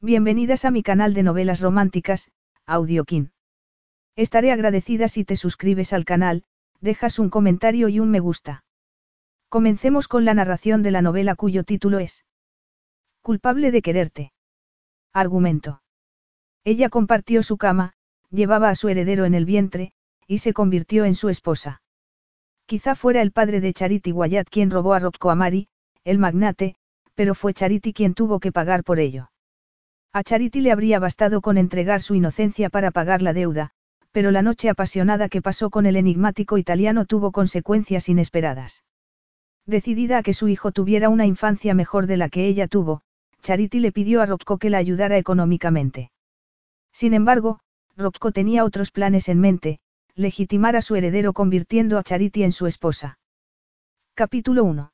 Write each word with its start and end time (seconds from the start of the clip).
Bienvenidas 0.00 0.64
a 0.64 0.70
mi 0.70 0.84
canal 0.84 1.12
de 1.12 1.24
novelas 1.24 1.60
románticas, 1.60 2.30
Audiokin. 2.66 3.32
Estaré 4.14 4.52
agradecida 4.52 5.08
si 5.08 5.24
te 5.24 5.34
suscribes 5.34 5.92
al 5.92 6.04
canal, 6.04 6.44
dejas 6.80 7.18
un 7.18 7.30
comentario 7.30 7.88
y 7.88 7.98
un 7.98 8.08
me 8.08 8.20
gusta. 8.20 8.64
Comencemos 9.48 10.06
con 10.06 10.24
la 10.24 10.34
narración 10.34 10.84
de 10.84 10.92
la 10.92 11.02
novela 11.02 11.34
cuyo 11.34 11.64
título 11.64 11.98
es 11.98 12.24
Culpable 13.22 13.72
de 13.72 13.82
quererte. 13.82 14.32
Argumento. 15.12 15.82
Ella 16.62 16.90
compartió 16.90 17.42
su 17.42 17.56
cama, 17.56 17.94
llevaba 18.30 18.68
a 18.68 18.76
su 18.76 18.88
heredero 18.88 19.24
en 19.24 19.34
el 19.34 19.46
vientre, 19.46 19.90
y 20.28 20.38
se 20.38 20.52
convirtió 20.52 21.06
en 21.06 21.16
su 21.16 21.28
esposa. 21.28 21.82
Quizá 22.66 22.94
fuera 22.94 23.20
el 23.20 23.32
padre 23.32 23.60
de 23.60 23.72
Charity 23.72 24.12
Wyatt 24.12 24.48
quien 24.48 24.70
robó 24.70 24.94
a 24.94 25.00
Rocco 25.00 25.32
Amari, 25.32 25.66
el 26.04 26.18
magnate, 26.18 26.76
pero 27.16 27.34
fue 27.34 27.52
Charity 27.52 27.92
quien 27.92 28.14
tuvo 28.14 28.38
que 28.38 28.52
pagar 28.52 28.84
por 28.84 29.00
ello. 29.00 29.32
A 30.12 30.22
Charity 30.22 30.60
le 30.60 30.72
habría 30.72 30.98
bastado 30.98 31.40
con 31.40 31.58
entregar 31.58 32.00
su 32.00 32.14
inocencia 32.14 32.70
para 32.70 32.90
pagar 32.90 33.22
la 33.22 33.32
deuda, 33.32 33.70
pero 34.10 34.30
la 34.30 34.42
noche 34.42 34.70
apasionada 34.70 35.28
que 35.28 35.42
pasó 35.42 35.70
con 35.70 35.86
el 35.86 35.96
enigmático 35.96 36.58
italiano 36.58 37.04
tuvo 37.04 37.30
consecuencias 37.30 38.08
inesperadas. 38.08 38.84
Decidida 39.66 40.18
a 40.18 40.22
que 40.22 40.32
su 40.32 40.48
hijo 40.48 40.72
tuviera 40.72 41.10
una 41.10 41.26
infancia 41.26 41.74
mejor 41.74 42.06
de 42.06 42.16
la 42.16 42.30
que 42.30 42.46
ella 42.46 42.68
tuvo, 42.68 43.02
Charity 43.42 43.80
le 43.80 43.92
pidió 43.92 44.22
a 44.22 44.26
Rocco 44.26 44.58
que 44.58 44.70
la 44.70 44.78
ayudara 44.78 45.18
económicamente. 45.18 46.10
Sin 46.92 47.12
embargo, 47.12 47.60
Rocco 47.96 48.32
tenía 48.32 48.64
otros 48.64 48.90
planes 48.90 49.28
en 49.28 49.40
mente, 49.40 49.78
legitimar 50.14 50.74
a 50.74 50.82
su 50.82 50.96
heredero 50.96 51.32
convirtiendo 51.32 51.98
a 51.98 52.02
Charity 52.02 52.44
en 52.44 52.52
su 52.52 52.66
esposa. 52.66 53.18
Capítulo 54.14 54.64
1. 54.64 54.90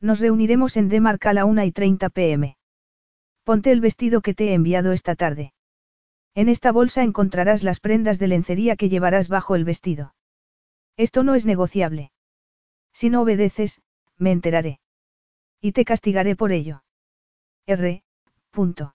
Nos 0.00 0.20
reuniremos 0.20 0.76
en 0.76 0.88
Demarca 0.88 1.30
a 1.30 1.34
la 1.34 1.44
1 1.44 1.64
y 1.64 1.72
30 1.72 2.10
pm. 2.10 2.56
Ponte 3.44 3.70
el 3.70 3.80
vestido 3.80 4.22
que 4.22 4.34
te 4.34 4.48
he 4.48 4.54
enviado 4.54 4.92
esta 4.92 5.14
tarde. 5.14 5.52
En 6.34 6.48
esta 6.48 6.72
bolsa 6.72 7.02
encontrarás 7.02 7.62
las 7.62 7.78
prendas 7.78 8.18
de 8.18 8.28
lencería 8.28 8.74
que 8.74 8.88
llevarás 8.88 9.28
bajo 9.28 9.54
el 9.54 9.64
vestido. 9.64 10.14
Esto 10.96 11.22
no 11.22 11.34
es 11.34 11.44
negociable. 11.46 12.10
Si 12.92 13.10
no 13.10 13.22
obedeces, 13.22 13.82
me 14.16 14.32
enteraré. 14.32 14.80
Y 15.60 15.72
te 15.72 15.84
castigaré 15.84 16.36
por 16.36 16.52
ello. 16.52 16.82
R. 17.66 18.02
Punto. 18.50 18.94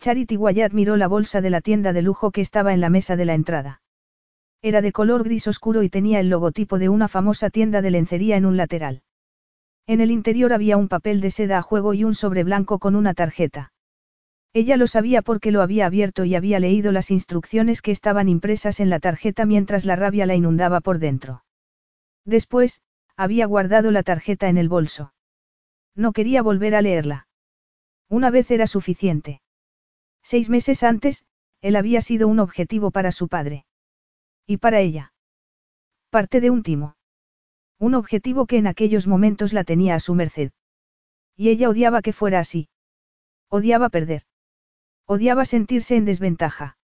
Charity 0.00 0.36
Wyatt 0.36 0.72
miró 0.72 0.96
la 0.96 1.06
bolsa 1.06 1.40
de 1.40 1.50
la 1.50 1.60
tienda 1.60 1.92
de 1.92 2.02
lujo 2.02 2.32
que 2.32 2.40
estaba 2.40 2.74
en 2.74 2.80
la 2.80 2.90
mesa 2.90 3.14
de 3.16 3.24
la 3.24 3.34
entrada. 3.34 3.82
Era 4.60 4.80
de 4.80 4.92
color 4.92 5.24
gris 5.24 5.46
oscuro 5.46 5.82
y 5.82 5.88
tenía 5.88 6.20
el 6.20 6.28
logotipo 6.28 6.78
de 6.78 6.88
una 6.88 7.08
famosa 7.08 7.50
tienda 7.50 7.82
de 7.82 7.90
lencería 7.90 8.36
en 8.36 8.46
un 8.46 8.56
lateral. 8.56 9.02
En 9.86 10.00
el 10.00 10.10
interior 10.10 10.52
había 10.52 10.76
un 10.76 10.88
papel 10.88 11.20
de 11.20 11.30
seda 11.30 11.58
a 11.58 11.62
juego 11.62 11.94
y 11.94 12.04
un 12.04 12.14
sobre 12.14 12.44
blanco 12.44 12.78
con 12.78 12.94
una 12.94 13.14
tarjeta. 13.14 13.72
Ella 14.54 14.76
lo 14.76 14.86
sabía 14.86 15.22
porque 15.22 15.50
lo 15.50 15.62
había 15.62 15.86
abierto 15.86 16.24
y 16.24 16.34
había 16.34 16.60
leído 16.60 16.92
las 16.92 17.10
instrucciones 17.10 17.80
que 17.80 17.90
estaban 17.90 18.28
impresas 18.28 18.80
en 18.80 18.90
la 18.90 19.00
tarjeta 19.00 19.46
mientras 19.46 19.84
la 19.84 19.96
rabia 19.96 20.26
la 20.26 20.34
inundaba 20.34 20.80
por 20.80 20.98
dentro. 20.98 21.44
Después, 22.24 22.82
había 23.16 23.46
guardado 23.46 23.90
la 23.90 24.02
tarjeta 24.02 24.48
en 24.48 24.58
el 24.58 24.68
bolso. 24.68 25.14
No 25.94 26.12
quería 26.12 26.42
volver 26.42 26.74
a 26.74 26.82
leerla. 26.82 27.28
Una 28.08 28.30
vez 28.30 28.50
era 28.50 28.66
suficiente. 28.66 29.40
Seis 30.22 30.48
meses 30.48 30.82
antes, 30.82 31.24
él 31.62 31.76
había 31.76 32.00
sido 32.00 32.28
un 32.28 32.38
objetivo 32.38 32.90
para 32.90 33.10
su 33.10 33.28
padre. 33.28 33.64
Y 34.46 34.58
para 34.58 34.80
ella. 34.80 35.12
Parte 36.10 36.40
de 36.40 36.50
un 36.50 36.62
timo. 36.62 36.94
Un 37.82 37.96
objetivo 37.96 38.46
que 38.46 38.58
en 38.58 38.68
aquellos 38.68 39.08
momentos 39.08 39.52
la 39.52 39.64
tenía 39.64 39.96
a 39.96 39.98
su 39.98 40.14
merced. 40.14 40.52
Y 41.36 41.48
ella 41.48 41.68
odiaba 41.68 42.00
que 42.00 42.12
fuera 42.12 42.38
así. 42.38 42.68
Odiaba 43.48 43.88
perder. 43.88 44.22
Odiaba 45.04 45.44
sentirse 45.44 45.96
en 45.96 46.04
desventaja. 46.04 46.76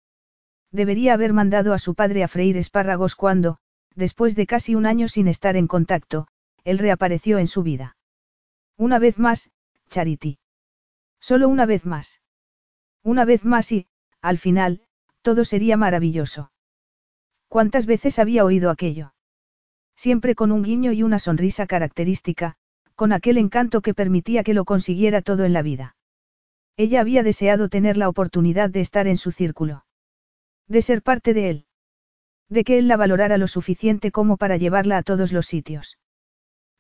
Debería 0.72 1.12
haber 1.12 1.34
mandado 1.34 1.74
a 1.74 1.78
su 1.78 1.94
padre 1.94 2.24
a 2.24 2.28
freír 2.28 2.56
espárragos 2.56 3.14
cuando, 3.14 3.58
después 3.94 4.36
de 4.36 4.47
casi 4.47 4.74
un 4.74 4.86
año 4.86 5.06
sin 5.06 5.28
estar 5.28 5.55
en 5.57 5.67
contacto, 5.67 6.29
él 6.64 6.79
reapareció 6.79 7.36
en 7.36 7.46
su 7.46 7.63
vida. 7.63 7.98
Una 8.78 8.98
vez 8.98 9.18
más, 9.18 9.51
Charity. 9.90 10.39
Solo 11.20 11.51
una 11.51 11.67
vez 11.67 11.84
más. 11.84 12.23
Una 13.02 13.27
vez 13.27 13.45
más 13.45 13.70
y, 13.70 13.86
al 14.23 14.39
final, 14.39 14.80
todo 15.20 15.45
sería 15.45 15.77
maravilloso. 15.77 16.52
¿Cuántas 17.48 17.84
veces 17.84 18.18
había 18.18 18.46
oído 18.46 18.70
aquello? 18.70 19.13
Siempre 19.96 20.34
con 20.34 20.52
un 20.52 20.62
guiño 20.62 20.92
y 20.92 21.02
una 21.02 21.18
sonrisa 21.18 21.67
característica, 21.67 22.57
con 22.95 23.12
aquel 23.12 23.39
encanto 23.39 23.80
que 23.80 23.95
permitía 23.95 24.45
que 24.45 24.55
lo 24.55 24.64
consiguiera 24.64 25.23
todo 25.23 25.45
en 25.45 25.52
la 25.52 25.62
vida. 25.62 25.96
Ella 26.77 27.01
había 27.01 27.23
deseado 27.23 27.68
tener 27.68 27.96
la 27.96 28.08
oportunidad 28.08 28.68
de 28.68 28.83
estar 28.83 29.07
en 29.07 29.17
su 29.17 29.33
círculo. 29.33 29.86
De 30.68 30.83
ser 30.83 31.02
parte 31.02 31.33
de 31.33 31.51
él. 31.51 31.67
De 32.48 32.64
que 32.64 32.79
él 32.79 32.89
la 32.89 32.96
valorara 32.96 33.39
lo 33.39 33.48
suficiente 33.48 34.12
como 34.12 34.36
para 34.36 34.58
llevarla 34.58 34.98
a 34.98 35.02
todos 35.02 35.33
los 35.33 35.46
sitios. 35.46 35.98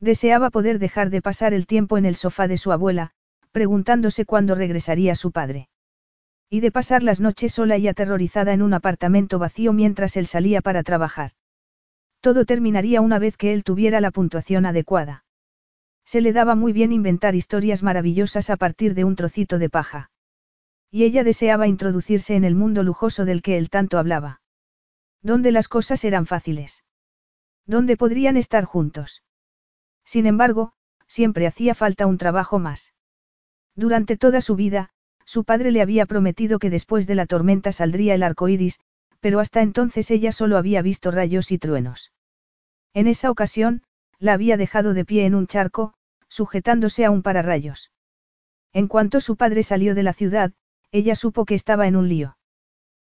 Deseaba 0.00 0.50
poder 0.50 0.78
dejar 0.78 1.08
de 1.08 1.22
pasar 1.22 1.54
el 1.54 1.66
tiempo 1.66 1.96
en 1.96 2.04
el 2.04 2.16
sofá 2.16 2.46
de 2.46 2.58
su 2.58 2.72
abuela, 2.72 3.12
preguntándose 3.50 4.26
cuándo 4.26 4.54
regresaría 4.54 5.14
su 5.14 5.32
padre. 5.32 5.70
Y 6.50 6.60
de 6.60 6.70
pasar 6.70 7.02
las 7.02 7.20
noches 7.20 7.54
sola 7.54 7.78
y 7.78 7.88
aterrorizada 7.88 8.52
en 8.52 8.60
un 8.60 8.74
apartamento 8.74 9.38
vacío 9.38 9.72
mientras 9.72 10.16
él 10.18 10.26
salía 10.26 10.60
para 10.60 10.82
trabajar. 10.82 11.32
Todo 12.26 12.44
terminaría 12.44 13.02
una 13.02 13.20
vez 13.20 13.36
que 13.36 13.52
él 13.52 13.62
tuviera 13.62 14.00
la 14.00 14.10
puntuación 14.10 14.66
adecuada. 14.66 15.24
Se 16.04 16.20
le 16.20 16.32
daba 16.32 16.56
muy 16.56 16.72
bien 16.72 16.90
inventar 16.90 17.36
historias 17.36 17.84
maravillosas 17.84 18.50
a 18.50 18.56
partir 18.56 18.94
de 18.94 19.04
un 19.04 19.14
trocito 19.14 19.60
de 19.60 19.70
paja. 19.70 20.10
Y 20.90 21.04
ella 21.04 21.22
deseaba 21.22 21.68
introducirse 21.68 22.34
en 22.34 22.42
el 22.42 22.56
mundo 22.56 22.82
lujoso 22.82 23.26
del 23.26 23.42
que 23.42 23.56
él 23.58 23.70
tanto 23.70 23.96
hablaba. 23.96 24.40
Donde 25.22 25.52
las 25.52 25.68
cosas 25.68 26.02
eran 26.04 26.26
fáciles. 26.26 26.82
Donde 27.64 27.96
podrían 27.96 28.36
estar 28.36 28.64
juntos. 28.64 29.22
Sin 30.04 30.26
embargo, 30.26 30.72
siempre 31.06 31.46
hacía 31.46 31.76
falta 31.76 32.08
un 32.08 32.18
trabajo 32.18 32.58
más. 32.58 32.92
Durante 33.76 34.16
toda 34.16 34.40
su 34.40 34.56
vida, 34.56 34.90
su 35.24 35.44
padre 35.44 35.70
le 35.70 35.80
había 35.80 36.06
prometido 36.06 36.58
que 36.58 36.70
después 36.70 37.06
de 37.06 37.14
la 37.14 37.26
tormenta 37.26 37.70
saldría 37.70 38.16
el 38.16 38.24
arco 38.24 38.48
iris, 38.48 38.80
pero 39.20 39.38
hasta 39.38 39.62
entonces 39.62 40.10
ella 40.10 40.32
solo 40.32 40.58
había 40.58 40.82
visto 40.82 41.12
rayos 41.12 41.52
y 41.52 41.58
truenos. 41.58 42.10
En 42.96 43.08
esa 43.08 43.30
ocasión, 43.30 43.82
la 44.18 44.32
había 44.32 44.56
dejado 44.56 44.94
de 44.94 45.04
pie 45.04 45.26
en 45.26 45.34
un 45.34 45.46
charco, 45.46 45.92
sujetándose 46.28 47.04
a 47.04 47.10
un 47.10 47.20
pararrayos. 47.20 47.92
En 48.72 48.88
cuanto 48.88 49.20
su 49.20 49.36
padre 49.36 49.62
salió 49.64 49.94
de 49.94 50.02
la 50.02 50.14
ciudad, 50.14 50.54
ella 50.92 51.14
supo 51.14 51.44
que 51.44 51.54
estaba 51.54 51.88
en 51.88 51.96
un 51.96 52.08
lío. 52.08 52.38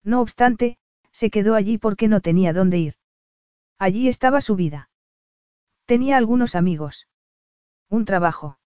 No 0.03 0.21
obstante, 0.21 0.77
se 1.11 1.31
quedó 1.31 1.55
allí 1.55 1.79
porque 1.79 2.07
no 2.07 2.21
tenía 2.21 2.53
dónde 2.53 2.77
ir. 2.77 2.93
Allí 3.79 4.07
estaba 4.07 4.39
su 4.41 4.55
vida. 4.55 4.91
Tenía 5.87 6.17
algunos 6.17 6.53
amigos. 6.53 7.07
Un 7.89 8.05
trabajo. 8.05 8.59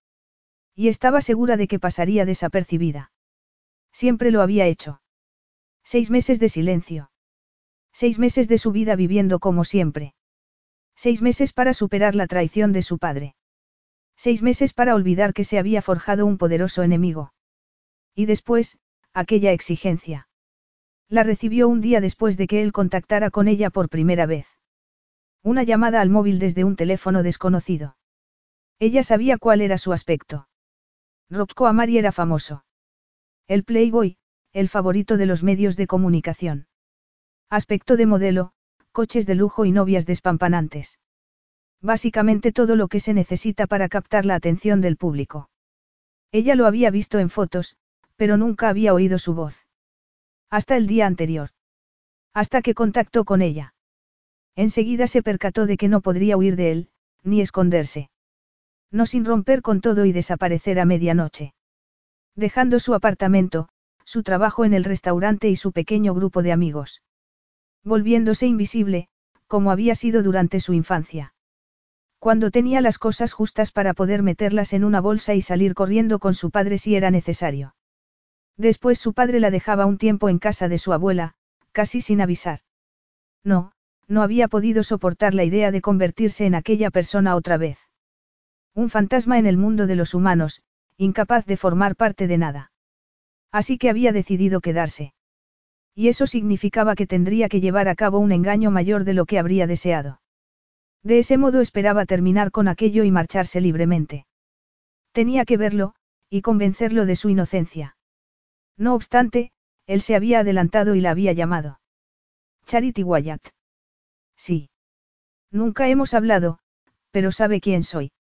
Y 0.76 0.90
estaba 0.90 1.22
segura 1.22 1.56
de 1.56 1.70
que 1.70 1.80
pasaría 1.80 2.26
desapercibida. 2.26 3.14
Siempre 3.94 4.32
lo 4.32 4.42
había 4.42 4.68
hecho. 4.68 5.00
Seis 5.82 6.10
meses 6.10 6.42
de 6.42 6.50
silencio. 6.50 7.10
Seis 7.94 8.20
meses 8.20 8.50
de 8.50 8.58
su 8.58 8.74
vida 8.74 8.98
viviendo 8.98 9.40
como 9.40 9.64
siempre. 9.64 10.14
Seis 10.96 11.22
meses 11.22 11.54
para 11.54 11.74
superar 11.74 12.16
la 12.16 12.28
traición 12.28 12.74
de 12.74 12.82
su 12.82 12.98
padre. 12.98 13.36
Seis 14.16 14.42
meses 14.42 14.74
para 14.74 14.96
olvidar 14.96 15.34
que 15.34 15.44
se 15.44 15.60
había 15.60 15.82
forjado 15.82 16.26
un 16.26 16.38
poderoso 16.38 16.84
enemigo. 16.84 17.34
Y 18.16 18.26
después, 18.26 18.80
aquella 19.14 19.52
exigencia. 19.52 20.28
La 21.10 21.24
recibió 21.24 21.68
un 21.68 21.82
día 21.82 22.02
después 22.02 22.38
de 22.38 22.48
que 22.48 22.62
él 22.62 22.72
contactara 22.72 23.30
con 23.30 23.48
ella 23.48 23.70
por 23.70 23.90
primera 23.90 24.26
vez. 24.26 24.48
Una 25.44 25.64
llamada 25.64 26.02
al 26.02 26.10
móvil 26.10 26.40
desde 26.40 26.64
un 26.64 26.76
teléfono 26.76 27.22
desconocido. 27.22 27.98
Ella 28.80 29.04
sabía 29.04 29.38
cuál 29.38 29.62
era 29.62 29.78
su 29.78 29.94
aspecto. 29.94 30.48
Rocco 31.30 31.68
Amari 31.68 31.98
era 31.98 32.12
famoso. 32.12 32.66
El 33.48 33.64
Playboy, 33.64 34.18
el 34.54 34.70
favorito 34.70 35.18
de 35.18 35.26
los 35.26 35.44
medios 35.44 35.76
de 35.76 35.88
comunicación. 35.88 36.68
Aspecto 37.50 37.96
de 37.96 38.06
modelo, 38.06 38.54
coches 38.96 39.26
de 39.26 39.36
lujo 39.36 39.66
y 39.66 39.74
novias 39.74 40.06
despampanantes. 40.06 41.00
Básicamente 41.82 42.54
todo 42.54 42.78
lo 42.78 42.88
que 42.88 43.02
se 43.02 43.14
necesita 43.14 43.68
para 43.68 43.90
captar 43.90 44.26
la 44.26 44.36
atención 44.36 44.80
del 44.80 44.96
público. 44.96 45.50
Ella 46.32 46.56
lo 46.56 46.66
había 46.66 46.92
visto 46.92 47.20
en 47.20 47.30
fotos, 47.30 47.76
pero 48.16 48.38
nunca 48.38 48.70
había 48.70 48.94
oído 48.94 49.20
su 49.20 49.34
voz. 49.34 49.66
Hasta 50.50 50.78
el 50.78 50.88
día 50.88 51.08
anterior. 51.08 51.50
Hasta 52.34 52.62
que 52.62 52.74
contactó 52.74 53.26
con 53.26 53.42
ella. 53.42 53.74
Enseguida 54.56 55.08
se 55.08 55.22
percató 55.22 55.66
de 55.66 55.76
que 55.76 55.90
no 55.90 56.00
podría 56.00 56.38
huir 56.38 56.56
de 56.56 56.72
él, 56.72 56.90
ni 57.22 57.42
esconderse. 57.42 58.10
No 58.92 59.06
sin 59.06 59.26
romper 59.26 59.62
con 59.62 59.82
todo 59.82 60.06
y 60.06 60.14
desaparecer 60.14 60.80
a 60.80 60.86
medianoche. 60.86 61.54
Dejando 62.34 62.80
su 62.80 62.94
apartamento, 62.94 63.68
su 64.06 64.24
trabajo 64.24 64.64
en 64.64 64.74
el 64.74 64.86
restaurante 64.86 65.50
y 65.50 65.58
su 65.58 65.74
pequeño 65.74 66.14
grupo 66.14 66.42
de 66.44 66.54
amigos 66.54 67.02
volviéndose 67.86 68.48
invisible, 68.48 69.08
como 69.48 69.72
había 69.72 69.96
sido 69.96 70.24
durante 70.24 70.60
su 70.60 70.74
infancia. 70.74 71.34
Cuando 72.20 72.50
tenía 72.50 72.82
las 72.82 72.98
cosas 72.98 73.32
justas 73.32 73.72
para 73.72 73.94
poder 73.94 74.24
meterlas 74.24 74.74
en 74.74 74.84
una 74.84 75.00
bolsa 75.00 75.36
y 75.36 75.42
salir 75.42 75.76
corriendo 75.76 76.20
con 76.20 76.34
su 76.34 76.50
padre 76.50 76.80
si 76.80 76.96
era 76.96 77.12
necesario. 77.12 77.76
Después 78.58 78.98
su 79.00 79.14
padre 79.14 79.40
la 79.40 79.52
dejaba 79.52 79.86
un 79.86 79.98
tiempo 79.98 80.28
en 80.28 80.40
casa 80.40 80.68
de 80.68 80.80
su 80.80 80.92
abuela, 80.92 81.36
casi 81.72 82.02
sin 82.02 82.22
avisar. 82.22 82.62
No, 83.44 83.74
no 84.08 84.24
había 84.24 84.48
podido 84.48 84.84
soportar 84.84 85.36
la 85.36 85.44
idea 85.44 85.72
de 85.72 85.82
convertirse 85.82 86.46
en 86.46 86.56
aquella 86.56 86.90
persona 86.90 87.36
otra 87.36 87.58
vez. 87.58 87.78
Un 88.74 88.90
fantasma 88.90 89.38
en 89.38 89.46
el 89.46 89.58
mundo 89.58 89.88
de 89.88 89.96
los 89.96 90.14
humanos, 90.14 90.64
incapaz 90.98 91.46
de 91.46 91.58
formar 91.58 91.96
parte 91.96 92.28
de 92.28 92.38
nada. 92.38 92.72
Así 93.52 93.78
que 93.78 93.90
había 93.90 94.12
decidido 94.12 94.62
quedarse. 94.62 95.14
Y 95.96 96.10
eso 96.10 96.28
significaba 96.28 96.96
que 96.96 97.08
tendría 97.08 97.48
que 97.48 97.62
llevar 97.62 97.88
a 97.88 97.96
cabo 97.96 98.20
un 98.20 98.34
engaño 98.34 98.70
mayor 98.70 99.06
de 99.06 99.14
lo 99.14 99.26
que 99.26 99.40
habría 99.40 99.66
deseado. 99.66 100.22
De 101.04 101.20
ese 101.20 101.38
modo 101.38 101.62
esperaba 101.62 102.06
terminar 102.06 102.52
con 102.52 102.68
aquello 102.68 103.06
y 103.06 103.12
marcharse 103.12 103.62
libremente. 103.62 104.26
Tenía 105.14 105.46
que 105.46 105.56
verlo, 105.56 105.96
y 106.30 106.42
convencerlo 106.42 107.06
de 107.06 107.16
su 107.16 107.30
inocencia. 107.30 107.96
No 108.78 108.94
obstante, 108.94 109.52
él 109.88 110.02
se 110.02 110.16
había 110.16 110.40
adelantado 110.40 110.96
y 110.96 111.02
la 111.02 111.12
había 111.12 111.32
llamado. 111.32 111.80
Charity 112.66 113.04
Wyatt. 113.04 113.48
Sí. 114.36 114.70
Nunca 115.52 115.88
hemos 115.88 116.14
hablado, 116.14 116.60
pero 117.12 117.32
sabe 117.32 117.62
quién 117.62 117.84
soy. 117.84 118.12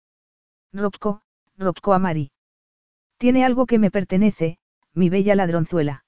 Rocco, 0.71 1.21
Rocco 1.57 1.93
Amari. 1.93 2.31
Tiene 3.17 3.43
algo 3.43 3.65
que 3.65 3.79
me 3.79 3.91
pertenece, 3.91 4.57
mi 4.93 5.09
bella 5.09 5.35
ladronzuela. 5.35 6.04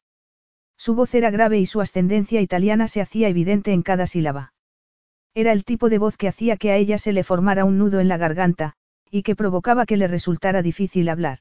Su 0.77 0.95
voz 0.95 1.13
era 1.15 1.31
grave 1.31 1.59
y 1.59 1.65
su 1.65 1.81
ascendencia 1.81 2.39
italiana 2.39 2.88
se 2.88 3.01
hacía 3.01 3.27
evidente 3.27 3.74
en 3.74 3.81
cada 3.81 4.07
sílaba. 4.07 4.53
Era 5.33 5.51
el 5.51 5.65
tipo 5.65 5.89
de 5.89 5.97
voz 5.97 6.18
que 6.18 6.27
hacía 6.27 6.57
que 6.57 6.71
a 6.71 6.77
ella 6.77 6.97
se 6.97 7.13
le 7.13 7.24
formara 7.24 7.65
un 7.65 7.77
nudo 7.77 8.00
en 8.00 8.07
la 8.07 8.18
garganta, 8.18 8.74
y 9.09 9.24
que 9.24 9.35
provocaba 9.35 9.85
que 9.85 9.97
le 9.97 10.07
resultara 10.07 10.62
difícil 10.62 11.09
hablar. 11.09 11.39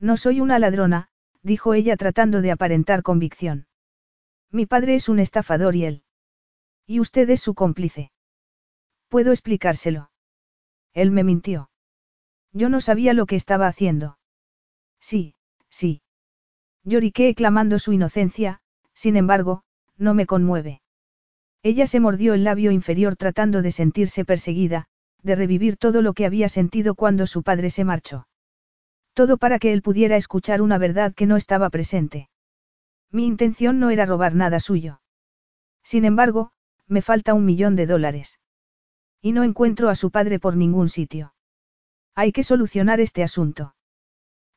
No 0.00 0.16
soy 0.16 0.40
una 0.40 0.58
ladrona, 0.58 1.08
dijo 1.42 1.74
ella 1.74 1.96
tratando 1.96 2.42
de 2.42 2.50
aparentar 2.50 3.02
convicción. 3.02 3.66
Mi 4.50 4.66
padre 4.66 4.94
es 4.94 5.08
un 5.08 5.18
estafador 5.18 5.74
y 5.76 5.84
él. 5.84 6.02
Y 6.86 7.00
usted 7.00 7.28
es 7.30 7.40
su 7.40 7.54
cómplice. 7.54 8.12
¿Puedo 9.08 9.32
explicárselo? 9.32 10.10
Él 10.92 11.10
me 11.10 11.24
mintió. 11.24 11.70
Yo 12.52 12.68
no 12.68 12.80
sabía 12.80 13.14
lo 13.14 13.26
que 13.26 13.36
estaba 13.36 13.66
haciendo. 13.66 14.18
Sí, 15.00 15.34
sí. 15.68 16.03
Lloriqué 16.84 17.34
clamando 17.34 17.78
su 17.78 17.92
inocencia, 17.92 18.60
sin 18.92 19.16
embargo, 19.16 19.62
no 19.96 20.14
me 20.14 20.26
conmueve. 20.26 20.82
Ella 21.62 21.86
se 21.86 21.98
mordió 21.98 22.34
el 22.34 22.44
labio 22.44 22.70
inferior 22.70 23.16
tratando 23.16 23.62
de 23.62 23.72
sentirse 23.72 24.24
perseguida, 24.26 24.86
de 25.22 25.34
revivir 25.34 25.78
todo 25.78 26.02
lo 26.02 26.12
que 26.12 26.26
había 26.26 26.50
sentido 26.50 26.94
cuando 26.94 27.26
su 27.26 27.42
padre 27.42 27.70
se 27.70 27.84
marchó. 27.84 28.28
Todo 29.14 29.38
para 29.38 29.58
que 29.58 29.72
él 29.72 29.80
pudiera 29.80 30.16
escuchar 30.16 30.60
una 30.60 30.76
verdad 30.76 31.14
que 31.14 31.26
no 31.26 31.36
estaba 31.36 31.70
presente. 31.70 32.28
Mi 33.10 33.24
intención 33.24 33.78
no 33.78 33.90
era 33.90 34.04
robar 34.04 34.34
nada 34.34 34.60
suyo. 34.60 35.00
Sin 35.82 36.04
embargo, 36.04 36.50
me 36.86 37.00
falta 37.00 37.32
un 37.32 37.46
millón 37.46 37.76
de 37.76 37.86
dólares. 37.86 38.40
Y 39.22 39.32
no 39.32 39.42
encuentro 39.42 39.88
a 39.88 39.94
su 39.94 40.10
padre 40.10 40.38
por 40.38 40.56
ningún 40.56 40.90
sitio. 40.90 41.32
Hay 42.14 42.32
que 42.32 42.42
solucionar 42.42 43.00
este 43.00 43.22
asunto. 43.22 43.73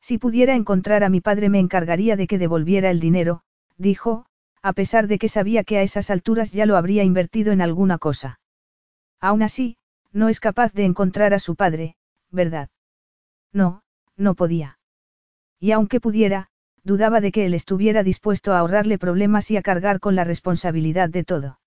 Si 0.00 0.18
pudiera 0.18 0.54
encontrar 0.54 1.04
a 1.04 1.08
mi 1.08 1.20
padre 1.20 1.48
me 1.48 1.58
encargaría 1.58 2.16
de 2.16 2.26
que 2.26 2.38
devolviera 2.38 2.90
el 2.90 3.00
dinero, 3.00 3.42
dijo, 3.76 4.26
a 4.62 4.72
pesar 4.72 5.06
de 5.06 5.18
que 5.18 5.28
sabía 5.28 5.64
que 5.64 5.78
a 5.78 5.82
esas 5.82 6.10
alturas 6.10 6.52
ya 6.52 6.66
lo 6.66 6.76
habría 6.76 7.04
invertido 7.04 7.52
en 7.52 7.60
alguna 7.60 7.98
cosa. 7.98 8.40
Aún 9.20 9.42
así, 9.42 9.76
no 10.12 10.28
es 10.28 10.40
capaz 10.40 10.72
de 10.72 10.84
encontrar 10.84 11.34
a 11.34 11.38
su 11.38 11.56
padre, 11.56 11.96
¿verdad? 12.30 12.68
No, 13.52 13.82
no 14.16 14.34
podía. 14.34 14.78
Y 15.60 15.72
aunque 15.72 16.00
pudiera, 16.00 16.48
dudaba 16.84 17.20
de 17.20 17.32
que 17.32 17.46
él 17.46 17.54
estuviera 17.54 18.02
dispuesto 18.02 18.52
a 18.52 18.60
ahorrarle 18.60 18.98
problemas 18.98 19.50
y 19.50 19.56
a 19.56 19.62
cargar 19.62 20.00
con 20.00 20.14
la 20.14 20.24
responsabilidad 20.24 21.08
de 21.08 21.24
todo. 21.24 21.60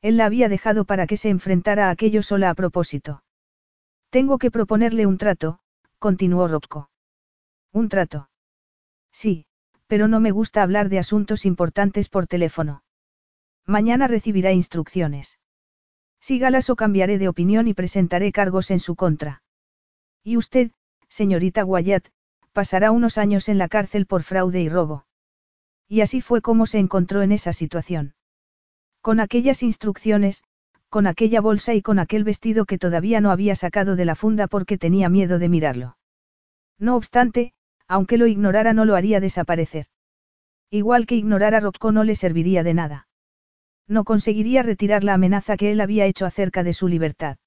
Él 0.00 0.16
la 0.16 0.26
había 0.26 0.48
dejado 0.48 0.84
para 0.84 1.06
que 1.06 1.16
se 1.16 1.28
enfrentara 1.28 1.88
a 1.88 1.90
aquello 1.90 2.22
sola 2.22 2.50
a 2.50 2.54
propósito. 2.54 3.22
Tengo 4.10 4.38
que 4.38 4.50
proponerle 4.50 5.06
un 5.06 5.18
trato, 5.18 5.58
continuó 5.98 6.48
Rocco. 6.48 6.88
¿Un 7.78 7.88
trato? 7.88 8.28
Sí, 9.12 9.46
pero 9.86 10.08
no 10.08 10.18
me 10.18 10.32
gusta 10.32 10.64
hablar 10.64 10.88
de 10.88 10.98
asuntos 10.98 11.46
importantes 11.46 12.08
por 12.08 12.26
teléfono. 12.26 12.82
Mañana 13.66 14.08
recibirá 14.08 14.50
instrucciones. 14.50 15.38
Sígalas 16.20 16.70
o 16.70 16.74
cambiaré 16.74 17.18
de 17.18 17.28
opinión 17.28 17.68
y 17.68 17.74
presentaré 17.74 18.32
cargos 18.32 18.72
en 18.72 18.80
su 18.80 18.96
contra. 18.96 19.44
Y 20.24 20.36
usted, 20.36 20.72
señorita 21.08 21.64
Wyatt, 21.64 22.08
pasará 22.52 22.90
unos 22.90 23.16
años 23.16 23.48
en 23.48 23.58
la 23.58 23.68
cárcel 23.68 24.06
por 24.06 24.24
fraude 24.24 24.60
y 24.60 24.68
robo. 24.68 25.06
Y 25.86 26.00
así 26.00 26.20
fue 26.20 26.42
como 26.42 26.66
se 26.66 26.80
encontró 26.80 27.22
en 27.22 27.30
esa 27.30 27.52
situación. 27.52 28.16
Con 29.02 29.20
aquellas 29.20 29.62
instrucciones, 29.62 30.42
con 30.88 31.06
aquella 31.06 31.40
bolsa 31.40 31.74
y 31.74 31.82
con 31.82 32.00
aquel 32.00 32.24
vestido 32.24 32.66
que 32.66 32.76
todavía 32.76 33.20
no 33.20 33.30
había 33.30 33.54
sacado 33.54 33.94
de 33.94 34.04
la 34.04 34.16
funda 34.16 34.48
porque 34.48 34.78
tenía 34.78 35.08
miedo 35.08 35.38
de 35.38 35.48
mirarlo. 35.48 35.96
No 36.80 36.96
obstante, 36.96 37.52
aunque 37.88 38.18
lo 38.18 38.26
ignorara 38.26 38.72
no 38.72 38.84
lo 38.84 38.94
haría 38.94 39.20
desaparecer. 39.20 39.86
Igual 40.70 41.06
que 41.06 41.16
ignorar 41.16 41.54
a 41.54 41.60
Rocco 41.60 41.90
no 41.90 42.04
le 42.04 42.14
serviría 42.14 42.62
de 42.62 42.74
nada. 42.74 43.08
No 43.88 44.04
conseguiría 44.04 44.62
retirar 44.62 45.02
la 45.02 45.14
amenaza 45.14 45.56
que 45.56 45.72
él 45.72 45.80
había 45.80 46.04
hecho 46.04 46.26
acerca 46.26 46.62
de 46.62 46.74
su 46.74 46.88
libertad. 46.88 47.38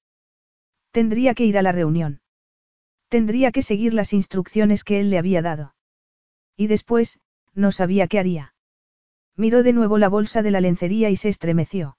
Tendría 0.90 1.34
que 1.34 1.44
ir 1.44 1.56
a 1.56 1.62
la 1.62 1.70
reunión. 1.70 2.20
Tendría 3.08 3.52
que 3.52 3.62
seguir 3.62 3.94
las 3.94 4.12
instrucciones 4.12 4.82
que 4.82 4.98
él 4.98 5.10
le 5.10 5.18
había 5.18 5.40
dado. 5.40 5.74
Y 6.56 6.66
después, 6.66 7.20
no 7.54 7.70
sabía 7.70 8.08
qué 8.08 8.18
haría. 8.18 8.54
Miró 9.36 9.62
de 9.62 9.72
nuevo 9.72 9.98
la 9.98 10.08
bolsa 10.08 10.42
de 10.42 10.50
la 10.50 10.60
lencería 10.60 11.10
y 11.10 11.16
se 11.16 11.28
estremeció. 11.28 11.96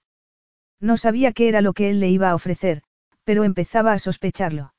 No 0.80 0.96
sabía 0.96 1.32
qué 1.32 1.48
era 1.48 1.62
lo 1.62 1.72
que 1.72 1.88
él 1.88 2.00
le 2.00 2.10
iba 2.10 2.30
a 2.30 2.34
ofrecer, 2.34 2.82
pero 3.24 3.44
empezaba 3.44 3.92
a 3.92 3.98
sospecharlo. 3.98 4.74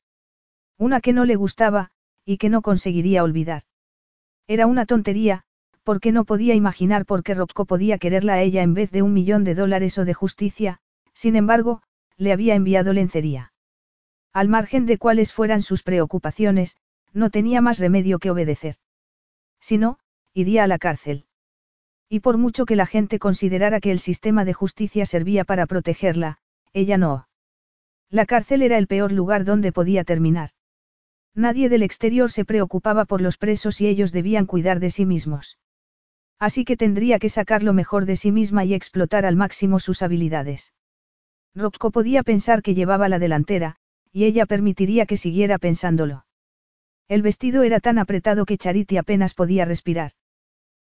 Una 0.78 1.00
que 1.00 1.12
no 1.12 1.24
le 1.24 1.36
gustaba, 1.36 1.90
y 2.26 2.36
que 2.36 2.50
no 2.50 2.60
conseguiría 2.60 3.24
olvidar. 3.24 3.62
Era 4.46 4.66
una 4.66 4.84
tontería, 4.84 5.44
porque 5.84 6.10
no 6.10 6.24
podía 6.24 6.54
imaginar 6.54 7.06
por 7.06 7.22
qué 7.22 7.34
Rocco 7.34 7.64
podía 7.64 7.96
quererla 7.96 8.34
a 8.34 8.42
ella 8.42 8.62
en 8.62 8.74
vez 8.74 8.90
de 8.90 9.02
un 9.02 9.14
millón 9.14 9.44
de 9.44 9.54
dólares 9.54 9.96
o 9.98 10.04
de 10.04 10.12
justicia, 10.12 10.80
sin 11.14 11.36
embargo, 11.36 11.82
le 12.18 12.32
había 12.32 12.56
enviado 12.56 12.92
lencería. 12.92 13.52
Al 14.32 14.48
margen 14.48 14.84
de 14.84 14.98
cuáles 14.98 15.32
fueran 15.32 15.62
sus 15.62 15.82
preocupaciones, 15.82 16.76
no 17.14 17.30
tenía 17.30 17.60
más 17.60 17.78
remedio 17.78 18.18
que 18.18 18.30
obedecer. 18.30 18.76
Si 19.60 19.78
no, 19.78 19.98
iría 20.34 20.64
a 20.64 20.66
la 20.66 20.78
cárcel. 20.78 21.24
Y 22.08 22.20
por 22.20 22.36
mucho 22.36 22.66
que 22.66 22.76
la 22.76 22.86
gente 22.86 23.18
considerara 23.18 23.80
que 23.80 23.92
el 23.92 24.00
sistema 24.00 24.44
de 24.44 24.52
justicia 24.52 25.06
servía 25.06 25.44
para 25.44 25.66
protegerla, 25.66 26.38
ella 26.72 26.98
no. 26.98 27.28
La 28.10 28.26
cárcel 28.26 28.62
era 28.62 28.78
el 28.78 28.88
peor 28.88 29.12
lugar 29.12 29.44
donde 29.44 29.72
podía 29.72 30.04
terminar. 30.04 30.50
Nadie 31.36 31.68
del 31.68 31.82
exterior 31.82 32.32
se 32.32 32.46
preocupaba 32.46 33.04
por 33.04 33.20
los 33.20 33.36
presos 33.36 33.82
y 33.82 33.86
ellos 33.86 34.10
debían 34.10 34.46
cuidar 34.46 34.80
de 34.80 34.88
sí 34.88 35.04
mismos. 35.04 35.58
Así 36.38 36.64
que 36.64 36.78
tendría 36.78 37.18
que 37.18 37.28
sacar 37.28 37.62
lo 37.62 37.74
mejor 37.74 38.06
de 38.06 38.16
sí 38.16 38.32
misma 38.32 38.64
y 38.64 38.72
explotar 38.72 39.26
al 39.26 39.36
máximo 39.36 39.78
sus 39.78 40.00
habilidades. 40.00 40.72
Rocco 41.54 41.90
podía 41.90 42.22
pensar 42.22 42.62
que 42.62 42.74
llevaba 42.74 43.10
la 43.10 43.18
delantera, 43.18 43.76
y 44.12 44.24
ella 44.24 44.46
permitiría 44.46 45.04
que 45.04 45.18
siguiera 45.18 45.58
pensándolo. 45.58 46.24
El 47.06 47.20
vestido 47.20 47.64
era 47.64 47.80
tan 47.80 47.98
apretado 47.98 48.46
que 48.46 48.56
Charity 48.56 48.96
apenas 48.96 49.34
podía 49.34 49.66
respirar. 49.66 50.12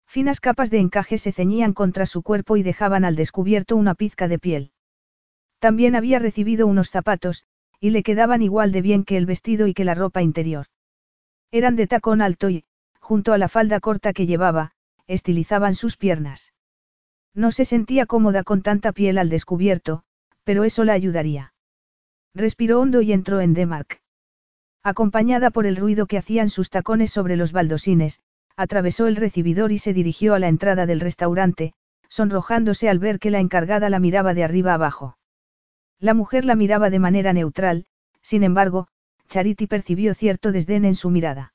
Finas 0.06 0.38
capas 0.38 0.70
de 0.70 0.78
encaje 0.78 1.18
se 1.18 1.32
ceñían 1.32 1.72
contra 1.72 2.06
su 2.06 2.22
cuerpo 2.22 2.56
y 2.56 2.62
dejaban 2.62 3.04
al 3.04 3.16
descubierto 3.16 3.74
una 3.74 3.96
pizca 3.96 4.28
de 4.28 4.38
piel. 4.38 4.70
También 5.58 5.96
había 5.96 6.20
recibido 6.20 6.68
unos 6.68 6.90
zapatos, 6.90 7.46
y 7.80 7.90
le 7.90 8.02
quedaban 8.02 8.42
igual 8.42 8.72
de 8.72 8.82
bien 8.82 9.04
que 9.04 9.16
el 9.16 9.26
vestido 9.26 9.66
y 9.66 9.74
que 9.74 9.84
la 9.84 9.94
ropa 9.94 10.22
interior. 10.22 10.66
Eran 11.50 11.76
de 11.76 11.86
tacón 11.86 12.22
alto 12.22 12.50
y, 12.50 12.64
junto 13.00 13.32
a 13.32 13.38
la 13.38 13.48
falda 13.48 13.80
corta 13.80 14.12
que 14.12 14.26
llevaba, 14.26 14.72
estilizaban 15.06 15.74
sus 15.74 15.96
piernas. 15.96 16.52
No 17.34 17.52
se 17.52 17.64
sentía 17.64 18.06
cómoda 18.06 18.42
con 18.42 18.62
tanta 18.62 18.92
piel 18.92 19.18
al 19.18 19.28
descubierto, 19.28 20.02
pero 20.44 20.64
eso 20.64 20.84
la 20.84 20.94
ayudaría. 20.94 21.52
Respiró 22.34 22.80
hondo 22.80 23.02
y 23.02 23.12
entró 23.12 23.40
en 23.40 23.54
Demark. 23.54 24.00
Acompañada 24.82 25.50
por 25.50 25.66
el 25.66 25.76
ruido 25.76 26.06
que 26.06 26.18
hacían 26.18 26.48
sus 26.48 26.70
tacones 26.70 27.10
sobre 27.10 27.36
los 27.36 27.52
baldosines, 27.52 28.20
atravesó 28.56 29.06
el 29.06 29.16
recibidor 29.16 29.72
y 29.72 29.78
se 29.78 29.92
dirigió 29.92 30.34
a 30.34 30.38
la 30.38 30.48
entrada 30.48 30.86
del 30.86 31.00
restaurante, 31.00 31.74
sonrojándose 32.08 32.88
al 32.88 32.98
ver 32.98 33.18
que 33.18 33.30
la 33.30 33.40
encargada 33.40 33.90
la 33.90 33.98
miraba 33.98 34.32
de 34.32 34.44
arriba 34.44 34.74
abajo. 34.74 35.18
La 35.98 36.14
mujer 36.14 36.44
la 36.44 36.54
miraba 36.54 36.90
de 36.90 36.98
manera 36.98 37.32
neutral, 37.32 37.86
sin 38.20 38.42
embargo, 38.42 38.88
Charity 39.28 39.66
percibió 39.66 40.14
cierto 40.14 40.52
desdén 40.52 40.84
en 40.84 40.94
su 40.94 41.10
mirada. 41.10 41.54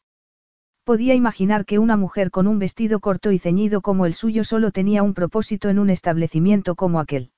Podía 0.83 1.13
imaginar 1.13 1.65
que 1.65 1.77
una 1.77 1.95
mujer 1.95 2.31
con 2.31 2.47
un 2.47 2.57
vestido 2.57 2.99
corto 2.99 3.31
y 3.31 3.39
ceñido 3.39 3.81
como 3.81 4.05
el 4.05 4.13
suyo 4.13 4.43
solo 4.43 4.71
tenía 4.71 5.03
un 5.03 5.13
propósito 5.13 5.69
en 5.69 5.77
un 5.77 5.89
establecimiento 5.89 6.75
como 6.75 6.99
aquel. 6.99 7.31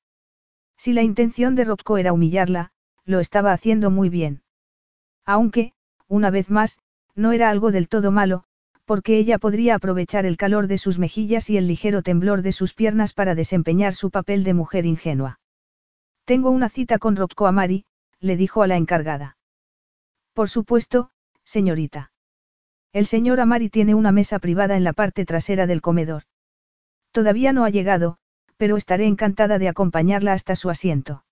Si 0.78 0.94
la 0.94 1.04
intención 1.04 1.56
de 1.56 1.66
Rocco 1.66 1.98
era 1.98 2.14
humillarla, 2.14 2.72
lo 3.06 3.20
estaba 3.20 3.52
haciendo 3.52 3.92
muy 3.92 4.10
bien. 4.10 4.42
Aunque, 5.26 5.74
una 6.08 6.30
vez 6.30 6.50
más, 6.50 6.80
no 7.16 7.32
era 7.32 7.50
algo 7.50 7.72
del 7.72 7.90
todo 7.90 8.12
malo, 8.12 8.46
porque 8.86 9.18
ella 9.18 9.38
podría 9.40 9.76
aprovechar 9.76 10.26
el 10.26 10.38
calor 10.38 10.68
de 10.68 10.78
sus 10.78 11.00
mejillas 11.00 11.50
y 11.50 11.58
el 11.58 11.68
ligero 11.68 12.02
temblor 12.02 12.42
de 12.42 12.54
sus 12.54 12.74
piernas 12.74 13.14
para 13.14 13.36
desempeñar 13.36 13.94
su 13.94 14.10
papel 14.10 14.44
de 14.44 14.54
mujer 14.54 14.86
ingenua. 14.86 15.40
Tengo 16.26 16.52
una 16.52 16.70
cita 16.70 17.00
con 17.00 17.16
Rocco 17.16 17.48
Amari, 17.48 17.86
le 18.20 18.38
dijo 18.38 18.64
a 18.64 18.68
la 18.68 18.78
encargada. 18.78 19.38
Por 20.34 20.50
supuesto, 20.50 21.10
señorita. 21.44 22.12
El 22.94 23.06
señor 23.06 23.40
Amari 23.40 23.70
tiene 23.70 23.94
una 23.96 24.12
mesa 24.12 24.40
privada 24.40 24.78
en 24.78 24.84
la 24.84 24.94
parte 24.94 25.26
trasera 25.26 25.68
del 25.68 25.82
comedor. 25.82 26.24
Todavía 27.12 27.52
no 27.52 27.66
ha 27.66 27.70
llegado, 27.70 28.18
pero 28.56 28.78
estaré 28.78 29.06
encantada 29.06 29.60
de 29.60 29.68
acompañarla 29.68 30.34
hasta 30.34 30.56
su 30.56 30.70
asiento. 30.70 31.26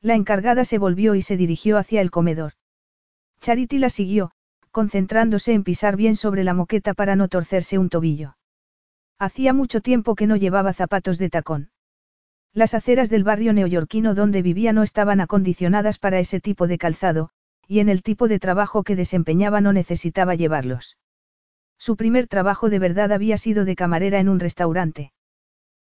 La 0.00 0.14
encargada 0.14 0.64
se 0.64 0.78
volvió 0.78 1.14
y 1.14 1.22
se 1.22 1.36
dirigió 1.36 1.78
hacia 1.78 2.00
el 2.00 2.10
comedor. 2.10 2.54
Charity 3.40 3.78
la 3.78 3.90
siguió, 3.90 4.32
concentrándose 4.72 5.52
en 5.52 5.62
pisar 5.62 5.96
bien 5.96 6.16
sobre 6.16 6.42
la 6.42 6.54
moqueta 6.54 6.94
para 6.94 7.16
no 7.16 7.28
torcerse 7.28 7.78
un 7.78 7.88
tobillo. 7.88 8.36
Hacía 9.18 9.52
mucho 9.52 9.80
tiempo 9.80 10.14
que 10.14 10.26
no 10.26 10.36
llevaba 10.36 10.72
zapatos 10.72 11.18
de 11.18 11.30
tacón. 11.30 11.70
Las 12.54 12.74
aceras 12.74 13.10
del 13.10 13.24
barrio 13.24 13.52
neoyorquino 13.52 14.14
donde 14.14 14.42
vivía 14.42 14.72
no 14.72 14.82
estaban 14.82 15.20
acondicionadas 15.20 15.98
para 15.98 16.18
ese 16.18 16.40
tipo 16.40 16.66
de 16.66 16.78
calzado, 16.78 17.30
y 17.66 17.80
en 17.80 17.88
el 17.88 18.02
tipo 18.02 18.28
de 18.28 18.38
trabajo 18.38 18.82
que 18.82 18.96
desempeñaba 18.96 19.60
no 19.60 19.72
necesitaba 19.72 20.34
llevarlos. 20.34 20.96
Su 21.78 21.96
primer 21.96 22.26
trabajo 22.26 22.70
de 22.70 22.78
verdad 22.78 23.12
había 23.12 23.36
sido 23.36 23.64
de 23.64 23.76
camarera 23.76 24.18
en 24.18 24.28
un 24.28 24.40
restaurante. 24.40 25.12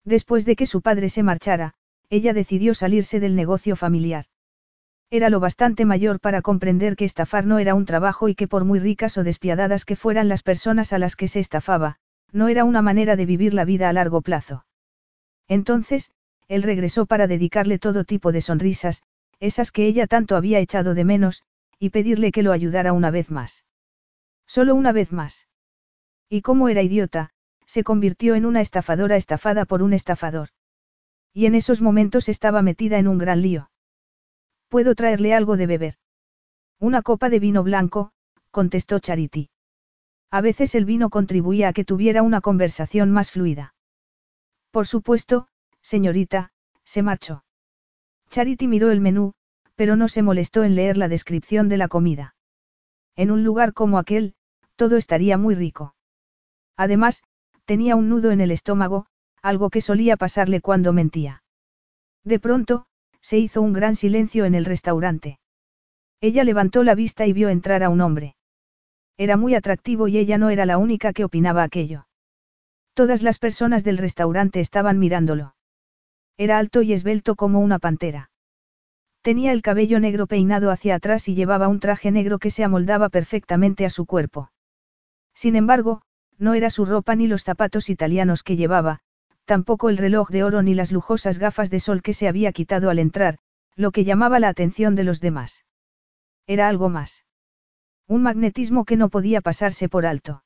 Después 0.06 0.46
de 0.46 0.56
que 0.56 0.66
su 0.66 0.82
padre 0.82 1.10
se 1.10 1.24
marchara, 1.24 1.74
ella 2.10 2.34
decidió 2.34 2.74
salirse 2.74 3.20
del 3.20 3.36
negocio 3.36 3.76
familiar. 3.76 4.26
Era 5.12 5.30
lo 5.30 5.40
bastante 5.40 5.86
mayor 5.86 6.20
para 6.20 6.42
comprender 6.42 6.96
que 6.96 7.06
estafar 7.06 7.46
no 7.46 7.58
era 7.58 7.74
un 7.74 7.86
trabajo 7.86 8.30
y 8.30 8.36
que 8.36 8.48
por 8.48 8.66
muy 8.66 8.80
ricas 8.80 9.18
o 9.18 9.24
despiadadas 9.24 9.86
que 9.86 9.96
fueran 9.96 10.28
las 10.28 10.44
personas 10.44 10.94
a 10.94 11.00
las 11.00 11.16
que 11.16 11.28
se 11.28 11.40
estafaba, 11.40 11.98
no 12.32 12.48
era 12.48 12.64
una 12.64 12.84
manera 12.84 13.16
de 13.16 13.26
vivir 13.26 13.56
la 13.56 13.66
vida 13.66 13.90
a 13.90 13.94
largo 13.94 14.22
plazo. 14.22 14.66
Entonces, 15.48 16.12
él 16.50 16.64
regresó 16.64 17.06
para 17.06 17.28
dedicarle 17.28 17.80
todo 17.80 18.04
tipo 18.04 18.34
de 18.34 18.42
sonrisas, 18.42 19.04
esas 19.40 19.72
que 19.72 19.86
ella 19.86 20.08
tanto 20.08 20.36
había 20.36 20.60
echado 20.60 20.94
de 20.96 21.06
menos, 21.06 21.44
y 21.80 21.92
pedirle 21.92 22.32
que 22.34 22.44
lo 22.44 22.52
ayudara 22.52 22.92
una 22.92 23.12
vez 23.12 23.32
más. 23.32 23.64
Solo 24.46 24.76
una 24.76 24.92
vez 24.92 25.14
más. 25.14 25.48
Y 26.28 26.42
como 26.42 26.68
era 26.68 26.82
idiota, 26.82 27.30
se 27.66 27.84
convirtió 27.84 28.34
en 28.36 28.46
una 28.46 28.62
estafadora 28.62 29.16
estafada 29.16 29.64
por 29.66 29.84
un 29.84 29.94
estafador. 29.94 30.50
Y 31.34 31.46
en 31.46 31.54
esos 31.54 31.82
momentos 31.82 32.28
estaba 32.28 32.64
metida 32.64 32.98
en 32.98 33.08
un 33.08 33.20
gran 33.20 33.42
lío. 33.42 33.70
¿Puedo 34.68 34.96
traerle 34.96 35.36
algo 35.36 35.56
de 35.56 35.68
beber? 35.68 35.96
Una 36.80 37.04
copa 37.04 37.30
de 37.30 37.40
vino 37.40 37.64
blanco, 37.64 38.12
contestó 38.50 39.00
Charity. 39.00 39.50
A 40.32 40.42
veces 40.42 40.74
el 40.74 40.86
vino 40.86 41.10
contribuía 41.10 41.70
a 41.70 41.74
que 41.74 41.86
tuviera 41.86 42.24
una 42.24 42.42
conversación 42.42 43.12
más 43.12 43.32
fluida. 43.32 43.76
Por 44.72 44.88
supuesto, 44.88 45.48
señorita, 45.90 46.52
se 46.84 47.02
marchó. 47.02 47.44
Charity 48.30 48.68
miró 48.68 48.92
el 48.92 49.02
menú, 49.02 49.34
pero 49.76 49.96
no 49.96 50.08
se 50.08 50.22
molestó 50.22 50.64
en 50.64 50.76
leer 50.76 50.98
la 50.98 51.08
descripción 51.08 51.68
de 51.68 51.78
la 51.78 51.88
comida. 51.88 52.36
En 53.16 53.32
un 53.32 53.44
lugar 53.44 53.74
como 53.74 53.98
aquel, 53.98 54.36
todo 54.76 54.98
estaría 54.98 55.38
muy 55.40 55.56
rico. 55.56 55.96
Además, 56.78 57.24
tenía 57.66 57.96
un 57.96 58.08
nudo 58.08 58.30
en 58.30 58.40
el 58.40 58.52
estómago, 58.52 59.08
algo 59.42 59.72
que 59.72 59.82
solía 59.82 60.16
pasarle 60.16 60.62
cuando 60.62 60.94
mentía. 60.94 61.44
De 62.24 62.40
pronto, 62.40 62.86
se 63.20 63.40
hizo 63.40 63.64
un 63.64 63.74
gran 63.74 63.96
silencio 63.96 64.46
en 64.46 64.54
el 64.54 64.66
restaurante. 64.66 65.40
Ella 66.22 66.44
levantó 66.44 66.84
la 66.84 66.94
vista 66.94 67.26
y 67.26 67.34
vio 67.34 67.50
entrar 67.50 67.82
a 67.82 67.90
un 67.90 68.02
hombre. 68.02 68.36
Era 69.18 69.38
muy 69.38 69.56
atractivo 69.56 70.08
y 70.08 70.20
ella 70.20 70.38
no 70.38 70.52
era 70.52 70.68
la 70.68 70.78
única 70.78 71.14
que 71.14 71.26
opinaba 71.26 71.64
aquello. 71.64 72.06
Todas 72.94 73.24
las 73.24 73.40
personas 73.40 73.84
del 73.84 73.98
restaurante 73.98 74.60
estaban 74.60 75.00
mirándolo. 75.00 75.56
Era 76.40 76.58
alto 76.58 76.82
y 76.82 76.94
esbelto 76.94 77.36
como 77.36 77.60
una 77.60 77.80
pantera. 77.80 78.32
Tenía 79.22 79.52
el 79.52 79.62
cabello 79.62 80.00
negro 80.00 80.26
peinado 80.26 80.72
hacia 80.72 80.96
atrás 80.96 81.28
y 81.28 81.36
llevaba 81.36 81.68
un 81.68 81.82
traje 81.82 82.12
negro 82.12 82.40
que 82.40 82.50
se 82.50 82.64
amoldaba 82.64 83.10
perfectamente 83.10 83.86
a 83.86 83.90
su 83.90 84.06
cuerpo. 84.06 84.50
Sin 85.34 85.58
embargo, 85.58 86.02
no 86.38 86.54
era 86.54 86.70
su 86.70 86.86
ropa 86.86 87.14
ni 87.18 87.28
los 87.28 87.44
zapatos 87.44 87.90
italianos 87.90 88.42
que 88.42 88.56
llevaba, 88.56 89.02
tampoco 89.44 89.90
el 89.90 89.98
reloj 89.98 90.30
de 90.30 90.46
oro 90.46 90.64
ni 90.64 90.76
las 90.76 90.94
lujosas 90.94 91.40
gafas 91.40 91.70
de 91.70 91.82
sol 91.82 92.02
que 92.02 92.14
se 92.14 92.30
había 92.30 92.54
quitado 92.54 92.90
al 92.90 93.00
entrar, 93.00 93.40
lo 93.76 93.92
que 93.92 94.06
llamaba 94.06 94.40
la 94.40 94.48
atención 94.48 94.96
de 94.96 95.04
los 95.04 95.20
demás. 95.20 95.66
Era 96.48 96.70
algo 96.70 96.88
más. 96.88 97.26
Un 98.08 98.24
magnetismo 98.24 98.86
que 98.86 98.96
no 98.96 99.10
podía 99.10 99.42
pasarse 99.42 99.90
por 99.90 100.06
alto. 100.06 100.46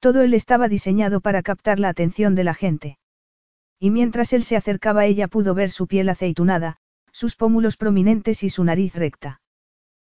Todo 0.00 0.20
él 0.20 0.34
estaba 0.34 0.68
diseñado 0.68 1.22
para 1.22 1.40
captar 1.42 1.80
la 1.80 1.88
atención 1.88 2.34
de 2.34 2.44
la 2.44 2.52
gente. 2.52 2.98
Y 3.78 3.90
mientras 3.90 4.32
él 4.32 4.42
se 4.42 4.56
acercaba 4.56 5.06
ella 5.06 5.28
pudo 5.28 5.54
ver 5.54 5.70
su 5.70 5.86
piel 5.86 6.08
aceitunada, 6.08 6.78
sus 7.12 7.36
pómulos 7.36 7.76
prominentes 7.76 8.42
y 8.42 8.50
su 8.50 8.64
nariz 8.64 8.94
recta. 8.94 9.40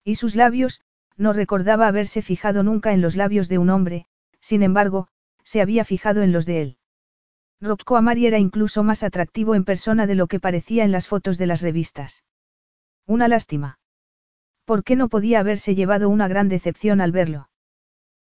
Y 0.03 0.15
sus 0.15 0.35
labios, 0.35 0.81
no 1.17 1.33
recordaba 1.33 1.87
haberse 1.87 2.21
fijado 2.21 2.63
nunca 2.63 2.93
en 2.93 3.01
los 3.01 3.15
labios 3.15 3.49
de 3.49 3.59
un 3.59 3.69
hombre, 3.69 4.05
sin 4.39 4.63
embargo, 4.63 5.07
se 5.43 5.61
había 5.61 5.85
fijado 5.85 6.23
en 6.23 6.31
los 6.31 6.45
de 6.45 6.61
él. 6.61 6.77
Rocco 7.59 7.95
Amari 7.95 8.25
era 8.25 8.39
incluso 8.39 8.81
más 8.81 9.03
atractivo 9.03 9.53
en 9.53 9.65
persona 9.65 10.07
de 10.07 10.15
lo 10.15 10.25
que 10.25 10.39
parecía 10.39 10.83
en 10.83 10.91
las 10.91 11.07
fotos 11.07 11.37
de 11.37 11.45
las 11.45 11.61
revistas. 11.61 12.23
Una 13.05 13.27
lástima. 13.27 13.77
¿Por 14.65 14.83
qué 14.83 14.95
no 14.95 15.09
podía 15.09 15.39
haberse 15.39 15.75
llevado 15.75 16.09
una 16.09 16.27
gran 16.27 16.49
decepción 16.49 17.01
al 17.01 17.11
verlo? 17.11 17.49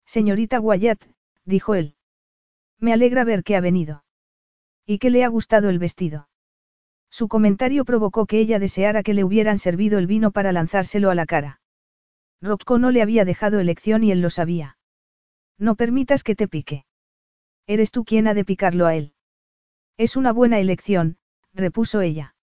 Señorita 0.05 0.61
Wyatt, 0.61 1.03
dijo 1.43 1.75
él. 1.75 1.95
Me 2.79 2.93
alegra 2.93 3.25
ver 3.25 3.43
que 3.43 3.57
ha 3.57 3.61
venido. 3.61 4.04
¿Y 4.85 4.99
que 4.99 5.09
le 5.09 5.23
ha 5.23 5.27
gustado 5.27 5.69
el 5.69 5.79
vestido? 5.79 6.29
Su 7.09 7.27
comentario 7.27 7.85
provocó 7.85 8.25
que 8.25 8.39
ella 8.39 8.59
deseara 8.59 9.01
que 9.01 9.13
le 9.13 9.23
hubieran 9.23 9.57
servido 9.57 9.97
el 9.97 10.07
vino 10.07 10.31
para 10.31 10.51
lanzárselo 10.51 11.09
a 11.09 11.15
la 11.15 11.25
cara. 11.25 11.61
Rocco 12.41 12.77
no 12.77 12.91
le 12.91 13.01
había 13.01 13.25
dejado 13.25 13.59
elección 13.59 14.03
y 14.03 14.11
él 14.11 14.21
lo 14.21 14.29
sabía. 14.29 14.77
No 15.57 15.75
permitas 15.75 16.23
que 16.23 16.35
te 16.35 16.47
pique. 16.47 16.85
Eres 17.67 17.91
tú 17.91 18.03
quien 18.03 18.27
ha 18.27 18.33
de 18.33 18.45
picarlo 18.45 18.85
a 18.85 18.95
él. 18.95 19.13
Es 19.97 20.15
una 20.17 20.33
buena 20.33 20.59
elección, 20.59 21.17
repuso 21.53 22.01
ella. 22.01 22.35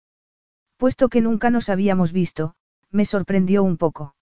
Puesto 0.77 1.09
que 1.09 1.21
nunca 1.21 1.49
nos 1.49 1.69
habíamos 1.69 2.11
visto, 2.11 2.55
me 2.89 3.05
sorprendió 3.05 3.61
un 3.63 3.77
poco. 3.77 4.15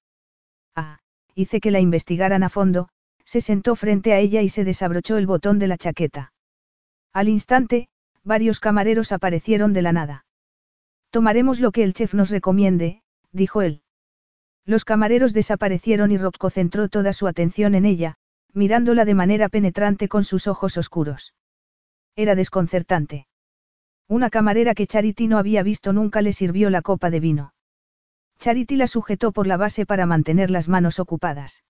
Ah, 0.75 0.99
hice 1.35 1.61
que 1.61 1.71
la 1.71 1.79
investigaran 1.79 2.43
a 2.43 2.49
fondo, 2.49 2.89
se 3.23 3.39
sentó 3.39 3.75
frente 3.75 4.13
a 4.13 4.19
ella 4.19 4.41
y 4.41 4.49
se 4.49 4.63
desabrochó 4.63 5.17
el 5.17 5.27
botón 5.27 5.59
de 5.59 5.67
la 5.67 5.77
chaqueta. 5.77 6.33
Al 7.13 7.29
instante, 7.29 7.87
varios 8.23 8.59
camareros 8.59 9.11
aparecieron 9.11 9.73
de 9.73 9.81
la 9.81 9.91
nada. 9.91 10.25
Tomaremos 11.09 11.59
lo 11.59 11.71
que 11.71 11.83
el 11.83 11.93
chef 11.93 12.13
nos 12.13 12.29
recomiende, 12.29 13.01
dijo 13.31 13.61
él. 13.61 13.81
Los 14.65 14.85
camareros 14.85 15.33
desaparecieron 15.33 16.11
y 16.11 16.17
Rocco 16.17 16.49
centró 16.49 16.89
toda 16.89 17.13
su 17.13 17.27
atención 17.27 17.73
en 17.75 17.85
ella, 17.85 18.15
mirándola 18.53 19.05
de 19.05 19.15
manera 19.15 19.49
penetrante 19.49 20.07
con 20.07 20.23
sus 20.23 20.47
ojos 20.47 20.77
oscuros. 20.77 21.33
Era 22.15 22.35
desconcertante. 22.35 23.27
Una 24.07 24.29
camarera 24.29 24.73
que 24.73 24.87
Charity 24.87 25.27
no 25.27 25.37
había 25.37 25.63
visto 25.63 25.93
nunca 25.93 26.21
le 26.21 26.33
sirvió 26.33 26.69
la 26.69 26.81
copa 26.81 27.09
de 27.09 27.19
vino. 27.19 27.53
Charity 28.39 28.75
la 28.75 28.87
sujetó 28.87 29.31
por 29.31 29.47
la 29.47 29.57
base 29.57 29.85
para 29.85 30.05
mantener 30.05 30.49
las 30.49 30.67
manos 30.67 30.99
ocupadas. 30.99 31.63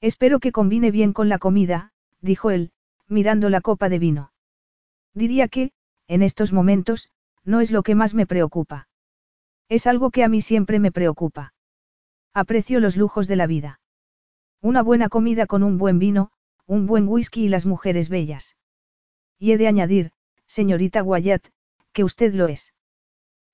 Espero 0.00 0.40
que 0.40 0.52
combine 0.52 0.90
bien 0.90 1.12
con 1.12 1.28
la 1.28 1.38
comida, 1.38 1.92
dijo 2.20 2.50
él, 2.50 2.72
mirando 3.08 3.48
la 3.48 3.60
copa 3.60 3.88
de 3.88 3.98
vino. 3.98 4.33
Diría 5.14 5.48
que, 5.48 5.72
en 6.08 6.22
estos 6.22 6.52
momentos, 6.52 7.10
no 7.44 7.60
es 7.60 7.70
lo 7.70 7.82
que 7.82 7.94
más 7.94 8.14
me 8.14 8.26
preocupa. 8.26 8.88
Es 9.68 9.86
algo 9.86 10.10
que 10.10 10.24
a 10.24 10.28
mí 10.28 10.40
siempre 10.40 10.78
me 10.80 10.92
preocupa. 10.92 11.54
Aprecio 12.34 12.80
los 12.80 12.96
lujos 12.96 13.28
de 13.28 13.36
la 13.36 13.46
vida. 13.46 13.80
Una 14.60 14.82
buena 14.82 15.08
comida 15.08 15.46
con 15.46 15.62
un 15.62 15.78
buen 15.78 15.98
vino, 15.98 16.30
un 16.66 16.86
buen 16.86 17.06
whisky 17.06 17.44
y 17.44 17.48
las 17.48 17.66
mujeres 17.66 18.08
bellas. 18.08 18.56
Y 19.38 19.52
he 19.52 19.58
de 19.58 19.68
añadir, 19.68 20.10
señorita 20.46 21.02
Wyatt, 21.02 21.46
que 21.92 22.04
usted 22.04 22.34
lo 22.34 22.48
es. 22.48 22.72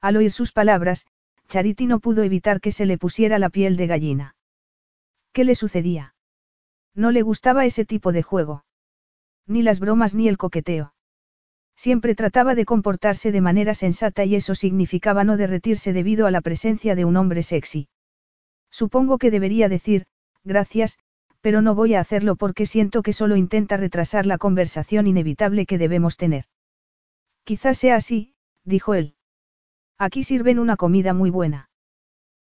Al 0.00 0.16
oír 0.16 0.32
sus 0.32 0.52
palabras, 0.52 1.06
Charity 1.48 1.86
no 1.86 2.00
pudo 2.00 2.22
evitar 2.22 2.60
que 2.60 2.72
se 2.72 2.86
le 2.86 2.96
pusiera 2.96 3.38
la 3.38 3.50
piel 3.50 3.76
de 3.76 3.86
gallina. 3.86 4.36
¿Qué 5.32 5.44
le 5.44 5.54
sucedía? 5.54 6.14
No 6.94 7.10
le 7.10 7.22
gustaba 7.22 7.66
ese 7.66 7.84
tipo 7.84 8.12
de 8.12 8.22
juego. 8.22 8.64
Ni 9.46 9.62
las 9.62 9.80
bromas 9.80 10.14
ni 10.14 10.28
el 10.28 10.38
coqueteo. 10.38 10.94
Siempre 11.80 12.14
trataba 12.14 12.54
de 12.54 12.66
comportarse 12.66 13.32
de 13.32 13.40
manera 13.40 13.72
sensata 13.72 14.26
y 14.26 14.36
eso 14.36 14.54
significaba 14.54 15.24
no 15.24 15.38
derretirse 15.38 15.94
debido 15.94 16.26
a 16.26 16.30
la 16.30 16.42
presencia 16.42 16.94
de 16.94 17.06
un 17.06 17.16
hombre 17.16 17.42
sexy. 17.42 17.88
Supongo 18.70 19.16
que 19.16 19.30
debería 19.30 19.70
decir, 19.70 20.04
gracias, 20.44 20.98
pero 21.40 21.62
no 21.62 21.74
voy 21.74 21.94
a 21.94 22.00
hacerlo 22.00 22.36
porque 22.36 22.66
siento 22.66 23.02
que 23.02 23.14
solo 23.14 23.34
intenta 23.34 23.78
retrasar 23.78 24.26
la 24.26 24.36
conversación 24.36 25.06
inevitable 25.06 25.64
que 25.64 25.78
debemos 25.78 26.18
tener. 26.18 26.44
Quizás 27.44 27.78
sea 27.78 27.96
así, 27.96 28.34
dijo 28.62 28.92
él. 28.92 29.14
Aquí 29.96 30.22
sirven 30.22 30.58
una 30.58 30.76
comida 30.76 31.14
muy 31.14 31.30
buena. 31.30 31.70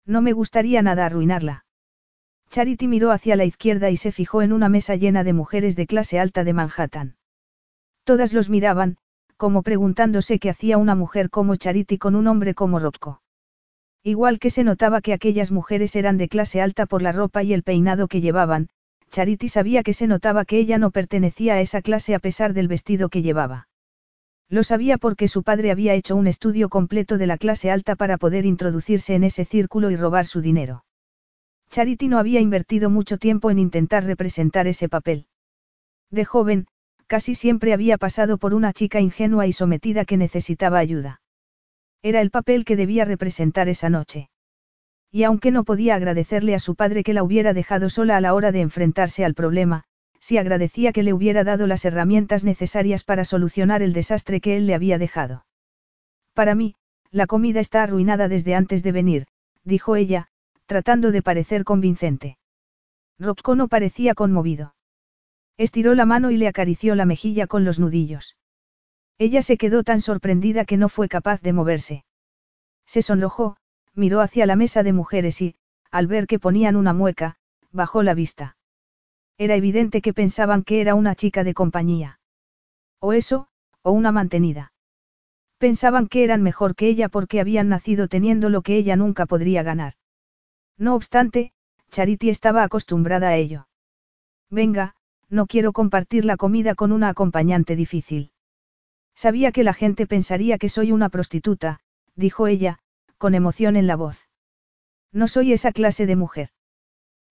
No 0.06 0.22
me 0.22 0.32
gustaría 0.32 0.80
nada 0.80 1.04
arruinarla. 1.04 1.66
Charity 2.48 2.88
miró 2.88 3.10
hacia 3.10 3.36
la 3.36 3.44
izquierda 3.44 3.90
y 3.90 3.98
se 3.98 4.12
fijó 4.12 4.40
en 4.40 4.54
una 4.54 4.70
mesa 4.70 4.96
llena 4.96 5.24
de 5.24 5.34
mujeres 5.34 5.76
de 5.76 5.86
clase 5.86 6.18
alta 6.18 6.42
de 6.42 6.54
Manhattan. 6.54 7.16
Todas 8.04 8.32
los 8.32 8.48
miraban, 8.48 8.96
como 9.36 9.62
preguntándose 9.62 10.38
qué 10.38 10.50
hacía 10.50 10.78
una 10.78 10.94
mujer 10.94 11.30
como 11.30 11.56
Charity 11.56 11.98
con 11.98 12.14
un 12.14 12.26
hombre 12.26 12.54
como 12.54 12.78
Rocco. 12.78 13.20
Igual 14.02 14.38
que 14.38 14.50
se 14.50 14.64
notaba 14.64 15.00
que 15.00 15.12
aquellas 15.12 15.50
mujeres 15.50 15.96
eran 15.96 16.16
de 16.16 16.28
clase 16.28 16.60
alta 16.60 16.86
por 16.86 17.02
la 17.02 17.12
ropa 17.12 17.42
y 17.42 17.52
el 17.52 17.62
peinado 17.62 18.08
que 18.08 18.20
llevaban, 18.20 18.68
Charity 19.10 19.48
sabía 19.48 19.82
que 19.82 19.94
se 19.94 20.06
notaba 20.06 20.44
que 20.44 20.58
ella 20.58 20.78
no 20.78 20.90
pertenecía 20.90 21.54
a 21.54 21.60
esa 21.60 21.82
clase 21.82 22.14
a 22.14 22.18
pesar 22.18 22.52
del 22.54 22.68
vestido 22.68 23.08
que 23.08 23.22
llevaba. 23.22 23.68
Lo 24.48 24.62
sabía 24.62 24.96
porque 24.96 25.26
su 25.26 25.42
padre 25.42 25.70
había 25.72 25.94
hecho 25.94 26.14
un 26.14 26.28
estudio 26.28 26.68
completo 26.68 27.18
de 27.18 27.26
la 27.26 27.36
clase 27.36 27.70
alta 27.70 27.96
para 27.96 28.16
poder 28.16 28.46
introducirse 28.46 29.14
en 29.14 29.24
ese 29.24 29.44
círculo 29.44 29.90
y 29.90 29.96
robar 29.96 30.26
su 30.26 30.40
dinero. 30.40 30.84
Charity 31.70 32.08
no 32.08 32.18
había 32.18 32.40
invertido 32.40 32.90
mucho 32.90 33.18
tiempo 33.18 33.50
en 33.50 33.58
intentar 33.58 34.04
representar 34.04 34.68
ese 34.68 34.88
papel. 34.88 35.26
De 36.10 36.24
joven, 36.24 36.68
casi 37.06 37.34
siempre 37.34 37.72
había 37.72 37.98
pasado 37.98 38.38
por 38.38 38.54
una 38.54 38.72
chica 38.72 39.00
ingenua 39.00 39.46
y 39.46 39.52
sometida 39.52 40.04
que 40.04 40.16
necesitaba 40.16 40.78
ayuda. 40.78 41.20
Era 42.02 42.20
el 42.20 42.30
papel 42.30 42.64
que 42.64 42.76
debía 42.76 43.04
representar 43.04 43.68
esa 43.68 43.90
noche. 43.90 44.28
Y 45.10 45.24
aunque 45.24 45.50
no 45.50 45.64
podía 45.64 45.94
agradecerle 45.94 46.54
a 46.54 46.58
su 46.58 46.74
padre 46.74 47.02
que 47.02 47.14
la 47.14 47.22
hubiera 47.22 47.54
dejado 47.54 47.88
sola 47.88 48.16
a 48.16 48.20
la 48.20 48.34
hora 48.34 48.52
de 48.52 48.60
enfrentarse 48.60 49.24
al 49.24 49.34
problema, 49.34 49.84
sí 50.20 50.38
agradecía 50.38 50.92
que 50.92 51.02
le 51.02 51.12
hubiera 51.12 51.44
dado 51.44 51.66
las 51.66 51.84
herramientas 51.84 52.44
necesarias 52.44 53.04
para 53.04 53.24
solucionar 53.24 53.82
el 53.82 53.92
desastre 53.92 54.40
que 54.40 54.56
él 54.56 54.66
le 54.66 54.74
había 54.74 54.98
dejado. 54.98 55.46
Para 56.34 56.54
mí, 56.54 56.74
la 57.10 57.26
comida 57.26 57.60
está 57.60 57.82
arruinada 57.82 58.28
desde 58.28 58.54
antes 58.54 58.82
de 58.82 58.92
venir, 58.92 59.26
dijo 59.64 59.96
ella, 59.96 60.28
tratando 60.66 61.12
de 61.12 61.22
parecer 61.22 61.64
convincente. 61.64 62.38
Rocco 63.18 63.54
no 63.54 63.68
parecía 63.68 64.14
conmovido. 64.14 64.75
Estiró 65.58 65.94
la 65.94 66.04
mano 66.04 66.30
y 66.30 66.36
le 66.36 66.48
acarició 66.48 66.94
la 66.94 67.06
mejilla 67.06 67.46
con 67.46 67.64
los 67.64 67.78
nudillos. 67.78 68.36
Ella 69.18 69.40
se 69.42 69.56
quedó 69.56 69.82
tan 69.82 70.00
sorprendida 70.00 70.64
que 70.64 70.76
no 70.76 70.88
fue 70.88 71.08
capaz 71.08 71.40
de 71.40 71.52
moverse. 71.52 72.04
Se 72.84 73.00
sonrojó, 73.02 73.56
miró 73.94 74.20
hacia 74.20 74.46
la 74.46 74.56
mesa 74.56 74.82
de 74.82 74.92
mujeres 74.92 75.40
y, 75.40 75.54
al 75.90 76.06
ver 76.06 76.26
que 76.26 76.38
ponían 76.38 76.76
una 76.76 76.92
mueca, 76.92 77.36
bajó 77.72 78.02
la 78.02 78.14
vista. 78.14 78.56
Era 79.38 79.54
evidente 79.54 80.02
que 80.02 80.12
pensaban 80.12 80.62
que 80.62 80.80
era 80.80 80.94
una 80.94 81.14
chica 81.14 81.44
de 81.44 81.54
compañía. 81.54 82.20
O 83.00 83.12
eso, 83.12 83.48
o 83.82 83.92
una 83.92 84.12
mantenida. 84.12 84.72
Pensaban 85.58 86.06
que 86.08 86.24
eran 86.24 86.42
mejor 86.42 86.74
que 86.74 86.88
ella 86.88 87.08
porque 87.08 87.40
habían 87.40 87.68
nacido 87.68 88.08
teniendo 88.08 88.50
lo 88.50 88.60
que 88.60 88.76
ella 88.76 88.96
nunca 88.96 89.24
podría 89.24 89.62
ganar. 89.62 89.94
No 90.76 90.94
obstante, 90.94 91.52
Charity 91.90 92.28
estaba 92.28 92.62
acostumbrada 92.62 93.28
a 93.28 93.36
ello. 93.36 93.68
Venga, 94.50 94.95
no 95.28 95.46
quiero 95.46 95.72
compartir 95.72 96.24
la 96.24 96.36
comida 96.36 96.74
con 96.74 96.92
una 96.92 97.08
acompañante 97.08 97.76
difícil. 97.76 98.30
Sabía 99.14 99.50
que 99.52 99.64
la 99.64 99.74
gente 99.74 100.06
pensaría 100.06 100.58
que 100.58 100.68
soy 100.68 100.92
una 100.92 101.08
prostituta, 101.08 101.80
dijo 102.14 102.46
ella, 102.46 102.78
con 103.18 103.34
emoción 103.34 103.76
en 103.76 103.86
la 103.86 103.96
voz. 103.96 104.28
No 105.12 105.28
soy 105.28 105.52
esa 105.52 105.72
clase 105.72 106.06
de 106.06 106.16
mujer. 106.16 106.50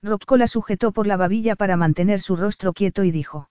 Rocco 0.02 0.38
la 0.38 0.48
sujetó 0.48 0.92
por 0.92 1.08
la 1.08 1.18
babilla 1.18 1.56
para 1.56 1.78
mantener 1.78 2.20
su 2.22 2.36
rostro 2.36 2.74
quieto 2.74 3.04
y 3.04 3.12
dijo. 3.12 3.50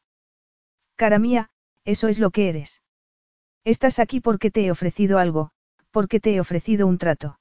Cara 0.97 1.19
mía, 1.19 1.51
eso 1.85 2.09
es 2.09 2.19
lo 2.19 2.31
que 2.31 2.49
eres. 2.49 2.83
Estás 3.65 3.99
aquí 3.99 4.21
porque 4.21 4.51
te 4.51 4.65
he 4.65 4.71
ofrecido 4.71 5.19
algo, 5.19 5.51
porque 5.91 6.21
te 6.21 6.35
he 6.35 6.41
ofrecido 6.41 6.87
un 6.87 6.99
trato. 6.99 7.39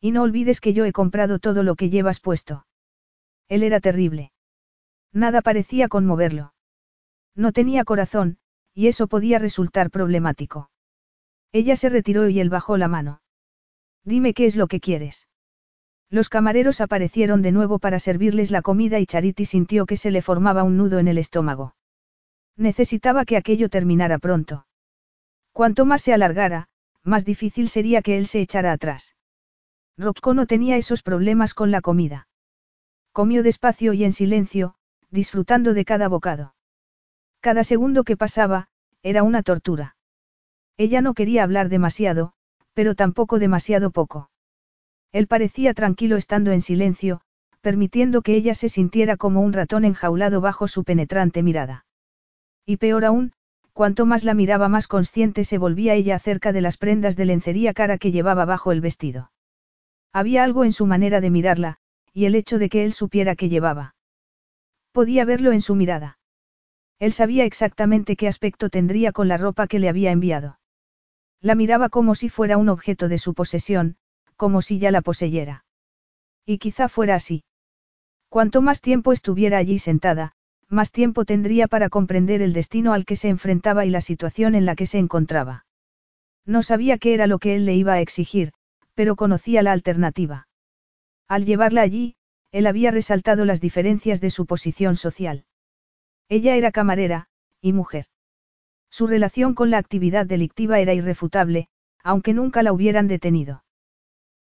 Y 0.00 0.12
no 0.12 0.22
olvides 0.22 0.60
que 0.60 0.72
yo 0.72 0.84
he 0.84 0.92
comprado 0.92 1.38
todo 1.38 1.62
lo 1.62 1.76
que 1.76 1.90
llevas 1.90 2.20
puesto. 2.20 2.66
Él 3.48 3.62
era 3.62 3.80
terrible. 3.80 4.32
Nada 5.14 5.42
parecía 5.42 5.88
conmoverlo. 5.88 6.52
No 7.36 7.52
tenía 7.52 7.84
corazón, 7.84 8.38
y 8.74 8.88
eso 8.88 9.06
podía 9.06 9.38
resultar 9.38 9.90
problemático. 9.90 10.70
Ella 11.52 11.76
se 11.76 11.88
retiró 11.88 12.28
y 12.28 12.40
él 12.40 12.50
bajó 12.50 12.76
la 12.76 12.88
mano. 12.88 13.22
Dime 14.04 14.34
qué 14.34 14.44
es 14.44 14.56
lo 14.56 14.66
que 14.66 14.80
quieres. 14.80 15.28
Los 16.10 16.28
camareros 16.28 16.80
aparecieron 16.80 17.42
de 17.42 17.52
nuevo 17.52 17.78
para 17.78 18.00
servirles 18.00 18.50
la 18.50 18.60
comida 18.60 18.98
y 18.98 19.06
Charity 19.06 19.44
sintió 19.44 19.86
que 19.86 19.96
se 19.96 20.10
le 20.10 20.20
formaba 20.20 20.64
un 20.64 20.76
nudo 20.76 20.98
en 20.98 21.06
el 21.06 21.18
estómago. 21.18 21.76
Necesitaba 22.56 23.24
que 23.24 23.36
aquello 23.36 23.68
terminara 23.68 24.18
pronto. 24.18 24.66
Cuanto 25.52 25.86
más 25.86 26.02
se 26.02 26.12
alargara, 26.12 26.68
más 27.04 27.24
difícil 27.24 27.68
sería 27.68 28.02
que 28.02 28.18
él 28.18 28.26
se 28.26 28.40
echara 28.40 28.72
atrás. 28.72 29.14
Rocco 29.96 30.34
no 30.34 30.46
tenía 30.46 30.76
esos 30.76 31.02
problemas 31.02 31.54
con 31.54 31.70
la 31.70 31.80
comida. 31.80 32.26
Comió 33.12 33.44
despacio 33.44 33.92
y 33.92 34.02
en 34.02 34.12
silencio, 34.12 34.74
disfrutando 35.14 35.74
de 35.74 35.84
cada 35.84 36.08
bocado. 36.08 36.54
Cada 37.40 37.62
segundo 37.62 38.02
que 38.02 38.16
pasaba, 38.16 38.66
era 39.02 39.22
una 39.22 39.44
tortura. 39.44 39.96
Ella 40.76 41.00
no 41.00 41.14
quería 41.14 41.44
hablar 41.44 41.68
demasiado, 41.68 42.32
pero 42.74 42.96
tampoco 42.96 43.38
demasiado 43.38 43.92
poco. 43.92 44.28
Él 45.12 45.28
parecía 45.28 45.72
tranquilo 45.72 46.16
estando 46.16 46.50
en 46.50 46.60
silencio, 46.60 47.20
permitiendo 47.60 48.22
que 48.22 48.34
ella 48.34 48.56
se 48.56 48.68
sintiera 48.68 49.16
como 49.16 49.40
un 49.40 49.52
ratón 49.52 49.84
enjaulado 49.84 50.40
bajo 50.40 50.66
su 50.66 50.82
penetrante 50.82 51.44
mirada. 51.44 51.86
Y 52.66 52.78
peor 52.78 53.04
aún, 53.04 53.32
cuanto 53.72 54.06
más 54.06 54.24
la 54.24 54.34
miraba 54.34 54.68
más 54.68 54.88
consciente 54.88 55.44
se 55.44 55.58
volvía 55.58 55.94
ella 55.94 56.16
acerca 56.16 56.50
de 56.50 56.60
las 56.60 56.76
prendas 56.76 57.14
de 57.14 57.26
lencería 57.26 57.72
cara 57.72 57.98
que 57.98 58.10
llevaba 58.10 58.46
bajo 58.46 58.72
el 58.72 58.80
vestido. 58.80 59.30
Había 60.12 60.42
algo 60.42 60.64
en 60.64 60.72
su 60.72 60.86
manera 60.86 61.20
de 61.20 61.30
mirarla, 61.30 61.76
y 62.12 62.24
el 62.24 62.34
hecho 62.34 62.58
de 62.58 62.68
que 62.68 62.84
él 62.84 62.92
supiera 62.92 63.36
que 63.36 63.48
llevaba. 63.48 63.94
Podía 64.94 65.24
verlo 65.24 65.50
en 65.50 65.60
su 65.60 65.74
mirada. 65.74 66.20
Él 67.00 67.12
sabía 67.12 67.44
exactamente 67.44 68.14
qué 68.14 68.28
aspecto 68.28 68.70
tendría 68.70 69.10
con 69.10 69.26
la 69.26 69.36
ropa 69.36 69.66
que 69.66 69.80
le 69.80 69.88
había 69.88 70.12
enviado. 70.12 70.60
La 71.40 71.56
miraba 71.56 71.88
como 71.88 72.14
si 72.14 72.28
fuera 72.28 72.58
un 72.58 72.68
objeto 72.68 73.08
de 73.08 73.18
su 73.18 73.34
posesión, 73.34 73.96
como 74.36 74.62
si 74.62 74.78
ya 74.78 74.92
la 74.92 75.02
poseyera. 75.02 75.64
Y 76.46 76.58
quizá 76.58 76.88
fuera 76.88 77.16
así. 77.16 77.42
Cuanto 78.28 78.62
más 78.62 78.80
tiempo 78.80 79.10
estuviera 79.10 79.58
allí 79.58 79.80
sentada, 79.80 80.36
más 80.68 80.92
tiempo 80.92 81.24
tendría 81.24 81.66
para 81.66 81.88
comprender 81.88 82.40
el 82.40 82.52
destino 82.52 82.92
al 82.92 83.04
que 83.04 83.16
se 83.16 83.28
enfrentaba 83.28 83.84
y 83.84 83.90
la 83.90 84.00
situación 84.00 84.54
en 84.54 84.64
la 84.64 84.76
que 84.76 84.86
se 84.86 84.98
encontraba. 84.98 85.66
No 86.46 86.62
sabía 86.62 86.98
qué 86.98 87.14
era 87.14 87.26
lo 87.26 87.40
que 87.40 87.56
él 87.56 87.66
le 87.66 87.74
iba 87.74 87.94
a 87.94 88.00
exigir, 88.00 88.52
pero 88.94 89.16
conocía 89.16 89.64
la 89.64 89.72
alternativa. 89.72 90.46
Al 91.26 91.46
llevarla 91.46 91.80
allí, 91.80 92.14
él 92.54 92.68
había 92.68 92.92
resaltado 92.92 93.44
las 93.44 93.60
diferencias 93.60 94.20
de 94.20 94.30
su 94.30 94.46
posición 94.46 94.94
social. 94.94 95.44
Ella 96.28 96.54
era 96.54 96.70
camarera, 96.70 97.26
y 97.60 97.72
mujer. 97.72 98.06
Su 98.90 99.08
relación 99.08 99.54
con 99.54 99.72
la 99.72 99.78
actividad 99.78 100.24
delictiva 100.24 100.78
era 100.78 100.94
irrefutable, 100.94 101.66
aunque 102.04 102.32
nunca 102.32 102.62
la 102.62 102.72
hubieran 102.72 103.08
detenido. 103.08 103.64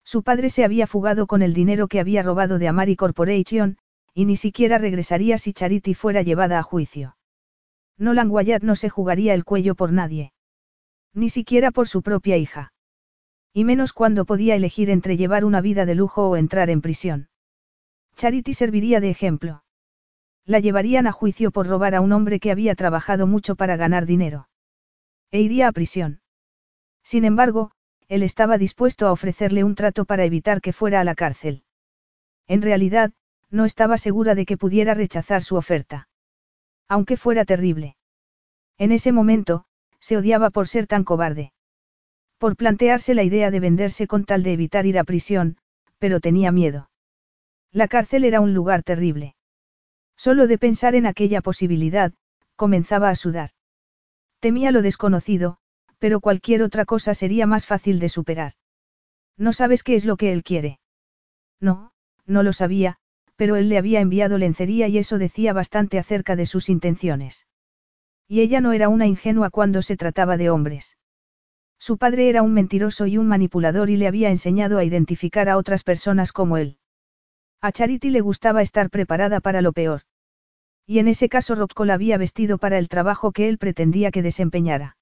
Su 0.04 0.22
padre 0.22 0.52
se 0.52 0.64
había 0.64 0.86
fugado 0.86 1.26
con 1.26 1.42
el 1.42 1.56
dinero 1.56 1.88
que 1.88 2.00
había 2.00 2.22
robado 2.22 2.60
de 2.60 2.68
Amari 2.68 2.96
Corporation, 2.96 3.80
y 4.14 4.26
ni 4.26 4.36
siquiera 4.36 4.78
regresaría 4.78 5.40
si 5.40 5.52
Charity 5.52 5.96
fuera 5.96 6.22
llevada 6.22 6.60
a 6.60 6.64
juicio. 6.64 7.18
Nolan 7.98 8.30
Wyatt 8.30 8.62
no 8.62 8.76
se 8.76 8.90
jugaría 8.90 9.34
el 9.34 9.44
cuello 9.44 9.74
por 9.74 9.92
nadie. 9.92 10.34
Ni 11.16 11.32
siquiera 11.32 11.72
por 11.72 11.88
su 11.88 12.04
propia 12.04 12.38
hija. 12.38 12.74
Y 13.54 13.64
menos 13.64 13.92
cuando 13.92 14.26
podía 14.26 14.54
elegir 14.54 14.92
entre 14.92 15.18
llevar 15.18 15.46
una 15.46 15.62
vida 15.62 15.88
de 15.88 15.96
lujo 15.96 16.30
o 16.30 16.38
entrar 16.38 16.70
en 16.70 16.82
prisión. 16.82 17.30
Charity 18.16 18.54
serviría 18.54 19.00
de 19.00 19.10
ejemplo. 19.10 19.64
La 20.46 20.60
llevarían 20.60 21.08
a 21.08 21.12
juicio 21.12 21.52
por 21.52 21.68
robar 21.68 21.96
a 21.96 22.02
un 22.02 22.12
hombre 22.12 22.40
que 22.40 22.52
había 22.52 22.76
trabajado 22.76 23.28
mucho 23.28 23.56
para 23.56 23.78
ganar 23.78 24.06
dinero. 24.06 24.50
E 25.32 25.42
iría 25.42 25.68
a 25.68 25.72
prisión. 25.72 26.22
Sin 27.04 27.26
embargo, 27.26 27.72
él 28.08 28.24
estaba 28.24 28.58
dispuesto 28.58 29.08
a 29.08 29.12
ofrecerle 29.12 29.64
un 29.64 29.76
trato 29.76 30.06
para 30.06 30.26
evitar 30.26 30.62
que 30.62 30.74
fuera 30.74 31.02
a 31.02 31.04
la 31.04 31.16
cárcel. 31.16 31.64
En 32.48 32.62
realidad, 32.62 33.12
no 33.50 33.66
estaba 33.66 33.98
segura 33.98 34.36
de 34.36 34.46
que 34.46 34.58
pudiera 34.58 34.94
rechazar 34.94 35.44
su 35.44 35.56
oferta. 35.56 36.10
Aunque 36.88 37.18
fuera 37.18 37.46
terrible. 37.46 37.96
En 38.78 38.92
ese 38.92 39.12
momento, 39.12 39.66
se 40.00 40.18
odiaba 40.18 40.50
por 40.50 40.68
ser 40.68 40.88
tan 40.88 41.04
cobarde. 41.04 41.54
Por 42.38 42.58
plantearse 42.58 43.14
la 43.14 43.24
idea 43.24 43.52
de 43.52 43.60
venderse 43.60 44.08
con 44.08 44.26
tal 44.26 44.44
de 44.44 44.54
evitar 44.54 44.86
ir 44.86 45.00
a 45.00 45.04
prisión, 45.04 45.58
pero 45.98 46.20
tenía 46.20 46.52
miedo. 46.52 46.90
La 47.74 47.88
cárcel 47.88 48.24
era 48.24 48.40
un 48.40 48.54
lugar 48.54 48.84
terrible. 48.84 49.36
Solo 50.16 50.46
de 50.46 50.60
pensar 50.60 50.94
en 50.94 51.08
aquella 51.08 51.42
posibilidad, 51.42 52.14
comenzaba 52.56 53.10
a 53.10 53.16
sudar. 53.16 53.50
Temía 54.40 54.72
lo 54.72 54.84
desconocido, 54.84 55.58
pero 55.98 56.20
cualquier 56.20 56.62
otra 56.62 56.86
cosa 56.86 57.16
sería 57.16 57.48
más 57.48 57.66
fácil 57.66 58.00
de 58.00 58.10
superar. 58.10 58.54
¿No 59.38 59.54
sabes 59.54 59.82
qué 59.82 59.96
es 59.96 60.06
lo 60.06 60.18
que 60.18 60.32
él 60.32 60.44
quiere? 60.44 60.80
No, 61.60 61.94
no 62.28 62.44
lo 62.44 62.54
sabía, 62.54 62.98
pero 63.36 63.56
él 63.56 63.70
le 63.70 63.80
había 63.80 64.02
enviado 64.02 64.38
lencería 64.38 64.88
y 64.88 65.00
eso 65.00 65.18
decía 65.18 65.52
bastante 65.52 65.98
acerca 65.98 66.36
de 66.36 66.46
sus 66.46 66.70
intenciones. 66.70 67.48
Y 68.28 68.42
ella 68.42 68.62
no 68.62 68.74
era 68.74 68.88
una 68.88 69.08
ingenua 69.08 69.50
cuando 69.50 69.82
se 69.82 69.98
trataba 69.98 70.38
de 70.38 70.52
hombres. 70.52 70.96
Su 71.80 71.98
padre 71.98 72.30
era 72.30 72.44
un 72.44 72.54
mentiroso 72.54 73.08
y 73.08 73.18
un 73.18 73.28
manipulador 73.28 73.90
y 73.90 73.98
le 73.98 74.08
había 74.08 74.30
enseñado 74.30 74.78
a 74.78 74.84
identificar 74.84 75.50
a 75.50 75.58
otras 75.58 75.84
personas 75.84 76.32
como 76.32 76.58
él. 76.58 76.78
A 77.64 77.72
Charity 77.72 78.10
le 78.10 78.20
gustaba 78.20 78.62
estar 78.62 78.90
preparada 78.90 79.40
para 79.40 79.62
lo 79.62 79.72
peor. 79.72 80.02
Y 80.86 81.00
en 81.00 81.08
ese 81.08 81.30
caso 81.30 81.56
Rocco 81.56 81.86
la 81.86 81.94
había 81.94 82.18
vestido 82.18 82.58
para 82.58 82.78
el 82.78 82.90
trabajo 82.90 83.32
que 83.32 83.48
él 83.48 83.58
pretendía 83.58 84.12
que 84.12 84.22
desempeñara. 84.22 84.98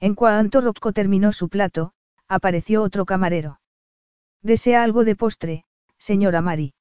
En 0.00 0.14
cuanto 0.14 0.62
Rocco 0.62 0.94
terminó 0.94 1.34
su 1.34 1.50
plato, 1.50 1.92
apareció 2.26 2.82
otro 2.82 3.04
camarero. 3.04 3.60
¿Desea 4.40 4.82
algo 4.82 5.04
de 5.04 5.14
postre, 5.14 5.66
señora 5.98 6.40
Mari? 6.40 6.72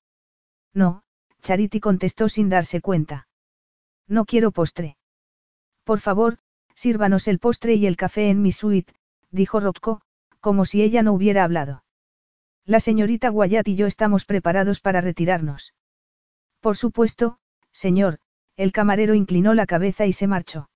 No, 0.74 1.04
Charity 1.42 1.82
contestó 1.82 2.30
sin 2.30 2.48
darse 2.48 2.80
cuenta. 2.80 3.28
No 4.08 4.24
quiero 4.24 4.52
postre. 4.52 4.96
Por 5.84 6.00
favor, 6.00 6.38
sírvanos 6.76 7.28
el 7.28 7.40
postre 7.40 7.74
y 7.74 7.88
el 7.88 7.98
café 7.98 8.30
en 8.30 8.42
mi 8.42 8.54
suite, 8.54 8.94
dijo 9.32 9.60
Rocco, 9.60 10.00
como 10.40 10.64
si 10.64 10.82
ella 10.82 11.04
no 11.04 11.12
hubiera 11.12 11.44
hablado. 11.44 11.84
La 12.66 12.80
señorita 12.80 13.30
Guayat 13.30 13.68
y 13.68 13.76
yo 13.76 13.88
estamos 13.88 14.24
preparados 14.26 14.80
para 14.80 15.02
retirarnos. 15.02 15.74
Por 16.62 16.78
supuesto, 16.78 17.40
señor, 17.74 18.20
el 18.56 18.72
camarero 18.72 19.16
inclinó 19.16 19.54
la 19.54 19.66
cabeza 19.66 20.06
y 20.06 20.14
se 20.14 20.28
marchó. 20.28 20.70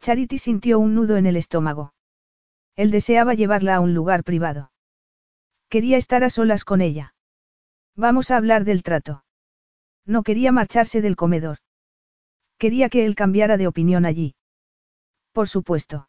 Charity 0.00 0.38
sintió 0.38 0.78
un 0.78 0.94
nudo 0.94 1.16
en 1.16 1.26
el 1.26 1.36
estómago. 1.36 1.94
Él 2.76 2.90
deseaba 2.90 3.34
llevarla 3.34 3.76
a 3.76 3.80
un 3.80 3.94
lugar 3.94 4.22
privado. 4.22 4.70
Quería 5.68 5.96
estar 5.96 6.24
a 6.24 6.30
solas 6.30 6.64
con 6.64 6.80
ella. 6.82 7.14
Vamos 7.96 8.30
a 8.30 8.36
hablar 8.36 8.64
del 8.64 8.82
trato. 8.82 9.24
No 10.04 10.22
quería 10.22 10.52
marcharse 10.52 11.00
del 11.00 11.16
comedor. 11.16 11.58
Quería 12.58 12.88
que 12.88 13.06
él 13.06 13.14
cambiara 13.14 13.56
de 13.56 13.66
opinión 13.66 14.04
allí. 14.04 14.34
Por 15.32 15.48
supuesto. 15.48 16.08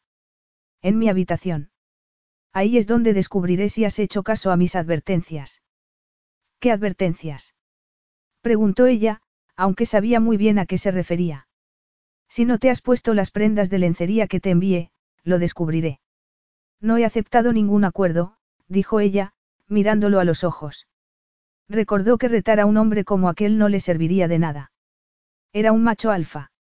En 0.82 0.98
mi 0.98 1.10
habitación. 1.10 1.69
Ahí 2.54 2.78
es 2.78 2.88
donde 2.88 3.14
descubriré 3.14 3.70
si 3.70 3.86
has 3.86 4.00
hecho 4.00 4.24
caso 4.24 4.52
a 4.52 4.58
mis 4.58 4.76
advertencias. 4.76 5.62
¿Qué 6.60 6.72
advertencias? 6.72 7.56
Preguntó 8.42 8.86
ella, 8.86 9.22
aunque 9.56 9.86
sabía 9.86 10.20
muy 10.20 10.38
bien 10.38 10.60
a 10.60 10.66
qué 10.66 10.78
se 10.78 10.92
refería. 10.92 11.48
Si 12.28 12.46
no 12.46 12.60
te 12.60 12.70
has 12.70 12.82
puesto 12.82 13.14
las 13.14 13.32
prendas 13.32 13.70
de 13.70 13.80
lencería 13.80 14.28
que 14.28 14.40
te 14.40 14.52
envié, 14.52 14.92
lo 15.24 15.40
descubriré. 15.40 16.00
No 16.80 16.98
he 16.98 17.06
aceptado 17.06 17.52
ningún 17.54 17.84
acuerdo, 17.84 18.38
dijo 18.68 19.00
ella, 19.00 19.34
mirándolo 19.68 20.20
a 20.20 20.24
los 20.24 20.44
ojos. 20.44 20.88
Recordó 21.68 22.18
que 22.18 22.28
retar 22.28 22.60
a 22.60 22.66
un 22.66 22.78
hombre 22.78 23.04
como 23.04 23.30
aquel 23.30 23.58
no 23.58 23.70
le 23.70 23.80
serviría 23.80 24.28
de 24.28 24.40
nada. 24.40 24.72
Era 25.54 25.72
un 25.72 25.84
macho 25.84 26.12
alfa. 26.12 26.52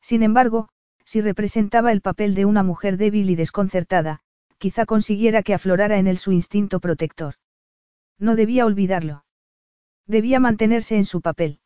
Sin 0.00 0.22
embargo, 0.22 0.68
si 1.04 1.20
representaba 1.20 1.92
el 1.92 2.02
papel 2.02 2.34
de 2.34 2.44
una 2.44 2.62
mujer 2.62 2.98
débil 2.98 3.30
y 3.30 3.36
desconcertada, 3.36 4.20
quizá 4.58 4.86
consiguiera 4.86 5.42
que 5.42 5.54
aflorara 5.54 5.98
en 5.98 6.06
él 6.06 6.18
su 6.18 6.32
instinto 6.32 6.80
protector. 6.80 7.34
No 8.18 8.36
debía 8.36 8.66
olvidarlo. 8.66 9.24
Debía 10.06 10.40
mantenerse 10.40 10.96
en 10.96 11.04
su 11.04 11.20
papel. 11.20 11.60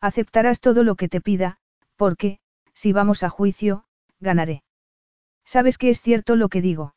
Aceptarás 0.00 0.60
todo 0.60 0.82
lo 0.82 0.94
que 0.94 1.08
te 1.08 1.20
pida, 1.20 1.58
porque, 1.96 2.38
si 2.74 2.92
vamos 2.92 3.22
a 3.22 3.28
juicio, 3.28 3.84
ganaré. 4.20 4.62
Sabes 5.44 5.78
que 5.78 5.90
es 5.90 6.00
cierto 6.00 6.36
lo 6.36 6.48
que 6.48 6.60
digo. 6.60 6.94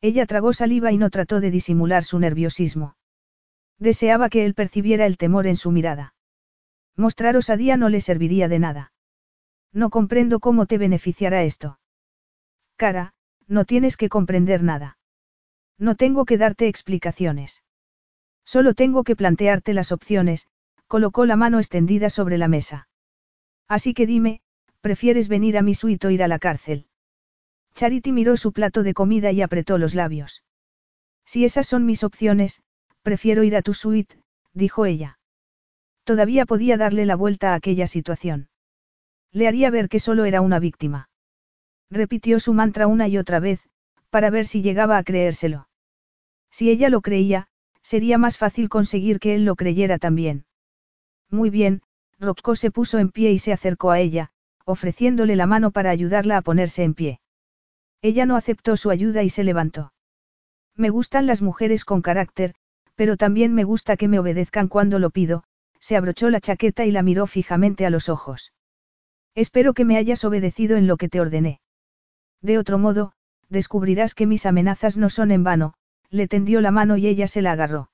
Ella 0.00 0.26
tragó 0.26 0.52
saliva 0.52 0.92
y 0.92 0.98
no 0.98 1.10
trató 1.10 1.40
de 1.40 1.50
disimular 1.50 2.04
su 2.04 2.18
nerviosismo. 2.18 2.96
Deseaba 3.78 4.28
que 4.28 4.44
él 4.44 4.54
percibiera 4.54 5.06
el 5.06 5.16
temor 5.16 5.46
en 5.46 5.56
su 5.56 5.70
mirada. 5.70 6.14
Mostrar 6.96 7.36
osadía 7.36 7.76
no 7.76 7.88
le 7.88 8.00
serviría 8.00 8.48
de 8.48 8.58
nada. 8.58 8.92
No 9.72 9.90
comprendo 9.90 10.40
cómo 10.40 10.66
te 10.66 10.78
beneficiará 10.78 11.42
esto. 11.44 11.78
Cara, 12.76 13.14
no 13.50 13.64
tienes 13.64 13.96
que 13.96 14.08
comprender 14.08 14.62
nada. 14.62 14.96
No 15.76 15.96
tengo 15.96 16.24
que 16.24 16.38
darte 16.38 16.68
explicaciones. 16.68 17.64
Solo 18.44 18.74
tengo 18.74 19.02
que 19.02 19.16
plantearte 19.16 19.74
las 19.74 19.90
opciones, 19.90 20.46
colocó 20.86 21.26
la 21.26 21.34
mano 21.34 21.58
extendida 21.58 22.10
sobre 22.10 22.38
la 22.38 22.46
mesa. 22.46 22.88
Así 23.66 23.92
que 23.92 24.06
dime, 24.06 24.40
¿prefieres 24.80 25.28
venir 25.28 25.58
a 25.58 25.62
mi 25.62 25.74
suite 25.74 26.06
o 26.06 26.10
ir 26.10 26.22
a 26.22 26.28
la 26.28 26.38
cárcel? 26.38 26.86
Charity 27.74 28.12
miró 28.12 28.36
su 28.36 28.52
plato 28.52 28.84
de 28.84 28.94
comida 28.94 29.32
y 29.32 29.42
apretó 29.42 29.78
los 29.78 29.94
labios. 29.94 30.44
Si 31.24 31.44
esas 31.44 31.66
son 31.66 31.86
mis 31.86 32.04
opciones, 32.04 32.62
prefiero 33.02 33.42
ir 33.42 33.56
a 33.56 33.62
tu 33.62 33.74
suite, 33.74 34.16
dijo 34.52 34.86
ella. 34.86 35.18
Todavía 36.04 36.46
podía 36.46 36.76
darle 36.76 37.04
la 37.04 37.16
vuelta 37.16 37.52
a 37.52 37.54
aquella 37.54 37.88
situación. 37.88 38.48
Le 39.32 39.48
haría 39.48 39.70
ver 39.70 39.88
que 39.88 39.98
solo 40.00 40.24
era 40.24 40.40
una 40.40 40.60
víctima. 40.60 41.09
Repitió 41.90 42.38
su 42.38 42.54
mantra 42.54 42.86
una 42.86 43.08
y 43.08 43.18
otra 43.18 43.40
vez, 43.40 43.60
para 44.10 44.30
ver 44.30 44.46
si 44.46 44.62
llegaba 44.62 44.96
a 44.96 45.02
creérselo. 45.02 45.68
Si 46.50 46.70
ella 46.70 46.88
lo 46.88 47.00
creía, 47.00 47.48
sería 47.82 48.18
más 48.18 48.38
fácil 48.38 48.68
conseguir 48.68 49.18
que 49.18 49.34
él 49.34 49.44
lo 49.44 49.56
creyera 49.56 49.98
también. 49.98 50.44
Muy 51.30 51.50
bien, 51.50 51.82
Rocco 52.18 52.54
se 52.54 52.70
puso 52.70 52.98
en 52.98 53.10
pie 53.10 53.32
y 53.32 53.38
se 53.38 53.52
acercó 53.52 53.90
a 53.90 53.98
ella, 53.98 54.30
ofreciéndole 54.64 55.36
la 55.36 55.46
mano 55.46 55.70
para 55.70 55.90
ayudarla 55.90 56.36
a 56.36 56.42
ponerse 56.42 56.82
en 56.84 56.94
pie. 56.94 57.20
Ella 58.02 58.24
no 58.26 58.36
aceptó 58.36 58.76
su 58.76 58.90
ayuda 58.90 59.22
y 59.22 59.30
se 59.30 59.44
levantó. 59.44 59.92
Me 60.76 60.90
gustan 60.90 61.26
las 61.26 61.42
mujeres 61.42 61.84
con 61.84 62.02
carácter, 62.02 62.54
pero 62.94 63.16
también 63.16 63.54
me 63.54 63.64
gusta 63.64 63.96
que 63.96 64.08
me 64.08 64.18
obedezcan 64.18 64.68
cuando 64.68 64.98
lo 64.98 65.10
pido, 65.10 65.44
se 65.80 65.96
abrochó 65.96 66.30
la 66.30 66.40
chaqueta 66.40 66.84
y 66.84 66.90
la 66.90 67.02
miró 67.02 67.26
fijamente 67.26 67.86
a 67.86 67.90
los 67.90 68.08
ojos. 68.08 68.52
Espero 69.34 69.74
que 69.74 69.84
me 69.84 69.96
hayas 69.96 70.24
obedecido 70.24 70.76
en 70.76 70.86
lo 70.86 70.96
que 70.96 71.08
te 71.08 71.20
ordené. 71.20 71.60
De 72.42 72.58
otro 72.58 72.78
modo, 72.78 73.12
descubrirás 73.48 74.14
que 74.14 74.26
mis 74.26 74.46
amenazas 74.46 74.96
no 74.96 75.10
son 75.10 75.30
en 75.30 75.44
vano, 75.44 75.74
le 76.08 76.28
tendió 76.28 76.60
la 76.60 76.70
mano 76.70 76.96
y 76.96 77.06
ella 77.06 77.28
se 77.28 77.42
la 77.42 77.52
agarró. 77.52 77.90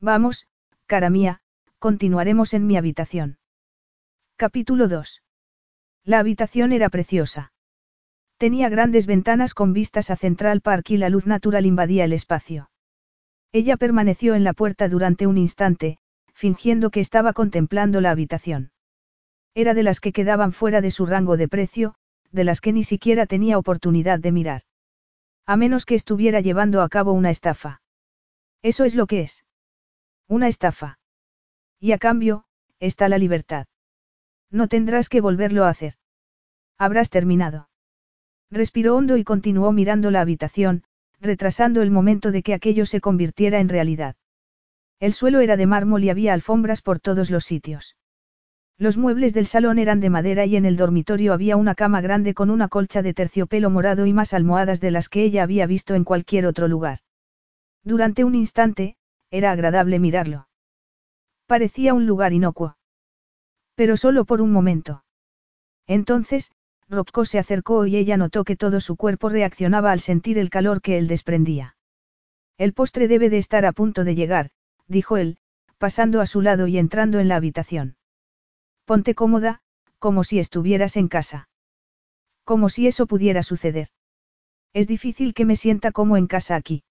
Vamos, 0.00 0.46
cara 0.86 1.10
mía, 1.10 1.40
continuaremos 1.78 2.54
en 2.54 2.66
mi 2.66 2.76
habitación. 2.76 3.38
Capítulo 4.36 4.88
2. 4.88 5.22
La 6.04 6.18
habitación 6.20 6.72
era 6.72 6.88
preciosa. 6.88 7.52
Tenía 8.38 8.68
grandes 8.68 9.06
ventanas 9.06 9.52
con 9.52 9.72
vistas 9.72 10.10
a 10.10 10.16
Central 10.16 10.60
Park 10.60 10.90
y 10.90 10.96
la 10.96 11.08
luz 11.08 11.26
natural 11.26 11.66
invadía 11.66 12.04
el 12.04 12.12
espacio. 12.12 12.70
Ella 13.52 13.76
permaneció 13.76 14.34
en 14.34 14.44
la 14.44 14.52
puerta 14.52 14.88
durante 14.88 15.26
un 15.26 15.38
instante, 15.38 15.98
fingiendo 16.32 16.90
que 16.90 17.00
estaba 17.00 17.32
contemplando 17.32 18.00
la 18.00 18.12
habitación. 18.12 18.70
Era 19.54 19.74
de 19.74 19.82
las 19.82 19.98
que 19.98 20.12
quedaban 20.12 20.52
fuera 20.52 20.80
de 20.80 20.92
su 20.92 21.04
rango 21.04 21.36
de 21.36 21.48
precio, 21.48 21.94
de 22.32 22.44
las 22.44 22.60
que 22.60 22.72
ni 22.72 22.84
siquiera 22.84 23.26
tenía 23.26 23.58
oportunidad 23.58 24.18
de 24.18 24.32
mirar. 24.32 24.62
A 25.46 25.56
menos 25.56 25.86
que 25.86 25.94
estuviera 25.94 26.40
llevando 26.40 26.82
a 26.82 26.88
cabo 26.88 27.12
una 27.12 27.30
estafa. 27.30 27.80
Eso 28.62 28.84
es 28.84 28.94
lo 28.94 29.06
que 29.06 29.22
es. 29.22 29.44
Una 30.26 30.48
estafa. 30.48 30.98
Y 31.80 31.92
a 31.92 31.98
cambio, 31.98 32.44
está 32.80 33.08
la 33.08 33.18
libertad. 33.18 33.66
No 34.50 34.68
tendrás 34.68 35.08
que 35.08 35.20
volverlo 35.20 35.64
a 35.64 35.70
hacer. 35.70 35.94
Habrás 36.76 37.10
terminado. 37.10 37.68
Respiró 38.50 38.96
hondo 38.96 39.16
y 39.16 39.24
continuó 39.24 39.72
mirando 39.72 40.10
la 40.10 40.20
habitación, 40.20 40.84
retrasando 41.20 41.82
el 41.82 41.90
momento 41.90 42.30
de 42.30 42.42
que 42.42 42.54
aquello 42.54 42.86
se 42.86 43.00
convirtiera 43.00 43.60
en 43.60 43.68
realidad. 43.68 44.16
El 45.00 45.12
suelo 45.12 45.40
era 45.40 45.56
de 45.56 45.66
mármol 45.66 46.04
y 46.04 46.10
había 46.10 46.34
alfombras 46.34 46.82
por 46.82 46.98
todos 46.98 47.30
los 47.30 47.44
sitios. 47.44 47.96
Los 48.80 48.96
muebles 48.96 49.34
del 49.34 49.48
salón 49.48 49.80
eran 49.80 49.98
de 49.98 50.08
madera 50.08 50.46
y 50.46 50.54
en 50.54 50.64
el 50.64 50.76
dormitorio 50.76 51.32
había 51.32 51.56
una 51.56 51.74
cama 51.74 52.00
grande 52.00 52.32
con 52.32 52.48
una 52.48 52.68
colcha 52.68 53.02
de 53.02 53.12
terciopelo 53.12 53.70
morado 53.70 54.06
y 54.06 54.12
más 54.12 54.32
almohadas 54.32 54.80
de 54.80 54.92
las 54.92 55.08
que 55.08 55.24
ella 55.24 55.42
había 55.42 55.66
visto 55.66 55.96
en 55.96 56.04
cualquier 56.04 56.46
otro 56.46 56.68
lugar. 56.68 57.00
Durante 57.82 58.22
un 58.22 58.36
instante, 58.36 58.96
era 59.32 59.50
agradable 59.50 59.98
mirarlo. 59.98 60.48
Parecía 61.46 61.92
un 61.92 62.06
lugar 62.06 62.32
inocuo. 62.32 62.76
Pero 63.74 63.96
solo 63.96 64.24
por 64.24 64.40
un 64.40 64.52
momento. 64.52 65.02
Entonces, 65.88 66.52
Rocco 66.88 67.24
se 67.24 67.40
acercó 67.40 67.84
y 67.84 67.96
ella 67.96 68.16
notó 68.16 68.44
que 68.44 68.56
todo 68.56 68.80
su 68.80 68.96
cuerpo 68.96 69.28
reaccionaba 69.28 69.90
al 69.90 70.00
sentir 70.00 70.38
el 70.38 70.50
calor 70.50 70.82
que 70.82 70.98
él 70.98 71.08
desprendía. 71.08 71.76
El 72.58 72.74
postre 72.74 73.08
debe 73.08 73.28
de 73.28 73.38
estar 73.38 73.66
a 73.66 73.72
punto 73.72 74.04
de 74.04 74.14
llegar, 74.14 74.50
dijo 74.86 75.16
él, 75.16 75.38
pasando 75.78 76.20
a 76.20 76.26
su 76.26 76.42
lado 76.42 76.68
y 76.68 76.78
entrando 76.78 77.18
en 77.18 77.28
la 77.28 77.36
habitación. 77.36 77.97
Ponte 78.88 79.14
cómoda, 79.14 79.60
como 79.98 80.24
si 80.24 80.38
estuvieras 80.38 80.96
en 80.96 81.08
casa. 81.08 81.50
Como 82.44 82.70
si 82.70 82.86
eso 82.86 83.06
pudiera 83.06 83.42
suceder. 83.42 83.88
Es 84.72 84.88
difícil 84.88 85.34
que 85.34 85.44
me 85.44 85.56
sienta 85.56 85.92
como 85.92 86.16
en 86.16 86.26
casa 86.26 86.56
aquí. 86.56 86.84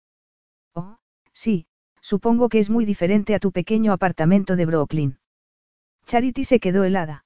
Oh, 0.76 1.00
sí, 1.34 1.66
supongo 2.00 2.50
que 2.50 2.60
es 2.60 2.70
muy 2.70 2.86
diferente 2.86 3.34
a 3.34 3.40
tu 3.40 3.52
pequeño 3.52 3.94
apartamento 3.94 4.56
de 4.56 4.68
Brooklyn. 4.68 5.18
Charity 6.06 6.44
se 6.44 6.60
quedó 6.60 6.84
helada. 6.84 7.26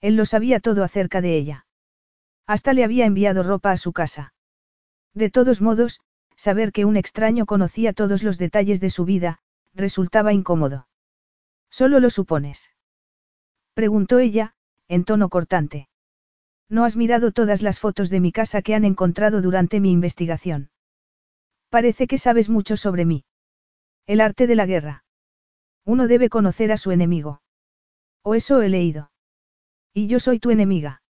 Él 0.00 0.16
lo 0.16 0.24
sabía 0.24 0.58
todo 0.58 0.84
acerca 0.84 1.20
de 1.20 1.36
ella. 1.36 1.66
Hasta 2.46 2.72
le 2.72 2.84
había 2.84 3.04
enviado 3.04 3.42
ropa 3.42 3.72
a 3.72 3.76
su 3.76 3.92
casa. 3.92 4.32
De 5.12 5.28
todos 5.28 5.60
modos, 5.60 6.00
saber 6.34 6.72
que 6.72 6.86
un 6.86 6.96
extraño 6.96 7.44
conocía 7.44 7.92
todos 7.92 8.22
los 8.22 8.38
detalles 8.38 8.80
de 8.80 8.88
su 8.88 9.04
vida, 9.04 9.40
resultaba 9.74 10.32
incómodo. 10.32 10.88
Solo 11.68 12.00
lo 12.00 12.08
supones. 12.08 12.70
Preguntó 13.74 14.18
ella, 14.18 14.54
en 14.88 15.04
tono 15.04 15.28
cortante. 15.28 15.88
¿No 16.68 16.84
has 16.84 16.96
mirado 16.96 17.32
todas 17.32 17.62
las 17.62 17.80
fotos 17.80 18.10
de 18.10 18.20
mi 18.20 18.32
casa 18.32 18.62
que 18.62 18.74
han 18.74 18.84
encontrado 18.84 19.42
durante 19.42 19.80
mi 19.80 19.90
investigación? 19.90 20.70
Parece 21.68 22.06
que 22.06 22.18
sabes 22.18 22.48
mucho 22.48 22.76
sobre 22.76 23.04
mí. 23.04 23.24
El 24.06 24.20
arte 24.20 24.46
de 24.46 24.56
la 24.56 24.66
guerra. 24.66 25.04
Uno 25.84 26.06
debe 26.06 26.28
conocer 26.28 26.72
a 26.72 26.76
su 26.76 26.90
enemigo. 26.90 27.42
O 28.22 28.34
eso 28.34 28.62
he 28.62 28.68
leído. 28.68 29.10
Y 29.94 30.06
yo 30.06 30.20
soy 30.20 30.38
tu 30.38 30.50
enemiga. 30.50 31.02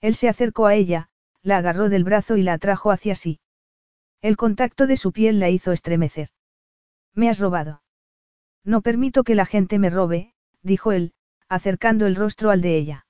Él 0.00 0.14
se 0.14 0.28
acercó 0.28 0.66
a 0.66 0.74
ella, 0.74 1.10
la 1.42 1.58
agarró 1.58 1.88
del 1.88 2.04
brazo 2.04 2.36
y 2.36 2.42
la 2.42 2.54
atrajo 2.54 2.90
hacia 2.90 3.14
sí. 3.14 3.40
El 4.22 4.36
contacto 4.36 4.86
de 4.86 4.96
su 4.96 5.12
piel 5.12 5.40
la 5.40 5.50
hizo 5.50 5.72
estremecer. 5.72 6.30
Me 7.14 7.28
has 7.28 7.38
robado. 7.38 7.82
No 8.64 8.82
permito 8.82 9.24
que 9.24 9.34
la 9.34 9.46
gente 9.46 9.78
me 9.78 9.90
robe, 9.90 10.34
dijo 10.62 10.92
él, 10.92 11.14
acercando 11.50 12.06
el 12.06 12.16
rostro 12.16 12.50
al 12.50 12.62
de 12.62 12.78
ella. 12.78 13.06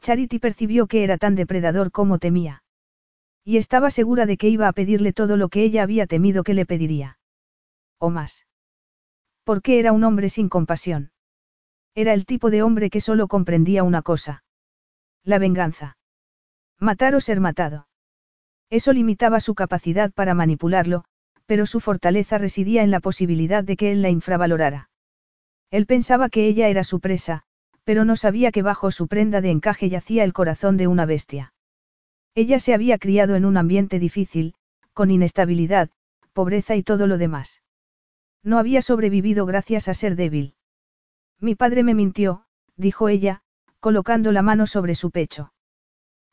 Charity 0.00 0.38
percibió 0.38 0.86
que 0.86 1.04
era 1.04 1.18
tan 1.18 1.34
depredador 1.34 1.92
como 1.92 2.18
temía. 2.18 2.64
Y 3.44 3.58
estaba 3.58 3.90
segura 3.90 4.24
de 4.24 4.38
que 4.38 4.48
iba 4.48 4.66
a 4.66 4.72
pedirle 4.72 5.12
todo 5.12 5.36
lo 5.36 5.50
que 5.50 5.62
ella 5.62 5.82
había 5.82 6.06
temido 6.06 6.42
que 6.42 6.54
le 6.54 6.64
pediría. 6.64 7.18
O 7.98 8.08
más. 8.08 8.46
Porque 9.44 9.78
era 9.78 9.92
un 9.92 10.04
hombre 10.04 10.30
sin 10.30 10.48
compasión. 10.48 11.12
Era 11.94 12.14
el 12.14 12.24
tipo 12.24 12.50
de 12.50 12.62
hombre 12.62 12.88
que 12.88 13.02
solo 13.02 13.28
comprendía 13.28 13.82
una 13.82 14.00
cosa. 14.00 14.42
La 15.22 15.38
venganza. 15.38 15.98
Matar 16.78 17.14
o 17.14 17.20
ser 17.20 17.40
matado. 17.40 17.88
Eso 18.70 18.92
limitaba 18.94 19.40
su 19.40 19.54
capacidad 19.54 20.12
para 20.12 20.32
manipularlo, 20.32 21.04
pero 21.44 21.66
su 21.66 21.80
fortaleza 21.80 22.38
residía 22.38 22.84
en 22.84 22.90
la 22.90 23.00
posibilidad 23.00 23.64
de 23.64 23.76
que 23.76 23.92
él 23.92 24.00
la 24.00 24.08
infravalorara. 24.08 24.88
Él 25.70 25.84
pensaba 25.86 26.30
que 26.30 26.46
ella 26.46 26.68
era 26.68 26.84
su 26.84 27.00
presa, 27.00 27.44
pero 27.84 28.04
no 28.04 28.16
sabía 28.16 28.52
que 28.52 28.62
bajo 28.62 28.90
su 28.90 29.08
prenda 29.08 29.40
de 29.40 29.50
encaje 29.50 29.88
yacía 29.88 30.24
el 30.24 30.32
corazón 30.32 30.76
de 30.76 30.86
una 30.86 31.06
bestia. 31.06 31.52
Ella 32.34 32.58
se 32.58 32.74
había 32.74 32.98
criado 32.98 33.34
en 33.34 33.44
un 33.44 33.56
ambiente 33.56 33.98
difícil, 33.98 34.54
con 34.92 35.10
inestabilidad, 35.10 35.90
pobreza 36.32 36.76
y 36.76 36.82
todo 36.82 37.06
lo 37.06 37.18
demás. 37.18 37.62
No 38.42 38.58
había 38.58 38.82
sobrevivido 38.82 39.46
gracias 39.46 39.88
a 39.88 39.94
ser 39.94 40.16
débil. 40.16 40.54
Mi 41.40 41.54
padre 41.54 41.82
me 41.82 41.94
mintió, 41.94 42.44
dijo 42.76 43.08
ella, 43.08 43.42
colocando 43.80 44.32
la 44.32 44.42
mano 44.42 44.66
sobre 44.66 44.94
su 44.94 45.10
pecho. 45.10 45.52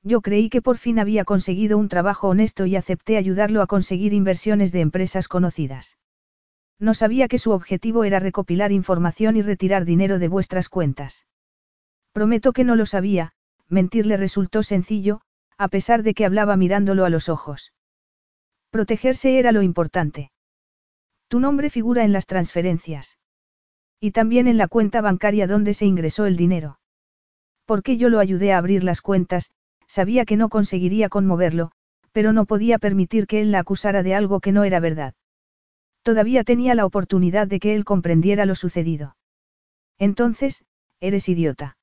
Yo 0.03 0.21
creí 0.21 0.49
que 0.49 0.62
por 0.62 0.77
fin 0.77 0.99
había 0.99 1.25
conseguido 1.25 1.77
un 1.77 1.89
trabajo 1.89 2.29
honesto 2.29 2.65
y 2.65 2.75
acepté 2.75 3.17
ayudarlo 3.17 3.62
a 3.62 3.67
conseguir 3.67 4.13
inversiones 4.13 4.71
de 4.71 4.81
empresas 4.81 5.27
conocidas. 5.27 5.97
No 6.79 6.93
sabía 6.93 7.27
que 7.27 7.39
su 7.39 7.51
objetivo 7.51 8.03
era 8.03 8.19
recopilar 8.19 8.71
información 8.71 9.36
y 9.36 9.41
retirar 9.41 9.83
dinero 9.83 10.19
de 10.19 10.27
vuestras 10.27 10.69
cuentas. 10.69 11.25
Prometo 12.17 12.51
que 12.51 12.63
no 12.63 12.75
lo 12.75 12.88
sabía, 12.88 13.34
mentirle 13.69 14.17
resultó 14.17 14.63
sencillo, 14.63 15.21
a 15.56 15.67
pesar 15.67 16.01
de 16.01 16.15
que 16.15 16.25
hablaba 16.25 16.58
mirándolo 16.58 17.06
a 17.06 17.12
los 17.12 17.30
ojos. 17.30 17.73
Protegerse 18.71 19.38
era 19.38 19.51
lo 19.51 19.62
importante. 19.62 20.32
Tu 21.27 21.39
nombre 21.39 21.69
figura 21.69 22.03
en 22.06 22.13
las 22.13 22.25
transferencias. 22.25 23.19
Y 23.99 24.13
también 24.13 24.47
en 24.47 24.58
la 24.58 24.67
cuenta 24.67 24.99
bancaria 25.01 25.45
donde 25.45 25.75
se 25.75 25.86
ingresó 25.86 26.25
el 26.25 26.38
dinero. 26.38 26.80
Porque 27.65 27.97
yo 27.97 28.10
lo 28.10 28.17
ayudé 28.17 28.51
a 28.51 28.58
abrir 28.58 28.84
las 28.84 29.01
cuentas, 29.01 29.51
sabía 29.86 30.25
que 30.25 30.38
no 30.38 30.49
conseguiría 30.49 31.10
conmoverlo, 31.10 31.69
pero 32.13 32.34
no 32.34 32.47
podía 32.47 32.80
permitir 32.80 33.27
que 33.27 33.41
él 33.41 33.51
la 33.51 33.60
acusara 33.60 34.01
de 34.01 34.15
algo 34.15 34.39
que 34.39 34.51
no 34.51 34.63
era 34.63 34.80
verdad. 34.80 35.13
Todavía 36.01 36.43
tenía 36.43 36.73
la 36.73 36.88
oportunidad 36.88 37.45
de 37.45 37.60
que 37.60 37.75
él 37.75 37.86
comprendiera 37.86 38.47
lo 38.47 38.56
sucedido. 38.56 39.17
Entonces, 39.99 40.65
eres 40.99 41.30
idiota. 41.30 41.77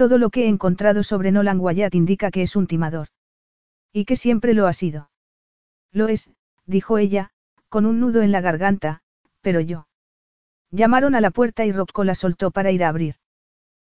Todo 0.00 0.16
lo 0.16 0.30
que 0.30 0.44
he 0.44 0.48
encontrado 0.48 1.02
sobre 1.02 1.30
Nolan 1.30 1.60
Wyatt 1.60 1.94
indica 1.94 2.30
que 2.30 2.40
es 2.40 2.56
un 2.56 2.66
timador. 2.66 3.08
Y 3.92 4.06
que 4.06 4.16
siempre 4.16 4.54
lo 4.54 4.66
ha 4.66 4.72
sido. 4.72 5.10
Lo 5.92 6.08
es, 6.08 6.30
dijo 6.64 6.96
ella, 6.96 7.32
con 7.68 7.84
un 7.84 8.00
nudo 8.00 8.22
en 8.22 8.32
la 8.32 8.40
garganta, 8.40 9.02
pero 9.42 9.60
yo. 9.60 9.88
Llamaron 10.70 11.14
a 11.14 11.20
la 11.20 11.30
puerta 11.30 11.66
y 11.66 11.72
Rocco 11.72 12.02
la 12.02 12.14
soltó 12.14 12.50
para 12.50 12.70
ir 12.70 12.82
a 12.82 12.88
abrir. 12.88 13.16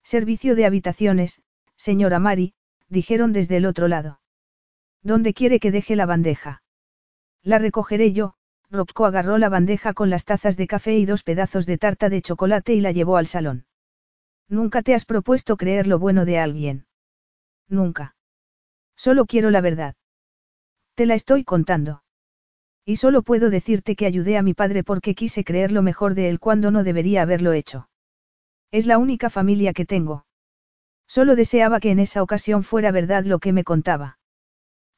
Servicio 0.04 0.56
de 0.56 0.66
habitaciones, 0.66 1.42
señora 1.78 2.20
Mari, 2.20 2.54
dijeron 2.90 3.32
desde 3.32 3.56
el 3.56 3.66
otro 3.66 3.88
lado. 3.88 4.20
¿Dónde 5.04 5.34
quiere 5.34 5.62
que 5.62 5.72
deje 5.72 5.96
la 5.96 6.06
bandeja? 6.06 6.64
La 7.44 7.60
recogeré 7.60 8.12
yo, 8.12 8.34
Rocco 8.70 9.06
agarró 9.06 9.38
la 9.38 9.48
bandeja 9.48 9.94
con 9.94 10.10
las 10.10 10.26
tazas 10.26 10.58
de 10.58 10.68
café 10.68 10.98
y 10.98 11.06
dos 11.06 11.24
pedazos 11.24 11.66
de 11.66 11.78
tarta 11.78 12.10
de 12.10 12.22
chocolate 12.22 12.74
y 12.74 12.82
la 12.82 12.92
llevó 12.92 13.16
al 13.16 13.28
salón. 13.28 13.68
Nunca 14.50 14.82
te 14.82 14.94
has 14.94 15.06
propuesto 15.06 15.58
creer 15.58 15.88
lo 15.88 16.00
bueno 16.00 16.26
de 16.26 16.40
alguien. 16.40 16.86
Nunca. 17.68 18.16
Solo 18.96 19.26
quiero 19.26 19.52
la 19.52 19.62
verdad. 19.62 19.96
Te 20.96 21.06
la 21.06 21.16
estoy 21.16 21.44
contando. 21.44 22.04
Y 22.86 22.98
solo 22.98 23.22
puedo 23.22 23.50
decirte 23.50 23.96
que 23.96 24.06
ayudé 24.06 24.38
a 24.38 24.44
mi 24.44 24.54
padre 24.54 24.84
porque 24.84 25.16
quise 25.16 25.44
creer 25.44 25.72
lo 25.72 25.82
mejor 25.82 26.16
de 26.16 26.30
él 26.30 26.40
cuando 26.40 26.70
no 26.70 26.84
debería 26.84 27.22
haberlo 27.22 27.54
hecho. 27.54 27.90
Es 28.72 28.86
la 28.86 28.98
única 28.98 29.30
familia 29.30 29.74
que 29.74 29.86
tengo. 29.86 30.26
Solo 31.08 31.36
deseaba 31.36 31.80
que 31.80 31.92
en 31.92 32.00
esa 32.00 32.24
ocasión 32.24 32.64
fuera 32.64 32.92
verdad 32.92 33.24
lo 33.24 33.40
que 33.40 33.54
me 33.54 33.64
contaba. 33.64 34.18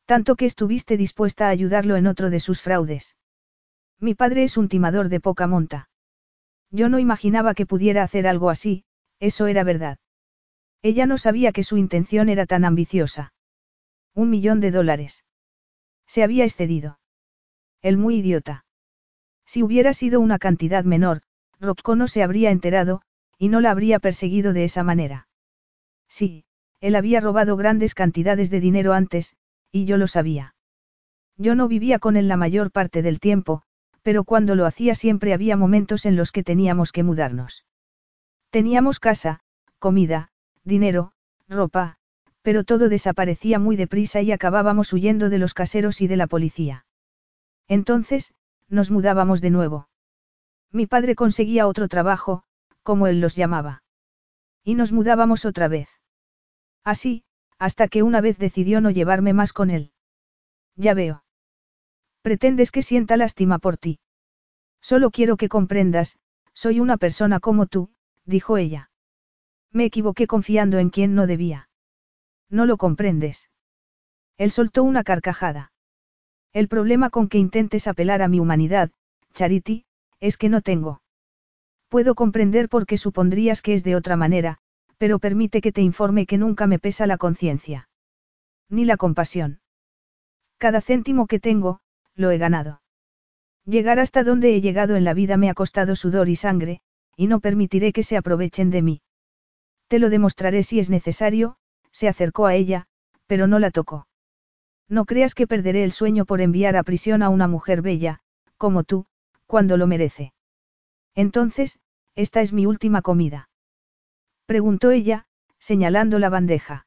Tanto 0.06 0.36
que 0.36 0.46
estuviste 0.46 0.98
dispuesta 0.98 1.48
a 1.48 1.50
ayudarlo 1.50 1.96
en 1.96 2.08
otro 2.08 2.30
de 2.30 2.40
sus 2.40 2.62
fraudes. 2.62 3.18
Mi 4.00 4.16
padre 4.16 4.44
es 4.44 4.58
un 4.58 4.70
timador 4.70 5.10
de 5.10 5.20
poca 5.20 5.48
monta. 5.48 5.90
Yo 6.72 6.90
no 6.90 7.00
imaginaba 7.00 7.54
que 7.54 7.66
pudiera 7.66 8.04
hacer 8.04 8.28
algo 8.28 8.50
así, 8.50 8.85
eso 9.20 9.48
era 9.48 9.64
verdad. 9.64 9.98
Ella 10.82 11.06
no 11.06 11.18
sabía 11.18 11.52
que 11.52 11.64
su 11.64 11.78
intención 11.78 12.30
era 12.30 12.46
tan 12.46 12.66
ambiciosa. 12.66 13.34
Un 14.14 14.30
millón 14.30 14.60
de 14.60 14.72
dólares. 14.72 15.26
Se 16.08 16.24
había 16.24 16.44
excedido. 16.44 17.00
El 17.82 17.98
muy 17.98 18.18
idiota. 18.18 18.66
Si 19.46 19.64
hubiera 19.64 19.94
sido 19.94 20.20
una 20.20 20.40
cantidad 20.40 20.84
menor, 20.84 21.22
Rocco 21.60 21.96
no 21.96 22.08
se 22.08 22.24
habría 22.24 22.52
enterado, 22.52 23.02
y 23.38 23.50
no 23.50 23.62
la 23.62 23.72
habría 23.72 24.00
perseguido 24.00 24.54
de 24.54 24.64
esa 24.64 24.84
manera. 24.84 25.28
Sí, 26.08 26.46
él 26.80 26.96
había 26.96 27.20
robado 27.20 27.58
grandes 27.58 27.96
cantidades 27.96 28.50
de 28.50 28.60
dinero 28.60 28.94
antes, 28.94 29.36
y 29.72 29.86
yo 29.86 29.98
lo 29.98 30.08
sabía. 30.08 30.56
Yo 31.38 31.56
no 31.56 31.68
vivía 31.68 32.00
con 32.00 32.16
él 32.16 32.28
la 32.28 32.38
mayor 32.38 32.72
parte 32.72 33.02
del 33.02 33.20
tiempo, 33.20 33.64
pero 34.02 34.24
cuando 34.24 34.56
lo 34.56 34.66
hacía 34.66 34.96
siempre 34.96 35.34
había 35.34 35.58
momentos 35.58 36.06
en 36.06 36.16
los 36.16 36.32
que 36.32 36.44
teníamos 36.44 36.92
que 36.92 37.04
mudarnos. 37.04 37.66
Teníamos 38.56 39.02
casa, 39.02 39.42
comida, 39.80 40.30
dinero, 40.64 41.12
ropa, 41.50 41.98
pero 42.42 42.64
todo 42.64 42.88
desaparecía 42.88 43.60
muy 43.60 43.76
deprisa 43.76 44.22
y 44.22 44.32
acabábamos 44.32 44.94
huyendo 44.94 45.30
de 45.30 45.40
los 45.40 45.54
caseros 45.54 46.00
y 46.00 46.08
de 46.08 46.16
la 46.16 46.28
policía. 46.28 46.86
Entonces, 47.68 48.34
nos 48.70 48.92
mudábamos 48.92 49.42
de 49.42 49.50
nuevo. 49.50 49.90
Mi 50.72 50.88
padre 50.88 51.16
conseguía 51.16 51.68
otro 51.68 51.90
trabajo, 51.90 52.44
como 52.82 53.08
él 53.08 53.20
los 53.20 53.36
llamaba. 53.36 53.84
Y 54.64 54.76
nos 54.76 54.94
mudábamos 54.94 55.44
otra 55.44 55.68
vez. 55.68 55.90
Así, 56.86 57.26
hasta 57.60 57.90
que 57.90 58.04
una 58.04 58.22
vez 58.22 58.38
decidió 58.38 58.80
no 58.80 58.90
llevarme 58.90 59.34
más 59.34 59.52
con 59.52 59.70
él. 59.70 59.92
Ya 60.78 60.94
veo. 60.94 61.26
Pretendes 62.22 62.72
que 62.72 62.84
sienta 62.84 63.18
lástima 63.18 63.60
por 63.60 63.76
ti. 63.76 64.00
Solo 64.80 65.12
quiero 65.12 65.36
que 65.36 65.50
comprendas, 65.50 66.20
soy 66.54 66.80
una 66.80 66.96
persona 66.96 67.42
como 67.42 67.66
tú, 67.66 67.92
dijo 68.26 68.58
ella. 68.58 68.90
Me 69.72 69.86
equivoqué 69.86 70.28
confiando 70.28 70.80
en 70.80 70.90
quien 70.90 71.16
no 71.16 71.28
debía. 71.28 71.70
No 72.50 72.66
lo 72.66 72.78
comprendes. 72.78 73.50
Él 74.38 74.52
soltó 74.52 74.84
una 74.84 75.04
carcajada. 75.04 75.72
El 76.54 76.68
problema 76.68 77.10
con 77.10 77.28
que 77.28 77.38
intentes 77.38 77.88
apelar 77.88 78.22
a 78.22 78.28
mi 78.28 78.40
humanidad, 78.40 78.92
Charity, 79.34 79.86
es 80.20 80.38
que 80.38 80.50
no 80.50 80.62
tengo. 80.62 81.02
Puedo 81.90 82.16
comprender 82.16 82.70
por 82.70 82.86
qué 82.86 82.98
supondrías 82.98 83.62
que 83.62 83.74
es 83.74 83.84
de 83.84 83.96
otra 83.96 84.16
manera, 84.16 84.58
pero 84.98 85.20
permite 85.20 85.62
que 85.62 85.72
te 85.72 85.82
informe 85.82 86.26
que 86.26 86.38
nunca 86.38 86.68
me 86.68 86.80
pesa 86.80 87.08
la 87.08 87.18
conciencia. 87.18 87.90
Ni 88.70 88.86
la 88.86 88.98
compasión. 88.98 89.60
Cada 90.58 90.82
céntimo 90.82 91.28
que 91.28 91.40
tengo, 91.40 91.82
lo 92.16 92.32
he 92.32 92.38
ganado. 92.38 92.82
Llegar 93.66 94.00
hasta 94.00 94.24
donde 94.24 94.56
he 94.56 94.62
llegado 94.62 94.96
en 94.96 95.04
la 95.04 95.14
vida 95.14 95.38
me 95.38 95.50
ha 95.50 95.54
costado 95.54 95.96
sudor 95.96 96.30
y 96.30 96.36
sangre, 96.36 96.82
y 97.16 97.28
no 97.28 97.40
permitiré 97.40 97.94
que 97.94 98.04
se 98.04 98.18
aprovechen 98.18 98.72
de 98.72 98.82
mí. 98.82 99.02
Te 99.88 100.00
lo 100.00 100.10
demostraré 100.10 100.64
si 100.64 100.80
es 100.80 100.90
necesario, 100.90 101.58
se 101.92 102.08
acercó 102.08 102.46
a 102.46 102.56
ella, 102.56 102.88
pero 103.28 103.48
no 103.48 103.60
la 103.60 103.72
tocó. 103.72 104.08
No 104.88 105.06
creas 105.06 105.34
que 105.34 105.48
perderé 105.48 105.84
el 105.84 105.92
sueño 105.92 106.26
por 106.26 106.42
enviar 106.42 106.76
a 106.76 106.84
prisión 106.84 107.24
a 107.24 107.30
una 107.30 107.48
mujer 107.48 107.82
bella, 107.82 108.20
como 108.58 108.84
tú, 108.84 109.06
cuando 109.48 109.78
lo 109.78 109.88
merece. 109.88 110.34
Entonces, 111.16 111.80
esta 112.16 112.42
es 112.42 112.54
mi 112.54 112.66
última 112.66 113.02
comida. 113.02 113.50
Preguntó 114.46 114.92
ella, 114.92 115.26
señalando 115.60 116.20
la 116.20 116.30
bandeja. 116.30 116.86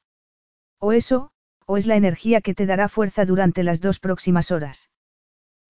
O 0.79 0.93
eso, 0.93 1.33
o 1.67 1.77
es 1.77 1.87
la 1.87 1.97
energía 1.97 2.41
que 2.41 2.55
te 2.55 2.67
dará 2.67 2.89
fuerza 2.89 3.25
durante 3.25 3.63
las 3.63 3.81
dos 3.81 3.99
próximas 3.99 4.51
horas. 4.51 4.91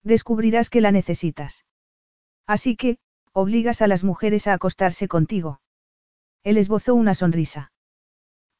Descubrirás 0.03 0.69
que 0.69 0.81
la 0.81 0.91
necesitas. 0.91 1.65
Así 2.45 2.75
que, 2.75 2.99
obligas 3.33 3.81
a 3.81 3.87
las 3.87 4.03
mujeres 4.03 4.47
a 4.47 4.53
acostarse 4.53 5.07
contigo. 5.07 5.61
Él 6.43 6.57
esbozó 6.57 6.95
una 6.95 7.13
sonrisa. 7.13 7.71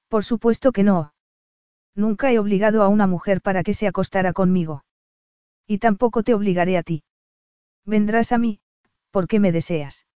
Por 0.08 0.24
supuesto 0.24 0.72
que 0.72 0.84
no. 0.84 1.14
Nunca 1.96 2.32
he 2.32 2.40
obligado 2.40 2.84
a 2.84 2.88
una 2.88 3.08
mujer 3.08 3.42
para 3.42 3.64
que 3.64 3.74
se 3.74 3.88
acostara 3.88 4.34
conmigo. 4.34 4.84
Y 5.68 5.80
tampoco 5.80 6.24
te 6.24 6.34
obligaré 6.34 6.78
a 6.78 6.84
ti. 6.84 7.04
Vendrás 7.86 8.32
a 8.32 8.38
mí, 8.38 8.60
porque 9.12 9.40
me 9.40 9.52
deseas. 9.52 10.08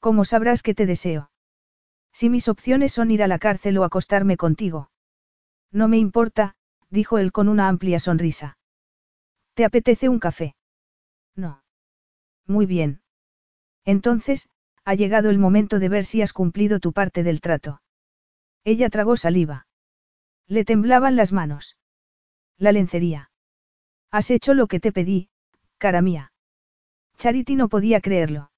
¿Cómo 0.00 0.24
sabrás 0.24 0.62
que 0.62 0.74
te 0.74 0.86
deseo? 0.86 1.30
Si 2.12 2.30
mis 2.30 2.48
opciones 2.48 2.92
son 2.92 3.10
ir 3.10 3.22
a 3.22 3.28
la 3.28 3.38
cárcel 3.38 3.78
o 3.78 3.84
acostarme 3.84 4.36
contigo. 4.36 4.90
No 5.70 5.88
me 5.88 5.98
importa, 5.98 6.54
dijo 6.90 7.18
él 7.18 7.32
con 7.32 7.48
una 7.48 7.68
amplia 7.68 8.00
sonrisa. 8.00 8.58
¿Te 9.54 9.64
apetece 9.64 10.08
un 10.08 10.18
café? 10.18 10.54
No. 11.34 11.62
Muy 12.46 12.66
bien. 12.66 13.02
Entonces, 13.86 14.48
ha 14.84 14.94
llegado 14.94 15.30
el 15.30 15.38
momento 15.38 15.78
de 15.78 15.88
ver 15.88 16.04
si 16.04 16.20
has 16.20 16.32
cumplido 16.32 16.80
tu 16.80 16.92
parte 16.92 17.22
del 17.22 17.40
trato. 17.40 17.80
Ella 18.64 18.90
tragó 18.90 19.16
saliva. 19.16 19.66
Le 20.48 20.64
temblaban 20.64 21.16
las 21.16 21.32
manos. 21.32 21.76
La 22.58 22.72
lencería. 22.72 23.30
Has 24.10 24.30
hecho 24.30 24.54
lo 24.54 24.66
que 24.66 24.80
te 24.80 24.92
pedí, 24.92 25.28
cara 25.78 26.02
mía. 26.02 26.32
Charity 27.16 27.56
no 27.56 27.68
podía 27.68 28.00
creerlo. 28.00 28.50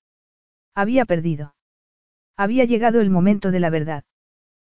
Había 0.74 1.04
perdido. 1.04 1.54
Había 2.36 2.64
llegado 2.64 3.00
el 3.00 3.10
momento 3.10 3.50
de 3.50 3.60
la 3.60 3.70
verdad. 3.70 4.04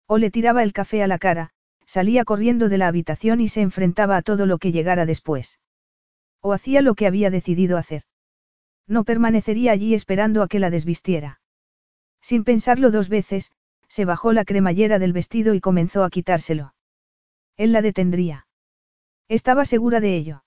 O 0.07 0.17
le 0.17 0.31
tiraba 0.31 0.63
el 0.63 0.73
café 0.73 1.03
a 1.03 1.07
la 1.07 1.19
cara, 1.19 1.51
salía 1.85 2.25
corriendo 2.25 2.69
de 2.69 2.79
la 2.79 2.89
habitación 2.89 3.41
y 3.41 3.49
se 3.49 3.61
enfrentaba 3.61 4.17
a 4.17 4.23
todo 4.23 4.47
lo 4.47 4.59
que 4.59 4.73
llegara 4.73 5.05
después. 5.05 5.61
O 6.41 6.53
hacía 6.53 6.81
lo 6.83 6.95
que 6.95 7.07
había 7.07 7.31
decidido 7.31 7.77
hacer. 7.77 8.05
No 8.89 9.05
permanecería 9.05 9.71
allí 9.73 9.95
esperando 9.95 10.43
a 10.43 10.49
que 10.49 10.59
la 10.59 10.71
desvistiera. 10.71 11.41
Sin 12.21 12.43
pensarlo 12.43 12.91
dos 12.91 13.09
veces, 13.09 13.53
se 13.87 14.05
bajó 14.05 14.33
la 14.33 14.45
cremallera 14.45 14.99
del 14.99 15.13
vestido 15.13 15.55
y 15.55 15.61
comenzó 15.61 16.05
a 16.05 16.11
quitárselo. 16.11 16.75
Él 17.57 17.73
la 17.73 17.83
detendría. 17.83 18.47
Estaba 19.29 19.65
segura 19.65 20.01
de 20.01 20.17
ello. 20.17 20.45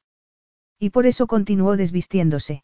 Y 0.79 0.89
por 0.89 1.05
eso 1.05 1.27
continuó 1.27 1.77
desvistiéndose. 1.77 2.63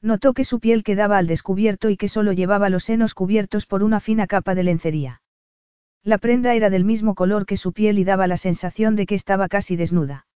Notó 0.00 0.32
que 0.32 0.44
su 0.44 0.60
piel 0.60 0.84
quedaba 0.84 1.18
al 1.18 1.26
descubierto 1.26 1.90
y 1.90 1.96
que 1.96 2.08
solo 2.08 2.32
llevaba 2.32 2.68
los 2.68 2.84
senos 2.84 3.14
cubiertos 3.14 3.66
por 3.66 3.82
una 3.82 4.00
fina 4.00 4.26
capa 4.26 4.54
de 4.54 4.62
lencería. 4.62 5.22
La 6.04 6.18
prenda 6.18 6.54
era 6.54 6.70
del 6.70 6.84
mismo 6.84 7.14
color 7.14 7.46
que 7.46 7.56
su 7.56 7.72
piel 7.72 7.98
y 7.98 8.04
daba 8.04 8.28
la 8.28 8.36
sensación 8.36 8.94
de 8.94 9.06
que 9.06 9.16
estaba 9.16 9.48
casi 9.48 9.74
desnuda. 9.74 10.27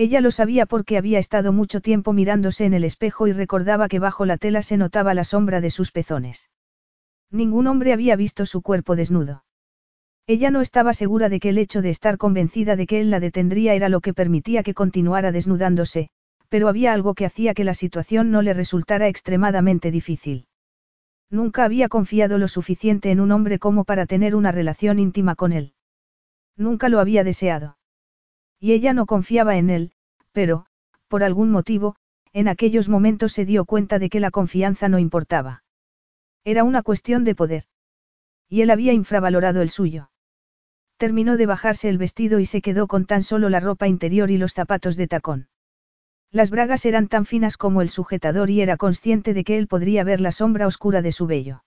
Ella 0.00 0.20
lo 0.20 0.30
sabía 0.30 0.64
porque 0.64 0.96
había 0.96 1.18
estado 1.18 1.52
mucho 1.52 1.80
tiempo 1.80 2.12
mirándose 2.12 2.64
en 2.64 2.72
el 2.72 2.84
espejo 2.84 3.26
y 3.26 3.32
recordaba 3.32 3.88
que 3.88 3.98
bajo 3.98 4.24
la 4.26 4.36
tela 4.36 4.62
se 4.62 4.76
notaba 4.76 5.12
la 5.12 5.24
sombra 5.24 5.60
de 5.60 5.70
sus 5.70 5.90
pezones. 5.90 6.50
Ningún 7.32 7.66
hombre 7.66 7.92
había 7.92 8.14
visto 8.14 8.46
su 8.46 8.62
cuerpo 8.62 8.94
desnudo. 8.94 9.44
Ella 10.28 10.52
no 10.52 10.60
estaba 10.60 10.94
segura 10.94 11.28
de 11.28 11.40
que 11.40 11.48
el 11.48 11.58
hecho 11.58 11.82
de 11.82 11.90
estar 11.90 12.16
convencida 12.16 12.76
de 12.76 12.86
que 12.86 13.00
él 13.00 13.10
la 13.10 13.18
detendría 13.18 13.74
era 13.74 13.88
lo 13.88 14.00
que 14.00 14.14
permitía 14.14 14.62
que 14.62 14.72
continuara 14.72 15.32
desnudándose, 15.32 16.10
pero 16.48 16.68
había 16.68 16.92
algo 16.92 17.14
que 17.14 17.26
hacía 17.26 17.52
que 17.52 17.64
la 17.64 17.74
situación 17.74 18.30
no 18.30 18.40
le 18.40 18.54
resultara 18.54 19.08
extremadamente 19.08 19.90
difícil. 19.90 20.46
Nunca 21.28 21.64
había 21.64 21.88
confiado 21.88 22.38
lo 22.38 22.46
suficiente 22.46 23.10
en 23.10 23.18
un 23.18 23.32
hombre 23.32 23.58
como 23.58 23.82
para 23.82 24.06
tener 24.06 24.36
una 24.36 24.52
relación 24.52 25.00
íntima 25.00 25.34
con 25.34 25.52
él. 25.52 25.72
Nunca 26.56 26.88
lo 26.88 27.00
había 27.00 27.24
deseado. 27.24 27.77
Y 28.60 28.72
ella 28.72 28.92
no 28.92 29.06
confiaba 29.06 29.56
en 29.56 29.70
él, 29.70 29.92
pero, 30.32 30.66
por 31.08 31.22
algún 31.22 31.50
motivo, 31.50 31.96
en 32.32 32.48
aquellos 32.48 32.88
momentos 32.88 33.32
se 33.32 33.44
dio 33.44 33.64
cuenta 33.64 33.98
de 33.98 34.10
que 34.10 34.20
la 34.20 34.30
confianza 34.30 34.88
no 34.88 34.98
importaba. 34.98 35.62
Era 36.44 36.64
una 36.64 36.82
cuestión 36.82 37.24
de 37.24 37.34
poder. 37.34 37.64
Y 38.48 38.62
él 38.62 38.70
había 38.70 38.92
infravalorado 38.92 39.62
el 39.62 39.70
suyo. 39.70 40.10
Terminó 40.96 41.36
de 41.36 41.46
bajarse 41.46 41.88
el 41.88 41.98
vestido 41.98 42.40
y 42.40 42.46
se 42.46 42.60
quedó 42.60 42.86
con 42.88 43.06
tan 43.06 43.22
solo 43.22 43.48
la 43.48 43.60
ropa 43.60 43.86
interior 43.86 44.30
y 44.30 44.38
los 44.38 44.52
zapatos 44.52 44.96
de 44.96 45.06
tacón. 45.06 45.48
Las 46.30 46.50
bragas 46.50 46.84
eran 46.84 47.08
tan 47.08 47.24
finas 47.24 47.56
como 47.56 47.80
el 47.80 47.88
sujetador 47.88 48.50
y 48.50 48.60
era 48.60 48.76
consciente 48.76 49.32
de 49.32 49.44
que 49.44 49.58
él 49.58 49.66
podría 49.66 50.04
ver 50.04 50.20
la 50.20 50.32
sombra 50.32 50.66
oscura 50.66 51.00
de 51.00 51.12
su 51.12 51.26
vello. 51.26 51.64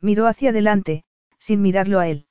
Miró 0.00 0.26
hacia 0.26 0.50
adelante, 0.50 1.04
sin 1.38 1.62
mirarlo 1.62 1.98
a 1.98 2.08
él. 2.08 2.26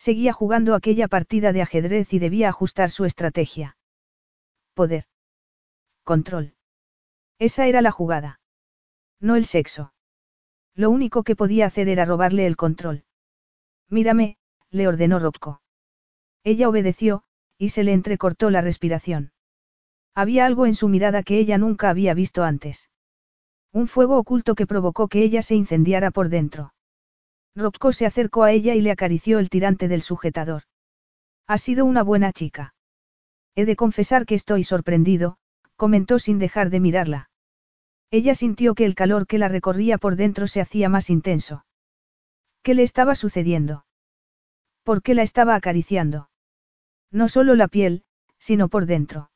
Seguía 0.00 0.32
jugando 0.32 0.74
aquella 0.74 1.08
partida 1.08 1.52
de 1.52 1.60
ajedrez 1.60 2.14
y 2.14 2.18
debía 2.18 2.48
ajustar 2.48 2.88
su 2.88 3.04
estrategia. 3.04 3.76
Poder. 4.72 5.04
Control. 6.04 6.54
Esa 7.38 7.66
era 7.66 7.82
la 7.82 7.90
jugada. 7.90 8.40
No 9.20 9.36
el 9.36 9.44
sexo. 9.44 9.92
Lo 10.74 10.88
único 10.88 11.22
que 11.22 11.36
podía 11.36 11.66
hacer 11.66 11.90
era 11.90 12.06
robarle 12.06 12.46
el 12.46 12.56
control. 12.56 13.04
Mírame, 13.90 14.38
le 14.70 14.88
ordenó 14.88 15.18
Rocco. 15.18 15.60
Ella 16.44 16.70
obedeció, 16.70 17.22
y 17.58 17.68
se 17.68 17.84
le 17.84 17.92
entrecortó 17.92 18.48
la 18.48 18.62
respiración. 18.62 19.32
Había 20.14 20.46
algo 20.46 20.64
en 20.64 20.76
su 20.76 20.88
mirada 20.88 21.22
que 21.22 21.38
ella 21.38 21.58
nunca 21.58 21.90
había 21.90 22.14
visto 22.14 22.42
antes. 22.42 22.88
Un 23.70 23.86
fuego 23.86 24.16
oculto 24.16 24.54
que 24.54 24.66
provocó 24.66 25.08
que 25.08 25.22
ella 25.22 25.42
se 25.42 25.56
incendiara 25.56 26.10
por 26.10 26.30
dentro. 26.30 26.72
Rocco 27.60 27.92
se 27.92 28.06
acercó 28.06 28.42
a 28.42 28.52
ella 28.52 28.74
y 28.74 28.80
le 28.80 28.90
acarició 28.90 29.38
el 29.38 29.50
tirante 29.50 29.86
del 29.86 30.02
sujetador. 30.02 30.62
Ha 31.46 31.58
sido 31.58 31.84
una 31.84 32.02
buena 32.02 32.32
chica. 32.32 32.74
He 33.54 33.64
de 33.64 33.76
confesar 33.76 34.26
que 34.26 34.34
estoy 34.34 34.64
sorprendido, 34.64 35.36
comentó 35.76 36.18
sin 36.18 36.38
dejar 36.38 36.70
de 36.70 36.80
mirarla. 36.80 37.30
Ella 38.10 38.34
sintió 38.34 38.74
que 38.74 38.84
el 38.84 38.94
calor 38.94 39.26
que 39.26 39.38
la 39.38 39.48
recorría 39.48 39.98
por 39.98 40.16
dentro 40.16 40.46
se 40.46 40.60
hacía 40.60 40.88
más 40.88 41.10
intenso. 41.10 41.64
¿Qué 42.62 42.74
le 42.74 42.82
estaba 42.82 43.14
sucediendo? 43.14 43.84
¿Por 44.82 45.02
qué 45.02 45.14
la 45.14 45.22
estaba 45.22 45.54
acariciando? 45.54 46.30
No 47.10 47.28
solo 47.28 47.54
la 47.54 47.68
piel, 47.68 48.04
sino 48.38 48.68
por 48.68 48.86
dentro. 48.86 49.30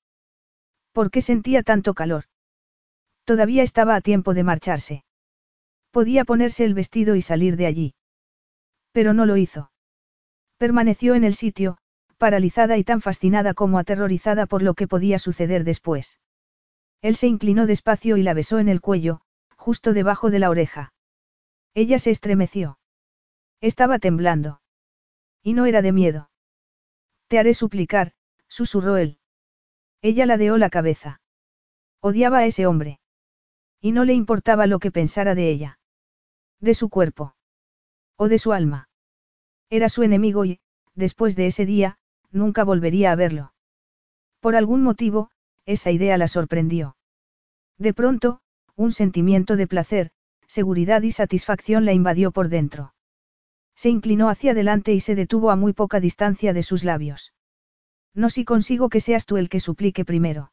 ¿Por 0.92 1.10
qué 1.10 1.20
sentía 1.20 1.62
tanto 1.62 1.94
calor? 1.94 2.24
Todavía 3.24 3.62
estaba 3.62 3.96
a 3.96 4.00
tiempo 4.00 4.34
de 4.34 4.44
marcharse. 4.44 5.04
Podía 5.90 6.24
ponerse 6.24 6.64
el 6.64 6.74
vestido 6.74 7.16
y 7.16 7.22
salir 7.22 7.56
de 7.56 7.66
allí. 7.66 7.94
Pero 8.94 9.12
no 9.12 9.26
lo 9.26 9.36
hizo. 9.36 9.72
Permaneció 10.56 11.16
en 11.16 11.24
el 11.24 11.34
sitio, 11.34 11.78
paralizada 12.16 12.78
y 12.78 12.84
tan 12.84 13.00
fascinada 13.00 13.52
como 13.52 13.80
aterrorizada 13.80 14.46
por 14.46 14.62
lo 14.62 14.74
que 14.74 14.86
podía 14.86 15.18
suceder 15.18 15.64
después. 15.64 16.20
Él 17.02 17.16
se 17.16 17.26
inclinó 17.26 17.66
despacio 17.66 18.16
y 18.16 18.22
la 18.22 18.34
besó 18.34 18.60
en 18.60 18.68
el 18.68 18.80
cuello, 18.80 19.20
justo 19.56 19.94
debajo 19.94 20.30
de 20.30 20.38
la 20.38 20.48
oreja. 20.48 20.92
Ella 21.74 21.98
se 21.98 22.12
estremeció. 22.12 22.78
Estaba 23.60 23.98
temblando. 23.98 24.60
Y 25.42 25.54
no 25.54 25.66
era 25.66 25.82
de 25.82 25.90
miedo. 25.90 26.30
Te 27.26 27.40
haré 27.40 27.52
suplicar, 27.52 28.12
susurró 28.46 28.96
él. 28.96 29.18
Ella 30.02 30.24
ladeó 30.24 30.56
la 30.56 30.70
cabeza. 30.70 31.20
Odiaba 32.00 32.38
a 32.38 32.46
ese 32.46 32.68
hombre. 32.68 33.00
Y 33.80 33.90
no 33.90 34.04
le 34.04 34.14
importaba 34.14 34.68
lo 34.68 34.78
que 34.78 34.92
pensara 34.92 35.34
de 35.34 35.50
ella. 35.50 35.80
De 36.60 36.74
su 36.74 36.88
cuerpo. 36.90 37.33
O 38.16 38.28
de 38.28 38.38
su 38.38 38.52
alma. 38.52 38.88
Era 39.70 39.88
su 39.88 40.02
enemigo 40.02 40.44
y, 40.44 40.60
después 40.94 41.36
de 41.36 41.46
ese 41.46 41.66
día, 41.66 41.98
nunca 42.30 42.64
volvería 42.64 43.12
a 43.12 43.16
verlo. 43.16 43.54
Por 44.40 44.56
algún 44.56 44.82
motivo, 44.82 45.30
esa 45.66 45.90
idea 45.90 46.18
la 46.18 46.28
sorprendió. 46.28 46.96
De 47.78 47.94
pronto, 47.94 48.40
un 48.76 48.92
sentimiento 48.92 49.56
de 49.56 49.66
placer, 49.66 50.10
seguridad 50.46 51.02
y 51.02 51.12
satisfacción 51.12 51.84
la 51.84 51.92
invadió 51.92 52.30
por 52.30 52.48
dentro. 52.48 52.94
Se 53.74 53.90
inclinó 53.90 54.28
hacia 54.28 54.52
adelante 54.52 54.92
y 54.92 55.00
se 55.00 55.14
detuvo 55.14 55.50
a 55.50 55.56
muy 55.56 55.72
poca 55.72 55.98
distancia 55.98 56.52
de 56.52 56.62
sus 56.62 56.84
labios. 56.84 57.32
No 58.14 58.30
si 58.30 58.44
consigo 58.44 58.88
que 58.88 59.00
seas 59.00 59.26
tú 59.26 59.36
el 59.36 59.48
que 59.48 59.58
suplique 59.58 60.04
primero. 60.04 60.52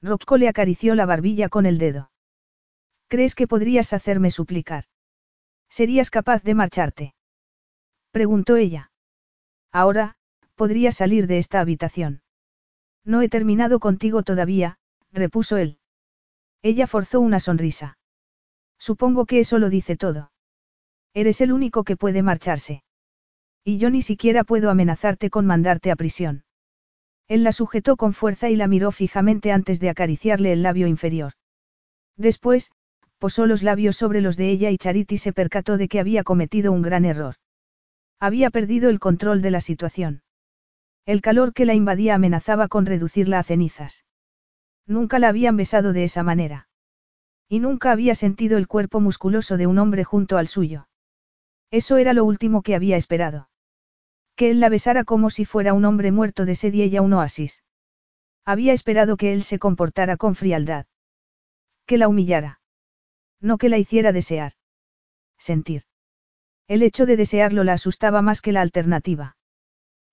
Rocco 0.00 0.36
le 0.36 0.48
acarició 0.48 0.96
la 0.96 1.06
barbilla 1.06 1.48
con 1.48 1.66
el 1.66 1.78
dedo. 1.78 2.10
¿Crees 3.06 3.36
que 3.36 3.46
podrías 3.46 3.92
hacerme 3.92 4.32
suplicar? 4.32 4.84
¿Serías 5.78 6.10
capaz 6.10 6.42
de 6.42 6.54
marcharte? 6.54 7.14
Preguntó 8.10 8.56
ella. 8.56 8.90
Ahora, 9.72 10.16
podría 10.54 10.92
salir 10.92 11.26
de 11.26 11.38
esta 11.38 11.60
habitación. 11.60 12.20
No 13.06 13.22
he 13.22 13.30
terminado 13.30 13.80
contigo 13.80 14.22
todavía, 14.22 14.76
repuso 15.12 15.56
él. 15.56 15.78
Ella 16.60 16.86
forzó 16.86 17.20
una 17.20 17.40
sonrisa. 17.40 17.96
Supongo 18.78 19.24
que 19.24 19.40
eso 19.40 19.58
lo 19.58 19.70
dice 19.70 19.96
todo. 19.96 20.30
Eres 21.14 21.40
el 21.40 21.54
único 21.54 21.84
que 21.84 21.96
puede 21.96 22.22
marcharse. 22.22 22.82
Y 23.64 23.78
yo 23.78 23.88
ni 23.88 24.02
siquiera 24.02 24.44
puedo 24.44 24.68
amenazarte 24.68 25.30
con 25.30 25.46
mandarte 25.46 25.90
a 25.90 25.96
prisión. 25.96 26.44
Él 27.28 27.44
la 27.44 27.52
sujetó 27.52 27.96
con 27.96 28.12
fuerza 28.12 28.50
y 28.50 28.56
la 28.56 28.68
miró 28.68 28.92
fijamente 28.92 29.52
antes 29.52 29.80
de 29.80 29.88
acariciarle 29.88 30.52
el 30.52 30.62
labio 30.62 30.86
inferior. 30.86 31.32
Después, 32.18 32.72
posó 33.22 33.46
los 33.46 33.62
labios 33.62 33.94
sobre 33.94 34.20
los 34.20 34.36
de 34.36 34.50
ella 34.50 34.72
y 34.72 34.78
Charity 34.78 35.16
se 35.16 35.32
percató 35.32 35.76
de 35.76 35.86
que 35.86 36.00
había 36.00 36.24
cometido 36.24 36.72
un 36.72 36.82
gran 36.82 37.04
error. 37.04 37.36
Había 38.18 38.50
perdido 38.50 38.90
el 38.90 38.98
control 38.98 39.42
de 39.42 39.52
la 39.52 39.60
situación. 39.60 40.24
El 41.06 41.20
calor 41.20 41.52
que 41.52 41.64
la 41.64 41.74
invadía 41.74 42.16
amenazaba 42.16 42.66
con 42.66 42.84
reducirla 42.84 43.38
a 43.38 43.44
cenizas. 43.44 44.04
Nunca 44.88 45.20
la 45.20 45.28
habían 45.28 45.56
besado 45.56 45.92
de 45.92 46.02
esa 46.02 46.24
manera. 46.24 46.66
Y 47.48 47.60
nunca 47.60 47.92
había 47.92 48.16
sentido 48.16 48.58
el 48.58 48.66
cuerpo 48.66 48.98
musculoso 48.98 49.56
de 49.56 49.68
un 49.68 49.78
hombre 49.78 50.02
junto 50.02 50.36
al 50.36 50.48
suyo. 50.48 50.88
Eso 51.70 51.98
era 51.98 52.14
lo 52.14 52.24
último 52.24 52.62
que 52.62 52.74
había 52.74 52.96
esperado. 52.96 53.48
Que 54.34 54.50
él 54.50 54.58
la 54.58 54.68
besara 54.68 55.04
como 55.04 55.30
si 55.30 55.44
fuera 55.44 55.74
un 55.74 55.84
hombre 55.84 56.10
muerto 56.10 56.44
de 56.44 56.56
sed 56.56 56.72
y 56.72 56.82
ella 56.82 57.02
un 57.02 57.12
oasis. 57.12 57.62
Había 58.44 58.72
esperado 58.72 59.16
que 59.16 59.32
él 59.32 59.44
se 59.44 59.60
comportara 59.60 60.16
con 60.16 60.34
frialdad. 60.34 60.86
Que 61.86 61.98
la 61.98 62.08
humillara. 62.08 62.58
No 63.42 63.58
que 63.58 63.68
la 63.68 63.76
hiciera 63.76 64.12
desear. 64.12 64.52
sentir. 65.36 65.82
El 66.68 66.82
hecho 66.84 67.04
de 67.04 67.16
desearlo 67.16 67.64
la 67.64 67.72
asustaba 67.72 68.22
más 68.22 68.40
que 68.40 68.52
la 68.52 68.60
alternativa. 68.60 69.36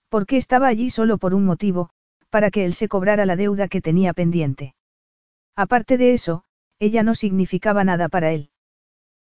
Porque 0.10 0.38
estaba 0.38 0.68
allí 0.68 0.90
solo 0.90 1.20
por 1.20 1.36
un 1.36 1.46
motivo, 1.46 1.92
para 2.32 2.50
que 2.50 2.66
él 2.66 2.74
se 2.74 2.88
cobrara 2.88 3.28
la 3.28 3.36
deuda 3.36 3.68
que 3.68 3.80
tenía 3.82 4.14
pendiente. 4.14 4.74
Aparte 5.56 6.00
de 6.00 6.14
eso, 6.14 6.44
ella 6.80 7.04
no 7.04 7.14
significaba 7.14 7.84
nada 7.84 8.10
para 8.10 8.32
él. 8.32 8.50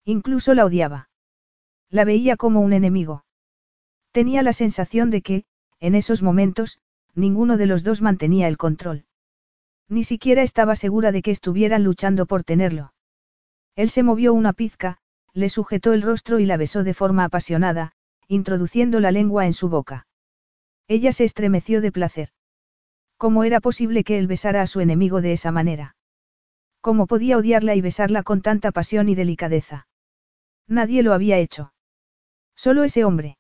Incluso 0.06 0.54
la 0.54 0.64
odiaba. 0.64 1.10
La 1.90 2.06
veía 2.06 2.36
como 2.36 2.60
un 2.60 2.72
enemigo. 2.72 3.26
Tenía 4.12 4.42
la 4.42 4.54
sensación 4.54 5.10
de 5.10 5.20
que, 5.20 5.44
en 5.78 5.94
esos 5.94 6.22
momentos, 6.22 6.80
ninguno 7.14 7.58
de 7.58 7.66
los 7.66 7.84
dos 7.84 8.00
mantenía 8.00 8.48
el 8.48 8.56
control. 8.56 9.04
Ni 9.88 10.04
siquiera 10.04 10.42
estaba 10.42 10.74
segura 10.76 11.12
de 11.12 11.20
que 11.20 11.32
estuvieran 11.32 11.84
luchando 11.84 12.24
por 12.24 12.44
tenerlo. 12.44 12.94
Él 13.76 13.90
se 13.90 14.02
movió 14.02 14.34
una 14.34 14.52
pizca, 14.52 14.98
le 15.32 15.48
sujetó 15.48 15.92
el 15.92 16.02
rostro 16.02 16.38
y 16.38 16.46
la 16.46 16.56
besó 16.56 16.82
de 16.84 16.94
forma 16.94 17.24
apasionada, 17.24 17.92
introduciendo 18.28 19.00
la 19.00 19.12
lengua 19.12 19.46
en 19.46 19.52
su 19.52 19.68
boca. 19.68 20.06
Ella 20.88 21.12
se 21.12 21.24
estremeció 21.24 21.80
de 21.80 21.92
placer. 21.92 22.30
¿Cómo 23.16 23.44
era 23.44 23.60
posible 23.60 24.02
que 24.02 24.18
él 24.18 24.26
besara 24.26 24.62
a 24.62 24.66
su 24.66 24.80
enemigo 24.80 25.20
de 25.20 25.32
esa 25.32 25.52
manera? 25.52 25.94
¿Cómo 26.80 27.06
podía 27.06 27.36
odiarla 27.36 27.74
y 27.74 27.80
besarla 27.80 28.22
con 28.22 28.40
tanta 28.40 28.72
pasión 28.72 29.08
y 29.08 29.14
delicadeza? 29.14 29.86
Nadie 30.66 31.02
lo 31.02 31.12
había 31.12 31.38
hecho. 31.38 31.72
Solo 32.56 32.84
ese 32.84 33.04
hombre. 33.04 33.38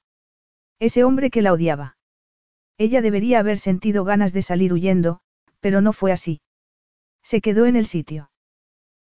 Ese 0.78 1.04
hombre 1.04 1.30
que 1.30 1.42
la 1.42 1.52
odiaba. 1.52 1.96
Ella 2.78 3.02
debería 3.02 3.38
haber 3.38 3.58
sentido 3.58 4.04
ganas 4.04 4.32
de 4.32 4.42
salir 4.42 4.72
huyendo, 4.72 5.20
pero 5.60 5.80
no 5.80 5.92
fue 5.92 6.12
así. 6.12 6.40
Se 7.22 7.40
quedó 7.40 7.66
en 7.66 7.76
el 7.76 7.86
sitio. 7.86 8.30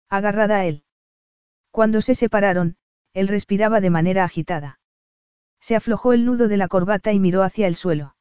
Agarrada 0.10 0.58
a 0.58 0.66
él. 0.66 0.84
Cuando 1.78 2.02
se 2.02 2.16
separaron, 2.16 2.76
él 3.14 3.28
respiraba 3.28 3.82
de 3.82 3.92
manera 3.92 4.24
agitada. 4.24 4.80
Se 5.60 5.76
aflojó 5.76 6.12
el 6.12 6.26
nudo 6.26 6.48
de 6.48 6.58
la 6.58 6.68
corbata 6.68 7.14
y 7.14 7.20
miró 7.20 7.44
hacia 7.44 7.68
el 7.68 7.76
suelo. 7.76 8.16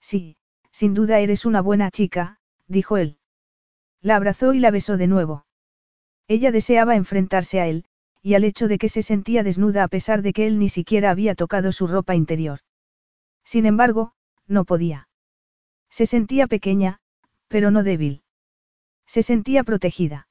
Sí, 0.00 0.38
sin 0.70 0.94
duda 0.94 1.18
eres 1.18 1.44
una 1.44 1.60
buena 1.60 1.90
chica, 1.90 2.38
dijo 2.68 2.96
él. 2.96 3.18
La 4.00 4.16
abrazó 4.16 4.54
y 4.54 4.60
la 4.60 4.70
besó 4.70 4.96
de 4.96 5.08
nuevo. 5.08 5.44
Ella 6.26 6.52
deseaba 6.52 6.96
enfrentarse 6.96 7.60
a 7.60 7.66
él, 7.66 7.84
y 8.22 8.32
al 8.32 8.44
hecho 8.44 8.66
de 8.66 8.78
que 8.78 8.88
se 8.88 9.02
sentía 9.02 9.42
desnuda 9.42 9.84
a 9.84 9.88
pesar 9.88 10.22
de 10.22 10.32
que 10.32 10.46
él 10.46 10.58
ni 10.58 10.70
siquiera 10.70 11.10
había 11.10 11.34
tocado 11.34 11.72
su 11.72 11.86
ropa 11.86 12.14
interior. 12.14 12.60
Sin 13.44 13.66
embargo, 13.66 14.14
no 14.46 14.64
podía. 14.64 15.06
Se 15.90 16.06
sentía 16.06 16.46
pequeña, 16.46 17.00
pero 17.46 17.70
no 17.70 17.82
débil. 17.82 18.22
Se 19.04 19.22
sentía 19.22 19.64
protegida. 19.64 20.28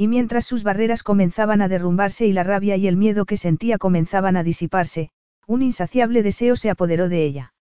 Y 0.00 0.06
mientras 0.06 0.46
sus 0.46 0.62
barreras 0.62 1.02
comenzaban 1.02 1.60
a 1.60 1.66
derrumbarse 1.66 2.24
y 2.24 2.32
la 2.32 2.44
rabia 2.44 2.76
y 2.76 2.86
el 2.86 2.96
miedo 2.96 3.26
que 3.26 3.36
sentía 3.36 3.78
comenzaban 3.78 4.36
a 4.36 4.44
disiparse, 4.44 5.10
un 5.44 5.60
insaciable 5.60 6.22
deseo 6.22 6.54
se 6.54 6.70
apoderó 6.70 7.08
de 7.08 7.24
ella. 7.24 7.52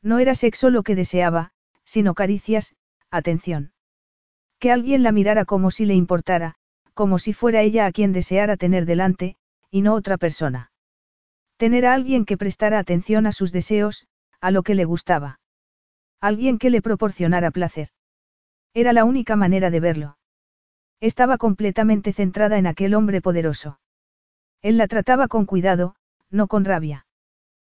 No 0.00 0.20
era 0.20 0.36
sexo 0.36 0.70
lo 0.70 0.84
que 0.84 0.94
deseaba, 0.94 1.50
sino 1.84 2.14
caricias, 2.14 2.76
atención. 3.10 3.72
Que 4.60 4.70
alguien 4.70 5.02
la 5.02 5.10
mirara 5.10 5.44
como 5.44 5.72
si 5.72 5.86
le 5.86 5.94
importara, 5.94 6.54
como 6.94 7.18
si 7.18 7.32
fuera 7.32 7.62
ella 7.62 7.86
a 7.86 7.90
quien 7.90 8.12
deseara 8.12 8.56
tener 8.56 8.86
delante, 8.86 9.34
y 9.68 9.82
no 9.82 9.94
otra 9.94 10.18
persona. 10.18 10.70
Tener 11.56 11.84
a 11.84 11.94
alguien 11.94 12.26
que 12.26 12.36
prestara 12.36 12.78
atención 12.78 13.26
a 13.26 13.32
sus 13.32 13.50
deseos, 13.50 14.06
a 14.40 14.52
lo 14.52 14.62
que 14.62 14.76
le 14.76 14.84
gustaba. 14.84 15.40
Alguien 16.20 16.58
que 16.58 16.70
le 16.70 16.80
proporcionara 16.80 17.50
placer. 17.50 17.88
Era 18.72 18.92
la 18.92 19.04
única 19.04 19.34
manera 19.34 19.70
de 19.70 19.80
verlo. 19.80 20.16
Estaba 21.00 21.38
completamente 21.38 22.12
centrada 22.12 22.58
en 22.58 22.66
aquel 22.66 22.94
hombre 22.94 23.20
poderoso. 23.20 23.78
Él 24.62 24.78
la 24.78 24.88
trataba 24.88 25.28
con 25.28 25.44
cuidado, 25.44 25.94
no 26.30 26.46
con 26.46 26.64
rabia. 26.64 27.06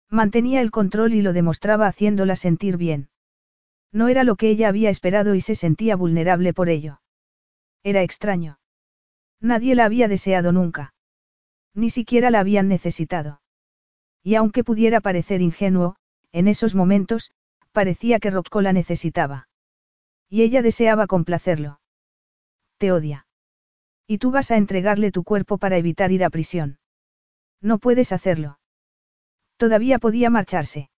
Mantenía 0.08 0.60
el 0.60 0.70
control 0.70 1.14
y 1.14 1.22
lo 1.22 1.32
demostraba 1.32 1.86
haciéndola 1.86 2.36
sentir 2.36 2.76
bien. 2.76 3.10
No 3.92 4.08
era 4.08 4.24
lo 4.24 4.36
que 4.36 4.48
ella 4.48 4.68
había 4.68 4.90
esperado 4.90 5.34
y 5.34 5.40
se 5.40 5.54
sentía 5.54 5.96
vulnerable 5.96 6.52
por 6.54 6.68
ello. 6.68 7.00
Era 7.82 8.02
extraño. 8.02 8.58
Nadie 9.40 9.74
la 9.74 9.84
había 9.84 10.08
deseado 10.08 10.52
nunca. 10.52 10.94
Ni 11.74 11.90
siquiera 11.90 12.30
la 12.30 12.40
habían 12.40 12.68
necesitado. 12.68 13.40
Y 14.22 14.34
aunque 14.34 14.64
pudiera 14.64 15.00
parecer 15.00 15.40
ingenuo, 15.42 15.96
en 16.32 16.48
esos 16.48 16.74
momentos, 16.74 17.32
parecía 17.72 18.18
que 18.18 18.30
Rocco 18.30 18.60
la 18.60 18.72
necesitaba. 18.72 19.48
Y 20.28 20.42
ella 20.42 20.62
deseaba 20.62 21.06
complacerlo. 21.06 21.80
Te 22.78 22.92
odia. 22.92 23.26
Y 24.06 24.18
tú 24.18 24.30
vas 24.30 24.50
a 24.50 24.56
entregarle 24.56 25.10
tu 25.10 25.24
cuerpo 25.24 25.58
para 25.58 25.76
evitar 25.76 26.12
ir 26.12 26.24
a 26.24 26.30
prisión. 26.30 26.78
No 27.60 27.78
puedes 27.78 28.12
hacerlo. 28.12 28.58
Todavía 29.56 29.98
podía 29.98 30.30
marcharse. 30.30 30.90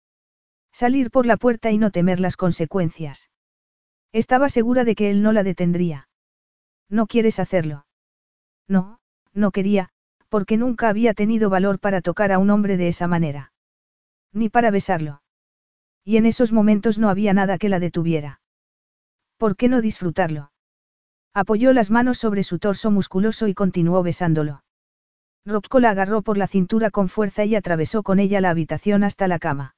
Salir 0.71 1.09
por 1.09 1.25
la 1.25 1.37
puerta 1.37 1.71
y 1.71 1.77
no 1.77 1.89
temer 1.89 2.19
las 2.19 2.37
consecuencias. 2.37 3.29
Estaba 4.11 4.49
segura 4.49 4.83
de 4.83 4.95
que 4.95 5.09
él 5.09 5.23
no 5.23 5.31
la 5.31 5.43
detendría. 5.43 6.09
No 6.89 7.07
quieres 7.07 7.39
hacerlo. 7.39 7.85
No, 8.67 8.99
no 9.33 9.51
quería, 9.51 9.89
porque 10.27 10.57
nunca 10.57 10.89
había 10.89 11.13
tenido 11.13 11.49
valor 11.49 11.79
para 11.79 12.01
tocar 12.01 12.31
a 12.31 12.39
un 12.39 12.49
hombre 12.49 12.77
de 12.77 12.89
esa 12.89 13.07
manera. 13.07 13.53
Ni 14.33 14.49
para 14.49 14.69
besarlo. 14.69 15.21
Y 16.03 16.17
en 16.17 16.25
esos 16.25 16.51
momentos 16.51 16.99
no 16.99 17.09
había 17.09 17.33
nada 17.33 17.57
que 17.57 17.69
la 17.69 17.79
detuviera. 17.79 18.41
¿Por 19.37 19.55
qué 19.55 19.69
no 19.69 19.81
disfrutarlo? 19.81 20.51
Apoyó 21.33 21.73
las 21.73 21.91
manos 21.91 22.17
sobre 22.17 22.43
su 22.43 22.59
torso 22.59 22.91
musculoso 22.91 23.47
y 23.47 23.53
continuó 23.53 24.03
besándolo. 24.03 24.63
Rocco 25.45 25.79
la 25.79 25.91
agarró 25.91 26.21
por 26.21 26.37
la 26.37 26.47
cintura 26.47 26.91
con 26.91 27.09
fuerza 27.09 27.45
y 27.45 27.55
atravesó 27.55 28.03
con 28.03 28.19
ella 28.19 28.41
la 28.41 28.49
habitación 28.49 29.03
hasta 29.03 29.27
la 29.27 29.39
cama. 29.39 29.75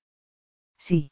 Sí. 0.77 1.11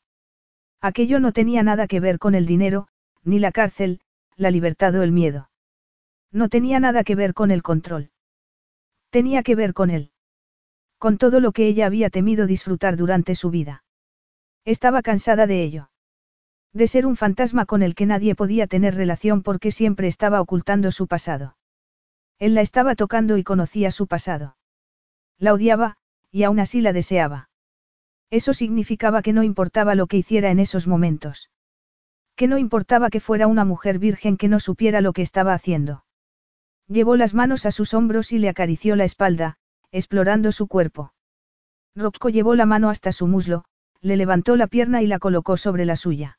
Aquello 0.82 1.20
no 1.20 1.34
tenía 1.34 1.62
nada 1.64 1.88
que 1.88 2.00
ver 2.00 2.20
con 2.20 2.36
el 2.36 2.46
dinero, 2.46 2.88
ni 3.24 3.40
la 3.40 3.52
cárcel, 3.52 4.02
la 4.36 4.50
libertad 4.50 4.96
o 4.96 5.04
el 5.04 5.12
miedo. 5.12 5.50
No 6.32 6.50
tenía 6.50 6.80
nada 6.80 7.04
que 7.04 7.16
ver 7.16 7.34
con 7.34 7.52
el 7.52 7.64
control. 7.64 8.12
Tenía 9.10 9.44
que 9.44 9.56
ver 9.56 9.74
con 9.74 9.90
él. 9.90 10.12
Con 10.98 11.18
todo 11.18 11.40
lo 11.40 11.52
que 11.52 11.68
ella 11.68 11.86
había 11.86 12.10
temido 12.10 12.48
disfrutar 12.48 12.96
durante 12.96 13.36
su 13.36 13.50
vida. 13.50 13.84
Estaba 14.66 15.02
cansada 15.02 15.48
de 15.48 15.64
ello. 15.64 15.89
De 16.74 16.88
ser 16.88 17.06
un 17.06 17.16
fantasma 17.16 17.66
con 17.66 17.82
el 17.82 17.96
que 17.96 18.06
nadie 18.06 18.36
podía 18.36 18.68
tener 18.68 18.96
relación 18.96 19.42
porque 19.42 19.72
siempre 19.72 20.08
estaba 20.08 20.40
ocultando 20.42 20.92
su 20.92 21.08
pasado. 21.08 21.58
Él 22.38 22.54
la 22.54 22.62
estaba 22.62 22.96
tocando 22.96 23.38
y 23.38 23.44
conocía 23.44 23.92
su 23.92 24.08
pasado. 24.08 24.56
La 25.38 25.54
odiaba, 25.54 25.98
y 26.32 26.44
aún 26.44 26.60
así 26.60 26.82
la 26.82 26.94
deseaba. 26.94 27.50
Eso 28.30 28.54
significaba 28.54 29.22
que 29.22 29.34
no 29.34 29.44
importaba 29.44 29.96
lo 29.96 30.08
que 30.08 30.18
hiciera 30.18 30.52
en 30.52 30.60
esos 30.60 30.88
momentos. 30.88 31.50
Que 32.36 32.48
no 32.48 32.58
importaba 32.58 33.10
que 33.10 33.20
fuera 33.20 33.48
una 33.48 33.66
mujer 33.66 34.00
virgen 34.00 34.38
que 34.38 34.48
no 34.48 34.60
supiera 34.60 35.02
lo 35.02 35.14
que 35.14 35.24
estaba 35.24 35.54
haciendo. 35.54 36.06
Llevó 36.88 37.16
las 37.16 37.34
manos 37.34 37.66
a 37.66 37.72
sus 37.72 37.94
hombros 37.94 38.32
y 38.32 38.40
le 38.40 38.50
acarició 38.50 38.96
la 38.96 39.04
espalda, 39.04 39.58
explorando 39.92 40.52
su 40.52 40.68
cuerpo. 40.68 41.14
Rocco 41.96 42.30
llevó 42.30 42.56
la 42.56 42.66
mano 42.66 42.90
hasta 42.90 43.12
su 43.12 43.28
muslo, 43.28 43.66
le 44.02 44.16
levantó 44.16 44.56
la 44.56 44.68
pierna 44.68 45.02
y 45.02 45.08
la 45.08 45.20
colocó 45.20 45.58
sobre 45.58 45.86
la 45.86 45.96
suya. 45.96 46.39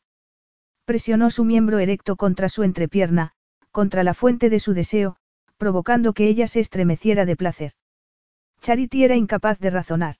Presionó 0.91 1.31
su 1.31 1.45
miembro 1.45 1.79
erecto 1.79 2.17
contra 2.17 2.49
su 2.49 2.65
entrepierna, 2.65 3.31
contra 3.71 4.03
la 4.03 4.13
fuente 4.13 4.51
de 4.51 4.59
su 4.59 4.75
deseo, 4.75 5.19
provocando 5.57 6.15
que 6.15 6.27
ella 6.27 6.49
se 6.49 6.59
estremeciera 6.59 7.27
de 7.27 7.37
placer. 7.37 7.75
Charity 8.61 9.05
era 9.05 9.15
incapaz 9.15 9.61
de 9.61 9.71
razonar. 9.71 10.17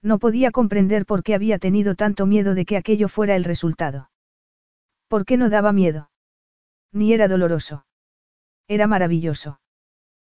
No 0.00 0.18
podía 0.18 0.50
comprender 0.50 1.04
por 1.04 1.22
qué 1.22 1.34
había 1.34 1.58
tenido 1.58 1.94
tanto 1.94 2.24
miedo 2.24 2.54
de 2.54 2.64
que 2.64 2.78
aquello 2.78 3.10
fuera 3.10 3.36
el 3.36 3.44
resultado. 3.44 4.10
¿Por 5.08 5.26
qué 5.26 5.36
no 5.36 5.50
daba 5.50 5.74
miedo? 5.74 6.10
Ni 6.90 7.12
era 7.12 7.28
doloroso. 7.28 7.84
Era 8.68 8.86
maravilloso. 8.86 9.60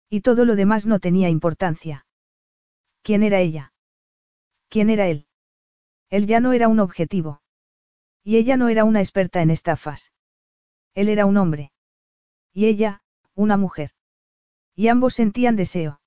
Y 0.09 0.21
todo 0.21 0.45
lo 0.45 0.55
demás 0.55 0.85
no 0.85 0.99
tenía 0.99 1.27
importancia. 1.27 2.05
¿Quién 3.01 3.23
era 3.23 3.41
ella? 3.41 3.73
¿Quién 4.69 4.89
era 4.89 5.09
él? 5.09 5.25
Él 6.09 6.27
ya 6.27 6.39
no 6.39 6.53
era 6.53 6.69
un 6.69 6.79
objetivo. 6.79 7.41
Y 8.23 8.37
ella 8.37 8.57
no 8.57 8.69
era 8.69 8.83
una 8.83 8.99
experta 8.99 9.41
en 9.41 9.49
estafas. 9.49 10.11
Él 10.93 11.09
era 11.09 11.25
un 11.25 11.37
hombre. 11.37 11.71
Y 12.53 12.65
ella, 12.65 13.01
una 13.35 13.57
mujer. 13.57 13.91
Y 14.75 14.87
ambos 14.87 15.13
sentían 15.13 15.55
deseo. 15.55 16.01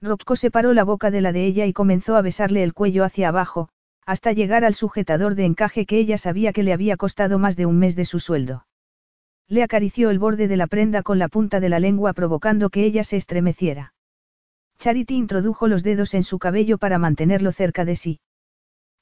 Rocco 0.00 0.36
separó 0.36 0.74
la 0.74 0.84
boca 0.84 1.10
de 1.10 1.20
la 1.20 1.32
de 1.32 1.44
ella 1.44 1.66
y 1.66 1.72
comenzó 1.72 2.16
a 2.16 2.22
besarle 2.22 2.62
el 2.62 2.72
cuello 2.72 3.04
hacia 3.04 3.28
abajo, 3.28 3.68
hasta 4.06 4.32
llegar 4.32 4.64
al 4.64 4.74
sujetador 4.74 5.34
de 5.34 5.44
encaje 5.44 5.84
que 5.84 5.98
ella 5.98 6.16
sabía 6.16 6.52
que 6.52 6.62
le 6.62 6.72
había 6.72 6.96
costado 6.96 7.38
más 7.38 7.56
de 7.56 7.66
un 7.66 7.78
mes 7.78 7.94
de 7.96 8.04
su 8.04 8.20
sueldo. 8.20 8.66
Le 9.48 9.62
acarició 9.62 10.10
el 10.10 10.18
borde 10.18 10.48
de 10.48 10.56
la 10.56 10.66
prenda 10.66 11.02
con 11.02 11.18
la 11.18 11.28
punta 11.28 11.60
de 11.60 11.68
la 11.68 11.78
lengua 11.78 12.12
provocando 12.12 12.70
que 12.70 12.84
ella 12.84 13.04
se 13.04 13.16
estremeciera. 13.16 13.94
Charity 14.78 15.16
introdujo 15.16 15.66
los 15.68 15.82
dedos 15.82 16.14
en 16.14 16.22
su 16.22 16.38
cabello 16.38 16.78
para 16.78 16.98
mantenerlo 16.98 17.50
cerca 17.50 17.84
de 17.84 17.96
sí. 17.96 18.20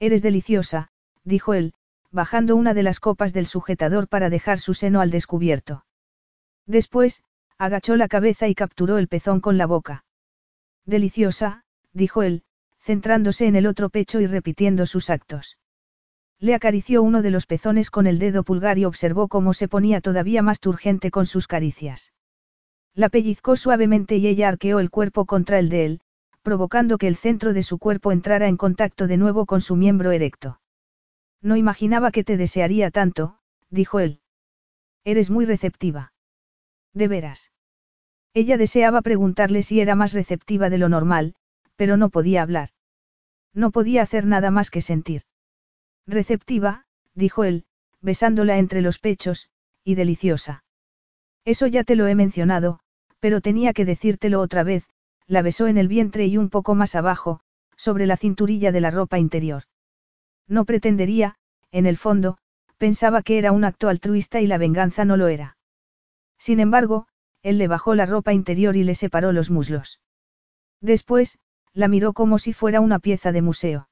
Eres 0.00 0.22
deliciosa, 0.22 0.88
dijo 1.22 1.54
él, 1.54 1.74
bajando 2.16 2.56
una 2.56 2.72
de 2.72 2.82
las 2.82 2.98
copas 2.98 3.34
del 3.34 3.46
sujetador 3.46 4.08
para 4.08 4.30
dejar 4.30 4.58
su 4.58 4.72
seno 4.72 5.02
al 5.02 5.10
descubierto. 5.10 5.84
Después, 6.66 7.22
agachó 7.58 7.94
la 7.94 8.08
cabeza 8.08 8.48
y 8.48 8.54
capturó 8.54 8.96
el 8.96 9.06
pezón 9.06 9.40
con 9.40 9.58
la 9.58 9.66
boca. 9.66 10.04
Deliciosa, 10.86 11.62
dijo 11.92 12.22
él, 12.22 12.42
centrándose 12.80 13.46
en 13.46 13.54
el 13.54 13.66
otro 13.66 13.90
pecho 13.90 14.18
y 14.20 14.26
repitiendo 14.26 14.86
sus 14.86 15.10
actos. 15.10 15.58
Le 16.38 16.54
acarició 16.54 17.02
uno 17.02 17.20
de 17.20 17.30
los 17.30 17.44
pezones 17.44 17.90
con 17.90 18.06
el 18.06 18.18
dedo 18.18 18.44
pulgar 18.44 18.78
y 18.78 18.86
observó 18.86 19.28
cómo 19.28 19.52
se 19.52 19.68
ponía 19.68 20.00
todavía 20.00 20.40
más 20.40 20.58
turgente 20.58 21.10
con 21.10 21.26
sus 21.26 21.46
caricias. 21.46 22.14
La 22.94 23.10
pellizcó 23.10 23.56
suavemente 23.56 24.16
y 24.16 24.26
ella 24.26 24.48
arqueó 24.48 24.80
el 24.80 24.88
cuerpo 24.88 25.26
contra 25.26 25.58
el 25.58 25.68
de 25.68 25.84
él, 25.84 26.00
provocando 26.42 26.96
que 26.96 27.08
el 27.08 27.16
centro 27.16 27.52
de 27.52 27.62
su 27.62 27.78
cuerpo 27.78 28.10
entrara 28.10 28.48
en 28.48 28.56
contacto 28.56 29.06
de 29.06 29.18
nuevo 29.18 29.44
con 29.44 29.60
su 29.60 29.76
miembro 29.76 30.12
erecto. 30.12 30.60
No 31.46 31.56
imaginaba 31.56 32.10
que 32.10 32.24
te 32.24 32.36
desearía 32.36 32.90
tanto, 32.90 33.38
dijo 33.70 34.00
él. 34.00 34.18
Eres 35.04 35.30
muy 35.30 35.44
receptiva. 35.44 36.12
De 36.92 37.06
veras. 37.06 37.52
Ella 38.34 38.56
deseaba 38.56 39.00
preguntarle 39.00 39.62
si 39.62 39.80
era 39.80 39.94
más 39.94 40.12
receptiva 40.12 40.70
de 40.70 40.78
lo 40.78 40.88
normal, 40.88 41.36
pero 41.76 41.96
no 41.96 42.08
podía 42.08 42.42
hablar. 42.42 42.70
No 43.54 43.70
podía 43.70 44.02
hacer 44.02 44.26
nada 44.26 44.50
más 44.50 44.70
que 44.70 44.80
sentir. 44.80 45.22
Receptiva, 46.04 46.86
dijo 47.14 47.44
él, 47.44 47.64
besándola 48.00 48.58
entre 48.58 48.80
los 48.82 48.98
pechos, 48.98 49.48
y 49.84 49.94
deliciosa. 49.94 50.64
Eso 51.44 51.68
ya 51.68 51.84
te 51.84 51.94
lo 51.94 52.08
he 52.08 52.16
mencionado, 52.16 52.80
pero 53.20 53.40
tenía 53.40 53.72
que 53.72 53.84
decírtelo 53.84 54.40
otra 54.40 54.64
vez, 54.64 54.88
la 55.28 55.42
besó 55.42 55.68
en 55.68 55.78
el 55.78 55.86
vientre 55.86 56.26
y 56.26 56.38
un 56.38 56.50
poco 56.50 56.74
más 56.74 56.96
abajo, 56.96 57.38
sobre 57.76 58.06
la 58.06 58.16
cinturilla 58.16 58.72
de 58.72 58.80
la 58.80 58.90
ropa 58.90 59.20
interior. 59.20 59.62
No 60.48 60.64
pretendería, 60.64 61.36
en 61.72 61.86
el 61.86 61.96
fondo, 61.96 62.38
pensaba 62.78 63.22
que 63.22 63.38
era 63.38 63.52
un 63.52 63.64
acto 63.64 63.88
altruista 63.88 64.40
y 64.40 64.46
la 64.46 64.58
venganza 64.58 65.04
no 65.04 65.16
lo 65.16 65.28
era. 65.28 65.56
Sin 66.38 66.60
embargo, 66.60 67.08
él 67.42 67.58
le 67.58 67.68
bajó 67.68 67.94
la 67.94 68.06
ropa 68.06 68.32
interior 68.32 68.76
y 68.76 68.84
le 68.84 68.94
separó 68.94 69.32
los 69.32 69.50
muslos. 69.50 70.00
Después, 70.80 71.38
la 71.72 71.88
miró 71.88 72.12
como 72.12 72.38
si 72.38 72.52
fuera 72.52 72.80
una 72.80 72.98
pieza 72.98 73.32
de 73.32 73.42
museo. 73.42 73.88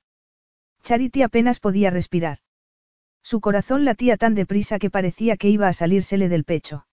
Charity 0.83 1.23
apenas 1.23 1.61
podía 1.61 1.91
respirar. 1.91 2.39
Su 3.23 3.41
corazón 3.41 3.85
latía 3.85 4.17
tan 4.17 4.35
deprisa 4.35 4.79
que 4.79 4.91
parecía 4.91 5.37
que 5.37 5.49
iba 5.49 5.69
a 5.69 5.73
salírsele 5.73 6.29
del 6.29 6.45
pecho. 6.45 6.87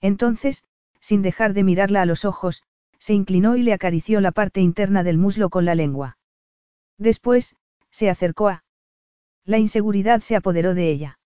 Entonces, 0.00 0.64
sin 1.00 1.22
dejar 1.22 1.54
de 1.54 1.64
mirarla 1.64 2.02
a 2.02 2.06
los 2.06 2.24
ojos, 2.24 2.62
se 2.98 3.14
inclinó 3.14 3.56
y 3.56 3.62
le 3.62 3.72
acarició 3.72 4.20
la 4.20 4.32
parte 4.32 4.60
interna 4.60 5.02
del 5.02 5.18
muslo 5.18 5.48
con 5.48 5.64
la 5.64 5.74
lengua. 5.74 6.18
Después, 6.98 7.56
se 7.90 8.10
acercó 8.10 8.48
a. 8.48 8.64
La 9.46 9.58
inseguridad 9.58 10.22
se 10.22 10.34
apoderó 10.34 10.74
de 10.74 10.90
ella. 10.90 11.18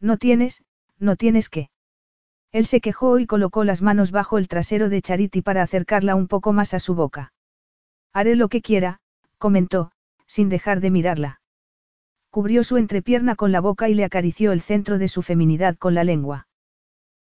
No 0.00 0.16
tienes, 0.16 0.64
no 0.98 1.14
tienes 1.14 1.48
que. 1.48 1.70
Él 2.50 2.66
se 2.66 2.80
quejó 2.80 3.20
y 3.20 3.26
colocó 3.26 3.62
las 3.62 3.82
manos 3.82 4.10
bajo 4.10 4.36
el 4.38 4.48
trasero 4.48 4.88
de 4.88 5.00
Charity 5.00 5.42
para 5.42 5.62
acercarla 5.62 6.16
un 6.16 6.26
poco 6.26 6.52
más 6.52 6.74
a 6.74 6.80
su 6.80 6.96
boca. 6.96 7.32
Haré 8.12 8.34
lo 8.34 8.48
que 8.48 8.62
quiera, 8.62 8.98
comentó, 9.38 9.92
sin 10.26 10.48
dejar 10.48 10.80
de 10.80 10.90
mirarla. 10.90 11.40
Cubrió 12.30 12.64
su 12.64 12.78
entrepierna 12.78 13.36
con 13.36 13.52
la 13.52 13.60
boca 13.60 13.88
y 13.88 13.94
le 13.94 14.04
acarició 14.04 14.50
el 14.50 14.60
centro 14.60 14.98
de 14.98 15.06
su 15.06 15.22
feminidad 15.22 15.76
con 15.76 15.94
la 15.94 16.02
lengua. 16.02 16.48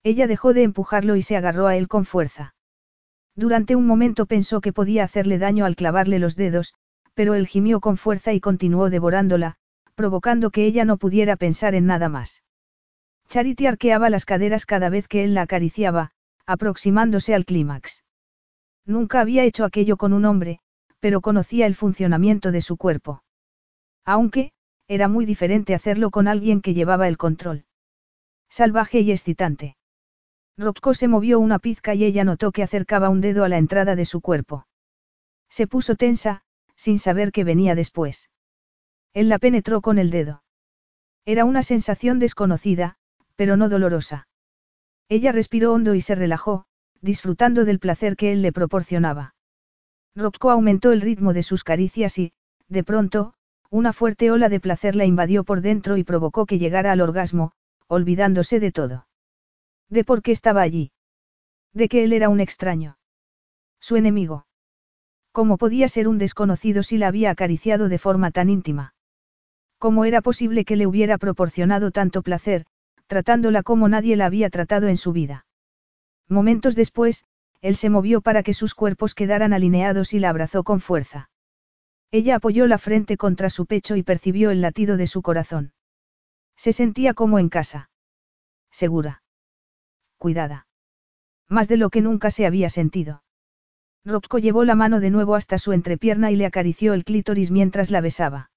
Ella 0.03 0.27
dejó 0.27 0.53
de 0.53 0.63
empujarlo 0.63 1.15
y 1.15 1.23
se 1.23 1.35
agarró 1.35 1.65
a 1.65 1.75
él 1.75 1.87
con 1.87 2.05
fuerza. 2.05 2.53
Durante 3.35 3.75
un 3.75 3.87
momento 3.87 4.27
pensó 4.27 4.61
que 4.61 4.73
podía 4.73 5.03
hacerle 5.03 5.39
daño 5.39 5.65
al 5.65 5.75
clavarle 5.75 6.19
los 6.19 6.35
dedos, 6.35 6.75
pero 7.15 7.33
él 7.33 7.47
gimió 7.47 7.79
con 7.79 7.97
fuerza 7.97 8.33
y 8.33 8.39
continuó 8.39 8.89
devorándola, 8.89 9.57
provocando 10.01 10.49
que 10.49 10.65
ella 10.65 10.83
no 10.83 10.97
pudiera 10.97 11.35
pensar 11.35 11.75
en 11.75 11.85
nada 11.85 12.09
más. 12.09 12.41
Charity 13.29 13.67
arqueaba 13.67 14.09
las 14.09 14.25
caderas 14.25 14.65
cada 14.65 14.89
vez 14.89 15.07
que 15.07 15.23
él 15.23 15.35
la 15.35 15.43
acariciaba, 15.43 16.09
aproximándose 16.47 17.35
al 17.35 17.45
clímax. 17.45 18.03
Nunca 18.83 19.21
había 19.21 19.43
hecho 19.43 19.63
aquello 19.63 19.97
con 19.97 20.13
un 20.13 20.25
hombre, 20.25 20.59
pero 20.99 21.21
conocía 21.21 21.67
el 21.67 21.75
funcionamiento 21.75 22.51
de 22.51 22.61
su 22.61 22.77
cuerpo. 22.77 23.21
Aunque, 24.03 24.53
era 24.87 25.07
muy 25.07 25.27
diferente 25.27 25.75
hacerlo 25.75 26.09
con 26.09 26.27
alguien 26.27 26.61
que 26.61 26.73
llevaba 26.73 27.07
el 27.07 27.17
control. 27.17 27.65
Salvaje 28.49 29.01
y 29.01 29.11
excitante. 29.11 29.77
Rocco 30.57 30.95
se 30.95 31.07
movió 31.07 31.39
una 31.39 31.59
pizca 31.59 31.93
y 31.93 32.05
ella 32.05 32.23
notó 32.23 32.51
que 32.51 32.63
acercaba 32.63 33.09
un 33.09 33.21
dedo 33.21 33.43
a 33.43 33.49
la 33.49 33.59
entrada 33.59 33.95
de 33.95 34.05
su 34.05 34.19
cuerpo. 34.19 34.65
Se 35.47 35.67
puso 35.67 35.95
tensa, 35.95 36.41
sin 36.75 36.97
saber 36.97 37.31
qué 37.31 37.43
venía 37.43 37.75
después. 37.75 38.30
Él 39.13 39.29
la 39.29 39.39
penetró 39.39 39.81
con 39.81 39.99
el 39.99 40.09
dedo. 40.09 40.43
Era 41.25 41.45
una 41.45 41.63
sensación 41.63 42.19
desconocida, 42.19 42.95
pero 43.35 43.57
no 43.57 43.69
dolorosa. 43.69 44.27
Ella 45.09 45.31
respiró 45.31 45.73
hondo 45.73 45.93
y 45.93 46.01
se 46.01 46.15
relajó, 46.15 46.65
disfrutando 47.01 47.65
del 47.65 47.79
placer 47.79 48.15
que 48.15 48.31
él 48.31 48.41
le 48.41 48.51
proporcionaba. 48.51 49.35
Rocco 50.15 50.51
aumentó 50.51 50.91
el 50.91 51.01
ritmo 51.01 51.33
de 51.33 51.43
sus 51.43 51.63
caricias 51.63 52.17
y, 52.17 52.33
de 52.67 52.83
pronto, 52.83 53.33
una 53.69 53.93
fuerte 53.93 54.31
ola 54.31 54.49
de 54.49 54.59
placer 54.59 54.95
la 54.95 55.05
invadió 55.05 55.43
por 55.43 55.61
dentro 55.61 55.97
y 55.97 56.03
provocó 56.03 56.45
que 56.45 56.59
llegara 56.59 56.91
al 56.91 57.01
orgasmo, 57.01 57.51
olvidándose 57.87 58.59
de 58.59 58.71
todo. 58.71 59.07
De 59.89 60.03
por 60.03 60.21
qué 60.21 60.31
estaba 60.31 60.61
allí. 60.61 60.91
De 61.73 61.89
que 61.89 62.03
él 62.03 62.13
era 62.13 62.29
un 62.29 62.39
extraño. 62.39 62.97
Su 63.79 63.95
enemigo. 63.95 64.45
¿Cómo 65.31 65.57
podía 65.57 65.87
ser 65.87 66.07
un 66.07 66.17
desconocido 66.17 66.83
si 66.83 66.97
la 66.97 67.07
había 67.07 67.31
acariciado 67.31 67.89
de 67.89 67.97
forma 67.97 68.31
tan 68.31 68.49
íntima? 68.49 68.93
¿Cómo 69.81 70.05
era 70.05 70.21
posible 70.21 70.63
que 70.63 70.75
le 70.75 70.85
hubiera 70.85 71.17
proporcionado 71.17 71.89
tanto 71.89 72.21
placer, 72.21 72.67
tratándola 73.07 73.63
como 73.63 73.89
nadie 73.89 74.15
la 74.15 74.27
había 74.27 74.51
tratado 74.51 74.87
en 74.89 74.95
su 74.95 75.11
vida? 75.11 75.47
Momentos 76.29 76.75
después, 76.75 77.25
él 77.61 77.75
se 77.75 77.89
movió 77.89 78.21
para 78.21 78.43
que 78.43 78.53
sus 78.53 78.75
cuerpos 78.75 79.15
quedaran 79.15 79.53
alineados 79.53 80.13
y 80.13 80.19
la 80.19 80.29
abrazó 80.29 80.63
con 80.63 80.81
fuerza. 80.81 81.31
Ella 82.11 82.35
apoyó 82.35 82.67
la 82.67 82.77
frente 82.77 83.17
contra 83.17 83.49
su 83.49 83.65
pecho 83.65 83.95
y 83.95 84.03
percibió 84.03 84.51
el 84.51 84.61
latido 84.61 84.97
de 84.97 85.07
su 85.07 85.23
corazón. 85.23 85.73
Se 86.55 86.73
sentía 86.73 87.15
como 87.15 87.39
en 87.39 87.49
casa. 87.49 87.89
Segura. 88.69 89.23
Cuidada. 90.19 90.67
Más 91.49 91.67
de 91.67 91.77
lo 91.77 91.89
que 91.89 92.01
nunca 92.01 92.29
se 92.29 92.45
había 92.45 92.69
sentido. 92.69 93.23
Rocco 94.05 94.37
llevó 94.37 94.63
la 94.63 94.75
mano 94.75 94.99
de 94.99 95.09
nuevo 95.09 95.33
hasta 95.33 95.57
su 95.57 95.73
entrepierna 95.73 96.29
y 96.29 96.35
le 96.35 96.45
acarició 96.45 96.93
el 96.93 97.03
clítoris 97.03 97.49
mientras 97.49 97.89
la 97.89 98.01
besaba. 98.01 98.50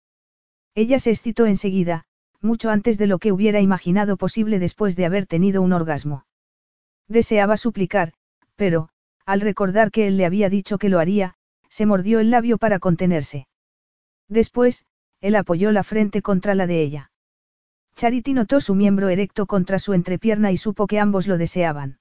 Ella 0.74 0.98
se 0.98 1.10
excitó 1.10 1.46
enseguida, 1.46 2.04
mucho 2.40 2.70
antes 2.70 2.98
de 2.98 3.06
lo 3.06 3.18
que 3.18 3.32
hubiera 3.32 3.60
imaginado 3.60 4.16
posible 4.16 4.58
después 4.58 4.96
de 4.96 5.06
haber 5.06 5.26
tenido 5.26 5.62
un 5.62 5.72
orgasmo. 5.72 6.26
Deseaba 7.08 7.56
suplicar, 7.56 8.12
pero, 8.56 8.88
al 9.24 9.40
recordar 9.40 9.90
que 9.90 10.06
él 10.06 10.16
le 10.16 10.26
había 10.26 10.48
dicho 10.48 10.78
que 10.78 10.88
lo 10.88 10.98
haría, 10.98 11.36
se 11.68 11.86
mordió 11.86 12.20
el 12.20 12.30
labio 12.30 12.58
para 12.58 12.78
contenerse. 12.78 13.46
Después, 14.28 14.84
él 15.20 15.36
apoyó 15.36 15.72
la 15.72 15.82
frente 15.82 16.22
contra 16.22 16.54
la 16.54 16.66
de 16.66 16.82
ella. 16.82 17.10
Charity 17.96 18.34
notó 18.34 18.60
su 18.60 18.74
miembro 18.74 19.08
erecto 19.08 19.46
contra 19.46 19.78
su 19.78 19.92
entrepierna 19.92 20.50
y 20.50 20.56
supo 20.56 20.86
que 20.86 20.98
ambos 20.98 21.26
lo 21.26 21.38
deseaban. 21.38 21.98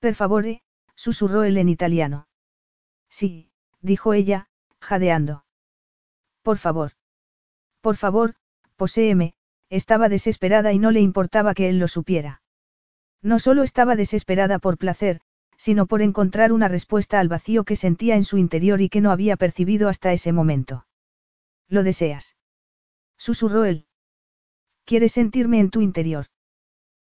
Per 0.00 0.14
favore, 0.14 0.62
susurró 0.94 1.44
él 1.44 1.58
en 1.58 1.68
italiano. 1.68 2.26
Sí, 3.08 3.50
dijo 3.80 4.14
ella, 4.14 4.48
jadeando. 4.80 5.44
Por 6.42 6.58
favor. 6.58 6.95
Por 7.80 7.96
favor, 7.96 8.34
poséeme, 8.76 9.34
estaba 9.70 10.08
desesperada 10.08 10.72
y 10.72 10.78
no 10.78 10.90
le 10.90 11.00
importaba 11.00 11.54
que 11.54 11.68
él 11.68 11.78
lo 11.78 11.88
supiera. 11.88 12.42
No 13.22 13.38
solo 13.38 13.62
estaba 13.62 13.96
desesperada 13.96 14.58
por 14.58 14.78
placer, 14.78 15.20
sino 15.56 15.86
por 15.86 16.02
encontrar 16.02 16.52
una 16.52 16.68
respuesta 16.68 17.18
al 17.18 17.28
vacío 17.28 17.64
que 17.64 17.76
sentía 17.76 18.16
en 18.16 18.24
su 18.24 18.38
interior 18.38 18.80
y 18.80 18.88
que 18.88 19.00
no 19.00 19.10
había 19.10 19.36
percibido 19.36 19.88
hasta 19.88 20.12
ese 20.12 20.32
momento. 20.32 20.86
¿Lo 21.68 21.82
deseas? 21.82 22.36
Susurró 23.16 23.64
él. 23.64 23.86
¿Quieres 24.84 25.12
sentirme 25.12 25.58
en 25.58 25.70
tu 25.70 25.80
interior? 25.80 26.26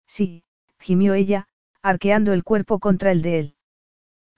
Sí, 0.06 0.44
gimió 0.78 1.14
ella, 1.14 1.48
arqueando 1.82 2.32
el 2.32 2.44
cuerpo 2.44 2.78
contra 2.78 3.10
el 3.10 3.22
de 3.22 3.38
él. 3.38 3.56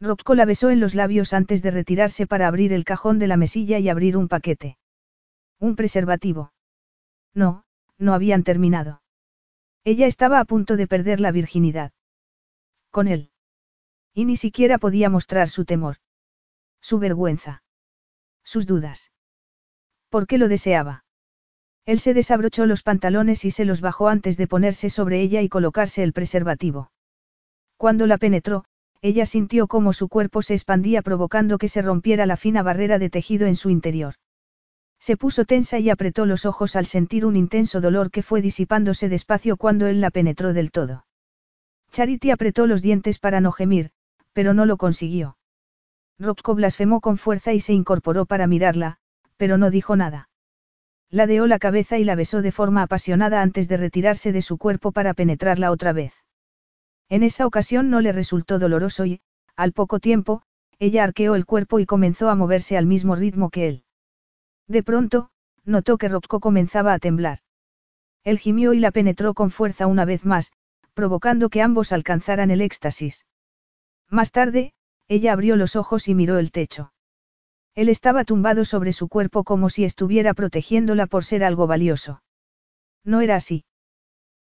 Rocco 0.01 0.35
la 0.35 0.45
besó 0.45 0.70
en 0.70 0.80
los 0.80 0.95
labios 0.95 1.32
antes 1.32 1.62
de 1.62 1.70
retirarse 1.70 2.26
para 2.26 2.47
abrir 2.47 2.72
el 2.72 2.85
cajón 2.85 3.18
de 3.18 3.26
la 3.26 3.37
mesilla 3.37 3.78
y 3.78 3.89
abrir 3.89 4.16
un 4.16 4.28
paquete. 4.28 4.78
Un 5.64 5.76
preservativo. 5.76 6.52
No, 7.32 7.64
no 7.96 8.12
habían 8.12 8.44
terminado. 8.44 9.00
Ella 9.82 10.06
estaba 10.06 10.38
a 10.38 10.44
punto 10.44 10.76
de 10.76 10.86
perder 10.86 11.20
la 11.20 11.32
virginidad. 11.32 11.90
Con 12.90 13.08
él. 13.08 13.30
Y 14.12 14.26
ni 14.26 14.36
siquiera 14.36 14.76
podía 14.76 15.08
mostrar 15.08 15.48
su 15.48 15.64
temor. 15.64 15.96
Su 16.82 16.98
vergüenza. 16.98 17.62
Sus 18.44 18.66
dudas. 18.66 19.10
¿Por 20.10 20.26
qué 20.26 20.36
lo 20.36 20.48
deseaba? 20.48 21.06
Él 21.86 21.98
se 21.98 22.12
desabrochó 22.12 22.66
los 22.66 22.82
pantalones 22.82 23.46
y 23.46 23.50
se 23.50 23.64
los 23.64 23.80
bajó 23.80 24.08
antes 24.08 24.36
de 24.36 24.46
ponerse 24.46 24.90
sobre 24.90 25.22
ella 25.22 25.40
y 25.40 25.48
colocarse 25.48 26.02
el 26.02 26.12
preservativo. 26.12 26.92
Cuando 27.78 28.06
la 28.06 28.18
penetró, 28.18 28.66
ella 29.00 29.24
sintió 29.24 29.66
cómo 29.66 29.94
su 29.94 30.10
cuerpo 30.10 30.42
se 30.42 30.52
expandía 30.52 31.00
provocando 31.00 31.56
que 31.56 31.70
se 31.70 31.80
rompiera 31.80 32.26
la 32.26 32.36
fina 32.36 32.62
barrera 32.62 32.98
de 32.98 33.08
tejido 33.08 33.46
en 33.46 33.56
su 33.56 33.70
interior. 33.70 34.16
Se 35.05 35.18
puso 35.18 35.44
tensa 35.44 35.78
y 35.78 35.90
apretó 35.90 36.24
los 36.24 36.46
ojos 36.46 36.76
al 36.76 36.86
sentir 36.86 37.26
un 37.26 37.36
intenso 37.36 37.82
dolor 37.82 38.11
que 38.11 38.22
fue 38.22 38.40
disipándose 38.40 39.11
despacio 39.11 39.59
cuando 39.59 39.86
él 39.86 40.00
la 40.00 40.11
penetró 40.11 40.55
del 40.55 40.70
todo. 40.70 41.05
Charity 41.92 42.30
apretó 42.30 42.66
los 42.66 42.80
dientes 42.80 43.18
para 43.18 43.42
no 43.42 43.52
gemir, 43.52 43.90
pero 44.32 44.55
no 44.55 44.64
lo 44.64 44.78
consiguió. 44.78 45.36
Rocco 46.18 46.55
blasfemó 46.55 47.02
con 47.02 47.18
fuerza 47.18 47.52
y 47.52 47.61
se 47.61 47.74
incorporó 47.74 48.24
para 48.24 48.46
mirarla, 48.46 48.96
pero 49.36 49.59
no 49.59 49.68
dijo 49.68 49.94
nada. 49.94 50.30
Ladeó 51.11 51.46
la 51.46 51.59
cabeza 51.59 51.98
y 51.98 52.05
la 52.05 52.14
besó 52.14 52.40
de 52.40 52.50
forma 52.50 52.80
apasionada 52.80 53.42
antes 53.42 53.68
de 53.68 53.76
retirarse 53.76 54.32
de 54.32 54.40
su 54.40 54.57
cuerpo 54.57 54.90
para 54.90 55.12
penetrarla 55.12 55.70
otra 55.70 55.92
vez. 55.92 56.14
En 57.11 57.24
esa 57.24 57.44
ocasión 57.44 57.90
no 57.90 58.00
le 58.00 58.12
resultó 58.12 58.59
doloroso 58.59 59.05
y, 59.05 59.20
al 59.55 59.74
poco 59.74 60.00
tiempo, 60.00 60.40
ella 60.78 61.05
arqueó 61.05 61.34
el 61.34 61.44
cuerpo 61.44 61.78
y 61.78 61.84
comenzó 61.84 62.30
a 62.30 62.34
moverse 62.36 62.78
al 62.78 62.86
mismo 62.86 63.16
ritmo 63.16 63.50
que 63.50 63.68
él. 63.68 63.84
De 64.68 64.82
pronto, 64.82 65.30
notó 65.64 65.98
que 65.98 66.08
Rocco 66.08 66.40
comenzaba 66.40 66.94
a 66.94 66.98
temblar. 66.98 67.40
Él 68.24 68.38
gimió 68.38 68.72
y 68.72 68.80
la 68.80 68.90
penetró 68.90 69.34
con 69.34 69.50
fuerza 69.50 69.86
una 69.86 70.04
vez 70.04 70.24
más, 70.24 70.52
provocando 70.94 71.50
que 71.50 71.60
ambos 71.60 71.92
alcanzaran 71.92 72.50
el 72.50 72.62
éxtasis. 72.62 73.26
Más 74.08 74.30
tarde, 74.30 74.72
ella 75.08 75.32
abrió 75.32 75.56
los 75.56 75.76
ojos 75.76 76.08
y 76.08 76.14
miró 76.14 76.38
el 76.38 76.50
techo. 76.50 76.92
Él 77.74 77.88
estaba 77.88 78.24
tumbado 78.24 78.64
sobre 78.64 78.92
su 78.92 79.08
cuerpo 79.08 79.44
como 79.44 79.68
si 79.68 79.84
estuviera 79.84 80.32
protegiéndola 80.32 81.06
por 81.06 81.24
ser 81.24 81.44
algo 81.44 81.66
valioso. 81.66 82.22
No 83.04 83.20
era 83.20 83.36
así. 83.36 83.64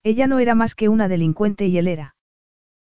Ella 0.03 0.27
no 0.27 0.39
era 0.39 0.53
más 0.53 0.75
que 0.75 0.89
una 0.89 1.07
delincuente 1.07 1.65
y 1.65 1.77
él 1.77 1.87
era. 1.87 2.15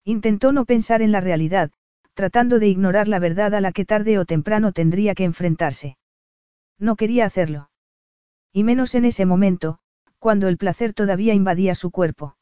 Intentó 0.06 0.52
no 0.52 0.66
pensar 0.66 1.02
en 1.02 1.12
la 1.12 1.20
realidad, 1.20 1.72
tratando 2.14 2.58
de 2.58 2.68
ignorar 2.68 3.08
la 3.08 3.20
verdad 3.20 3.54
a 3.54 3.62
la 3.62 3.72
que 3.72 3.86
tarde 3.86 4.18
o 4.18 4.26
temprano 4.26 4.72
tendría 4.72 5.14
que 5.14 5.26
enfrentarse. 5.26 5.99
No 6.80 6.96
quería 6.96 7.26
hacerlo. 7.26 7.70
Y 8.54 8.64
menos 8.64 8.96
en 8.96 9.06
ese 9.06 9.26
momento, 9.26 9.80
cuando 10.18 10.48
el 10.48 10.58
placer 10.58 10.94
todavía 10.94 11.34
invadía 11.34 11.76
su 11.76 11.92
cuerpo. 11.92 12.36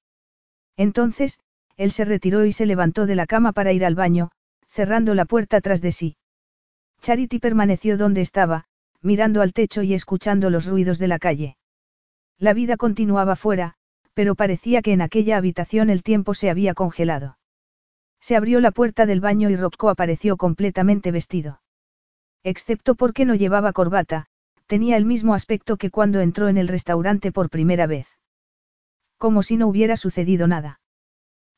Entonces, 0.77 1.39
él 1.75 1.91
se 1.91 2.05
retiró 2.05 2.45
y 2.45 2.53
se 2.53 2.65
levantó 2.65 3.05
de 3.05 3.15
la 3.15 3.27
cama 3.27 3.51
para 3.51 3.73
ir 3.73 3.83
al 3.83 3.95
baño, 3.95 4.31
cerrando 4.67 5.15
la 5.15 5.25
puerta 5.25 5.59
tras 5.61 5.81
de 5.81 5.91
sí. 5.91 6.17
Charity 7.01 7.39
permaneció 7.39 7.97
donde 7.97 8.21
estaba, 8.21 8.65
mirando 9.01 9.41
al 9.41 9.53
techo 9.53 9.83
y 9.83 9.93
escuchando 9.93 10.49
los 10.49 10.65
ruidos 10.65 10.97
de 10.99 11.07
la 11.07 11.19
calle. 11.19 11.57
La 12.39 12.53
vida 12.53 12.77
continuaba 12.77 13.35
fuera, 13.35 13.75
pero 14.13 14.35
parecía 14.35 14.81
que 14.81 14.93
en 14.93 15.01
aquella 15.01 15.37
habitación 15.37 15.89
el 15.89 16.03
tiempo 16.03 16.33
se 16.33 16.49
había 16.49 16.73
congelado. 16.73 17.37
Se 18.19 18.35
abrió 18.35 18.59
la 18.59 18.71
puerta 18.71 19.05
del 19.05 19.21
baño 19.21 19.49
y 19.49 19.55
Rocco 19.55 19.89
apareció 19.89 20.37
completamente 20.37 21.11
vestido. 21.11 21.61
Excepto 22.43 22.95
porque 22.95 23.25
no 23.25 23.35
llevaba 23.35 23.73
corbata, 23.73 24.27
tenía 24.67 24.97
el 24.97 25.05
mismo 25.05 25.33
aspecto 25.33 25.77
que 25.77 25.89
cuando 25.89 26.19
entró 26.19 26.49
en 26.49 26.57
el 26.57 26.67
restaurante 26.67 27.31
por 27.31 27.49
primera 27.49 27.87
vez. 27.87 28.07
Como 29.17 29.41
si 29.43 29.57
no 29.57 29.67
hubiera 29.67 29.97
sucedido 29.97 30.47
nada. 30.47 30.79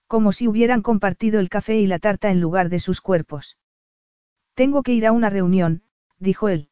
Como 0.07 0.31
si 0.31 0.47
hubieran 0.47 0.81
compartido 0.81 1.39
el 1.39 1.49
café 1.49 1.77
y 1.77 1.87
la 1.87 1.99
tarta 1.99 2.31
en 2.31 2.39
lugar 2.39 2.69
de 2.69 2.79
sus 2.79 3.01
cuerpos. 3.01 3.57
Tengo 4.53 4.83
que 4.83 4.93
ir 4.93 5.05
a 5.05 5.11
una 5.11 5.29
reunión, 5.29 5.83
dijo 6.17 6.49
él. 6.49 6.69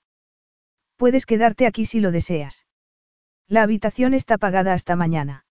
Puedes 0.95 1.25
quedarte 1.25 1.67
aquí 1.67 1.85
si 1.85 1.99
lo 1.99 2.11
deseas. 2.11 2.65
La 3.47 3.63
habitación 3.63 4.13
está 4.13 4.37
pagada 4.37 4.73
hasta 4.73 4.95
mañana. 4.95 5.45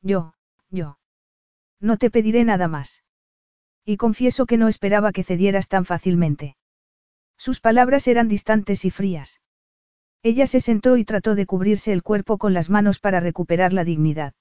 Yo, 0.00 0.34
yo. 0.70 0.98
No 1.80 1.96
te 1.96 2.10
pediré 2.10 2.44
nada 2.44 2.68
más. 2.68 3.02
Y 3.84 3.96
confieso 3.96 4.46
que 4.46 4.56
no 4.56 4.68
esperaba 4.68 5.12
que 5.12 5.24
cedieras 5.24 5.68
tan 5.68 5.84
fácilmente. 5.84 6.56
Sus 7.42 7.58
palabras 7.58 8.06
eran 8.06 8.28
distantes 8.28 8.84
y 8.84 8.90
frías. 8.92 9.40
Ella 10.22 10.46
se 10.46 10.60
sentó 10.60 10.96
y 10.96 11.04
trató 11.04 11.34
de 11.34 11.44
cubrirse 11.44 11.92
el 11.92 12.04
cuerpo 12.04 12.38
con 12.38 12.54
las 12.54 12.70
manos 12.70 13.00
para 13.00 13.18
recuperar 13.18 13.72
la 13.72 13.82
dignidad. 13.82 14.34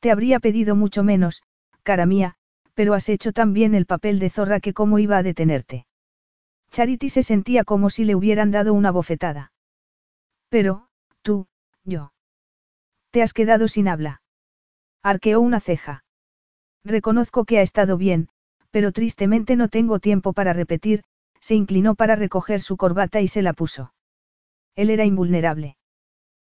Te 0.00 0.10
habría 0.10 0.38
pedido 0.38 0.76
mucho 0.76 1.02
menos, 1.02 1.42
cara 1.82 2.04
mía, 2.04 2.34
pero 2.74 2.92
has 2.92 3.08
hecho 3.08 3.32
tan 3.32 3.54
bien 3.54 3.74
el 3.74 3.86
papel 3.86 4.18
de 4.18 4.28
zorra 4.28 4.60
que 4.60 4.74
cómo 4.74 4.98
iba 4.98 5.16
a 5.16 5.22
detenerte. 5.22 5.86
Charity 6.70 7.08
se 7.08 7.22
sentía 7.22 7.64
como 7.64 7.88
si 7.88 8.04
le 8.04 8.14
hubieran 8.14 8.50
dado 8.50 8.74
una 8.74 8.90
bofetada. 8.90 9.52
Pero, 10.50 10.88
tú, 11.22 11.46
yo. 11.84 12.12
Te 13.12 13.22
has 13.22 13.32
quedado 13.32 13.66
sin 13.66 13.88
habla. 13.88 14.20
Arqueó 15.02 15.40
una 15.40 15.60
ceja. 15.60 16.04
Reconozco 16.84 17.46
que 17.46 17.60
ha 17.60 17.62
estado 17.62 17.96
bien, 17.96 18.28
pero 18.70 18.92
tristemente 18.92 19.56
no 19.56 19.68
tengo 19.68 20.00
tiempo 20.00 20.34
para 20.34 20.52
repetir, 20.52 21.02
se 21.40 21.54
inclinó 21.54 21.94
para 21.94 22.16
recoger 22.16 22.60
su 22.60 22.76
corbata 22.76 23.20
y 23.20 23.28
se 23.28 23.42
la 23.42 23.52
puso. 23.52 23.92
Él 24.76 24.90
era 24.90 25.04
invulnerable. 25.04 25.76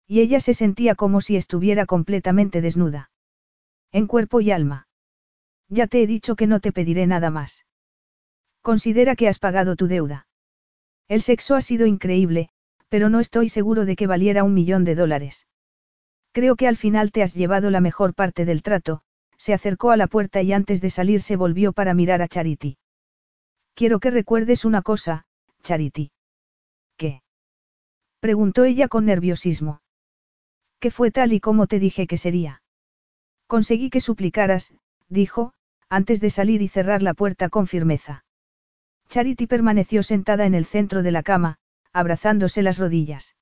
Y 0.07 0.21
ella 0.21 0.39
se 0.39 0.53
sentía 0.53 0.95
como 0.95 1.21
si 1.21 1.35
estuviera 1.35 1.85
completamente 1.85 2.61
desnuda. 2.61 3.11
En 3.91 4.07
cuerpo 4.07 4.41
y 4.41 4.51
alma. 4.51 4.87
Ya 5.67 5.87
te 5.87 6.01
he 6.01 6.07
dicho 6.07 6.35
que 6.35 6.47
no 6.47 6.59
te 6.59 6.71
pediré 6.71 7.05
nada 7.05 7.29
más. 7.29 7.65
Considera 8.61 9.15
que 9.15 9.27
has 9.27 9.39
pagado 9.39 9.75
tu 9.75 9.87
deuda. 9.87 10.27
El 11.07 11.21
sexo 11.21 11.55
ha 11.55 11.61
sido 11.61 11.85
increíble, 11.85 12.49
pero 12.89 13.09
no 13.09 13.19
estoy 13.19 13.49
seguro 13.49 13.85
de 13.85 13.95
que 13.95 14.07
valiera 14.07 14.43
un 14.43 14.53
millón 14.53 14.83
de 14.83 14.95
dólares. 14.95 15.47
Creo 16.31 16.55
que 16.55 16.67
al 16.67 16.77
final 16.77 17.11
te 17.11 17.23
has 17.23 17.33
llevado 17.33 17.69
la 17.69 17.81
mejor 17.81 18.13
parte 18.13 18.45
del 18.45 18.61
trato, 18.61 19.01
se 19.37 19.53
acercó 19.53 19.91
a 19.91 19.97
la 19.97 20.07
puerta 20.07 20.41
y 20.41 20.53
antes 20.53 20.81
de 20.81 20.89
salir 20.89 21.21
se 21.21 21.35
volvió 21.35 21.71
para 21.71 21.93
mirar 21.93 22.21
a 22.21 22.27
Charity. 22.27 22.77
Quiero 23.79 24.01
que 24.01 24.11
recuerdes 24.11 24.65
una 24.65 24.81
cosa, 24.81 25.23
Charity. 25.63 26.11
¿Qué? 26.97 27.21
Preguntó 28.19 28.65
ella 28.65 28.89
con 28.89 29.05
nerviosismo. 29.05 29.79
¿Qué 30.81 30.91
fue 30.91 31.11
tal 31.11 31.31
y 31.31 31.39
como 31.39 31.65
te 31.65 31.79
dije 31.79 32.05
que 32.05 32.17
sería? 32.17 32.61
Conseguí 33.47 33.89
que 33.89 34.01
suplicaras, 34.01 34.73
dijo, 35.07 35.53
antes 35.87 36.19
de 36.19 36.29
salir 36.29 36.61
y 36.61 36.67
cerrar 36.67 37.01
la 37.01 37.13
puerta 37.13 37.47
con 37.47 37.67
firmeza. 37.67 38.25
Charity 39.07 39.47
permaneció 39.47 40.03
sentada 40.03 40.45
en 40.45 40.55
el 40.55 40.65
centro 40.65 41.01
de 41.01 41.11
la 41.11 41.23
cama, 41.23 41.55
abrazándose 41.93 42.61
las 42.61 42.79
rodillas. 42.79 43.37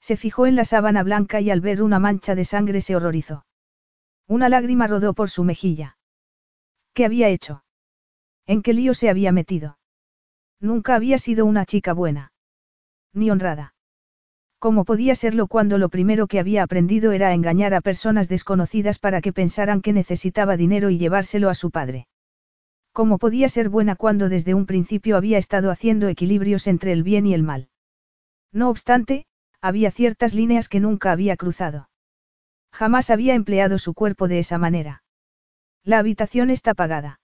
Se 0.00 0.16
fijó 0.16 0.46
en 0.46 0.56
la 0.56 0.64
sábana 0.64 1.04
blanca 1.04 1.40
y 1.40 1.52
al 1.52 1.60
ver 1.60 1.84
una 1.84 2.00
mancha 2.00 2.34
de 2.34 2.44
sangre 2.44 2.80
se 2.80 2.96
horrorizó. 2.96 3.46
Una 4.26 4.48
lágrima 4.48 4.88
rodó 4.88 5.14
por 5.14 5.30
su 5.30 5.44
mejilla. 5.44 5.98
¿Qué 6.94 7.04
había 7.04 7.28
hecho? 7.28 7.61
¿En 8.46 8.62
qué 8.62 8.72
lío 8.72 8.94
se 8.94 9.08
había 9.08 9.32
metido? 9.32 9.78
Nunca 10.60 10.94
había 10.94 11.18
sido 11.18 11.46
una 11.46 11.64
chica 11.64 11.92
buena. 11.92 12.32
Ni 13.12 13.30
honrada. 13.30 13.74
¿Cómo 14.58 14.84
podía 14.84 15.16
serlo 15.16 15.48
cuando 15.48 15.76
lo 15.76 15.88
primero 15.88 16.28
que 16.28 16.38
había 16.38 16.62
aprendido 16.62 17.10
era 17.10 17.34
engañar 17.34 17.74
a 17.74 17.80
personas 17.80 18.28
desconocidas 18.28 18.98
para 18.98 19.20
que 19.20 19.32
pensaran 19.32 19.82
que 19.82 19.92
necesitaba 19.92 20.56
dinero 20.56 20.88
y 20.88 20.98
llevárselo 20.98 21.50
a 21.50 21.54
su 21.54 21.70
padre? 21.72 22.06
¿Cómo 22.92 23.18
podía 23.18 23.48
ser 23.48 23.68
buena 23.70 23.96
cuando 23.96 24.28
desde 24.28 24.54
un 24.54 24.66
principio 24.66 25.16
había 25.16 25.38
estado 25.38 25.70
haciendo 25.70 26.08
equilibrios 26.08 26.66
entre 26.66 26.92
el 26.92 27.02
bien 27.02 27.26
y 27.26 27.34
el 27.34 27.42
mal? 27.42 27.70
No 28.52 28.68
obstante, 28.68 29.26
había 29.60 29.90
ciertas 29.90 30.34
líneas 30.34 30.68
que 30.68 30.78
nunca 30.78 31.10
había 31.10 31.36
cruzado. 31.36 31.88
Jamás 32.70 33.10
había 33.10 33.34
empleado 33.34 33.78
su 33.78 33.94
cuerpo 33.94 34.28
de 34.28 34.38
esa 34.38 34.58
manera. 34.58 35.02
La 35.84 35.98
habitación 35.98 36.50
está 36.50 36.74
pagada. 36.74 37.20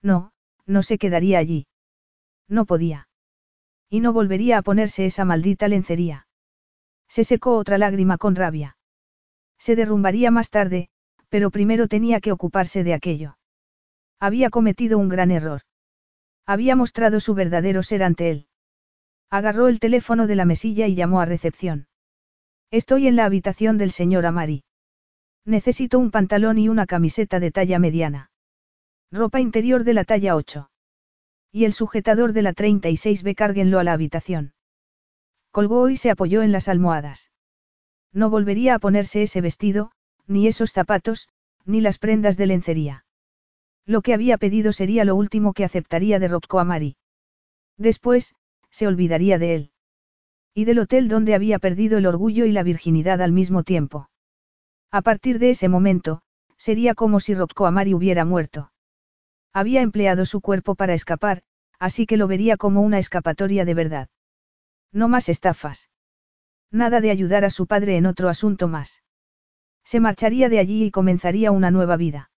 No, 0.00 0.32
no 0.66 0.82
se 0.82 0.98
quedaría 0.98 1.38
allí. 1.38 1.66
No 2.48 2.64
podía. 2.64 3.08
Y 3.90 4.00
no 4.00 4.12
volvería 4.12 4.58
a 4.58 4.62
ponerse 4.62 5.06
esa 5.06 5.24
maldita 5.24 5.68
lencería. 5.68 6.26
Se 7.08 7.24
secó 7.24 7.56
otra 7.56 7.78
lágrima 7.78 8.18
con 8.18 8.34
rabia. 8.34 8.76
Se 9.58 9.76
derrumbaría 9.76 10.30
más 10.30 10.50
tarde, 10.50 10.88
pero 11.28 11.50
primero 11.50 11.88
tenía 11.88 12.20
que 12.20 12.32
ocuparse 12.32 12.84
de 12.84 12.94
aquello. 12.94 13.38
Había 14.20 14.50
cometido 14.50 14.98
un 14.98 15.08
gran 15.08 15.30
error. 15.30 15.62
Había 16.46 16.76
mostrado 16.76 17.20
su 17.20 17.34
verdadero 17.34 17.82
ser 17.82 18.02
ante 18.02 18.30
él. 18.30 18.48
Agarró 19.30 19.68
el 19.68 19.80
teléfono 19.80 20.26
de 20.26 20.36
la 20.36 20.44
mesilla 20.44 20.86
y 20.86 20.94
llamó 20.94 21.20
a 21.20 21.24
recepción. 21.24 21.88
Estoy 22.70 23.08
en 23.08 23.16
la 23.16 23.24
habitación 23.24 23.78
del 23.78 23.90
señor 23.90 24.26
Amari. 24.26 24.64
Necesito 25.44 25.98
un 25.98 26.10
pantalón 26.10 26.58
y 26.58 26.68
una 26.68 26.86
camiseta 26.86 27.40
de 27.40 27.50
talla 27.50 27.78
mediana. 27.78 28.30
Ropa 29.10 29.40
interior 29.40 29.84
de 29.84 29.94
la 29.94 30.04
talla 30.04 30.36
8. 30.36 30.70
Y 31.52 31.64
el 31.64 31.72
sujetador 31.72 32.32
de 32.32 32.42
la 32.42 32.52
36B 32.52 33.34
cárguenlo 33.34 33.78
a 33.78 33.84
la 33.84 33.92
habitación. 33.92 34.54
Colgó 35.50 35.88
y 35.88 35.96
se 35.96 36.10
apoyó 36.10 36.42
en 36.42 36.50
las 36.50 36.68
almohadas. 36.68 37.30
No 38.12 38.30
volvería 38.30 38.74
a 38.74 38.78
ponerse 38.78 39.22
ese 39.22 39.40
vestido, 39.40 39.92
ni 40.26 40.48
esos 40.48 40.72
zapatos, 40.72 41.28
ni 41.64 41.80
las 41.80 41.98
prendas 41.98 42.36
de 42.36 42.46
lencería. 42.46 43.04
Lo 43.86 44.02
que 44.02 44.14
había 44.14 44.38
pedido 44.38 44.72
sería 44.72 45.04
lo 45.04 45.14
último 45.14 45.52
que 45.52 45.64
aceptaría 45.64 46.18
de 46.18 46.28
Rocco 46.28 46.58
Amari. 46.58 46.96
Después, 47.76 48.34
se 48.70 48.86
olvidaría 48.86 49.38
de 49.38 49.54
él. 49.54 49.70
Y 50.54 50.64
del 50.64 50.78
hotel 50.78 51.08
donde 51.08 51.34
había 51.34 51.58
perdido 51.58 51.98
el 51.98 52.06
orgullo 52.06 52.46
y 52.46 52.52
la 52.52 52.62
virginidad 52.62 53.20
al 53.20 53.32
mismo 53.32 53.62
tiempo. 53.62 54.08
A 54.90 55.02
partir 55.02 55.38
de 55.38 55.50
ese 55.50 55.68
momento, 55.68 56.22
sería 56.56 56.94
como 56.94 57.20
si 57.20 57.34
Rocco 57.34 57.66
Amari 57.66 57.94
hubiera 57.94 58.24
muerto. 58.24 58.72
Había 59.54 59.82
empleado 59.82 60.26
su 60.26 60.40
cuerpo 60.40 60.74
para 60.74 60.94
escapar, 60.94 61.42
así 61.78 62.06
que 62.06 62.16
lo 62.16 62.26
vería 62.26 62.56
como 62.56 62.82
una 62.82 62.98
escapatoria 62.98 63.64
de 63.64 63.74
verdad. 63.74 64.08
No 64.92 65.08
más 65.08 65.28
estafas. 65.28 65.90
Nada 66.72 67.00
de 67.00 67.10
ayudar 67.10 67.44
a 67.44 67.50
su 67.50 67.68
padre 67.68 67.96
en 67.96 68.06
otro 68.06 68.28
asunto 68.28 68.66
más. 68.66 69.04
Se 69.84 70.00
marcharía 70.00 70.48
de 70.48 70.58
allí 70.58 70.84
y 70.84 70.90
comenzaría 70.90 71.52
una 71.52 71.70
nueva 71.70 71.96
vida. 71.96 72.32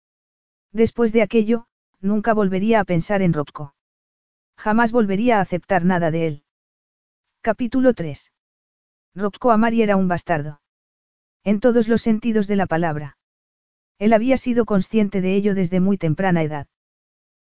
Después 0.74 1.14
de 1.14 1.22
aquello, 1.22 1.68
nunca 2.02 2.34
volvería 2.34 2.82
a 2.82 2.84
pensar 2.84 3.22
en 3.22 3.32
Rocco. 3.32 3.74
Jamás 4.58 4.92
volvería 4.92 5.38
a 5.38 5.42
aceptar 5.42 5.86
nada 5.86 6.12
de 6.12 6.28
él. 6.28 6.44
Capítulo 7.42 7.94
3. 7.94 8.34
Rocco 9.16 9.52
Amari 9.52 9.82
era 9.82 9.96
un 9.96 10.10
bastardo. 10.10 10.60
En 11.46 11.62
todos 11.62 11.88
los 11.88 12.02
sentidos 12.02 12.48
de 12.48 12.58
la 12.58 12.66
palabra. 12.66 13.18
Él 14.00 14.12
había 14.12 14.36
sido 14.36 14.66
consciente 14.66 15.22
de 15.22 15.36
ello 15.36 15.56
desde 15.56 15.80
muy 15.80 15.98
temprana 15.98 16.44
edad. 16.44 16.68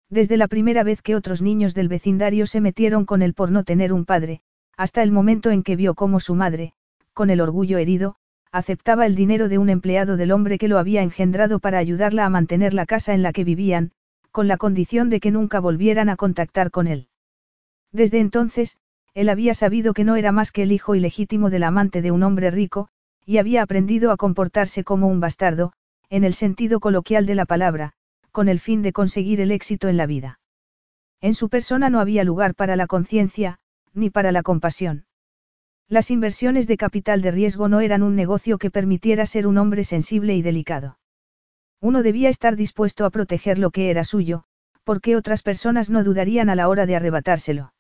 Desde 0.10 0.38
la 0.38 0.48
primera 0.48 0.84
vez 0.84 1.02
que 1.02 1.16
otros 1.16 1.42
niños 1.42 1.74
del 1.74 1.88
vecindario 1.88 2.46
se 2.46 2.62
metieron 2.62 3.06
con 3.06 3.22
él 3.22 3.34
por 3.34 3.52
no 3.52 3.64
tener 3.64 3.94
un 3.94 4.06
padre, 4.06 4.42
hasta 4.78 5.04
el 5.04 5.12
momento 5.12 5.52
en 5.52 5.64
que 5.64 5.76
vio 5.76 5.96
cómo 5.96 6.20
su 6.20 6.36
madre, 6.36 6.74
con 7.14 7.30
el 7.30 7.42
orgullo 7.42 7.78
herido, 7.78 8.16
aceptaba 8.52 9.06
el 9.06 9.16
dinero 9.16 9.50
de 9.50 9.58
un 9.58 9.70
empleado 9.70 10.16
del 10.16 10.32
hombre 10.32 10.58
que 10.58 10.68
lo 10.68 10.78
había 10.78 11.02
engendrado 11.02 11.60
para 11.60 11.80
ayudarla 11.80 12.26
a 12.26 12.30
mantener 12.30 12.74
la 12.74 12.86
casa 12.86 13.14
en 13.14 13.24
la 13.24 13.34
que 13.34 13.44
vivían, 13.44 13.92
con 14.32 14.48
la 14.48 14.58
condición 14.58 15.10
de 15.10 15.20
que 15.20 15.32
nunca 15.32 15.60
volvieran 15.60 16.10
a 16.10 16.16
contactar 16.16 16.70
con 16.70 16.88
él. 16.88 17.08
Desde 17.92 18.20
entonces, 18.20 18.78
él 19.14 19.30
había 19.30 19.54
sabido 19.54 19.94
que 19.94 20.04
no 20.04 20.16
era 20.16 20.32
más 20.32 20.52
que 20.52 20.64
el 20.64 20.72
hijo 20.72 20.96
ilegítimo 20.96 21.50
del 21.50 21.64
amante 21.64 22.02
de 22.02 22.12
un 22.12 22.24
hombre 22.24 22.50
rico, 22.52 22.90
y 23.26 23.38
había 23.38 23.62
aprendido 23.62 24.12
a 24.12 24.18
comportarse 24.18 24.84
como 24.84 25.08
un 25.08 25.20
bastardo, 25.20 25.74
en 26.10 26.24
el 26.24 26.34
sentido 26.34 26.80
coloquial 26.80 27.26
de 27.26 27.36
la 27.36 27.46
palabra, 27.46 27.94
con 28.34 28.50
el 28.50 28.60
fin 28.60 28.82
de 28.82 28.92
conseguir 28.92 29.40
el 29.40 29.52
éxito 29.52 29.88
en 29.88 29.96
la 29.96 30.08
vida. 30.08 30.40
En 31.22 31.36
su 31.36 31.48
persona 31.48 31.90
no 31.90 32.02
había 32.02 32.26
lugar 32.26 32.56
para 32.56 32.76
la 32.76 32.88
conciencia, 32.88 33.60
ni 33.94 34.10
para 34.10 34.34
la 34.34 34.44
compasión. 34.44 35.06
Las 35.88 36.10
inversiones 36.10 36.66
de 36.66 36.76
capital 36.76 37.22
de 37.22 37.30
riesgo 37.30 37.70
no 37.70 37.80
eran 37.80 38.02
un 38.02 38.16
negocio 38.16 38.58
que 38.58 38.72
permitiera 38.72 39.28
ser 39.28 39.46
un 39.46 39.60
hombre 39.60 39.84
sensible 39.84 40.36
y 40.36 40.42
delicado. 40.42 40.98
Uno 41.80 42.02
debía 42.02 42.30
estar 42.30 42.56
dispuesto 42.56 43.06
a 43.06 43.12
proteger 43.12 43.60
lo 43.60 43.70
que 43.70 43.92
era 43.92 44.04
suyo, 44.04 44.46
porque 44.84 45.16
otras 45.16 45.44
personas 45.44 45.92
no 45.92 46.04
dudarían 46.04 46.50
a 46.50 46.56
la 46.56 46.70
hora 46.70 46.88
de 46.88 46.96
arrebatárselo. 46.96 47.74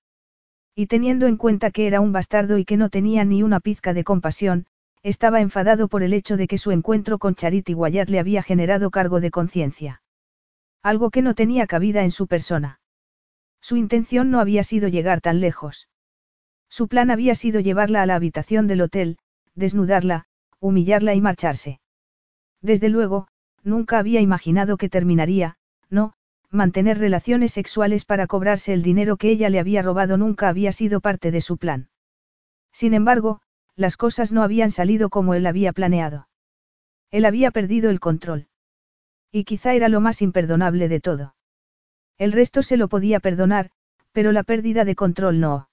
Y 0.75 0.85
teniendo 0.85 1.25
en 1.25 1.37
cuenta 1.37 1.71
que 1.71 1.87
era 1.87 1.99
un 1.99 2.11
bastardo 2.11 2.59
y 2.59 2.65
que 2.65 2.77
no 2.77 2.89
tenía 2.89 3.25
ni 3.25 3.41
una 3.41 3.59
pizca 3.59 3.93
de 3.93 4.03
compasión, 4.03 4.67
estaba 5.01 5.41
enfadado 5.41 5.87
por 5.87 6.03
el 6.03 6.13
hecho 6.13 6.37
de 6.37 6.47
que 6.47 6.59
su 6.59 6.71
encuentro 6.71 7.17
con 7.17 7.33
Charity 7.33 7.73
Wyatt 7.73 8.09
le 8.09 8.19
había 8.19 8.43
generado 8.43 8.91
cargo 8.91 9.19
de 9.19 9.31
conciencia. 9.31 10.02
Algo 10.83 11.11
que 11.11 11.21
no 11.21 11.33
tenía 11.33 11.65
cabida 11.65 12.03
en 12.03 12.11
su 12.11 12.27
persona. 12.27 12.81
Su 13.61 13.77
intención 13.77 14.29
no 14.29 14.41
había 14.41 14.63
sido 14.63 14.89
llegar 14.89 15.21
tan 15.21 15.39
lejos. 15.39 15.87
Su 16.69 16.89
plan 16.89 17.09
había 17.09 17.35
sido 17.35 17.61
llevarla 17.61 18.01
a 18.01 18.05
la 18.05 18.15
habitación 18.15 18.67
del 18.67 18.81
hotel, 18.81 19.17
desnudarla, 19.55 20.25
humillarla 20.59 21.13
y 21.13 21.21
marcharse. 21.21 21.79
Desde 22.61 22.89
luego, 22.89 23.27
nunca 23.63 23.97
había 23.97 24.19
imaginado 24.19 24.75
que 24.75 24.89
terminaría, 24.89 25.55
no, 25.89 26.13
mantener 26.49 26.97
relaciones 26.97 27.53
sexuales 27.53 28.03
para 28.03 28.27
cobrarse 28.27 28.73
el 28.73 28.83
dinero 28.83 29.15
que 29.15 29.29
ella 29.29 29.49
le 29.49 29.59
había 29.59 29.81
robado 29.81 30.17
nunca 30.17 30.49
había 30.49 30.73
sido 30.73 30.99
parte 30.99 31.31
de 31.31 31.39
su 31.41 31.57
plan. 31.57 31.89
Sin 32.73 32.93
embargo, 32.93 33.39
las 33.75 33.95
cosas 33.95 34.33
no 34.33 34.43
habían 34.43 34.71
salido 34.71 35.09
como 35.09 35.33
él 35.33 35.45
había 35.45 35.71
planeado. 35.71 36.27
Él 37.09 37.23
había 37.25 37.51
perdido 37.51 37.89
el 37.89 37.99
control. 37.99 38.47
Y 39.35 39.45
quizá 39.45 39.73
era 39.73 39.89
lo 39.89 39.99
más 39.99 40.21
imperdonable 40.21 40.87
de 40.87 40.99
todo. 40.99 41.35
El 42.19 42.31
resto 42.31 42.61
se 42.61 42.77
lo 42.77 42.87
podía 42.87 43.19
perdonar, 43.19 43.71
pero 44.11 44.31
la 44.31 44.43
pérdida 44.43 44.85
de 44.85 44.95
control 44.95 45.39
no. 45.39 45.69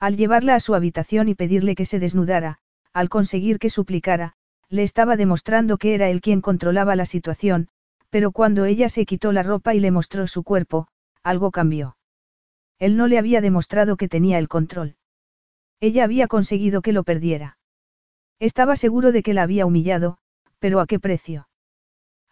Al 0.00 0.16
llevarla 0.16 0.56
a 0.56 0.60
su 0.60 0.74
habitación 0.74 1.28
y 1.28 1.36
pedirle 1.36 1.76
que 1.76 1.84
se 1.84 2.00
desnudara, 2.00 2.58
al 2.92 3.08
conseguir 3.08 3.60
que 3.60 3.70
suplicara, 3.70 4.34
le 4.68 4.82
estaba 4.82 5.16
demostrando 5.16 5.78
que 5.78 5.94
era 5.94 6.10
él 6.10 6.20
quien 6.20 6.40
controlaba 6.40 6.96
la 6.96 7.06
situación, 7.06 7.68
pero 8.10 8.32
cuando 8.32 8.64
ella 8.64 8.88
se 8.88 9.06
quitó 9.06 9.30
la 9.30 9.44
ropa 9.44 9.76
y 9.76 9.80
le 9.80 9.92
mostró 9.92 10.26
su 10.26 10.42
cuerpo, 10.42 10.88
algo 11.22 11.52
cambió. 11.52 11.96
Él 12.80 12.96
no 12.96 13.06
le 13.06 13.16
había 13.16 13.40
demostrado 13.40 13.96
que 13.96 14.08
tenía 14.08 14.38
el 14.40 14.48
control. 14.48 14.96
Ella 15.78 16.02
había 16.02 16.26
conseguido 16.26 16.82
que 16.82 16.92
lo 16.92 17.04
perdiera. 17.04 17.58
Estaba 18.40 18.74
seguro 18.74 19.12
de 19.12 19.22
que 19.22 19.34
la 19.34 19.44
había 19.44 19.66
humillado, 19.66 20.18
pero 20.58 20.80
¿a 20.80 20.86
qué 20.86 20.98
precio? 20.98 21.46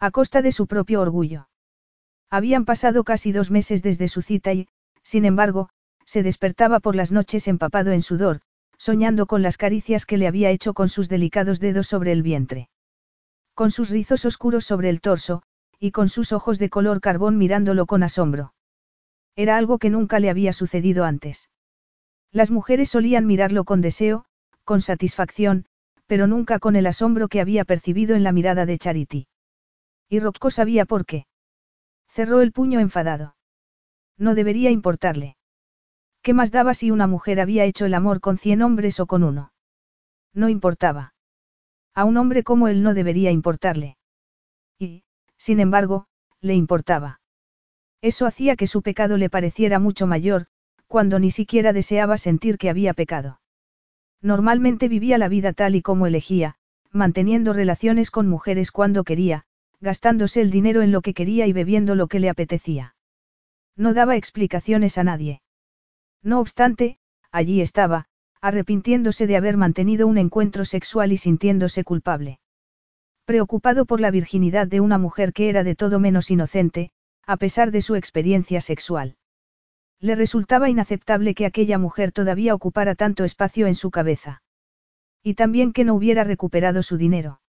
A 0.03 0.09
costa 0.09 0.41
de 0.41 0.51
su 0.51 0.65
propio 0.65 0.99
orgullo. 0.99 1.47
Habían 2.31 2.65
pasado 2.65 3.03
casi 3.03 3.31
dos 3.31 3.51
meses 3.51 3.83
desde 3.83 4.07
su 4.07 4.23
cita 4.23 4.51
y, 4.51 4.67
sin 5.03 5.25
embargo, 5.25 5.69
se 6.05 6.23
despertaba 6.23 6.79
por 6.79 6.95
las 6.95 7.11
noches 7.11 7.47
empapado 7.47 7.91
en 7.91 8.01
sudor, 8.01 8.41
soñando 8.79 9.27
con 9.27 9.43
las 9.43 9.57
caricias 9.57 10.07
que 10.07 10.17
le 10.17 10.25
había 10.25 10.49
hecho 10.49 10.73
con 10.73 10.89
sus 10.89 11.07
delicados 11.07 11.59
dedos 11.59 11.85
sobre 11.85 12.13
el 12.13 12.23
vientre. 12.23 12.67
Con 13.53 13.69
sus 13.69 13.91
rizos 13.91 14.25
oscuros 14.25 14.65
sobre 14.65 14.89
el 14.89 15.01
torso, 15.01 15.43
y 15.79 15.91
con 15.91 16.09
sus 16.09 16.31
ojos 16.31 16.57
de 16.57 16.71
color 16.71 16.99
carbón 16.99 17.37
mirándolo 17.37 17.85
con 17.85 18.01
asombro. 18.01 18.55
Era 19.35 19.55
algo 19.55 19.77
que 19.77 19.91
nunca 19.91 20.19
le 20.19 20.31
había 20.31 20.51
sucedido 20.51 21.05
antes. 21.05 21.51
Las 22.31 22.49
mujeres 22.49 22.89
solían 22.89 23.27
mirarlo 23.27 23.65
con 23.65 23.81
deseo, 23.81 24.25
con 24.63 24.81
satisfacción, 24.81 25.67
pero 26.07 26.25
nunca 26.25 26.57
con 26.57 26.75
el 26.75 26.87
asombro 26.87 27.27
que 27.27 27.39
había 27.39 27.65
percibido 27.65 28.15
en 28.15 28.23
la 28.23 28.31
mirada 28.31 28.65
de 28.65 28.79
Charity. 28.79 29.27
Y 30.11 30.19
Rocco 30.19 30.51
sabía 30.51 30.83
por 30.83 31.05
qué. 31.05 31.25
Cerró 32.09 32.41
el 32.41 32.51
puño 32.51 32.81
enfadado. 32.81 33.37
No 34.17 34.35
debería 34.35 34.69
importarle. 34.69 35.37
¿Qué 36.21 36.33
más 36.33 36.51
daba 36.51 36.73
si 36.73 36.91
una 36.91 37.07
mujer 37.07 37.39
había 37.39 37.63
hecho 37.63 37.85
el 37.85 37.93
amor 37.93 38.19
con 38.19 38.37
cien 38.37 38.61
hombres 38.61 38.99
o 38.99 39.05
con 39.07 39.23
uno? 39.23 39.53
No 40.33 40.49
importaba. 40.49 41.13
A 41.95 42.03
un 42.03 42.17
hombre 42.17 42.43
como 42.43 42.67
él 42.67 42.83
no 42.83 42.93
debería 42.93 43.31
importarle. 43.31 43.95
Y, 44.77 45.05
sin 45.37 45.61
embargo, 45.61 46.07
le 46.41 46.55
importaba. 46.55 47.21
Eso 48.01 48.25
hacía 48.25 48.57
que 48.57 48.67
su 48.67 48.81
pecado 48.81 49.15
le 49.15 49.29
pareciera 49.29 49.79
mucho 49.79 50.07
mayor, 50.07 50.47
cuando 50.87 51.19
ni 51.19 51.31
siquiera 51.31 51.71
deseaba 51.71 52.17
sentir 52.17 52.57
que 52.57 52.69
había 52.69 52.93
pecado. 52.93 53.39
Normalmente 54.21 54.89
vivía 54.89 55.17
la 55.17 55.29
vida 55.29 55.53
tal 55.53 55.73
y 55.75 55.81
como 55.81 56.05
elegía, 56.05 56.55
manteniendo 56.91 57.53
relaciones 57.53 58.11
con 58.11 58.27
mujeres 58.27 58.73
cuando 58.73 59.05
quería, 59.05 59.45
gastándose 59.81 60.41
el 60.41 60.51
dinero 60.51 60.81
en 60.81 60.91
lo 60.91 61.01
que 61.01 61.13
quería 61.13 61.47
y 61.47 61.53
bebiendo 61.53 61.95
lo 61.95 62.07
que 62.07 62.19
le 62.19 62.29
apetecía. 62.29 62.95
No 63.75 63.93
daba 63.93 64.15
explicaciones 64.15 64.97
a 64.97 65.03
nadie. 65.03 65.41
No 66.23 66.39
obstante, 66.39 66.99
allí 67.31 67.61
estaba, 67.61 68.05
arrepintiéndose 68.41 69.27
de 69.27 69.37
haber 69.37 69.57
mantenido 69.57 70.07
un 70.07 70.17
encuentro 70.17 70.65
sexual 70.65 71.11
y 71.11 71.17
sintiéndose 71.17 71.83
culpable. 71.83 72.39
Preocupado 73.25 73.85
por 73.85 73.99
la 73.99 74.11
virginidad 74.11 74.67
de 74.67 74.81
una 74.81 74.97
mujer 74.97 75.33
que 75.33 75.49
era 75.49 75.63
de 75.63 75.75
todo 75.75 75.99
menos 75.99 76.31
inocente, 76.31 76.91
a 77.25 77.37
pesar 77.37 77.71
de 77.71 77.81
su 77.81 77.95
experiencia 77.95 78.61
sexual. 78.61 79.15
Le 79.99 80.15
resultaba 80.15 80.69
inaceptable 80.69 81.35
que 81.35 81.45
aquella 81.45 81.77
mujer 81.77 82.11
todavía 82.11 82.55
ocupara 82.55 82.95
tanto 82.95 83.23
espacio 83.23 83.67
en 83.67 83.75
su 83.75 83.91
cabeza. 83.91 84.41
Y 85.23 85.35
también 85.35 85.73
que 85.73 85.83
no 85.83 85.93
hubiera 85.93 86.23
recuperado 86.23 86.81
su 86.81 86.97
dinero. 86.97 87.40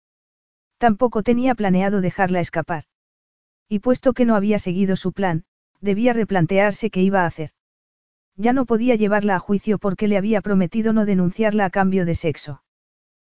Tampoco 0.83 1.23
tenía 1.23 1.55
planeado 1.55 2.01
dejarla 2.01 2.41
escapar. 2.41 2.87
Y 3.69 3.79
puesto 3.79 4.15
que 4.15 4.25
no 4.25 4.35
había 4.35 4.59
seguido 4.59 4.97
su 4.97 5.13
plan, 5.13 5.45
debía 5.81 6.13
replantearse 6.13 6.91
qué 6.91 7.03
iba 7.03 7.23
a 7.23 7.27
hacer. 7.27 7.53
Ya 8.35 8.53
no 8.53 8.67
podía 8.67 8.97
llevarla 8.97 9.37
a 9.37 9.39
juicio 9.39 9.79
porque 9.79 10.09
le 10.09 10.19
había 10.19 10.41
prometido 10.41 10.93
no 10.93 11.05
denunciarla 11.05 11.67
a 11.67 11.71
cambio 11.71 12.05
de 12.05 12.17
sexo. 12.17 12.65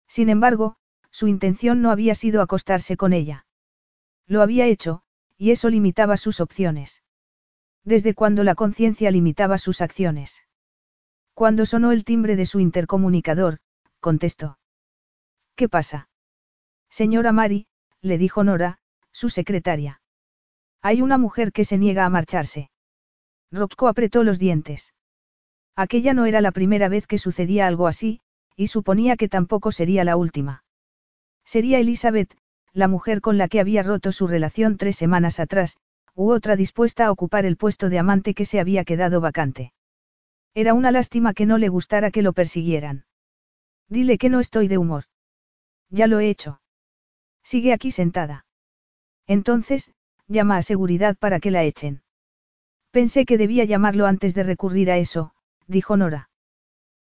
Sin 0.08 0.30
embargo, 0.30 0.78
su 1.12 1.28
intención 1.28 1.84
no 1.84 1.92
había 1.92 2.16
sido 2.16 2.42
acostarse 2.42 2.98
con 2.98 3.14
ella. 3.14 3.46
Lo 4.26 4.42
había 4.42 4.66
hecho, 4.66 5.04
y 5.38 5.52
eso 5.52 5.70
limitaba 5.70 6.18
sus 6.18 6.40
opciones. 6.40 7.04
Desde 7.84 8.16
cuando 8.16 8.44
la 8.44 8.56
conciencia 8.56 9.12
limitaba 9.12 9.60
sus 9.60 9.82
acciones. 9.82 10.48
Cuando 11.36 11.68
sonó 11.68 11.92
el 11.92 12.06
timbre 12.06 12.38
de 12.38 12.48
su 12.48 12.60
intercomunicador, 12.60 13.60
contestó. 14.00 14.58
¿Qué 15.56 15.70
pasa? 15.70 16.10
Señora 16.90 17.32
Mari, 17.32 17.68
le 18.02 18.18
dijo 18.18 18.44
Nora, 18.44 18.80
su 19.12 19.30
secretaria. 19.30 20.02
Hay 20.82 21.02
una 21.02 21.18
mujer 21.18 21.52
que 21.52 21.66
se 21.66 21.78
niega 21.78 22.06
a 22.06 22.10
marcharse. 22.10 22.70
Rocco 23.52 23.88
apretó 23.88 24.24
los 24.24 24.40
dientes. 24.40 24.94
Aquella 25.76 26.14
no 26.14 26.26
era 26.26 26.42
la 26.42 26.52
primera 26.52 26.90
vez 26.90 27.08
que 27.08 27.18
sucedía 27.18 27.68
algo 27.68 27.88
así, 27.88 28.22
y 28.56 28.68
suponía 28.68 29.18
que 29.18 29.28
tampoco 29.28 29.72
sería 29.72 30.04
la 30.04 30.16
última. 30.16 30.64
Sería 31.44 31.80
Elizabeth, 31.80 32.36
la 32.72 32.88
mujer 32.88 33.22
con 33.22 33.38
la 33.38 33.48
que 33.48 33.60
había 33.60 33.84
roto 33.84 34.12
su 34.12 34.28
relación 34.28 34.78
tres 34.78 34.96
semanas 34.96 35.40
atrás, 35.40 35.78
u 36.14 36.32
otra 36.32 36.56
dispuesta 36.56 37.06
a 37.06 37.12
ocupar 37.12 37.46
el 37.46 37.58
puesto 37.58 37.90
de 37.90 38.00
amante 38.00 38.34
que 38.34 38.46
se 38.46 38.60
había 38.60 38.86
quedado 38.86 39.22
vacante. 39.22 39.74
Era 40.54 40.74
una 40.74 40.92
lástima 40.92 41.34
que 41.34 41.46
no 41.46 41.58
le 41.58 41.68
gustara 41.68 42.12
que 42.12 42.22
lo 42.22 42.32
persiguieran. 42.34 43.06
Dile 43.90 44.18
que 44.18 44.30
no 44.30 44.40
estoy 44.40 44.68
de 44.68 44.78
humor. 44.78 45.04
Ya 45.90 46.08
lo 46.08 46.20
he 46.20 46.30
hecho. 46.30 46.62
Sigue 47.46 47.74
aquí 47.74 47.92
sentada. 47.92 48.46
Entonces, 49.28 49.92
llama 50.28 50.58
a 50.58 50.64
seguridad 50.64 51.16
para 51.16 51.40
que 51.40 51.52
la 51.52 51.64
echen. 51.64 52.02
Pensé 52.90 53.26
que 53.26 53.38
debía 53.38 53.66
llamarlo 53.66 54.08
antes 54.08 54.34
de 54.34 54.42
recurrir 54.44 54.90
a 54.90 54.98
eso, 54.98 55.32
dijo 55.68 55.96
Nora. 55.96 56.30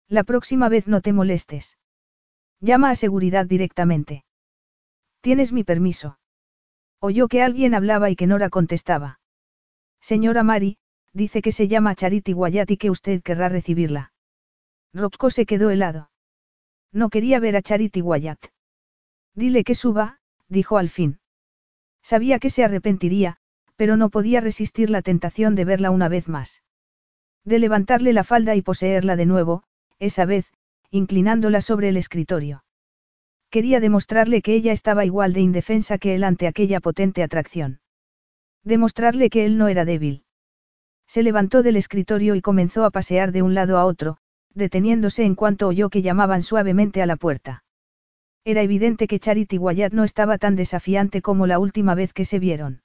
La 0.09 0.23
próxima 0.25 0.67
vez 0.67 0.87
no 0.87 0.99
te 0.99 1.13
molestes. 1.13 1.77
Llama 2.59 2.89
a 2.89 2.95
seguridad 2.95 3.45
directamente. 3.45 4.25
Tienes 5.21 5.53
mi 5.53 5.63
permiso. 5.63 6.19
Oyó 6.99 7.29
que 7.29 7.41
alguien 7.41 7.73
hablaba 7.73 8.09
y 8.09 8.17
que 8.17 8.27
Nora 8.27 8.49
contestaba. 8.49 9.19
Señora 10.01 10.43
Mari, 10.43 10.77
dice 11.13 11.41
que 11.41 11.53
se 11.53 11.69
llama 11.69 11.95
Charity 11.95 12.33
Wyatt 12.33 12.71
y 12.71 12.77
que 12.77 12.89
usted 12.89 13.21
querrá 13.21 13.47
recibirla. 13.47 14.11
Rocco 14.93 15.29
se 15.29 15.45
quedó 15.45 15.69
helado. 15.69 16.11
No 16.91 17.09
quería 17.09 17.39
ver 17.39 17.55
a 17.55 17.61
Charity 17.61 18.01
Wyatt. 18.01 18.45
Dile 19.35 19.63
que 19.63 19.75
suba, 19.75 20.19
dijo 20.53 20.77
al 20.77 20.87
fin. 20.87 21.19
Sabía 22.01 22.39
que 22.39 22.49
se 22.49 22.63
arrepentiría, 22.63 23.37
pero 23.75 23.97
no 23.97 24.09
podía 24.09 24.39
resistir 24.39 24.89
la 24.89 25.01
tentación 25.01 25.55
de 25.55 25.65
verla 25.65 25.91
una 25.91 26.07
vez 26.07 26.29
más. 26.29 26.63
De 27.43 27.59
levantarle 27.59 28.13
la 28.13 28.23
falda 28.23 28.55
y 28.55 28.61
poseerla 28.61 29.17
de 29.17 29.25
nuevo, 29.25 29.63
esa 29.99 30.25
vez, 30.25 30.45
inclinándola 30.91 31.59
sobre 31.59 31.89
el 31.89 31.97
escritorio. 31.97 32.63
Quería 33.49 33.79
demostrarle 33.79 34.41
que 34.41 34.53
ella 34.53 34.71
estaba 34.71 35.05
igual 35.05 35.33
de 35.33 35.41
indefensa 35.41 35.97
que 35.97 36.15
él 36.15 36.23
ante 36.23 36.47
aquella 36.47 36.79
potente 36.79 37.21
atracción. 37.21 37.81
Demostrarle 38.63 39.29
que 39.29 39.45
él 39.45 39.57
no 39.57 39.67
era 39.67 39.85
débil. 39.85 40.23
Se 41.05 41.21
levantó 41.21 41.63
del 41.63 41.75
escritorio 41.75 42.35
y 42.35 42.41
comenzó 42.41 42.85
a 42.85 42.91
pasear 42.91 43.31
de 43.31 43.41
un 43.41 43.53
lado 43.53 43.77
a 43.77 43.85
otro, 43.85 44.17
deteniéndose 44.53 45.23
en 45.23 45.35
cuanto 45.35 45.67
oyó 45.67 45.89
que 45.89 46.01
llamaban 46.01 46.41
suavemente 46.41 47.01
a 47.01 47.05
la 47.05 47.17
puerta. 47.17 47.63
Era 48.45 48.61
evidente 48.61 49.07
que 49.07 49.19
Charity 49.19 49.57
Wyatt 49.57 49.93
no 49.93 50.03
estaba 50.03 50.37
tan 50.37 50.55
desafiante 50.55 51.21
como 51.21 51.47
la 51.47 51.59
última 51.59 51.95
vez 51.95 52.13
que 52.13 52.25
se 52.25 52.39
vieron. 52.39 52.81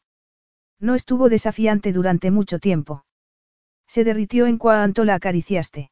No 0.79 0.95
estuvo 0.95 1.29
desafiante 1.29 1.93
durante 1.93 2.31
mucho 2.31 2.61
tiempo. 2.61 3.05
Se 3.87 4.05
derritió 4.05 4.47
en 4.47 4.59
cuanto 4.59 5.05
la 5.05 5.15
acariciaste. 5.15 5.91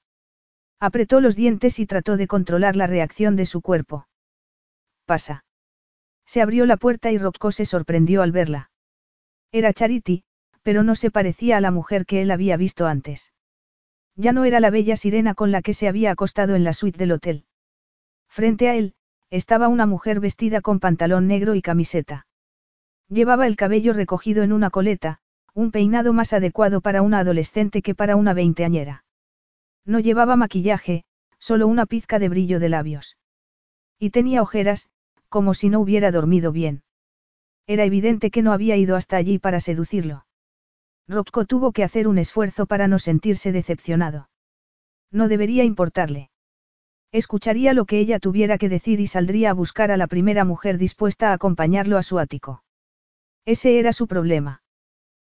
Apretó 0.78 1.20
los 1.20 1.34
dientes 1.34 1.78
y 1.78 1.86
trató 1.86 2.16
de 2.16 2.28
controlar 2.28 2.76
la 2.76 2.86
reacción 2.86 3.34
de 3.34 3.46
su 3.46 3.62
cuerpo. 3.62 4.06
Pasa. 5.04 5.44
Se 6.26 6.42
abrió 6.42 6.66
la 6.66 6.76
puerta 6.76 7.10
y 7.10 7.18
Rocco 7.18 7.50
se 7.50 7.66
sorprendió 7.66 8.22
al 8.22 8.32
verla. 8.32 8.70
Era 9.52 9.72
Charity, 9.72 10.24
pero 10.62 10.82
no 10.82 10.94
se 10.94 11.10
parecía 11.10 11.56
a 11.56 11.60
la 11.60 11.70
mujer 11.70 12.06
que 12.06 12.20
él 12.22 12.30
había 12.30 12.56
visto 12.56 12.86
antes. 12.86 13.32
Ya 14.16 14.32
no 14.32 14.44
era 14.44 14.60
la 14.60 14.70
bella 14.70 14.96
sirena 14.96 15.34
con 15.34 15.50
la 15.50 15.62
que 15.62 15.74
se 15.74 15.88
había 15.88 16.10
acostado 16.10 16.54
en 16.54 16.64
la 16.64 16.72
suite 16.72 16.98
del 16.98 17.12
hotel. 17.12 17.44
Frente 18.28 18.68
a 18.68 18.74
él, 18.74 18.94
estaba 19.30 19.68
una 19.68 19.86
mujer 19.86 20.20
vestida 20.20 20.60
con 20.60 20.80
pantalón 20.80 21.26
negro 21.26 21.54
y 21.54 21.62
camiseta. 21.62 22.26
Llevaba 23.08 23.46
el 23.46 23.56
cabello 23.56 23.92
recogido 23.92 24.42
en 24.42 24.52
una 24.52 24.70
coleta, 24.70 25.18
un 25.54 25.70
peinado 25.70 26.12
más 26.12 26.32
adecuado 26.32 26.80
para 26.80 27.02
una 27.02 27.20
adolescente 27.20 27.82
que 27.82 27.94
para 27.94 28.16
una 28.16 28.34
veinteañera. 28.34 29.04
No 29.84 30.00
llevaba 30.00 30.36
maquillaje, 30.36 31.04
solo 31.38 31.66
una 31.66 31.86
pizca 31.86 32.18
de 32.18 32.28
brillo 32.28 32.60
de 32.60 32.68
labios. 32.68 33.16
Y 33.98 34.10
tenía 34.10 34.42
ojeras, 34.42 34.90
como 35.28 35.54
si 35.54 35.68
no 35.68 35.80
hubiera 35.80 36.10
dormido 36.10 36.52
bien. 36.52 36.82
Era 37.66 37.84
evidente 37.84 38.30
que 38.30 38.42
no 38.42 38.52
había 38.52 38.76
ido 38.76 38.96
hasta 38.96 39.16
allí 39.16 39.38
para 39.38 39.60
seducirlo. 39.60 40.26
Rocco 41.08 41.44
tuvo 41.44 41.72
que 41.72 41.84
hacer 41.84 42.08
un 42.08 42.18
esfuerzo 42.18 42.66
para 42.66 42.88
no 42.88 42.98
sentirse 42.98 43.52
decepcionado. 43.52 44.28
No 45.10 45.28
debería 45.28 45.64
importarle. 45.64 46.30
Escucharía 47.12 47.72
lo 47.72 47.84
que 47.84 47.98
ella 47.98 48.18
tuviera 48.18 48.58
que 48.58 48.68
decir 48.68 49.00
y 49.00 49.06
saldría 49.06 49.50
a 49.50 49.54
buscar 49.54 49.90
a 49.90 49.96
la 49.96 50.06
primera 50.06 50.44
mujer 50.44 50.78
dispuesta 50.78 51.30
a 51.30 51.34
acompañarlo 51.34 51.98
a 51.98 52.02
su 52.02 52.18
ático. 52.18 52.62
Ese 53.44 53.78
era 53.78 53.92
su 53.92 54.06
problema. 54.06 54.62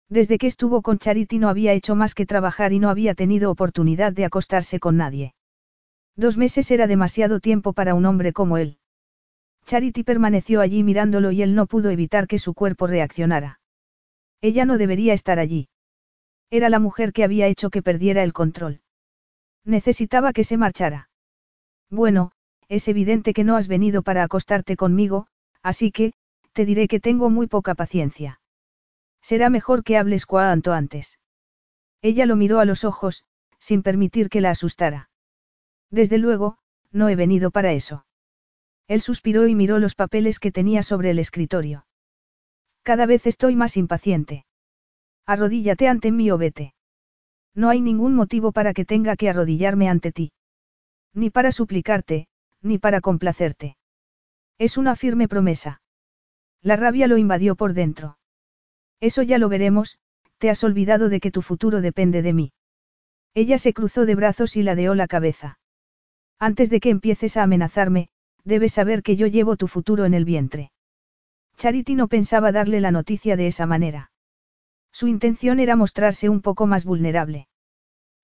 Desde 0.09 0.37
que 0.37 0.47
estuvo 0.47 0.83
con 0.83 0.99
Charity 0.99 1.39
no 1.39 1.49
había 1.49 1.73
hecho 1.73 1.95
más 1.95 2.15
que 2.15 2.27
trabajar 2.27 2.75
y 2.75 2.79
no 2.79 2.91
había 2.91 3.15
tenido 3.15 3.51
oportunidad 3.51 4.13
de 4.13 4.27
acostarse 4.27 4.79
con 4.79 4.99
nadie. 4.99 5.35
Dos 6.17 6.37
meses 6.37 6.71
era 6.71 6.87
demasiado 6.87 7.41
tiempo 7.41 7.73
para 7.73 7.95
un 7.95 8.05
hombre 8.05 8.35
como 8.35 8.59
él. 8.59 8.77
Charity 9.65 10.03
permaneció 10.03 10.61
allí 10.61 10.83
mirándolo 10.83 11.33
y 11.33 11.41
él 11.41 11.55
no 11.55 11.67
pudo 11.67 11.89
evitar 11.89 12.27
que 12.27 12.39
su 12.39 12.53
cuerpo 12.53 12.87
reaccionara. 12.87 13.61
Ella 14.43 14.67
no 14.67 14.77
debería 14.77 15.15
estar 15.15 15.39
allí. 15.39 15.69
Era 16.51 16.69
la 16.69 16.79
mujer 16.79 17.15
que 17.15 17.25
había 17.25 17.47
hecho 17.47 17.71
que 17.71 17.81
perdiera 17.81 18.23
el 18.23 18.35
control. 18.35 18.83
Necesitaba 19.65 20.35
que 20.35 20.45
se 20.45 20.59
marchara. 20.59 21.09
Bueno, 21.93 22.33
es 22.69 22.89
evidente 22.89 23.35
que 23.35 23.45
no 23.45 23.55
has 23.55 23.69
venido 23.69 24.01
para 24.01 24.23
acostarte 24.23 24.77
conmigo, 24.77 25.27
así 25.63 25.93
que, 25.93 26.15
te 26.55 26.65
diré 26.65 26.89
que 26.89 27.01
tengo 27.01 27.29
muy 27.29 27.49
poca 27.49 27.75
paciencia. 27.75 28.41
Será 29.21 29.51
mejor 29.51 29.85
que 29.85 29.99
hables 29.99 30.25
cuanto 30.25 30.73
antes. 30.73 31.21
Ella 32.01 32.25
lo 32.25 32.35
miró 32.35 32.61
a 32.61 32.65
los 32.65 32.85
ojos, 32.85 33.27
sin 33.59 33.83
permitir 33.83 34.31
que 34.31 34.41
la 34.41 34.51
asustara. 34.51 35.11
Desde 35.91 36.17
luego, 36.17 36.57
no 36.93 37.11
he 37.11 37.15
venido 37.15 37.51
para 37.51 37.73
eso. 37.73 38.07
Él 38.89 39.03
suspiró 39.03 39.47
y 39.47 39.55
miró 39.55 39.79
los 39.79 39.95
papeles 39.95 40.39
que 40.39 40.51
tenía 40.51 40.83
sobre 40.83 41.11
el 41.11 41.19
escritorio. 41.19 41.85
Cada 42.83 43.05
vez 43.05 43.27
estoy 43.27 43.55
más 43.55 43.77
impaciente. 43.77 44.47
Arrodíllate 45.27 45.89
ante 45.89 46.11
mí 46.11 46.31
o 46.31 46.39
vete. 46.39 46.73
No 47.55 47.69
hay 47.69 47.83
ningún 47.83 48.15
motivo 48.15 48.51
para 48.51 48.73
que 48.73 48.87
tenga 48.87 49.15
que 49.15 49.29
arrodillarme 49.29 49.91
ante 49.91 50.11
ti. 50.11 50.33
Ni 51.15 51.31
para 51.31 51.53
suplicarte, 51.53 52.27
ni 52.63 52.79
para 52.79 53.01
complacerte. 53.01 53.77
Es 54.59 54.79
una 54.79 54.97
firme 54.97 55.29
promesa. 55.29 55.83
La 56.63 56.77
rabia 56.77 57.07
lo 57.07 57.19
invadió 57.19 57.57
por 57.57 57.75
dentro. 57.75 58.19
Eso 59.01 59.23
ya 59.23 59.39
lo 59.39 59.49
veremos, 59.49 59.99
te 60.39 60.49
has 60.49 60.63
olvidado 60.65 61.09
de 61.09 61.21
que 61.21 61.31
tu 61.31 61.43
futuro 61.43 61.81
depende 61.81 62.23
de 62.23 62.33
mí. 62.33 62.53
Ella 63.35 63.59
se 63.59 63.73
cruzó 63.73 64.07
de 64.07 64.15
brazos 64.15 64.57
y 64.57 64.63
ladeó 64.63 64.95
la 64.95 65.09
cabeza. 65.09 65.59
Antes 66.39 66.71
de 66.71 66.81
que 66.81 66.91
empieces 66.91 67.37
a 67.37 67.43
amenazarme, 67.43 68.09
debes 68.45 68.73
saber 68.73 69.03
que 69.03 69.17
yo 69.17 69.27
llevo 69.27 69.57
tu 69.57 69.69
futuro 69.69 70.05
en 70.05 70.15
el 70.15 70.25
vientre. 70.25 70.73
Charity 71.57 71.95
no 71.95 72.09
pensaba 72.09 72.53
darle 72.53 72.81
la 72.81 72.91
noticia 72.91 73.37
de 73.37 73.47
esa 73.47 73.67
manera. 73.67 74.11
Su 74.93 75.09
intención 75.09 75.61
era 75.61 75.77
mostrarse 75.77 76.29
un 76.29 76.43
poco 76.43 76.67
más 76.67 76.85
vulnerable. 76.85 77.49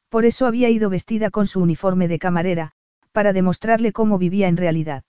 Por 0.09 0.24
eso 0.24 0.47
había 0.47 0.70
ido 0.70 0.91
vestida 0.91 1.30
con 1.30 1.47
su 1.47 1.61
uniforme 1.61 2.09
de 2.09 2.18
camarera, 2.18 2.72
para 3.18 3.32
demostrarle 3.32 3.92
cómo 3.92 4.16
vivía 4.16 4.46
en 4.46 4.56
realidad. 4.56 5.02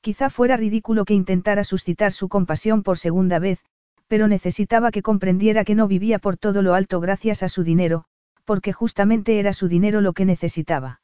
Quizá 0.00 0.30
fuera 0.30 0.56
ridículo 0.56 1.04
que 1.04 1.12
intentara 1.12 1.62
suscitar 1.62 2.10
su 2.10 2.30
compasión 2.30 2.82
por 2.82 2.96
segunda 2.96 3.38
vez, 3.38 3.62
pero 4.06 4.28
necesitaba 4.28 4.90
que 4.90 5.02
comprendiera 5.02 5.62
que 5.66 5.74
no 5.74 5.88
vivía 5.88 6.18
por 6.20 6.38
todo 6.38 6.62
lo 6.62 6.72
alto 6.72 7.00
gracias 7.00 7.42
a 7.42 7.50
su 7.50 7.64
dinero, 7.64 8.06
porque 8.46 8.72
justamente 8.72 9.38
era 9.38 9.52
su 9.52 9.68
dinero 9.68 10.00
lo 10.00 10.14
que 10.14 10.24
necesitaba. 10.24 11.02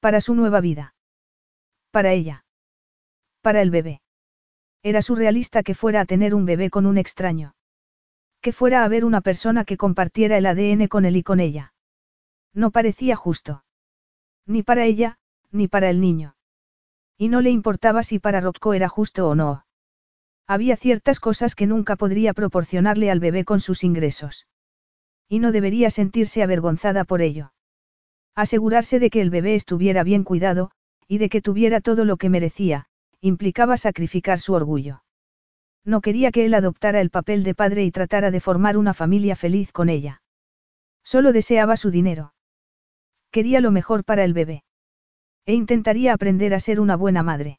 Para 0.00 0.20
su 0.20 0.34
nueva 0.34 0.60
vida. 0.60 0.96
Para 1.92 2.10
ella. 2.10 2.44
Para 3.40 3.62
el 3.62 3.70
bebé. 3.70 4.00
Era 4.82 5.00
surrealista 5.00 5.62
que 5.62 5.76
fuera 5.76 6.00
a 6.00 6.06
tener 6.06 6.34
un 6.34 6.44
bebé 6.44 6.70
con 6.70 6.86
un 6.86 6.98
extraño. 6.98 7.54
Que 8.40 8.50
fuera 8.50 8.82
a 8.82 8.88
ver 8.88 9.04
una 9.04 9.20
persona 9.20 9.64
que 9.64 9.76
compartiera 9.76 10.38
el 10.38 10.46
ADN 10.46 10.88
con 10.88 11.04
él 11.04 11.14
y 11.14 11.22
con 11.22 11.38
ella. 11.38 11.72
No 12.52 12.72
parecía 12.72 13.14
justo. 13.14 13.62
Ni 14.50 14.64
para 14.64 14.84
ella, 14.84 15.19
ni 15.52 15.68
para 15.68 15.90
el 15.90 16.00
niño. 16.00 16.36
Y 17.16 17.28
no 17.28 17.40
le 17.40 17.50
importaba 17.50 18.02
si 18.02 18.18
para 18.18 18.40
Rocco 18.40 18.74
era 18.74 18.88
justo 18.88 19.28
o 19.28 19.34
no. 19.34 19.64
Había 20.46 20.76
ciertas 20.76 21.20
cosas 21.20 21.54
que 21.54 21.66
nunca 21.66 21.96
podría 21.96 22.34
proporcionarle 22.34 23.10
al 23.10 23.20
bebé 23.20 23.44
con 23.44 23.60
sus 23.60 23.84
ingresos. 23.84 24.46
Y 25.28 25.38
no 25.38 25.52
debería 25.52 25.90
sentirse 25.90 26.42
avergonzada 26.42 27.04
por 27.04 27.22
ello. 27.22 27.52
Asegurarse 28.34 28.98
de 28.98 29.10
que 29.10 29.20
el 29.20 29.30
bebé 29.30 29.54
estuviera 29.54 30.02
bien 30.02 30.24
cuidado, 30.24 30.70
y 31.06 31.18
de 31.18 31.28
que 31.28 31.42
tuviera 31.42 31.80
todo 31.80 32.04
lo 32.04 32.16
que 32.16 32.30
merecía, 32.30 32.86
implicaba 33.20 33.76
sacrificar 33.76 34.38
su 34.38 34.54
orgullo. 34.54 35.02
No 35.84 36.00
quería 36.00 36.30
que 36.30 36.44
él 36.44 36.54
adoptara 36.54 37.00
el 37.00 37.10
papel 37.10 37.42
de 37.42 37.54
padre 37.54 37.84
y 37.84 37.90
tratara 37.90 38.30
de 38.30 38.40
formar 38.40 38.76
una 38.76 38.94
familia 38.94 39.36
feliz 39.36 39.72
con 39.72 39.88
ella. 39.88 40.22
Solo 41.04 41.32
deseaba 41.32 41.76
su 41.76 41.90
dinero. 41.90 42.34
Quería 43.30 43.60
lo 43.60 43.70
mejor 43.70 44.04
para 44.04 44.24
el 44.24 44.34
bebé. 44.34 44.64
E 45.50 45.54
intentaría 45.54 46.12
aprender 46.12 46.54
a 46.54 46.60
ser 46.60 46.78
una 46.78 46.94
buena 46.94 47.24
madre. 47.24 47.58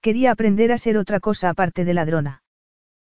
Quería 0.00 0.32
aprender 0.32 0.72
a 0.72 0.78
ser 0.84 0.98
otra 0.98 1.20
cosa 1.20 1.50
aparte 1.50 1.84
de 1.84 1.94
ladrona. 1.94 2.42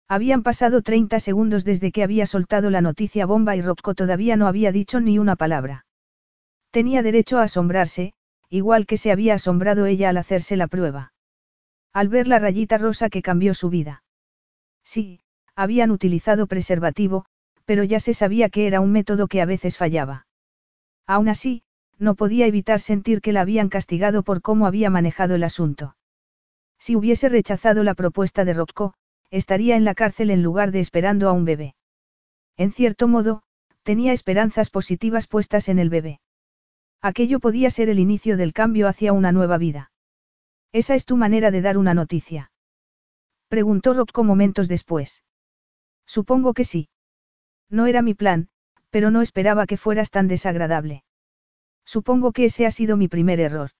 Habían 0.07 0.43
pasado 0.43 0.81
30 0.81 1.19
segundos 1.19 1.65
desde 1.65 1.91
que 1.91 2.01
había 2.01 2.25
soltado 2.25 2.69
la 2.69 2.79
noticia 2.79 3.25
bomba 3.25 3.57
y 3.57 3.61
Rocco 3.61 3.93
todavía 3.93 4.37
no 4.37 4.47
había 4.47 4.71
dicho 4.71 5.01
ni 5.01 5.19
una 5.19 5.35
palabra. 5.35 5.85
Tenía 6.69 7.03
derecho 7.03 7.37
a 7.39 7.43
asombrarse, 7.43 8.13
igual 8.49 8.85
que 8.85 8.95
se 8.95 9.11
había 9.11 9.33
asombrado 9.33 9.85
ella 9.85 10.07
al 10.07 10.15
hacerse 10.15 10.55
la 10.55 10.67
prueba. 10.67 11.11
Al 11.91 12.07
ver 12.07 12.29
la 12.29 12.39
rayita 12.39 12.77
rosa 12.77 13.09
que 13.09 13.21
cambió 13.21 13.53
su 13.53 13.69
vida. 13.69 14.03
Sí, 14.85 15.19
habían 15.53 15.91
utilizado 15.91 16.47
preservativo, 16.47 17.25
pero 17.65 17.83
ya 17.83 17.99
se 17.99 18.13
sabía 18.13 18.47
que 18.47 18.67
era 18.67 18.79
un 18.79 18.93
método 18.93 19.27
que 19.27 19.41
a 19.41 19.45
veces 19.45 19.77
fallaba. 19.77 20.27
Aún 21.07 21.27
así, 21.27 21.63
no 22.01 22.15
podía 22.15 22.47
evitar 22.47 22.79
sentir 22.79 23.21
que 23.21 23.31
la 23.31 23.41
habían 23.41 23.69
castigado 23.69 24.23
por 24.23 24.41
cómo 24.41 24.65
había 24.65 24.89
manejado 24.89 25.35
el 25.35 25.43
asunto. 25.43 25.95
Si 26.79 26.95
hubiese 26.95 27.29
rechazado 27.29 27.83
la 27.83 27.93
propuesta 27.93 28.43
de 28.43 28.55
Rocco, 28.55 28.95
estaría 29.29 29.75
en 29.75 29.85
la 29.85 29.93
cárcel 29.93 30.31
en 30.31 30.41
lugar 30.41 30.71
de 30.71 30.79
esperando 30.79 31.29
a 31.29 31.31
un 31.31 31.45
bebé. 31.45 31.75
En 32.57 32.71
cierto 32.71 33.07
modo, 33.07 33.43
tenía 33.83 34.13
esperanzas 34.13 34.71
positivas 34.71 35.27
puestas 35.27 35.69
en 35.69 35.77
el 35.77 35.89
bebé. 35.91 36.19
Aquello 37.01 37.39
podía 37.39 37.69
ser 37.69 37.87
el 37.87 37.99
inicio 37.99 38.35
del 38.35 38.51
cambio 38.51 38.87
hacia 38.87 39.13
una 39.13 39.31
nueva 39.31 39.59
vida. 39.59 39.91
¿Esa 40.71 40.95
es 40.95 41.05
tu 41.05 41.17
manera 41.17 41.51
de 41.51 41.61
dar 41.61 41.77
una 41.77 41.93
noticia? 41.93 42.51
Preguntó 43.47 43.93
Rocco 43.93 44.23
momentos 44.23 44.67
después. 44.67 45.23
Supongo 46.07 46.53
que 46.53 46.63
sí. 46.63 46.89
No 47.69 47.85
era 47.85 48.01
mi 48.01 48.15
plan, 48.15 48.49
Pero 48.89 49.09
no 49.09 49.21
esperaba 49.21 49.67
que 49.67 49.77
fueras 49.77 50.09
tan 50.11 50.27
desagradable. 50.27 51.03
Supongo 51.95 52.31
que 52.31 52.45
ese 52.45 52.65
ha 52.65 52.71
sido 52.71 52.95
mi 52.95 53.09
primer 53.09 53.41
error. 53.41 53.71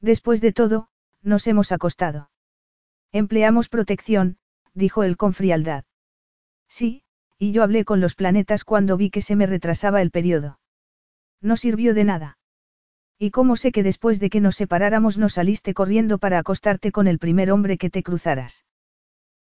Después 0.00 0.40
de 0.40 0.54
todo, 0.54 0.88
nos 1.22 1.46
hemos 1.46 1.70
acostado. 1.70 2.30
Empleamos 3.12 3.68
protección, 3.68 4.38
dijo 4.72 5.02
él 5.02 5.18
con 5.18 5.34
frialdad. 5.34 5.84
Sí, 6.66 7.02
y 7.38 7.52
yo 7.52 7.62
hablé 7.62 7.84
con 7.84 8.00
los 8.00 8.14
planetas 8.14 8.64
cuando 8.64 8.96
vi 8.96 9.10
que 9.10 9.20
se 9.20 9.36
me 9.36 9.44
retrasaba 9.44 10.00
el 10.00 10.10
periodo. 10.10 10.60
No 11.42 11.58
sirvió 11.58 11.92
de 11.92 12.04
nada. 12.04 12.38
¿Y 13.18 13.32
cómo 13.32 13.56
sé 13.56 13.70
que 13.70 13.82
después 13.82 14.18
de 14.18 14.30
que 14.30 14.40
nos 14.40 14.56
separáramos 14.56 15.18
no 15.18 15.28
saliste 15.28 15.74
corriendo 15.74 16.16
para 16.16 16.38
acostarte 16.38 16.90
con 16.90 17.06
el 17.06 17.18
primer 17.18 17.52
hombre 17.52 17.76
que 17.76 17.90
te 17.90 18.02
cruzaras? 18.02 18.64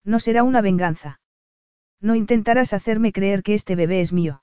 No 0.02 0.18
será 0.18 0.42
una 0.42 0.62
venganza. 0.62 1.20
No 2.00 2.16
intentarás 2.16 2.72
hacerme 2.72 3.12
creer 3.12 3.44
que 3.44 3.54
este 3.54 3.76
bebé 3.76 4.00
es 4.00 4.12
mío. 4.12 4.42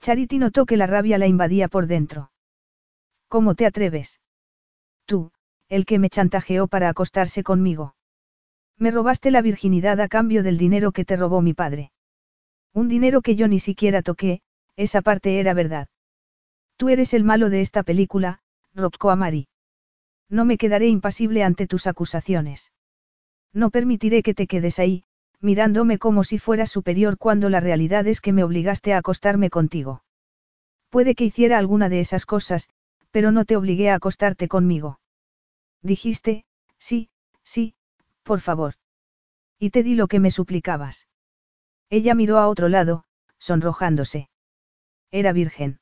Charity 0.00 0.38
notó 0.38 0.66
que 0.66 0.76
la 0.76 0.88
rabia 0.88 1.16
la 1.16 1.28
invadía 1.28 1.68
por 1.68 1.86
dentro. 1.86 2.32
¿Cómo 3.28 3.54
te 3.54 3.66
atreves? 3.66 4.20
Tú, 5.04 5.32
el 5.68 5.84
que 5.84 5.98
me 5.98 6.10
chantajeó 6.10 6.68
para 6.68 6.88
acostarse 6.88 7.42
conmigo. 7.42 7.94
Me 8.78 8.90
robaste 8.90 9.30
la 9.30 9.42
virginidad 9.42 10.00
a 10.00 10.08
cambio 10.08 10.42
del 10.42 10.58
dinero 10.58 10.92
que 10.92 11.04
te 11.04 11.16
robó 11.16 11.40
mi 11.40 11.54
padre. 11.54 11.92
Un 12.72 12.88
dinero 12.88 13.22
que 13.22 13.34
yo 13.34 13.48
ni 13.48 13.58
siquiera 13.58 14.02
toqué, 14.02 14.42
esa 14.76 15.00
parte 15.00 15.40
era 15.40 15.54
verdad. 15.54 15.88
Tú 16.76 16.90
eres 16.90 17.14
el 17.14 17.24
malo 17.24 17.48
de 17.48 17.62
esta 17.62 17.82
película, 17.82 18.40
Rocco 18.74 19.10
Amari. 19.10 19.48
No 20.28 20.44
me 20.44 20.58
quedaré 20.58 20.88
impasible 20.88 21.42
ante 21.42 21.66
tus 21.66 21.86
acusaciones. 21.86 22.72
No 23.52 23.70
permitiré 23.70 24.22
que 24.22 24.34
te 24.34 24.46
quedes 24.46 24.78
ahí, 24.78 25.04
mirándome 25.40 25.98
como 25.98 26.24
si 26.24 26.38
fueras 26.38 26.70
superior 26.70 27.16
cuando 27.16 27.48
la 27.48 27.60
realidad 27.60 28.06
es 28.06 28.20
que 28.20 28.32
me 28.32 28.44
obligaste 28.44 28.92
a 28.92 28.98
acostarme 28.98 29.48
contigo. 29.48 30.02
Puede 30.90 31.14
que 31.14 31.24
hiciera 31.24 31.58
alguna 31.58 31.88
de 31.88 32.00
esas 32.00 32.26
cosas, 32.26 32.68
pero 33.16 33.32
no 33.32 33.46
te 33.46 33.56
obligué 33.56 33.88
a 33.88 33.94
acostarte 33.94 34.46
conmigo. 34.46 35.00
Dijiste, 35.80 36.44
sí, 36.76 37.08
sí, 37.44 37.74
por 38.24 38.42
favor. 38.42 38.74
Y 39.58 39.70
te 39.70 39.82
di 39.82 39.94
lo 39.94 40.06
que 40.06 40.20
me 40.20 40.30
suplicabas. 40.30 41.08
Ella 41.88 42.14
miró 42.14 42.36
a 42.36 42.46
otro 42.46 42.68
lado, 42.68 43.04
sonrojándose. 43.38 44.28
Era 45.10 45.32
virgen. 45.32 45.80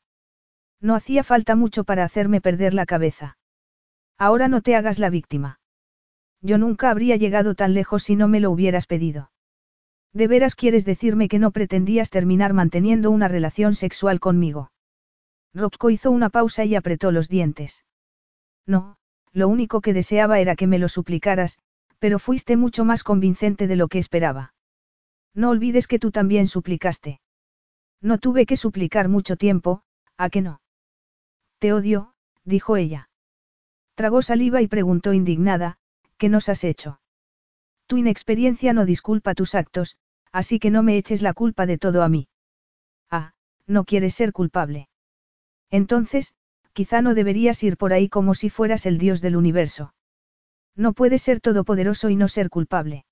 No 0.80 0.94
hacía 0.94 1.24
falta 1.24 1.56
mucho 1.56 1.82
para 1.82 2.04
hacerme 2.04 2.40
perder 2.40 2.72
la 2.72 2.86
cabeza. 2.86 3.36
Ahora 4.16 4.46
no 4.46 4.60
te 4.60 4.76
hagas 4.76 5.00
la 5.00 5.10
víctima. 5.10 5.58
Yo 6.40 6.56
nunca 6.56 6.88
habría 6.88 7.16
llegado 7.16 7.56
tan 7.56 7.74
lejos 7.74 8.04
si 8.04 8.14
no 8.14 8.28
me 8.28 8.38
lo 8.38 8.52
hubieras 8.52 8.86
pedido. 8.86 9.32
¿De 10.12 10.28
veras 10.28 10.54
quieres 10.54 10.84
decirme 10.84 11.26
que 11.26 11.40
no 11.40 11.50
pretendías 11.50 12.10
terminar 12.10 12.52
manteniendo 12.52 13.10
una 13.10 13.26
relación 13.26 13.74
sexual 13.74 14.20
conmigo? 14.20 14.70
Rocco 15.54 15.90
hizo 15.90 16.10
una 16.10 16.30
pausa 16.30 16.64
y 16.64 16.74
apretó 16.74 17.12
los 17.12 17.28
dientes. 17.28 17.84
No, 18.66 18.96
lo 19.32 19.48
único 19.48 19.80
que 19.80 19.92
deseaba 19.92 20.40
era 20.40 20.56
que 20.56 20.66
me 20.66 20.78
lo 20.78 20.88
suplicaras, 20.88 21.58
pero 21.98 22.18
fuiste 22.18 22.56
mucho 22.56 22.84
más 22.84 23.04
convincente 23.04 23.66
de 23.66 23.76
lo 23.76 23.88
que 23.88 23.98
esperaba. 23.98 24.54
No 25.34 25.50
olvides 25.50 25.86
que 25.86 25.98
tú 25.98 26.10
también 26.10 26.48
suplicaste. 26.48 27.20
No 28.00 28.18
tuve 28.18 28.46
que 28.46 28.56
suplicar 28.56 29.08
mucho 29.08 29.36
tiempo, 29.36 29.82
¿a 30.16 30.28
que 30.28 30.42
no? 30.42 30.60
Te 31.58 31.72
odio, 31.72 32.14
dijo 32.44 32.76
ella. 32.76 33.08
Tragó 33.94 34.22
saliva 34.22 34.60
y 34.60 34.68
preguntó 34.68 35.12
indignada, 35.12 35.78
¿qué 36.18 36.28
nos 36.28 36.48
has 36.48 36.64
hecho? 36.64 37.00
Tu 37.86 37.96
inexperiencia 37.96 38.72
no 38.72 38.84
disculpa 38.84 39.34
tus 39.34 39.54
actos, 39.54 39.96
así 40.32 40.58
que 40.58 40.70
no 40.70 40.82
me 40.82 40.96
eches 40.96 41.22
la 41.22 41.32
culpa 41.32 41.64
de 41.64 41.78
todo 41.78 42.02
a 42.02 42.08
mí. 42.08 42.28
Ah, 43.10 43.34
no 43.66 43.84
quieres 43.84 44.14
ser 44.14 44.32
culpable. 44.32 44.88
Entonces, 45.74 46.34
quizá 46.72 47.02
no 47.02 47.14
deberías 47.14 47.60
ir 47.64 47.76
por 47.76 47.92
ahí 47.92 48.08
como 48.08 48.36
si 48.36 48.48
fueras 48.48 48.86
el 48.86 48.96
dios 48.96 49.20
del 49.20 49.34
universo. 49.34 49.92
No 50.76 50.92
puedes 50.92 51.22
ser 51.22 51.40
todopoderoso 51.40 52.10
y 52.10 52.14
no 52.14 52.28
ser 52.28 52.48
culpable. 52.48 53.06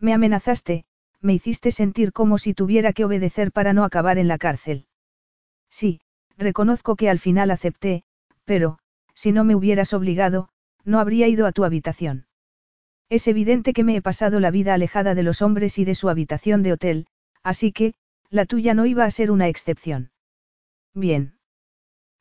Me 0.00 0.12
amenazaste, 0.12 0.84
me 1.20 1.34
hiciste 1.34 1.70
sentir 1.70 2.12
como 2.12 2.38
si 2.38 2.54
tuviera 2.54 2.92
que 2.92 3.04
obedecer 3.04 3.52
para 3.52 3.72
no 3.72 3.84
acabar 3.84 4.18
en 4.18 4.26
la 4.26 4.36
cárcel. 4.36 4.86
Sí, 5.70 6.00
reconozco 6.36 6.96
que 6.96 7.08
al 7.08 7.20
final 7.20 7.52
acepté, 7.52 8.02
pero, 8.44 8.80
si 9.14 9.30
no 9.30 9.44
me 9.44 9.54
hubieras 9.54 9.92
obligado, 9.92 10.48
no 10.84 10.98
habría 10.98 11.28
ido 11.28 11.46
a 11.46 11.52
tu 11.52 11.62
habitación. 11.64 12.26
Es 13.08 13.28
evidente 13.28 13.72
que 13.72 13.84
me 13.84 13.94
he 13.94 14.02
pasado 14.02 14.40
la 14.40 14.50
vida 14.50 14.74
alejada 14.74 15.14
de 15.14 15.22
los 15.22 15.40
hombres 15.40 15.78
y 15.78 15.84
de 15.84 15.94
su 15.94 16.08
habitación 16.08 16.64
de 16.64 16.72
hotel, 16.72 17.06
así 17.44 17.70
que, 17.70 17.94
la 18.28 18.44
tuya 18.44 18.74
no 18.74 18.86
iba 18.86 19.04
a 19.04 19.10
ser 19.12 19.30
una 19.30 19.46
excepción. 19.46 20.10
Bien. 20.92 21.35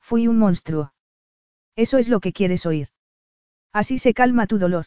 Fui 0.07 0.27
un 0.27 0.37
monstruo. 0.37 0.93
Eso 1.75 1.97
es 1.97 2.09
lo 2.09 2.19
que 2.19 2.31
quieres 2.31 2.67
oír. 2.67 2.89
Así 3.73 3.97
se 3.97 4.13
calma 4.13 4.45
tu 4.45 4.59
dolor. 4.59 4.85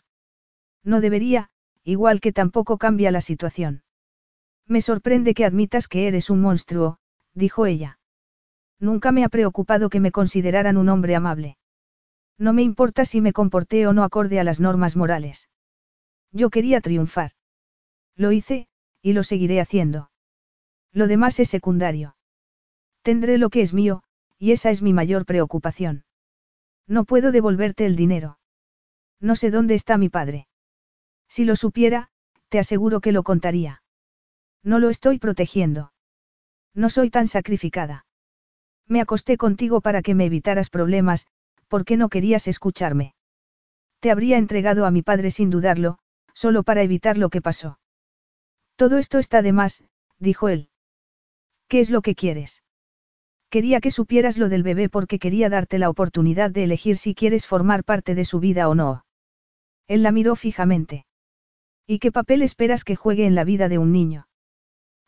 No 0.84 1.00
debería, 1.00 1.50
igual 1.82 2.20
que 2.20 2.32
tampoco 2.32 2.78
cambia 2.78 3.10
la 3.10 3.20
situación. 3.20 3.82
Me 4.64 4.80
sorprende 4.80 5.34
que 5.34 5.44
admitas 5.44 5.88
que 5.88 6.06
eres 6.06 6.30
un 6.30 6.40
monstruo, 6.40 6.98
dijo 7.34 7.66
ella. 7.66 7.98
Nunca 8.78 9.10
me 9.10 9.24
ha 9.24 9.28
preocupado 9.28 9.90
que 9.90 9.98
me 9.98 10.12
consideraran 10.12 10.76
un 10.76 10.88
hombre 10.88 11.16
amable. 11.16 11.58
No 12.38 12.52
me 12.52 12.62
importa 12.62 13.04
si 13.04 13.20
me 13.20 13.32
comporté 13.32 13.88
o 13.88 13.92
no 13.92 14.04
acorde 14.04 14.38
a 14.38 14.44
las 14.44 14.60
normas 14.60 14.94
morales. 14.94 15.48
Yo 16.30 16.48
quería 16.48 16.80
triunfar. 16.80 17.32
Lo 18.14 18.30
hice, 18.30 18.68
y 19.02 19.14
lo 19.14 19.24
seguiré 19.24 19.60
haciendo. 19.60 20.12
Lo 20.92 21.08
demás 21.08 21.40
es 21.40 21.48
secundario. 21.48 22.14
Tendré 23.02 23.36
lo 23.38 23.50
que 23.50 23.62
es 23.62 23.74
mío, 23.74 24.04
y 24.39 24.53
esa 24.53 24.70
es 24.70 24.82
mi 24.82 24.93
mayor 24.93 25.26
preocupación. 25.26 26.05
No 26.86 27.05
puedo 27.05 27.32
devolverte 27.32 27.84
el 27.86 27.97
dinero. 27.97 28.39
No 29.20 29.36
sé 29.36 29.51
dónde 29.51 29.74
está 29.74 29.99
mi 29.99 30.09
padre. 30.09 30.49
Si 31.28 31.45
lo 31.45 31.57
supiera, 31.57 32.09
te 32.49 32.59
aseguro 32.59 33.01
que 33.01 33.12
lo 33.12 33.22
contaría. 33.22 33.82
No 34.62 34.78
lo 34.78 34.91
estoy 34.91 35.18
protegiendo. 35.18 35.93
No 36.74 36.89
soy 36.89 37.11
tan 37.11 37.26
sacrificada. 37.26 38.07
Me 38.86 39.01
acosté 39.01 39.36
contigo 39.36 39.80
para 39.80 40.03
que 40.03 40.14
me 40.14 40.24
evitaras 40.24 40.70
problemas, 40.70 41.26
porque 41.68 41.97
no 41.97 42.09
querías 42.09 42.49
escucharme. 42.49 43.14
Te 44.01 44.11
habría 44.11 44.39
entregado 44.39 44.86
a 44.86 44.91
mi 44.91 45.03
padre 45.03 45.30
sin 45.30 45.51
dudarlo, 45.51 45.99
solo 46.32 46.62
para 46.62 46.82
evitar 46.82 47.18
lo 47.18 47.28
que 47.28 47.43
pasó. 47.43 47.78
Todo 48.76 48.99
esto 48.99 49.18
está 49.18 49.43
de 49.43 49.53
más, 49.53 49.84
dijo 50.18 50.49
él. 50.49 50.70
¿Qué 51.66 51.80
es 51.80 51.91
lo 51.91 52.01
que 52.01 52.14
quieres? 52.14 52.62
Quería 53.51 53.80
que 53.80 53.90
supieras 53.90 54.36
lo 54.36 54.49
del 54.49 54.62
bebé 54.62 54.88
porque 54.88 55.18
quería 55.18 55.49
darte 55.49 55.78
la 55.78 55.88
oportunidad 55.88 56.51
de 56.51 56.64
elegir 56.64 56.99
si 56.99 57.14
quieres 57.14 57.46
formar 57.46 57.82
parte 57.82 58.14
de 58.14 58.24
su 58.24 58.40
vida 58.40 58.68
o 58.68 58.74
no. 58.74 59.05
Él 59.86 60.03
la 60.03 60.12
miró 60.12 60.36
fijamente. 60.36 61.07
¿Y 61.86 61.99
qué 61.99 62.12
papel 62.12 62.42
esperas 62.42 62.84
que 62.84 62.96
juegue 62.96 63.24
en 63.24 63.34
la 63.34 63.44
vida 63.44 63.70
de 63.70 63.78
un 63.78 63.90
niño? 63.90 64.28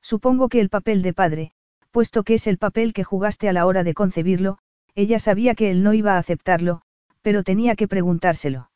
Supongo 0.00 0.48
que 0.48 0.60
el 0.60 0.70
papel 0.70 1.02
de 1.02 1.12
padre, 1.12 1.52
puesto 1.90 2.22
que 2.22 2.34
es 2.34 2.46
el 2.46 2.56
papel 2.56 2.94
que 2.94 3.04
jugaste 3.04 3.48
a 3.50 3.52
la 3.52 3.66
hora 3.66 3.84
de 3.84 3.92
concebirlo, 3.92 4.58
ella 4.94 5.18
sabía 5.18 5.54
que 5.54 5.70
él 5.70 5.82
no 5.82 5.92
iba 5.92 6.14
a 6.14 6.18
aceptarlo, 6.18 6.80
pero 7.20 7.42
tenía 7.42 7.76
que 7.76 7.88
preguntárselo. 7.88 8.70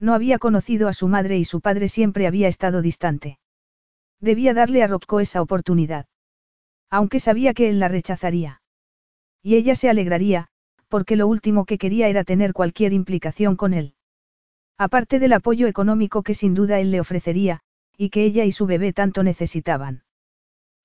No 0.00 0.14
había 0.14 0.38
conocido 0.38 0.88
a 0.88 0.94
su 0.94 1.08
madre 1.08 1.36
y 1.36 1.44
su 1.44 1.60
padre 1.60 1.88
siempre 1.88 2.26
había 2.26 2.48
estado 2.48 2.80
distante. 2.80 3.38
Debía 4.20 4.54
darle 4.54 4.82
a 4.82 4.86
Rocco 4.86 5.20
esa 5.20 5.42
oportunidad. 5.42 6.06
Aunque 6.88 7.20
sabía 7.20 7.52
que 7.52 7.68
él 7.68 7.78
la 7.80 7.88
rechazaría. 7.88 8.57
Y 9.42 9.56
ella 9.56 9.74
se 9.74 9.88
alegraría, 9.88 10.48
porque 10.88 11.16
lo 11.16 11.26
último 11.26 11.64
que 11.64 11.78
quería 11.78 12.08
era 12.08 12.24
tener 12.24 12.52
cualquier 12.52 12.92
implicación 12.92 13.56
con 13.56 13.74
él. 13.74 13.94
Aparte 14.78 15.18
del 15.18 15.32
apoyo 15.32 15.66
económico 15.66 16.22
que 16.22 16.34
sin 16.34 16.54
duda 16.54 16.80
él 16.80 16.90
le 16.90 17.00
ofrecería, 17.00 17.60
y 17.96 18.10
que 18.10 18.24
ella 18.24 18.44
y 18.44 18.52
su 18.52 18.66
bebé 18.66 18.92
tanto 18.92 19.22
necesitaban. 19.22 20.04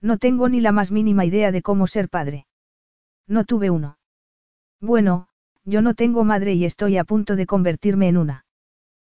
No 0.02 0.18
tengo 0.18 0.50
ni 0.50 0.60
la 0.60 0.72
más 0.72 0.92
mínima 0.92 1.26
idea 1.26 1.52
de 1.52 1.62
cómo 1.62 1.88
ser 1.88 2.10
padre. 2.10 2.48
No 3.28 3.46
tuve 3.46 3.70
uno. 3.70 3.98
Bueno, 4.82 5.28
yo 5.64 5.82
no 5.82 5.94
tengo 5.94 6.24
madre 6.24 6.54
y 6.54 6.66
estoy 6.66 6.98
a 6.98 7.04
punto 7.04 7.36
de 7.36 7.46
convertirme 7.46 8.10
en 8.10 8.18
una. 8.18 8.46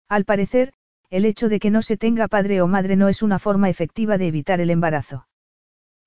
Al 0.08 0.24
parecer, 0.24 0.72
el 1.10 1.24
hecho 1.24 1.48
de 1.48 1.58
que 1.58 1.70
no 1.70 1.82
se 1.82 1.96
tenga 1.96 2.28
padre 2.28 2.60
o 2.60 2.68
madre 2.68 2.96
no 2.96 3.08
es 3.08 3.22
una 3.22 3.38
forma 3.38 3.68
efectiva 3.68 4.18
de 4.18 4.28
evitar 4.28 4.60
el 4.60 4.70
embarazo. 4.70 5.26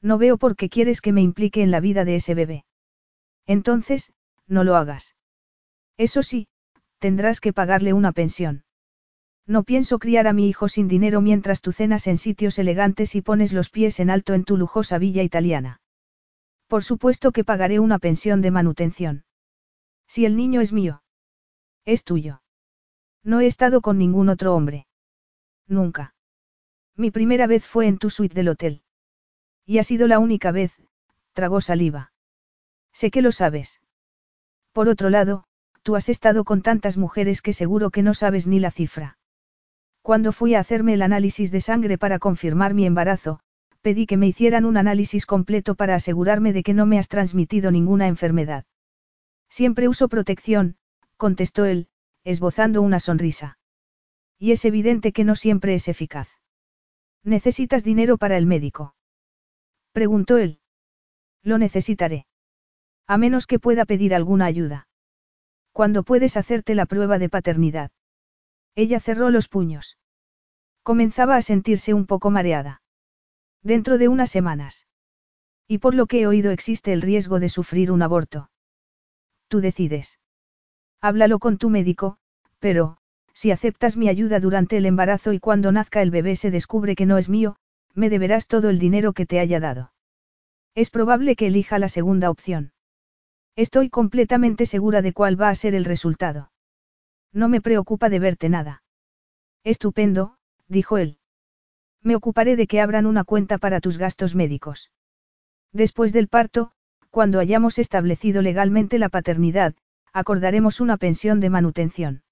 No 0.02 0.18
veo 0.18 0.38
por 0.38 0.56
qué 0.56 0.70
quieres 0.70 1.02
que 1.02 1.12
me 1.12 1.22
implique 1.22 1.62
en 1.62 1.72
la 1.72 1.82
vida 1.82 2.06
de 2.06 2.16
ese 2.16 2.36
bebé. 2.36 2.64
Entonces, 3.50 4.14
no 4.45 4.64
lo 4.64 4.76
hagas. 4.76 5.16
Eso 5.97 6.22
sí, 6.22 6.47
tendrás 7.00 7.41
que 7.41 7.52
pagarle 7.52 7.93
una 7.93 8.12
pensión. 8.12 8.64
No 9.47 9.64
pienso 9.64 9.97
criar 9.97 10.28
a 10.28 10.34
mi 10.34 10.47
hijo 10.47 10.68
sin 10.68 10.88
dinero 10.88 11.20
mientras 11.20 11.62
tú 11.62 11.72
cenas 11.72 12.06
en 12.06 12.20
sitios 12.20 12.60
elegantes 12.60 13.16
y 13.16 13.24
pones 13.24 13.52
los 13.52 13.72
pies 13.72 14.00
en 14.00 14.12
alto 14.12 14.36
en 14.36 14.43
tu 14.43 14.56
lujosa 14.56 15.00
villa 15.00 15.24
italiana. 15.24 15.82
Por 16.68 16.84
supuesto 16.84 17.32
que 17.32 17.43
pagaré 17.43 17.80
una 17.80 17.97
pensión 17.97 18.43
de 18.43 18.52
manutención. 18.52 19.26
Si 20.08 20.26
el 20.26 20.36
niño 20.36 20.62
es 20.62 20.72
mío. 20.72 21.02
Es 21.86 22.04
tuyo. 22.04 22.43
No 23.24 23.39
he 23.39 23.47
estado 23.47 23.82
con 23.82 23.97
ningún 23.97 24.30
otro 24.30 24.54
hombre. 24.54 24.86
Nunca. 25.68 26.14
Mi 26.95 27.10
primera 27.10 27.47
vez 27.47 27.66
fue 27.66 27.88
en 27.88 27.97
tu 27.97 28.12
suite 28.12 28.36
del 28.36 28.50
hotel. 28.50 28.84
Y 29.66 29.80
ha 29.80 29.84
sido 29.84 30.08
la 30.08 30.20
única 30.20 30.52
vez, 30.52 30.78
tragó 31.34 31.62
saliva. 31.62 32.12
Sé 32.94 33.12
que 33.12 33.22
lo 33.22 33.32
sabes. 33.32 33.82
Por 34.72 34.88
otro 34.88 35.10
lado, 35.10 35.44
tú 35.84 35.96
has 35.96 36.10
estado 36.10 36.44
con 36.44 36.62
tantas 36.62 36.98
mujeres 36.98 37.42
que 37.42 37.54
seguro 37.54 37.90
que 37.90 38.04
no 38.04 38.14
sabes 38.14 38.48
ni 38.48 38.60
la 38.60 38.72
cifra. 38.72 39.18
Cuando 40.02 40.32
fui 40.32 40.56
a 40.56 40.60
hacerme 40.60 40.94
el 40.94 41.02
análisis 41.02 41.52
de 41.52 41.62
sangre 41.62 41.98
para 41.98 42.20
confirmar 42.20 42.74
mi 42.74 42.86
embarazo, 42.86 43.40
pedí 43.82 44.06
que 44.06 44.18
me 44.18 44.28
hicieran 44.28 44.66
un 44.66 44.78
análisis 44.78 45.26
completo 45.26 45.76
para 45.76 45.96
asegurarme 45.96 46.54
de 46.54 46.64
que 46.64 46.74
no 46.74 46.86
me 46.86 47.00
has 47.00 47.08
transmitido 47.08 47.72
ninguna 47.72 48.08
enfermedad. 48.08 48.66
Siempre 49.50 49.88
uso 49.88 50.10
protección, 50.10 50.78
contestó 51.18 51.66
él, 51.66 51.88
esbozando 52.24 52.82
una 52.82 53.00
sonrisa. 53.00 53.58
Y 54.38 54.52
es 54.52 54.64
evidente 54.66 55.12
que 55.12 55.24
no 55.24 55.36
siempre 55.36 55.74
es 55.76 55.88
eficaz. 55.88 56.30
¿Necesitas 57.24 57.84
dinero 57.84 58.18
para 58.18 58.38
el 58.38 58.46
médico? 58.46 58.96
Preguntó 59.92 60.38
él. 60.38 60.60
Lo 61.44 61.58
necesitaré. 61.58 62.29
A 63.10 63.18
menos 63.18 63.47
que 63.47 63.57
pueda 63.57 63.86
pedir 63.86 64.14
alguna 64.14 64.45
ayuda. 64.45 64.88
¿Cuándo 65.72 66.03
puedes 66.03 66.38
hacerte 66.38 66.76
la 66.76 66.86
prueba 66.86 67.18
de 67.18 67.28
paternidad? 67.28 67.89
Ella 68.76 68.99
cerró 68.99 69.32
los 69.32 69.47
puños. 69.47 69.97
Comenzaba 70.84 71.36
a 71.36 71.41
sentirse 71.41 71.95
un 71.95 72.05
poco 72.05 72.30
mareada. 72.30 72.84
Dentro 73.64 73.97
de 73.97 74.10
unas 74.10 74.30
semanas. 74.30 74.86
Y 75.68 75.80
por 75.80 75.95
lo 75.95 76.05
que 76.05 76.22
he 76.22 76.28
oído 76.28 76.51
existe 76.51 76.93
el 76.93 77.01
riesgo 77.01 77.39
de 77.39 77.49
sufrir 77.49 77.91
un 77.91 78.03
aborto. 78.03 78.51
Tú 79.47 79.60
decides. 79.60 80.20
Háblalo 81.01 81.39
con 81.39 81.57
tu 81.57 81.72
médico, 81.72 82.20
pero, 82.60 82.97
si 83.34 83.49
aceptas 83.49 83.97
mi 83.97 84.07
ayuda 84.07 84.39
durante 84.39 84.78
el 84.78 84.86
embarazo 84.86 85.34
y 85.34 85.39
cuando 85.39 85.72
nazca 85.72 86.03
el 86.03 86.12
bebé 86.12 86.36
se 86.36 86.51
descubre 86.51 86.95
que 86.95 87.07
no 87.07 87.18
es 87.18 87.28
mío, 87.28 87.55
me 87.95 88.12
deberás 88.12 88.45
todo 88.45 88.70
el 88.70 88.78
dinero 88.78 89.14
que 89.14 89.26
te 89.26 89.39
haya 89.39 89.60
dado. 89.60 89.93
Es 90.76 90.91
probable 90.91 91.36
que 91.36 91.47
elija 91.47 91.80
la 91.80 91.89
segunda 91.89 92.30
opción. 92.30 92.72
Estoy 93.60 93.89
completamente 93.89 94.66
segura 94.66 95.01
de 95.01 95.12
cuál 95.12 95.36
va 95.39 95.49
a 95.49 95.55
ser 95.55 95.76
el 95.76 95.84
resultado. 95.84 96.49
No 97.34 97.49
me 97.49 97.60
preocupa 97.60 98.07
de 98.07 98.18
verte 98.18 98.47
nada. 98.47 98.84
Estupendo, 99.66 100.38
dijo 100.70 100.97
él. 100.97 101.18
Me 102.01 102.16
ocuparé 102.16 102.55
de 102.55 102.68
que 102.68 102.80
abran 102.80 103.05
una 103.05 103.26
cuenta 103.26 103.57
para 103.57 103.82
tus 103.82 103.97
gastos 103.97 104.34
médicos. 104.34 104.91
Después 105.74 106.14
del 106.14 106.30
parto, 106.30 106.72
cuando 107.10 107.41
hayamos 107.41 107.80
establecido 107.80 108.41
legalmente 108.41 108.97
la 108.97 109.10
paternidad, 109.10 109.76
acordaremos 110.14 110.80
una 110.80 110.95
pensión 110.95 111.41
de 111.41 111.49
manutención. 111.49 112.24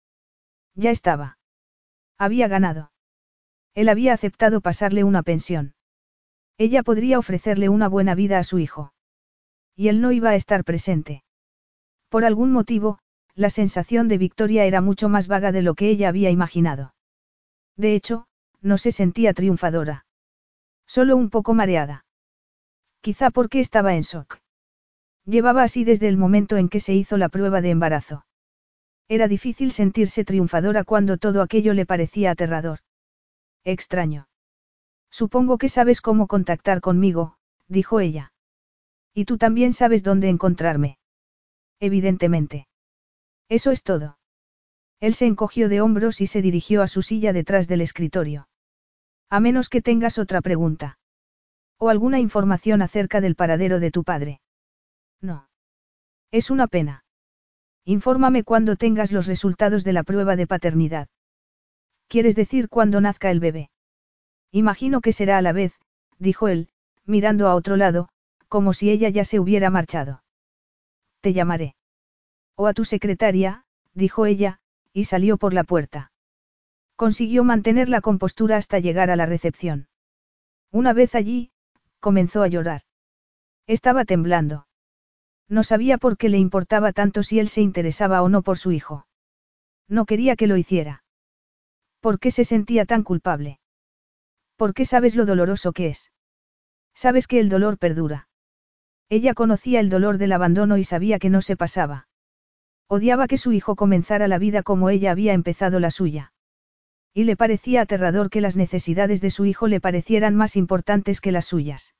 Ya 0.76 0.92
estaba. 0.92 1.40
Había 2.18 2.48
ganado. 2.48 2.94
Él 3.74 3.90
había 3.90 4.14
aceptado 4.14 4.62
pasarle 4.62 5.04
una 5.04 5.24
pensión. 5.24 5.76
Ella 6.58 6.84
podría 6.84 7.20
ofrecerle 7.20 7.68
una 7.68 7.90
buena 7.90 8.16
vida 8.16 8.40
a 8.40 8.46
su 8.46 8.60
hijo. 8.60 8.94
Y 9.78 9.88
él 9.90 10.02
no 10.02 10.12
iba 10.12 10.32
a 10.32 10.36
estar 10.36 10.66
presente. 10.66 11.24
Por 12.10 12.26
algún 12.26 12.52
motivo, 12.52 13.00
la 13.36 13.52
sensación 13.52 14.08
de 14.08 14.18
victoria 14.18 14.66
era 14.66 14.82
mucho 14.82 15.08
más 15.08 15.28
vaga 15.28 15.52
de 15.52 15.62
lo 15.62 15.76
que 15.76 15.90
ella 15.90 16.10
había 16.10 16.32
imaginado. 16.32 16.96
De 17.78 17.94
hecho, 17.94 18.26
no 18.60 18.80
se 18.80 18.92
sentía 18.92 19.34
triunfadora. 19.34 20.08
Solo 20.88 21.16
un 21.16 21.30
poco 21.30 21.54
mareada. 21.54 22.06
Quizá 23.02 23.30
porque 23.30 23.60
estaba 23.60 23.94
en 23.94 24.02
shock. 24.02 24.40
Llevaba 25.26 25.62
así 25.62 25.84
desde 25.84 26.08
el 26.08 26.18
momento 26.18 26.58
en 26.58 26.70
que 26.70 26.80
se 26.80 26.96
hizo 26.96 27.18
la 27.18 27.30
prueba 27.30 27.62
de 27.62 27.70
embarazo. 27.70 28.26
Era 29.08 29.28
difícil 29.28 29.72
sentirse 29.72 30.26
triunfadora 30.26 30.84
cuando 30.84 31.18
todo 31.18 31.44
aquello 31.44 31.76
le 31.76 31.86
parecía 31.86 32.32
aterrador. 32.32 32.80
Extraño. 33.64 34.28
Supongo 35.12 35.60
que 35.60 35.70
sabes 35.70 36.02
cómo 36.02 36.26
contactar 36.26 36.82
conmigo, 36.82 37.38
dijo 37.68 38.00
ella. 38.00 38.34
Y 39.18 39.26
tú 39.26 39.40
también 39.40 39.74
sabes 39.74 40.04
dónde 40.04 40.30
encontrarme. 40.30 41.00
Evidentemente. 41.80 42.68
Eso 43.50 43.72
es 43.72 43.82
todo. 43.82 44.20
Él 45.00 45.16
se 45.16 45.26
encogió 45.26 45.70
de 45.70 45.82
hombros 45.82 46.22
y 46.22 46.28
se 46.28 46.44
dirigió 46.44 46.84
a 46.84 46.88
su 46.88 47.02
silla 47.02 47.34
detrás 47.34 47.68
del 47.68 47.82
escritorio. 47.82 48.48
A 49.32 49.40
menos 49.40 49.70
que 49.70 49.82
tengas 49.82 50.20
otra 50.20 50.42
pregunta. 50.42 51.00
O 51.80 51.90
alguna 51.90 52.20
información 52.20 52.84
acerca 52.84 53.20
del 53.20 53.34
paradero 53.34 53.80
de 53.80 53.90
tu 53.90 54.04
padre. 54.04 54.40
No. 55.20 55.50
Es 56.30 56.52
una 56.52 56.68
pena. 56.68 57.04
Infórmame 57.86 58.44
cuando 58.44 58.76
tengas 58.76 59.12
los 59.12 59.26
resultados 59.26 59.84
de 59.84 59.94
la 59.94 60.04
prueba 60.04 60.36
de 60.36 60.46
paternidad. 60.46 61.08
¿Quieres 62.08 62.36
decir 62.36 62.70
cuando 62.70 63.02
nazca 63.02 63.32
el 63.32 63.40
bebé? 63.40 63.72
Imagino 64.52 65.02
que 65.02 65.12
será 65.12 65.40
a 65.40 65.42
la 65.42 65.54
vez, 65.54 65.74
dijo 66.20 66.50
él, 66.50 66.70
mirando 67.08 67.48
a 67.48 67.56
otro 67.56 67.78
lado, 67.78 68.10
como 68.48 68.74
si 68.74 68.90
ella 68.90 69.10
ya 69.10 69.26
se 69.26 69.40
hubiera 69.40 69.70
marchado. 69.70 70.24
Te 71.22 71.34
llamaré. 71.34 71.76
O 72.56 72.68
a 72.68 72.74
tu 72.74 72.86
secretaria, 72.86 73.66
dijo 73.94 74.26
ella, 74.26 74.60
y 74.94 75.06
salió 75.06 75.38
por 75.38 75.54
la 75.54 75.64
puerta. 75.64 76.12
Consiguió 76.96 77.44
mantener 77.44 77.90
la 77.90 78.02
compostura 78.02 78.58
hasta 78.58 78.80
llegar 78.80 79.12
a 79.12 79.16
la 79.16 79.26
recepción. 79.26 79.88
Una 80.72 80.94
vez 80.94 81.16
allí, 81.16 81.52
comenzó 82.00 82.42
a 82.42 82.48
llorar. 82.48 82.82
Estaba 83.68 84.06
temblando. 84.06 84.68
No 85.50 85.64
sabía 85.64 85.98
por 85.98 86.18
qué 86.18 86.30
le 86.30 86.38
importaba 86.38 86.94
tanto 86.94 87.24
si 87.24 87.40
él 87.40 87.50
se 87.50 87.62
interesaba 87.62 88.22
o 88.22 88.30
no 88.30 88.42
por 88.42 88.58
su 88.58 88.72
hijo. 88.72 89.08
No 89.88 90.06
quería 90.06 90.36
que 90.36 90.48
lo 90.48 90.58
hiciera. 90.58 91.04
¿Por 92.00 92.20
qué 92.20 92.32
se 92.32 92.44
sentía 92.44 92.86
tan 92.86 93.04
culpable? 93.04 93.60
¿Por 94.56 94.74
qué 94.74 94.86
sabes 94.86 95.16
lo 95.16 95.26
doloroso 95.26 95.72
que 95.72 95.88
es? 95.88 96.12
Sabes 96.94 97.28
que 97.28 97.40
el 97.40 97.50
dolor 97.50 97.78
perdura. 97.78 98.28
Ella 99.10 99.34
conocía 99.34 99.80
el 99.80 99.90
dolor 99.90 100.18
del 100.18 100.34
abandono 100.34 100.78
y 100.78 100.84
sabía 100.84 101.20
que 101.20 101.30
no 101.30 101.42
se 101.42 101.56
pasaba. 101.56 102.08
Odiaba 102.88 103.28
que 103.28 103.38
su 103.38 103.52
hijo 103.52 103.76
comenzara 103.76 104.28
la 104.28 104.38
vida 104.38 104.64
como 104.64 104.90
ella 104.90 105.12
había 105.12 105.34
empezado 105.34 105.80
la 105.80 105.92
suya. 105.92 106.34
Y 107.14 107.24
le 107.24 107.36
parecía 107.36 107.82
aterrador 107.82 108.30
que 108.30 108.42
las 108.42 108.56
necesidades 108.56 109.22
de 109.22 109.30
su 109.30 109.46
hijo 109.46 109.68
le 109.68 109.82
parecieran 109.82 110.36
más 110.36 110.56
importantes 110.56 111.22
que 111.22 111.32
las 111.32 111.46
suyas. 111.46 111.96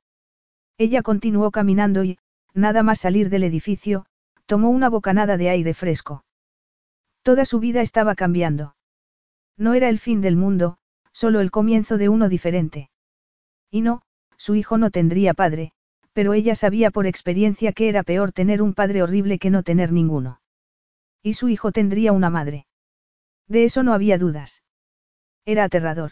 Ella 0.76 1.02
continuó 1.02 1.50
caminando 1.50 2.04
y, 2.04 2.18
nada 2.54 2.82
más 2.82 3.00
salir 3.00 3.30
del 3.30 3.42
edificio, 3.42 4.06
tomó 4.46 4.70
una 4.70 4.88
bocanada 4.88 5.36
de 5.36 5.50
aire 5.50 5.74
fresco. 5.74 6.24
Toda 7.22 7.44
su 7.44 7.58
vida 7.58 7.80
estaba 7.82 8.14
cambiando. 8.14 8.76
No 9.56 9.74
era 9.74 9.88
el 9.88 9.98
fin 9.98 10.20
del 10.20 10.36
mundo, 10.36 10.78
solo 11.12 11.40
el 11.40 11.50
comienzo 11.50 11.98
de 11.98 12.08
uno 12.08 12.28
diferente. 12.28 12.90
Y 13.70 13.80
no, 13.80 14.02
su 14.36 14.54
hijo 14.54 14.78
no 14.78 14.90
tendría 14.90 15.34
padre, 15.34 15.72
pero 16.18 16.34
ella 16.34 16.56
sabía 16.56 16.90
por 16.90 17.06
experiencia 17.06 17.72
que 17.72 17.88
era 17.88 18.02
peor 18.02 18.32
tener 18.32 18.60
un 18.60 18.74
padre 18.74 19.04
horrible 19.04 19.38
que 19.38 19.50
no 19.50 19.62
tener 19.62 19.92
ninguno. 19.92 20.40
Y 21.22 21.34
su 21.34 21.48
hijo 21.48 21.70
tendría 21.70 22.10
una 22.10 22.28
madre. 22.28 22.66
De 23.46 23.62
eso 23.62 23.84
no 23.84 23.92
había 23.92 24.18
dudas. 24.18 24.64
Era 25.44 25.62
aterrador. 25.62 26.10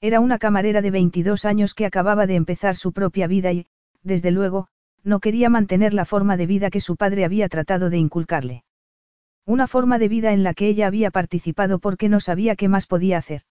Era 0.00 0.18
una 0.18 0.40
camarera 0.40 0.82
de 0.82 0.90
22 0.90 1.44
años 1.44 1.72
que 1.72 1.86
acababa 1.86 2.26
de 2.26 2.34
empezar 2.34 2.74
su 2.74 2.92
propia 2.92 3.28
vida 3.28 3.52
y, 3.52 3.68
desde 4.02 4.32
luego, 4.32 4.66
no 5.04 5.20
quería 5.20 5.48
mantener 5.48 5.94
la 5.94 6.04
forma 6.04 6.36
de 6.36 6.46
vida 6.46 6.68
que 6.68 6.80
su 6.80 6.96
padre 6.96 7.24
había 7.24 7.48
tratado 7.48 7.90
de 7.90 7.98
inculcarle. 7.98 8.64
Una 9.46 9.68
forma 9.68 10.00
de 10.00 10.08
vida 10.08 10.32
en 10.32 10.42
la 10.42 10.52
que 10.52 10.66
ella 10.66 10.88
había 10.88 11.12
participado 11.12 11.78
porque 11.78 12.08
no 12.08 12.18
sabía 12.18 12.56
qué 12.56 12.68
más 12.68 12.88
podía 12.88 13.18
hacer. 13.18 13.42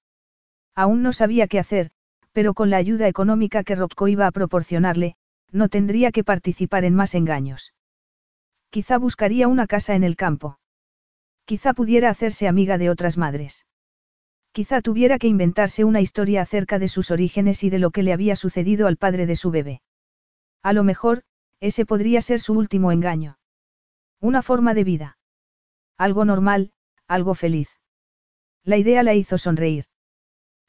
Aún 0.75 1.01
no 1.01 1.13
sabía 1.13 1.47
qué 1.47 1.59
hacer, 1.59 1.91
pero 2.33 2.53
con 2.53 2.69
la 2.69 2.75
ayuda 2.75 3.07
económica 3.07 3.63
que 3.63 3.75
Rocco 3.75 4.09
iba 4.09 4.27
a 4.27 4.31
proporcionarle, 4.31 5.15
no 5.51 5.69
tendría 5.69 6.11
que 6.11 6.23
participar 6.23 6.85
en 6.85 6.95
más 6.95 7.13
engaños. 7.15 7.73
Quizá 8.69 8.97
buscaría 8.97 9.47
una 9.47 9.67
casa 9.67 9.95
en 9.95 10.03
el 10.03 10.15
campo. 10.15 10.59
Quizá 11.45 11.73
pudiera 11.73 12.09
hacerse 12.09 12.47
amiga 12.47 12.77
de 12.77 12.89
otras 12.89 13.17
madres. 13.17 13.65
Quizá 14.53 14.81
tuviera 14.81 15.19
que 15.19 15.27
inventarse 15.27 15.83
una 15.83 16.01
historia 16.01 16.41
acerca 16.41 16.79
de 16.79 16.87
sus 16.87 17.11
orígenes 17.11 17.63
y 17.63 17.69
de 17.69 17.79
lo 17.79 17.91
que 17.91 18.03
le 18.03 18.13
había 18.13 18.35
sucedido 18.35 18.87
al 18.87 18.97
padre 18.97 19.25
de 19.25 19.35
su 19.35 19.51
bebé. 19.51 19.81
A 20.61 20.73
lo 20.73 20.83
mejor, 20.83 21.23
ese 21.59 21.85
podría 21.85 22.21
ser 22.21 22.39
su 22.39 22.53
último 22.53 22.91
engaño. 22.91 23.37
Una 24.19 24.41
forma 24.41 24.73
de 24.73 24.83
vida. 24.83 25.17
Algo 25.97 26.25
normal, 26.25 26.71
algo 27.07 27.35
feliz. 27.35 27.69
La 28.63 28.77
idea 28.77 29.03
la 29.03 29.13
hizo 29.13 29.37
sonreír. 29.37 29.85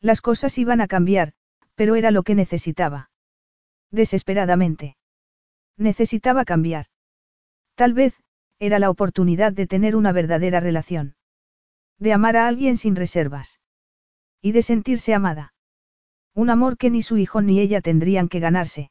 Las 0.00 0.20
cosas 0.20 0.58
iban 0.58 0.80
a 0.80 0.88
cambiar, 0.88 1.34
pero 1.76 1.94
era 1.94 2.10
lo 2.10 2.24
que 2.24 2.34
necesitaba. 2.34 3.11
Desesperadamente. 3.92 4.96
Necesitaba 5.76 6.44
cambiar. 6.44 6.86
Tal 7.74 7.92
vez, 7.92 8.14
era 8.58 8.78
la 8.78 8.90
oportunidad 8.90 9.52
de 9.52 9.66
tener 9.66 9.96
una 9.96 10.12
verdadera 10.12 10.60
relación. 10.60 11.14
De 11.98 12.12
amar 12.12 12.36
a 12.36 12.48
alguien 12.48 12.76
sin 12.76 12.96
reservas. 12.96 13.60
Y 14.40 14.52
de 14.52 14.62
sentirse 14.62 15.14
amada. 15.14 15.54
Un 16.34 16.48
amor 16.50 16.78
que 16.78 16.90
ni 16.90 17.02
su 17.02 17.18
hijo 17.18 17.42
ni 17.42 17.60
ella 17.60 17.80
tendrían 17.80 18.28
que 18.28 18.40
ganarse. 18.40 18.90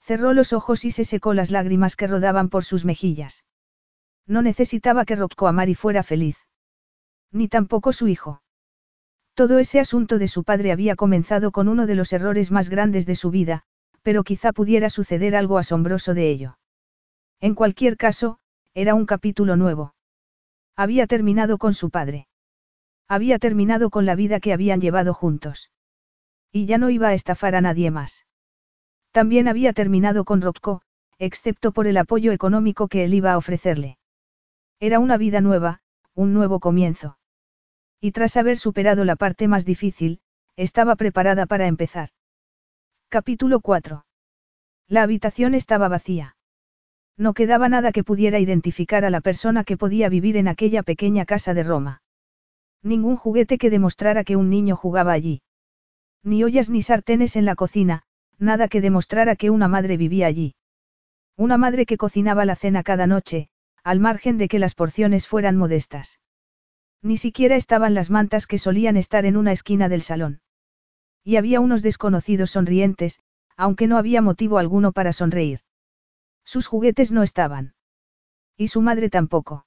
Cerró 0.00 0.34
los 0.34 0.52
ojos 0.52 0.84
y 0.84 0.90
se 0.90 1.04
secó 1.04 1.34
las 1.34 1.50
lágrimas 1.50 1.96
que 1.96 2.06
rodaban 2.06 2.50
por 2.50 2.64
sus 2.64 2.84
mejillas. 2.84 3.44
No 4.26 4.42
necesitaba 4.42 5.04
que 5.04 5.16
Rocco 5.16 5.48
Amari 5.48 5.74
fuera 5.74 6.02
feliz. 6.02 6.36
Ni 7.32 7.48
tampoco 7.48 7.92
su 7.92 8.08
hijo. 8.08 8.42
Todo 9.34 9.58
ese 9.58 9.80
asunto 9.80 10.18
de 10.18 10.28
su 10.28 10.44
padre 10.44 10.72
había 10.72 10.96
comenzado 10.96 11.52
con 11.52 11.68
uno 11.68 11.86
de 11.86 11.94
los 11.94 12.12
errores 12.12 12.50
más 12.50 12.68
grandes 12.68 13.06
de 13.06 13.16
su 13.16 13.30
vida, 13.30 13.64
pero 14.02 14.24
quizá 14.24 14.52
pudiera 14.52 14.90
suceder 14.90 15.36
algo 15.36 15.58
asombroso 15.58 16.14
de 16.14 16.30
ello. 16.30 16.58
En 17.40 17.54
cualquier 17.54 17.96
caso, 17.96 18.38
era 18.74 18.94
un 18.94 19.06
capítulo 19.06 19.56
nuevo. 19.56 19.94
Había 20.76 21.06
terminado 21.06 21.58
con 21.58 21.74
su 21.74 21.90
padre. 21.90 22.28
Había 23.08 23.38
terminado 23.38 23.90
con 23.90 24.06
la 24.06 24.14
vida 24.14 24.40
que 24.40 24.52
habían 24.52 24.80
llevado 24.80 25.14
juntos. 25.14 25.70
Y 26.52 26.66
ya 26.66 26.78
no 26.78 26.90
iba 26.90 27.08
a 27.08 27.14
estafar 27.14 27.54
a 27.54 27.60
nadie 27.60 27.90
más. 27.90 28.26
También 29.10 29.48
había 29.48 29.72
terminado 29.72 30.24
con 30.24 30.40
Rocco, 30.40 30.82
excepto 31.18 31.72
por 31.72 31.86
el 31.86 31.96
apoyo 31.96 32.32
económico 32.32 32.88
que 32.88 33.04
él 33.04 33.14
iba 33.14 33.32
a 33.32 33.38
ofrecerle. 33.38 33.98
Era 34.78 34.98
una 34.98 35.16
vida 35.16 35.40
nueva, 35.40 35.80
un 36.14 36.32
nuevo 36.32 36.60
comienzo. 36.60 37.18
Y 38.00 38.12
tras 38.12 38.36
haber 38.36 38.56
superado 38.56 39.04
la 39.04 39.16
parte 39.16 39.48
más 39.48 39.64
difícil, 39.64 40.20
estaba 40.56 40.96
preparada 40.96 41.46
para 41.46 41.66
empezar. 41.66 42.10
Capítulo 43.12 43.58
4. 43.58 44.04
La 44.86 45.02
habitación 45.02 45.56
estaba 45.56 45.88
vacía. 45.88 46.36
No 47.16 47.34
quedaba 47.34 47.68
nada 47.68 47.90
que 47.90 48.04
pudiera 48.04 48.38
identificar 48.38 49.04
a 49.04 49.10
la 49.10 49.20
persona 49.20 49.64
que 49.64 49.76
podía 49.76 50.08
vivir 50.08 50.36
en 50.36 50.46
aquella 50.46 50.84
pequeña 50.84 51.24
casa 51.24 51.52
de 51.52 51.64
Roma. 51.64 52.02
Ningún 52.84 53.16
juguete 53.16 53.58
que 53.58 53.68
demostrara 53.68 54.22
que 54.22 54.36
un 54.36 54.48
niño 54.48 54.76
jugaba 54.76 55.10
allí. 55.10 55.42
Ni 56.22 56.44
ollas 56.44 56.70
ni 56.70 56.82
sartenes 56.82 57.34
en 57.34 57.46
la 57.46 57.56
cocina, 57.56 58.04
nada 58.38 58.68
que 58.68 58.80
demostrara 58.80 59.34
que 59.34 59.50
una 59.50 59.66
madre 59.66 59.96
vivía 59.96 60.28
allí. 60.28 60.54
Una 61.36 61.58
madre 61.58 61.86
que 61.86 61.96
cocinaba 61.96 62.44
la 62.44 62.54
cena 62.54 62.84
cada 62.84 63.08
noche, 63.08 63.48
al 63.82 63.98
margen 63.98 64.38
de 64.38 64.46
que 64.46 64.60
las 64.60 64.76
porciones 64.76 65.26
fueran 65.26 65.56
modestas. 65.56 66.20
Ni 67.02 67.16
siquiera 67.16 67.56
estaban 67.56 67.92
las 67.92 68.08
mantas 68.08 68.46
que 68.46 68.58
solían 68.58 68.96
estar 68.96 69.26
en 69.26 69.36
una 69.36 69.50
esquina 69.50 69.88
del 69.88 70.02
salón. 70.02 70.42
Y 71.24 71.36
había 71.36 71.60
unos 71.60 71.82
desconocidos 71.82 72.52
sonrientes, 72.52 73.20
aunque 73.56 73.86
no 73.86 73.98
había 73.98 74.22
motivo 74.22 74.58
alguno 74.58 74.92
para 74.92 75.12
sonreír. 75.12 75.60
Sus 76.44 76.66
juguetes 76.66 77.12
no 77.12 77.22
estaban. 77.22 77.74
Y 78.56 78.68
su 78.68 78.80
madre 78.80 79.10
tampoco. 79.10 79.66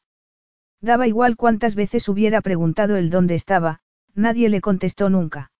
Daba 0.81 1.07
igual 1.07 1.37
cuántas 1.37 1.75
veces 1.75 2.09
hubiera 2.09 2.41
preguntado 2.41 2.97
el 2.97 3.09
dónde 3.09 3.35
estaba, 3.35 3.81
nadie 4.15 4.49
le 4.49 4.61
contestó 4.61 5.09
nunca. 5.09 5.51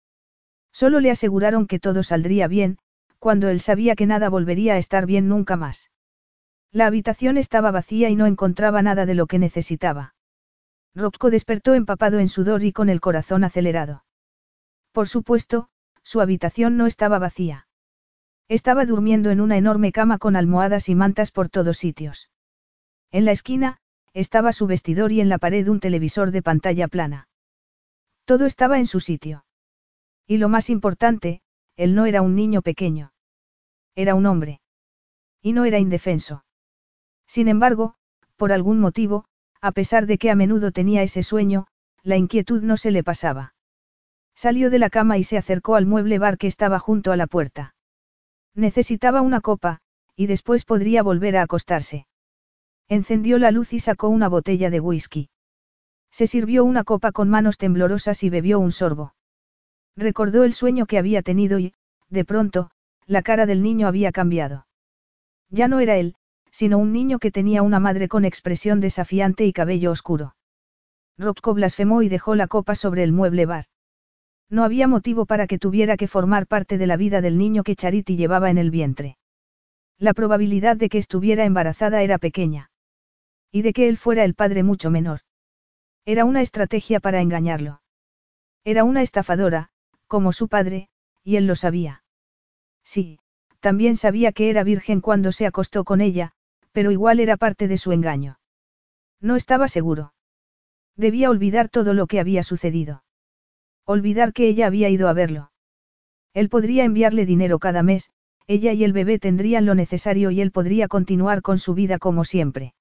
Solo 0.72 1.00
le 1.00 1.12
aseguraron 1.12 1.68
que 1.68 1.80
todo 1.80 2.04
saldría 2.04 2.48
bien, 2.48 2.78
cuando 3.20 3.48
él 3.50 3.62
sabía 3.62 3.96
que 3.96 4.06
nada 4.06 4.30
volvería 4.30 4.74
a 4.74 4.78
estar 4.78 5.06
bien 5.06 5.30
nunca 5.30 5.56
más. 5.56 5.92
La 6.72 6.88
habitación 6.88 7.38
estaba 7.38 7.72
vacía 7.72 8.10
y 8.10 8.16
no 8.16 8.26
encontraba 8.26 8.82
nada 8.82 9.06
de 9.06 9.14
lo 9.14 9.28
que 9.28 9.40
necesitaba. 9.40 10.16
Rocco 10.96 11.30
despertó 11.30 11.76
empapado 11.76 12.20
en 12.20 12.28
sudor 12.28 12.64
y 12.64 12.74
con 12.74 12.90
el 12.90 13.00
corazón 13.00 13.44
acelerado. 13.44 14.04
Por 14.92 15.08
supuesto, 15.08 15.70
su 16.04 16.22
habitación 16.22 16.78
no 16.78 16.86
estaba 16.86 17.20
vacía. 17.20 17.68
Estaba 18.48 18.86
durmiendo 18.86 19.32
en 19.32 19.42
una 19.42 19.58
enorme 19.58 19.92
cama 19.92 20.18
con 20.18 20.36
almohadas 20.36 20.90
y 20.90 20.96
mantas 20.96 21.32
por 21.32 21.50
todos 21.50 21.78
sitios. 21.78 22.30
En 23.12 23.26
la 23.26 23.32
esquina, 23.32 23.80
estaba 24.14 24.54
su 24.54 24.68
vestidor 24.68 25.12
y 25.12 25.22
en 25.22 25.30
la 25.30 25.38
pared 25.38 25.68
un 25.68 25.80
televisor 25.80 26.32
de 26.32 26.42
pantalla 26.42 26.88
plana. 26.88 27.28
Todo 28.26 28.46
estaba 28.46 28.80
en 28.80 28.86
su 28.86 29.00
sitio. 29.00 29.46
Y 30.28 30.38
lo 30.38 30.50
más 30.50 30.70
importante, 30.70 31.42
él 31.76 31.96
no 31.96 32.06
era 32.06 32.22
un 32.22 32.36
niño 32.36 32.62
pequeño. 32.62 33.14
Era 33.96 34.16
un 34.16 34.26
hombre. 34.26 34.62
Y 35.42 35.54
no 35.54 35.66
era 35.66 35.80
indefenso. 35.80 36.46
Sin 37.28 37.48
embargo, 37.48 37.96
por 38.36 38.52
algún 38.52 38.80
motivo, 38.80 39.26
a 39.62 39.72
pesar 39.72 40.06
de 40.06 40.18
que 40.18 40.30
a 40.30 40.36
menudo 40.36 40.72
tenía 40.72 41.04
ese 41.04 41.24
sueño, 41.24 41.68
la 42.04 42.18
inquietud 42.18 42.62
no 42.62 42.78
se 42.78 42.92
le 42.92 43.04
pasaba. 43.04 43.54
Salió 44.36 44.70
de 44.70 44.80
la 44.80 44.90
cama 44.90 45.18
y 45.18 45.24
se 45.24 45.38
acercó 45.38 45.76
al 45.76 45.86
mueble 45.86 46.20
bar 46.20 46.38
que 46.38 46.48
estaba 46.48 46.80
junto 46.80 47.12
a 47.12 47.18
la 47.18 47.28
puerta. 47.28 47.76
Necesitaba 48.56 49.22
una 49.22 49.42
copa, 49.42 49.80
y 50.16 50.28
después 50.28 50.66
podría 50.66 51.04
volver 51.04 51.38
a 51.38 51.44
acostarse. 51.44 52.08
Encendió 52.90 53.38
la 53.40 53.52
luz 53.52 53.74
y 53.74 53.80
sacó 53.80 54.10
una 54.10 54.30
botella 54.30 54.70
de 54.70 54.80
whisky. 54.80 55.30
Se 56.12 56.28
sirvió 56.28 56.64
una 56.64 56.84
copa 56.84 57.12
con 57.12 57.30
manos 57.30 57.58
temblorosas 57.58 58.24
y 58.24 58.30
bebió 58.30 58.60
un 58.60 58.72
sorbo. 58.72 59.16
Recordó 59.96 60.44
el 60.44 60.54
sueño 60.54 60.86
que 60.86 60.98
había 60.98 61.22
tenido 61.22 61.60
y, 61.60 61.74
de 62.10 62.26
pronto, 62.26 62.70
la 63.08 63.22
cara 63.22 63.46
del 63.46 63.64
niño 63.64 63.88
había 63.88 64.12
cambiado. 64.12 64.68
Ya 65.50 65.68
no 65.68 65.80
era 65.80 65.98
él, 65.98 66.16
sino 66.52 66.78
un 66.78 66.94
niño 66.94 67.18
que 67.18 67.32
tenía 67.32 67.64
una 67.64 67.80
madre 67.80 68.08
con 68.08 68.26
expresión 68.26 68.80
desafiante 68.80 69.46
y 69.46 69.54
cabello 69.54 69.92
oscuro. 69.92 70.36
Rocco 71.18 71.54
blasfemó 71.54 72.02
y 72.02 72.10
dejó 72.10 72.36
la 72.36 72.48
copa 72.48 72.76
sobre 72.76 73.04
el 73.04 73.12
mueble 73.12 73.46
bar. 73.46 73.66
No 74.54 74.64
había 74.64 74.88
motivo 74.88 75.26
para 75.26 75.48
que 75.48 75.58
tuviera 75.58 75.98
que 75.98 76.08
formar 76.08 76.46
parte 76.46 76.78
de 76.78 76.86
la 76.86 76.96
vida 76.96 77.22
del 77.22 77.40
niño 77.40 77.64
que 77.64 77.76
Charity 77.76 78.18
llevaba 78.18 78.52
en 78.52 78.60
el 78.60 78.70
vientre. 78.70 79.18
La 79.98 80.14
probabilidad 80.14 80.78
de 80.78 80.90
que 80.90 81.00
estuviera 81.00 81.46
embarazada 81.46 82.04
era 82.04 82.20
pequeña. 82.20 82.70
Y 83.52 83.64
de 83.64 83.74
que 83.74 83.90
él 83.90 83.98
fuera 83.98 84.24
el 84.24 84.36
padre 84.36 84.62
mucho 84.62 84.92
menor. 84.92 85.22
Era 86.06 86.24
una 86.24 86.44
estrategia 86.44 87.00
para 87.00 87.20
engañarlo. 87.20 87.82
Era 88.64 88.84
una 88.84 89.02
estafadora, 89.02 89.70
como 90.06 90.32
su 90.32 90.48
padre, 90.50 90.88
y 91.24 91.38
él 91.38 91.48
lo 91.48 91.56
sabía. 91.56 92.04
Sí, 92.84 93.18
también 93.60 93.96
sabía 93.96 94.34
que 94.34 94.52
era 94.52 94.64
virgen 94.64 95.02
cuando 95.02 95.32
se 95.32 95.48
acostó 95.48 95.84
con 95.84 96.00
ella, 96.00 96.34
pero 96.72 96.92
igual 96.92 97.20
era 97.20 97.38
parte 97.38 97.68
de 97.68 97.80
su 97.80 97.92
engaño. 97.92 98.38
No 99.20 99.36
estaba 99.36 99.68
seguro. 99.68 100.14
Debía 100.96 101.32
olvidar 101.32 101.70
todo 101.70 101.96
lo 101.96 102.06
que 102.06 102.20
había 102.20 102.44
sucedido. 102.44 103.04
Olvidar 103.86 104.34
que 104.34 104.48
ella 104.48 104.68
había 104.68 104.90
ido 104.90 105.10
a 105.10 105.14
verlo. 105.14 105.52
Él 106.34 106.50
podría 106.50 106.84
enviarle 106.86 107.26
dinero 107.26 107.60
cada 107.60 107.84
mes, 107.84 108.12
ella 108.48 108.74
y 108.74 108.84
el 108.84 108.94
bebé 108.94 109.20
tendrían 109.20 109.66
lo 109.66 109.76
necesario 109.76 110.32
y 110.32 110.42
él 110.42 110.52
podría 110.52 110.88
continuar 110.88 111.42
con 111.42 111.60
su 111.60 111.74
vida 111.74 112.00
como 112.00 112.26
siempre. 112.26 112.74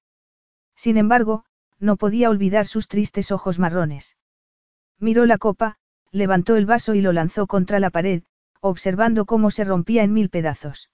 Sin 0.75 0.97
embargo, 0.97 1.45
no 1.79 1.97
podía 1.97 2.29
olvidar 2.29 2.65
sus 2.65 2.87
tristes 2.87 3.31
ojos 3.31 3.59
marrones. 3.59 4.17
Miró 4.99 5.25
la 5.25 5.37
copa, 5.37 5.77
levantó 6.11 6.55
el 6.55 6.65
vaso 6.65 6.95
y 6.95 7.01
lo 7.01 7.11
lanzó 7.11 7.47
contra 7.47 7.79
la 7.79 7.89
pared, 7.89 8.23
observando 8.61 9.25
cómo 9.25 9.51
se 9.51 9.65
rompía 9.65 10.03
en 10.03 10.13
mil 10.13 10.29
pedazos. 10.29 10.89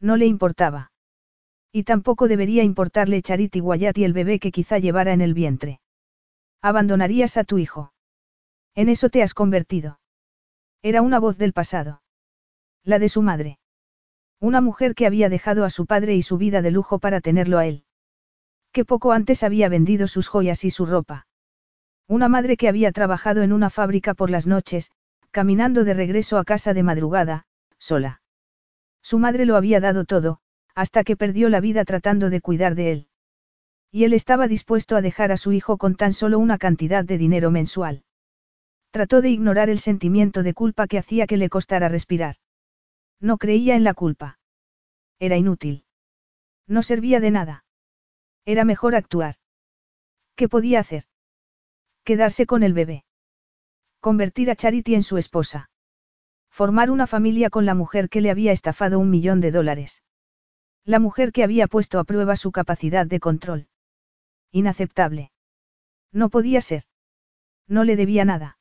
No 0.00 0.16
le 0.16 0.26
importaba. 0.26 0.92
Y 1.72 1.84
tampoco 1.84 2.28
debería 2.28 2.64
importarle 2.64 3.22
Charity 3.22 3.60
Wyatt 3.60 3.96
y 3.96 4.04
el 4.04 4.12
bebé 4.12 4.38
que 4.38 4.52
quizá 4.52 4.78
llevara 4.78 5.14
en 5.14 5.22
el 5.22 5.32
vientre. 5.32 5.80
Abandonarías 6.60 7.38
a 7.38 7.44
tu 7.44 7.58
hijo. 7.58 7.92
En 8.74 8.88
eso 8.88 9.10
te 9.10 9.22
has 9.22 9.34
convertido. 9.34 10.00
Era 10.82 11.02
una 11.02 11.18
voz 11.20 11.38
del 11.38 11.52
pasado. 11.52 12.02
La 12.84 12.98
de 12.98 13.08
su 13.08 13.22
madre. 13.22 13.58
Una 14.40 14.60
mujer 14.60 14.94
que 14.94 15.06
había 15.06 15.28
dejado 15.28 15.64
a 15.64 15.70
su 15.70 15.86
padre 15.86 16.14
y 16.16 16.22
su 16.22 16.38
vida 16.38 16.62
de 16.62 16.70
lujo 16.70 16.98
para 16.98 17.20
tenerlo 17.20 17.58
a 17.58 17.66
él. 17.66 17.84
Que 18.72 18.84
poco 18.84 19.12
antes 19.12 19.42
había 19.42 19.68
vendido 19.68 20.08
sus 20.08 20.28
joyas 20.28 20.64
y 20.64 20.70
su 20.70 20.86
ropa. 20.86 21.26
Una 22.08 22.28
madre 22.28 22.56
que 22.56 22.68
había 22.68 22.90
trabajado 22.90 23.42
en 23.42 23.52
una 23.52 23.70
fábrica 23.70 24.14
por 24.14 24.30
las 24.30 24.46
noches, 24.46 24.90
caminando 25.30 25.84
de 25.84 25.94
regreso 25.94 26.38
a 26.38 26.44
casa 26.44 26.74
de 26.74 26.82
madrugada, 26.82 27.46
sola. 27.78 28.22
Su 29.02 29.18
madre 29.18 29.46
lo 29.46 29.56
había 29.56 29.80
dado 29.80 30.04
todo, 30.04 30.40
hasta 30.74 31.04
que 31.04 31.16
perdió 31.16 31.48
la 31.48 31.60
vida 31.60 31.84
tratando 31.84 32.30
de 32.30 32.40
cuidar 32.40 32.74
de 32.74 32.92
él. 32.92 33.08
Y 33.90 34.04
él 34.04 34.14
estaba 34.14 34.48
dispuesto 34.48 34.96
a 34.96 35.02
dejar 35.02 35.30
a 35.32 35.36
su 35.36 35.52
hijo 35.52 35.76
con 35.76 35.94
tan 35.94 36.12
solo 36.12 36.38
una 36.38 36.58
cantidad 36.58 37.04
de 37.04 37.18
dinero 37.18 37.50
mensual. 37.50 38.04
Trató 38.92 39.22
de 39.22 39.30
ignorar 39.30 39.70
el 39.70 39.78
sentimiento 39.78 40.42
de 40.42 40.52
culpa 40.52 40.86
que 40.86 40.98
hacía 40.98 41.26
que 41.26 41.38
le 41.38 41.48
costara 41.48 41.88
respirar. 41.88 42.36
No 43.20 43.38
creía 43.38 43.74
en 43.74 43.84
la 43.84 43.94
culpa. 43.94 44.38
Era 45.18 45.38
inútil. 45.38 45.86
No 46.66 46.82
servía 46.82 47.18
de 47.18 47.30
nada. 47.30 47.64
Era 48.44 48.66
mejor 48.66 48.94
actuar. 48.94 49.36
¿Qué 50.36 50.46
podía 50.46 50.80
hacer? 50.80 51.04
Quedarse 52.04 52.44
con 52.44 52.62
el 52.62 52.74
bebé. 52.74 53.06
Convertir 54.00 54.50
a 54.50 54.56
Charity 54.56 54.94
en 54.94 55.02
su 55.02 55.16
esposa. 55.16 55.70
Formar 56.50 56.90
una 56.90 57.06
familia 57.06 57.48
con 57.48 57.64
la 57.64 57.74
mujer 57.74 58.10
que 58.10 58.20
le 58.20 58.30
había 58.30 58.52
estafado 58.52 58.98
un 58.98 59.08
millón 59.08 59.40
de 59.40 59.52
dólares. 59.52 60.02
La 60.84 60.98
mujer 60.98 61.32
que 61.32 61.44
había 61.44 61.66
puesto 61.66 61.98
a 61.98 62.04
prueba 62.04 62.36
su 62.36 62.52
capacidad 62.52 63.06
de 63.06 63.20
control. 63.20 63.68
Inaceptable. 64.50 65.32
No 66.12 66.28
podía 66.28 66.60
ser. 66.60 66.84
No 67.66 67.84
le 67.84 67.96
debía 67.96 68.26
nada. 68.26 68.58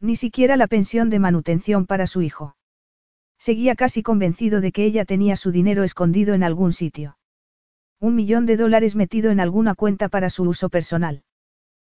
Ni 0.00 0.16
siquiera 0.16 0.56
la 0.56 0.66
pensión 0.66 1.10
de 1.10 1.18
manutención 1.18 1.86
para 1.86 2.06
su 2.06 2.22
hijo. 2.22 2.56
Seguía 3.38 3.74
casi 3.74 4.02
convencido 4.02 4.60
de 4.60 4.72
que 4.72 4.84
ella 4.84 5.04
tenía 5.04 5.36
su 5.36 5.50
dinero 5.50 5.82
escondido 5.82 6.34
en 6.34 6.42
algún 6.42 6.72
sitio. 6.72 7.18
Un 8.00 8.14
millón 8.14 8.46
de 8.46 8.56
dólares 8.56 8.96
metido 8.96 9.30
en 9.30 9.40
alguna 9.40 9.74
cuenta 9.74 10.08
para 10.08 10.30
su 10.30 10.44
uso 10.44 10.68
personal. 10.68 11.24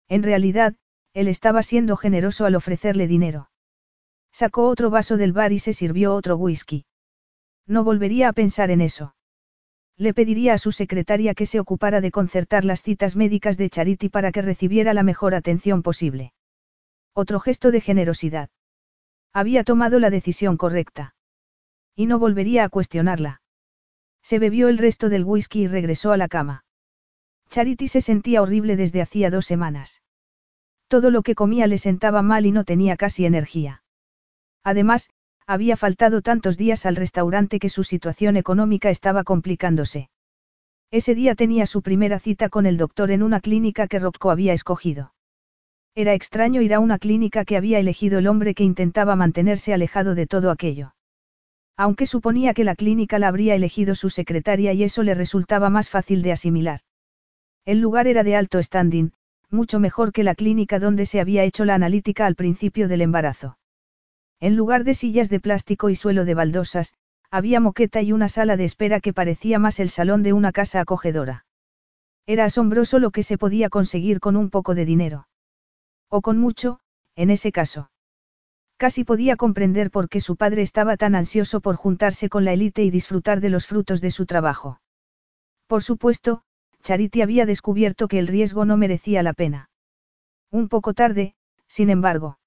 En 0.07 0.23
realidad, 0.23 0.75
él 1.13 1.27
estaba 1.27 1.63
siendo 1.63 1.97
generoso 1.97 2.45
al 2.45 2.55
ofrecerle 2.55 3.07
dinero. 3.07 3.49
Sacó 4.31 4.67
otro 4.67 4.89
vaso 4.89 5.17
del 5.17 5.33
bar 5.33 5.53
y 5.53 5.59
se 5.59 5.73
sirvió 5.73 6.13
otro 6.13 6.35
whisky. 6.35 6.85
No 7.65 7.83
volvería 7.83 8.29
a 8.29 8.33
pensar 8.33 8.69
en 8.69 8.81
eso. 8.81 9.15
Le 9.97 10.13
pediría 10.13 10.53
a 10.53 10.57
su 10.57 10.73
secretaria 10.73 11.33
que 11.33 11.45
se 11.45 11.59
ocupara 11.59 12.01
de 12.01 12.11
concertar 12.11 12.65
las 12.65 12.81
citas 12.81 13.15
médicas 13.15 13.57
de 13.57 13.69
Charity 13.69 14.09
para 14.09 14.31
que 14.31 14.41
recibiera 14.41 14.93
la 14.93 15.03
mejor 15.03 15.33
atención 15.33 15.81
posible. 15.83 16.33
Otro 17.17 17.39
gesto 17.39 17.71
de 17.71 17.79
generosidad. 17.79 18.49
Había 19.31 19.63
tomado 19.63 19.99
la 19.99 20.09
decisión 20.09 20.57
correcta. 20.57 21.15
Y 21.95 22.07
no 22.07 22.19
volvería 22.19 22.65
a 22.65 22.69
cuestionarla. 22.69 23.41
Se 24.21 24.37
bebió 24.37 24.67
el 24.67 24.77
resto 24.77 25.07
del 25.07 25.23
whisky 25.23 25.61
y 25.61 25.67
regresó 25.67 26.11
a 26.11 26.17
la 26.17 26.27
cama. 26.27 26.65
Charity 27.49 27.87
se 27.87 28.01
sentía 28.01 28.41
horrible 28.41 28.75
desde 28.75 29.01
hacía 29.01 29.29
dos 29.29 29.45
semanas. 29.45 30.03
Todo 30.89 31.09
lo 31.09 31.21
que 31.21 31.35
comía 31.35 31.67
le 31.67 31.77
sentaba 31.77 32.21
mal 32.21 32.45
y 32.45 32.51
no 32.51 32.65
tenía 32.65 32.97
casi 32.97 33.25
energía. 33.25 33.81
Además, 34.65 35.09
había 35.47 35.77
faltado 35.77 36.21
tantos 36.21 36.57
días 36.57 36.85
al 36.85 36.97
restaurante 36.97 37.59
que 37.59 37.69
su 37.69 37.85
situación 37.85 38.35
económica 38.35 38.89
estaba 38.89 39.23
complicándose. 39.23 40.09
Ese 40.91 41.15
día 41.15 41.35
tenía 41.35 41.65
su 41.65 41.81
primera 41.81 42.19
cita 42.19 42.49
con 42.49 42.65
el 42.65 42.75
doctor 42.75 43.11
en 43.11 43.23
una 43.23 43.39
clínica 43.39 43.87
que 43.87 43.99
Rocco 43.99 44.31
había 44.31 44.51
escogido. 44.51 45.14
Era 45.97 46.13
extraño 46.13 46.61
ir 46.61 46.73
a 46.73 46.79
una 46.79 46.99
clínica 46.99 47.45
que 47.45 47.55
había 47.55 47.79
elegido 47.79 48.19
el 48.19 48.27
hombre 48.27 48.53
que 48.53 48.65
intentaba 48.65 49.15
mantenerse 49.15 49.73
alejado 49.73 50.13
de 50.13 50.27
todo 50.27 50.51
aquello. 50.51 50.93
Aunque 51.77 52.05
suponía 52.05 52.53
que 52.53 52.65
la 52.65 52.75
clínica 52.75 53.17
la 53.17 53.29
habría 53.29 53.55
elegido 53.55 53.95
su 53.95 54.09
secretaria 54.09 54.73
y 54.73 54.83
eso 54.83 55.03
le 55.03 55.13
resultaba 55.13 55.69
más 55.69 55.89
fácil 55.89 56.21
de 56.21 56.33
asimilar. 56.33 56.81
El 57.63 57.79
lugar 57.79 58.07
era 58.07 58.23
de 58.23 58.35
alto 58.35 58.61
standing, 58.61 59.13
mucho 59.49 59.79
mejor 59.79 60.11
que 60.11 60.23
la 60.23 60.35
clínica 60.35 60.79
donde 60.79 61.05
se 61.05 61.21
había 61.21 61.45
hecho 61.45 61.63
la 61.63 61.75
analítica 61.75 62.25
al 62.25 62.35
principio 62.35 62.89
del 62.89 63.01
embarazo. 63.01 63.57
En 64.41 64.57
lugar 64.57 64.83
de 64.83 64.95
sillas 64.95 65.29
de 65.29 65.39
plástico 65.39 65.89
y 65.89 65.95
suelo 65.95 66.25
de 66.25 66.33
baldosas, 66.33 66.93
había 67.31 67.61
moqueta 67.61 68.01
y 68.01 68.11
una 68.11 68.27
sala 68.27 68.57
de 68.57 68.65
espera 68.65 68.99
que 68.99 69.13
parecía 69.13 69.59
más 69.59 69.79
el 69.79 69.89
salón 69.89 70.23
de 70.23 70.33
una 70.33 70.51
casa 70.51 70.81
acogedora. 70.81 71.45
Era 72.25 72.45
asombroso 72.45 72.99
lo 72.99 73.11
que 73.11 73.23
se 73.23 73.37
podía 73.37 73.69
conseguir 73.69 74.19
con 74.19 74.35
un 74.35 74.49
poco 74.49 74.75
de 74.75 74.83
dinero. 74.83 75.27
O 76.09 76.21
con 76.21 76.37
mucho, 76.37 76.79
en 77.15 77.29
ese 77.29 77.51
caso. 77.51 77.89
Casi 78.77 79.03
podía 79.03 79.37
comprender 79.37 79.89
por 79.89 80.09
qué 80.09 80.19
su 80.19 80.35
padre 80.35 80.61
estaba 80.61 80.97
tan 80.97 81.15
ansioso 81.15 81.61
por 81.61 81.75
juntarse 81.75 82.29
con 82.29 82.43
la 82.43 82.53
élite 82.53 82.83
y 82.83 82.89
disfrutar 82.89 83.39
de 83.39 83.49
los 83.49 83.67
frutos 83.67 84.01
de 84.01 84.11
su 84.11 84.25
trabajo. 84.25 84.81
Por 85.67 85.81
supuesto, 85.81 86.43
Charity 86.83 87.21
había 87.21 87.45
descubierto 87.45 88.07
que 88.07 88.19
el 88.19 88.27
riesgo 88.27 88.65
no 88.65 88.77
merecía 88.77 89.23
la 89.23 89.33
pena. 89.33 89.69
Un 90.51 90.69
poco 90.69 90.93
tarde, 90.93 91.35
sin 91.67 91.89
embargo. 91.89 92.37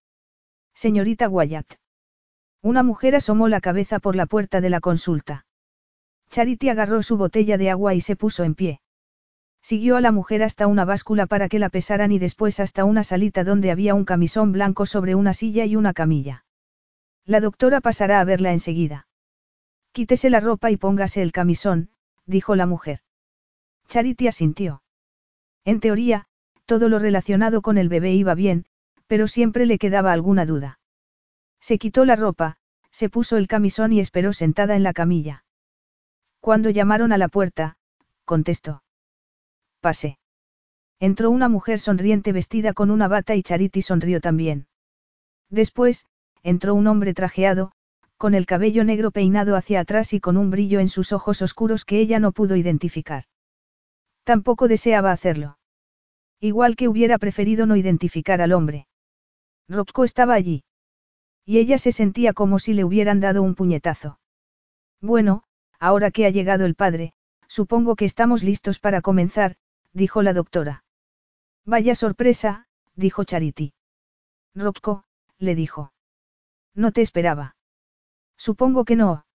Señorita 0.75 1.29
Wyatt. 1.29 1.75
Una 2.63 2.83
mujer 2.83 3.17
asomó 3.17 3.49
la 3.49 3.61
cabeza 3.61 3.99
por 3.99 4.15
la 4.15 4.27
puerta 4.27 4.61
de 4.61 4.71
la 4.71 4.81
consulta. 4.81 5.47
Charity 6.31 6.69
agarró 6.69 7.03
su 7.03 7.17
botella 7.17 7.57
de 7.57 7.71
agua 7.71 7.95
y 7.95 8.01
se 8.01 8.17
puso 8.17 8.45
en 8.45 8.55
pie. 8.55 8.81
Siguió 9.69 9.99
a 9.99 10.01
la 10.01 10.13
mujer 10.13 10.43
hasta 10.43 10.67
una 10.67 10.87
báscula 10.87 11.27
para 11.27 11.51
que 11.51 11.59
la 11.59 11.69
pesaran 11.69 12.11
y 12.11 12.19
después 12.19 12.59
hasta 12.59 12.87
una 12.87 13.05
salita 13.05 13.45
donde 13.45 13.71
había 13.71 13.95
un 13.95 14.07
camisón 14.07 14.51
blanco 14.51 14.87
sobre 14.87 15.15
una 15.15 15.35
silla 15.35 15.67
y 15.67 15.77
una 15.77 15.93
camilla. 15.93 16.47
La 17.27 17.39
doctora 17.41 17.83
pasará 17.83 18.21
a 18.21 18.25
verla 18.25 18.55
enseguida. 18.55 19.09
Quítese 19.93 20.31
la 20.31 20.41
ropa 20.41 20.71
y 20.71 20.79
póngase 20.79 21.21
el 21.21 21.33
camisón, 21.33 21.91
dijo 22.25 22.57
la 22.57 22.65
mujer. 22.65 23.01
Charity 23.89 24.29
asintió. 24.29 24.83
En 25.67 25.81
teoría, 25.81 26.29
todo 26.65 26.89
lo 26.89 26.99
relacionado 26.99 27.61
con 27.61 27.77
el 27.77 27.91
bebé 27.91 28.15
iba 28.15 28.35
bien, 28.35 28.65
pero 29.07 29.29
siempre 29.29 29.67
le 29.67 29.77
quedaba 29.77 30.15
alguna 30.15 30.47
duda. 30.47 30.81
Se 31.61 31.77
quitó 31.77 32.07
la 32.07 32.17
ropa, 32.17 32.57
se 32.91 33.11
puso 33.11 33.37
el 33.37 33.49
camisón 33.49 33.93
y 33.93 34.01
esperó 34.01 34.33
sentada 34.33 34.77
en 34.77 34.83
la 34.83 34.95
camilla. 34.95 35.45
Cuando 36.41 36.71
llamaron 36.71 37.13
a 37.13 37.19
la 37.19 37.29
puerta, 37.29 37.77
contestó. 38.25 38.83
Pase. 39.81 40.19
Entró 41.01 41.31
una 41.31 41.49
mujer 41.49 41.79
sonriente 41.79 42.33
vestida 42.33 42.73
con 42.73 42.91
una 42.91 43.07
bata 43.07 43.37
y 43.37 43.43
Charity 43.43 43.83
sonrió 43.83 44.21
también. 44.21 44.67
Después, 45.49 46.07
entró 46.43 46.75
un 46.75 46.87
hombre 46.89 47.15
trajeado, 47.15 47.73
con 48.17 48.35
el 48.35 48.47
cabello 48.47 48.83
negro 48.83 49.13
peinado 49.13 49.55
hacia 49.55 49.81
atrás 49.81 50.13
y 50.13 50.21
con 50.21 50.37
un 50.37 50.51
brillo 50.51 50.81
en 50.81 50.89
sus 50.89 51.13
ojos 51.13 51.41
oscuros 51.41 51.85
que 51.85 52.01
ella 52.01 52.19
no 52.19 52.33
pudo 52.33 52.57
identificar. 52.57 53.25
Tampoco 54.25 54.67
deseaba 54.67 55.13
hacerlo. 55.13 55.59
Igual 56.41 56.75
que 56.75 56.89
hubiera 56.89 57.19
preferido 57.19 57.65
no 57.67 57.77
identificar 57.77 58.41
al 58.41 58.53
hombre. 58.53 58.89
Rocco 59.69 60.05
estaba 60.05 60.35
allí. 60.35 60.65
Y 61.45 61.59
ella 61.59 61.79
se 61.79 61.93
sentía 61.93 62.33
como 62.33 62.59
si 62.59 62.75
le 62.75 62.85
hubieran 62.85 63.21
dado 63.21 63.43
un 63.43 63.55
puñetazo. 63.55 64.19
Bueno, 65.01 65.45
ahora 65.79 66.11
que 66.11 66.27
ha 66.27 66.31
llegado 66.31 66.67
el 66.67 66.75
padre, 66.75 67.13
supongo 67.47 67.95
que 67.95 68.05
estamos 68.05 68.43
listos 68.43 68.81
para 68.81 69.01
comenzar, 69.01 69.57
dijo 69.93 70.23
la 70.23 70.33
doctora. 70.33 70.85
Vaya 71.65 71.95
sorpresa, 71.95 72.67
dijo 72.95 73.25
Charity. 73.25 73.73
Rocco, 74.55 75.05
le 75.39 75.55
dijo. 75.55 75.93
No 76.75 76.93
te 76.93 77.03
esperaba. 77.03 77.57
Supongo 78.37 78.85
que 78.85 78.97
no. 78.97 79.27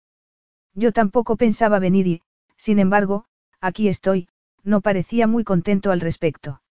Yo 0.73 0.91
tampoco 0.91 1.35
pensaba 1.35 1.79
venir 1.79 2.07
y, 2.07 2.21
sin 2.57 2.79
embargo, 2.79 3.25
aquí 3.59 3.87
estoy, 3.87 4.27
no 4.63 4.81
parecía 4.81 5.27
muy 5.27 5.43
contento 5.43 5.91
al 5.91 6.01
respecto. 6.01 6.61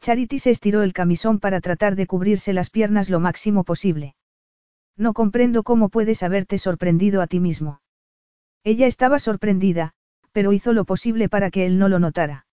Charity 0.00 0.38
se 0.38 0.50
estiró 0.50 0.82
el 0.82 0.92
camisón 0.92 1.40
para 1.40 1.60
tratar 1.60 1.96
de 1.96 2.06
cubrirse 2.06 2.52
las 2.52 2.70
piernas 2.70 3.10
lo 3.10 3.20
máximo 3.20 3.64
posible. 3.64 4.14
No 4.96 5.12
comprendo 5.12 5.62
cómo 5.62 5.88
puedes 5.88 6.22
haberte 6.22 6.58
sorprendido 6.58 7.20
a 7.20 7.26
ti 7.26 7.40
mismo. 7.40 7.80
Ella 8.62 8.86
estaba 8.86 9.18
sorprendida, 9.18 9.92
pero 10.32 10.52
hizo 10.52 10.72
lo 10.72 10.84
posible 10.84 11.28
para 11.28 11.50
que 11.50 11.66
él 11.66 11.78
no 11.78 11.88
lo 11.88 11.98
notara. 11.98 12.45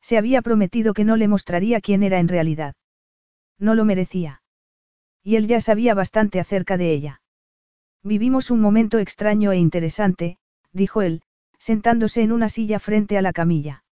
Se 0.00 0.18
había 0.18 0.42
prometido 0.42 0.94
que 0.94 1.04
no 1.04 1.16
le 1.16 1.28
mostraría 1.28 1.80
quién 1.80 2.02
era 2.02 2.18
en 2.18 2.28
realidad. 2.28 2.74
No 3.58 3.74
lo 3.74 3.84
merecía. 3.84 4.42
Y 5.22 5.36
él 5.36 5.46
ya 5.46 5.60
sabía 5.60 5.94
bastante 5.94 6.40
acerca 6.40 6.76
de 6.76 6.92
ella. 6.92 7.22
Vivimos 8.02 8.50
un 8.50 8.60
momento 8.60 8.98
extraño 8.98 9.52
e 9.52 9.58
interesante, 9.58 10.38
dijo 10.72 11.02
él, 11.02 11.22
sentándose 11.58 12.22
en 12.22 12.32
una 12.32 12.48
silla 12.48 12.78
frente 12.78 13.18
a 13.18 13.22
la 13.22 13.32
camilla. 13.32 13.84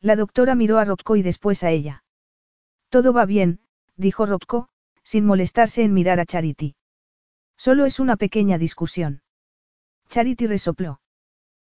La 0.00 0.16
doctora 0.16 0.54
miró 0.54 0.78
a 0.78 0.84
Rocco 0.84 1.16
y 1.16 1.22
después 1.22 1.62
a 1.62 1.70
ella. 1.70 2.04
Todo 2.88 3.12
va 3.12 3.26
bien, 3.26 3.60
dijo 3.96 4.24
Rocco, 4.24 4.68
sin 5.02 5.26
molestarse 5.26 5.82
en 5.82 5.92
mirar 5.92 6.20
a 6.20 6.26
Charity. 6.26 6.74
Solo 7.56 7.84
es 7.84 8.00
una 8.00 8.16
pequeña 8.16 8.58
discusión. 8.58 9.22
Charity 10.08 10.46
resopló. 10.46 11.00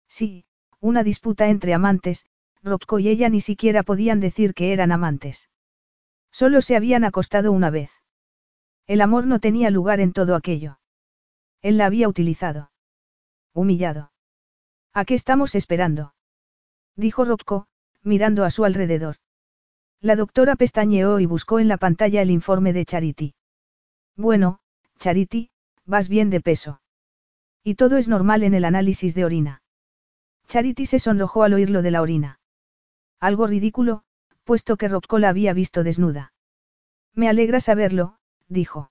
Sí, 0.08 0.44
una 0.80 1.04
disputa 1.04 1.48
entre 1.48 1.74
amantes, 1.74 2.26
Rocco 2.62 2.98
y 2.98 3.08
ella 3.08 3.28
ni 3.28 3.40
siquiera 3.40 3.82
podían 3.82 4.20
decir 4.20 4.54
que 4.54 4.72
eran 4.72 4.92
amantes. 4.92 5.50
Solo 6.30 6.62
se 6.62 6.76
habían 6.76 7.04
acostado 7.04 7.52
una 7.52 7.70
vez. 7.70 7.90
El 8.86 9.00
amor 9.00 9.26
no 9.26 9.40
tenía 9.40 9.70
lugar 9.70 10.00
en 10.00 10.12
todo 10.12 10.34
aquello. 10.34 10.78
Él 11.60 11.76
la 11.78 11.86
había 11.86 12.08
utilizado. 12.08 12.70
Humillado. 13.52 14.12
¿A 14.92 15.04
qué 15.04 15.14
estamos 15.14 15.54
esperando? 15.54 16.14
Dijo 16.96 17.24
Rocco, 17.24 17.66
mirando 18.02 18.44
a 18.44 18.50
su 18.50 18.64
alrededor. 18.64 19.16
La 20.00 20.16
doctora 20.16 20.56
pestañeó 20.56 21.20
y 21.20 21.26
buscó 21.26 21.60
en 21.60 21.68
la 21.68 21.76
pantalla 21.76 22.22
el 22.22 22.30
informe 22.30 22.72
de 22.72 22.84
Charity. 22.84 23.34
Bueno, 24.16 24.60
Charity, 24.98 25.50
vas 25.84 26.08
bien 26.08 26.30
de 26.30 26.40
peso. 26.40 26.80
Y 27.62 27.76
todo 27.76 27.96
es 27.96 28.08
normal 28.08 28.42
en 28.42 28.54
el 28.54 28.64
análisis 28.64 29.14
de 29.14 29.24
orina. 29.24 29.62
Charity 30.48 30.86
se 30.86 30.98
sonrojó 30.98 31.44
al 31.44 31.54
oír 31.54 31.70
lo 31.70 31.82
de 31.82 31.90
la 31.92 32.02
orina. 32.02 32.40
Algo 33.22 33.46
ridículo, 33.46 34.02
puesto 34.42 34.76
que 34.76 34.88
Rocco 34.88 35.20
la 35.20 35.28
había 35.28 35.52
visto 35.52 35.84
desnuda. 35.84 36.32
Me 37.14 37.28
alegra 37.28 37.60
saberlo, 37.60 38.16
dijo. 38.48 38.90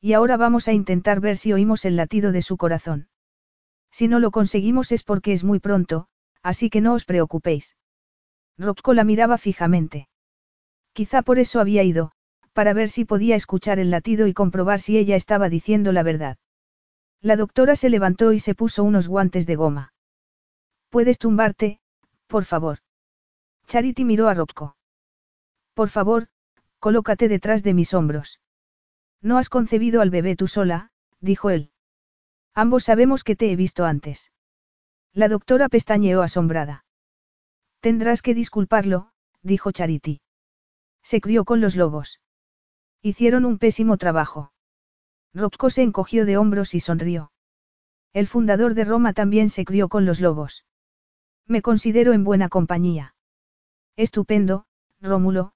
Y 0.00 0.12
ahora 0.12 0.36
vamos 0.36 0.68
a 0.68 0.72
intentar 0.72 1.18
ver 1.18 1.36
si 1.36 1.52
oímos 1.52 1.84
el 1.84 1.96
latido 1.96 2.30
de 2.30 2.42
su 2.42 2.56
corazón. 2.56 3.08
Si 3.90 4.06
no 4.06 4.20
lo 4.20 4.30
conseguimos 4.30 4.92
es 4.92 5.02
porque 5.02 5.32
es 5.32 5.42
muy 5.42 5.58
pronto, 5.58 6.06
así 6.44 6.70
que 6.70 6.80
no 6.80 6.94
os 6.94 7.04
preocupéis. 7.04 7.76
Rocco 8.56 8.94
la 8.94 9.02
miraba 9.02 9.36
fijamente. 9.36 10.08
Quizá 10.92 11.22
por 11.22 11.40
eso 11.40 11.58
había 11.58 11.82
ido, 11.82 12.12
para 12.52 12.72
ver 12.72 12.88
si 12.88 13.04
podía 13.04 13.34
escuchar 13.34 13.80
el 13.80 13.90
latido 13.90 14.28
y 14.28 14.32
comprobar 14.32 14.78
si 14.78 14.96
ella 14.96 15.16
estaba 15.16 15.48
diciendo 15.48 15.90
la 15.90 16.04
verdad. 16.04 16.38
La 17.20 17.34
doctora 17.34 17.74
se 17.74 17.90
levantó 17.90 18.32
y 18.32 18.38
se 18.38 18.54
puso 18.54 18.84
unos 18.84 19.08
guantes 19.08 19.44
de 19.44 19.56
goma. 19.56 19.92
¿Puedes 20.88 21.18
tumbarte, 21.18 21.80
por 22.28 22.44
favor? 22.44 22.78
Charity 23.70 24.04
miró 24.04 24.26
a 24.26 24.34
Rocco. 24.34 24.76
Por 25.74 25.90
favor, 25.90 26.26
colócate 26.80 27.28
detrás 27.28 27.62
de 27.62 27.72
mis 27.72 27.94
hombros. 27.94 28.40
No 29.22 29.38
has 29.38 29.48
concebido 29.48 30.00
al 30.00 30.10
bebé 30.10 30.34
tú 30.34 30.48
sola, 30.48 30.90
dijo 31.20 31.50
él. 31.50 31.70
Ambos 32.52 32.82
sabemos 32.82 33.22
que 33.22 33.36
te 33.36 33.52
he 33.52 33.54
visto 33.54 33.84
antes. 33.84 34.32
La 35.12 35.28
doctora 35.28 35.68
pestañeó 35.68 36.22
asombrada. 36.22 36.84
Tendrás 37.78 38.22
que 38.22 38.34
disculparlo, 38.34 39.12
dijo 39.40 39.70
Charity. 39.70 40.20
Se 41.04 41.20
crió 41.20 41.44
con 41.44 41.60
los 41.60 41.76
lobos. 41.76 42.20
Hicieron 43.02 43.44
un 43.44 43.58
pésimo 43.58 43.98
trabajo. 43.98 44.52
Rocco 45.32 45.70
se 45.70 45.82
encogió 45.82 46.26
de 46.26 46.38
hombros 46.38 46.74
y 46.74 46.80
sonrió. 46.80 47.30
El 48.14 48.26
fundador 48.26 48.74
de 48.74 48.84
Roma 48.84 49.12
también 49.12 49.48
se 49.48 49.64
crió 49.64 49.88
con 49.88 50.06
los 50.06 50.18
lobos. 50.20 50.64
Me 51.46 51.62
considero 51.62 52.12
en 52.12 52.24
buena 52.24 52.48
compañía. 52.48 53.14
Estupendo, 54.00 54.64
Rómulo, 55.02 55.52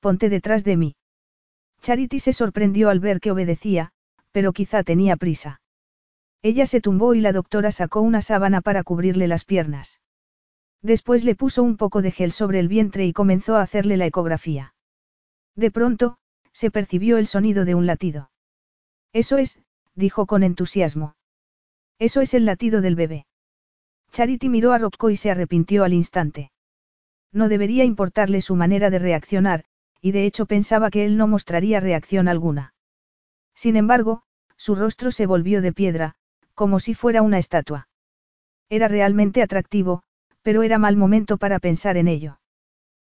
ponte 0.00 0.28
detrás 0.28 0.64
de 0.64 0.76
mí. 0.76 0.96
Charity 1.80 2.20
se 2.20 2.34
sorprendió 2.34 2.90
al 2.90 3.00
ver 3.00 3.20
que 3.20 3.30
obedecía, 3.30 3.90
pero 4.32 4.52
quizá 4.52 4.82
tenía 4.82 5.16
prisa. 5.16 5.62
Ella 6.42 6.66
se 6.66 6.82
tumbó 6.82 7.14
y 7.14 7.22
la 7.22 7.32
doctora 7.32 7.70
sacó 7.70 8.02
una 8.02 8.20
sábana 8.20 8.60
para 8.60 8.84
cubrirle 8.84 9.28
las 9.28 9.46
piernas. 9.46 10.02
Después 10.82 11.24
le 11.24 11.34
puso 11.36 11.62
un 11.62 11.78
poco 11.78 12.02
de 12.02 12.10
gel 12.10 12.32
sobre 12.32 12.60
el 12.60 12.68
vientre 12.68 13.06
y 13.06 13.14
comenzó 13.14 13.56
a 13.56 13.62
hacerle 13.62 13.96
la 13.96 14.04
ecografía. 14.04 14.74
De 15.54 15.70
pronto, 15.70 16.18
se 16.52 16.70
percibió 16.70 17.16
el 17.16 17.26
sonido 17.26 17.64
de 17.64 17.74
un 17.74 17.86
latido. 17.86 18.30
Eso 19.14 19.38
es, 19.38 19.58
dijo 19.94 20.26
con 20.26 20.42
entusiasmo. 20.42 21.14
Eso 21.98 22.20
es 22.20 22.34
el 22.34 22.44
latido 22.44 22.82
del 22.82 22.94
bebé. 22.94 23.24
Charity 24.12 24.50
miró 24.50 24.74
a 24.74 24.78
Rocco 24.78 25.08
y 25.08 25.16
se 25.16 25.30
arrepintió 25.30 25.82
al 25.82 25.94
instante. 25.94 26.50
No 27.36 27.50
debería 27.50 27.84
importarle 27.84 28.40
su 28.40 28.56
manera 28.56 28.88
de 28.88 28.98
reaccionar, 28.98 29.64
y 30.00 30.12
de 30.12 30.24
hecho 30.24 30.46
pensaba 30.46 30.90
que 30.90 31.04
él 31.04 31.18
no 31.18 31.28
mostraría 31.28 31.80
reacción 31.80 32.28
alguna. 32.28 32.72
Sin 33.54 33.76
embargo, 33.76 34.22
su 34.56 34.74
rostro 34.74 35.12
se 35.12 35.26
volvió 35.26 35.60
de 35.60 35.74
piedra, 35.74 36.14
como 36.54 36.80
si 36.80 36.94
fuera 36.94 37.20
una 37.20 37.38
estatua. 37.38 37.88
Era 38.70 38.88
realmente 38.88 39.42
atractivo, 39.42 40.02
pero 40.40 40.62
era 40.62 40.78
mal 40.78 40.96
momento 40.96 41.36
para 41.36 41.58
pensar 41.58 41.98
en 41.98 42.08
ello. 42.08 42.40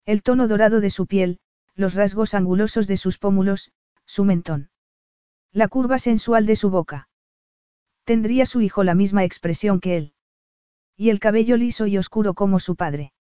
El 0.05 0.21
tono 0.21 0.49
dorado 0.49 0.81
de 0.81 0.89
su 0.89 1.07
piel, 1.07 1.39
los 1.73 1.93
rasgos 1.93 2.33
angulosos 2.33 2.87
de 2.87 2.97
sus 2.97 3.19
pómulos, 3.19 3.71
su 4.05 4.25
mentón. 4.25 4.69
La 5.53 5.69
curva 5.69 5.97
sensual 5.97 6.45
de 6.45 6.57
su 6.57 6.69
boca. 6.69 7.07
Tendría 8.03 8.45
su 8.45 8.59
hijo 8.59 8.83
la 8.83 8.95
misma 8.95 9.23
expresión 9.23 9.79
que 9.79 9.95
él. 9.95 10.13
Y 10.97 11.09
el 11.09 11.21
cabello 11.21 11.55
liso 11.55 11.87
y 11.87 11.97
oscuro 11.97 12.33
como 12.33 12.59
su 12.59 12.75
padre. 12.75 13.13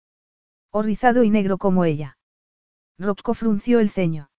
O 0.71 0.81
rizado 0.81 1.23
y 1.23 1.29
negro 1.29 1.57
como 1.57 1.85
ella. 1.85 2.17
Rocco 2.97 3.33
frunció 3.33 3.79
el 3.79 3.89
ceño. 3.89 4.29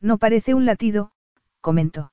No 0.00 0.18
parece 0.18 0.54
un 0.54 0.66
latido, 0.66 1.12
comentó. 1.60 2.12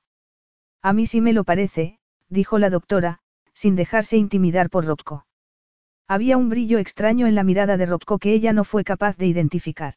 A 0.82 0.92
mí 0.92 1.06
sí 1.06 1.20
me 1.20 1.32
lo 1.32 1.44
parece, 1.44 1.98
dijo 2.28 2.58
la 2.58 2.70
doctora, 2.70 3.20
sin 3.52 3.76
dejarse 3.76 4.16
intimidar 4.16 4.70
por 4.70 4.86
Rocco. 4.86 5.26
Había 6.06 6.36
un 6.36 6.48
brillo 6.48 6.78
extraño 6.78 7.26
en 7.26 7.34
la 7.34 7.44
mirada 7.44 7.76
de 7.76 7.86
Rocco 7.86 8.18
que 8.18 8.32
ella 8.32 8.52
no 8.52 8.64
fue 8.64 8.84
capaz 8.84 9.16
de 9.16 9.26
identificar. 9.26 9.94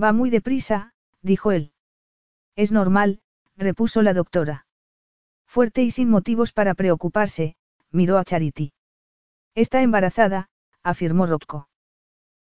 Va 0.00 0.12
muy 0.12 0.30
deprisa, 0.30 0.94
dijo 1.22 1.52
él. 1.52 1.72
Es 2.56 2.72
normal, 2.72 3.20
repuso 3.56 4.02
la 4.02 4.14
doctora. 4.14 4.66
Fuerte 5.46 5.82
y 5.82 5.90
sin 5.90 6.08
motivos 6.10 6.52
para 6.52 6.74
preocuparse, 6.74 7.56
miró 7.90 8.18
a 8.18 8.24
Charity. 8.24 8.72
Está 9.54 9.82
embarazada, 9.82 10.48
afirmó 10.82 11.26
Rocco. 11.26 11.69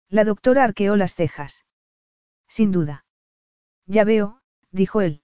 La 0.10 0.24
doctora 0.24 0.64
arqueó 0.64 0.96
las 0.96 1.14
cejas. 1.14 1.66
Sin 2.48 2.72
duda. 2.72 3.06
Ya 3.86 4.04
veo, 4.04 4.42
dijo 4.72 5.02
él. 5.02 5.22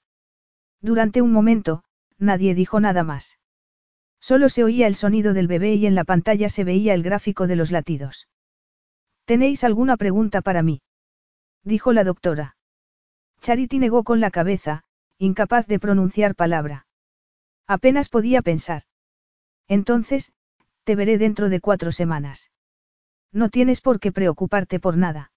Durante 0.79 1.21
un 1.21 1.31
momento, 1.31 1.83
nadie 2.17 2.53
dijo 2.53 2.79
nada 2.79 3.03
más. 3.03 3.39
Solo 4.19 4.49
se 4.49 4.63
oía 4.63 4.87
el 4.87 4.95
sonido 4.95 5.33
del 5.33 5.47
bebé 5.47 5.75
y 5.75 5.85
en 5.87 5.95
la 5.95 6.03
pantalla 6.03 6.49
se 6.49 6.63
veía 6.63 6.93
el 6.93 7.03
gráfico 7.03 7.47
de 7.47 7.55
los 7.55 7.71
latidos. 7.71 8.27
¿Tenéis 9.25 9.63
alguna 9.63 9.97
pregunta 9.97 10.41
para 10.41 10.61
mí? 10.61 10.81
dijo 11.63 11.93
la 11.93 12.03
doctora. 12.03 12.57
Charity 13.41 13.79
negó 13.79 14.03
con 14.03 14.19
la 14.19 14.31
cabeza, 14.31 14.83
incapaz 15.17 15.65
de 15.67 15.79
pronunciar 15.79 16.35
palabra. 16.35 16.85
Apenas 17.67 18.09
podía 18.09 18.41
pensar. 18.41 18.83
Entonces, 19.67 20.31
te 20.83 20.95
veré 20.95 21.17
dentro 21.17 21.49
de 21.49 21.59
cuatro 21.59 21.91
semanas. 21.91 22.51
No 23.35 23.49
tienes 23.49 23.81
por 23.81 23.99
qué 23.99 24.13
preocuparte 24.13 24.79
por 24.79 24.95
nada. 24.95 25.33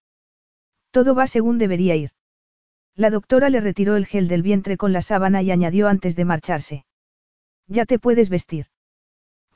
Todo 0.92 1.16
va 1.16 1.26
según 1.26 1.58
debería 1.58 1.96
ir. 1.96 2.12
La 2.94 3.10
doctora 3.10 3.50
le 3.50 3.60
retiró 3.60 3.96
el 3.96 4.06
gel 4.06 4.28
del 4.28 4.42
vientre 4.42 4.76
con 4.76 4.92
la 4.92 5.02
sábana 5.02 5.42
y 5.42 5.50
añadió 5.50 5.88
antes 5.88 6.14
de 6.14 6.24
marcharse. 6.24 6.86
Ya 7.66 7.86
te 7.86 7.98
puedes 7.98 8.30
vestir. 8.30 8.66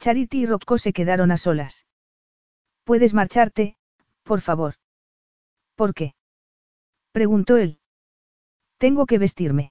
Charity 0.00 0.40
y 0.40 0.46
Rocco 0.46 0.76
se 0.78 0.92
quedaron 0.92 1.30
a 1.30 1.36
solas. 1.36 1.86
Puedes 2.82 3.14
marcharte, 3.14 3.76
por 4.24 4.40
favor. 4.40 4.74
¿Por 5.76 5.94
qué? 5.94 6.16
preguntó 7.12 7.58
él. 7.58 7.78
Tengo 8.76 9.06
que 9.06 9.18
vestirme. 9.18 9.70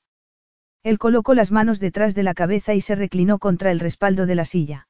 Él 0.81 0.97
colocó 0.97 1.33
las 1.33 1.51
manos 1.51 1.81
detrás 1.81 2.15
de 2.15 2.23
la 2.23 2.33
cabeza 2.33 2.73
y 2.73 2.79
se 2.79 2.95
reclinó 2.95 3.37
contra 3.37 3.71
el 3.71 3.81
respaldo 3.81 4.25
de 4.27 4.35
la 4.35 4.45
silla. 4.45 4.87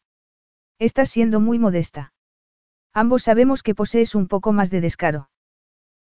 Estás 0.77 1.09
siendo 1.09 1.39
muy 1.39 1.57
modesta. 1.57 2.13
Ambos 2.93 3.23
sabemos 3.23 3.63
que 3.63 3.75
posees 3.75 4.15
un 4.15 4.27
poco 4.27 4.53
más 4.53 4.69
de 4.69 4.81
descaro. 4.81 5.29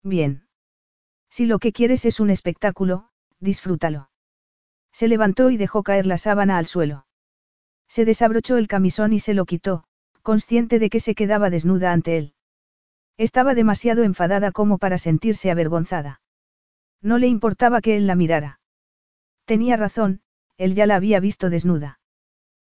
Bien. 0.02 0.46
Si 1.30 1.46
lo 1.46 1.58
que 1.58 1.72
quieres 1.72 2.04
es 2.04 2.20
un 2.20 2.30
espectáculo, 2.30 3.08
disfrútalo. 3.40 4.10
Se 4.92 5.08
levantó 5.08 5.50
y 5.50 5.56
dejó 5.56 5.82
caer 5.82 6.06
la 6.06 6.18
sábana 6.18 6.58
al 6.58 6.66
suelo. 6.66 7.06
Se 7.88 8.04
desabrochó 8.04 8.56
el 8.56 8.68
camisón 8.68 9.12
y 9.12 9.20
se 9.20 9.34
lo 9.34 9.44
quitó, 9.44 9.84
consciente 10.22 10.78
de 10.78 10.90
que 10.90 11.00
se 11.00 11.14
quedaba 11.14 11.50
desnuda 11.50 11.92
ante 11.92 12.18
él. 12.18 12.34
Estaba 13.16 13.54
demasiado 13.54 14.02
enfadada 14.02 14.52
como 14.52 14.78
para 14.78 14.98
sentirse 14.98 15.50
avergonzada. 15.50 16.20
No 17.00 17.18
le 17.18 17.26
importaba 17.26 17.80
que 17.80 17.96
él 17.96 18.06
la 18.06 18.14
mirara. 18.14 18.60
Tenía 19.44 19.76
razón, 19.76 20.22
él 20.56 20.74
ya 20.74 20.86
la 20.86 20.96
había 20.96 21.20
visto 21.20 21.50
desnuda. 21.50 22.00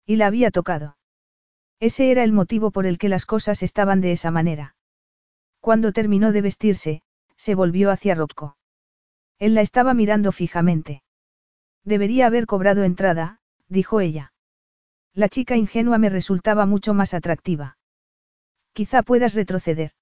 Y 0.05 0.16
la 0.16 0.26
había 0.26 0.51
tocado. 0.51 0.98
Ese 1.80 2.10
era 2.10 2.24
el 2.24 2.32
motivo 2.32 2.70
por 2.70 2.86
el 2.86 2.98
que 2.98 3.09
las 3.09 3.24
cosas 3.24 3.62
estaban 3.62 4.00
de 4.00 4.12
esa 4.12 4.30
manera. 4.30 4.74
Cuando 5.60 5.92
terminó 5.92 6.32
de 6.32 6.42
vestirse, 6.42 7.02
se 7.36 7.55
volvió 7.55 7.90
hacia 7.90 8.14
Rocco. 8.14 8.56
Él 9.38 9.55
la 9.55 9.60
estaba 9.60 9.94
mirando 9.94 10.32
fijamente. 10.32 11.02
Debería 11.84 12.26
haber 12.26 12.46
cobrado 12.46 12.82
entrada, 12.82 13.40
dijo 13.68 14.00
ella. 14.00 14.32
La 15.14 15.28
chica 15.28 15.56
ingenua 15.56 15.98
me 15.98 16.10
resultaba 16.10 16.66
mucho 16.66 16.94
más 16.94 17.14
atractiva. 17.14 17.78
Quizá 18.72 19.02
puedas 19.02 19.34
retroceder. 19.34 19.92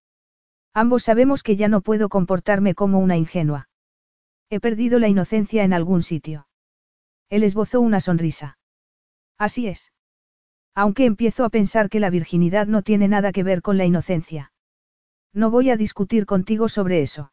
Ambos 0.74 1.04
sabemos 1.04 1.42
que 1.42 1.56
ya 1.56 1.68
no 1.68 1.80
puedo 1.80 2.08
comportarme 2.08 2.74
como 2.74 2.98
una 2.98 3.16
ingenua. 3.16 3.68
He 4.50 4.60
perdido 4.60 4.98
la 4.98 5.08
inocencia 5.08 5.64
en 5.64 5.72
algún 5.72 6.02
sitio. 6.02 6.48
Él 7.28 7.42
esbozó 7.42 7.80
una 7.80 8.00
sonrisa. 8.00 8.58
Así 9.38 9.66
es. 9.68 9.92
Aunque 10.76 11.06
empiezo 11.06 11.46
a 11.46 11.48
pensar 11.48 11.88
que 11.88 12.00
la 12.00 12.10
virginidad 12.10 12.66
no 12.66 12.82
tiene 12.82 13.08
nada 13.08 13.32
que 13.32 13.42
ver 13.42 13.62
con 13.62 13.78
la 13.78 13.86
inocencia. 13.86 14.52
No 15.32 15.50
voy 15.50 15.70
a 15.70 15.76
discutir 15.78 16.26
contigo 16.26 16.68
sobre 16.68 17.00
eso. 17.00 17.32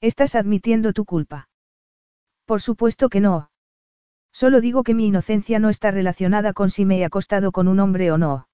Estás 0.00 0.36
admitiendo 0.36 0.92
tu 0.92 1.04
culpa. 1.04 1.48
Por 2.46 2.62
supuesto 2.62 3.08
que 3.08 3.20
no. 3.20 3.50
Solo 4.32 4.60
digo 4.60 4.84
que 4.84 4.94
mi 4.94 5.06
inocencia 5.06 5.58
no 5.58 5.70
está 5.70 5.90
relacionada 5.90 6.52
con 6.52 6.70
si 6.70 6.84
me 6.84 6.98
he 6.98 7.04
acostado 7.04 7.50
con 7.50 7.66
un 7.66 7.80
hombre 7.80 8.12
o 8.12 8.18
no. 8.18 8.48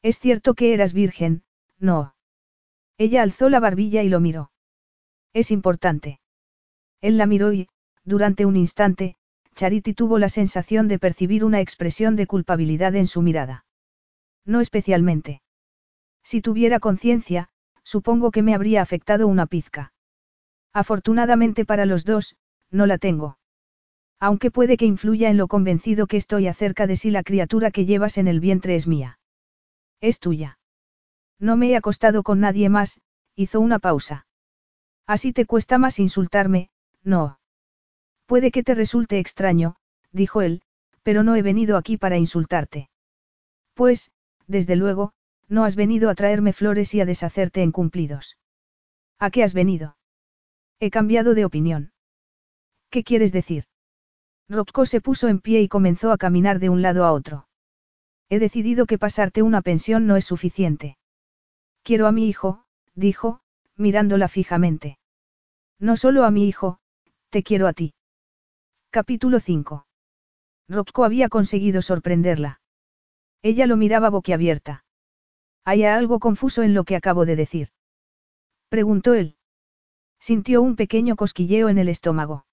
Es 0.00 0.20
cierto 0.20 0.54
que 0.54 0.72
eras 0.72 0.92
virgen, 0.92 1.42
no. 1.78 2.14
Ella 2.98 3.22
alzó 3.22 3.48
la 3.48 3.58
barbilla 3.58 4.04
y 4.04 4.10
lo 4.10 4.20
miró. 4.20 4.52
Es 5.32 5.50
importante. 5.50 6.20
Él 7.00 7.18
la 7.18 7.26
miró 7.26 7.52
y, 7.52 7.68
durante 8.04 8.46
un 8.46 8.56
instante, 8.56 9.16
Charity 9.54 9.94
tuvo 9.94 10.18
la 10.18 10.28
sensación 10.28 10.88
de 10.88 10.98
percibir 10.98 11.44
una 11.44 11.60
expresión 11.60 12.16
de 12.16 12.26
culpabilidad 12.26 12.94
en 12.94 13.06
su 13.06 13.22
mirada. 13.22 13.64
No 14.44 14.60
especialmente. 14.60 15.42
Si 16.22 16.40
tuviera 16.40 16.80
conciencia, 16.80 17.48
supongo 17.82 18.30
que 18.30 18.42
me 18.42 18.54
habría 18.54 18.82
afectado 18.82 19.26
una 19.26 19.46
pizca. 19.46 19.92
Afortunadamente 20.72 21.64
para 21.64 21.86
los 21.86 22.04
dos, 22.04 22.36
no 22.70 22.86
la 22.86 22.98
tengo. 22.98 23.38
Aunque 24.18 24.50
puede 24.50 24.76
que 24.76 24.86
influya 24.86 25.30
en 25.30 25.36
lo 25.36 25.48
convencido 25.48 26.06
que 26.06 26.16
estoy 26.16 26.48
acerca 26.48 26.86
de 26.86 26.96
si 26.96 27.10
la 27.10 27.22
criatura 27.22 27.70
que 27.70 27.84
llevas 27.84 28.18
en 28.18 28.26
el 28.26 28.40
vientre 28.40 28.74
es 28.74 28.86
mía. 28.86 29.18
Es 30.00 30.18
tuya. 30.18 30.58
No 31.38 31.56
me 31.56 31.70
he 31.70 31.76
acostado 31.76 32.22
con 32.22 32.40
nadie 32.40 32.68
más, 32.68 33.00
hizo 33.34 33.60
una 33.60 33.78
pausa. 33.78 34.26
Así 35.06 35.32
te 35.32 35.44
cuesta 35.46 35.78
más 35.78 35.98
insultarme, 35.98 36.70
no. 37.02 37.38
Puede 38.26 38.50
que 38.50 38.62
te 38.62 38.74
resulte 38.74 39.18
extraño, 39.18 39.76
dijo 40.12 40.42
él, 40.42 40.62
pero 41.02 41.22
no 41.22 41.36
he 41.36 41.42
venido 41.42 41.76
aquí 41.76 41.96
para 41.96 42.16
insultarte. 42.16 42.88
Pues, 43.74 44.10
desde 44.46 44.76
luego, 44.76 45.12
no 45.48 45.64
has 45.64 45.76
venido 45.76 46.08
a 46.08 46.14
traerme 46.14 46.52
flores 46.52 46.94
y 46.94 47.00
a 47.00 47.04
deshacerte 47.04 47.62
en 47.62 47.72
cumplidos. 47.72 48.38
¿A 49.18 49.30
qué 49.30 49.42
has 49.42 49.54
venido? 49.54 49.96
He 50.80 50.90
cambiado 50.90 51.34
de 51.34 51.44
opinión. 51.44 51.92
¿Qué 52.90 53.04
quieres 53.04 53.32
decir? 53.32 53.64
Rocco 54.48 54.86
se 54.86 55.00
puso 55.00 55.28
en 55.28 55.40
pie 55.40 55.60
y 55.62 55.68
comenzó 55.68 56.12
a 56.12 56.18
caminar 56.18 56.58
de 56.58 56.68
un 56.68 56.82
lado 56.82 57.04
a 57.04 57.12
otro. 57.12 57.48
He 58.28 58.38
decidido 58.38 58.86
que 58.86 58.98
pasarte 58.98 59.42
una 59.42 59.62
pensión 59.62 60.06
no 60.06 60.16
es 60.16 60.24
suficiente. 60.24 60.96
Quiero 61.82 62.06
a 62.06 62.12
mi 62.12 62.28
hijo, 62.28 62.64
dijo, 62.94 63.40
mirándola 63.76 64.28
fijamente. 64.28 64.98
No 65.78 65.96
solo 65.96 66.24
a 66.24 66.30
mi 66.30 66.48
hijo, 66.48 66.78
te 67.30 67.42
quiero 67.42 67.66
a 67.66 67.72
ti. 67.72 67.94
Capítulo 68.94 69.40
5. 69.40 69.88
Rocco 70.68 71.02
había 71.02 71.28
conseguido 71.28 71.82
sorprenderla. 71.82 72.60
Ella 73.42 73.66
lo 73.66 73.76
miraba 73.76 74.08
boquiabierta. 74.08 74.84
¿Hay 75.64 75.82
algo 75.82 76.20
confuso 76.20 76.62
en 76.62 76.74
lo 76.74 76.84
que 76.84 76.94
acabo 76.94 77.26
de 77.26 77.34
decir? 77.34 77.70
Preguntó 78.68 79.14
él. 79.14 79.34
Sintió 80.20 80.62
un 80.62 80.76
pequeño 80.76 81.16
cosquilleo 81.16 81.68
en 81.70 81.78
el 81.78 81.88
estómago. 81.88 82.46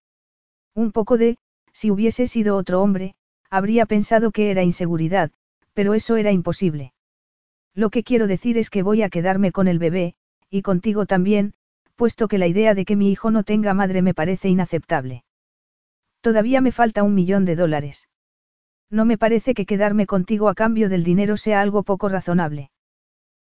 Un 0.73 0.91
poco 0.91 1.19
de, 1.19 1.37
si 1.73 1.91
hubiese 1.91 2.25
sido 2.25 2.55
otro 2.55 2.81
hombre, 2.81 3.13
habría 3.51 3.85
pensado 3.85 4.31
que 4.31 4.49
era 4.49 4.63
inseguridad, 4.63 5.29
pero 5.73 5.93
eso 5.93 6.15
era 6.15 6.31
imposible. 6.31 6.91
Lo 7.75 7.91
que 7.91 8.01
quiero 8.01 8.25
decir 8.25 8.57
es 8.57 8.71
que 8.71 8.81
voy 8.81 9.03
a 9.03 9.09
quedarme 9.09 9.51
con 9.51 9.67
el 9.67 9.77
bebé, 9.77 10.15
y 10.49 10.63
contigo 10.63 11.05
también, 11.05 11.53
puesto 11.95 12.27
que 12.27 12.39
la 12.39 12.47
idea 12.47 12.73
de 12.73 12.83
que 12.83 12.95
mi 12.95 13.11
hijo 13.11 13.29
no 13.29 13.43
tenga 13.43 13.75
madre 13.75 14.01
me 14.01 14.15
parece 14.15 14.49
inaceptable. 14.49 15.23
Todavía 16.21 16.61
me 16.61 16.71
falta 16.71 17.03
un 17.03 17.15
millón 17.15 17.45
de 17.45 17.55
dólares. 17.55 18.07
No 18.89 19.05
me 19.05 19.17
parece 19.17 19.53
que 19.53 19.65
quedarme 19.65 20.05
contigo 20.05 20.49
a 20.49 20.55
cambio 20.55 20.89
del 20.89 21.03
dinero 21.03 21.37
sea 21.37 21.61
algo 21.61 21.83
poco 21.83 22.09
razonable. 22.09 22.71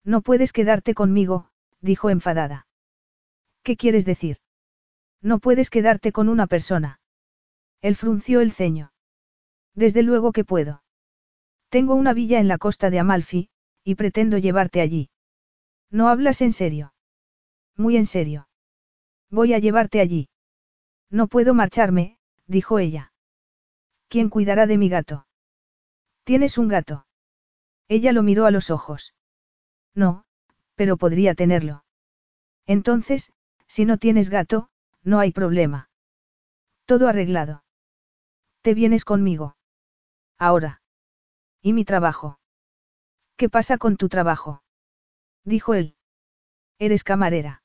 No 0.04 0.22
puedes 0.22 0.52
quedarte 0.52 0.94
conmigo, 0.94 1.50
dijo 1.82 2.10
enfadada. 2.10 2.68
¿Qué 3.62 3.78
quieres 3.78 4.06
decir? 4.06 4.38
No 5.22 5.40
puedes 5.40 5.70
quedarte 5.70 6.12
con 6.12 6.30
una 6.30 6.48
persona. 6.48 7.00
Él 7.82 7.96
frunció 7.96 8.42
el 8.42 8.52
ceño. 8.52 8.92
Desde 9.76 10.04
luego 10.04 10.32
que 10.32 10.44
puedo. 10.44 10.84
Tengo 11.70 11.96
una 11.96 12.14
villa 12.14 12.40
en 12.40 12.48
la 12.48 12.58
costa 12.58 12.90
de 12.90 13.00
Amalfi, 13.00 13.50
y 13.84 13.96
pretendo 13.96 14.38
llevarte 14.38 14.82
allí. 14.82 15.10
¿No 15.90 16.08
hablas 16.08 16.42
en 16.42 16.52
serio? 16.52 16.94
Muy 17.76 17.98
en 17.98 18.06
serio. 18.06 18.48
Voy 19.30 19.54
a 19.54 19.60
llevarte 19.60 20.00
allí. 20.00 20.30
No 21.10 21.28
puedo 21.28 21.54
marcharme, 21.54 22.18
dijo 22.48 22.80
ella. 22.80 23.14
¿Quién 24.08 24.30
cuidará 24.30 24.68
de 24.68 24.78
mi 24.78 24.90
gato? 24.90 25.28
¿Tienes 26.24 26.58
un 26.58 26.68
gato? 26.68 27.06
Ella 27.88 28.12
lo 28.12 28.24
miró 28.24 28.46
a 28.46 28.52
los 28.52 28.70
ojos. 28.70 29.14
No, 29.94 30.26
pero 30.76 30.98
podría 30.98 31.36
tenerlo. 31.36 31.84
Entonces, 32.66 33.34
si 33.68 33.86
no 33.86 33.98
tienes 33.98 34.30
gato, 34.30 34.70
no 35.04 35.20
hay 35.20 35.32
problema. 35.32 35.90
Todo 36.86 37.08
arreglado. 37.08 37.64
Te 38.62 38.74
vienes 38.74 39.06
conmigo. 39.06 39.58
Ahora. 40.38 40.82
¿Y 41.62 41.74
mi 41.74 41.86
trabajo? 41.86 42.40
¿Qué 43.36 43.50
pasa 43.50 43.78
con 43.78 43.98
tu 43.98 44.10
trabajo? 44.10 44.64
Dijo 45.44 45.74
él. 45.74 45.96
Eres 46.80 47.04
camarera. 47.04 47.64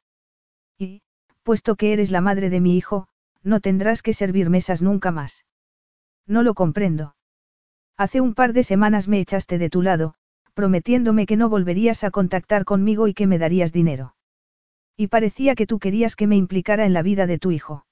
Y, 0.79 1.03
puesto 1.43 1.77
que 1.77 1.93
eres 1.93 2.11
la 2.11 2.21
madre 2.21 2.51
de 2.51 2.61
mi 2.61 2.77
hijo, 2.77 3.09
no 3.43 3.61
tendrás 3.61 4.03
que 4.03 4.15
servir 4.15 4.51
mesas 4.51 4.83
nunca 4.83 5.11
más. 5.11 5.47
No 6.27 6.43
lo 6.43 6.55
comprendo. 6.55 7.17
Hace 7.97 8.21
un 8.21 8.35
par 8.35 8.53
de 8.53 8.63
semanas 8.63 9.09
me 9.09 9.21
echaste 9.21 9.59
de 9.59 9.71
tu 9.71 9.83
lado, 9.83 10.15
prometiéndome 10.55 11.27
que 11.27 11.37
no 11.37 11.49
volverías 11.49 12.05
a 12.05 12.11
contactar 12.11 12.65
conmigo 12.65 13.09
y 13.09 13.15
que 13.15 13.27
me 13.27 13.39
darías 13.39 13.73
dinero. 13.73 14.15
Y 14.97 15.09
parecía 15.09 15.55
que 15.55 15.67
tú 15.67 15.79
querías 15.79 16.17
que 16.17 16.27
me 16.27 16.37
implicara 16.37 16.85
en 16.85 16.93
la 16.93 17.03
vida 17.03 17.27
de 17.27 17.39
tu 17.39 17.51
hijo. 17.51 17.87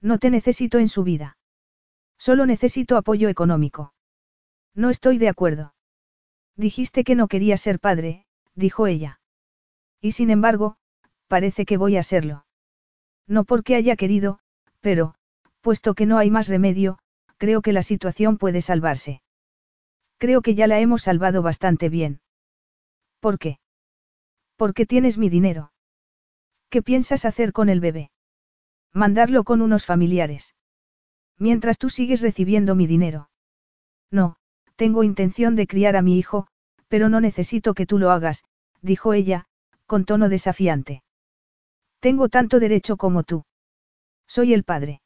No 0.00 0.18
te 0.18 0.30
necesito 0.30 0.78
en 0.78 0.88
su 0.88 1.04
vida. 1.04 1.36
Solo 2.18 2.46
necesito 2.46 2.96
apoyo 2.96 3.28
económico. 3.28 3.94
No 4.74 4.90
estoy 4.90 5.18
de 5.18 5.28
acuerdo. 5.28 5.74
Dijiste 6.56 7.04
que 7.04 7.14
no 7.14 7.28
querías 7.28 7.60
ser 7.60 7.78
padre, 7.78 8.26
dijo 8.54 8.86
ella. 8.86 9.20
Y 10.00 10.12
sin 10.12 10.30
embargo, 10.30 10.76
parece 11.28 11.64
que 11.64 11.76
voy 11.76 11.96
a 11.96 12.02
serlo. 12.02 12.44
No 13.26 13.44
porque 13.44 13.76
haya 13.76 13.96
querido, 13.96 14.40
pero, 14.82 15.14
puesto 15.62 15.94
que 15.94 16.04
no 16.04 16.18
hay 16.18 16.30
más 16.30 16.48
remedio, 16.48 16.98
creo 17.38 17.62
que 17.62 17.72
la 17.72 17.82
situación 17.82 18.36
puede 18.36 18.60
salvarse. 18.60 19.22
Creo 20.18 20.42
que 20.42 20.54
ya 20.54 20.66
la 20.66 20.80
hemos 20.80 21.02
salvado 21.02 21.40
bastante 21.40 21.88
bien. 21.88 22.20
¿Por 23.20 23.38
qué? 23.38 23.58
Porque 24.56 24.84
tienes 24.84 25.16
mi 25.16 25.30
dinero. 25.30 25.72
¿Qué 26.68 26.82
piensas 26.82 27.24
hacer 27.24 27.52
con 27.52 27.68
el 27.68 27.80
bebé? 27.80 28.10
Mandarlo 28.92 29.44
con 29.44 29.62
unos 29.62 29.86
familiares. 29.86 30.54
Mientras 31.38 31.78
tú 31.78 31.88
sigues 31.88 32.20
recibiendo 32.20 32.74
mi 32.74 32.86
dinero. 32.86 33.30
No, 34.10 34.36
tengo 34.76 35.04
intención 35.04 35.56
de 35.56 35.66
criar 35.66 35.96
a 35.96 36.02
mi 36.02 36.18
hijo, 36.18 36.46
pero 36.88 37.08
no 37.08 37.20
necesito 37.20 37.74
que 37.74 37.86
tú 37.86 37.98
lo 37.98 38.10
hagas, 38.10 38.44
dijo 38.80 39.14
ella, 39.14 39.46
con 39.86 40.04
tono 40.04 40.28
desafiante. 40.28 41.02
Tengo 42.00 42.28
tanto 42.28 42.58
derecho 42.58 42.96
como 42.96 43.22
tú. 43.22 43.44
Soy 44.34 44.54
el 44.54 44.64
padre. 44.64 45.02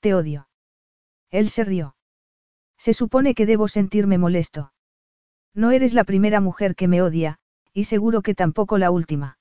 Te 0.00 0.12
odio. 0.12 0.48
Él 1.30 1.48
se 1.50 1.62
rió. 1.62 1.94
Se 2.76 2.92
supone 2.92 3.32
que 3.32 3.46
debo 3.46 3.68
sentirme 3.68 4.18
molesto. 4.18 4.72
No 5.54 5.70
eres 5.70 5.94
la 5.94 6.02
primera 6.02 6.40
mujer 6.40 6.74
que 6.74 6.88
me 6.88 7.00
odia, 7.00 7.38
y 7.72 7.84
seguro 7.84 8.22
que 8.22 8.34
tampoco 8.34 8.76
la 8.76 8.90
última. 8.90 9.38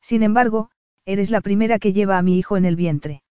Sin 0.00 0.22
embargo, 0.22 0.70
eres 1.04 1.30
la 1.30 1.42
primera 1.42 1.78
que 1.78 1.92
lleva 1.92 2.16
a 2.16 2.22
mi 2.22 2.38
hijo 2.38 2.56
en 2.56 2.64
el 2.64 2.74
vientre. 2.74 3.22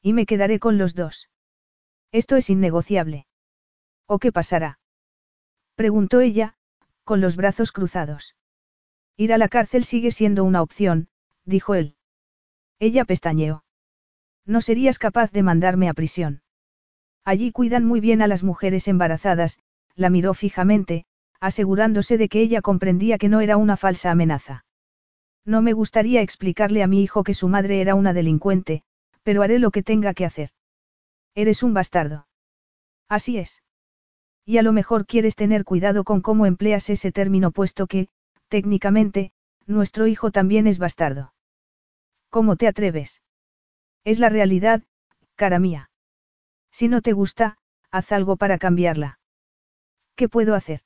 Y 0.00 0.12
me 0.12 0.26
quedaré 0.26 0.60
con 0.60 0.78
los 0.78 0.94
dos. 0.94 1.28
Esto 2.12 2.36
es 2.36 2.50
innegociable. 2.50 3.26
¿O 4.06 4.20
qué 4.20 4.30
pasará? 4.30 4.78
Preguntó 5.74 6.20
ella, 6.20 6.54
con 7.02 7.20
los 7.20 7.34
brazos 7.34 7.72
cruzados. 7.72 8.36
Ir 9.16 9.32
a 9.32 9.38
la 9.38 9.48
cárcel 9.48 9.82
sigue 9.82 10.12
siendo 10.12 10.44
una 10.44 10.62
opción, 10.62 11.08
dijo 11.44 11.74
él. 11.74 11.96
Ella 12.78 13.04
pestañeó. 13.04 13.64
No 14.46 14.60
serías 14.60 14.98
capaz 14.98 15.32
de 15.32 15.42
mandarme 15.42 15.88
a 15.88 15.94
prisión. 15.94 16.42
Allí 17.24 17.52
cuidan 17.52 17.84
muy 17.84 18.00
bien 18.00 18.20
a 18.20 18.26
las 18.26 18.42
mujeres 18.42 18.86
embarazadas, 18.88 19.58
la 19.96 20.10
miró 20.10 20.34
fijamente, 20.34 21.06
asegurándose 21.40 22.18
de 22.18 22.28
que 22.28 22.40
ella 22.40 22.60
comprendía 22.60 23.18
que 23.18 23.28
no 23.28 23.40
era 23.40 23.56
una 23.56 23.76
falsa 23.76 24.10
amenaza. 24.10 24.64
No 25.46 25.62
me 25.62 25.72
gustaría 25.72 26.20
explicarle 26.22 26.82
a 26.82 26.86
mi 26.86 27.02
hijo 27.02 27.24
que 27.24 27.34
su 27.34 27.48
madre 27.48 27.80
era 27.80 27.94
una 27.94 28.12
delincuente, 28.12 28.82
pero 29.22 29.42
haré 29.42 29.58
lo 29.58 29.70
que 29.70 29.82
tenga 29.82 30.14
que 30.14 30.24
hacer. 30.24 30.50
Eres 31.34 31.62
un 31.62 31.74
bastardo. 31.74 32.26
Así 33.08 33.38
es. 33.38 33.62
Y 34.44 34.58
a 34.58 34.62
lo 34.62 34.72
mejor 34.72 35.06
quieres 35.06 35.36
tener 35.36 35.64
cuidado 35.64 36.04
con 36.04 36.20
cómo 36.20 36.46
empleas 36.46 36.90
ese 36.90 37.12
término 37.12 37.50
puesto 37.50 37.86
que, 37.86 38.08
técnicamente, 38.48 39.32
nuestro 39.66 40.06
hijo 40.06 40.30
también 40.30 40.66
es 40.66 40.78
bastardo. 40.78 41.32
¿Cómo 42.28 42.56
te 42.56 42.66
atreves? 42.66 43.22
Es 44.04 44.18
la 44.18 44.28
realidad, 44.28 44.82
cara 45.34 45.58
mía. 45.58 45.90
Si 46.70 46.88
no 46.88 47.00
te 47.00 47.12
gusta, 47.12 47.56
haz 47.90 48.12
algo 48.12 48.36
para 48.36 48.58
cambiarla. 48.58 49.18
¿Qué 50.14 50.28
puedo 50.28 50.54
hacer? 50.54 50.80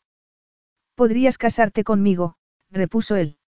Podrías 0.95 1.36
casarte 1.36 1.85
conmigo, 1.85 2.36
repuso 2.70 3.16
él. 3.16 3.39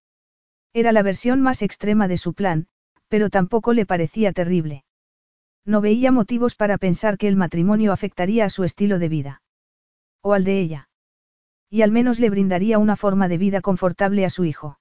Era 0.72 0.92
la 0.92 1.02
versión 1.02 1.40
más 1.40 1.62
extrema 1.62 2.08
de 2.08 2.18
su 2.18 2.34
plan, 2.34 2.68
pero 3.08 3.30
tampoco 3.30 3.72
le 3.72 3.86
parecía 3.86 4.32
terrible. 4.32 4.84
No 5.64 5.80
veía 5.80 6.10
motivos 6.10 6.54
para 6.54 6.78
pensar 6.78 7.18
que 7.18 7.28
el 7.28 7.36
matrimonio 7.36 7.92
afectaría 7.92 8.44
a 8.44 8.50
su 8.50 8.64
estilo 8.64 8.98
de 8.98 9.08
vida. 9.08 9.42
O 10.22 10.32
al 10.32 10.44
de 10.44 10.60
ella. 10.60 10.88
Y 11.68 11.82
al 11.82 11.92
menos 11.92 12.18
le 12.18 12.30
brindaría 12.30 12.78
una 12.78 12.96
forma 12.96 13.28
de 13.28 13.38
vida 13.38 13.60
confortable 13.60 14.24
a 14.24 14.30
su 14.30 14.44
hijo. 14.44 14.78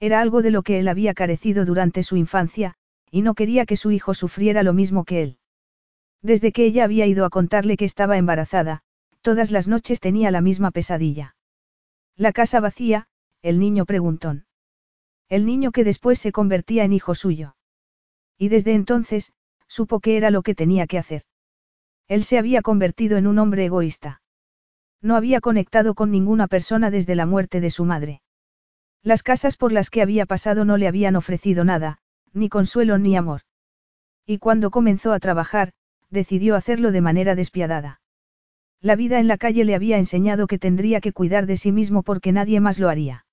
Era 0.00 0.20
algo 0.20 0.42
de 0.42 0.50
lo 0.50 0.62
que 0.62 0.78
él 0.78 0.88
había 0.88 1.14
carecido 1.14 1.64
durante 1.64 2.02
su 2.02 2.16
infancia, 2.16 2.76
y 3.10 3.22
no 3.22 3.34
quería 3.34 3.66
que 3.66 3.76
su 3.76 3.90
hijo 3.90 4.14
sufriera 4.14 4.62
lo 4.62 4.72
mismo 4.72 5.04
que 5.04 5.22
él. 5.22 5.38
Desde 6.22 6.52
que 6.52 6.64
ella 6.64 6.84
había 6.84 7.06
ido 7.06 7.24
a 7.24 7.30
contarle 7.30 7.76
que 7.76 7.84
estaba 7.84 8.18
embarazada, 8.18 8.82
todas 9.22 9.50
las 9.50 9.68
noches 9.68 10.00
tenía 10.00 10.30
la 10.30 10.40
misma 10.40 10.70
pesadilla. 10.70 11.36
La 12.16 12.32
casa 12.32 12.60
vacía, 12.60 13.06
el 13.42 13.58
niño 13.58 13.86
preguntón. 13.86 14.46
El 15.28 15.46
niño 15.46 15.70
que 15.70 15.84
después 15.84 16.18
se 16.18 16.32
convertía 16.32 16.84
en 16.84 16.92
hijo 16.92 17.14
suyo. 17.14 17.56
Y 18.36 18.48
desde 18.48 18.74
entonces, 18.74 19.32
supo 19.68 20.00
que 20.00 20.16
era 20.16 20.30
lo 20.30 20.42
que 20.42 20.54
tenía 20.54 20.86
que 20.86 20.98
hacer. 20.98 21.22
Él 22.08 22.24
se 22.24 22.38
había 22.38 22.62
convertido 22.62 23.18
en 23.18 23.26
un 23.26 23.38
hombre 23.38 23.66
egoísta. 23.66 24.22
No 25.00 25.14
había 25.14 25.40
conectado 25.40 25.94
con 25.94 26.10
ninguna 26.10 26.48
persona 26.48 26.90
desde 26.90 27.14
la 27.14 27.26
muerte 27.26 27.60
de 27.60 27.70
su 27.70 27.84
madre. 27.84 28.22
Las 29.02 29.22
casas 29.22 29.56
por 29.56 29.72
las 29.72 29.90
que 29.90 30.02
había 30.02 30.26
pasado 30.26 30.64
no 30.64 30.76
le 30.76 30.88
habían 30.88 31.14
ofrecido 31.14 31.64
nada, 31.64 31.98
ni 32.32 32.48
consuelo 32.48 32.98
ni 32.98 33.16
amor. 33.16 33.42
Y 34.26 34.38
cuando 34.38 34.70
comenzó 34.70 35.12
a 35.12 35.20
trabajar, 35.20 35.72
decidió 36.10 36.54
hacerlo 36.54 36.92
de 36.92 37.00
manera 37.00 37.34
despiadada. 37.34 38.00
La 38.80 38.94
vida 38.94 39.18
en 39.18 39.26
la 39.26 39.38
calle 39.38 39.64
le 39.64 39.74
había 39.74 39.98
enseñado 39.98 40.46
que 40.46 40.58
tendría 40.58 41.00
que 41.00 41.12
cuidar 41.12 41.46
de 41.46 41.56
sí 41.56 41.72
mismo 41.72 42.02
porque 42.02 42.32
nadie 42.32 42.60
más 42.60 42.78
lo 42.78 42.88
haría. 42.88 43.26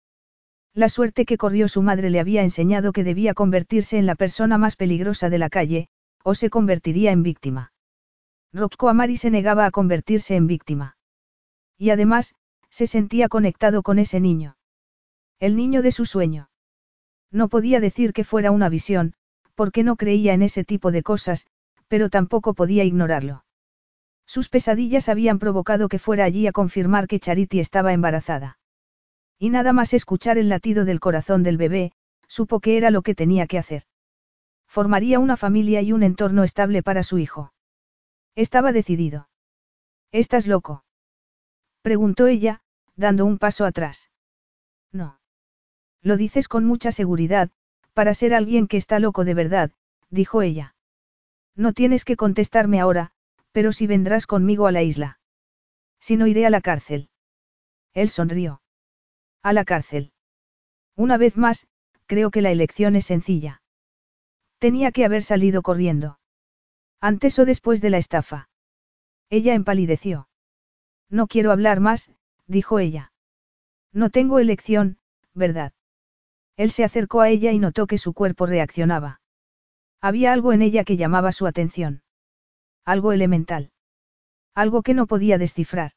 La 0.73 0.89
suerte 0.89 1.25
que 1.25 1.37
corrió 1.37 1.67
su 1.67 1.81
madre 1.81 2.09
le 2.09 2.19
había 2.19 2.43
enseñado 2.43 2.91
que 2.91 3.03
debía 3.03 3.33
convertirse 3.33 3.97
en 3.97 4.05
la 4.05 4.15
persona 4.15 4.57
más 4.57 4.75
peligrosa 4.75 5.29
de 5.29 5.37
la 5.37 5.49
calle, 5.49 5.87
o 6.23 6.33
se 6.33 6.49
convertiría 6.49 7.11
en 7.11 7.23
víctima. 7.23 7.71
Rocco 8.51 8.89
Amari 8.89 9.17
se 9.17 9.29
negaba 9.29 9.65
a 9.65 9.71
convertirse 9.71 10.35
en 10.35 10.47
víctima. 10.47 10.97
Y 11.77 11.91
además, 11.91 12.35
se 12.69 12.87
sentía 12.87 13.29
conectado 13.29 13.83
con 13.83 13.99
ese 13.99 14.19
niño. 14.19 14.57
El 15.39 15.55
niño 15.55 15.81
de 15.81 15.91
su 15.91 16.05
sueño. 16.05 16.49
No 17.35 17.49
podía 17.49 17.81
decir 17.81 18.13
que 18.13 18.23
fuera 18.23 18.51
una 18.51 18.69
visión, 18.69 19.13
porque 19.55 19.83
no 19.83 19.97
creía 19.97 20.33
en 20.33 20.41
ese 20.41 20.63
tipo 20.63 20.93
de 20.93 21.03
cosas, 21.03 21.47
pero 21.89 22.09
tampoco 22.09 22.53
podía 22.53 22.85
ignorarlo. 22.85 23.43
Sus 24.25 24.47
pesadillas 24.47 25.09
habían 25.09 25.37
provocado 25.37 25.89
que 25.89 25.99
fuera 25.99 26.23
allí 26.23 26.47
a 26.47 26.53
confirmar 26.53 27.09
que 27.09 27.19
Charity 27.19 27.59
estaba 27.59 27.91
embarazada. 27.91 28.57
Y 29.37 29.49
nada 29.49 29.73
más 29.73 29.93
escuchar 29.93 30.37
el 30.37 30.47
latido 30.47 30.85
del 30.85 31.01
corazón 31.01 31.43
del 31.43 31.57
bebé, 31.57 31.91
supo 32.29 32.61
que 32.61 32.77
era 32.77 32.89
lo 32.89 33.01
que 33.01 33.15
tenía 33.15 33.47
que 33.47 33.57
hacer. 33.57 33.83
Formaría 34.65 35.19
una 35.19 35.35
familia 35.35 35.81
y 35.81 35.91
un 35.91 36.03
entorno 36.03 36.45
estable 36.45 36.83
para 36.83 37.03
su 37.03 37.17
hijo. 37.17 37.51
Estaba 38.33 38.71
decidido. 38.71 39.27
Estás 40.13 40.47
loco. 40.47 40.85
Preguntó 41.81 42.27
ella, 42.27 42.61
dando 42.95 43.25
un 43.25 43.39
paso 43.39 43.65
atrás. 43.65 44.09
No. 44.93 45.19
Lo 46.05 46.17
dices 46.17 46.47
con 46.47 46.65
mucha 46.65 46.91
seguridad, 46.91 47.49
para 47.95 48.13
ser 48.13 48.35
alguien 48.35 48.67
que 48.67 48.77
está 48.77 48.99
loco 48.99 49.25
de 49.25 49.33
verdad, 49.33 49.71
dijo 50.11 50.43
ella. 50.43 50.75
No 51.55 51.73
tienes 51.73 52.05
que 52.05 52.15
contestarme 52.15 52.79
ahora, 52.79 53.11
pero 53.51 53.73
si 53.73 53.87
vendrás 53.87 54.27
conmigo 54.27 54.67
a 54.67 54.71
la 54.71 54.83
isla. 54.83 55.19
Si 55.99 56.15
no 56.15 56.27
iré 56.27 56.45
a 56.45 56.51
la 56.51 56.61
cárcel. 56.61 57.09
Él 57.95 58.09
sonrió. 58.09 58.61
A 59.41 59.51
la 59.51 59.65
cárcel. 59.65 60.11
Una 60.95 61.17
vez 61.17 61.37
más, 61.37 61.65
creo 62.05 62.29
que 62.29 62.43
la 62.43 62.51
elección 62.51 62.95
es 62.95 63.07
sencilla. 63.07 63.63
Tenía 64.59 64.91
que 64.91 65.05
haber 65.05 65.23
salido 65.23 65.63
corriendo. 65.63 66.19
Antes 67.01 67.39
o 67.39 67.45
después 67.45 67.81
de 67.81 67.89
la 67.89 67.97
estafa. 67.97 68.47
Ella 69.31 69.55
empalideció. 69.55 70.29
No 71.09 71.25
quiero 71.25 71.51
hablar 71.51 71.79
más, 71.79 72.11
dijo 72.45 72.77
ella. 72.77 73.11
No 73.91 74.11
tengo 74.11 74.37
elección, 74.37 74.99
¿verdad? 75.33 75.73
Él 76.57 76.71
se 76.71 76.83
acercó 76.83 77.21
a 77.21 77.29
ella 77.29 77.51
y 77.51 77.59
notó 77.59 77.87
que 77.87 77.97
su 77.97 78.13
cuerpo 78.13 78.45
reaccionaba. 78.45 79.21
Había 80.01 80.33
algo 80.33 80.53
en 80.53 80.61
ella 80.61 80.83
que 80.83 80.97
llamaba 80.97 81.31
su 81.31 81.47
atención. 81.47 82.03
Algo 82.85 83.11
elemental. 83.11 83.71
Algo 84.53 84.83
que 84.83 84.93
no 84.93 85.07
podía 85.07 85.37
descifrar. 85.37 85.91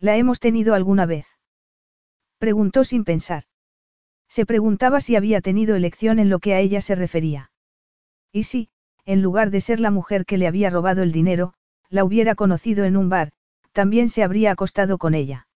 ¿La 0.00 0.16
hemos 0.16 0.40
tenido 0.40 0.74
alguna 0.74 1.06
vez? 1.06 1.26
Preguntó 2.38 2.84
sin 2.84 3.04
pensar. 3.04 3.44
Se 4.28 4.46
preguntaba 4.46 5.00
si 5.00 5.16
había 5.16 5.40
tenido 5.40 5.76
elección 5.76 6.18
en 6.18 6.28
lo 6.28 6.38
que 6.38 6.54
a 6.54 6.60
ella 6.60 6.80
se 6.80 6.94
refería. 6.94 7.50
Y 8.32 8.44
si, 8.44 8.70
en 9.04 9.22
lugar 9.22 9.50
de 9.50 9.60
ser 9.60 9.80
la 9.80 9.90
mujer 9.90 10.24
que 10.24 10.38
le 10.38 10.46
había 10.46 10.70
robado 10.70 11.02
el 11.02 11.12
dinero, 11.12 11.54
la 11.88 12.04
hubiera 12.04 12.34
conocido 12.34 12.84
en 12.84 12.96
un 12.96 13.08
bar, 13.08 13.32
también 13.72 14.08
se 14.08 14.22
habría 14.22 14.52
acostado 14.52 14.98
con 14.98 15.14
ella. 15.14 15.46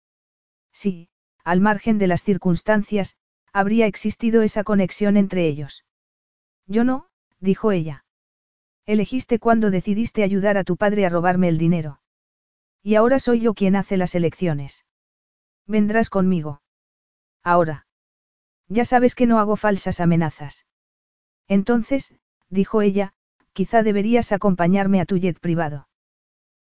Sí, 0.73 1.09
al 1.45 1.61
margen 1.61 1.99
de 1.99 2.07
las 2.07 2.23
circunstancias, 2.23 3.17
habría 3.53 3.87
existido 3.87 4.43
esa 4.43 4.65
conexión 4.65 5.17
entre 5.17 5.47
ellos. 5.47 5.85
Yo 6.67 6.85
no, 6.85 7.07
dijo 7.41 7.73
ella. 7.73 8.05
Elegiste 8.87 9.39
cuando 9.39 9.71
decidiste 9.71 10.23
ayudar 10.23 10.57
a 10.57 10.65
tu 10.65 10.77
padre 10.77 11.07
a 11.07 11.09
robarme 11.09 11.49
el 11.49 11.59
dinero. 11.59 12.01
Y 12.83 12.97
ahora 12.97 13.19
soy 13.19 13.41
yo 13.41 13.55
quien 13.55 13.77
hace 13.77 13.97
las 13.97 14.15
elecciones. 14.15 14.85
Vendrás 15.67 16.11
conmigo. 16.11 16.63
Ahora. 17.43 17.87
Ya 18.69 18.85
sabes 18.85 19.15
que 19.15 19.27
no 19.27 19.39
hago 19.39 19.57
falsas 19.57 20.01
amenazas. 20.01 20.67
Entonces, 21.47 22.15
dijo 22.49 22.83
ella, 22.83 23.15
quizá 23.53 23.83
deberías 23.83 24.33
acompañarme 24.33 25.01
a 25.01 25.07
tu 25.07 25.19
jet 25.19 25.39
privado. 25.39 25.89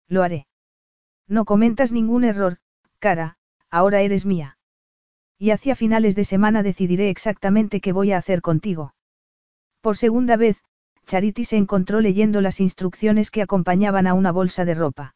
Lo 0.08 0.22
haré. 0.22 0.46
No 1.28 1.44
comentas 1.44 1.92
ningún 1.92 2.24
error, 2.24 2.58
cara, 2.98 3.38
ahora 3.70 4.00
eres 4.00 4.26
mía. 4.26 4.58
Y 5.42 5.52
hacia 5.52 5.74
finales 5.74 6.14
de 6.16 6.24
semana 6.24 6.62
decidiré 6.62 7.08
exactamente 7.08 7.80
qué 7.80 7.92
voy 7.92 8.12
a 8.12 8.18
hacer 8.18 8.42
contigo. 8.42 8.92
Por 9.80 9.96
segunda 9.96 10.36
vez, 10.36 10.62
Charity 11.06 11.46
se 11.46 11.56
encontró 11.56 12.02
leyendo 12.02 12.42
las 12.42 12.60
instrucciones 12.60 13.30
que 13.30 13.40
acompañaban 13.40 14.06
a 14.06 14.12
una 14.12 14.32
bolsa 14.32 14.66
de 14.66 14.74
ropa. 14.74 15.14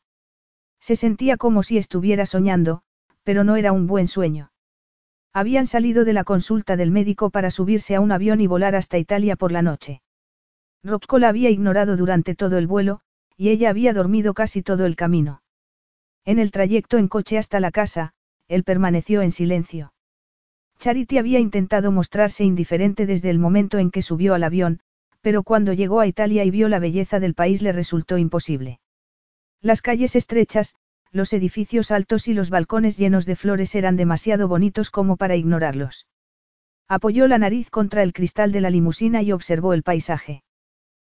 Se 0.81 0.97
sentía 0.97 1.37
como 1.37 1.63
si 1.63 1.77
estuviera 1.77 2.25
soñando, 2.25 2.81
pero 3.23 3.45
no 3.45 3.57
era 3.57 3.73
un 3.73 3.87
buen 3.87 4.07
sueño. 4.07 4.51
Habían 5.35 5.67
salido 5.67 6.07
de 6.07 6.15
la 6.15 6.25
consulta 6.25 6.79
del 6.79 6.91
médico 6.91 7.29
para 7.29 7.51
subirse 7.51 7.95
a 7.95 8.01
un 8.01 8.11
avión 8.11 8.41
y 8.41 8.47
volar 8.47 8.77
hasta 8.77 8.97
Italia 8.97 9.37
por 9.37 9.53
la 9.53 9.61
noche. 9.61 10.01
Rocco 10.83 11.19
la 11.19 11.29
había 11.29 11.51
ignorado 11.51 11.99
durante 11.99 12.35
todo 12.35 12.57
el 12.57 12.67
vuelo, 12.67 13.01
y 13.37 13.51
ella 13.51 13.69
había 13.69 13.93
dormido 13.93 14.33
casi 14.33 14.63
todo 14.63 14.87
el 14.87 14.97
camino. 14.97 15.43
En 16.25 16.39
el 16.39 16.51
trayecto 16.51 16.97
en 16.97 17.09
coche 17.09 17.37
hasta 17.37 17.61
la 17.61 17.71
casa, 17.71 18.15
él 18.49 18.65
permaneció 18.65 19.21
en 19.21 19.31
silencio. 19.31 19.94
Charity 20.79 21.19
había 21.19 21.41
intentado 21.41 21.93
mostrarse 21.93 22.45
indiferente 22.45 23.07
desde 23.07 23.31
el 23.31 23.39
momento 23.39 23.79
en 23.79 23.91
que 23.91 24.03
subió 24.03 24.35
al 24.35 24.45
avión, 24.45 24.81
pero 25.21 25.43
cuando 25.43 25.73
llegó 25.73 26.01
a 26.01 26.07
Italia 26.07 26.45
y 26.45 26.51
vio 26.51 26.69
la 26.69 26.79
belleza 26.79 27.19
del 27.19 27.35
país 27.35 27.63
le 27.63 27.73
resultó 27.73 28.19
imposible. 28.19 28.81
Las 29.63 29.81
calles 29.81 30.15
estrechas, 30.15 30.75
los 31.11 31.33
edificios 31.33 31.91
altos 31.91 32.29
y 32.29 32.35
los 32.35 32.51
balcones 32.51 32.99
llenos 32.99 33.25
de 33.25 33.37
flores 33.37 33.75
eran 33.75 33.97
demasiado 33.97 34.49
bonitos 34.49 34.91
como 34.91 35.17
para 35.17 35.37
ignorarlos. 35.37 36.07
Apoyó 36.87 37.27
la 37.27 37.39
nariz 37.39 37.71
contra 37.71 38.03
el 38.03 38.13
cristal 38.13 38.53
de 38.53 38.61
la 38.61 38.69
limusina 38.69 39.23
y 39.23 39.33
observó 39.33 39.73
el 39.73 39.83
paisaje. 39.83 40.43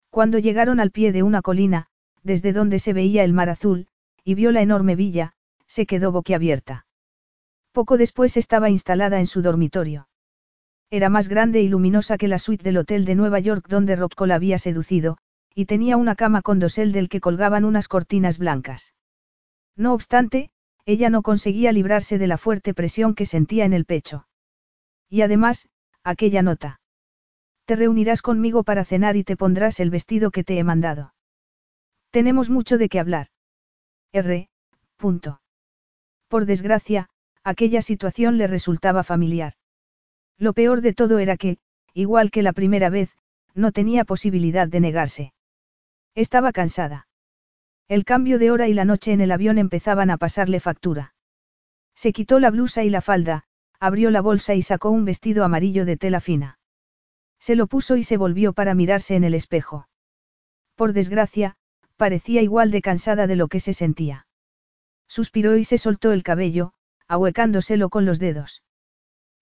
Cuando 0.09 0.39
llegaron 0.39 0.79
al 0.79 0.91
pie 0.91 1.11
de 1.11 1.23
una 1.23 1.41
colina, 1.41 1.88
desde 2.23 2.53
donde 2.53 2.79
se 2.79 2.93
veía 2.93 3.23
el 3.25 3.34
mar 3.34 3.49
azul, 3.49 3.88
y 4.23 4.35
vio 4.35 4.51
la 4.51 4.61
enorme 4.61 4.95
villa, 4.95 5.34
se 5.67 5.85
quedó 5.85 6.11
boquiabierta. 6.11 6.86
Poco 7.77 7.95
después 7.97 8.37
estaba 8.37 8.71
instalada 8.71 9.19
en 9.19 9.27
su 9.27 9.43
dormitorio. 9.43 10.09
Era 10.89 11.09
más 11.09 11.27
grande 11.27 11.61
y 11.61 11.67
luminosa 11.67 12.17
que 12.17 12.27
la 12.27 12.39
suite 12.39 12.63
del 12.63 12.77
hotel 12.77 13.05
de 13.05 13.13
Nueva 13.13 13.39
York 13.39 13.67
donde 13.69 13.95
Rocco 13.95 14.25
la 14.25 14.33
había 14.33 14.57
seducido, 14.57 15.19
y 15.53 15.65
tenía 15.65 15.95
una 15.95 16.15
cama 16.15 16.41
con 16.41 16.57
dosel 16.57 16.91
del 16.91 17.07
que 17.07 17.21
colgaban 17.21 17.65
unas 17.65 17.87
cortinas 17.87 18.39
blancas. 18.39 18.95
No 19.75 19.93
obstante, 19.93 20.49
ella 20.87 21.11
no 21.11 21.21
conseguía 21.21 21.71
librarse 21.71 22.17
de 22.17 22.25
la 22.25 22.39
fuerte 22.39 22.73
presión 22.73 23.13
que 23.13 23.27
sentía 23.27 23.63
en 23.63 23.73
el 23.73 23.85
pecho. 23.85 24.27
Y 25.07 25.21
además, 25.21 25.69
aquella 26.03 26.41
nota. 26.41 26.81
Te 27.65 27.75
reunirás 27.75 28.23
conmigo 28.23 28.63
para 28.63 28.85
cenar 28.85 29.17
y 29.17 29.23
te 29.23 29.37
pondrás 29.37 29.79
el 29.79 29.91
vestido 29.91 30.31
que 30.31 30.43
te 30.43 30.57
he 30.57 30.63
mandado. 30.63 31.13
Tenemos 32.09 32.49
mucho 32.49 32.79
de 32.79 32.89
qué 32.89 32.99
hablar. 32.99 33.27
R. 34.13 34.49
Punto. 34.95 35.41
Por 36.27 36.47
desgracia, 36.47 37.11
aquella 37.48 37.82
situación 37.82 38.38
le 38.38 38.45
resultaba 38.45 39.03
familiar. 39.03 39.53
Lo 40.38 40.52
peor 40.52 40.82
de 40.82 40.91
todo 40.94 41.18
era 41.19 41.38
que, 41.38 41.60
igual 41.94 42.30
que 42.30 42.44
la 42.44 42.52
primera 42.52 42.90
vez, 42.90 43.15
no 43.53 43.72
tenía 43.72 44.03
posibilidad 44.03 44.68
de 44.68 44.82
negarse. 44.82 45.34
Estaba 46.14 46.52
cansada. 46.52 47.07
El 47.88 48.03
cambio 48.03 48.38
de 48.38 48.52
hora 48.52 48.68
y 48.68 48.74
la 48.74 48.84
noche 48.84 49.14
en 49.14 49.22
el 49.22 49.32
avión 49.32 49.57
empezaban 49.60 50.10
a 50.10 50.18
pasarle 50.18 50.60
factura. 50.60 51.14
Se 51.95 52.11
quitó 52.11 52.41
la 52.41 52.52
blusa 52.52 52.84
y 52.84 52.90
la 52.90 52.99
falda, 52.99 53.45
abrió 53.80 54.11
la 54.11 54.19
bolsa 54.19 54.53
y 54.53 54.61
sacó 54.61 54.90
un 54.90 55.06
vestido 55.06 55.45
amarillo 55.45 55.86
de 55.86 55.95
tela 55.95 56.19
fina. 56.19 56.60
Se 57.40 57.56
lo 57.56 57.68
puso 57.68 57.95
y 57.95 58.03
se 58.03 58.18
volvió 58.18 58.52
para 58.52 58.74
mirarse 58.74 59.15
en 59.15 59.24
el 59.24 59.34
espejo. 59.34 59.88
Por 60.76 60.91
desgracia, 60.91 61.56
parecía 61.95 62.41
igual 62.41 62.72
de 62.72 62.82
cansada 62.82 63.26
de 63.26 63.38
lo 63.38 63.48
que 63.48 63.61
se 63.61 63.74
sentía. 63.74 64.28
Suspiró 65.07 65.56
y 65.56 65.64
se 65.64 65.78
soltó 65.78 66.11
el 66.11 66.24
cabello, 66.24 66.74
ahuecándoselo 67.07 67.89
con 67.89 68.05
los 68.05 68.19
dedos. 68.19 68.63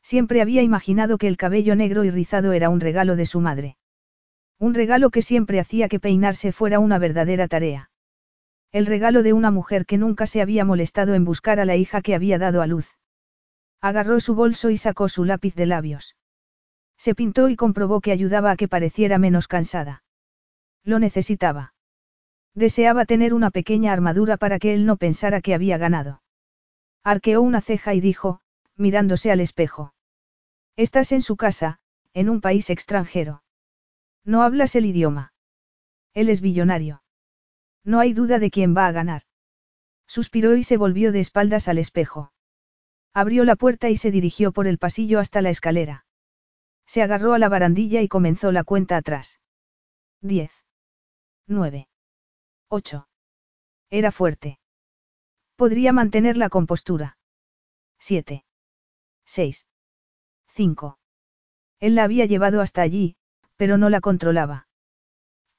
Siempre 0.02 0.42
había 0.42 0.62
imaginado 0.62 1.18
que 1.18 1.28
el 1.28 1.38
cabello 1.38 1.76
negro 1.76 2.04
y 2.04 2.12
rizado 2.12 2.54
era 2.54 2.70
un 2.70 2.80
regalo 2.80 3.16
de 3.16 3.26
su 3.26 3.42
madre. 3.42 3.78
Un 4.60 4.74
regalo 4.74 5.10
que 5.10 5.22
siempre 5.22 5.60
hacía 5.60 5.90
que 5.90 6.00
peinarse 6.00 6.52
fuera 6.52 6.80
una 6.80 7.00
verdadera 7.00 7.48
tarea. 7.48 7.90
El 8.72 8.86
regalo 8.86 9.24
de 9.24 9.34
una 9.34 9.52
mujer 9.52 9.86
que 9.86 9.98
nunca 9.98 10.28
se 10.28 10.42
había 10.42 10.66
molestado 10.66 11.14
en 11.14 11.26
buscar 11.26 11.60
a 11.60 11.66
la 11.66 11.76
hija 11.76 12.02
que 12.02 12.14
había 12.14 12.38
dado 12.38 12.62
a 12.62 12.68
luz. 12.68 12.98
Agarró 13.82 14.20
su 14.20 14.36
bolso 14.36 14.70
y 14.70 14.78
sacó 14.78 15.10
su 15.10 15.26
lápiz 15.26 15.56
de 15.56 15.66
labios. 15.66 16.16
Se 16.98 17.16
pintó 17.16 17.50
y 17.50 17.56
comprobó 17.56 18.02
que 18.02 18.12
ayudaba 18.12 18.52
a 18.52 18.56
que 18.58 18.68
pareciera 18.68 19.18
menos 19.18 19.48
cansada. 19.48 20.04
Lo 20.84 21.00
necesitaba. 21.00 21.74
Deseaba 22.54 23.06
tener 23.06 23.34
una 23.34 23.52
pequeña 23.52 23.92
armadura 23.92 24.38
para 24.38 24.60
que 24.60 24.74
él 24.74 24.86
no 24.86 24.98
pensara 24.98 25.42
que 25.42 25.54
había 25.54 25.78
ganado. 25.78 26.22
Arqueó 27.06 27.44
una 27.44 27.62
ceja 27.62 27.94
y 27.94 28.02
dijo, 28.02 28.42
mirándose 28.76 29.32
al 29.32 29.40
espejo. 29.40 29.94
Estás 30.76 31.12
en 31.12 31.22
su 31.22 31.38
casa, 31.38 31.80
en 32.16 32.30
un 32.30 32.42
país 32.42 32.72
extranjero. 32.72 33.44
No 34.24 34.42
hablas 34.42 34.76
el 34.76 34.88
idioma. 34.88 35.32
Él 36.16 36.30
es 36.30 36.42
billonario. 36.42 37.04
No 37.84 38.00
hay 38.00 38.14
duda 38.14 38.40
de 38.40 38.50
quién 38.50 38.76
va 38.76 38.88
a 38.88 38.92
ganar. 38.92 39.22
Suspiró 40.08 40.56
y 40.56 40.64
se 40.64 40.78
volvió 40.78 41.12
de 41.12 41.20
espaldas 41.20 41.68
al 41.68 41.78
espejo. 41.78 42.34
Abrió 43.14 43.46
la 43.46 43.56
puerta 43.56 43.92
y 43.92 43.98
se 43.98 44.10
dirigió 44.10 44.52
por 44.52 44.66
el 44.66 44.80
pasillo 44.80 45.20
hasta 45.20 45.44
la 45.44 45.52
escalera. 45.52 46.08
Se 46.88 47.04
agarró 47.04 47.34
a 47.34 47.40
la 47.40 47.50
barandilla 47.50 48.02
y 48.02 48.08
comenzó 48.08 48.52
la 48.52 48.64
cuenta 48.64 48.98
atrás. 48.98 49.40
Diez. 50.22 50.52
Nueve. 51.46 51.88
Ocho. 52.68 53.08
Era 53.92 54.12
fuerte. 54.12 54.60
Podría 55.56 55.94
mantener 55.94 56.38
la 56.38 56.50
compostura. 56.50 57.18
Siete. 58.00 58.46
Seis. 59.26 59.66
Cinco. 60.48 61.00
Él 61.80 61.96
la 61.96 62.04
había 62.04 62.26
llevado 62.26 62.62
hasta 62.62 62.82
allí, 62.82 63.16
pero 63.56 63.78
no 63.78 63.90
la 63.90 64.02
controlaba. 64.02 64.68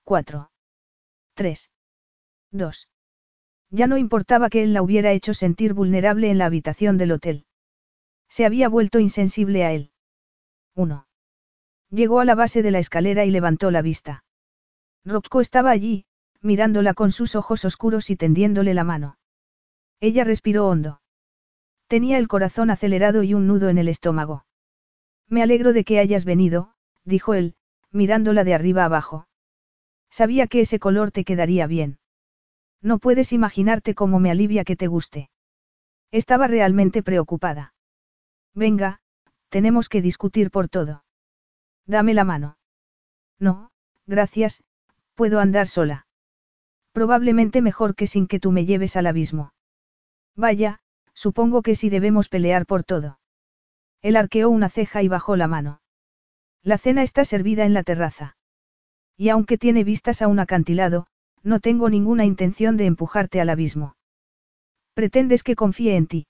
Cuatro. 0.04 0.50
Tres. 1.34 1.70
2. 2.52 2.88
Ya 3.70 3.86
no 3.86 3.98
importaba 3.98 4.48
que 4.48 4.62
él 4.62 4.72
la 4.72 4.82
hubiera 4.82 5.12
hecho 5.12 5.34
sentir 5.34 5.74
vulnerable 5.74 6.30
en 6.30 6.38
la 6.38 6.46
habitación 6.46 6.96
del 6.98 7.12
hotel. 7.12 7.46
Se 8.28 8.46
había 8.46 8.68
vuelto 8.68 8.98
insensible 8.98 9.64
a 9.64 9.72
él. 9.72 9.90
1. 10.74 11.06
Llegó 11.90 12.20
a 12.20 12.24
la 12.24 12.34
base 12.34 12.62
de 12.62 12.70
la 12.70 12.78
escalera 12.78 13.24
y 13.24 13.30
levantó 13.30 13.70
la 13.70 13.82
vista. 13.82 14.24
Rocco 15.04 15.40
estaba 15.40 15.70
allí, 15.70 16.06
mirándola 16.40 16.94
con 16.94 17.12
sus 17.12 17.36
ojos 17.36 17.64
oscuros 17.64 18.10
y 18.10 18.16
tendiéndole 18.16 18.74
la 18.74 18.84
mano. 18.84 19.18
Ella 20.00 20.24
respiró 20.24 20.68
hondo. 20.68 21.00
Tenía 21.86 22.18
el 22.18 22.28
corazón 22.28 22.70
acelerado 22.70 23.22
y 23.22 23.34
un 23.34 23.46
nudo 23.46 23.68
en 23.68 23.78
el 23.78 23.88
estómago. 23.88 24.44
Me 25.28 25.42
alegro 25.42 25.72
de 25.72 25.84
que 25.84 25.98
hayas 25.98 26.24
venido, 26.24 26.74
dijo 27.04 27.34
él, 27.34 27.54
mirándola 27.90 28.44
de 28.44 28.54
arriba 28.54 28.84
abajo. 28.84 29.28
Sabía 30.10 30.46
que 30.46 30.60
ese 30.60 30.78
color 30.78 31.10
te 31.10 31.24
quedaría 31.24 31.66
bien. 31.66 31.98
No 32.82 32.98
puedes 32.98 33.32
imaginarte 33.32 33.94
cómo 33.94 34.20
me 34.20 34.30
alivia 34.30 34.64
que 34.64 34.76
te 34.76 34.86
guste. 34.86 35.30
Estaba 36.10 36.46
realmente 36.46 37.02
preocupada. 37.02 37.74
Venga, 38.54 39.00
tenemos 39.48 39.88
que 39.88 40.02
discutir 40.02 40.50
por 40.50 40.68
todo. 40.68 41.04
Dame 41.86 42.14
la 42.14 42.24
mano. 42.24 42.58
No, 43.38 43.70
gracias, 44.06 44.62
puedo 45.14 45.40
andar 45.40 45.68
sola. 45.68 46.06
Probablemente 46.92 47.60
mejor 47.62 47.94
que 47.94 48.06
sin 48.06 48.26
que 48.26 48.40
tú 48.40 48.52
me 48.52 48.64
lleves 48.64 48.96
al 48.96 49.06
abismo. 49.06 49.52
Vaya, 50.36 50.80
supongo 51.14 51.62
que 51.62 51.74
sí 51.74 51.88
debemos 51.88 52.28
pelear 52.28 52.66
por 52.66 52.84
todo. 52.84 53.18
Él 54.02 54.16
arqueó 54.16 54.50
una 54.50 54.68
ceja 54.68 55.02
y 55.02 55.08
bajó 55.08 55.34
la 55.36 55.48
mano. 55.48 55.80
La 56.62 56.78
cena 56.78 57.02
está 57.02 57.24
servida 57.24 57.64
en 57.64 57.74
la 57.74 57.82
terraza. 57.82 58.36
Y 59.16 59.30
aunque 59.30 59.56
tiene 59.56 59.82
vistas 59.82 60.20
a 60.20 60.28
un 60.28 60.38
acantilado, 60.38 61.06
no 61.42 61.60
tengo 61.60 61.88
ninguna 61.88 62.24
intención 62.24 62.76
de 62.76 62.86
empujarte 62.86 63.40
al 63.40 63.50
abismo. 63.50 63.96
¿Pretendes 64.94 65.42
que 65.42 65.56
confíe 65.56 65.96
en 65.96 66.06
ti? 66.06 66.26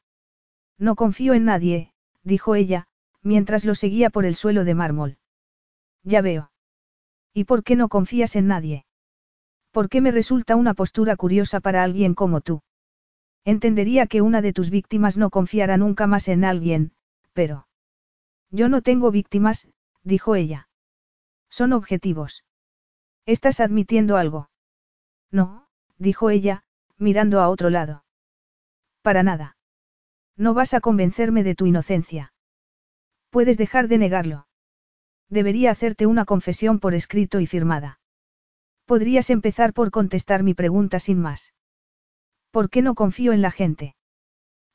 No 0.78 0.94
confío 0.94 1.34
en 1.34 1.44
nadie, 1.44 1.92
dijo 2.22 2.54
ella, 2.54 2.86
mientras 3.22 3.64
lo 3.64 3.74
seguía 3.74 4.10
por 4.10 4.24
el 4.24 4.34
suelo 4.36 4.64
de 4.64 4.74
mármol. 4.74 5.18
Ya 6.04 6.20
veo. 6.20 6.52
¿Y 7.32 7.44
por 7.44 7.64
qué 7.64 7.76
no 7.76 7.88
confías 7.88 8.36
en 8.36 8.46
nadie? 8.46 8.84
¿Por 9.72 9.88
qué 9.88 10.00
me 10.00 10.10
resulta 10.10 10.54
una 10.54 10.74
postura 10.74 11.16
curiosa 11.16 11.60
para 11.60 11.82
alguien 11.82 12.14
como 12.14 12.40
tú? 12.40 12.62
Entendería 13.46 14.08
que 14.08 14.22
una 14.22 14.42
de 14.42 14.52
tus 14.52 14.70
víctimas 14.70 15.16
no 15.16 15.30
confiara 15.30 15.76
nunca 15.76 16.08
más 16.08 16.26
en 16.26 16.44
alguien, 16.44 16.90
pero... 17.32 17.68
Yo 18.50 18.68
no 18.68 18.82
tengo 18.82 19.12
víctimas, 19.12 19.68
dijo 20.02 20.34
ella. 20.34 20.68
Son 21.48 21.72
objetivos. 21.72 22.44
¿Estás 23.24 23.60
admitiendo 23.60 24.16
algo? 24.16 24.50
No, 25.30 25.68
dijo 25.96 26.30
ella, 26.30 26.64
mirando 26.98 27.40
a 27.40 27.48
otro 27.48 27.70
lado. 27.70 28.04
Para 29.00 29.22
nada. 29.22 29.56
No 30.36 30.52
vas 30.52 30.74
a 30.74 30.80
convencerme 30.80 31.44
de 31.44 31.54
tu 31.54 31.66
inocencia. 31.66 32.32
Puedes 33.30 33.56
dejar 33.56 33.86
de 33.86 33.98
negarlo. 33.98 34.48
Debería 35.28 35.70
hacerte 35.70 36.06
una 36.06 36.24
confesión 36.24 36.80
por 36.80 36.94
escrito 36.94 37.38
y 37.38 37.46
firmada. 37.46 38.00
Podrías 38.86 39.30
empezar 39.30 39.72
por 39.72 39.92
contestar 39.92 40.42
mi 40.42 40.54
pregunta 40.54 40.98
sin 40.98 41.20
más. 41.20 41.52
¿Por 42.56 42.70
qué 42.70 42.80
no 42.80 42.94
confío 42.94 43.34
en 43.34 43.42
la 43.42 43.50
gente? 43.50 43.94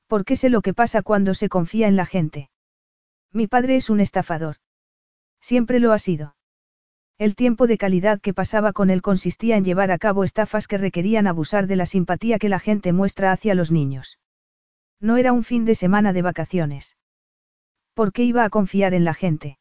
¿Por 0.05 0.23
qué 0.23 0.35
sé 0.35 0.51
lo 0.51 0.61
que 0.61 0.71
pasa 0.71 1.01
cuando 1.01 1.33
se 1.33 1.49
confía 1.49 1.87
en 1.87 1.95
la 1.95 2.05
gente? 2.05 2.51
Mi 3.33 3.47
padre 3.47 3.75
es 3.75 3.89
un 3.89 3.99
estafador. 3.99 4.57
Siempre 5.41 5.79
lo 5.79 5.91
ha 5.91 5.97
sido. 5.97 6.35
El 7.17 7.35
tiempo 7.35 7.65
de 7.65 7.79
calidad 7.79 8.21
que 8.21 8.35
pasaba 8.35 8.71
con 8.71 8.91
él 8.91 9.01
consistía 9.01 9.57
en 9.57 9.65
llevar 9.65 9.89
a 9.89 9.97
cabo 9.97 10.23
estafas 10.23 10.67
que 10.67 10.77
requerían 10.77 11.25
abusar 11.25 11.65
de 11.65 11.75
la 11.75 11.87
simpatía 11.87 12.37
que 12.37 12.49
la 12.49 12.59
gente 12.59 12.93
muestra 12.93 13.31
hacia 13.31 13.55
los 13.55 13.71
niños. 13.71 14.19
No 14.99 15.17
era 15.17 15.33
un 15.33 15.43
fin 15.43 15.65
de 15.65 15.73
semana 15.73 16.13
de 16.13 16.21
vacaciones. 16.21 16.97
¿Por 17.95 18.13
qué 18.13 18.21
iba 18.21 18.43
a 18.43 18.51
confiar 18.51 18.93
en 18.93 19.05
la 19.05 19.15
gente? 19.15 19.57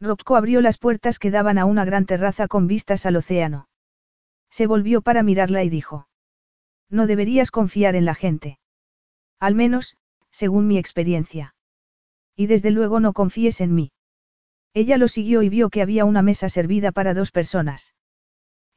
Rocco 0.00 0.36
abrió 0.36 0.60
las 0.60 0.78
puertas 0.78 1.18
que 1.18 1.32
daban 1.32 1.58
a 1.58 1.64
una 1.64 1.84
gran 1.84 2.06
terraza 2.06 2.46
con 2.46 2.68
vistas 2.68 3.04
al 3.04 3.16
océano. 3.16 3.66
Se 4.48 4.68
volvió 4.68 5.02
para 5.02 5.24
mirarla 5.24 5.64
y 5.64 5.70
dijo. 5.70 6.06
No 6.92 7.06
deberías 7.06 7.50
confiar 7.50 7.96
en 7.96 8.04
la 8.04 8.14
gente. 8.14 8.58
Al 9.40 9.54
menos, 9.54 9.96
según 10.30 10.66
mi 10.68 10.76
experiencia. 10.76 11.54
Y 12.36 12.46
desde 12.46 12.70
luego 12.70 13.00
no 13.00 13.14
confíes 13.14 13.62
en 13.62 13.74
mí. 13.74 13.92
Ella 14.74 14.98
lo 14.98 15.08
siguió 15.08 15.42
y 15.42 15.48
vio 15.48 15.70
que 15.70 15.80
había 15.80 16.04
una 16.04 16.20
mesa 16.20 16.50
servida 16.50 16.92
para 16.92 17.14
dos 17.14 17.30
personas. 17.30 17.94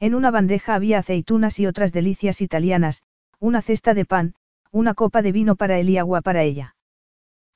En 0.00 0.14
una 0.14 0.30
bandeja 0.30 0.74
había 0.74 0.98
aceitunas 0.98 1.58
y 1.58 1.66
otras 1.66 1.92
delicias 1.92 2.40
italianas, 2.40 3.04
una 3.38 3.60
cesta 3.60 3.92
de 3.92 4.06
pan, 4.06 4.34
una 4.72 4.94
copa 4.94 5.20
de 5.20 5.32
vino 5.32 5.54
para 5.54 5.78
él 5.78 5.90
y 5.90 5.98
agua 5.98 6.22
para 6.22 6.42
ella. 6.42 6.74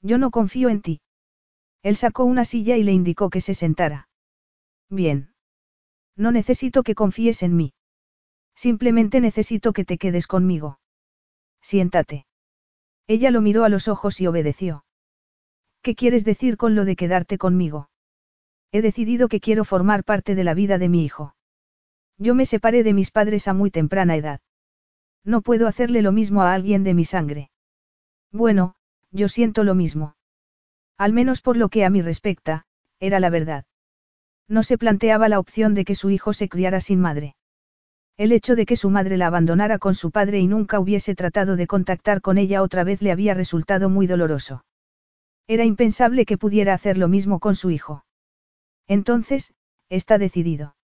Yo 0.03 0.19
no 0.19 0.31
confío 0.31 0.69
en 0.69 0.82
ti. 0.82 1.01
Él 1.82 1.97
sacó 1.97 2.24
una 2.24 2.45
silla 2.45 2.77
y 2.77 2.82
le 2.82 2.93
indicó 2.93 3.31
que 3.31 3.41
se 3.41 3.55
sentara. 3.55 4.09
Bien. 4.91 5.32
No 6.16 6.32
necesito 6.32 6.82
que 6.82 6.95
confíes 6.95 7.43
en 7.43 7.57
mí. 7.57 7.73
Simplemente 8.66 9.23
necesito 9.23 9.73
que 9.73 9.87
te 9.87 9.97
quedes 9.97 10.27
conmigo. 10.27 10.81
Siéntate. 11.62 12.27
Ella 13.07 13.31
lo 13.31 13.41
miró 13.41 13.65
a 13.65 13.70
los 13.70 13.89
ojos 13.89 14.20
y 14.20 14.27
obedeció. 14.27 14.85
¿Qué 15.81 15.95
quieres 15.95 16.27
decir 16.27 16.59
con 16.59 16.74
lo 16.74 16.85
de 16.85 16.95
quedarte 16.95 17.39
conmigo? 17.39 17.89
He 18.70 18.82
decidido 18.82 19.28
que 19.28 19.41
quiero 19.41 19.65
formar 19.65 20.05
parte 20.05 20.35
de 20.35 20.45
la 20.45 20.53
vida 20.53 20.77
de 20.77 20.91
mi 20.91 21.03
hijo. 21.03 21.35
Yo 22.19 22.35
me 22.35 22.45
separé 22.45 22.82
de 22.82 22.93
mis 22.93 23.11
padres 23.11 23.49
a 23.49 23.55
muy 23.55 23.70
temprana 23.70 24.15
edad. 24.15 24.41
No 25.24 25.41
puedo 25.41 25.66
hacerle 25.66 26.03
lo 26.03 26.12
mismo 26.12 26.43
a 26.43 26.53
alguien 26.53 26.85
de 26.85 26.93
mi 26.93 27.07
sangre. 27.07 27.51
Bueno, 28.31 28.74
yo 29.11 29.31
siento 29.31 29.65
lo 29.65 29.74
mismo. 29.74 30.16
Al 30.99 31.15
menos 31.15 31.41
por 31.41 31.57
lo 31.57 31.70
que 31.70 31.87
a 31.87 31.89
mí 31.89 32.03
respecta, 32.03 32.66
era 32.99 33.20
la 33.20 33.31
verdad. 33.31 33.65
No 34.49 34.62
se 34.62 34.77
planteaba 34.77 35.31
la 35.31 35.39
opción 35.39 35.73
de 35.73 35.87
que 35.87 35.95
su 35.95 36.11
hijo 36.11 36.35
se 36.35 36.51
criara 36.51 36.82
sin 36.82 37.01
madre. 37.01 37.37
El 38.21 38.33
hecho 38.33 38.55
de 38.55 38.67
que 38.67 38.77
su 38.77 38.91
madre 38.91 39.17
la 39.17 39.29
abandonara 39.29 39.79
con 39.79 39.95
su 39.95 40.11
padre 40.11 40.41
y 40.41 40.47
nunca 40.47 40.79
hubiese 40.79 41.15
tratado 41.15 41.57
de 41.57 41.67
contactar 41.67 42.21
con 42.21 42.37
ella 42.37 42.61
otra 42.61 42.85
vez 42.85 43.01
le 43.01 43.13
había 43.13 43.33
resultado 43.33 43.89
muy 43.89 44.07
doloroso. 44.07 44.63
Era 45.49 45.65
impensable 45.65 46.27
que 46.27 46.37
pudiera 46.37 46.75
hacer 46.75 46.99
lo 46.99 47.09
mismo 47.09 47.41
con 47.41 47.57
su 47.57 47.71
hijo. 47.71 48.05
Entonces, 48.87 49.55
está 49.89 50.19
decidido. 50.19 50.77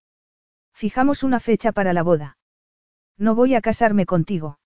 Fijamos 0.73 1.23
una 1.25 1.39
fecha 1.39 1.73
para 1.73 1.93
la 1.93 2.03
boda. 2.03 2.39
No 3.19 3.35
voy 3.35 3.55
a 3.55 3.61
casarme 3.61 4.07
contigo. 4.07 4.59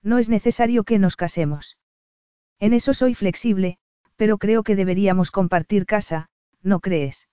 No 0.00 0.18
es 0.18 0.28
necesario 0.28 0.84
que 0.84 1.00
nos 1.00 1.16
casemos. 1.16 1.78
En 2.60 2.74
eso 2.74 2.94
soy 2.94 3.14
flexible, 3.14 3.78
pero 4.14 4.38
creo 4.38 4.62
que 4.62 4.76
deberíamos 4.76 5.32
compartir 5.32 5.84
casa, 5.84 6.28
¿no 6.62 6.78
crees? 6.78 7.28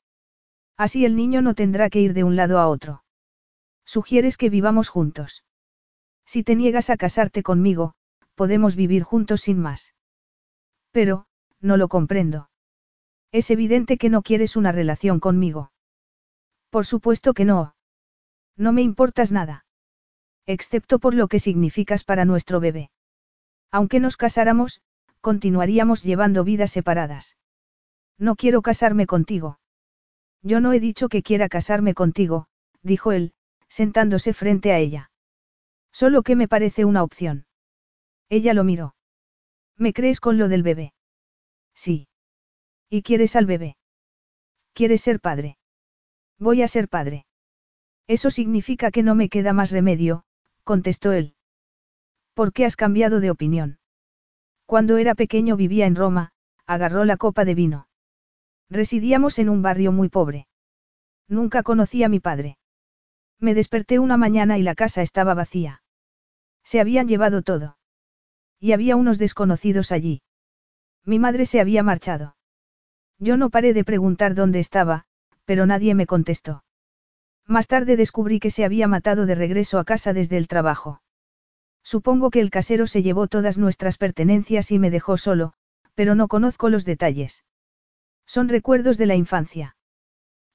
Así 0.76 1.06
el 1.06 1.16
niño 1.16 1.44
no 1.44 1.54
tendrá 1.54 1.92
que 1.92 2.02
ir 2.02 2.16
de 2.16 2.24
un 2.24 2.36
lado 2.36 2.58
a 2.58 2.68
otro. 2.68 3.05
Sugieres 3.86 4.38
que 4.38 4.49
vivamos 4.49 4.90
juntos. 4.90 5.44
Si 6.26 6.44
te 6.44 6.56
niegas 6.56 6.90
a 6.90 6.98
casarte 6.98 7.44
conmigo, 7.44 7.94
podemos 8.34 8.76
vivir 8.76 9.03
juntos 9.03 9.41
sin 9.41 9.60
más. 9.60 9.94
Pero, 10.91 11.28
no 11.62 11.78
lo 11.78 11.88
comprendo. 11.88 12.49
Es 13.32 13.52
evidente 13.52 13.98
que 13.98 14.10
no 14.10 14.22
quieres 14.22 14.56
una 14.56 14.72
relación 14.72 15.20
conmigo. 15.20 15.72
Por 16.70 16.86
supuesto 16.86 17.34
que 17.34 17.45
no. 17.45 17.76
No 18.57 18.74
me 18.74 18.82
importas 18.82 19.32
nada. 19.32 19.66
Excepto 20.45 20.99
por 20.99 21.14
lo 21.14 21.28
que 21.28 21.40
significas 21.40 22.03
para 22.03 22.26
nuestro 22.26 22.60
bebé. 22.60 22.91
Aunque 23.72 23.99
nos 23.99 24.18
casáramos, 24.18 24.82
continuaríamos 25.22 26.03
llevando 26.03 26.44
vidas 26.44 26.72
separadas. 26.72 27.38
No 28.18 28.36
quiero 28.36 28.62
casarme 28.62 29.06
contigo. 29.06 29.60
Yo 30.41 30.60
no 30.60 30.72
he 30.74 30.80
dicho 30.80 31.10
que 31.10 31.24
quiera 31.24 31.49
casarme 31.49 31.94
contigo, 31.94 32.48
dijo 32.82 33.12
él, 33.12 33.34
sentándose 33.68 34.34
frente 34.34 34.72
a 34.72 34.80
ella. 34.80 35.12
Solo 35.92 36.24
que 36.24 36.36
me 36.36 36.48
parece 36.48 36.86
una 36.86 37.04
opción. 37.04 37.46
Ella 38.30 38.54
lo 38.54 38.64
miró. 38.64 38.96
¿Me 39.78 39.94
crees 39.94 40.20
con 40.20 40.38
lo 40.38 40.48
del 40.48 40.64
bebé? 40.64 40.94
Sí. 41.74 42.08
¿Y 42.90 43.02
quieres 43.02 43.36
al 43.36 43.46
bebé? 43.46 43.78
¿Quieres 44.74 45.02
ser 45.02 45.20
padre? 45.20 45.58
Voy 46.38 46.62
a 46.62 46.68
ser 46.68 46.90
padre. 46.90 47.26
Eso 48.08 48.30
significa 48.30 48.92
que 48.92 49.04
no 49.04 49.16
me 49.16 49.30
queda 49.30 49.54
más 49.54 49.72
remedio, 49.72 50.26
contestó 50.64 51.12
él. 51.12 51.36
¿Por 52.34 52.54
qué 52.54 52.66
has 52.66 52.76
cambiado 52.76 53.20
de 53.20 53.32
opinión? 53.32 53.80
Cuando 54.66 54.98
era 54.98 55.16
pequeño 55.16 55.56
vivía 55.56 55.86
en 55.86 55.96
Roma, 55.96 56.32
agarró 56.66 57.06
la 57.06 57.18
copa 57.18 57.46
de 57.46 57.56
vino. 57.56 57.88
Residíamos 58.70 59.40
en 59.40 59.50
un 59.50 59.62
barrio 59.62 59.92
muy 59.92 60.10
pobre. 60.10 60.48
Nunca 61.28 61.64
conocí 61.64 62.04
a 62.04 62.10
mi 62.10 62.20
padre. 62.20 62.58
Me 63.40 63.53
desperté 63.53 63.99
una 63.99 64.18
mañana 64.18 64.57
y 64.57 64.64
la 64.64 64.76
casa 64.76 65.02
estaba 65.02 65.34
vacía. 65.34 65.82
Se 66.64 66.80
habían 66.80 67.07
llevado 67.07 67.41
todo. 67.41 67.78
Y 68.60 68.72
había 68.72 68.95
unos 68.95 69.18
desconocidos 69.20 69.91
allí. 69.91 70.22
Mi 71.03 71.20
madre 71.20 71.45
se 71.45 71.60
había 71.60 71.84
marchado. 71.84 72.36
Yo 73.20 73.38
no 73.38 73.49
paré 73.49 73.74
de 73.74 73.84
preguntar 73.84 74.36
dónde 74.36 74.60
estaba, 74.60 75.06
pero 75.45 75.66
nadie 75.66 75.94
me 75.95 76.07
contestó. 76.07 76.64
Más 77.45 77.68
tarde 77.68 77.95
descubrí 77.95 78.40
que 78.40 78.49
se 78.49 78.66
había 78.66 78.88
matado 78.88 79.26
de 79.26 79.36
regreso 79.36 79.78
a 79.78 79.86
casa 79.86 80.14
desde 80.14 80.38
el 80.38 80.48
trabajo. 80.48 81.02
Supongo 81.84 82.32
que 82.32 82.40
el 82.40 82.49
casero 82.49 82.88
se 82.88 83.03
llevó 83.03 83.28
todas 83.28 83.60
nuestras 83.60 83.99
pertenencias 83.99 84.72
y 84.72 84.80
me 84.80 84.90
dejó 84.90 85.18
solo, 85.18 85.53
pero 85.94 86.16
no 86.16 86.28
conozco 86.28 86.70
los 86.70 86.84
detalles. 86.84 87.45
Son 88.26 88.49
recuerdos 88.49 88.98
de 88.98 89.06
la 89.06 89.16
infancia. 89.16 89.78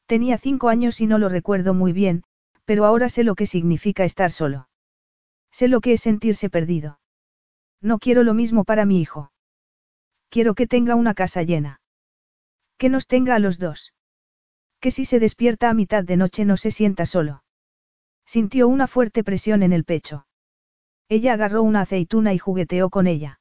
Tenía 0.07 0.39
cinco 0.39 0.69
años 0.69 1.01
y 1.01 1.07
no 1.07 1.19
lo 1.19 1.29
recuerdo 1.29 1.73
muy 1.73 1.93
bien, 1.93 2.25
pero 2.71 2.85
ahora 2.85 3.09
sé 3.09 3.25
lo 3.25 3.35
que 3.35 3.47
significa 3.47 4.05
estar 4.05 4.31
solo. 4.31 4.69
Sé 5.51 5.67
lo 5.67 5.81
que 5.81 5.95
es 5.95 6.03
sentirse 6.03 6.49
perdido. 6.49 7.01
No 7.81 7.99
quiero 7.99 8.23
lo 8.23 8.33
mismo 8.33 8.63
para 8.63 8.85
mi 8.85 9.01
hijo. 9.01 9.33
Quiero 10.29 10.55
que 10.55 10.69
tenga 10.69 10.95
una 10.95 11.15
casa 11.15 11.43
llena. 11.43 11.81
Que 12.79 12.89
nos 12.89 13.09
tenga 13.09 13.35
a 13.35 13.41
los 13.41 13.59
dos. 13.59 13.93
Que 14.79 14.93
si 14.93 15.05
se 15.05 15.19
despierta 15.19 15.69
a 15.69 15.75
mitad 15.75 16.05
de 16.05 16.17
noche 16.17 16.45
no 16.45 16.57
se 16.57 16.71
sienta 16.71 17.07
solo. 17.07 17.43
Sintió 18.25 18.69
una 18.69 18.87
fuerte 18.87 19.25
presión 19.25 19.65
en 19.65 19.73
el 19.73 19.83
pecho. 19.83 20.29
Ella 21.09 21.33
agarró 21.33 21.65
una 21.65 21.81
aceituna 21.81 22.35
y 22.35 22.39
jugueteó 22.39 22.89
con 22.89 23.09
ella. 23.09 23.41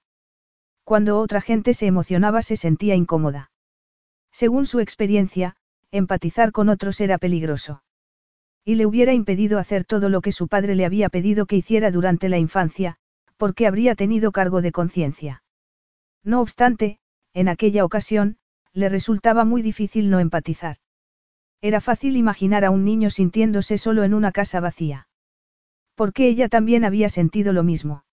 Cuando 0.83 1.19
otra 1.19 1.39
gente 1.39 1.75
se 1.75 1.85
emocionaba 1.85 2.41
se 2.41 2.57
sentía 2.57 2.95
incómoda. 2.95 3.51
Según 4.31 4.65
su 4.65 4.79
experiencia, 4.79 5.55
empatizar 5.91 6.51
con 6.51 6.69
otros 6.69 6.99
era 6.99 7.19
peligroso. 7.19 7.83
Y 8.65 8.75
le 8.75 8.85
hubiera 8.85 9.13
impedido 9.13 9.57
hacer 9.57 9.85
todo 9.85 10.09
lo 10.09 10.21
que 10.21 10.31
su 10.31 10.47
padre 10.47 10.75
le 10.75 10.85
había 10.85 11.09
pedido 11.09 11.45
que 11.45 11.55
hiciera 11.55 11.91
durante 11.91 12.29
la 12.29 12.37
infancia, 12.37 12.97
porque 13.37 13.67
habría 13.67 13.95
tenido 13.95 14.31
cargo 14.31 14.61
de 14.61 14.71
conciencia. 14.71 15.43
No 16.23 16.41
obstante, 16.41 16.99
en 17.33 17.47
aquella 17.47 17.85
ocasión, 17.85 18.37
le 18.73 18.89
resultaba 18.89 19.45
muy 19.45 19.61
difícil 19.61 20.09
no 20.09 20.19
empatizar. 20.19 20.77
Era 21.61 21.81
fácil 21.81 22.15
imaginar 22.15 22.63
a 22.63 22.71
un 22.71 22.85
niño 22.85 23.09
sintiéndose 23.09 23.77
solo 23.77 24.03
en 24.03 24.13
una 24.13 24.31
casa 24.31 24.59
vacía. 24.59 25.07
Porque 25.95 26.27
ella 26.27 26.47
también 26.47 26.85
había 26.85 27.09
sentido 27.09 27.51
lo 27.51 27.63
mismo. 27.63 28.03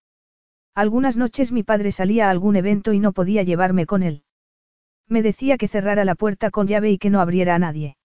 Algunas 0.75 1.17
noches 1.17 1.51
mi 1.51 1.63
padre 1.63 1.91
salía 1.91 2.27
a 2.27 2.29
algún 2.29 2.55
evento 2.55 2.93
y 2.93 2.99
no 2.99 3.13
podía 3.13 3.43
llevarme 3.43 3.85
con 3.85 4.03
él. 4.03 4.23
Me 5.07 5.21
decía 5.21 5.57
que 5.57 5.67
cerrara 5.67 6.05
la 6.05 6.15
puerta 6.15 6.51
con 6.51 6.67
llave 6.67 6.91
y 6.91 6.97
que 6.97 7.09
no 7.09 7.21
abriera 7.21 7.55
a 7.55 7.59
nadie. 7.59 7.97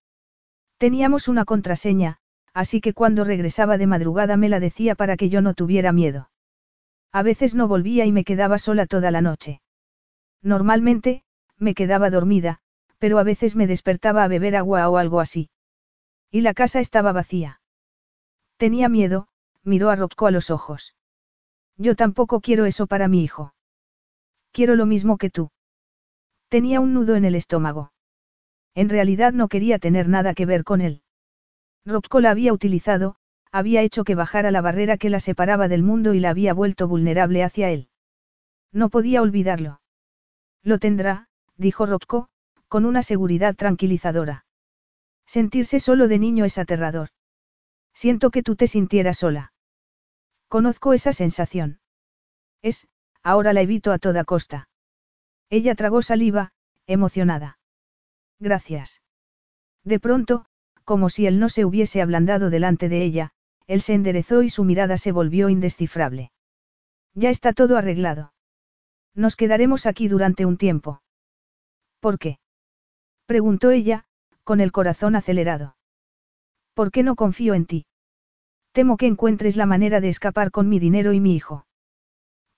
Teníamos 0.78 1.28
una 1.28 1.44
contraseña, 1.44 2.18
así 2.54 2.80
que 2.80 2.92
cuando 2.92 3.24
regresaba 3.24 3.78
de 3.78 3.86
madrugada 3.86 4.36
me 4.36 4.48
la 4.48 4.60
decía 4.60 4.94
para 4.94 5.16
que 5.16 5.28
yo 5.28 5.40
no 5.40 5.54
tuviera 5.54 5.92
miedo. 5.92 6.30
A 7.12 7.22
veces 7.22 7.54
no 7.54 7.68
volvía 7.68 8.04
y 8.06 8.12
me 8.12 8.24
quedaba 8.24 8.58
sola 8.58 8.86
toda 8.86 9.10
la 9.10 9.20
noche. 9.20 9.60
Normalmente, 10.42 11.24
me 11.58 11.74
quedaba 11.74 12.10
dormida, 12.10 12.60
pero 12.98 13.18
a 13.18 13.22
veces 13.22 13.56
me 13.56 13.66
despertaba 13.66 14.24
a 14.24 14.28
beber 14.28 14.56
agua 14.56 14.88
o 14.88 14.96
algo 14.96 15.20
así. 15.20 15.50
Y 16.30 16.40
la 16.40 16.54
casa 16.54 16.80
estaba 16.80 17.12
vacía. 17.12 17.60
Tenía 18.56 18.88
miedo, 18.88 19.28
miró 19.62 19.90
a 19.90 19.96
Rocco 19.96 20.26
a 20.26 20.30
los 20.30 20.50
ojos. 20.50 20.94
Yo 21.76 21.96
tampoco 21.96 22.40
quiero 22.40 22.64
eso 22.64 22.86
para 22.86 23.08
mi 23.08 23.22
hijo. 23.22 23.54
Quiero 24.52 24.76
lo 24.76 24.86
mismo 24.86 25.18
que 25.18 25.30
tú. 25.30 25.50
Tenía 26.48 26.80
un 26.80 26.94
nudo 26.94 27.16
en 27.16 27.24
el 27.24 27.34
estómago. 27.34 27.92
En 28.74 28.88
realidad 28.88 29.32
no 29.32 29.48
quería 29.48 29.78
tener 29.78 30.08
nada 30.08 30.34
que 30.34 30.46
ver 30.46 30.64
con 30.64 30.80
él. 30.80 31.02
Rocco 31.84 32.20
la 32.20 32.30
había 32.30 32.52
utilizado, 32.52 33.16
había 33.50 33.82
hecho 33.82 34.04
que 34.04 34.14
bajara 34.14 34.50
la 34.50 34.60
barrera 34.60 34.96
que 34.96 35.10
la 35.10 35.20
separaba 35.20 35.68
del 35.68 35.82
mundo 35.82 36.14
y 36.14 36.20
la 36.20 36.30
había 36.30 36.54
vuelto 36.54 36.88
vulnerable 36.88 37.42
hacia 37.42 37.70
él. 37.70 37.88
No 38.72 38.88
podía 38.88 39.20
olvidarlo. 39.20 39.80
Lo 40.62 40.78
tendrá, 40.78 41.28
dijo 41.56 41.86
Rocco, 41.86 42.28
con 42.68 42.86
una 42.86 43.02
seguridad 43.02 43.54
tranquilizadora. 43.54 44.46
Sentirse 45.26 45.80
solo 45.80 46.08
de 46.08 46.18
niño 46.18 46.44
es 46.44 46.56
aterrador. 46.56 47.10
Siento 47.94 48.30
que 48.30 48.42
tú 48.42 48.56
te 48.56 48.66
sintieras 48.66 49.18
sola. 49.18 49.52
Conozco 50.48 50.92
esa 50.92 51.12
sensación. 51.12 51.80
Es, 52.62 52.86
ahora 53.22 53.52
la 53.52 53.60
evito 53.60 53.92
a 53.92 53.98
toda 53.98 54.24
costa. 54.24 54.68
Ella 55.50 55.74
tragó 55.74 56.00
saliva, 56.00 56.52
emocionada. 56.86 57.58
Gracias. 58.38 59.02
De 59.84 60.00
pronto, 60.00 60.46
como 60.84 61.08
si 61.08 61.26
él 61.26 61.38
no 61.38 61.48
se 61.48 61.64
hubiese 61.64 62.02
ablandado 62.02 62.50
delante 62.50 62.88
de 62.88 63.02
ella, 63.02 63.32
él 63.66 63.80
se 63.80 63.94
enderezó 63.94 64.42
y 64.42 64.50
su 64.50 64.64
mirada 64.64 64.96
se 64.96 65.12
volvió 65.12 65.48
indescifrable. 65.48 66.32
Ya 67.14 67.30
está 67.30 67.52
todo 67.52 67.76
arreglado. 67.76 68.32
Nos 69.14 69.36
quedaremos 69.36 69.86
aquí 69.86 70.08
durante 70.08 70.46
un 70.46 70.56
tiempo. 70.56 71.02
¿Por 72.00 72.18
qué? 72.18 72.38
preguntó 73.26 73.70
ella, 73.70 74.04
con 74.44 74.60
el 74.60 74.72
corazón 74.72 75.14
acelerado. 75.16 75.76
¿Por 76.74 76.90
qué 76.90 77.02
no 77.02 77.14
confío 77.14 77.54
en 77.54 77.66
ti? 77.66 77.86
Temo 78.72 78.96
que 78.96 79.06
encuentres 79.06 79.56
la 79.56 79.66
manera 79.66 80.00
de 80.00 80.08
escapar 80.08 80.50
con 80.50 80.68
mi 80.68 80.78
dinero 80.78 81.12
y 81.12 81.20
mi 81.20 81.36
hijo. 81.36 81.66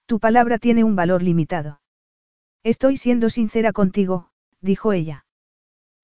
Tu 0.06 0.20
palabra 0.20 0.58
tiene 0.58 0.84
un 0.84 0.94
valor 0.94 1.22
limitado. 1.22 1.80
Estoy 2.62 2.96
siendo 2.96 3.30
sincera 3.30 3.72
contigo, 3.72 4.30
dijo 4.60 4.92
ella. 4.92 5.26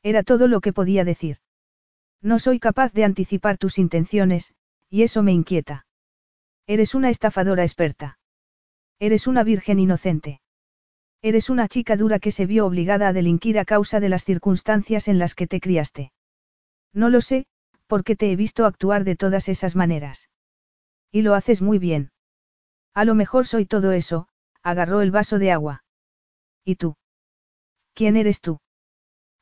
Era 0.02 0.22
todo 0.22 0.48
lo 0.48 0.60
que 0.60 0.72
podía 0.72 1.05
decir. 1.05 1.38
No 2.22 2.38
soy 2.38 2.59
capaz 2.59 2.92
de 2.92 3.05
anticipar 3.05 3.56
tus 3.56 3.78
intenciones, 3.78 4.55
y 4.88 5.02
eso 5.02 5.22
me 5.22 5.32
inquieta. 5.32 5.86
Eres 6.66 6.94
una 6.94 7.10
estafadora 7.10 7.62
experta. 7.62 8.18
Eres 8.98 9.26
una 9.26 9.42
virgen 9.42 9.78
inocente. 9.78 10.40
Eres 11.22 11.51
una 11.51 11.68
chica 11.68 11.97
dura 11.97 12.18
que 12.18 12.32
se 12.32 12.47
vio 12.47 12.66
obligada 12.66 13.09
a 13.09 13.12
delinquir 13.12 13.59
a 13.59 13.64
causa 13.64 14.01
de 14.01 14.09
las 14.09 14.24
circunstancias 14.24 15.09
en 15.09 15.18
las 15.18 15.34
que 15.34 15.47
te 15.47 15.60
criaste. 15.60 16.12
No 16.92 17.09
lo 17.09 17.20
sé, 17.20 17.47
porque 17.86 18.16
te 18.16 18.30
he 18.30 18.36
visto 18.36 18.66
actuar 18.66 19.05
de 19.05 19.16
todas 19.16 19.48
esas 19.48 19.76
maneras. 19.76 20.28
Y 21.10 21.22
lo 21.22 21.34
haces 21.34 21.62
muy 21.62 21.78
bien. 21.78 22.12
A 22.94 23.05
lo 23.05 23.14
mejor 23.14 23.47
soy 23.47 23.66
todo 23.66 23.92
eso, 23.92 24.28
agarró 24.62 25.01
el 25.01 25.10
vaso 25.10 25.38
de 25.38 25.52
agua. 25.52 25.84
¿Y 26.64 26.76
tú? 26.76 26.97
¿Quién 27.94 28.16
eres 28.16 28.40
tú? 28.40 28.60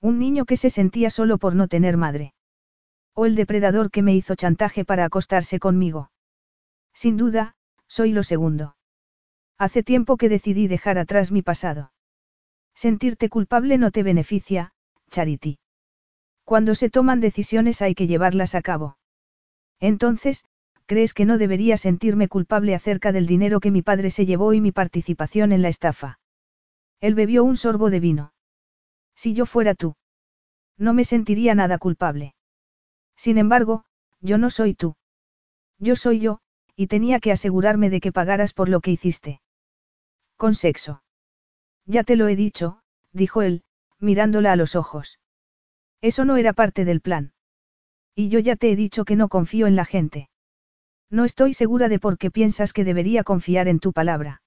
Un 0.00 0.18
niño 0.18 0.44
que 0.44 0.56
se 0.56 0.70
sentía 0.70 1.10
solo 1.10 1.38
por 1.38 1.54
no 1.54 1.68
tener 1.68 1.96
madre. 1.96 2.32
O 3.20 3.26
el 3.26 3.34
depredador 3.34 3.90
que 3.90 4.00
me 4.00 4.14
hizo 4.14 4.36
chantaje 4.36 4.84
para 4.84 5.04
acostarse 5.04 5.58
conmigo. 5.58 6.12
Sin 6.94 7.16
duda, 7.16 7.56
soy 7.88 8.12
lo 8.12 8.22
segundo. 8.22 8.76
Hace 9.58 9.82
tiempo 9.82 10.16
que 10.16 10.28
decidí 10.28 10.68
dejar 10.68 10.98
atrás 10.98 11.32
mi 11.32 11.42
pasado. 11.42 11.90
Sentirte 12.76 13.28
culpable 13.28 13.76
no 13.76 13.90
te 13.90 14.04
beneficia, 14.04 14.70
Charity. 15.10 15.58
Cuando 16.44 16.76
se 16.76 16.90
toman 16.90 17.18
decisiones 17.18 17.82
hay 17.82 17.96
que 17.96 18.06
llevarlas 18.06 18.54
a 18.54 18.62
cabo. 18.62 18.98
Entonces, 19.80 20.44
¿crees 20.86 21.12
que 21.12 21.24
no 21.24 21.38
debería 21.38 21.76
sentirme 21.76 22.28
culpable 22.28 22.76
acerca 22.76 23.10
del 23.10 23.26
dinero 23.26 23.58
que 23.58 23.72
mi 23.72 23.82
padre 23.82 24.12
se 24.12 24.26
llevó 24.26 24.52
y 24.52 24.60
mi 24.60 24.70
participación 24.70 25.50
en 25.50 25.62
la 25.62 25.70
estafa? 25.70 26.20
Él 27.00 27.16
bebió 27.16 27.42
un 27.42 27.56
sorbo 27.56 27.90
de 27.90 27.98
vino. 27.98 28.32
Si 29.16 29.34
yo 29.34 29.44
fuera 29.44 29.74
tú. 29.74 29.96
No 30.76 30.94
me 30.94 31.02
sentiría 31.02 31.56
nada 31.56 31.78
culpable. 31.78 32.36
Sin 33.18 33.36
embargo, 33.36 33.84
yo 34.20 34.38
no 34.38 34.48
soy 34.48 34.74
tú. 34.74 34.96
Yo 35.78 35.96
soy 35.96 36.20
yo, 36.20 36.38
y 36.76 36.86
tenía 36.86 37.18
que 37.18 37.32
asegurarme 37.32 37.90
de 37.90 38.00
que 38.00 38.12
pagaras 38.12 38.54
por 38.54 38.68
lo 38.68 38.80
que 38.80 38.92
hiciste. 38.92 39.42
Con 40.36 40.54
sexo. 40.54 41.02
Ya 41.84 42.04
te 42.04 42.14
lo 42.14 42.28
he 42.28 42.36
dicho, 42.36 42.80
dijo 43.12 43.42
él, 43.42 43.64
mirándola 43.98 44.52
a 44.52 44.56
los 44.56 44.76
ojos. 44.76 45.18
Eso 46.00 46.24
no 46.24 46.36
era 46.36 46.52
parte 46.52 46.84
del 46.84 47.00
plan. 47.00 47.32
Y 48.14 48.28
yo 48.28 48.38
ya 48.38 48.54
te 48.54 48.70
he 48.70 48.76
dicho 48.76 49.04
que 49.04 49.16
no 49.16 49.28
confío 49.28 49.66
en 49.66 49.74
la 49.74 49.84
gente. 49.84 50.30
No 51.10 51.24
estoy 51.24 51.54
segura 51.54 51.88
de 51.88 51.98
por 51.98 52.18
qué 52.18 52.30
piensas 52.30 52.72
que 52.72 52.84
debería 52.84 53.24
confiar 53.24 53.66
en 53.66 53.80
tu 53.80 53.92
palabra. 53.92 54.42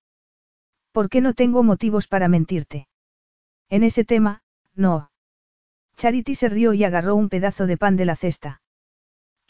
¿Por 0.94 1.10
qué 1.10 1.20
no 1.20 1.34
tengo 1.34 1.64
motivos 1.64 2.08
para 2.08 2.30
mentirte? 2.30 2.88
En 3.70 3.84
ese 3.84 4.06
tema, 4.06 4.44
no. 4.76 5.12
Charity 5.98 6.36
se 6.36 6.48
rió 6.48 6.74
y 6.74 6.86
agarró 6.86 7.16
un 7.16 7.28
pedazo 7.28 7.68
de 7.68 7.78
pan 7.78 7.98
de 7.98 8.06
la 8.06 8.16
cesta. 8.16 8.61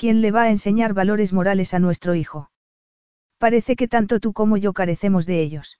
¿Quién 0.01 0.21
le 0.21 0.31
va 0.31 0.41
a 0.41 0.49
enseñar 0.49 0.95
valores 0.95 1.31
morales 1.31 1.75
a 1.75 1.79
nuestro 1.79 2.15
hijo? 2.15 2.49
Parece 3.37 3.75
que 3.75 3.87
tanto 3.87 4.19
tú 4.19 4.33
como 4.33 4.57
yo 4.57 4.73
carecemos 4.73 5.27
de 5.27 5.43
ellos. 5.43 5.79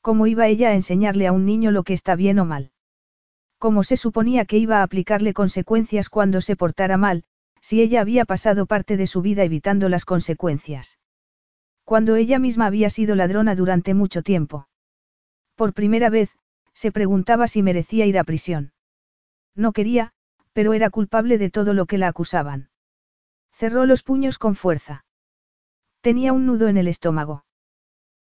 ¿Cómo 0.00 0.26
iba 0.26 0.48
ella 0.48 0.70
a 0.70 0.74
enseñarle 0.74 1.28
a 1.28 1.30
un 1.30 1.44
niño 1.46 1.70
lo 1.70 1.84
que 1.84 1.92
está 1.92 2.16
bien 2.16 2.40
o 2.40 2.44
mal? 2.44 2.72
¿Cómo 3.56 3.84
se 3.84 3.96
suponía 3.96 4.44
que 4.44 4.58
iba 4.58 4.80
a 4.80 4.82
aplicarle 4.82 5.34
consecuencias 5.34 6.08
cuando 6.08 6.40
se 6.40 6.56
portara 6.56 6.96
mal, 6.96 7.22
si 7.60 7.80
ella 7.80 8.00
había 8.00 8.24
pasado 8.24 8.66
parte 8.66 8.96
de 8.96 9.06
su 9.06 9.22
vida 9.22 9.44
evitando 9.44 9.88
las 9.88 10.04
consecuencias? 10.04 10.98
Cuando 11.84 12.16
ella 12.16 12.40
misma 12.40 12.66
había 12.66 12.90
sido 12.90 13.14
ladrona 13.14 13.54
durante 13.54 13.94
mucho 13.94 14.24
tiempo. 14.24 14.66
Por 15.54 15.74
primera 15.74 16.10
vez, 16.10 16.36
se 16.74 16.90
preguntaba 16.90 17.46
si 17.46 17.62
merecía 17.62 18.04
ir 18.04 18.18
a 18.18 18.24
prisión. 18.24 18.72
No 19.54 19.70
quería, 19.70 20.10
pero 20.52 20.72
era 20.74 20.90
culpable 20.90 21.38
de 21.38 21.50
todo 21.50 21.72
lo 21.72 21.86
que 21.86 21.98
la 21.98 22.08
acusaban. 22.08 22.70
Cerró 23.58 23.86
los 23.86 24.04
puños 24.04 24.38
con 24.38 24.54
fuerza. 24.54 25.04
Tenía 26.00 26.32
un 26.32 26.46
nudo 26.46 26.68
en 26.68 26.76
el 26.76 26.86
estómago. 26.86 27.44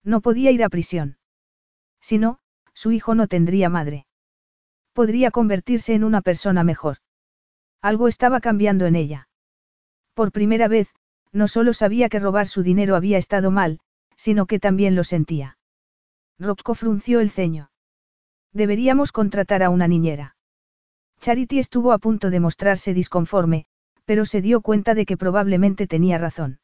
No 0.02 0.22
podía 0.22 0.50
ir 0.52 0.64
a 0.64 0.70
prisión. 0.70 1.18
Si 2.00 2.18
no, 2.18 2.40
su 2.74 2.94
hijo 2.94 3.16
no 3.16 3.28
tendría 3.28 3.68
madre. 3.68 4.06
Podría 4.94 5.32
convertirse 5.32 5.94
en 5.94 6.06
una 6.06 6.22
persona 6.22 6.64
mejor. 6.64 7.00
Algo 7.82 8.08
estaba 8.08 8.40
cambiando 8.40 8.86
en 8.86 8.96
ella. 8.96 9.28
Por 10.14 10.32
primera 10.32 10.70
vez, 10.70 10.96
no 11.34 11.50
solo 11.50 11.74
sabía 11.74 12.08
que 12.08 12.20
robar 12.20 12.48
su 12.48 12.64
dinero 12.64 12.96
había 12.96 13.18
estado 13.18 13.52
mal, 13.52 13.82
sino 14.16 14.46
que 14.46 14.60
también 14.62 14.96
lo 14.96 15.04
sentía. 15.04 15.58
Rocco 16.40 16.76
frunció 16.76 17.20
el 17.20 17.30
ceño. 17.30 17.72
Deberíamos 18.54 19.12
contratar 19.12 19.64
a 19.64 19.70
una 19.70 19.90
niñera. 19.90 20.38
Charity 21.20 21.60
estuvo 21.60 21.92
a 21.92 21.98
punto 21.98 22.30
de 22.30 22.40
mostrarse 22.40 22.94
disconforme, 22.94 23.68
pero 24.06 24.26
se 24.26 24.42
dio 24.42 24.62
cuenta 24.62 24.94
de 24.94 25.06
que 25.06 25.18
probablemente 25.18 25.88
tenía 25.88 26.18
razón. 26.18 26.60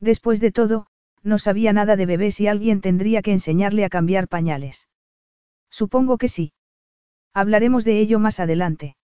Después 0.00 0.40
de 0.40 0.52
todo, 0.52 0.86
no 1.22 1.38
sabía 1.38 1.72
nada 1.72 1.96
de 1.96 2.06
bebés 2.06 2.40
y 2.40 2.48
alguien 2.48 2.80
tendría 2.80 3.22
que 3.22 3.32
enseñarle 3.32 3.84
a 3.84 3.88
cambiar 3.88 4.28
pañales. 4.28 4.88
Supongo 5.70 6.18
que 6.18 6.28
sí. 6.28 6.52
Hablaremos 7.32 7.84
de 7.84 7.98
ello 7.98 8.18
más 8.18 8.40
adelante. 8.40 8.96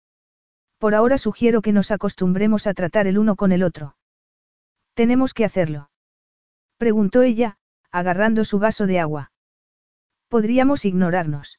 Por 0.79 0.95
ahora 0.95 1.19
sugiero 1.19 1.63
que 1.63 1.73
nos 1.73 1.91
acostumbremos 1.91 2.67
a 2.67 2.75
tratar 2.75 3.07
el 3.07 3.19
uno 3.19 3.37
con 3.37 3.53
el 3.53 3.63
otro. 3.63 3.97
Tenemos 4.95 5.35
que 5.35 5.45
hacerlo. 5.45 5.91
Preguntó 6.77 7.23
ella, 7.23 7.57
agarrando 7.91 8.45
su 8.45 8.59
vaso 8.59 8.87
de 8.87 9.01
agua. 9.01 9.33
Podríamos 10.29 10.85
ignorarnos. 10.85 11.59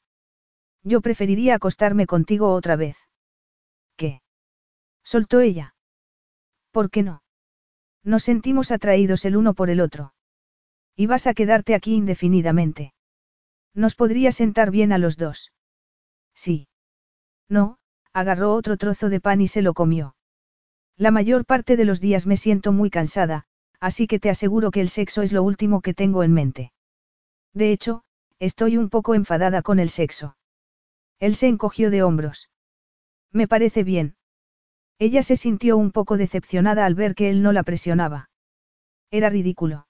Yo 0.83 1.01
preferiría 1.01 1.55
acostarme 1.55 2.05
contigo 2.05 2.53
otra 2.53 2.75
vez. 2.75 2.97
¿Qué? 3.97 4.21
Soltó 5.03 5.39
ella. 5.39 5.73
¿Por 6.71 6.89
qué 6.89 7.03
no? 7.03 7.23
Nos 8.03 8.23
sentimos 8.23 8.71
atraídos 8.71 9.25
el 9.25 9.35
uno 9.35 9.53
por 9.53 9.69
el 9.69 9.81
otro. 9.81 10.13
Y 10.95 11.07
vas 11.07 11.27
a 11.27 11.33
quedarte 11.33 11.75
aquí 11.75 11.95
indefinidamente. 11.95 12.93
Nos 13.73 13.95
podría 13.95 14.31
sentar 14.31 14.71
bien 14.71 14.91
a 14.91 14.97
los 14.97 15.17
dos. 15.17 15.51
Sí. 16.33 16.67
No, 17.47 17.77
agarró 18.13 18.53
otro 18.53 18.77
trozo 18.77 19.09
de 19.09 19.19
pan 19.19 19.41
y 19.41 19.47
se 19.47 19.61
lo 19.61 19.73
comió. 19.73 20.15
La 20.97 21.11
mayor 21.11 21.45
parte 21.45 21.77
de 21.77 21.85
los 21.85 22.01
días 22.01 22.25
me 22.25 22.37
siento 22.37 22.71
muy 22.71 22.89
cansada, 22.89 23.45
así 23.79 24.07
que 24.07 24.19
te 24.19 24.29
aseguro 24.29 24.71
que 24.71 24.81
el 24.81 24.89
sexo 24.89 25.21
es 25.21 25.31
lo 25.31 25.43
último 25.43 25.81
que 25.81 25.93
tengo 25.93 26.23
en 26.23 26.33
mente. 26.33 26.73
De 27.53 27.71
hecho, 27.71 28.03
estoy 28.39 28.77
un 28.77 28.89
poco 28.89 29.15
enfadada 29.15 29.61
con 29.61 29.79
el 29.79 29.89
sexo. 29.89 30.35
Él 31.19 31.35
se 31.35 31.47
encogió 31.47 31.89
de 31.89 32.03
hombros. 32.03 32.49
Me 33.31 33.47
parece 33.47 33.83
bien. 33.83 34.15
Ella 34.99 35.23
se 35.23 35.37
sintió 35.37 35.77
un 35.77 35.91
poco 35.91 36.17
decepcionada 36.17 36.85
al 36.85 36.93
ver 36.93 37.15
que 37.15 37.29
él 37.29 37.41
no 37.41 37.53
la 37.53 37.63
presionaba. 37.63 38.29
Era 39.09 39.29
ridículo. 39.29 39.87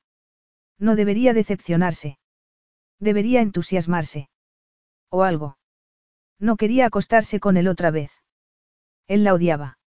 No 0.78 0.96
debería 0.96 1.34
decepcionarse. 1.34 2.20
Debería 3.00 3.42
entusiasmarse. 3.42 4.30
O 5.10 5.24
algo. 5.24 5.58
No 6.40 6.56
quería 6.58 6.86
acostarse 6.86 7.40
con 7.40 7.58
él 7.58 7.68
otra 7.68 7.90
vez. 7.90 8.12
Él 9.08 9.24
la 9.24 9.34
odiaba. 9.34 9.80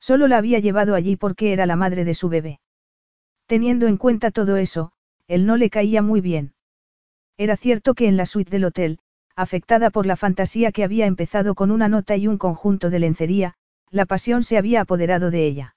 Solo 0.00 0.26
la 0.26 0.38
había 0.38 0.58
llevado 0.58 0.96
allí 0.96 1.16
porque 1.16 1.52
era 1.52 1.64
la 1.64 1.76
madre 1.76 2.04
de 2.04 2.14
su 2.14 2.28
bebé. 2.28 2.60
Teniendo 3.46 3.86
en 3.86 3.96
cuenta 3.96 4.32
todo 4.32 4.56
eso, 4.56 4.92
él 5.28 5.46
no 5.46 5.56
le 5.56 5.70
caía 5.70 6.02
muy 6.02 6.20
bien. 6.20 6.54
Era 7.36 7.56
cierto 7.56 7.94
que 7.94 8.08
en 8.08 8.16
la 8.16 8.26
suite 8.26 8.50
del 8.50 8.64
hotel, 8.64 8.98
afectada 9.36 9.90
por 9.90 10.06
la 10.06 10.16
fantasía 10.16 10.72
que 10.72 10.84
había 10.84 11.06
empezado 11.06 11.54
con 11.54 11.70
una 11.70 11.88
nota 11.88 12.16
y 12.16 12.26
un 12.26 12.36
conjunto 12.36 12.90
de 12.90 12.98
lencería, 12.98 13.54
la 13.90 14.06
pasión 14.06 14.42
se 14.42 14.56
había 14.56 14.80
apoderado 14.82 15.30
de 15.30 15.46
ella. 15.46 15.76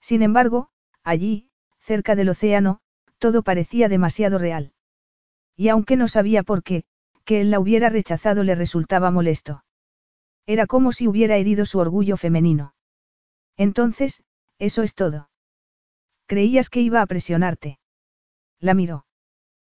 Sin 0.00 0.22
embargo, 0.22 0.68
allí, 1.02 1.48
cerca 1.80 2.14
del 2.14 2.28
océano, 2.28 2.80
todo 3.18 3.42
parecía 3.42 3.88
demasiado 3.88 4.38
real. 4.38 4.72
Y 5.56 5.68
aunque 5.68 5.96
no 5.96 6.08
sabía 6.08 6.42
por 6.42 6.62
qué, 6.62 6.84
que 7.24 7.40
él 7.40 7.50
la 7.50 7.60
hubiera 7.60 7.88
rechazado 7.88 8.44
le 8.44 8.54
resultaba 8.54 9.10
molesto. 9.10 9.64
Era 10.46 10.66
como 10.66 10.92
si 10.92 11.08
hubiera 11.08 11.36
herido 11.36 11.64
su 11.64 11.78
orgullo 11.78 12.16
femenino. 12.16 12.74
Entonces, 13.56 14.22
eso 14.58 14.82
es 14.82 14.94
todo. 14.94 15.30
Creías 16.26 16.68
que 16.68 16.80
iba 16.80 17.00
a 17.00 17.06
presionarte. 17.06 17.78
La 18.60 18.74
miró. 18.74 19.06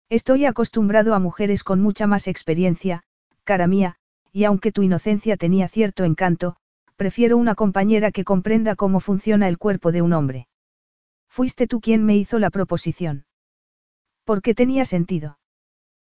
Estoy 0.09 0.45
acostumbrado 0.45 1.15
a 1.15 1.19
mujeres 1.19 1.65
con 1.65 1.81
mucha 1.81 2.07
más 2.07 2.29
experiencia, 2.29 3.03
cara 3.45 3.67
mía, 3.67 3.97
y 4.33 4.45
aunque 4.45 4.73
tu 4.73 4.83
inocencia 4.83 5.37
tenía 5.37 5.69
cierto 5.69 6.05
encanto, 6.05 6.57
prefiero 6.97 7.37
una 7.37 7.55
compañera 7.55 8.11
que 8.11 8.25
comprenda 8.25 8.75
cómo 8.75 9.01
funciona 9.01 9.49
el 9.49 9.59
cuerpo 9.59 9.93
de 9.93 10.03
un 10.03 10.13
hombre. 10.13 10.49
Fuiste 11.29 11.67
tú 11.67 11.81
quien 11.81 12.05
me 12.05 12.17
hizo 12.17 12.39
la 12.39 12.51
proposición. 12.51 13.27
¿Por 14.25 14.43
qué 14.43 14.55
tenía 14.55 14.85
sentido? 14.85 15.39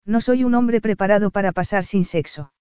No 0.05 0.19
soy 0.19 0.43
un 0.43 0.55
hombre 0.55 0.81
preparado 0.81 1.31
para 1.31 1.51
pasar 1.51 1.85
sin 1.85 2.03
sexo. 2.05 2.51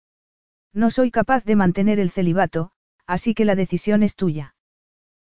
No 0.73 0.91
soy 0.91 1.11
capaz 1.11 1.45
de 1.45 1.57
mantener 1.57 1.99
el 1.99 2.11
celibato, 2.11 2.71
así 3.07 3.35
que 3.35 3.45
la 3.45 3.57
decisión 3.57 4.03
es 4.03 4.15
tuya. 4.15 4.55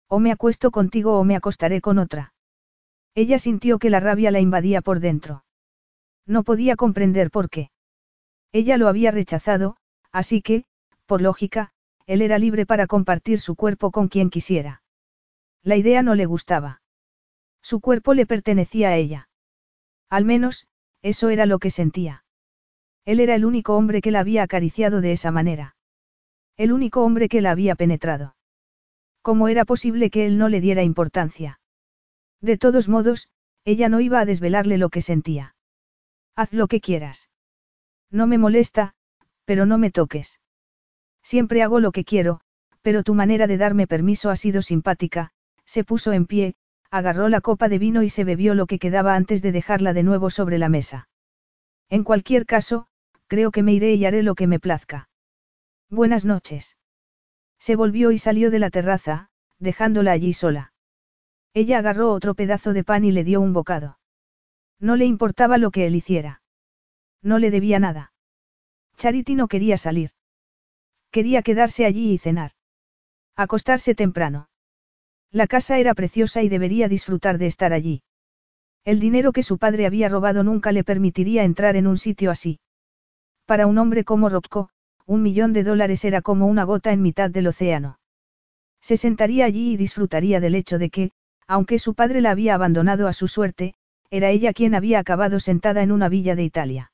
O 0.07 0.19
me 0.19 0.31
acuesto 0.31 0.71
contigo 0.71 1.19
o 1.19 1.23
me 1.23 1.35
acostaré 1.35 1.81
con 1.81 1.97
otra. 1.97 2.33
Ella 3.15 3.39
sintió 3.39 3.79
que 3.79 3.89
la 3.89 3.99
rabia 3.99 4.31
la 4.31 4.39
invadía 4.39 4.81
por 4.81 4.99
dentro. 4.99 5.43
No 6.25 6.43
podía 6.43 6.75
comprender 6.75 7.29
por 7.31 7.49
qué. 7.49 7.71
Ella 8.51 8.77
lo 8.77 8.87
había 8.87 9.11
rechazado, 9.11 9.75
así 10.11 10.41
que, 10.41 10.65
por 11.05 11.21
lógica, 11.21 11.72
él 12.05 12.21
era 12.21 12.37
libre 12.37 12.65
para 12.65 12.87
compartir 12.87 13.39
su 13.39 13.55
cuerpo 13.55 13.91
con 13.91 14.07
quien 14.07 14.29
quisiera. 14.29 14.81
La 15.63 15.77
idea 15.77 16.01
no 16.01 16.15
le 16.15 16.25
gustaba. 16.25 16.81
Su 17.61 17.79
cuerpo 17.79 18.13
le 18.13 18.25
pertenecía 18.25 18.89
a 18.89 18.97
ella. 18.97 19.29
Al 20.09 20.25
menos, 20.25 20.67
eso 21.01 21.29
era 21.29 21.45
lo 21.45 21.59
que 21.59 21.69
sentía. 21.69 22.25
Él 23.05 23.19
era 23.19 23.35
el 23.35 23.45
único 23.45 23.75
hombre 23.75 24.01
que 24.01 24.11
la 24.11 24.19
había 24.19 24.43
acariciado 24.43 25.01
de 25.01 25.11
esa 25.13 25.31
manera. 25.31 25.75
El 26.57 26.71
único 26.71 27.03
hombre 27.03 27.29
que 27.29 27.41
la 27.41 27.51
había 27.51 27.75
penetrado. 27.75 28.35
¿Cómo 29.21 29.47
era 29.47 29.65
posible 29.65 30.09
que 30.09 30.25
él 30.25 30.37
no 30.37 30.49
le 30.49 30.61
diera 30.61 30.83
importancia? 30.83 31.59
De 32.41 32.57
todos 32.57 32.89
modos, 32.89 33.29
ella 33.63 33.87
no 33.87 34.01
iba 34.01 34.19
a 34.19 34.25
desvelarle 34.25 34.77
lo 34.77 34.89
que 34.89 35.01
sentía. 35.01 35.55
Haz 36.35 36.51
lo 36.51 36.67
que 36.67 36.81
quieras. 36.81 37.29
No 38.11 38.27
me 38.27 38.37
molesta, 38.37 38.95
pero 39.45 39.65
no 39.65 39.77
me 39.77 39.91
toques. 39.91 40.39
Siempre 41.23 41.63
hago 41.63 41.79
lo 41.79 41.91
que 41.91 42.03
quiero, 42.03 42.41
pero 42.81 43.03
tu 43.03 43.13
manera 43.15 43.47
de 43.47 43.57
darme 43.57 43.87
permiso 43.87 44.29
ha 44.29 44.35
sido 44.35 44.61
simpática, 44.61 45.31
se 45.65 45.83
puso 45.83 46.11
en 46.11 46.25
pie, 46.25 46.55
agarró 46.91 47.29
la 47.29 47.41
copa 47.41 47.69
de 47.69 47.79
vino 47.79 48.03
y 48.03 48.09
se 48.09 48.23
bebió 48.23 48.53
lo 48.53 48.67
que 48.67 48.77
quedaba 48.77 49.15
antes 49.15 49.41
de 49.41 49.51
dejarla 49.51 49.93
de 49.93 50.03
nuevo 50.03 50.29
sobre 50.29 50.57
la 50.59 50.69
mesa. 50.69 51.07
En 51.89 52.03
cualquier 52.03 52.45
caso, 52.45 52.87
creo 53.27 53.51
que 53.51 53.63
me 53.63 53.73
iré 53.73 53.93
y 53.95 54.05
haré 54.05 54.21
lo 54.21 54.35
que 54.35 54.47
me 54.47 54.59
plazca. 54.59 55.09
Buenas 55.89 56.25
noches. 56.25 56.77
Se 57.57 57.75
volvió 57.75 58.11
y 58.11 58.17
salió 58.17 58.51
de 58.51 58.59
la 58.59 58.69
terraza, 58.69 59.29
dejándola 59.59 60.11
allí 60.11 60.33
sola. 60.33 60.73
Ella 61.53 61.77
agarró 61.77 62.11
otro 62.11 62.35
pedazo 62.35 62.73
de 62.73 62.83
pan 62.83 63.05
y 63.05 63.11
le 63.11 63.23
dio 63.23 63.39
un 63.39 63.53
bocado. 63.53 63.99
No 64.79 64.95
le 64.97 65.05
importaba 65.05 65.57
lo 65.57 65.71
que 65.71 65.87
él 65.87 65.95
hiciera. 65.95 66.41
No 67.21 67.39
le 67.39 67.51
debía 67.51 67.79
nada. 67.79 68.11
Charity 68.97 69.35
no 69.35 69.47
quería 69.47 69.77
salir. 69.77 70.11
Quería 71.13 71.43
quedarse 71.43 71.85
allí 71.85 72.11
y 72.11 72.17
cenar. 72.17 72.53
Acostarse 73.35 73.93
temprano. 73.93 74.49
La 75.31 75.45
casa 75.45 75.77
era 75.77 75.93
preciosa 75.93 76.41
y 76.41 76.49
debería 76.49 76.87
disfrutar 76.87 77.37
de 77.37 77.45
estar 77.45 77.71
allí. 77.71 78.01
El 78.83 78.99
dinero 78.99 79.31
que 79.31 79.43
su 79.43 79.59
padre 79.59 79.85
había 79.85 80.09
robado 80.09 80.43
nunca 80.43 80.71
le 80.71 80.83
permitiría 80.83 81.43
entrar 81.43 81.75
en 81.75 81.85
un 81.85 81.97
sitio 81.97 82.31
así. 82.31 82.59
Para 83.45 83.67
un 83.67 83.77
hombre 83.77 84.03
como 84.03 84.27
Rocco, 84.27 84.69
un 85.05 85.21
millón 85.21 85.53
de 85.53 85.63
dólares 85.63 86.03
era 86.03 86.23
como 86.23 86.47
una 86.47 86.63
gota 86.63 86.91
en 86.91 87.03
mitad 87.03 87.29
del 87.29 87.45
océano. 87.45 87.99
Se 88.81 88.97
sentaría 88.97 89.45
allí 89.45 89.73
y 89.73 89.77
disfrutaría 89.77 90.39
del 90.39 90.55
hecho 90.55 90.79
de 90.79 90.89
que, 90.89 91.11
aunque 91.45 91.77
su 91.77 91.93
padre 91.93 92.21
la 92.21 92.31
había 92.31 92.55
abandonado 92.55 93.07
a 93.07 93.13
su 93.13 93.27
suerte, 93.27 93.75
era 94.09 94.31
ella 94.31 94.51
quien 94.51 94.73
había 94.73 94.97
acabado 94.97 95.39
sentada 95.39 95.83
en 95.83 95.91
una 95.91 96.09
villa 96.09 96.35
de 96.35 96.43
Italia. 96.43 96.91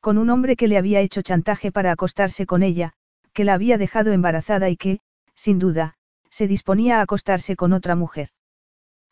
Con 0.00 0.18
un 0.18 0.28
hombre 0.28 0.56
que 0.56 0.66
le 0.66 0.76
había 0.76 1.00
hecho 1.00 1.22
chantaje 1.22 1.70
para 1.70 1.92
acostarse 1.92 2.44
con 2.44 2.64
ella, 2.64 2.94
que 3.32 3.44
la 3.44 3.54
había 3.54 3.78
dejado 3.78 4.12
embarazada 4.12 4.68
y 4.68 4.76
que, 4.76 5.00
sin 5.34 5.58
duda, 5.58 5.94
se 6.30 6.46
disponía 6.46 6.98
a 6.98 7.02
acostarse 7.02 7.56
con 7.56 7.72
otra 7.72 7.94
mujer. 7.94 8.30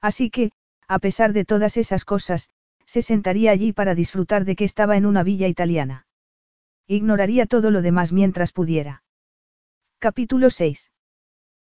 Así 0.01 0.30
que, 0.30 0.52
a 0.88 0.98
pesar 0.98 1.32
de 1.32 1.44
todas 1.44 1.76
esas 1.76 2.05
cosas, 2.05 2.51
se 2.84 3.02
sentaría 3.02 3.51
allí 3.51 3.72
para 3.72 3.94
disfrutar 3.94 4.44
de 4.44 4.56
que 4.56 4.64
estaba 4.64 4.97
en 4.97 5.06
una 5.06 5.22
villa 5.22 5.48
italiana. 5.48 6.06
Ignoraría 6.86 7.47
todo 7.47 7.70
lo 7.70 7.82
demás 7.82 8.12
mientras 8.12 8.52
pudiera. 8.52 9.02
Capítulo 9.98 10.51
6. 10.51 10.93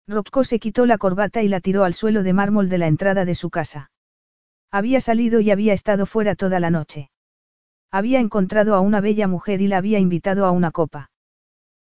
Rocco 0.07 0.43
se 0.43 0.59
quitó 0.59 0.85
la 0.85 0.97
corbata 0.97 1.43
y 1.43 1.49
la 1.49 1.59
tiró 1.59 1.83
al 1.83 1.93
suelo 1.93 2.23
de 2.23 2.33
mármol 2.33 2.69
de 2.69 2.77
la 2.77 2.87
entrada 2.87 3.25
de 3.25 3.35
su 3.35 3.49
casa. 3.49 3.91
Había 4.71 5.01
salido 5.01 5.39
y 5.39 5.51
había 5.51 5.73
estado 5.73 6.05
fuera 6.05 6.35
toda 6.35 6.59
la 6.59 6.69
noche. 6.69 7.11
Había 7.91 8.19
encontrado 8.19 8.75
a 8.75 8.81
una 8.81 9.01
bella 9.01 9.27
mujer 9.27 9.61
y 9.61 9.67
la 9.67 9.77
había 9.77 9.99
invitado 9.99 10.45
a 10.45 10.51
una 10.51 10.71
copa. 10.71 11.09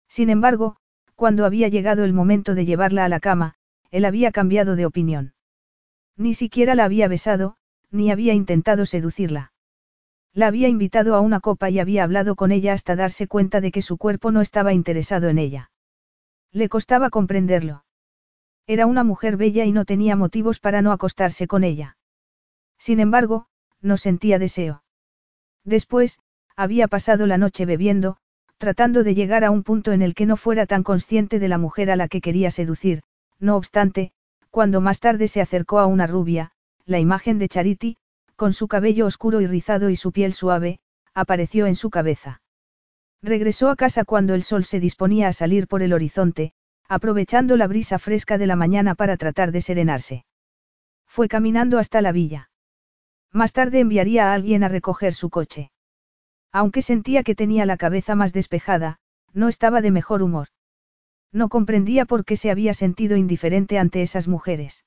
Sin 0.08 0.30
embargo, 0.30 0.76
cuando 1.14 1.44
había 1.44 1.68
llegado 1.68 2.04
el 2.04 2.12
momento 2.12 2.54
de 2.54 2.64
llevarla 2.64 3.04
a 3.04 3.08
la 3.08 3.20
cama, 3.20 3.54
él 3.90 4.04
había 4.04 4.32
cambiado 4.32 4.76
de 4.76 4.86
opinión. 4.86 5.34
Ni 6.16 6.34
siquiera 6.34 6.74
la 6.74 6.84
había 6.84 7.08
besado, 7.08 7.56
ni 7.90 8.10
había 8.10 8.34
intentado 8.34 8.86
seducirla. 8.86 9.52
La 10.32 10.48
había 10.48 10.68
invitado 10.68 11.14
a 11.14 11.20
una 11.20 11.40
copa 11.40 11.70
y 11.70 11.78
había 11.78 12.04
hablado 12.04 12.36
con 12.36 12.52
ella 12.52 12.74
hasta 12.74 12.96
darse 12.96 13.26
cuenta 13.26 13.60
de 13.60 13.70
que 13.70 13.82
su 13.82 13.96
cuerpo 13.96 14.30
no 14.30 14.42
estaba 14.42 14.74
interesado 14.74 15.28
en 15.28 15.38
ella. 15.38 15.70
Le 16.52 16.68
costaba 16.68 17.10
comprenderlo. 17.10 17.84
Era 18.66 18.86
una 18.86 19.04
mujer 19.04 19.36
bella 19.36 19.64
y 19.64 19.72
no 19.72 19.84
tenía 19.84 20.16
motivos 20.16 20.58
para 20.58 20.82
no 20.82 20.92
acostarse 20.92 21.46
con 21.46 21.64
ella. 21.64 21.96
Sin 22.78 23.00
embargo, 23.00 23.46
no 23.80 23.96
sentía 23.96 24.38
deseo. 24.38 24.82
Después, 25.64 26.20
había 26.56 26.88
pasado 26.88 27.26
la 27.26 27.38
noche 27.38 27.64
bebiendo, 27.64 28.18
tratando 28.58 29.04
de 29.04 29.14
llegar 29.14 29.44
a 29.44 29.50
un 29.50 29.62
punto 29.62 29.92
en 29.92 30.02
el 30.02 30.14
que 30.14 30.26
no 30.26 30.36
fuera 30.36 30.66
tan 30.66 30.82
consciente 30.82 31.38
de 31.38 31.48
la 31.48 31.58
mujer 31.58 31.90
a 31.90 31.96
la 31.96 32.08
que 32.08 32.20
quería 32.20 32.50
seducir, 32.50 33.02
no 33.38 33.56
obstante, 33.56 34.12
cuando 34.50 34.80
más 34.80 35.00
tarde 35.00 35.28
se 35.28 35.40
acercó 35.40 35.78
a 35.78 35.86
una 35.86 36.06
rubia, 36.06 36.52
la 36.86 36.98
imagen 36.98 37.38
de 37.38 37.48
Charity, 37.48 37.96
con 38.36 38.52
su 38.52 38.68
cabello 38.68 39.06
oscuro 39.06 39.40
y 39.40 39.46
rizado 39.46 39.90
y 39.90 39.96
su 39.96 40.12
piel 40.12 40.32
suave, 40.32 40.78
apareció 41.14 41.66
en 41.66 41.74
su 41.74 41.90
cabeza. 41.90 42.40
Regresó 43.22 43.70
a 43.70 43.76
casa 43.76 44.04
cuando 44.04 44.34
el 44.34 44.42
sol 44.42 44.64
se 44.64 44.80
disponía 44.80 45.28
a 45.28 45.32
salir 45.32 45.66
por 45.66 45.82
el 45.82 45.92
horizonte, 45.92 46.52
aprovechando 46.88 47.56
la 47.56 47.66
brisa 47.66 47.98
fresca 47.98 48.38
de 48.38 48.46
la 48.46 48.56
mañana 48.56 48.94
para 48.94 49.16
tratar 49.16 49.52
de 49.52 49.60
serenarse. 49.60 50.24
Fue 51.06 51.28
caminando 51.28 51.78
hasta 51.78 52.00
la 52.02 52.12
villa. 52.12 52.50
Más 53.32 53.52
tarde 53.52 53.80
enviaría 53.80 54.30
a 54.30 54.34
alguien 54.34 54.64
a 54.64 54.68
recoger 54.68 55.12
su 55.14 55.30
coche. 55.30 55.70
Aunque 56.52 56.82
sentía 56.82 57.22
que 57.22 57.34
tenía 57.34 57.66
la 57.66 57.76
cabeza 57.76 58.14
más 58.14 58.32
despejada, 58.32 58.98
no 59.32 59.48
estaba 59.48 59.80
de 59.80 59.90
mejor 59.90 60.22
humor. 60.22 60.48
No 61.32 61.48
comprendía 61.48 62.06
por 62.06 62.24
qué 62.24 62.36
se 62.36 62.50
había 62.50 62.72
sentido 62.72 63.16
indiferente 63.16 63.78
ante 63.78 64.02
esas 64.02 64.28
mujeres. 64.28 64.84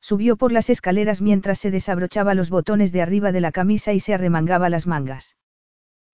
Subió 0.00 0.36
por 0.36 0.50
las 0.50 0.70
escaleras 0.70 1.20
mientras 1.20 1.58
se 1.58 1.70
desabrochaba 1.70 2.34
los 2.34 2.50
botones 2.50 2.90
de 2.90 3.02
arriba 3.02 3.32
de 3.32 3.40
la 3.40 3.52
camisa 3.52 3.92
y 3.92 4.00
se 4.00 4.14
arremangaba 4.14 4.70
las 4.70 4.86
mangas. 4.86 5.36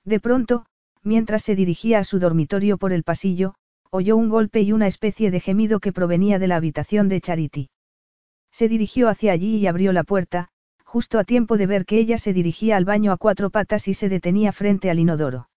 De 0.05 0.21
pronto, 0.21 0.67
mientras 1.03 1.43
se 1.45 1.55
dirigía 1.55 2.01
a 2.01 2.05
su 2.05 2.19
dormitorio 2.19 2.79
por 2.79 2.93
el 2.93 3.05
pasillo, 3.05 3.55
oyó 3.91 4.17
un 4.17 4.29
golpe 4.29 4.61
y 4.61 4.73
una 4.73 4.89
especie 4.89 5.31
de 5.31 5.41
gemido 5.41 5.81
que 5.81 5.93
provenía 5.93 6.39
de 6.39 6.49
la 6.49 6.57
habitación 6.57 7.09
de 7.09 7.21
Charity. 7.21 7.71
Se 8.51 8.69
dirigió 8.69 9.09
hacia 9.09 9.33
allí 9.33 9.57
y 9.57 9.67
abrió 9.67 9.93
la 9.93 10.03
puerta, 10.03 10.49
justo 10.87 11.19
a 11.19 11.25
tiempo 11.25 11.59
de 11.59 11.67
ver 11.67 11.85
que 11.85 11.99
ella 11.99 12.17
se 12.17 12.33
dirigía 12.33 12.77
al 12.77 12.85
baño 12.85 13.11
a 13.11 13.17
cuatro 13.17 13.51
patas 13.51 13.89
y 13.89 13.95
se 13.95 14.09
detenía 14.09 14.53
frente 14.53 14.89
al 14.89 15.01
inodoro. 15.01 15.51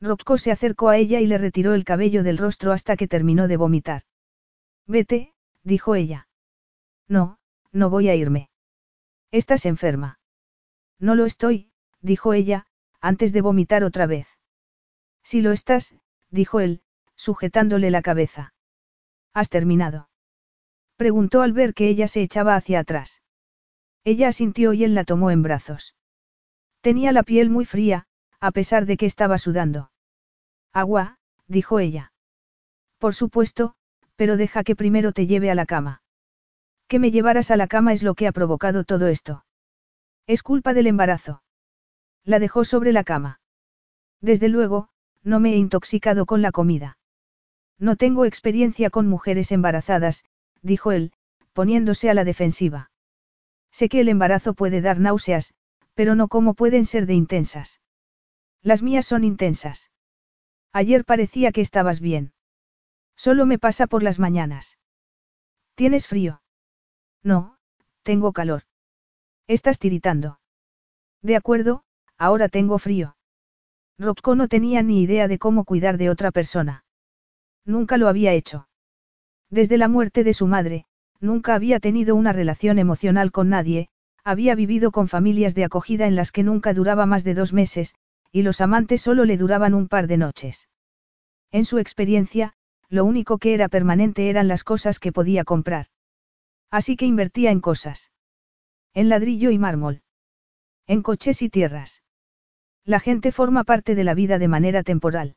Rocco 0.00 0.38
se 0.38 0.50
acercó 0.50 0.88
a 0.88 0.96
ella 0.96 1.20
y 1.20 1.26
le 1.26 1.38
retiró 1.38 1.74
el 1.74 1.84
cabello 1.84 2.22
del 2.22 2.38
rostro 2.38 2.72
hasta 2.72 2.96
que 2.96 3.06
terminó 3.06 3.48
de 3.48 3.58
vomitar. 3.58 4.02
Vete, 4.86 5.34
dijo 5.62 5.94
ella. 5.94 6.28
No, 7.06 7.38
no 7.70 7.90
voy 7.90 8.08
a 8.08 8.14
irme. 8.14 8.48
Estás 9.30 9.66
enferma. 9.66 10.18
No 10.98 11.14
lo 11.14 11.26
estoy, 11.26 11.70
dijo 12.00 12.32
ella, 12.32 12.66
antes 13.00 13.32
de 13.32 13.42
vomitar 13.42 13.84
otra 13.84 14.06
vez. 14.06 14.26
Si 15.22 15.42
lo 15.42 15.52
estás, 15.52 15.94
dijo 16.30 16.60
él, 16.60 16.80
sujetándole 17.14 17.90
la 17.90 18.00
cabeza. 18.00 18.54
¿Has 19.34 19.50
terminado? 19.50 20.08
Preguntó 20.96 21.42
al 21.42 21.52
ver 21.52 21.74
que 21.74 21.88
ella 21.88 22.08
se 22.08 22.22
echaba 22.22 22.56
hacia 22.56 22.80
atrás. 22.80 23.22
Ella 24.06 24.28
asintió 24.28 24.72
y 24.72 24.84
él 24.84 24.94
la 24.94 25.02
tomó 25.02 25.32
en 25.32 25.42
brazos. 25.42 25.96
Tenía 26.80 27.10
la 27.10 27.24
piel 27.24 27.50
muy 27.50 27.64
fría, 27.64 28.06
a 28.38 28.52
pesar 28.52 28.86
de 28.86 28.96
que 28.96 29.04
estaba 29.04 29.36
sudando. 29.36 29.90
Agua, 30.72 31.18
dijo 31.48 31.80
ella. 31.80 32.12
Por 32.98 33.16
supuesto, 33.16 33.74
pero 34.14 34.36
deja 34.36 34.62
que 34.62 34.76
primero 34.76 35.10
te 35.10 35.26
lleve 35.26 35.50
a 35.50 35.56
la 35.56 35.66
cama. 35.66 36.02
Que 36.86 37.00
me 37.00 37.10
llevaras 37.10 37.50
a 37.50 37.56
la 37.56 37.66
cama 37.66 37.92
es 37.92 38.04
lo 38.04 38.14
que 38.14 38.28
ha 38.28 38.32
provocado 38.32 38.84
todo 38.84 39.08
esto. 39.08 39.44
Es 40.28 40.44
culpa 40.44 40.72
del 40.72 40.86
embarazo. 40.86 41.42
La 42.22 42.38
dejó 42.38 42.64
sobre 42.64 42.92
la 42.92 43.02
cama. 43.02 43.40
Desde 44.20 44.48
luego, 44.48 44.88
no 45.24 45.40
me 45.40 45.54
he 45.54 45.56
intoxicado 45.56 46.26
con 46.26 46.42
la 46.42 46.52
comida. 46.52 46.96
No 47.76 47.96
tengo 47.96 48.24
experiencia 48.24 48.88
con 48.88 49.08
mujeres 49.08 49.50
embarazadas, 49.50 50.24
dijo 50.62 50.92
él, 50.92 51.10
poniéndose 51.54 52.08
a 52.08 52.14
la 52.14 52.22
defensiva. 52.22 52.92
Sé 53.78 53.90
que 53.90 54.00
el 54.00 54.08
embarazo 54.08 54.54
puede 54.54 54.80
dar 54.80 55.00
náuseas, 55.00 55.52
pero 55.92 56.14
no 56.14 56.28
como 56.28 56.54
pueden 56.54 56.86
ser 56.86 57.04
de 57.04 57.12
intensas. 57.12 57.82
Las 58.62 58.82
mías 58.82 59.04
son 59.04 59.22
intensas. 59.22 59.90
Ayer 60.72 61.04
parecía 61.04 61.52
que 61.52 61.60
estabas 61.60 62.00
bien. 62.00 62.32
Solo 63.16 63.44
me 63.44 63.58
pasa 63.58 63.86
por 63.86 64.02
las 64.02 64.18
mañanas. 64.18 64.78
¿Tienes 65.74 66.06
frío? 66.06 66.40
No, 67.22 67.58
tengo 68.02 68.32
calor. 68.32 68.62
Estás 69.46 69.78
tiritando. 69.78 70.40
De 71.20 71.36
acuerdo, 71.36 71.84
ahora 72.16 72.48
tengo 72.48 72.78
frío. 72.78 73.18
Rocco 73.98 74.36
no 74.36 74.48
tenía 74.48 74.82
ni 74.82 75.02
idea 75.02 75.28
de 75.28 75.38
cómo 75.38 75.66
cuidar 75.66 75.98
de 75.98 76.08
otra 76.08 76.30
persona. 76.30 76.86
Nunca 77.66 77.98
lo 77.98 78.08
había 78.08 78.32
hecho. 78.32 78.68
Desde 79.50 79.76
la 79.76 79.88
muerte 79.88 80.24
de 80.24 80.32
su 80.32 80.46
madre, 80.46 80.86
nunca 81.20 81.54
había 81.54 81.80
tenido 81.80 82.14
una 82.14 82.32
relación 82.32 82.78
emocional 82.78 83.32
con 83.32 83.48
nadie, 83.48 83.88
había 84.24 84.54
vivido 84.54 84.90
con 84.90 85.08
familias 85.08 85.54
de 85.54 85.64
acogida 85.64 86.06
en 86.06 86.16
las 86.16 86.32
que 86.32 86.42
nunca 86.42 86.74
duraba 86.74 87.06
más 87.06 87.24
de 87.24 87.34
dos 87.34 87.52
meses, 87.52 87.94
y 88.32 88.42
los 88.42 88.60
amantes 88.60 89.00
solo 89.00 89.24
le 89.24 89.36
duraban 89.36 89.72
un 89.72 89.88
par 89.88 90.08
de 90.08 90.16
noches. 90.16 90.68
En 91.52 91.64
su 91.64 91.78
experiencia, 91.78 92.54
lo 92.88 93.04
único 93.04 93.38
que 93.38 93.54
era 93.54 93.68
permanente 93.68 94.28
eran 94.28 94.48
las 94.48 94.64
cosas 94.64 94.98
que 94.98 95.12
podía 95.12 95.44
comprar. 95.44 95.86
Así 96.70 96.96
que 96.96 97.06
invertía 97.06 97.50
en 97.50 97.60
cosas. 97.60 98.10
En 98.94 99.08
ladrillo 99.08 99.50
y 99.50 99.58
mármol. 99.58 100.02
En 100.86 101.02
coches 101.02 101.40
y 101.42 101.48
tierras. 101.48 102.02
La 102.84 103.00
gente 103.00 103.32
forma 103.32 103.64
parte 103.64 103.94
de 103.94 104.04
la 104.04 104.14
vida 104.14 104.38
de 104.38 104.48
manera 104.48 104.82
temporal. 104.82 105.36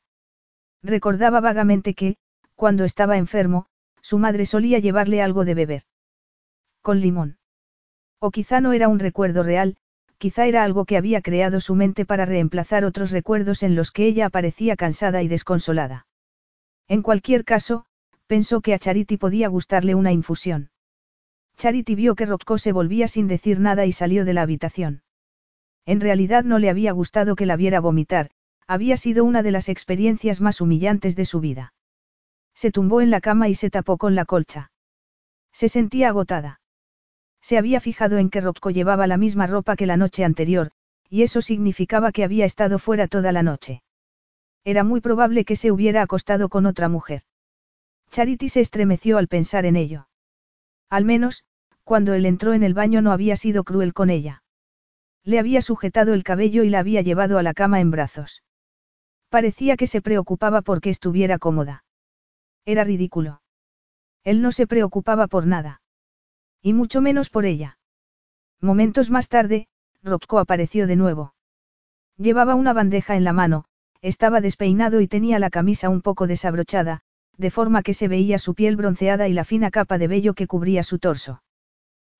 Recordaba 0.83 1.39
vagamente 1.41 1.93
que, 1.93 2.17
cuando 2.55 2.85
estaba 2.85 3.17
enfermo, 3.17 3.67
su 4.01 4.17
madre 4.17 4.45
solía 4.45 4.79
llevarle 4.79 5.21
algo 5.21 5.45
de 5.45 5.53
beber. 5.53 5.83
Con 6.81 6.99
limón. 6.99 7.37
O 8.19 8.31
quizá 8.31 8.61
no 8.61 8.73
era 8.73 8.87
un 8.87 8.99
recuerdo 8.99 9.43
real, 9.43 9.77
quizá 10.17 10.45
era 10.45 10.63
algo 10.63 10.85
que 10.85 10.97
había 10.97 11.21
creado 11.21 11.61
su 11.61 11.75
mente 11.75 12.05
para 12.05 12.25
reemplazar 12.25 12.83
otros 12.83 13.11
recuerdos 13.11 13.63
en 13.63 13.75
los 13.75 13.91
que 13.91 14.05
ella 14.05 14.25
aparecía 14.25 14.75
cansada 14.75 15.23
y 15.23 15.27
desconsolada. 15.27 16.07
En 16.87 17.01
cualquier 17.01 17.45
caso, 17.45 17.85
pensó 18.27 18.61
que 18.61 18.73
a 18.73 18.79
Charity 18.79 19.17
podía 19.17 19.47
gustarle 19.47 19.95
una 19.95 20.11
infusión. 20.11 20.71
Charity 21.57 21.95
vio 21.95 22.15
que 22.15 22.25
Rocco 22.25 22.57
se 22.57 22.71
volvía 22.71 23.07
sin 23.07 23.27
decir 23.27 23.59
nada 23.59 23.85
y 23.85 23.91
salió 23.91 24.25
de 24.25 24.33
la 24.33 24.41
habitación. 24.41 25.03
En 25.85 25.99
realidad 26.01 26.43
no 26.43 26.59
le 26.59 26.69
había 26.69 26.91
gustado 26.91 27.35
que 27.35 27.45
la 27.45 27.55
viera 27.55 27.79
vomitar, 27.79 28.31
había 28.67 28.97
sido 28.97 29.23
una 29.23 29.41
de 29.41 29.51
las 29.51 29.69
experiencias 29.69 30.41
más 30.41 30.61
humillantes 30.61 31.15
de 31.15 31.25
su 31.25 31.39
vida. 31.39 31.73
Se 32.59 32.71
tumbó 32.71 32.99
en 32.99 33.09
la 33.09 33.21
cama 33.21 33.47
y 33.47 33.55
se 33.55 33.69
tapó 33.69 33.97
con 33.97 34.15
la 34.15 34.25
colcha. 34.25 34.73
Se 35.53 35.69
sentía 35.69 36.09
agotada. 36.09 36.59
Se 37.39 37.57
había 37.57 37.79
fijado 37.79 38.17
en 38.17 38.29
que 38.29 38.41
Rocco 38.41 38.69
llevaba 38.69 39.07
la 39.07 39.15
misma 39.15 39.47
ropa 39.47 39.77
que 39.77 39.85
la 39.85 39.95
noche 39.95 40.25
anterior, 40.25 40.71
y 41.09 41.23
eso 41.23 41.41
significaba 41.41 42.11
que 42.11 42.25
había 42.25 42.43
estado 42.43 42.77
fuera 42.77 43.07
toda 43.07 43.31
la 43.31 43.43
noche. 43.43 43.81
Era 44.65 44.83
muy 44.83 44.99
probable 44.99 45.45
que 45.45 45.55
se 45.55 45.71
hubiera 45.71 46.01
acostado 46.01 46.49
con 46.49 46.65
otra 46.65 46.89
mujer. 46.89 47.21
Charity 48.11 48.49
se 48.49 48.59
estremeció 48.59 49.19
al 49.19 49.29
pensar 49.29 49.65
en 49.65 49.77
ello. 49.77 50.09
Al 50.89 51.05
menos, 51.05 51.45
cuando 51.85 52.13
él 52.13 52.25
entró 52.25 52.51
en 52.51 52.63
el 52.63 52.73
baño 52.73 53.01
no 53.01 53.13
había 53.13 53.37
sido 53.37 53.63
cruel 53.63 53.93
con 53.93 54.09
ella. 54.09 54.43
Le 55.23 55.39
había 55.39 55.61
sujetado 55.61 56.13
el 56.13 56.25
cabello 56.25 56.63
y 56.63 56.69
la 56.69 56.79
había 56.79 57.03
llevado 57.03 57.37
a 57.37 57.43
la 57.43 57.53
cama 57.53 57.79
en 57.79 57.89
brazos. 57.89 58.43
Parecía 59.29 59.77
que 59.77 59.87
se 59.87 60.01
preocupaba 60.01 60.61
porque 60.61 60.89
estuviera 60.89 61.39
cómoda. 61.39 61.85
Era 62.69 62.83
ridículo. 62.83 63.41
Él 64.23 64.43
no 64.43 64.51
se 64.51 64.67
preocupaba 64.67 65.25
por 65.25 65.47
nada. 65.47 65.81
Y 66.61 66.73
mucho 66.73 67.01
menos 67.01 67.31
por 67.31 67.45
ella. 67.45 67.79
Momentos 68.61 69.09
más 69.09 69.27
tarde, 69.27 69.67
Rocco 70.03 70.37
apareció 70.37 70.85
de 70.85 70.95
nuevo. 70.95 71.33
Llevaba 72.15 72.53
una 72.53 72.73
bandeja 72.73 73.15
en 73.15 73.23
la 73.23 73.33
mano, 73.33 73.65
estaba 74.03 74.39
despeinado 74.39 75.01
y 75.01 75.07
tenía 75.07 75.39
la 75.39 75.49
camisa 75.49 75.89
un 75.89 76.03
poco 76.03 76.27
desabrochada, 76.27 77.01
de 77.37 77.49
forma 77.49 77.81
que 77.81 77.95
se 77.95 78.07
veía 78.07 78.37
su 78.37 78.53
piel 78.53 78.75
bronceada 78.75 79.27
y 79.27 79.33
la 79.33 79.45
fina 79.45 79.71
capa 79.71 79.97
de 79.97 80.07
vello 80.07 80.35
que 80.35 80.45
cubría 80.45 80.83
su 80.83 80.99
torso. 80.99 81.41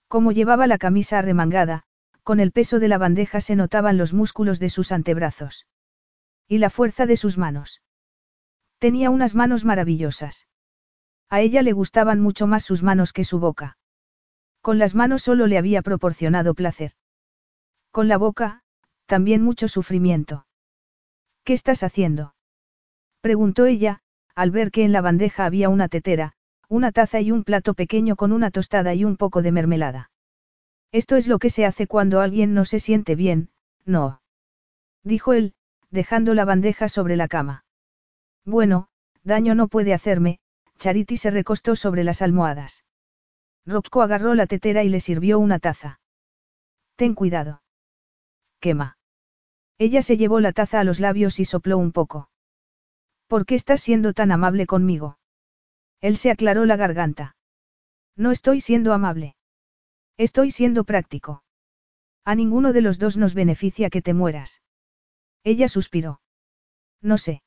Como 0.08 0.32
llevaba 0.32 0.66
la 0.66 0.80
camisa 0.80 1.20
arremangada, 1.20 1.84
con 2.24 2.40
el 2.40 2.52
peso 2.52 2.80
de 2.80 2.88
la 2.88 2.98
bandeja 2.98 3.40
se 3.40 3.56
notaban 3.56 4.00
los 4.00 4.16
músculos 4.16 4.58
de 4.58 4.72
sus 4.72 4.92
antebrazos. 4.92 5.68
Y 6.48 6.58
la 6.58 6.72
fuerza 6.72 7.06
de 7.06 7.18
sus 7.18 7.38
manos. 7.38 7.84
Tenía 8.80 9.10
unas 9.10 9.36
manos 9.36 9.66
maravillosas. 9.66 10.48
A 11.30 11.42
ella 11.42 11.62
le 11.62 11.74
gustaban 11.74 12.20
mucho 12.20 12.48
más 12.48 12.64
sus 12.64 12.82
manos 12.82 13.14
que 13.14 13.24
su 13.24 13.40
boca. 13.40 13.78
Con 14.62 14.80
las 14.80 14.96
manos 14.96 15.22
solo 15.22 15.48
le 15.48 15.58
había 15.58 15.82
proporcionado 15.82 16.54
placer. 16.54 16.94
Con 17.92 18.08
la 18.08 18.18
boca, 18.18 18.64
también 19.06 19.44
mucho 19.44 19.68
sufrimiento. 19.68 20.46
¿Qué 21.44 21.54
estás 21.54 21.84
haciendo? 21.84 22.36
preguntó 23.22 23.66
ella, 23.66 24.02
al 24.34 24.52
ver 24.52 24.72
que 24.72 24.84
en 24.84 24.92
la 24.92 25.02
bandeja 25.02 25.46
había 25.46 25.70
una 25.70 25.90
tetera, 25.90 26.34
una 26.70 26.92
taza 26.92 27.20
y 27.20 27.32
un 27.32 27.44
plato 27.44 27.74
pequeño 27.74 28.16
con 28.16 28.32
una 28.32 28.52
tostada 28.52 28.94
y 28.94 29.04
un 29.04 29.18
poco 29.18 29.42
de 29.42 29.52
mermelada. 29.52 30.12
Esto 30.92 31.18
es 31.18 31.28
lo 31.28 31.40
que 31.40 31.50
se 31.50 31.66
hace 31.66 31.88
cuando 31.88 32.22
alguien 32.22 32.54
no 32.54 32.64
se 32.64 32.80
siente 32.80 33.16
bien, 33.16 33.50
no. 33.86 34.22
Dijo 35.04 35.34
él, 35.34 35.54
dejando 35.90 36.34
la 36.34 36.46
bandeja 36.46 36.88
sobre 36.88 37.16
la 37.16 37.28
cama. 37.28 37.66
Bueno, 38.46 38.88
daño 39.24 39.56
no 39.56 39.68
puede 39.68 39.94
hacerme, 39.94 40.40
Charity 40.78 41.18
se 41.18 41.32
recostó 41.32 41.76
sobre 41.76 42.04
las 42.04 42.22
almohadas. 42.22 42.86
Rocco 43.66 44.02
agarró 44.02 44.34
la 44.34 44.48
tetera 44.48 44.84
y 44.84 44.90
le 44.90 45.00
sirvió 45.00 45.40
una 45.40 45.60
taza. 45.60 46.00
Ten 46.96 47.14
cuidado. 47.14 47.62
Quema. 48.60 48.98
Ella 49.78 50.02
se 50.02 50.18
llevó 50.18 50.40
la 50.40 50.52
taza 50.52 50.80
a 50.80 50.84
los 50.84 51.00
labios 51.00 51.40
y 51.40 51.46
sopló 51.46 51.78
un 51.78 51.92
poco. 51.92 52.30
¿Por 53.28 53.46
qué 53.46 53.56
estás 53.56 53.82
siendo 53.82 54.14
tan 54.14 54.32
amable 54.32 54.66
conmigo? 54.66 55.20
Él 56.02 56.18
se 56.18 56.32
aclaró 56.32 56.66
la 56.66 56.76
garganta. 56.76 57.36
No 58.16 58.32
estoy 58.32 58.60
siendo 58.60 58.94
amable. 58.94 59.36
Estoy 60.18 60.52
siendo 60.52 60.84
práctico. 60.84 61.44
A 62.26 62.36
ninguno 62.36 62.74
de 62.74 62.82
los 62.82 63.00
dos 63.00 63.18
nos 63.18 63.34
beneficia 63.34 63.90
que 63.90 64.02
te 64.02 64.14
mueras. 64.14 64.62
Ella 65.44 65.70
suspiró. 65.70 66.22
No 67.02 67.18
sé. 67.18 67.42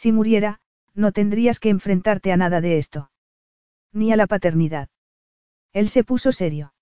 Si 0.00 0.12
muriera, 0.12 0.60
no 0.94 1.12
tendrías 1.12 1.60
que 1.60 1.68
enfrentarte 1.68 2.32
a 2.32 2.38
nada 2.38 2.62
de 2.62 2.78
esto. 2.78 3.10
Ni 3.92 4.12
a 4.12 4.16
la 4.16 4.26
paternidad. 4.26 4.88
Él 5.74 5.90
se 5.90 6.04
puso 6.04 6.32
serio. 6.32 6.72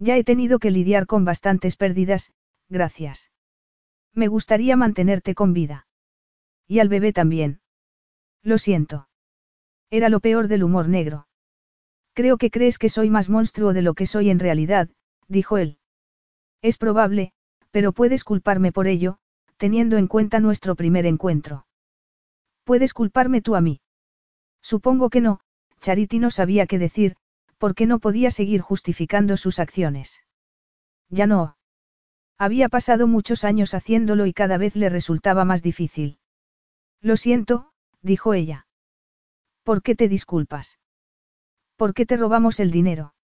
Ya 0.00 0.16
he 0.16 0.24
tenido 0.24 0.58
que 0.58 0.72
lidiar 0.72 1.06
con 1.06 1.24
bastantes 1.24 1.76
pérdidas, 1.76 2.32
gracias. 2.68 3.30
Me 4.12 4.26
gustaría 4.26 4.76
mantenerte 4.76 5.36
con 5.36 5.52
vida. 5.52 5.86
Y 6.66 6.80
al 6.80 6.88
bebé 6.88 7.12
también. 7.12 7.60
Lo 8.42 8.58
siento. 8.58 9.08
Era 9.88 10.08
lo 10.08 10.18
peor 10.18 10.48
del 10.48 10.64
humor 10.64 10.88
negro. 10.88 11.28
Creo 12.12 12.38
que 12.38 12.50
crees 12.50 12.76
que 12.76 12.88
soy 12.88 13.08
más 13.08 13.28
monstruo 13.28 13.72
de 13.72 13.82
lo 13.82 13.94
que 13.94 14.06
soy 14.06 14.30
en 14.30 14.40
realidad, 14.40 14.88
dijo 15.28 15.58
él. 15.58 15.78
Es 16.60 16.76
probable, 16.76 17.34
pero 17.70 17.92
puedes 17.92 18.24
culparme 18.24 18.72
por 18.72 18.88
ello, 18.88 19.18
teniendo 19.58 19.96
en 19.96 20.08
cuenta 20.08 20.40
nuestro 20.40 20.74
primer 20.74 21.06
encuentro. 21.06 21.66
Puedes 22.64 22.94
culparme 22.94 23.40
tú 23.42 23.56
a 23.56 23.60
mí. 23.60 23.80
Supongo 24.62 25.10
que 25.10 25.20
no, 25.20 25.40
Charity 25.80 26.18
no 26.18 26.30
sabía 26.30 26.66
qué 26.66 26.78
decir, 26.78 27.16
porque 27.58 27.86
no 27.86 27.98
podía 27.98 28.30
seguir 28.30 28.60
justificando 28.60 29.36
sus 29.36 29.58
acciones. 29.58 30.22
Ya 31.08 31.26
no. 31.26 31.56
Había 32.38 32.68
pasado 32.68 33.06
muchos 33.06 33.44
años 33.44 33.74
haciéndolo 33.74 34.26
y 34.26 34.32
cada 34.32 34.58
vez 34.58 34.74
le 34.76 34.88
resultaba 34.88 35.44
más 35.44 35.62
difícil. 35.62 36.18
Lo 37.00 37.16
siento, 37.16 37.72
dijo 38.00 38.34
ella. 38.34 38.66
¿Por 39.62 39.82
qué 39.82 39.94
te 39.94 40.08
disculpas? 40.08 40.80
¿Por 41.76 41.94
qué 41.94 42.06
te 42.06 42.16
robamos 42.16 42.60
el 42.60 42.70
dinero? 42.70 43.14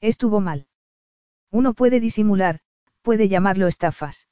Estuvo 0.00 0.40
mal. 0.40 0.68
Uno 1.50 1.74
puede 1.74 2.00
disimular, 2.00 2.60
puede 3.02 3.28
llamarlo 3.28 3.66
estafas. 3.66 4.28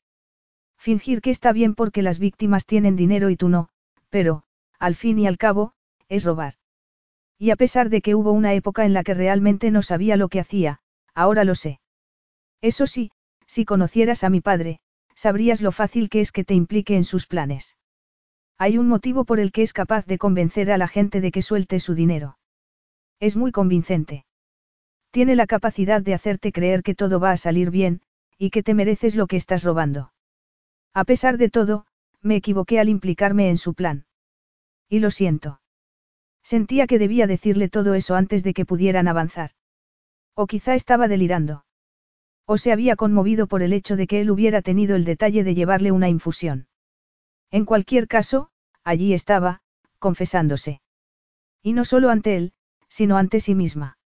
Fingir 0.77 1.20
que 1.20 1.31
está 1.31 1.52
bien 1.52 1.74
porque 1.74 2.02
las 2.02 2.19
víctimas 2.19 2.66
tienen 2.66 2.97
dinero 2.97 3.31
y 3.31 3.36
tú 3.36 3.48
no, 3.48 3.70
pero, 4.15 4.45
al 4.78 4.95
fin 4.95 5.19
y 5.19 5.27
al 5.27 5.39
cabo, 5.39 5.73
es 6.09 6.23
robar. 6.23 6.55
Y 7.36 7.51
a 7.51 7.57
pesar 7.57 7.91
de 7.91 8.01
que 8.01 8.15
hubo 8.15 8.31
una 8.31 8.55
época 8.55 8.85
en 8.85 8.93
la 8.93 9.03
que 9.03 9.12
realmente 9.12 9.73
no 9.73 9.82
sabía 9.82 10.16
lo 10.16 10.28
que 10.28 10.39
hacía, 10.39 10.78
ahora 11.16 11.43
lo 11.43 11.57
sé. 11.57 11.81
Eso 12.61 12.86
sí, 12.86 13.11
si 13.49 13.65
conocieras 13.65 14.23
a 14.23 14.31
mi 14.31 14.41
padre, 14.41 14.78
sabrías 15.16 15.62
lo 15.62 15.73
fácil 15.73 16.09
que 16.09 16.20
es 16.20 16.31
que 16.31 16.45
te 16.45 16.55
implique 16.55 16.95
en 16.95 17.03
sus 17.03 17.27
planes. 17.27 17.77
Hay 18.57 18.78
un 18.78 18.86
motivo 18.86 19.24
por 19.24 19.41
el 19.41 19.51
que 19.51 19.62
es 19.62 19.73
capaz 19.73 20.07
de 20.07 20.16
convencer 20.16 20.70
a 20.70 20.78
la 20.78 20.86
gente 20.86 21.20
de 21.20 21.32
que 21.32 21.43
suelte 21.43 21.81
su 21.81 21.97
dinero. 21.97 22.39
Es 23.19 23.35
muy 23.35 23.51
convincente. 23.51 24.27
Tiene 25.11 25.35
la 25.35 25.49
capacidad 25.49 26.01
de 26.01 26.15
hacerte 26.15 26.53
creer 26.53 26.85
que 26.85 26.95
todo 26.95 27.19
va 27.19 27.32
a 27.32 27.36
salir 27.36 27.73
bien, 27.73 28.01
y 28.39 28.51
que 28.51 28.62
te 28.62 28.74
mereces 28.74 29.16
lo 29.16 29.27
que 29.27 29.35
estás 29.35 29.65
robando. 29.65 30.12
A 30.93 31.03
pesar 31.03 31.36
de 31.36 31.51
todo, 31.51 31.86
me 32.25 32.37
equivoqué 32.37 32.81
al 32.81 32.89
implicarme 32.89 33.51
en 33.51 33.59
su 33.59 33.75
plan. 33.75 34.07
Y 34.89 34.99
lo 34.99 35.11
siento. 35.11 35.61
Sentía 36.43 36.87
que 36.87 36.99
debía 36.99 37.27
decirle 37.27 37.69
todo 37.69 37.95
eso 37.95 38.17
antes 38.17 38.43
de 38.43 38.55
que 38.55 38.67
pudieran 38.67 39.09
avanzar. 39.09 39.51
O 40.35 40.47
quizá 40.47 40.75
estaba 40.75 41.07
delirando. 41.07 41.65
O 42.47 42.59
se 42.59 42.73
había 42.73 42.97
conmovido 42.97 43.47
por 43.47 43.63
el 43.63 43.73
hecho 43.73 43.97
de 43.97 44.07
que 44.07 44.21
él 44.21 44.31
hubiera 44.31 44.63
tenido 44.63 44.97
el 44.97 45.05
detalle 45.05 45.45
de 45.45 45.55
llevarle 45.55 45.93
una 45.93 46.09
infusión. 46.09 46.67
En 47.51 47.65
cualquier 47.65 48.09
caso, 48.09 48.51
allí 48.83 49.15
estaba, 49.15 49.63
confesándose. 49.99 50.81
Y 51.63 51.73
no 51.73 51.85
solo 51.85 52.11
ante 52.11 52.37
él, 52.37 52.53
sino 52.89 53.17
ante 53.17 53.41
sí 53.41 53.55
misma. 53.55 53.99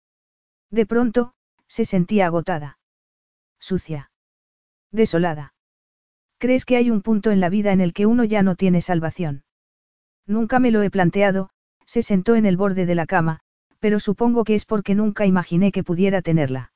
De 0.71 0.85
pronto, 0.85 1.35
se 1.67 1.85
sentía 1.85 2.27
agotada. 2.27 2.79
Sucia. 3.59 4.11
Desolada. 4.91 5.56
¿Crees 6.47 6.65
que 6.65 6.77
hay 6.77 6.93
un 6.93 7.03
punto 7.03 7.33
en 7.33 7.41
la 7.41 7.49
vida 7.49 7.73
en 7.73 7.81
el 7.81 7.93
que 7.93 8.07
uno 8.07 8.23
ya 8.23 8.45
no 8.45 8.55
tiene 8.55 8.81
salvación? 8.81 9.43
Nunca 10.29 10.61
me 10.61 10.71
lo 10.71 10.81
he 10.83 10.91
planteado, 10.91 11.51
se 11.87 12.03
sentó 12.03 12.37
en 12.37 12.47
el 12.47 12.57
borde 12.57 12.87
de 12.87 12.95
la 12.95 13.05
cama, 13.05 13.41
pero 13.81 13.99
supongo 13.99 14.45
que 14.45 14.55
es 14.55 14.65
porque 14.65 14.95
nunca 14.95 15.27
imaginé 15.27 15.73
que 15.73 15.83
pudiera 15.83 16.23
tenerla. 16.23 16.71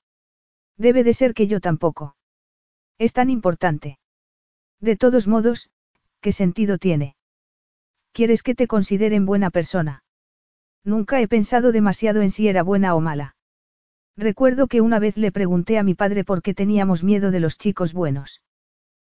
Debe 0.77 1.05
de 1.05 1.13
ser 1.13 1.35
que 1.35 1.47
yo 1.47 1.61
tampoco. 1.61 2.17
Es 2.99 3.13
tan 3.13 3.31
importante. 3.31 4.01
De 4.81 4.97
todos 4.97 5.29
modos, 5.29 5.71
¿qué 6.21 6.33
sentido 6.33 6.77
tiene? 6.77 7.15
¿Quieres 8.11 8.43
que 8.43 8.57
te 8.57 8.67
consideren 8.67 9.25
buena 9.25 9.51
persona? 9.51 10.03
Nunca 10.83 11.21
he 11.21 11.29
pensado 11.29 11.71
demasiado 11.71 12.23
en 12.23 12.33
si 12.33 12.49
era 12.49 12.65
buena 12.65 12.97
o 12.97 13.01
mala. 13.01 13.37
Recuerdo 14.17 14.67
que 14.67 14.81
una 14.81 14.99
vez 14.99 15.17
le 15.17 15.31
pregunté 15.31 15.79
a 15.79 15.85
mi 15.85 15.95
padre 15.95 16.25
por 16.25 16.43
qué 16.43 16.55
teníamos 16.55 17.05
miedo 17.05 17.31
de 17.31 17.39
los 17.39 17.57
chicos 17.57 17.93
buenos. 17.93 18.43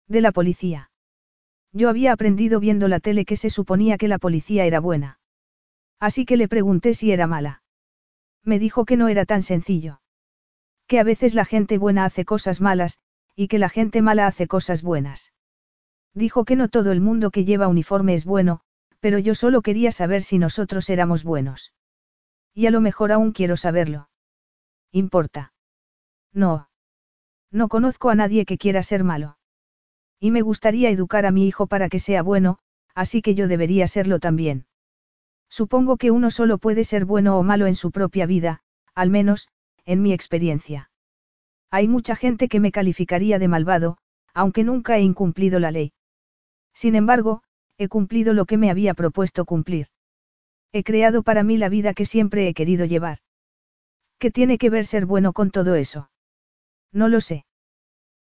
De 0.09 0.21
la 0.21 0.33
policía. 0.33 0.91
Yo 1.73 1.89
había 1.89 2.13
aprendido 2.13 2.61
viendo 2.61 2.89
la 2.89 3.01
tele 3.01 3.25
que 3.25 3.37
se 3.37 3.51
suponía 3.51 3.99
que 3.99 4.09
la 4.09 4.19
policía 4.19 4.65
era 4.65 4.81
buena. 4.81 5.19
Así 5.99 6.25
que 6.25 6.37
le 6.37 6.49
pregunté 6.49 6.95
si 6.95 7.11
era 7.11 7.27
mala. 7.27 7.63
Me 8.45 8.59
dijo 8.59 8.85
que 8.85 8.97
no 8.97 9.09
era 9.09 9.25
tan 9.25 9.43
sencillo. 9.43 10.01
Que 10.87 11.01
a 11.01 11.05
veces 11.05 11.35
la 11.35 11.45
gente 11.45 11.79
buena 11.79 12.05
hace 12.05 12.25
cosas 12.25 12.61
malas, 12.61 12.99
y 13.35 13.49
que 13.49 13.59
la 13.59 13.69
gente 13.69 14.03
mala 14.03 14.27
hace 14.27 14.47
cosas 14.47 14.83
buenas. 14.83 15.33
Dijo 16.13 16.45
que 16.45 16.57
no 16.57 16.69
todo 16.69 16.93
el 16.93 17.01
mundo 17.01 17.31
que 17.31 17.45
lleva 17.45 17.69
uniforme 17.69 18.15
es 18.15 18.25
bueno, 18.25 18.61
pero 19.01 19.19
yo 19.19 19.35
solo 19.35 19.63
quería 19.63 19.93
saber 19.93 20.23
si 20.23 20.39
nosotros 20.39 20.89
éramos 20.91 21.25
buenos. 21.25 21.73
Y 22.53 22.67
a 22.67 22.71
lo 22.71 22.81
mejor 22.81 23.11
aún 23.11 23.33
quiero 23.33 23.57
saberlo. 23.57 24.09
¿Importa? 24.93 25.53
No. 26.33 26.69
No 27.51 27.69
conozco 27.69 28.11
a 28.11 28.15
nadie 28.15 28.45
que 28.45 28.59
quiera 28.59 28.83
ser 28.83 29.03
malo. 29.03 29.39
Y 30.25 30.31
me 30.31 30.41
gustaría 30.41 30.89
educar 30.89 31.27
a 31.27 31.31
mi 31.31 31.47
hijo 31.47 31.67
para 31.67 31.91
que 31.91 31.99
sea 31.99 32.23
bueno, 32.23 32.57
así 32.95 33.21
que 33.21 33.35
yo 33.35 33.47
debería 33.47 33.87
serlo 33.87 34.21
también. 34.21 34.65
Supongo 35.51 35.99
que 35.99 36.11
uno 36.11 36.31
solo 36.31 36.57
puede 36.57 36.85
ser 36.85 37.05
bueno 37.05 37.39
o 37.39 37.43
malo 37.43 37.67
en 37.67 37.75
su 37.75 37.91
propia 37.91 38.25
vida, 38.25 38.63
al 38.95 39.11
menos, 39.11 39.49
en 39.85 40.01
mi 40.01 40.15
experiencia. 40.15 40.91
Hay 41.71 41.89
mucha 41.89 42.17
gente 42.17 42.49
que 42.49 42.59
me 42.59 42.73
calificaría 42.73 43.39
de 43.39 43.49
malvado, 43.49 43.99
aunque 44.33 44.65
nunca 44.65 44.97
he 44.97 45.03
incumplido 45.03 45.61
la 45.61 45.71
ley. 45.71 45.93
Sin 46.73 46.95
embargo, 46.95 47.43
he 47.77 47.89
cumplido 47.89 48.33
lo 48.33 48.47
que 48.47 48.57
me 48.57 48.71
había 48.71 48.95
propuesto 48.95 49.45
cumplir. 49.45 49.89
He 50.73 50.85
creado 50.85 51.23
para 51.23 51.43
mí 51.43 51.59
la 51.59 51.69
vida 51.69 51.93
que 51.93 52.07
siempre 52.07 52.49
he 52.49 52.55
querido 52.55 52.87
llevar. 52.87 53.19
¿Qué 54.19 54.31
tiene 54.31 54.57
que 54.57 54.71
ver 54.71 54.87
ser 54.87 55.05
bueno 55.05 55.35
con 55.35 55.51
todo 55.51 55.75
eso? 55.75 56.09
No 56.93 57.09
lo 57.09 57.21
sé. 57.21 57.45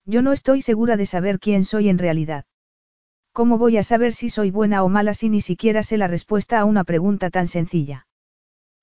Yo 0.04 0.22
no 0.22 0.32
estoy 0.32 0.62
segura 0.62 0.96
de 0.96 1.06
saber 1.06 1.38
quién 1.38 1.64
soy 1.64 1.88
en 1.88 1.98
realidad. 1.98 2.44
¿Cómo 3.32 3.56
voy 3.56 3.76
a 3.76 3.82
saber 3.82 4.12
si 4.12 4.28
soy 4.28 4.50
buena 4.50 4.82
o 4.82 4.88
mala 4.88 5.14
si 5.14 5.28
ni 5.28 5.40
siquiera 5.40 5.82
sé 5.82 5.96
la 5.96 6.06
respuesta 6.06 6.60
a 6.60 6.64
una 6.64 6.84
pregunta 6.84 7.30
tan 7.30 7.46
sencilla? 7.46 8.06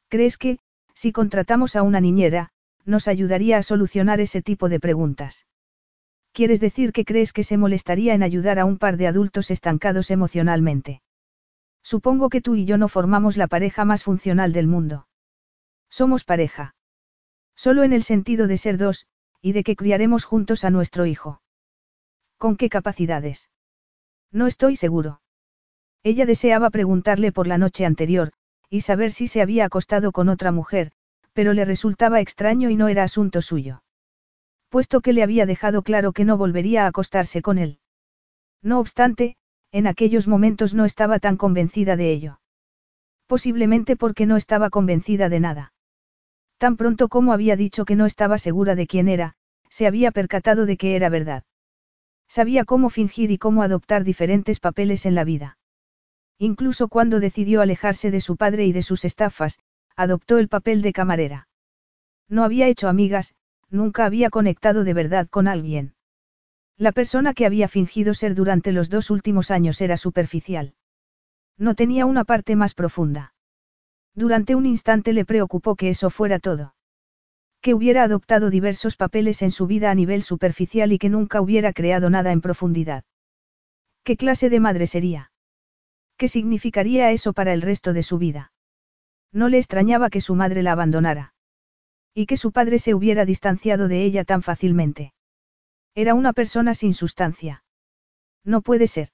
¿Crees 0.08 0.38
que, 0.38 0.60
si 0.96 1.12
contratamos 1.12 1.76
a 1.76 1.84
una 1.84 2.00
niñera, 2.00 2.50
nos 2.86 3.08
ayudaría 3.08 3.58
a 3.58 3.64
solucionar 3.64 4.20
ese 4.22 4.41
tipo 4.41 4.70
de 4.70 4.80
preguntas? 4.80 5.46
¿Quieres 6.32 6.60
decir 6.60 6.94
que 6.94 7.06
crees 7.06 7.34
que 7.34 7.44
se 7.44 7.58
molestaría 7.58 8.14
en 8.14 8.24
ayudar 8.24 8.60
a 8.60 8.66
un 8.66 8.78
par 8.78 8.98
de 8.98 9.08
adultos 9.08 9.52
estancados 9.52 10.10
emocionalmente? 10.10 11.02
Supongo 11.84 12.30
que 12.30 12.41
tú 12.41 12.56
y 12.56 12.66
yo 12.66 12.78
no 12.78 12.88
formamos 12.88 13.38
la 13.38 13.48
pareja 13.48 13.86
más 13.86 14.04
funcional 14.04 14.54
del 14.54 14.68
mundo. 14.68 15.08
Somos 15.90 16.24
pareja. 16.24 16.76
Solo 17.56 17.84
en 17.84 17.94
el 17.94 18.04
sentido 18.04 18.48
de 18.48 18.58
ser 18.58 18.78
dos, 18.78 19.06
y 19.41 19.53
de 19.53 19.64
que 19.64 19.76
criaremos 19.76 20.26
juntos 20.26 20.64
a 20.64 20.70
nuestro 20.70 21.06
hijo. 21.06 21.41
¿Con 22.38 22.56
qué 22.57 22.70
capacidades? 22.70 23.49
No 24.32 24.48
estoy 24.48 24.76
seguro. 24.76 25.22
Ella 26.03 26.26
deseaba 26.26 26.70
preguntarle 26.70 27.32
por 27.32 27.48
la 27.48 27.57
noche 27.57 27.86
anterior, 27.86 28.32
y 28.70 28.82
saber 28.82 29.11
si 29.11 29.28
se 29.28 29.41
había 29.41 29.66
acostado 29.66 30.11
con 30.11 30.30
otra 30.30 30.52
mujer, 30.52 30.91
pero 31.34 31.53
le 31.53 31.66
resultaba 31.66 32.22
extraño 32.22 32.70
y 32.70 32.76
no 32.76 32.88
era 32.88 33.03
asunto 33.03 33.41
suyo. 33.41 33.84
Puesto 34.70 35.02
que 35.02 35.14
le 35.14 35.24
había 35.24 35.45
dejado 35.45 35.82
claro 35.82 36.14
que 36.14 36.26
no 36.26 36.38
volvería 36.38 36.86
a 36.86 36.88
acostarse 36.88 37.41
con 37.41 37.57
él. 37.57 37.80
No 38.61 38.80
obstante, 38.80 39.36
en 39.72 39.88
aquellos 39.88 40.28
momentos 40.28 40.74
no 40.74 40.86
estaba 40.86 41.20
tan 41.20 41.38
convencida 41.38 41.95
de 41.95 42.11
ello. 42.11 42.40
Posiblemente 43.26 43.95
porque 43.95 44.26
no 44.26 44.38
estaba 44.38 44.70
convencida 44.70 45.30
de 45.30 45.40
nada. 45.40 45.74
Tan 46.60 46.76
pronto 46.76 47.07
como 47.07 47.31
había 47.31 47.56
dicho 47.56 47.86
que 47.86 47.95
no 47.95 48.06
estaba 48.06 48.38
segura 48.38 48.76
de 48.76 48.86
quién 48.86 49.07
era, 49.07 49.36
se 49.69 49.88
había 49.88 50.11
percatado 50.11 50.65
de 50.65 50.76
que 50.76 50.98
era 50.98 51.07
verdad. 51.07 51.45
Sabía 52.27 52.65
cómo 52.65 52.90
fingir 52.90 53.31
y 53.31 53.38
cómo 53.38 53.64
adoptar 53.64 54.03
diferentes 54.03 54.60
papeles 54.60 55.06
en 55.06 55.15
la 55.15 55.23
vida. 55.23 55.57
Incluso 56.38 56.90
cuando 56.90 57.22
decidió 57.22 57.61
alejarse 57.61 58.11
de 58.11 58.19
su 58.19 58.36
padre 58.36 58.65
y 58.65 58.73
de 58.73 58.84
sus 58.84 59.06
estafas, 59.06 59.57
adoptó 59.95 60.38
el 60.38 60.49
papel 60.49 60.81
de 60.81 60.91
camarera. 60.91 61.48
No 62.27 62.44
había 62.44 62.68
hecho 62.68 62.90
amigas, 62.90 63.36
nunca 63.69 64.06
había 64.06 64.30
conectado 64.30 64.84
de 64.84 64.94
verdad 64.94 65.30
con 65.30 65.48
alguien. 65.48 65.95
La 66.77 66.91
persona 66.91 67.34
que 67.34 67.45
había 67.45 67.69
fingido 67.69 68.14
ser 68.14 68.36
durante 68.36 68.73
los 68.73 68.90
dos 68.90 69.10
últimos 69.11 69.49
años 69.49 69.80
era 69.80 69.95
superficial. 69.95 70.73
No 71.57 71.73
tenía 71.76 72.06
una 72.06 72.26
parte 72.26 72.57
más 72.57 72.73
profunda. 72.73 73.34
Durante 74.15 74.56
un 74.56 74.65
instante 74.65 75.14
le 75.14 75.26
preocupó 75.26 75.76
que 75.76 75.90
eso 75.90 76.10
fuera 76.10 76.40
todo 76.40 76.73
que 77.61 77.73
hubiera 77.73 78.03
adoptado 78.03 78.49
diversos 78.49 78.95
papeles 78.95 79.41
en 79.41 79.52
su 79.52 79.68
vida 79.68 79.91
a 79.91 79.95
nivel 79.95 80.23
superficial 80.23 80.94
y 80.94 80.98
que 80.98 81.10
nunca 81.10 81.41
hubiera 81.41 81.73
creado 81.73 82.10
nada 82.10 82.31
en 82.31 82.41
profundidad. 82.41 83.03
¿Qué 84.03 84.15
clase 84.15 84.49
de 84.49 84.60
madre 84.60 84.88
sería? 84.88 85.31
¿Qué 86.18 86.27
significaría 86.27 87.11
eso 87.11 87.34
para 87.34 87.53
el 87.53 87.61
resto 87.61 87.94
de 87.94 88.03
su 88.03 88.18
vida? 88.18 88.52
No 89.31 89.49
le 89.49 89.57
extrañaba 89.57 90.10
que 90.10 90.22
su 90.22 90.36
madre 90.36 90.64
la 90.64 90.72
abandonara. 90.72 91.34
Y 92.14 92.26
que 92.26 92.38
su 92.38 92.52
padre 92.52 92.80
se 92.80 92.94
hubiera 92.94 93.26
distanciado 93.26 93.88
de 93.88 94.03
ella 94.03 94.23
tan 94.23 94.41
fácilmente. 94.41 95.14
Era 95.95 96.14
una 96.14 96.34
persona 96.34 96.73
sin 96.73 96.94
sustancia. 96.94 97.64
No 98.44 98.61
puede 98.61 98.88
ser. 98.88 99.10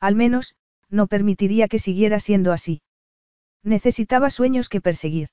Al 0.00 0.14
menos, 0.14 0.54
no 0.88 1.08
permitiría 1.08 1.68
que 1.68 1.78
siguiera 1.78 2.20
siendo 2.20 2.52
así. 2.52 2.80
Necesitaba 3.62 4.30
sueños 4.30 4.68
que 4.68 4.80
perseguir. 4.80 5.28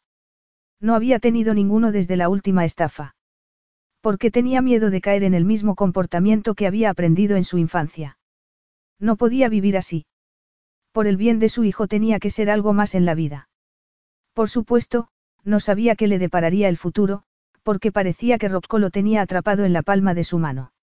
No 0.79 0.95
había 0.95 1.19
tenido 1.19 1.53
ninguno 1.53 1.91
desde 1.91 2.17
la 2.17 2.29
última 2.29 2.65
estafa. 2.65 3.15
Porque 4.01 4.31
tenía 4.31 4.61
miedo 4.61 4.89
de 4.89 5.01
caer 5.01 5.23
en 5.23 5.33
el 5.33 5.45
mismo 5.45 5.75
comportamiento 5.75 6.55
que 6.55 6.67
había 6.67 6.89
aprendido 6.89 7.37
en 7.37 7.43
su 7.43 7.57
infancia. 7.57 8.17
No 8.99 9.15
podía 9.15 9.49
vivir 9.49 9.77
así. 9.77 10.05
Por 10.91 11.07
el 11.07 11.17
bien 11.17 11.39
de 11.39 11.49
su 11.49 11.63
hijo 11.63 11.87
tenía 11.87 12.19
que 12.19 12.29
ser 12.29 12.49
algo 12.49 12.73
más 12.73 12.95
en 12.95 13.05
la 13.05 13.15
vida. 13.15 13.49
Por 14.33 14.49
supuesto, 14.49 15.07
no 15.43 15.59
sabía 15.59 15.95
qué 15.95 16.07
le 16.07 16.19
depararía 16.19 16.69
el 16.69 16.77
futuro, 16.77 17.23
porque 17.63 17.91
parecía 17.91 18.37
que 18.37 18.49
Rocco 18.49 18.77
lo 18.79 18.89
tenía 18.89 19.21
atrapado 19.21 19.65
en 19.65 19.73
la 19.73 19.81
palma 19.81 20.13
de 20.13 20.23
su 20.23 20.37
mano. 20.37 20.73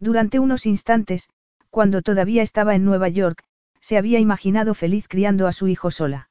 Durante 0.00 0.38
unos 0.38 0.66
instantes, 0.66 1.28
cuando 1.70 2.02
todavía 2.02 2.42
estaba 2.42 2.74
en 2.74 2.84
Nueva 2.84 3.08
York, 3.08 3.44
se 3.80 3.96
había 3.98 4.18
imaginado 4.18 4.74
feliz 4.74 5.06
criando 5.08 5.46
a 5.46 5.52
su 5.52 5.68
hijo 5.68 5.90
sola. 5.90 6.27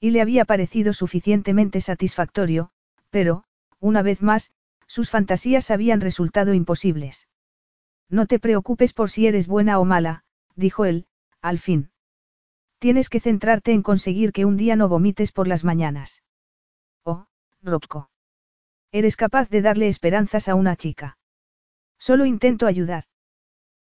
Y 0.00 0.10
le 0.10 0.20
había 0.20 0.44
parecido 0.44 0.92
suficientemente 0.92 1.80
satisfactorio, 1.80 2.70
pero, 3.10 3.44
una 3.80 4.02
vez 4.02 4.22
más, 4.22 4.52
sus 4.86 5.10
fantasías 5.10 5.70
habían 5.70 6.00
resultado 6.00 6.54
imposibles. 6.54 7.28
No 8.08 8.26
te 8.26 8.38
preocupes 8.38 8.92
por 8.92 9.10
si 9.10 9.26
eres 9.26 9.46
buena 9.46 9.78
o 9.78 9.84
mala, 9.84 10.24
dijo 10.54 10.84
él, 10.84 11.06
al 11.42 11.58
fin. 11.58 11.90
Tienes 12.78 13.08
que 13.08 13.20
centrarte 13.20 13.72
en 13.72 13.82
conseguir 13.82 14.32
que 14.32 14.44
un 14.44 14.56
día 14.56 14.76
no 14.76 14.88
vomites 14.88 15.32
por 15.32 15.48
las 15.48 15.64
mañanas. 15.64 16.22
Oh, 17.04 17.26
Rocco. 17.62 18.10
Eres 18.92 19.16
capaz 19.16 19.50
de 19.50 19.62
darle 19.62 19.88
esperanzas 19.88 20.48
a 20.48 20.54
una 20.54 20.76
chica. 20.76 21.18
Solo 21.98 22.24
intento 22.24 22.66
ayudar. 22.66 23.04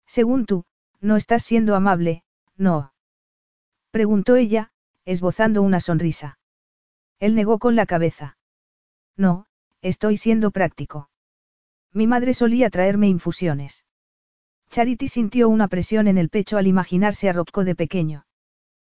Según 0.07 0.45
tú, 0.45 0.65
no 1.01 1.17
estás 1.17 1.43
siendo 1.43 1.75
amable, 1.75 2.23
no. 2.55 2.93
Preguntó 3.91 4.35
ella, 4.37 4.71
esbozando 5.05 5.61
una 5.61 5.79
sonrisa. 5.79 6.37
Él 7.19 7.35
negó 7.35 7.59
con 7.59 7.75
la 7.75 7.85
cabeza. 7.85 8.37
No, 9.15 9.45
estoy 9.81 10.17
siendo 10.17 10.51
práctico. 10.51 11.09
Mi 11.93 12.07
madre 12.07 12.33
solía 12.33 12.69
traerme 12.69 13.07
infusiones. 13.07 13.85
Charity 14.69 15.07
sintió 15.07 15.47
una 15.47 15.67
presión 15.67 16.07
en 16.07 16.17
el 16.17 16.29
pecho 16.29 16.57
al 16.57 16.67
imaginarse 16.67 17.29
a 17.29 17.33
Rocco 17.33 17.63
de 17.63 17.75
pequeño. 17.75 18.25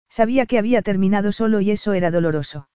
Sabía 0.08 0.46
que 0.46 0.58
había 0.58 0.80
terminado 0.82 1.32
solo 1.32 1.60
y 1.60 1.70
eso 1.72 1.92
era 1.92 2.10
doloroso. 2.10 2.68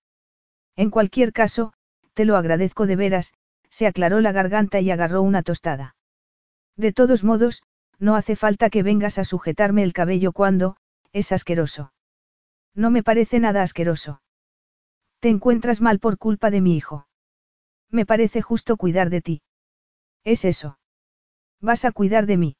En 0.75 0.89
cualquier 0.89 1.33
caso, 1.33 1.73
te 2.13 2.25
lo 2.25 2.35
agradezco 2.35 2.85
de 2.85 2.95
veras, 2.95 3.33
se 3.69 3.87
aclaró 3.87 4.19
la 4.19 4.31
garganta 4.31 4.81
y 4.81 4.91
agarró 4.91 5.21
una 5.21 5.41
tostada. 5.41 5.95
De 6.75 6.91
todos 6.91 7.23
modos, 7.23 7.63
no 7.99 8.15
hace 8.15 8.35
falta 8.35 8.69
que 8.69 8.83
vengas 8.83 9.17
a 9.17 9.23
sujetarme 9.23 9.83
el 9.83 9.93
cabello 9.93 10.33
cuando, 10.33 10.75
es 11.13 11.31
asqueroso. 11.31 11.93
No 12.73 12.91
me 12.91 13.03
parece 13.03 13.39
nada 13.39 13.63
asqueroso. 13.63 14.21
Te 15.19 15.29
encuentras 15.29 15.81
mal 15.81 15.99
por 15.99 16.17
culpa 16.17 16.49
de 16.49 16.61
mi 16.61 16.75
hijo. 16.75 17.07
Me 17.89 18.05
parece 18.05 18.41
justo 18.41 18.77
cuidar 18.77 19.09
de 19.09 19.21
ti. 19.21 19.41
Es 20.23 20.45
eso. 20.45 20.79
Vas 21.59 21.85
a 21.85 21.91
cuidar 21.91 22.25
de 22.25 22.37
mí. 22.37 22.57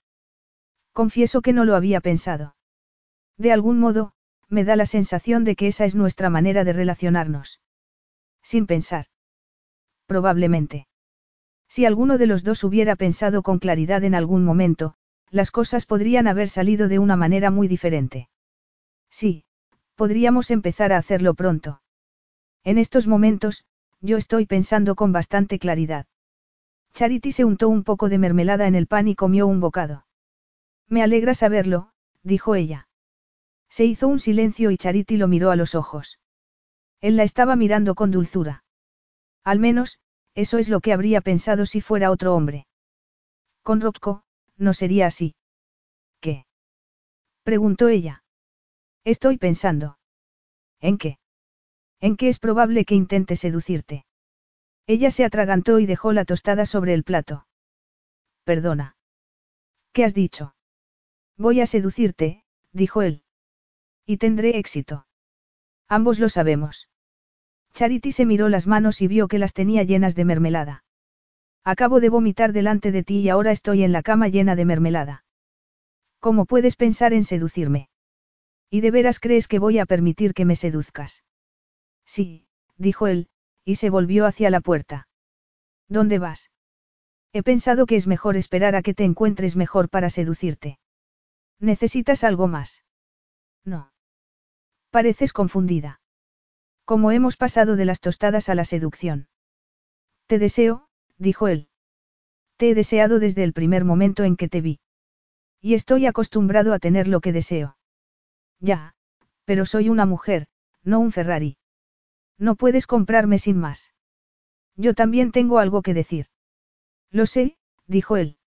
Confieso 0.93 1.41
que 1.41 1.53
no 1.53 1.65
lo 1.65 1.75
había 1.75 2.01
pensado. 2.01 2.55
De 3.37 3.51
algún 3.51 3.79
modo, 3.79 4.13
me 4.49 4.65
da 4.65 4.75
la 4.75 4.85
sensación 4.85 5.43
de 5.43 5.55
que 5.55 5.67
esa 5.67 5.85
es 5.85 5.95
nuestra 5.95 6.29
manera 6.29 6.63
de 6.63 6.73
relacionarnos. 6.73 7.61
Sin 8.43 8.67
pensar. 8.67 9.05
Probablemente. 10.05 10.87
Si 11.69 11.85
alguno 11.85 12.17
de 12.17 12.27
los 12.27 12.43
dos 12.43 12.63
hubiera 12.65 12.97
pensado 12.97 13.43
con 13.43 13.59
claridad 13.59 14.03
en 14.03 14.13
algún 14.13 14.43
momento, 14.43 14.95
las 15.29 15.51
cosas 15.51 15.85
podrían 15.85 16.27
haber 16.27 16.49
salido 16.49 16.89
de 16.89 16.99
una 16.99 17.15
manera 17.15 17.49
muy 17.49 17.69
diferente. 17.69 18.27
Sí, 19.09 19.45
podríamos 19.95 20.51
empezar 20.51 20.93
a 20.93 20.97
hacerlo 20.97 21.33
pronto. 21.33 21.81
En 22.63 22.77
estos 22.77 23.07
momentos, 23.07 23.65
yo 24.01 24.17
estoy 24.17 24.45
pensando 24.45 24.95
con 24.95 25.11
bastante 25.11 25.59
claridad. 25.59 26.05
Charity 26.93 27.31
se 27.31 27.45
untó 27.45 27.69
un 27.69 27.83
poco 27.83 28.09
de 28.09 28.17
mermelada 28.17 28.67
en 28.67 28.75
el 28.75 28.87
pan 28.87 29.07
y 29.07 29.15
comió 29.15 29.47
un 29.47 29.59
bocado. 29.59 30.05
Me 30.87 31.01
alegra 31.03 31.33
saberlo, 31.33 31.91
dijo 32.23 32.55
ella. 32.55 32.87
Se 33.69 33.85
hizo 33.85 34.07
un 34.07 34.19
silencio 34.19 34.71
y 34.71 34.77
Charity 34.77 35.17
lo 35.17 35.27
miró 35.27 35.51
a 35.51 35.55
los 35.55 35.75
ojos. 35.75 36.19
Él 36.99 37.15
la 37.15 37.23
estaba 37.23 37.55
mirando 37.55 37.95
con 37.95 38.11
dulzura. 38.11 38.63
Al 39.43 39.59
menos, 39.59 39.99
eso 40.35 40.57
es 40.57 40.69
lo 40.69 40.81
que 40.81 40.93
habría 40.93 41.21
pensado 41.21 41.65
si 41.65 41.81
fuera 41.81 42.11
otro 42.11 42.35
hombre. 42.35 42.67
Con 43.63 43.81
Rocco, 43.81 44.23
no 44.57 44.73
sería 44.73 45.07
así. 45.07 45.35
¿Qué? 46.19 46.45
preguntó 47.43 47.87
ella. 47.87 48.23
Estoy 49.03 49.37
pensando. 49.37 49.97
¿En 50.79 50.97
qué? 50.97 51.17
En 51.99 52.17
qué 52.17 52.29
es 52.29 52.39
probable 52.39 52.85
que 52.85 52.95
intente 52.95 53.35
seducirte. 53.35 54.05
Ella 54.87 55.11
se 55.11 55.25
atragantó 55.25 55.79
y 55.79 55.85
dejó 55.85 56.13
la 56.13 56.25
tostada 56.25 56.65
sobre 56.65 56.93
el 56.93 57.03
plato. 57.03 57.47
Perdona. 58.43 58.95
¿Qué 59.93 60.03
has 60.03 60.13
dicho? 60.13 60.55
Voy 61.37 61.61
a 61.61 61.65
seducirte, 61.65 62.43
dijo 62.71 63.01
él. 63.01 63.23
Y 64.05 64.17
tendré 64.17 64.57
éxito. 64.57 65.05
Ambos 65.87 66.19
lo 66.19 66.29
sabemos. 66.29 66.89
Charity 67.73 68.11
se 68.11 68.25
miró 68.25 68.49
las 68.49 68.67
manos 68.67 69.01
y 69.01 69.07
vio 69.07 69.27
que 69.27 69.39
las 69.39 69.53
tenía 69.53 69.83
llenas 69.83 70.15
de 70.15 70.25
mermelada. 70.25 70.83
Acabo 71.63 71.99
de 71.99 72.09
vomitar 72.09 72.53
delante 72.53 72.91
de 72.91 73.03
ti 73.03 73.19
y 73.19 73.29
ahora 73.29 73.51
estoy 73.51 73.83
en 73.83 73.91
la 73.91 74.01
cama 74.01 74.27
llena 74.27 74.55
de 74.55 74.65
mermelada. 74.65 75.25
¿Cómo 76.19 76.45
puedes 76.45 76.75
pensar 76.75 77.13
en 77.13 77.23
seducirme? 77.23 77.90
¿Y 78.73 78.79
de 78.79 78.89
veras 78.89 79.19
crees 79.19 79.49
que 79.49 79.59
voy 79.59 79.79
a 79.79 79.85
permitir 79.85 80.33
que 80.33 80.45
me 80.45 80.55
seduzcas? 80.55 81.25
Sí, 82.05 82.47
dijo 82.77 83.07
él, 83.07 83.27
y 83.65 83.75
se 83.75 83.89
volvió 83.89 84.25
hacia 84.25 84.49
la 84.49 84.61
puerta. 84.61 85.09
¿Dónde 85.89 86.19
vas? 86.19 86.51
He 87.33 87.43
pensado 87.43 87.85
que 87.85 87.97
es 87.97 88.07
mejor 88.07 88.37
esperar 88.37 88.75
a 88.75 88.81
que 88.81 88.93
te 88.93 89.03
encuentres 89.03 89.57
mejor 89.57 89.89
para 89.89 90.09
seducirte. 90.09 90.79
¿Necesitas 91.59 92.23
algo 92.23 92.47
más? 92.47 92.85
No. 93.65 93.91
Pareces 94.89 95.33
confundida. 95.33 95.99
¿Cómo 96.85 97.11
hemos 97.11 97.35
pasado 97.35 97.75
de 97.75 97.83
las 97.83 97.99
tostadas 97.99 98.47
a 98.47 98.55
la 98.55 98.63
seducción? 98.63 99.27
Te 100.27 100.39
deseo, 100.39 100.87
dijo 101.17 101.49
él. 101.49 101.67
Te 102.55 102.69
he 102.69 102.75
deseado 102.75 103.19
desde 103.19 103.43
el 103.43 103.51
primer 103.51 103.83
momento 103.83 104.23
en 104.23 104.37
que 104.37 104.47
te 104.47 104.61
vi. 104.61 104.79
Y 105.59 105.73
estoy 105.73 106.05
acostumbrado 106.05 106.73
a 106.73 106.79
tener 106.79 107.09
lo 107.09 107.19
que 107.19 107.33
deseo. 107.33 107.75
Ya, 108.61 108.93
pero 109.43 109.65
soy 109.65 109.89
una 109.89 110.05
mujer, 110.05 110.47
no 110.83 110.99
un 110.99 111.11
Ferrari. 111.11 111.57
No 112.37 112.55
puedes 112.55 112.87
comprarme 112.87 113.37
sin 113.37 113.57
más. 113.57 113.93
Yo 114.77 114.93
también 114.93 115.31
tengo 115.31 115.59
algo 115.59 115.81
que 115.81 115.93
decir. 115.93 116.27
Lo 117.09 117.25
sé, 117.25 117.57
dijo 117.87 118.15
él. 118.15 118.37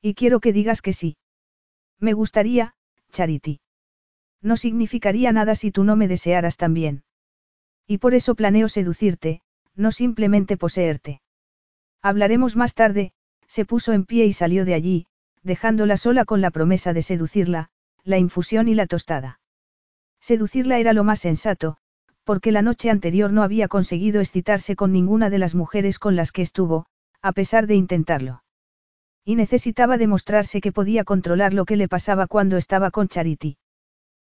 Y 0.00 0.14
quiero 0.14 0.40
que 0.40 0.52
digas 0.52 0.80
que 0.80 0.92
sí. 0.92 1.16
Me 1.98 2.14
gustaría, 2.14 2.74
Charity. 3.10 3.60
No 4.40 4.56
significaría 4.56 5.30
nada 5.32 5.54
si 5.54 5.70
tú 5.70 5.84
no 5.84 5.94
me 5.94 6.08
desearas 6.08 6.56
también. 6.56 7.04
Y 7.86 7.98
por 7.98 8.14
eso 8.14 8.34
planeo 8.34 8.68
seducirte, 8.68 9.42
no 9.74 9.92
simplemente 9.92 10.56
poseerte. 10.56 11.20
Hablaremos 12.00 12.56
más 12.56 12.74
tarde, 12.74 13.12
se 13.46 13.64
puso 13.64 13.92
en 13.92 14.04
pie 14.04 14.26
y 14.26 14.32
salió 14.32 14.64
de 14.64 14.74
allí, 14.74 15.06
dejándola 15.42 15.96
sola 15.96 16.24
con 16.24 16.40
la 16.40 16.50
promesa 16.50 16.92
de 16.92 17.02
seducirla, 17.02 17.70
la 18.04 18.18
infusión 18.18 18.68
y 18.68 18.74
la 18.74 18.86
tostada. 18.86 19.40
Seducirla 20.20 20.78
era 20.78 20.92
lo 20.92 21.04
más 21.04 21.20
sensato, 21.20 21.76
porque 22.24 22.52
la 22.52 22.62
noche 22.62 22.90
anterior 22.90 23.32
no 23.32 23.42
había 23.42 23.68
conseguido 23.68 24.20
excitarse 24.20 24.76
con 24.76 24.92
ninguna 24.92 25.30
de 25.30 25.38
las 25.38 25.54
mujeres 25.54 25.98
con 25.98 26.16
las 26.16 26.32
que 26.32 26.42
estuvo, 26.42 26.86
a 27.20 27.32
pesar 27.32 27.66
de 27.66 27.74
intentarlo. 27.74 28.44
Y 29.24 29.36
necesitaba 29.36 29.98
demostrarse 29.98 30.60
que 30.60 30.72
podía 30.72 31.04
controlar 31.04 31.54
lo 31.54 31.64
que 31.64 31.76
le 31.76 31.88
pasaba 31.88 32.26
cuando 32.26 32.56
estaba 32.56 32.90
con 32.90 33.08
Charity. 33.08 33.56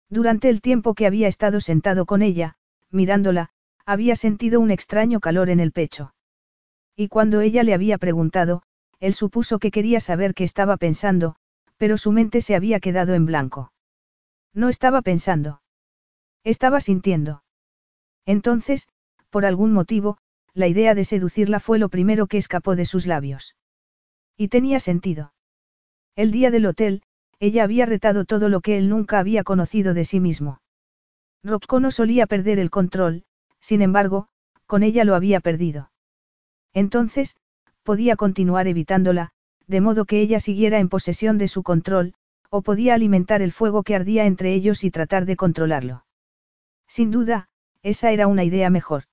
Durante 0.09 0.49
el 0.51 0.61
tiempo 0.61 0.95
que 0.95 1.07
había 1.07 1.29
estado 1.29 1.61
sentado 1.61 2.05
con 2.05 2.21
ella, 2.21 2.57
mirándola, 2.91 3.51
había 3.87 4.17
sentido 4.17 4.61
un 4.61 4.71
extraño 4.71 5.21
calor 5.21 5.49
en 5.49 5.61
el 5.61 5.73
pecho. 5.73 6.15
Y 6.95 7.09
cuando 7.09 7.41
ella 7.41 7.63
le 7.63 7.73
había 7.73 7.97
preguntado, 7.97 8.63
él 9.01 9.15
supuso 9.15 9.59
que 9.59 9.71
quería 9.71 10.01
saber 10.01 10.35
qué 10.35 10.45
estaba 10.45 10.77
pensando, 10.77 11.37
pero 11.83 11.99
su 11.99 12.13
mente 12.13 12.43
se 12.43 12.55
había 12.55 12.79
quedado 12.79 13.13
en 13.13 13.27
blanco. 13.27 13.73
No 14.55 14.69
estaba 14.69 15.03
pensando. 15.03 15.63
Estaba 16.45 16.81
sintiendo. 16.81 17.43
Entonces, 18.25 18.89
por 19.31 19.45
algún 19.45 19.73
motivo, 19.73 20.17
la 20.55 20.69
idea 20.69 20.95
de 20.95 21.05
seducirla 21.05 21.59
fue 21.59 21.81
lo 21.81 21.89
primero 21.89 22.29
que 22.29 22.39
escapó 22.39 22.77
de 22.77 22.85
sus 22.85 23.05
labios. 23.05 23.57
Y 24.37 24.47
tenía 24.47 24.79
sentido. 24.79 25.35
El 26.15 26.31
día 26.31 26.53
del 26.53 26.67
hotel, 26.67 27.03
ella 27.41 27.65
había 27.65 27.85
retado 27.85 28.27
todo 28.27 28.49
lo 28.49 28.61
que 28.61 28.79
él 28.79 28.89
nunca 28.89 29.19
había 29.19 29.43
conocido 29.43 29.93
de 29.93 30.05
sí 30.05 30.21
mismo. 30.21 30.61
Rocco 31.43 31.81
no 31.81 31.91
solía 31.91 32.29
perder 32.29 32.61
el 32.61 32.71
control, 32.71 33.25
sin 33.59 33.83
embargo, 33.83 34.29
con 34.67 34.85
ella 34.85 35.03
lo 35.03 35.17
había 35.17 35.41
perdido. 35.41 35.91
Entonces, 36.75 37.35
podía 37.83 38.15
continuar 38.15 38.69
evitándola, 38.69 39.33
de 39.73 39.81
modo 39.81 40.05
que 40.05 40.21
ella 40.21 40.39
siguiera 40.39 40.79
en 40.79 40.89
posesión 40.89 41.39
de 41.39 41.49
su 41.49 41.63
control, 41.63 42.15
o 42.51 42.61
podía 42.61 42.95
alimentar 42.95 43.41
el 43.41 43.51
fuego 43.51 43.83
que 43.83 43.97
ardía 43.97 44.27
entre 44.27 44.53
ellos 44.53 44.85
y 44.85 44.91
tratar 44.91 45.25
de 45.25 45.35
controlarlo. 45.35 46.05
Sin 46.87 47.11
duda, 47.11 47.49
esa 47.83 48.13
era 48.13 48.27
una 48.27 48.45
idea 48.45 48.69
mejor. 48.69 49.05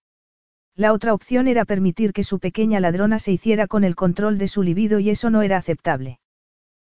La 0.75 0.91
otra 0.91 1.13
opción 1.13 1.47
era 1.47 1.63
permitir 1.63 2.11
que 2.11 2.25
su 2.25 2.39
pequeña 2.39 2.81
ladrona 2.81 3.19
se 3.19 3.31
hiciera 3.31 3.67
con 3.67 3.85
el 3.85 3.95
control 3.95 4.37
de 4.37 4.49
su 4.49 4.61
libido 4.61 4.99
y 4.99 5.09
eso 5.09 5.29
no 5.29 5.41
era 5.43 5.55
aceptable. 5.55 6.19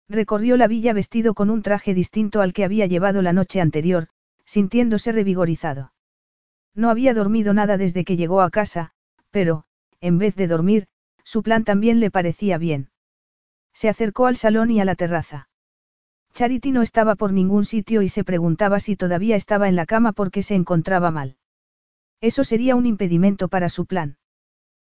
Recorrió 0.08 0.56
la 0.56 0.68
villa 0.68 0.94
vestido 0.94 1.34
con 1.34 1.50
un 1.50 1.62
traje 1.62 1.94
distinto 1.94 2.40
al 2.40 2.54
que 2.54 2.64
había 2.64 2.86
llevado 2.86 3.22
la 3.22 3.34
noche 3.34 3.60
anterior, 3.60 4.08
sintiéndose 4.46 5.12
revigorizado. 5.12 5.92
No 6.74 6.90
había 6.90 7.14
dormido 7.14 7.54
nada 7.54 7.78
desde 7.78 8.06
que 8.06 8.16
llegó 8.16 8.42
a 8.42 8.50
casa, 8.50 8.92
pero, 9.30 9.66
en 10.00 10.20
vez 10.20 10.36
de 10.38 10.48
dormir, 10.48 10.88
su 11.26 11.44
plan 11.44 11.66
también 11.66 12.00
le 12.00 12.12
parecía 12.12 12.58
bien. 12.58 12.90
Se 13.78 13.90
acercó 13.90 14.26
al 14.26 14.38
salón 14.38 14.72
y 14.72 14.82
a 14.82 14.86
la 14.86 14.96
terraza. 14.96 15.50
Charity 16.34 16.72
no 16.72 16.82
estaba 16.82 17.14
por 17.14 17.32
ningún 17.32 17.64
sitio 17.64 18.02
y 18.02 18.10
se 18.10 18.24
preguntaba 18.24 18.80
si 18.80 18.96
todavía 18.96 19.36
estaba 19.36 19.70
en 19.70 19.76
la 19.76 19.86
cama 19.86 20.14
porque 20.14 20.42
se 20.42 20.56
encontraba 20.56 21.12
mal. 21.12 21.38
Eso 22.20 22.44
sería 22.44 22.76
un 22.76 22.88
impedimento 22.88 23.50
para 23.50 23.70
su 23.70 23.86
plan. 23.86 24.18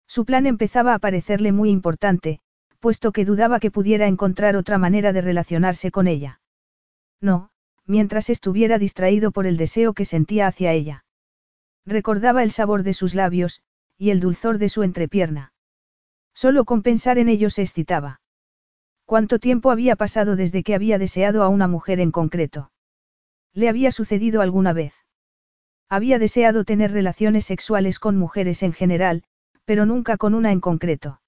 Su 0.06 0.26
plan 0.26 0.44
empezaba 0.44 0.92
a 0.92 0.98
parecerle 0.98 1.50
muy 1.50 1.70
importante, 1.70 2.40
puesto 2.78 3.10
que 3.10 3.24
dudaba 3.24 3.58
que 3.58 3.70
pudiera 3.70 4.06
encontrar 4.06 4.54
otra 4.54 4.76
manera 4.76 5.14
de 5.14 5.22
relacionarse 5.22 5.90
con 5.90 6.06
ella. 6.06 6.42
No, 7.22 7.48
mientras 7.86 8.28
estuviera 8.28 8.76
distraído 8.76 9.32
por 9.32 9.46
el 9.46 9.56
deseo 9.56 9.94
que 9.94 10.04
sentía 10.04 10.46
hacia 10.46 10.72
ella. 10.72 11.06
Recordaba 11.86 12.42
el 12.42 12.50
sabor 12.50 12.82
de 12.82 12.92
sus 12.92 13.14
labios, 13.14 13.62
y 13.96 14.10
el 14.10 14.20
dulzor 14.20 14.58
de 14.58 14.68
su 14.68 14.82
entrepierna. 14.82 15.54
Solo 16.34 16.66
con 16.66 16.82
pensar 16.82 17.16
en 17.16 17.30
ello 17.30 17.48
se 17.48 17.62
excitaba. 17.62 18.20
¿Cuánto 19.06 19.38
tiempo 19.38 19.70
había 19.70 19.96
pasado 19.96 20.34
desde 20.34 20.62
que 20.62 20.74
había 20.74 20.98
deseado 20.98 21.42
a 21.42 21.48
una 21.48 21.68
mujer 21.68 22.00
en 22.00 22.10
concreto? 22.10 22.70
¿Le 23.52 23.68
había 23.68 23.90
sucedido 23.90 24.40
alguna 24.40 24.72
vez? 24.72 24.94
Había 25.88 26.18
deseado 26.18 26.64
tener 26.64 26.90
relaciones 26.92 27.44
sexuales 27.44 27.98
con 27.98 28.16
mujeres 28.16 28.62
en 28.62 28.72
general, 28.72 29.22
pero 29.64 29.86
nunca 29.86 30.16
con 30.16 30.34
una 30.34 30.52
en 30.52 30.60
concreto. 30.60 31.20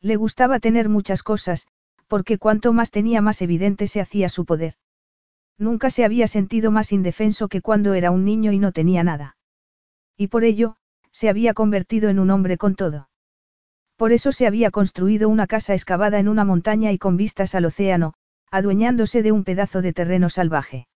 Le 0.00 0.16
gustaba 0.16 0.60
tener 0.60 0.88
muchas 0.88 1.22
cosas, 1.22 1.66
porque 2.06 2.38
cuanto 2.38 2.72
más 2.72 2.90
tenía 2.90 3.20
más 3.20 3.42
evidente 3.42 3.86
se 3.86 4.00
hacía 4.00 4.28
su 4.28 4.44
poder. 4.44 4.74
Nunca 5.58 5.90
se 5.90 6.04
había 6.04 6.26
sentido 6.26 6.70
más 6.70 6.92
indefenso 6.92 7.48
que 7.48 7.60
cuando 7.60 7.94
era 7.94 8.10
un 8.10 8.24
niño 8.24 8.52
y 8.52 8.58
no 8.58 8.72
tenía 8.72 9.04
nada. 9.04 9.36
Y 10.16 10.28
por 10.28 10.44
ello, 10.44 10.76
se 11.10 11.28
había 11.28 11.54
convertido 11.54 12.08
en 12.10 12.18
un 12.18 12.30
hombre 12.30 12.58
con 12.58 12.74
todo. 12.74 13.08
Por 14.02 14.10
eso 14.10 14.32
se 14.32 14.48
había 14.48 14.72
construido 14.72 15.28
una 15.28 15.46
casa 15.46 15.74
excavada 15.74 16.18
en 16.18 16.26
una 16.26 16.44
montaña 16.44 16.90
y 16.90 16.98
con 16.98 17.16
vistas 17.16 17.54
al 17.54 17.66
océano, 17.66 18.14
adueñándose 18.50 19.22
de 19.22 19.30
un 19.30 19.44
pedazo 19.44 19.80
de 19.80 19.92
terreno 19.92 20.28
salvaje. 20.28 20.88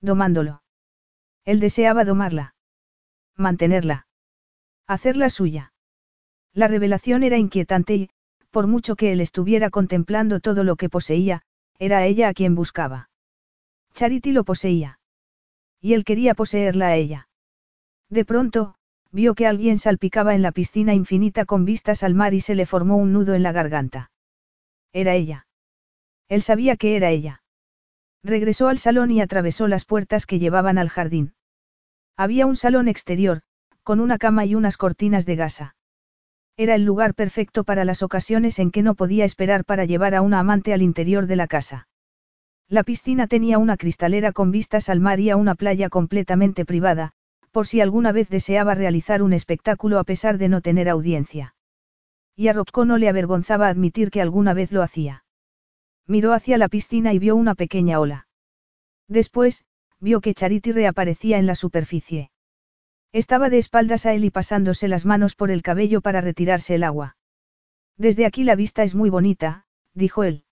Domándolo. 0.00 0.64
Él 1.44 1.60
deseaba 1.60 2.04
domarla. 2.04 2.56
Mantenerla. 3.36 4.08
Hacerla 4.88 5.30
suya. 5.30 5.74
La 6.52 6.66
revelación 6.66 7.22
era 7.22 7.38
inquietante 7.38 7.94
y, 7.94 8.10
por 8.50 8.66
mucho 8.66 8.96
que 8.96 9.12
él 9.12 9.20
estuviera 9.20 9.70
contemplando 9.70 10.40
todo 10.40 10.64
lo 10.64 10.74
que 10.74 10.88
poseía, 10.88 11.42
era 11.78 12.04
ella 12.04 12.30
a 12.30 12.34
quien 12.34 12.56
buscaba. 12.56 13.10
Charity 13.92 14.32
lo 14.32 14.42
poseía. 14.42 14.98
Y 15.80 15.92
él 15.92 16.02
quería 16.02 16.34
poseerla 16.34 16.88
a 16.88 16.96
ella. 16.96 17.28
De 18.10 18.24
pronto, 18.24 18.74
vio 19.14 19.36
que 19.36 19.46
alguien 19.46 19.78
salpicaba 19.78 20.34
en 20.34 20.42
la 20.42 20.50
piscina 20.50 20.92
infinita 20.92 21.44
con 21.44 21.64
vistas 21.64 22.02
al 22.02 22.14
mar 22.14 22.34
y 22.34 22.40
se 22.40 22.56
le 22.56 22.66
formó 22.66 22.96
un 22.96 23.12
nudo 23.12 23.34
en 23.34 23.44
la 23.44 23.52
garganta. 23.52 24.10
Era 24.92 25.14
ella. 25.14 25.46
Él 26.28 26.42
sabía 26.42 26.76
que 26.76 26.96
era 26.96 27.10
ella. 27.10 27.40
Regresó 28.24 28.66
al 28.68 28.78
salón 28.78 29.12
y 29.12 29.20
atravesó 29.20 29.68
las 29.68 29.84
puertas 29.84 30.26
que 30.26 30.40
llevaban 30.40 30.78
al 30.78 30.88
jardín. 30.88 31.34
Había 32.16 32.46
un 32.46 32.56
salón 32.56 32.88
exterior, 32.88 33.42
con 33.84 34.00
una 34.00 34.18
cama 34.18 34.46
y 34.46 34.56
unas 34.56 34.76
cortinas 34.76 35.26
de 35.26 35.36
gasa. 35.36 35.76
Era 36.56 36.74
el 36.74 36.84
lugar 36.84 37.14
perfecto 37.14 37.62
para 37.62 37.84
las 37.84 38.02
ocasiones 38.02 38.58
en 38.58 38.72
que 38.72 38.82
no 38.82 38.96
podía 38.96 39.24
esperar 39.24 39.64
para 39.64 39.84
llevar 39.84 40.16
a 40.16 40.22
una 40.22 40.40
amante 40.40 40.72
al 40.72 40.82
interior 40.82 41.26
de 41.28 41.36
la 41.36 41.46
casa. 41.46 41.86
La 42.68 42.82
piscina 42.82 43.28
tenía 43.28 43.58
una 43.58 43.76
cristalera 43.76 44.32
con 44.32 44.50
vistas 44.50 44.88
al 44.88 44.98
mar 44.98 45.20
y 45.20 45.30
a 45.30 45.36
una 45.36 45.54
playa 45.54 45.88
completamente 45.88 46.64
privada, 46.64 47.12
por 47.54 47.68
si 47.68 47.80
alguna 47.80 48.10
vez 48.10 48.28
deseaba 48.28 48.74
realizar 48.74 49.22
un 49.22 49.32
espectáculo 49.32 50.00
a 50.00 50.04
pesar 50.04 50.38
de 50.38 50.48
no 50.48 50.60
tener 50.60 50.88
audiencia. 50.88 51.54
Y 52.34 52.48
a 52.48 52.52
Rocco 52.52 52.84
no 52.84 52.98
le 52.98 53.08
avergonzaba 53.08 53.68
admitir 53.68 54.10
que 54.10 54.20
alguna 54.20 54.54
vez 54.54 54.72
lo 54.72 54.82
hacía. 54.82 55.24
Miró 56.08 56.32
hacia 56.32 56.58
la 56.58 56.66
piscina 56.66 57.12
y 57.12 57.20
vio 57.20 57.36
una 57.36 57.54
pequeña 57.54 58.00
ola. 58.00 58.26
Después, 59.06 59.64
vio 60.00 60.20
que 60.20 60.34
Charity 60.34 60.72
reaparecía 60.72 61.38
en 61.38 61.46
la 61.46 61.54
superficie. 61.54 62.32
Estaba 63.12 63.50
de 63.50 63.58
espaldas 63.58 64.04
a 64.04 64.14
él 64.14 64.24
y 64.24 64.30
pasándose 64.30 64.88
las 64.88 65.04
manos 65.04 65.36
por 65.36 65.52
el 65.52 65.62
cabello 65.62 66.00
para 66.00 66.20
retirarse 66.20 66.74
el 66.74 66.82
agua. 66.82 67.16
Desde 67.96 68.26
aquí 68.26 68.42
la 68.42 68.56
vista 68.56 68.82
es 68.82 68.96
muy 68.96 69.10
bonita, 69.10 69.66
dijo 69.92 70.24
él. 70.24 70.42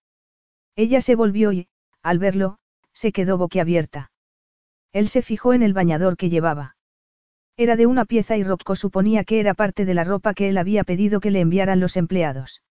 Ella 0.77 1.01
se 1.01 1.17
volvió 1.17 1.51
y, 1.51 1.67
al 2.05 2.21
verlo, 2.21 2.61
se 2.93 3.11
quedó 3.11 3.39
boquiabierta. 3.39 4.13
Él 4.93 5.09
se 5.09 5.21
fijó 5.21 5.53
en 5.53 5.65
el 5.65 5.73
bañador 5.73 6.17
que 6.17 6.31
llevaba. 6.31 6.77
Era 7.57 7.77
de 7.77 7.87
una 7.87 8.05
pieza 8.05 8.37
y 8.37 8.45
Rocco 8.45 8.77
suponía 8.77 9.25
que 9.25 9.39
era 9.41 9.55
parte 9.55 9.85
de 9.85 9.95
la 9.95 10.05
ropa 10.05 10.35
que 10.35 10.49
él 10.49 10.59
había 10.59 10.85
pedido 10.85 11.21
que 11.21 11.31
le 11.31 11.41
enviaran 11.41 11.81
los 11.81 11.97
empleados. 11.97 12.63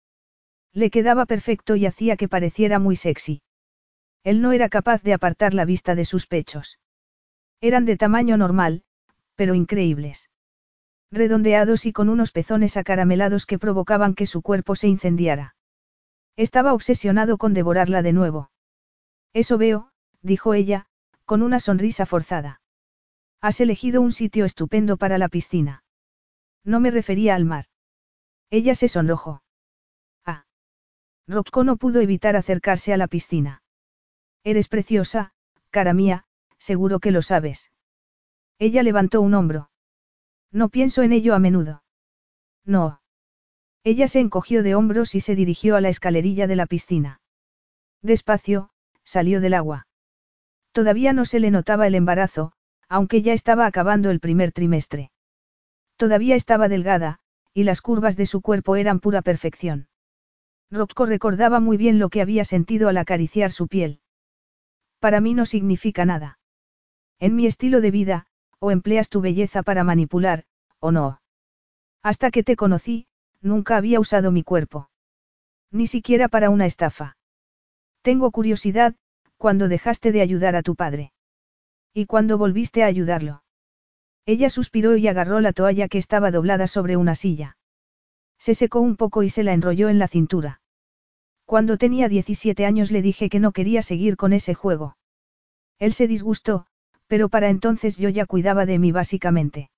Le 0.74 0.90
quedaba 0.90 1.26
perfecto 1.26 1.76
y 1.76 1.86
hacía 1.86 2.18
que 2.18 2.28
pareciera 2.28 2.80
muy 2.80 2.96
sexy. 2.96 3.42
Él 4.24 4.42
no 4.42 4.52
era 4.52 4.70
capaz 4.70 5.04
de 5.04 5.14
apartar 5.14 5.54
la 5.54 5.66
vista 5.66 5.96
de 5.96 6.06
sus 6.06 6.28
pechos. 6.28 6.80
Eran 7.60 7.86
de 7.86 7.98
tamaño 7.98 8.38
normal, 8.38 8.84
pero 9.36 9.54
increíbles. 9.54 10.30
Redondeados 11.12 11.86
y 11.86 11.92
con 11.92 12.10
unos 12.10 12.32
pezones 12.32 12.78
acaramelados 12.78 13.46
que 13.46 13.60
provocaban 13.60 14.16
que 14.16 14.26
su 14.26 14.42
cuerpo 14.42 14.76
se 14.76 14.88
incendiara. 14.88 15.56
Estaba 16.38 16.74
obsesionado 16.74 17.38
con 17.38 17.54
devorarla 17.54 18.02
de 18.02 18.14
nuevo. 18.14 18.50
Eso 19.34 19.58
veo, 19.58 19.92
dijo 20.22 20.54
ella, 20.54 20.88
con 21.26 21.42
una 21.42 21.60
sonrisa 21.60 22.06
forzada. 22.06 22.61
Has 23.42 23.60
elegido 23.60 24.02
un 24.02 24.12
sitio 24.12 24.46
estupendo 24.46 24.98
para 24.98 25.18
la 25.18 25.28
piscina. 25.28 25.84
No 26.64 26.80
me 26.80 26.92
refería 26.92 27.34
al 27.34 27.44
mar. 27.44 27.66
Ella 28.52 28.76
se 28.76 28.88
sonrojó. 28.88 29.42
Ah. 30.26 30.46
Rocco 31.28 31.64
no 31.64 31.78
pudo 31.78 32.02
evitar 32.02 32.36
acercarse 32.36 32.94
a 32.94 32.98
la 32.98 33.08
piscina. 33.08 33.64
Eres 34.44 34.68
preciosa, 34.68 35.34
cara 35.72 35.94
mía, 35.94 36.26
seguro 36.60 37.00
que 37.00 37.12
lo 37.12 37.24
sabes. 37.24 37.72
Ella 38.60 38.84
levantó 38.84 39.22
un 39.22 39.34
hombro. 39.34 39.72
No 40.52 40.70
pienso 40.70 41.02
en 41.02 41.12
ello 41.12 41.34
a 41.34 41.40
menudo. 41.40 41.84
No. 42.64 43.02
Ella 43.84 44.08
se 44.08 44.20
encogió 44.20 44.62
de 44.62 44.76
hombros 44.76 45.16
y 45.16 45.20
se 45.20 45.34
dirigió 45.34 45.76
a 45.76 45.82
la 45.82 45.90
escalerilla 45.90 46.46
de 46.46 46.56
la 46.56 46.68
piscina. 46.68 47.22
Despacio, 48.04 48.70
salió 49.04 49.42
del 49.42 49.56
agua. 49.56 49.88
Todavía 50.72 51.14
no 51.14 51.26
se 51.26 51.40
le 51.40 51.50
notaba 51.50 51.88
el 51.88 51.96
embarazo, 51.96 52.54
aunque 52.92 53.22
ya 53.22 53.32
estaba 53.32 53.66
acabando 53.66 54.10
el 54.10 54.20
primer 54.20 54.52
trimestre. 54.52 55.12
Todavía 55.96 56.36
estaba 56.36 56.68
delgada, 56.68 57.20
y 57.54 57.64
las 57.64 57.82
curvas 57.82 58.18
de 58.18 58.26
su 58.26 58.42
cuerpo 58.42 58.76
eran 58.76 59.00
pura 59.00 59.22
perfección. 59.22 59.88
Rocco 60.70 61.06
recordaba 61.06 61.62
muy 61.62 61.78
bien 61.78 62.00
lo 62.00 62.10
que 62.10 62.22
había 62.22 62.44
sentido 62.44 62.90
al 62.90 62.98
acariciar 62.98 63.52
su 63.52 63.70
piel. 63.70 64.02
Para 65.00 65.22
mí 65.22 65.34
no 65.34 65.46
significa 65.46 66.04
nada. 66.04 66.38
En 67.18 67.34
mi 67.34 67.48
estilo 67.48 67.80
de 67.80 67.92
vida, 67.92 68.26
o 68.60 68.72
empleas 68.72 69.08
tu 69.08 69.22
belleza 69.22 69.64
para 69.64 69.86
manipular, 69.86 70.44
o 70.80 70.92
no. 70.92 71.22
Hasta 72.04 72.30
que 72.30 72.44
te 72.44 72.58
conocí, 72.58 73.08
nunca 73.40 73.78
había 73.78 74.02
usado 74.02 74.34
mi 74.34 74.44
cuerpo. 74.44 74.90
Ni 75.72 75.88
siquiera 75.88 76.28
para 76.28 76.50
una 76.50 76.66
estafa. 76.66 77.16
Tengo 78.02 78.32
curiosidad, 78.32 78.96
cuando 79.38 79.70
dejaste 79.70 80.12
de 80.12 80.20
ayudar 80.20 80.58
a 80.58 80.62
tu 80.62 80.76
padre. 80.76 81.14
¿Y 81.94 82.06
cuando 82.06 82.38
volviste 82.38 82.84
a 82.84 82.88
ayudarlo? 82.88 83.44
Ella 84.26 84.50
suspiró 84.50 84.96
y 84.96 85.08
agarró 85.08 85.42
la 85.42 85.52
toalla 85.52 85.88
que 85.88 85.98
estaba 85.98 86.32
doblada 86.32 86.68
sobre 86.68 86.96
una 86.96 87.16
silla. 87.16 87.58
Se 88.38 88.56
secó 88.56 88.80
un 88.80 88.96
poco 88.96 89.24
y 89.24 89.30
se 89.30 89.44
la 89.44 89.54
enrolló 89.54 89.90
en 89.90 90.00
la 90.00 90.08
cintura. 90.08 90.62
Cuando 91.46 91.78
tenía 91.78 92.08
17 92.08 92.66
años 92.66 92.92
le 92.92 93.02
dije 93.02 93.30
que 93.30 93.40
no 93.40 93.52
quería 93.52 93.82
seguir 93.82 94.16
con 94.16 94.32
ese 94.32 94.54
juego. 94.54 94.96
Él 95.80 95.94
se 95.94 96.08
disgustó, 96.08 96.66
pero 97.08 97.28
para 97.28 97.50
entonces 97.50 97.98
yo 97.98 98.08
ya 98.08 98.26
cuidaba 98.26 98.66
de 98.66 98.80
mí 98.80 98.92
básicamente. 98.92 99.70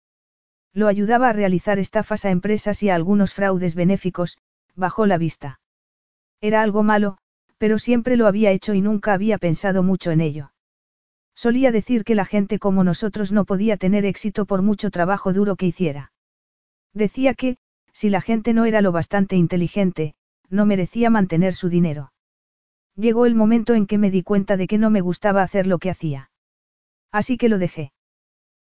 Lo 0.71 0.87
ayudaba 0.87 1.29
a 1.29 1.33
realizar 1.33 1.79
estafas 1.79 2.25
a 2.25 2.29
empresas 2.29 2.83
y 2.83 2.89
a 2.89 2.95
algunos 2.95 3.33
fraudes 3.33 3.73
benéficos, 3.73 4.37
bajó 4.75 5.07
la 5.07 5.17
vista. 5.17 5.59
Era 6.41 6.61
algo 6.61 6.83
malo, 6.83 7.17
Pero 7.57 7.79
siempre 7.79 8.17
lo 8.17 8.27
había 8.27 8.51
hecho 8.51 8.73
y 8.73 8.81
nunca 8.81 9.13
había 9.13 9.37
pensado 9.37 9.83
mucho 9.83 10.11
en 10.11 10.19
ello. 10.19 10.52
Solía 11.35 11.71
decir 11.71 12.03
que 12.03 12.15
la 12.15 12.25
gente 12.25 12.59
como 12.59 12.83
nosotros 12.83 13.31
no 13.31 13.45
podía 13.45 13.77
tener 13.77 14.05
éxito 14.05 14.45
por 14.45 14.61
mucho 14.61 14.91
trabajo 14.91 15.33
duro 15.33 15.55
que 15.55 15.65
hiciera. 15.65 16.11
Decía 16.93 17.33
que, 17.33 17.57
si 17.91 18.09
la 18.09 18.21
gente 18.21 18.53
no 18.53 18.65
era 18.65 18.81
lo 18.81 18.91
bastante 18.91 19.35
inteligente, 19.35 20.15
no 20.49 20.65
merecía 20.65 21.09
mantener 21.09 21.53
su 21.53 21.69
dinero. 21.69 22.13
Llegó 22.95 23.25
el 23.25 23.33
momento 23.33 23.73
en 23.73 23.87
que 23.87 23.97
me 23.97 24.11
di 24.11 24.21
cuenta 24.21 24.57
de 24.57 24.67
que 24.67 24.77
no 24.77 24.89
me 24.89 25.01
gustaba 25.01 25.41
hacer 25.41 25.65
lo 25.65 25.79
que 25.79 25.89
hacía. 25.89 26.29
Así 27.11 27.37
que 27.37 27.49
lo 27.49 27.57
dejé. 27.57 27.91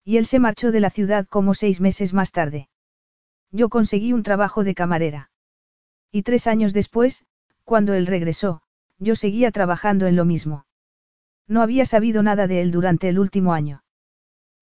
Y 0.04 0.16
él 0.16 0.26
se 0.26 0.38
marchó 0.38 0.72
de 0.72 0.80
la 0.80 0.90
ciudad 0.90 1.26
como 1.26 1.54
seis 1.54 1.80
meses 1.80 2.14
más 2.14 2.32
tarde. 2.32 2.68
Yo 3.50 3.68
conseguí 3.68 4.12
un 4.12 4.22
trabajo 4.22 4.64
de 4.64 4.74
camarera. 4.74 5.30
Y 6.10 6.22
tres 6.22 6.46
años 6.46 6.72
después, 6.72 7.24
cuando 7.64 7.94
él 7.94 8.06
regresó, 8.06 8.62
yo 8.98 9.16
seguía 9.16 9.50
trabajando 9.50 10.06
en 10.06 10.16
lo 10.16 10.24
mismo. 10.24 10.66
No 11.46 11.62
había 11.62 11.84
sabido 11.84 12.22
nada 12.22 12.46
de 12.46 12.62
él 12.62 12.70
durante 12.70 13.08
el 13.08 13.18
último 13.18 13.52
año. 13.52 13.82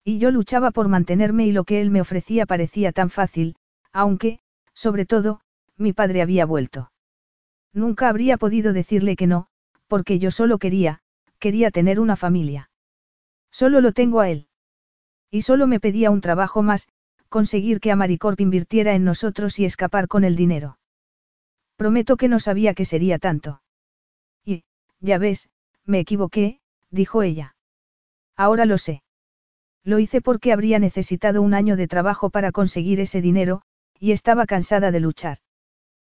Y 0.03 0.17
yo 0.19 0.31
luchaba 0.31 0.71
por 0.71 0.89
mantenerme 0.89 1.45
y 1.45 1.51
lo 1.51 1.63
que 1.63 1.81
él 1.81 1.89
me 1.89 2.01
ofrecía 2.01 2.45
parecía 2.45 2.91
tan 2.91 3.09
fácil, 3.09 3.55
aunque, 3.93 4.39
sobre 4.73 5.05
todo, 5.05 5.41
mi 5.77 5.93
padre 5.93 6.21
había 6.21 6.45
vuelto. 6.45 6.91
Nunca 7.73 8.09
habría 8.09 8.37
podido 8.37 8.73
decirle 8.73 9.15
que 9.15 9.27
no, 9.27 9.47
porque 9.87 10.19
yo 10.19 10.29
solo 10.29 10.57
quería, 10.57 10.99
quería 11.39 11.71
tener 11.71 11.99
una 11.99 12.15
familia. 12.15 12.69
Solo 13.51 13.81
lo 13.81 13.91
tengo 13.91 14.19
a 14.19 14.29
él. 14.29 14.47
Y 15.31 15.43
solo 15.43 15.67
me 15.67 15.79
pedía 15.79 16.11
un 16.11 16.21
trabajo 16.21 16.63
más, 16.63 16.89
conseguir 17.29 17.79
que 17.79 17.91
Amaricorp 17.91 18.39
invirtiera 18.41 18.93
en 18.93 19.03
nosotros 19.03 19.57
y 19.57 19.65
escapar 19.65 20.07
con 20.07 20.23
el 20.23 20.35
dinero. 20.35 20.77
Prometo 21.75 22.17
que 22.17 22.27
no 22.27 22.39
sabía 22.39 22.73
que 22.73 22.85
sería 22.85 23.19
tanto. 23.19 23.61
Y, 24.45 24.63
ya 24.99 25.17
ves, 25.17 25.49
me 25.85 25.99
equivoqué, 25.99 26.59
dijo 26.93 27.23
ella. 27.23 27.55
Ahora 28.37 28.65
lo 28.65 28.77
sé. 28.77 29.03
Lo 29.83 29.99
hice 29.99 30.21
porque 30.21 30.53
habría 30.53 30.79
necesitado 30.79 31.41
un 31.41 31.53
año 31.53 31.75
de 31.75 31.87
trabajo 31.87 32.29
para 32.29 32.51
conseguir 32.51 32.99
ese 32.99 33.21
dinero, 33.21 33.63
y 33.99 34.11
estaba 34.11 34.45
cansada 34.45 34.91
de 34.91 34.99
luchar. 34.99 35.39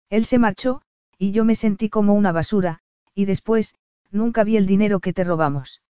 Él 0.09 0.25
se 0.25 0.39
marchó, 0.39 0.83
y 1.19 1.31
yo 1.33 1.45
me 1.45 1.55
sentí 1.55 1.89
como 1.89 2.15
una 2.15 2.33
basura, 2.33 2.81
y 3.15 3.27
después, 3.27 3.75
nunca 4.11 4.43
vi 4.43 4.57
el 4.57 4.67
dinero 4.67 5.01
que 5.01 5.13
te 5.13 5.23
robamos. 5.23 5.83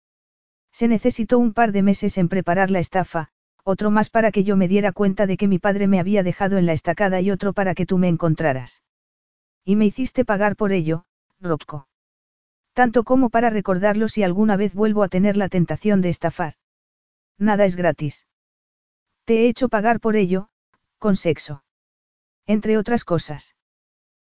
Se 0.71 0.87
necesitó 0.87 1.39
un 1.39 1.53
par 1.53 1.71
de 1.71 1.83
meses 1.83 2.17
en 2.17 2.27
preparar 2.27 2.69
la 2.69 2.79
estafa, 2.79 3.29
otro 3.63 3.91
más 3.91 4.09
para 4.09 4.31
que 4.31 4.43
yo 4.43 4.57
me 4.57 4.67
diera 4.67 4.91
cuenta 4.91 5.27
de 5.27 5.37
que 5.37 5.47
mi 5.47 5.59
padre 5.59 5.87
me 5.87 5.99
había 5.99 6.23
dejado 6.23 6.57
en 6.57 6.65
la 6.65 6.73
estacada 6.73 7.21
y 7.21 7.31
otro 7.31 7.53
para 7.53 7.75
que 7.75 7.85
tú 7.85 7.97
me 7.97 8.07
encontraras. 8.07 8.81
Y 9.63 9.75
me 9.75 9.85
hiciste 9.85 10.25
pagar 10.25 10.55
por 10.55 10.71
ello, 10.71 11.05
Rocco. 11.39 11.88
Tanto 12.79 13.03
como 13.03 13.29
para 13.29 13.49
recordarlo 13.49 14.07
si 14.07 14.23
alguna 14.23 14.55
vez 14.55 14.73
vuelvo 14.73 15.03
a 15.03 15.09
tener 15.09 15.35
la 15.35 15.49
tentación 15.49 15.99
de 15.99 16.07
estafar. 16.07 16.53
Nada 17.37 17.65
es 17.65 17.75
gratis. 17.75 18.25
Te 19.25 19.41
he 19.41 19.49
hecho 19.49 19.67
pagar 19.67 19.99
por 19.99 20.15
ello, 20.15 20.47
con 20.97 21.17
sexo. 21.17 21.65
Entre 22.47 22.77
otras 22.77 23.03
cosas. 23.03 23.57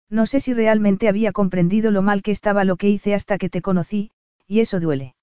No 0.09 0.25
sé 0.25 0.41
si 0.41 0.53
realmente 0.53 1.07
había 1.07 1.31
comprendido 1.31 1.91
lo 1.91 2.01
mal 2.01 2.21
que 2.21 2.31
estaba 2.31 2.65
lo 2.65 2.75
que 2.75 2.89
hice 2.89 3.15
hasta 3.15 3.37
que 3.37 3.49
te 3.49 3.61
conocí, 3.61 4.11
y 4.47 4.59
eso 4.59 4.81
duele. 4.81 5.15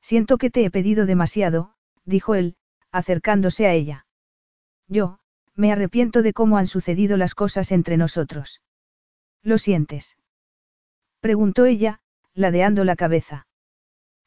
Siento 0.00 0.38
que 0.38 0.48
te 0.48 0.64
he 0.64 0.70
pedido 0.70 1.04
demasiado, 1.04 1.74
dijo 2.06 2.34
él, 2.34 2.56
acercándose 2.90 3.66
a 3.66 3.74
ella. 3.74 4.06
Yo, 4.88 5.18
me 5.54 5.72
arrepiento 5.72 6.22
de 6.22 6.32
cómo 6.32 6.56
han 6.56 6.68
sucedido 6.68 7.18
las 7.18 7.34
cosas 7.34 7.70
entre 7.70 7.98
nosotros. 7.98 8.62
¿Lo 9.42 9.58
sientes? 9.58 10.16
Preguntó 11.20 11.66
ella, 11.66 12.00
ladeando 12.36 12.84
la 12.84 12.94
cabeza. 12.94 13.48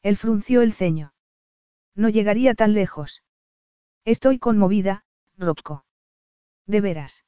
Él 0.02 0.16
frunció 0.16 0.60
el 0.62 0.72
ceño. 0.74 1.14
No 1.94 2.08
llegaría 2.08 2.54
tan 2.54 2.74
lejos. 2.74 3.22
Estoy 4.04 4.38
conmovida, 4.38 5.04
Rocco. 5.38 5.84
De 6.66 6.80
veras. 6.80 7.24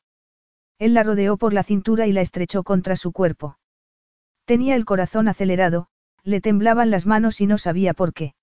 Él 0.79 0.95
la 0.95 1.05
rodeó 1.05 1.37
por 1.37 1.53
la 1.53 1.63
cintura 1.63 2.07
y 2.07 2.13
la 2.13 2.21
estrechó 2.21 2.65
contra 2.65 2.97
su 2.97 3.13
cuerpo. 3.13 3.59
Tenía 4.45 4.75
el 4.75 4.85
corazón 4.85 5.29
acelerado, 5.29 5.89
le 6.25 6.41
temblaban 6.41 6.91
las 6.91 7.07
manos 7.07 7.41
y 7.41 7.47
no 7.47 7.59
sabía 7.59 7.95
por 7.95 8.13
qué. 8.13 8.35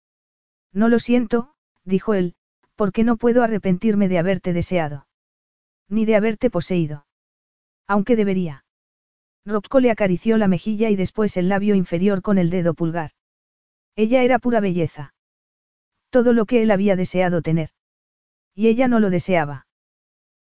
No 0.71 0.87
lo 0.87 0.99
siento, 0.99 1.53
dijo 1.83 2.13
él, 2.13 2.35
porque 2.75 3.03
no 3.03 3.17
puedo 3.17 3.43
arrepentirme 3.43 4.07
de 4.07 4.19
haberte 4.19 4.53
deseado. 4.53 5.07
Ni 5.89 6.05
de 6.05 6.15
haberte 6.15 6.49
poseído. 6.49 7.05
Aunque 7.87 8.15
debería. 8.15 8.63
Rocco 9.49 9.79
le 9.79 9.91
acarició 9.91 10.37
la 10.37 10.47
mejilla 10.47 10.89
y 10.89 10.95
después 10.95 11.35
el 11.35 11.49
labio 11.49 11.75
inferior 11.75 12.21
con 12.21 12.37
el 12.37 12.49
dedo 12.49 12.73
pulgar. 12.73 13.11
Ella 13.95 14.23
era 14.23 14.39
pura 14.39 14.59
belleza. 14.59 15.13
Todo 16.09 16.33
lo 16.33 16.45
que 16.45 16.61
él 16.61 16.71
había 16.71 16.95
deseado 16.95 17.41
tener. 17.41 17.71
Y 18.55 18.67
ella 18.67 18.87
no 18.87 18.99
lo 18.99 19.09
deseaba. 19.09 19.67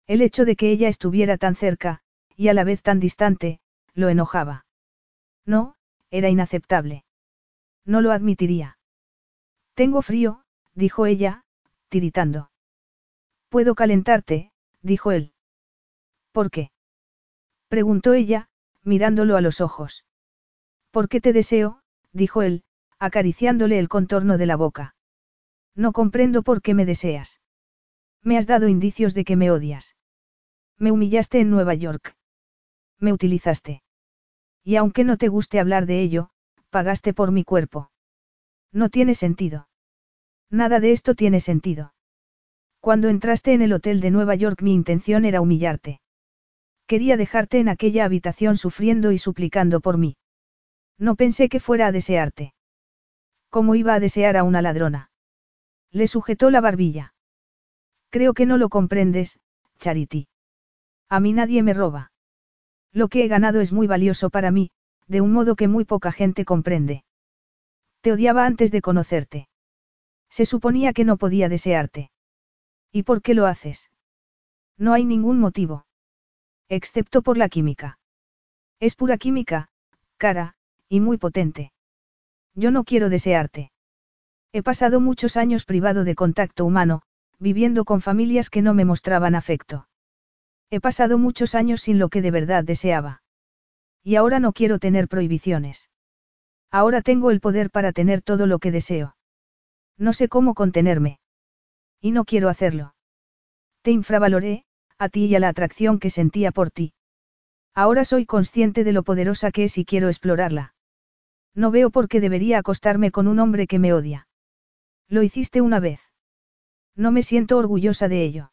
El 0.07 0.23
hecho 0.23 0.45
de 0.45 0.57
que 0.57 0.71
ella 0.71 0.89
estuviera 0.89 1.39
tan 1.39 1.55
cerca, 1.55 2.03
y 2.37 2.49
a 2.49 2.55
la 2.55 2.65
vez 2.65 2.83
tan 2.83 3.01
distante, 3.01 3.61
lo 3.95 4.09
enojaba. 4.09 4.67
No, 5.45 5.75
era 6.11 6.29
inaceptable. 6.29 7.05
No 7.85 8.01
lo 8.01 8.13
admitiría. 8.13 8.79
Tengo 9.75 10.03
frío, 10.03 10.45
dijo 10.75 11.07
ella, 11.07 11.45
tiritando. 11.89 12.51
Puedo 13.49 13.75
calentarte, 13.75 14.53
dijo 14.83 15.13
él. 15.13 15.33
¿Por 16.33 16.51
qué? 16.51 16.71
preguntó 17.69 18.13
ella, 18.15 18.49
mirándolo 18.85 19.37
a 19.37 19.41
los 19.41 19.61
ojos. 19.61 20.05
¿Por 20.91 21.09
qué 21.09 21.21
te 21.21 21.33
deseo? 21.33 21.83
dijo 22.13 22.43
él, 22.43 22.65
acariciándole 22.99 23.79
el 23.79 23.89
contorno 23.89 24.39
de 24.39 24.47
la 24.47 24.57
boca. 24.57 24.95
No 25.75 25.93
comprendo 25.93 26.43
por 26.43 26.63
qué 26.63 26.75
me 26.75 26.87
deseas. 26.87 27.41
Me 28.23 28.37
has 28.37 28.47
dado 28.47 28.69
indicios 28.69 29.15
de 29.15 29.25
que 29.25 29.37
me 29.37 29.51
odias. 29.51 29.97
Me 30.77 30.91
humillaste 30.91 31.41
en 31.41 31.51
Nueva 31.51 31.75
York. 31.75 32.17
Me 32.99 33.13
utilizaste. 33.13 33.83
Y 34.65 34.77
aunque 34.77 35.05
no 35.05 35.17
te 35.17 35.29
guste 35.29 35.61
hablar 35.61 35.87
de 35.87 36.01
ello, 36.01 36.31
pagaste 36.71 37.15
por 37.15 37.31
mi 37.31 37.45
cuerpo. 37.45 37.91
No 38.73 38.89
tiene 38.89 39.15
sentido. 39.15 39.69
Nada 40.51 40.81
de 40.81 40.93
esto 40.93 41.15
tiene 41.15 41.41
sentido. 41.41 41.95
Cuando 42.81 43.09
entraste 43.09 43.53
en 43.53 43.63
el 43.63 43.73
hotel 43.73 44.01
de 44.01 44.11
Nueva 44.11 44.35
York 44.35 44.63
mi 44.63 44.73
intención 44.73 45.25
era 45.25 45.41
humillarte. 45.41 46.01
Quería 46.89 47.19
dejarte 47.19 47.59
en 47.61 47.69
aquella 47.69 48.07
habitación 48.07 48.57
sufriendo 48.57 49.13
y 49.13 49.19
suplicando 49.19 49.81
por 49.81 49.99
mí. 49.99 50.17
No 50.99 51.17
pensé 51.17 51.51
que 51.51 51.61
fuera 51.61 51.87
a 51.87 51.93
desearte. 51.93 52.55
¿Cómo 53.51 53.75
iba 53.75 53.93
a 53.93 54.01
desear 54.01 54.39
a 54.39 54.43
una 54.43 54.63
ladrona? 54.63 55.11
Le 55.93 56.07
sujetó 56.07 56.51
la 56.51 56.63
barbilla. 56.63 57.13
Creo 58.09 58.33
que 58.33 58.47
no 58.47 58.57
lo 58.57 58.71
comprendes, 58.71 59.39
Charity. 59.79 60.29
A 61.11 61.21
mí 61.21 61.35
nadie 61.35 61.63
me 61.63 61.75
roba. 61.75 62.11
Lo 62.91 63.09
que 63.09 63.23
he 63.23 63.29
ganado 63.29 63.61
es 63.61 63.71
muy 63.71 63.87
valioso 63.87 64.31
para 64.31 64.51
mí, 64.51 64.71
de 65.07 65.21
un 65.21 65.33
modo 65.33 65.57
que 65.57 65.69
muy 65.69 65.85
poca 65.85 66.11
gente 66.11 66.47
comprende. 66.47 67.05
Te 68.01 68.13
odiaba 68.13 68.47
antes 68.47 68.71
de 68.71 68.81
conocerte. 68.81 69.49
Se 70.31 70.47
suponía 70.47 70.95
que 70.95 71.05
no 71.05 71.19
podía 71.19 71.51
desearte. 71.51 72.11
¿Y 72.93 73.03
por 73.03 73.21
qué 73.21 73.35
lo 73.35 73.45
haces? 73.45 73.91
No 74.79 74.95
hay 74.95 75.05
ningún 75.05 75.39
motivo. 75.39 75.85
Excepto 76.69 77.23
por 77.23 77.39
la 77.39 77.49
química. 77.49 77.99
Es 78.81 78.95
pura 78.95 79.17
química, 79.17 79.69
cara, 80.17 80.55
y 80.89 81.01
muy 81.01 81.17
potente. 81.17 81.73
Yo 82.55 82.71
no 82.71 82.85
quiero 82.85 83.09
desearte. 83.09 83.73
He 84.53 84.63
pasado 84.63 85.01
muchos 85.01 85.37
años 85.37 85.65
privado 85.65 86.05
de 86.05 86.15
contacto 86.15 86.65
humano, 86.65 87.03
viviendo 87.39 87.85
con 87.85 88.01
familias 88.01 88.51
que 88.51 88.63
no 88.63 88.75
me 88.75 88.85
mostraban 88.85 89.35
afecto. 89.35 89.89
He 90.71 90.81
pasado 90.81 91.19
muchos 91.19 91.55
años 91.55 91.81
sin 91.81 91.99
lo 91.99 92.09
que 92.09 92.23
de 92.23 92.31
verdad 92.31 92.65
deseaba. 92.65 93.23
Y 94.03 94.17
ahora 94.17 94.39
no 94.39 94.53
quiero 94.53 94.79
tener 94.79 95.09
prohibiciones. 95.09 95.91
Ahora 96.71 97.01
tengo 97.01 97.31
el 97.31 97.41
poder 97.41 97.71
para 97.71 97.93
tener 97.93 98.21
todo 98.23 98.47
lo 98.47 98.59
que 98.59 98.71
deseo. 98.71 99.17
No 99.97 100.13
sé 100.13 100.29
cómo 100.29 100.55
contenerme. 100.55 101.19
Y 102.01 102.13
no 102.13 102.25
quiero 102.25 102.49
hacerlo. 102.49 102.95
Te 103.83 103.91
infravaloré, 103.91 104.65
a 104.99 105.09
ti 105.09 105.27
y 105.27 105.35
a 105.35 105.41
la 105.41 105.49
atracción 105.49 105.99
que 105.99 106.11
sentía 106.11 106.51
por 106.53 106.71
ti. 106.71 106.93
Ahora 107.75 108.05
soy 108.05 108.27
consciente 108.27 108.83
de 108.83 108.93
lo 108.93 109.05
poderosa 109.05 109.53
que 109.53 109.65
es 109.65 109.79
y 109.79 109.85
quiero 109.85 110.09
explorarla. 110.09 110.75
No 111.55 111.71
veo 111.71 111.91
por 111.91 112.09
qué 112.09 112.21
debería 112.21 112.59
acostarme 112.59 113.11
con 113.11 113.29
un 113.29 113.39
hombre 113.39 113.67
que 113.67 113.79
me 113.79 113.93
odia. 113.93 114.29
Lo 115.09 115.23
hiciste 115.23 115.61
una 115.61 115.81
vez. 115.81 116.01
No 116.97 117.13
me 117.13 117.23
siento 117.23 117.57
orgullosa 117.59 118.09
de 118.09 118.25
ello. 118.25 118.53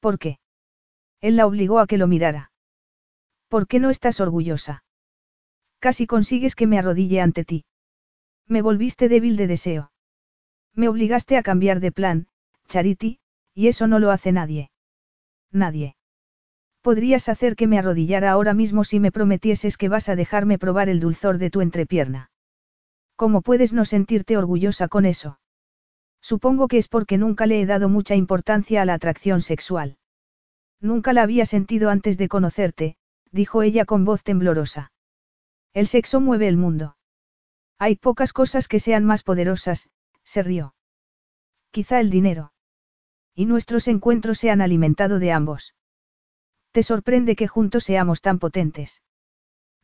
¿Por 0.00 0.18
qué? 0.18 0.38
Él 1.20 1.36
la 1.36 1.46
obligó 1.46 1.80
a 1.80 1.86
que 1.86 1.98
lo 1.98 2.06
mirara. 2.06 2.52
¿Por 3.48 3.66
qué 3.66 3.80
no 3.80 3.90
estás 3.90 4.20
orgullosa? 4.20 4.84
Casi 5.80 6.06
consigues 6.06 6.54
que 6.54 6.66
me 6.66 6.78
arrodille 6.78 7.20
ante 7.20 7.44
ti. 7.44 7.64
Me 8.46 8.62
volviste 8.62 9.08
débil 9.08 9.36
de 9.36 9.46
deseo. 9.46 9.92
Me 10.74 10.88
obligaste 10.88 11.36
a 11.36 11.42
cambiar 11.42 11.80
de 11.80 11.92
plan, 11.92 12.28
Charity, 12.68 13.20
y 13.54 13.68
eso 13.68 13.86
no 13.86 13.98
lo 13.98 14.10
hace 14.10 14.32
nadie. 14.32 14.70
Nadie. 15.52 15.96
Podrías 16.82 17.28
hacer 17.28 17.56
que 17.56 17.66
me 17.66 17.78
arrodillara 17.78 18.30
ahora 18.30 18.54
mismo 18.54 18.84
si 18.84 19.00
me 19.00 19.12
prometieses 19.12 19.76
que 19.76 19.88
vas 19.88 20.08
a 20.08 20.16
dejarme 20.16 20.58
probar 20.58 20.88
el 20.88 21.00
dulzor 21.00 21.38
de 21.38 21.50
tu 21.50 21.60
entrepierna. 21.60 22.30
¿Cómo 23.16 23.42
puedes 23.42 23.72
no 23.72 23.84
sentirte 23.84 24.36
orgullosa 24.36 24.88
con 24.88 25.04
eso? 25.04 25.40
Supongo 26.20 26.68
que 26.68 26.78
es 26.78 26.88
porque 26.88 27.18
nunca 27.18 27.46
le 27.46 27.60
he 27.60 27.66
dado 27.66 27.88
mucha 27.88 28.14
importancia 28.14 28.82
a 28.82 28.84
la 28.84 28.94
atracción 28.94 29.40
sexual. 29.40 29.98
Nunca 30.80 31.12
la 31.12 31.22
había 31.22 31.46
sentido 31.46 31.90
antes 31.90 32.18
de 32.18 32.28
conocerte, 32.28 32.96
dijo 33.32 33.62
ella 33.62 33.84
con 33.84 34.04
voz 34.04 34.22
temblorosa. 34.22 34.92
El 35.74 35.86
sexo 35.86 36.20
mueve 36.20 36.48
el 36.48 36.56
mundo. 36.56 36.96
Hay 37.78 37.96
pocas 37.96 38.32
cosas 38.32 38.68
que 38.68 38.80
sean 38.80 39.04
más 39.04 39.22
poderosas, 39.22 39.88
se 40.24 40.42
rió. 40.42 40.74
Quizá 41.70 42.00
el 42.00 42.10
dinero. 42.10 42.52
Y 43.38 43.46
nuestros 43.46 43.86
encuentros 43.86 44.38
se 44.38 44.50
han 44.50 44.60
alimentado 44.60 45.20
de 45.20 45.30
ambos. 45.30 45.76
Te 46.72 46.82
sorprende 46.82 47.36
que 47.36 47.46
juntos 47.46 47.84
seamos 47.84 48.20
tan 48.20 48.40
potentes. 48.40 49.00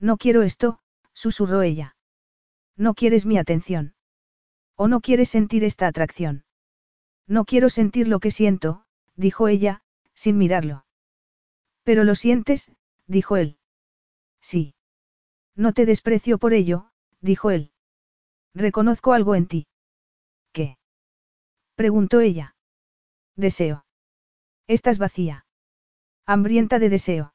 No 0.01 0.17
quiero 0.17 0.43
esto, 0.43 0.81
susurró 1.13 1.63
ella. 1.63 1.95
No 2.77 2.95
quieres 2.95 3.27
mi 3.27 3.39
atención. 3.39 3.95
O 4.75 4.89
no 4.89 5.01
quieres 5.01 5.29
sentir 5.29 5.63
esta 5.63 5.87
atracción. 5.87 6.45
No 7.29 7.45
quiero 7.45 7.69
sentir 7.69 8.09
lo 8.09 8.19
que 8.19 8.33
siento, 8.33 8.87
dijo 9.15 9.47
ella, 9.47 9.83
sin 10.15 10.37
mirarlo. 10.37 10.85
Pero 11.85 12.03
lo 12.03 12.17
sientes, 12.17 12.73
dijo 13.07 13.37
él. 13.37 13.57
Sí. 14.41 14.75
No 15.55 15.73
te 15.73 15.87
desprecio 15.87 16.39
por 16.39 16.55
ello, 16.55 16.91
dijo 17.21 17.53
él. 17.53 17.71
Reconozco 18.53 19.13
algo 19.13 19.37
en 19.37 19.47
ti. 19.47 19.69
¿Qué? 20.51 20.77
preguntó 21.77 22.19
ella. 22.19 22.54
Deseo. 23.37 23.85
Estás 24.67 24.99
vacía. 24.99 25.47
Hambrienta 26.27 26.79
de 26.79 26.89
deseo. 26.89 27.35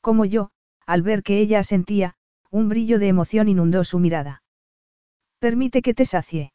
Como 0.00 0.24
yo, 0.24 0.50
al 0.86 1.02
ver 1.02 1.22
que 1.22 1.40
ella 1.40 1.58
asentía, 1.60 2.14
un 2.50 2.68
brillo 2.68 2.98
de 2.98 3.08
emoción 3.08 3.48
inundó 3.48 3.82
su 3.84 3.98
mirada. 3.98 4.42
Permite 5.38 5.82
que 5.82 5.94
te 5.94 6.04
sacie. 6.04 6.52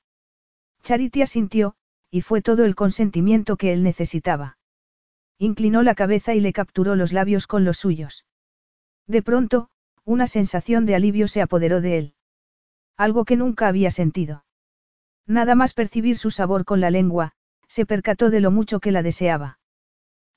Charity 0.83 1.21
asintió, 1.21 1.75
y 2.09 2.21
fue 2.21 2.41
todo 2.41 2.65
el 2.65 2.75
consentimiento 2.75 3.57
que 3.57 3.73
él 3.73 3.83
necesitaba. 3.83 4.57
Inclinó 5.38 5.81
la 5.81 5.95
cabeza 5.95 6.35
y 6.35 6.39
le 6.39 6.53
capturó 6.53 6.95
los 6.95 7.13
labios 7.13 7.47
con 7.47 7.65
los 7.65 7.77
suyos. 7.77 8.25
De 9.07 9.21
pronto, 9.21 9.69
una 10.05 10.27
sensación 10.27 10.85
de 10.85 10.95
alivio 10.95 11.27
se 11.27 11.41
apoderó 11.41 11.81
de 11.81 11.97
él. 11.97 12.13
Algo 12.95 13.25
que 13.25 13.38
nunca 13.38 13.67
había 13.67 13.91
sentido. 13.91 14.45
Nada 15.25 15.55
más 15.55 15.73
percibir 15.73 16.17
su 16.17 16.31
sabor 16.31 16.65
con 16.65 16.79
la 16.79 16.91
lengua, 16.91 17.33
se 17.72 17.85
percató 17.85 18.30
de 18.30 18.41
lo 18.41 18.52
mucho 18.52 18.81
que 18.81 18.91
la 18.91 19.02
deseaba. 19.02 19.57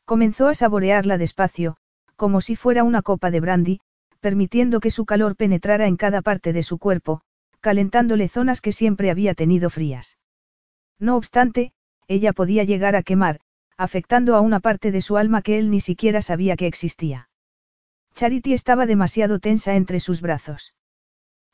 Comenzó 0.05 0.47
a 0.47 0.55
saborearla 0.55 1.19
despacio, 1.19 1.77
como 2.15 2.41
si 2.41 2.55
fuera 2.55 2.85
una 2.85 3.03
copa 3.03 3.33
de 3.33 3.41
brandy, 3.41 3.81
permitiendo 4.21 4.79
que 4.79 4.93
su 4.93 5.05
calor 5.05 5.35
penetrara 5.35 5.89
en 5.89 5.97
cada 5.97 6.23
parte 6.23 6.53
de 6.53 6.63
su 6.63 6.79
cuerpo, 6.79 7.23
calentándole 7.59 8.29
zonas 8.29 8.61
que 8.61 8.71
siempre 8.71 9.11
había 9.11 9.35
tenido 9.35 9.69
frías. 9.69 10.17
No 11.01 11.17
obstante, 11.17 11.73
ella 12.07 12.33
podía 12.33 12.63
llegar 12.63 12.95
a 12.95 13.03
quemar, 13.03 13.41
afectando 13.77 14.37
a 14.37 14.41
una 14.41 14.61
parte 14.61 14.93
de 14.93 15.01
su 15.01 15.17
alma 15.17 15.43
que 15.43 15.59
él 15.59 15.73
ni 15.73 15.81
siquiera 15.81 16.23
sabía 16.23 16.57
que 16.57 16.69
existía. 16.69 17.29
Charity 18.15 18.53
estaba 18.53 18.87
demasiado 18.87 19.41
tensa 19.41 19.75
entre 19.75 19.99
sus 19.99 20.21
brazos. 20.21 20.73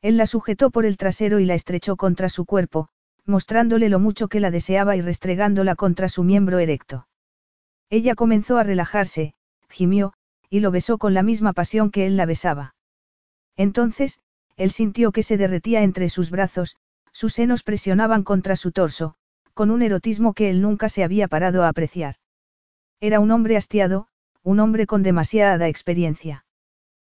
Él 0.02 0.19
la 0.19 0.27
sujetó 0.27 0.70
por 0.70 0.85
el 0.85 0.98
trasero 0.98 1.40
y 1.40 1.47
la 1.47 1.55
estrechó 1.55 1.97
contra 1.97 2.28
su 2.28 2.44
cuerpo, 2.44 2.90
mostrándole 3.26 3.88
lo 3.88 3.98
mucho 3.98 4.28
que 4.28 4.40
la 4.40 4.51
deseaba 4.51 4.97
y 4.97 5.01
restregándola 5.01 5.76
contra 5.76 6.09
su 6.09 6.24
miembro 6.24 6.59
erecto. 6.59 7.06
Ella 7.90 8.14
comenzó 8.14 8.59
a 8.59 8.62
relajarse, 8.62 9.34
gimió, 9.68 10.12
y 10.48 10.60
lo 10.60 10.70
besó 10.70 10.98
con 10.98 11.14
la 11.14 11.22
misma 11.22 11.52
pasión 11.52 11.90
que 11.90 12.06
él 12.06 12.16
la 12.16 12.26
besaba. 12.26 12.74
Entonces, 13.57 14.20
él 14.57 14.70
sintió 14.70 15.12
que 15.12 15.23
se 15.23 15.36
derretía 15.36 15.82
entre 15.82 16.08
sus 16.08 16.31
brazos, 16.31 16.76
sus 17.12 17.34
senos 17.34 17.62
presionaban 17.62 18.23
contra 18.23 18.57
su 18.57 18.73
torso, 18.73 19.15
con 19.55 19.70
un 19.70 19.82
erotismo 19.82 20.32
que 20.32 20.50
él 20.50 20.62
nunca 20.62 20.89
se 20.89 21.05
había 21.05 21.28
parado 21.28 21.65
a 21.65 21.68
apreciar. 21.68 22.16
Era 23.00 23.20
un 23.20 23.31
hombre 23.31 23.57
hastiado, 23.57 24.07
un 24.42 24.60
hombre 24.60 24.86
con 24.86 25.02
demasiada 25.02 25.68
experiencia. 25.68 26.44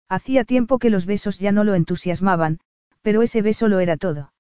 Hacía 0.10 0.44
tiempo 0.44 0.80
que 0.80 0.90
los 0.90 1.06
besos 1.06 1.40
ya 1.40 1.52
no 1.52 1.64
lo 1.64 1.76
entusiasmaban, 1.76 2.60
pero 3.02 3.22
ese 3.22 3.42
beso 3.42 3.68
lo 3.68 3.80
era 3.80 3.98
todo. 3.98 4.33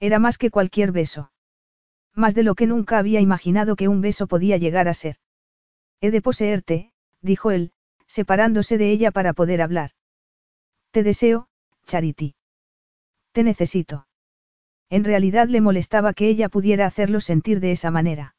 Era 0.00 0.18
más 0.18 0.38
que 0.38 0.50
cualquier 0.50 0.92
beso. 0.92 1.32
Más 2.14 2.34
de 2.34 2.42
lo 2.42 2.54
que 2.54 2.66
nunca 2.66 2.98
había 2.98 3.20
imaginado 3.20 3.76
que 3.76 3.88
un 3.88 4.00
beso 4.00 4.26
podía 4.26 4.56
llegar 4.56 4.88
a 4.88 4.94
ser. 4.94 5.16
He 6.00 6.10
de 6.10 6.22
poseerte, 6.22 6.92
dijo 7.20 7.50
él, 7.50 7.72
separándose 8.06 8.78
de 8.78 8.90
ella 8.90 9.10
para 9.10 9.32
poder 9.32 9.60
hablar. 9.60 9.90
Te 10.90 11.02
deseo, 11.02 11.48
Charity. 11.86 12.34
Te 13.32 13.42
necesito. 13.42 14.06
En 14.90 15.04
realidad 15.04 15.48
le 15.48 15.60
molestaba 15.60 16.14
que 16.14 16.28
ella 16.28 16.48
pudiera 16.48 16.86
hacerlo 16.86 17.20
sentir 17.20 17.60
de 17.60 17.72
esa 17.72 17.90
manera. 17.90 18.36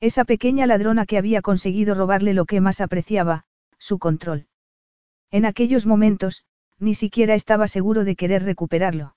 Esa 0.00 0.24
pequeña 0.24 0.66
ladrona 0.66 1.06
que 1.06 1.16
había 1.16 1.42
conseguido 1.42 1.94
robarle 1.94 2.34
lo 2.34 2.44
que 2.44 2.60
más 2.60 2.80
apreciaba, 2.80 3.44
su 3.78 3.98
control. 3.98 4.48
En 5.30 5.46
aquellos 5.46 5.86
momentos, 5.86 6.44
ni 6.78 6.94
siquiera 6.94 7.34
estaba 7.34 7.68
seguro 7.68 8.04
de 8.04 8.16
querer 8.16 8.42
recuperarlo. 8.42 9.16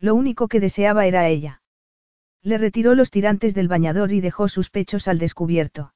Lo 0.00 0.14
único 0.14 0.48
que 0.48 0.60
deseaba 0.60 1.06
era 1.06 1.28
ella. 1.28 1.62
Le 2.42 2.58
retiró 2.58 2.94
los 2.94 3.10
tirantes 3.10 3.54
del 3.54 3.68
bañador 3.68 4.12
y 4.12 4.20
dejó 4.20 4.48
sus 4.48 4.70
pechos 4.70 5.08
al 5.08 5.18
descubierto. 5.18 5.94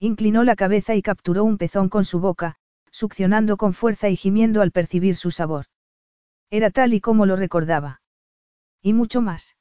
Inclinó 0.00 0.44
la 0.44 0.56
cabeza 0.56 0.94
y 0.94 1.02
capturó 1.02 1.44
un 1.44 1.58
pezón 1.58 1.88
con 1.88 2.04
su 2.04 2.20
boca, 2.20 2.56
succionando 2.90 3.56
con 3.56 3.74
fuerza 3.74 4.08
y 4.08 4.16
gimiendo 4.16 4.62
al 4.62 4.70
percibir 4.70 5.16
su 5.16 5.30
sabor. 5.30 5.66
Era 6.50 6.70
tal 6.70 6.94
y 6.94 7.00
como 7.00 7.26
lo 7.26 7.36
recordaba. 7.36 8.00
Y 8.80 8.92
mucho 8.92 9.20
más. 9.20 9.56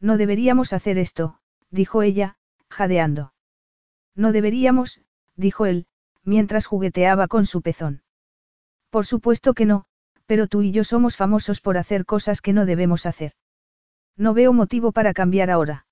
No 0.00 0.16
deberíamos 0.16 0.72
hacer 0.72 0.98
esto, 0.98 1.40
dijo 1.70 2.02
ella, 2.02 2.36
jadeando. 2.70 3.34
No 4.16 4.32
deberíamos, 4.32 5.00
dijo 5.36 5.66
él, 5.66 5.86
mientras 6.24 6.66
jugueteaba 6.66 7.28
con 7.28 7.46
su 7.46 7.62
pezón. 7.62 8.02
Por 8.90 9.06
supuesto 9.06 9.54
que 9.54 9.66
no, 9.66 9.86
pero 10.30 10.46
tú 10.46 10.62
y 10.62 10.70
yo 10.70 10.84
somos 10.84 11.16
famosos 11.16 11.60
por 11.60 11.76
hacer 11.76 12.06
cosas 12.06 12.40
que 12.40 12.52
no 12.52 12.64
debemos 12.64 13.04
hacer. 13.04 13.32
No 14.16 14.32
veo 14.32 14.52
motivo 14.52 14.92
para 14.92 15.12
cambiar 15.12 15.50
ahora. 15.50 15.86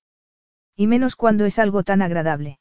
Y 0.77 0.87
menos 0.87 1.17
cuando 1.17 1.43
es 1.43 1.59
algo 1.59 1.83
tan 1.83 2.01
agradable. 2.01 2.57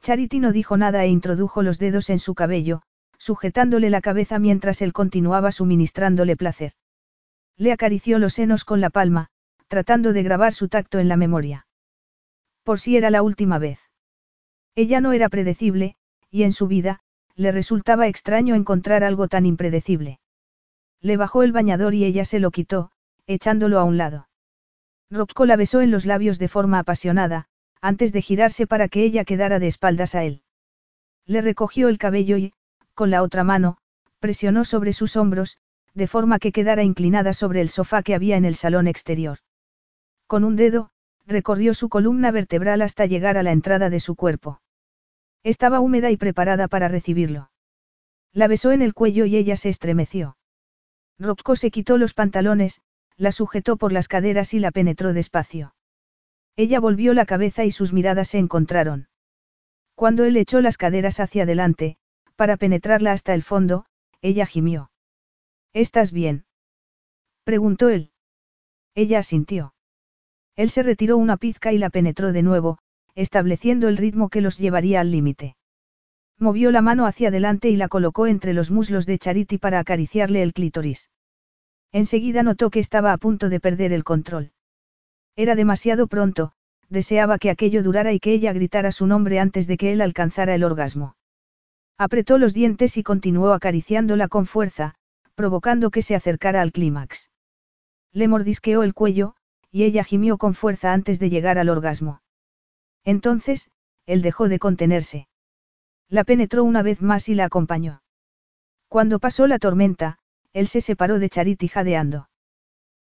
Charity 0.00 0.40
no 0.40 0.52
dijo 0.52 0.78
nada 0.78 1.04
e 1.04 1.08
introdujo 1.08 1.60
los 1.62 1.78
dedos 1.78 2.08
en 2.08 2.18
su 2.18 2.34
cabello, 2.34 2.80
sujetándole 3.18 3.90
la 3.90 4.00
cabeza 4.00 4.38
mientras 4.38 4.80
él 4.80 4.94
continuaba 4.94 5.52
suministrándole 5.52 6.34
placer. 6.34 6.72
Le 7.58 7.72
acarició 7.72 8.18
los 8.18 8.32
senos 8.32 8.64
con 8.64 8.80
la 8.80 8.88
palma, 8.88 9.28
tratando 9.68 10.14
de 10.14 10.22
grabar 10.22 10.54
su 10.54 10.68
tacto 10.68 10.98
en 10.98 11.10
la 11.10 11.18
memoria. 11.18 11.66
Por 12.62 12.80
si 12.80 12.96
era 12.96 13.10
la 13.10 13.20
última 13.20 13.58
vez. 13.58 13.80
Ella 14.74 15.02
no 15.02 15.12
era 15.12 15.28
predecible, 15.28 15.96
y 16.30 16.44
en 16.44 16.54
su 16.54 16.68
vida, 16.68 17.00
le 17.34 17.52
resultaba 17.52 18.06
extraño 18.06 18.54
encontrar 18.54 19.04
algo 19.04 19.28
tan 19.28 19.44
impredecible. 19.44 20.20
Le 21.06 21.16
bajó 21.16 21.44
el 21.44 21.52
bañador 21.52 21.94
y 21.94 22.04
ella 22.04 22.24
se 22.24 22.40
lo 22.40 22.50
quitó, 22.50 22.90
echándolo 23.28 23.78
a 23.78 23.84
un 23.84 23.96
lado. 23.96 24.28
Rocco 25.08 25.46
la 25.46 25.54
besó 25.54 25.80
en 25.80 25.92
los 25.92 26.04
labios 26.04 26.40
de 26.40 26.48
forma 26.48 26.80
apasionada, 26.80 27.46
antes 27.80 28.12
de 28.12 28.22
girarse 28.22 28.66
para 28.66 28.88
que 28.88 29.04
ella 29.04 29.24
quedara 29.24 29.60
de 29.60 29.68
espaldas 29.68 30.16
a 30.16 30.24
él. 30.24 30.42
Le 31.24 31.42
recogió 31.42 31.88
el 31.88 31.98
cabello 31.98 32.38
y, 32.38 32.54
con 32.94 33.12
la 33.12 33.22
otra 33.22 33.44
mano, 33.44 33.76
presionó 34.18 34.64
sobre 34.64 34.92
sus 34.92 35.16
hombros, 35.16 35.58
de 35.94 36.08
forma 36.08 36.40
que 36.40 36.50
quedara 36.50 36.82
inclinada 36.82 37.34
sobre 37.34 37.60
el 37.60 37.68
sofá 37.68 38.02
que 38.02 38.16
había 38.16 38.36
en 38.36 38.44
el 38.44 38.56
salón 38.56 38.88
exterior. 38.88 39.38
Con 40.26 40.42
un 40.42 40.56
dedo, 40.56 40.90
recorrió 41.24 41.72
su 41.74 41.88
columna 41.88 42.32
vertebral 42.32 42.82
hasta 42.82 43.06
llegar 43.06 43.38
a 43.38 43.44
la 43.44 43.52
entrada 43.52 43.90
de 43.90 44.00
su 44.00 44.16
cuerpo. 44.16 44.60
Estaba 45.44 45.78
húmeda 45.78 46.10
y 46.10 46.16
preparada 46.16 46.66
para 46.66 46.88
recibirlo. 46.88 47.52
La 48.32 48.48
besó 48.48 48.72
en 48.72 48.82
el 48.82 48.92
cuello 48.92 49.24
y 49.24 49.36
ella 49.36 49.56
se 49.56 49.68
estremeció. 49.68 50.36
Rocco 51.18 51.56
se 51.56 51.70
quitó 51.70 51.98
los 51.98 52.14
pantalones, 52.14 52.82
la 53.16 53.32
sujetó 53.32 53.76
por 53.76 53.92
las 53.92 54.08
caderas 54.08 54.52
y 54.54 54.58
la 54.58 54.70
penetró 54.70 55.12
despacio. 55.12 55.74
Ella 56.56 56.80
volvió 56.80 57.14
la 57.14 57.26
cabeza 57.26 57.64
y 57.64 57.70
sus 57.70 57.92
miradas 57.92 58.28
se 58.28 58.38
encontraron. 58.38 59.08
Cuando 59.94 60.24
él 60.24 60.36
echó 60.36 60.60
las 60.60 60.76
caderas 60.76 61.20
hacia 61.20 61.44
adelante, 61.44 61.96
para 62.36 62.56
penetrarla 62.56 63.12
hasta 63.12 63.34
el 63.34 63.42
fondo, 63.42 63.86
ella 64.20 64.46
gimió. 64.46 64.90
¿Estás 65.72 66.12
bien? 66.12 66.44
preguntó 67.44 67.88
él. 67.88 68.10
Ella 68.94 69.20
asintió. 69.20 69.74
Él 70.54 70.70
se 70.70 70.82
retiró 70.82 71.16
una 71.16 71.36
pizca 71.36 71.72
y 71.72 71.78
la 71.78 71.90
penetró 71.90 72.32
de 72.32 72.42
nuevo, 72.42 72.78
estableciendo 73.14 73.88
el 73.88 73.96
ritmo 73.96 74.28
que 74.28 74.40
los 74.40 74.58
llevaría 74.58 75.00
al 75.00 75.10
límite. 75.10 75.55
Movió 76.38 76.70
la 76.70 76.82
mano 76.82 77.06
hacia 77.06 77.28
adelante 77.28 77.70
y 77.70 77.76
la 77.76 77.88
colocó 77.88 78.26
entre 78.26 78.52
los 78.52 78.70
muslos 78.70 79.06
de 79.06 79.18
Charity 79.18 79.56
para 79.56 79.78
acariciarle 79.78 80.42
el 80.42 80.52
clítoris. 80.52 81.10
Enseguida 81.92 82.42
notó 82.42 82.68
que 82.70 82.80
estaba 82.80 83.12
a 83.12 83.16
punto 83.16 83.48
de 83.48 83.58
perder 83.58 83.92
el 83.92 84.04
control. 84.04 84.52
Era 85.34 85.54
demasiado 85.54 86.08
pronto, 86.08 86.52
deseaba 86.90 87.38
que 87.38 87.50
aquello 87.50 87.82
durara 87.82 88.12
y 88.12 88.20
que 88.20 88.32
ella 88.32 88.52
gritara 88.52 88.92
su 88.92 89.06
nombre 89.06 89.40
antes 89.40 89.66
de 89.66 89.76
que 89.76 89.92
él 89.92 90.00
alcanzara 90.00 90.54
el 90.54 90.64
orgasmo. 90.64 91.16
Apretó 91.98 92.36
los 92.36 92.52
dientes 92.52 92.98
y 92.98 93.02
continuó 93.02 93.52
acariciándola 93.52 94.28
con 94.28 94.44
fuerza, 94.44 94.94
provocando 95.34 95.90
que 95.90 96.02
se 96.02 96.14
acercara 96.14 96.60
al 96.60 96.72
clímax. 96.72 97.30
Le 98.12 98.28
mordisqueó 98.28 98.82
el 98.82 98.92
cuello, 98.92 99.34
y 99.70 99.84
ella 99.84 100.04
gimió 100.04 100.36
con 100.36 100.54
fuerza 100.54 100.92
antes 100.92 101.18
de 101.18 101.30
llegar 101.30 101.58
al 101.58 101.70
orgasmo. 101.70 102.20
Entonces, 103.04 103.70
él 104.04 104.20
dejó 104.20 104.48
de 104.48 104.58
contenerse. 104.58 105.28
La 106.08 106.24
penetró 106.24 106.64
una 106.64 106.82
vez 106.82 107.02
más 107.02 107.28
y 107.28 107.34
la 107.34 107.44
acompañó. 107.44 108.02
Cuando 108.88 109.18
pasó 109.18 109.46
la 109.46 109.58
tormenta, 109.58 110.18
él 110.52 110.68
se 110.68 110.80
separó 110.80 111.18
de 111.18 111.28
Charity 111.28 111.68
jadeando. 111.68 112.28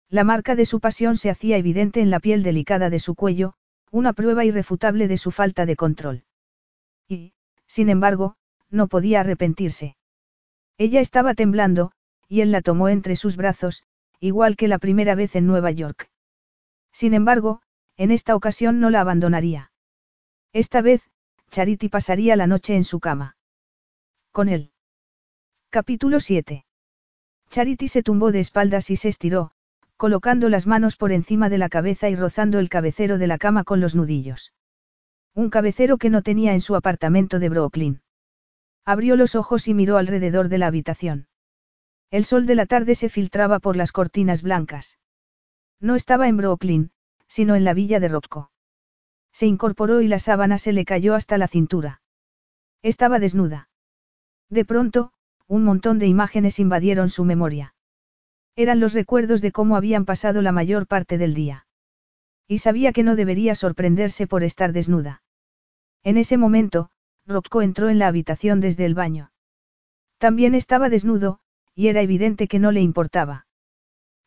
La 0.09 0.25
marca 0.25 0.55
de 0.55 0.67
su 0.67 0.81
pasión 0.81 1.17
se 1.17 1.31
hacía 1.31 1.57
evidente 1.57 2.01
en 2.01 2.11
la 2.11 2.21
piel 2.21 2.43
delicada 2.43 2.91
de 2.91 2.99
su 2.99 3.15
cuello, 3.15 3.55
una 3.91 4.13
prueba 4.13 4.45
irrefutable 4.45 5.09
de 5.09 5.19
su 5.19 5.31
falta 5.31 5.67
de 5.67 5.77
control. 5.77 6.25
Y, 7.09 7.33
sin 7.67 7.89
embargo, 7.89 8.37
no 8.71 8.89
podía 8.89 9.21
arrepentirse. 9.21 9.97
Ella 10.79 11.01
estaba 11.01 11.35
temblando, 11.35 11.93
y 12.29 12.41
él 12.41 12.51
la 12.51 12.63
tomó 12.63 12.89
entre 12.89 13.17
sus 13.17 13.37
brazos, 13.37 13.85
igual 14.19 14.57
que 14.57 14.69
la 14.69 14.79
primera 14.79 15.15
vez 15.15 15.37
en 15.37 15.47
Nueva 15.47 15.71
York. 15.71 16.11
Sin 16.93 17.15
embargo, 17.15 17.61
en 17.97 18.11
esta 18.11 18.35
ocasión 18.35 18.81
no 18.81 18.91
la 18.91 19.01
abandonaría. 19.01 19.71
Esta 20.53 20.81
vez, 20.81 21.03
Charity 21.55 21.89
pasaría 21.89 22.35
la 22.35 22.49
noche 22.49 22.75
en 22.75 22.83
su 22.83 22.99
cama. 22.99 23.37
Con 24.33 24.49
él. 24.49 24.73
Capítulo 25.71 26.19
7. 26.19 26.67
Charity 27.49 27.87
se 27.87 28.03
tumbó 28.03 28.33
de 28.33 28.41
espaldas 28.41 28.91
y 28.91 28.97
se 28.97 29.09
estiró, 29.09 29.53
colocando 29.97 30.49
las 30.49 30.67
manos 30.67 30.97
por 30.97 31.13
encima 31.13 31.49
de 31.49 31.59
la 31.59 31.69
cabeza 31.69 32.09
y 32.09 32.17
rozando 32.17 32.59
el 32.59 32.69
cabecero 32.69 33.19
de 33.19 33.29
la 33.29 33.39
cama 33.39 33.63
con 33.63 33.81
los 33.81 33.95
nudillos. 33.95 34.53
Un 35.33 35.49
cabecero 35.49 35.97
que 35.97 36.11
no 36.11 36.23
tenía 36.23 36.55
en 36.55 36.61
su 36.61 36.75
apartamento 36.75 37.39
de 37.39 37.49
Brooklyn. 37.49 38.03
Abrió 38.85 39.15
los 39.15 39.37
ojos 39.37 39.69
y 39.69 39.75
miró 39.75 39.97
alrededor 39.97 40.49
de 40.49 40.59
la 40.59 40.67
habitación. 40.67 41.29
El 42.11 42.25
sol 42.25 42.47
de 42.47 42.57
la 42.57 42.67
tarde 42.67 42.97
se 42.97 43.09
filtraba 43.09 43.61
por 43.61 43.77
las 43.77 43.93
cortinas 43.93 44.43
blancas. 44.43 44.99
No 45.79 45.95
estaba 45.95 46.27
en 46.27 46.37
Brooklyn, 46.37 46.91
sino 47.29 47.55
en 47.55 47.63
la 47.63 47.75
villa 47.75 48.01
de 48.01 48.09
Rocco. 48.09 48.51
Se 49.35 49.47
incorporó 49.47 50.01
y 50.01 50.07
la 50.07 50.21
sábana 50.21 50.59
se 50.59 50.73
le 50.73 50.85
cayó 50.85 51.15
hasta 51.15 51.39
la 51.39 51.49
cintura. 51.49 52.01
Estaba 52.83 53.19
desnuda. 53.19 53.69
De 54.49 54.65
pronto, 54.65 55.13
un 55.49 55.65
montón 55.65 55.99
de 55.99 56.07
imágenes 56.07 56.61
invadieron 56.61 57.09
su 57.09 57.25
memoria. 57.25 57.75
Eran 58.55 58.79
los 58.79 58.93
recuerdos 58.93 59.41
de 59.41 59.51
cómo 59.51 59.77
habían 59.77 60.05
pasado 60.05 60.41
la 60.41 60.53
mayor 60.53 60.87
parte 60.87 61.19
del 61.19 61.35
día. 61.35 61.67
Y 62.47 62.59
sabía 62.59 62.93
que 62.93 63.03
no 63.03 63.17
debería 63.17 63.57
sorprenderse 63.57 64.29
por 64.29 64.45
estar 64.45 64.73
desnuda. 64.73 65.25
En 66.05 66.17
ese 66.17 66.37
momento, 66.37 66.91
Rocco 67.27 67.61
entró 67.61 67.89
en 67.89 67.99
la 67.99 68.07
habitación 68.07 68.61
desde 68.61 68.85
el 68.85 68.95
baño. 68.95 69.33
También 70.19 70.55
estaba 70.55 70.89
desnudo, 70.89 71.41
y 71.75 71.89
era 71.89 72.03
evidente 72.03 72.47
que 72.47 72.61
no 72.61 72.71
le 72.71 72.83
importaba. 72.83 73.47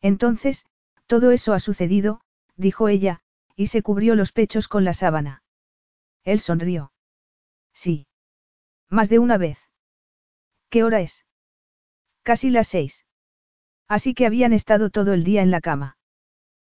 Entonces, 0.02 0.66
todo 1.06 1.30
eso 1.30 1.54
ha 1.54 1.60
sucedido, 1.60 2.20
dijo 2.56 2.88
ella, 2.88 3.22
y 3.58 3.66
se 3.66 3.82
cubrió 3.82 4.14
los 4.14 4.30
pechos 4.30 4.68
con 4.68 4.84
la 4.84 4.94
sábana. 4.94 5.42
Él 6.22 6.38
sonrió. 6.38 6.92
Sí. 7.74 8.06
Más 8.88 9.08
de 9.08 9.18
una 9.18 9.36
vez. 9.36 9.58
¿Qué 10.70 10.84
hora 10.84 11.00
es? 11.00 11.26
Casi 12.22 12.50
las 12.50 12.68
seis. 12.68 13.04
Así 13.88 14.14
que 14.14 14.26
habían 14.26 14.52
estado 14.52 14.90
todo 14.90 15.12
el 15.12 15.24
día 15.24 15.42
en 15.42 15.50
la 15.50 15.60
cama. 15.60 15.96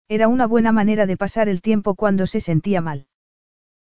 Era 0.08 0.28
una 0.28 0.47
buena 0.47 0.73
manera 0.73 1.05
de 1.05 1.18
pasar 1.18 1.50
el 1.50 1.60
tiempo 1.60 1.94
cuando 1.94 2.26
se 2.26 2.41
sentía 2.41 2.81
mal. 2.81 3.07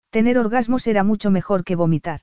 Tener 0.10 0.38
orgasmos 0.38 0.88
era 0.88 1.04
mucho 1.04 1.30
mejor 1.30 1.66
que 1.66 1.76
vomitar. 1.76 2.22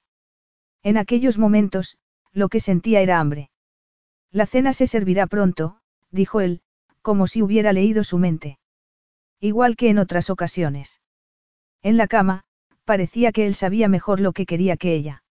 En 0.82 0.96
aquellos 0.96 1.36
momentos, 1.36 1.98
lo 2.32 2.48
que 2.48 2.58
sentía 2.58 3.02
era 3.02 3.20
hambre. 3.20 3.50
La 4.30 4.46
cena 4.46 4.72
se 4.72 4.86
servirá 4.86 5.26
pronto, 5.26 5.82
dijo 6.10 6.40
él, 6.40 6.62
como 7.02 7.26
si 7.26 7.42
hubiera 7.42 7.74
leído 7.74 8.02
su 8.02 8.16
mente. 8.16 8.59
Igual 9.40 9.76
que 9.76 9.88
en 9.88 9.98
otras 9.98 10.28
ocasiones. 10.28 11.00
En 11.82 11.96
la 11.96 12.06
cama, 12.06 12.44
parecía 12.84 13.32
que 13.32 13.46
él 13.46 13.54
sabía 13.54 13.88
mejor 13.88 14.20
lo 14.20 14.32
que 14.32 14.46
quería 14.46 14.76
que 14.76 14.94
ella. 14.94 15.22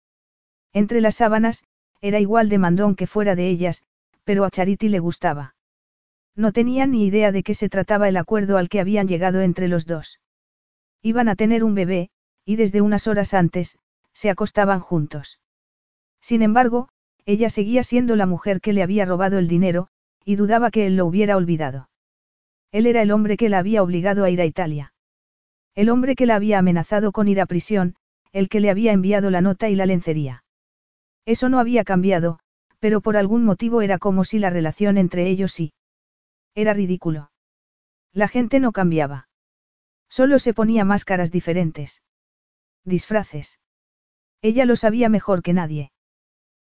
Entre 0.72 1.00
las 1.00 1.16
sábanas, 1.16 1.64
era 2.00 2.20
igual 2.20 2.48
de 2.48 2.58
mandón 2.58 2.94
que 2.94 3.06
fuera 3.06 3.34
de 3.34 3.48
ellas, 3.48 3.82
pero 4.24 4.44
a 4.44 4.50
Charity 4.50 4.88
le 4.88 4.98
gustaba. 4.98 5.54
No 6.34 6.52
tenían 6.52 6.92
ni 6.92 7.04
idea 7.04 7.32
de 7.32 7.42
qué 7.42 7.54
se 7.54 7.68
trataba 7.68 8.08
el 8.08 8.16
acuerdo 8.16 8.56
al 8.56 8.68
que 8.68 8.80
habían 8.80 9.08
llegado 9.08 9.40
entre 9.40 9.68
los 9.68 9.86
dos. 9.86 10.20
Iban 11.02 11.28
a 11.28 11.36
tener 11.36 11.64
un 11.64 11.74
bebé, 11.74 12.10
y 12.44 12.56
desde 12.56 12.80
unas 12.80 13.06
horas 13.06 13.34
antes, 13.34 13.76
se 14.12 14.30
acostaban 14.30 14.80
juntos. 14.80 15.40
Sin 16.20 16.42
embargo, 16.42 16.88
ella 17.26 17.50
seguía 17.50 17.82
siendo 17.82 18.16
la 18.16 18.26
mujer 18.26 18.60
que 18.60 18.72
le 18.72 18.82
había 18.82 19.04
robado 19.04 19.38
el 19.38 19.48
dinero, 19.48 19.88
y 20.24 20.36
dudaba 20.36 20.70
que 20.70 20.86
él 20.86 20.96
lo 20.96 21.06
hubiera 21.06 21.36
olvidado. 21.36 21.88
Él 22.70 22.86
era 22.86 23.02
el 23.02 23.10
hombre 23.10 23.36
que 23.36 23.48
la 23.48 23.58
había 23.58 23.82
obligado 23.82 24.24
a 24.24 24.30
ir 24.30 24.40
a 24.40 24.44
Italia. 24.44 24.92
El 25.74 25.90
hombre 25.90 26.14
que 26.14 26.26
la 26.26 26.36
había 26.36 26.58
amenazado 26.58 27.12
con 27.12 27.28
ir 27.28 27.40
a 27.40 27.46
prisión, 27.46 27.96
el 28.32 28.48
que 28.48 28.60
le 28.60 28.70
había 28.70 28.92
enviado 28.92 29.30
la 29.30 29.40
nota 29.40 29.68
y 29.68 29.74
la 29.74 29.86
lencería. 29.86 30.44
Eso 31.24 31.48
no 31.48 31.58
había 31.58 31.84
cambiado, 31.84 32.38
pero 32.78 33.00
por 33.00 33.16
algún 33.16 33.44
motivo 33.44 33.82
era 33.82 33.98
como 33.98 34.24
si 34.24 34.38
la 34.38 34.50
relación 34.50 34.98
entre 34.98 35.28
ellos 35.28 35.52
sí. 35.52 35.72
Era 36.54 36.74
ridículo. 36.74 37.30
La 38.12 38.28
gente 38.28 38.60
no 38.60 38.72
cambiaba. 38.72 39.28
Solo 40.08 40.38
se 40.38 40.54
ponía 40.54 40.84
máscaras 40.84 41.30
diferentes. 41.30 42.02
Disfraces. 42.84 43.58
Ella 44.40 44.64
lo 44.64 44.76
sabía 44.76 45.08
mejor 45.08 45.42
que 45.42 45.52
nadie. 45.52 45.92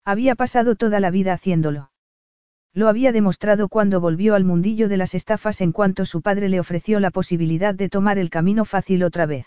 Había 0.05 0.35
pasado 0.35 0.77
toda 0.77 1.01
la 1.01 1.11
vida 1.11 1.33
haciéndolo. 1.33 1.90
Lo 2.73 2.89
había 2.89 3.11
demostrado 3.13 3.69
cuando 3.69 4.01
volvió 4.01 4.35
al 4.35 4.45
mundillo 4.45 4.89
de 4.89 4.97
las 4.97 5.15
estafas 5.15 5.61
en 5.61 5.73
cuanto 5.73 6.07
su 6.07 6.23
padre 6.23 6.49
le 6.49 6.61
ofreció 6.61 7.01
la 7.01 7.11
posibilidad 7.11 7.75
de 7.75 7.89
tomar 7.89 8.19
el 8.19 8.31
camino 8.31 8.65
fácil 8.65 9.03
otra 9.03 9.27
vez. 9.27 9.47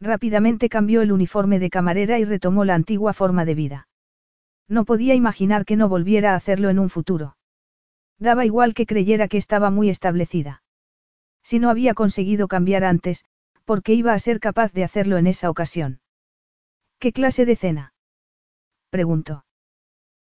Rápidamente 0.00 0.68
cambió 0.68 1.00
el 1.02 1.10
uniforme 1.10 1.58
de 1.58 1.70
camarera 1.70 2.18
y 2.18 2.24
retomó 2.24 2.64
la 2.64 2.74
antigua 2.74 3.12
forma 3.14 3.44
de 3.44 3.54
vida. 3.54 3.88
No 4.68 4.84
podía 4.84 5.14
imaginar 5.14 5.64
que 5.64 5.76
no 5.76 5.88
volviera 5.88 6.32
a 6.32 6.36
hacerlo 6.36 6.68
en 6.68 6.78
un 6.78 6.90
futuro. 6.90 7.36
Daba 8.18 8.44
igual 8.44 8.74
que 8.74 8.86
creyera 8.86 9.28
que 9.28 9.38
estaba 9.38 9.70
muy 9.70 9.88
establecida. 9.88 10.62
Si 11.42 11.58
no 11.58 11.70
había 11.70 11.94
conseguido 11.94 12.46
cambiar 12.46 12.84
antes, 12.84 13.24
¿por 13.64 13.82
qué 13.82 13.94
iba 13.94 14.12
a 14.12 14.18
ser 14.18 14.38
capaz 14.38 14.72
de 14.72 14.84
hacerlo 14.84 15.16
en 15.16 15.26
esa 15.26 15.48
ocasión? 15.48 16.00
¿Qué 16.98 17.12
clase 17.12 17.46
de 17.46 17.56
cena? 17.56 17.94
preguntó. 18.90 19.44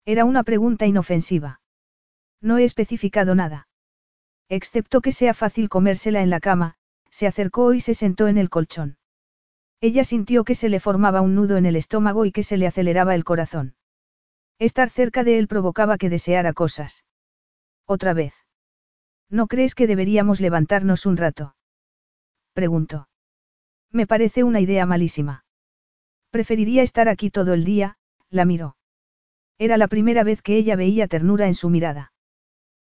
Era 0.05 0.25
una 0.25 0.45
pregunta 0.45 0.87
inofensiva. 0.87 1.61
No 2.47 2.59
he 2.59 2.65
especificado 2.65 3.35
nada. 3.35 3.67
Excepto 4.49 5.01
que 5.01 5.11
sea 5.11 5.35
fácil 5.35 5.69
comérsela 5.69 6.23
en 6.23 6.31
la 6.31 6.39
cama, 6.39 6.77
se 7.11 7.27
acercó 7.27 7.75
y 7.75 7.81
se 7.81 7.93
sentó 7.93 8.29
en 8.29 8.39
el 8.39 8.51
colchón. 8.51 8.99
Ella 9.81 10.05
sintió 10.05 10.45
que 10.45 10.55
se 10.55 10.69
le 10.69 10.79
formaba 10.79 11.23
un 11.23 11.35
nudo 11.35 11.57
en 11.57 11.67
el 11.67 11.75
estómago 11.75 12.25
y 12.25 12.31
que 12.31 12.45
se 12.45 12.57
le 12.57 12.69
aceleraba 12.69 13.17
el 13.17 13.25
corazón. 13.25 13.75
Estar 14.61 14.91
cerca 14.91 15.25
de 15.25 15.41
él 15.41 15.49
provocaba 15.49 15.99
que 15.99 16.09
deseara 16.09 16.53
cosas. 16.53 17.05
Otra 17.85 18.15
vez. 18.15 18.33
¿No 19.29 19.49
crees 19.49 19.75
que 19.75 19.89
deberíamos 19.89 20.41
levantarnos 20.41 21.05
un 21.05 21.17
rato? 21.17 21.57
Preguntó. 22.53 23.09
Me 23.91 24.07
parece 24.07 24.45
una 24.45 24.61
idea 24.61 24.87
malísima. 24.87 25.45
Preferiría 26.31 26.85
estar 26.85 27.09
aquí 27.09 27.29
todo 27.29 27.55
el 27.55 27.65
día, 27.65 27.99
la 28.31 28.45
miró. 28.45 28.77
Era 29.59 29.77
la 29.79 29.89
primera 29.89 30.23
vez 30.23 30.43
que 30.43 30.57
ella 30.57 30.77
veía 30.77 31.09
ternura 31.09 31.49
en 31.49 31.57
su 31.57 31.71
mirada. 31.71 32.13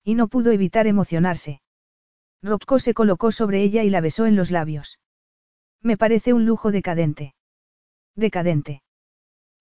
Y 0.08 0.16
no 0.16 0.30
pudo 0.30 0.54
evitar 0.54 0.88
emocionarse. 0.88 1.60
Rocco 2.42 2.80
se 2.80 2.94
colocó 2.94 3.34
sobre 3.34 3.62
ella 3.62 3.84
y 3.84 3.90
la 3.90 4.00
besó 4.00 4.26
en 4.26 4.38
los 4.38 4.52
labios. 4.52 5.02
Me 5.82 5.98
parece 5.98 6.32
un 6.32 6.46
lujo 6.46 6.72
decadente. 6.72 7.36
Decadente. 8.16 8.84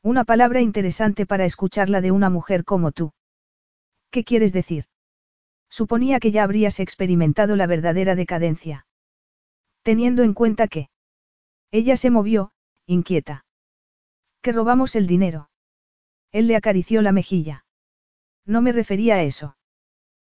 Una 0.05 0.23
palabra 0.23 0.61
interesante 0.61 1.27
para 1.27 1.47
escucharla 1.47 2.01
de 2.01 2.13
una 2.13 2.31
mujer 2.31 2.63
como 2.63 2.93
tú. 2.93 3.13
¿Qué 4.13 4.23
quieres 4.23 4.53
decir? 4.53 4.85
Suponía 5.69 6.21
que 6.21 6.31
ya 6.31 6.45
habrías 6.45 6.79
experimentado 6.79 7.57
la 7.57 7.67
verdadera 7.67 8.15
decadencia. 8.15 8.87
Teniendo 9.83 10.23
en 10.23 10.33
cuenta 10.33 10.69
que... 10.69 10.91
Ella 11.73 11.97
se 11.97 12.11
movió, 12.11 12.53
inquieta. 12.87 13.45
Que 14.43 14.53
robamos 14.53 14.95
el 14.95 15.09
dinero. 15.09 15.51
Él 16.31 16.47
le 16.47 16.55
acarició 16.55 17.03
la 17.03 17.11
mejilla. 17.11 17.65
No 18.45 18.63
me 18.63 18.71
refería 18.71 19.17
a 19.17 19.25
eso. 19.25 19.57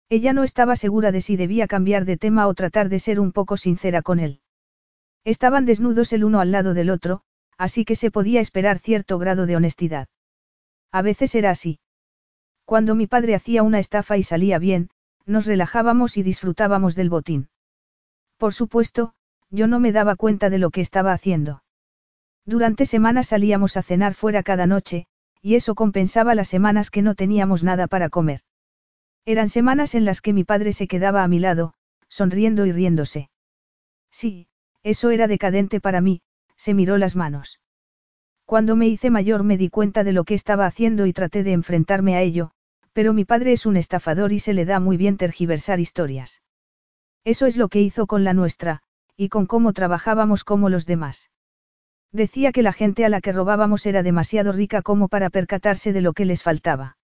Ella 0.09 0.33
no 0.33 0.45
estaba 0.45 0.77
segura 0.77 1.11
de 1.11 1.21
si 1.21 1.37
debía 1.37 1.67
cambiar 1.67 2.05
de 2.05 2.17
tema 2.17 2.47
o 2.47 2.55
tratar 2.55 2.89
de 2.89 3.01
ser 3.01 3.19
un 3.19 3.33
poco 3.33 3.57
sincera 3.57 4.03
con 4.03 4.21
él. 4.21 4.41
Estaban 5.25 5.67
desnudos 5.67 6.13
el 6.13 6.23
uno 6.23 6.39
al 6.41 6.53
lado 6.53 6.75
del 6.75 6.91
otro, 6.91 7.23
así 7.59 7.85
que 7.85 7.97
se 7.97 8.13
podía 8.13 8.41
esperar 8.41 8.79
cierto 8.79 9.19
grado 9.19 9.47
de 9.47 9.57
honestidad. 9.57 10.09
A 10.93 11.03
veces 11.03 11.35
era 11.35 11.51
así. 11.51 11.81
Cuando 12.65 12.95
mi 12.95 13.09
padre 13.09 13.35
hacía 13.35 13.65
una 13.65 13.81
estafa 13.81 14.17
y 14.17 14.23
salía 14.23 14.59
bien, 14.59 14.91
nos 15.25 15.47
relajábamos 15.47 16.17
y 16.17 16.23
disfrutábamos 16.23 16.95
del 16.95 17.11
botín. 17.11 17.49
Por 18.37 18.55
supuesto, 18.55 19.15
yo 19.51 19.67
no 19.67 19.81
me 19.81 19.91
daba 19.91 20.15
cuenta 20.15 20.51
de 20.51 20.59
lo 20.59 20.71
que 20.71 20.81
estaba 20.81 21.13
haciendo. 21.13 21.65
Durante 22.45 22.87
semanas 22.87 23.29
salíamos 23.29 23.77
a 23.77 23.83
cenar 23.83 24.15
fuera 24.15 24.45
cada 24.45 24.67
noche, 24.67 25.07
y 25.43 25.57
eso 25.57 25.75
compensaba 25.75 26.37
las 26.37 26.49
semanas 26.49 26.91
que 26.91 27.03
no 27.03 27.17
teníamos 27.17 27.65
nada 27.65 27.89
para 27.89 28.09
comer. 28.09 28.43
Eran 29.27 29.49
semanas 29.49 29.97
en 29.97 30.05
las 30.05 30.21
que 30.21 30.33
mi 30.33 30.45
padre 30.45 30.73
se 30.73 30.87
quedaba 30.87 31.25
a 31.25 31.29
mi 31.29 31.41
lado, 31.41 31.75
sonriendo 32.09 32.65
y 32.65 32.71
riéndose. 32.71 33.29
Sí, 34.11 34.47
eso 34.85 35.11
era 35.11 35.27
decadente 35.27 35.81
para 35.81 36.01
mí, 36.01 36.23
se 36.57 36.75
miró 36.75 36.97
las 36.97 37.17
manos. 37.17 37.61
Cuando 38.45 38.77
me 38.77 38.87
hice 38.87 39.11
mayor 39.11 39.43
me 39.43 39.59
di 39.59 39.69
cuenta 39.69 40.05
de 40.05 40.13
lo 40.13 40.23
que 40.23 40.35
estaba 40.35 40.65
haciendo 40.65 41.07
y 41.07 41.13
traté 41.13 41.43
de 41.43 41.51
enfrentarme 41.51 42.15
a 42.15 42.23
ello, 42.23 42.53
pero 42.93 43.13
mi 43.13 43.25
padre 43.25 43.53
es 43.53 43.67
un 43.67 43.77
estafador 43.77 44.33
y 44.33 44.39
se 44.39 44.55
le 44.55 44.65
da 44.65 44.79
muy 44.79 44.97
bien 44.97 45.17
tergiversar 45.17 45.81
historias. 45.81 46.41
Eso 47.25 47.47
es 47.47 47.57
lo 47.57 47.69
que 47.69 47.83
hizo 47.83 48.07
con 48.07 48.23
la 48.23 48.33
nuestra, 48.33 48.83
y 49.17 49.29
con 49.29 49.47
cómo 49.47 49.73
trabajábamos 49.73 50.45
como 50.45 50.69
los 50.69 50.87
demás. 50.87 51.33
Decía 52.13 52.53
que 52.53 52.63
la 52.63 52.73
gente 52.73 53.05
a 53.05 53.09
la 53.09 53.21
que 53.21 53.33
robábamos 53.33 53.85
era 53.87 54.05
demasiado 54.05 54.53
rica 54.53 54.83
como 54.83 55.09
para 55.09 55.31
percatarse 55.31 55.93
de 55.93 56.01
lo 56.01 56.13
que 56.13 56.25
les 56.25 56.45
faltaba. 56.45 56.97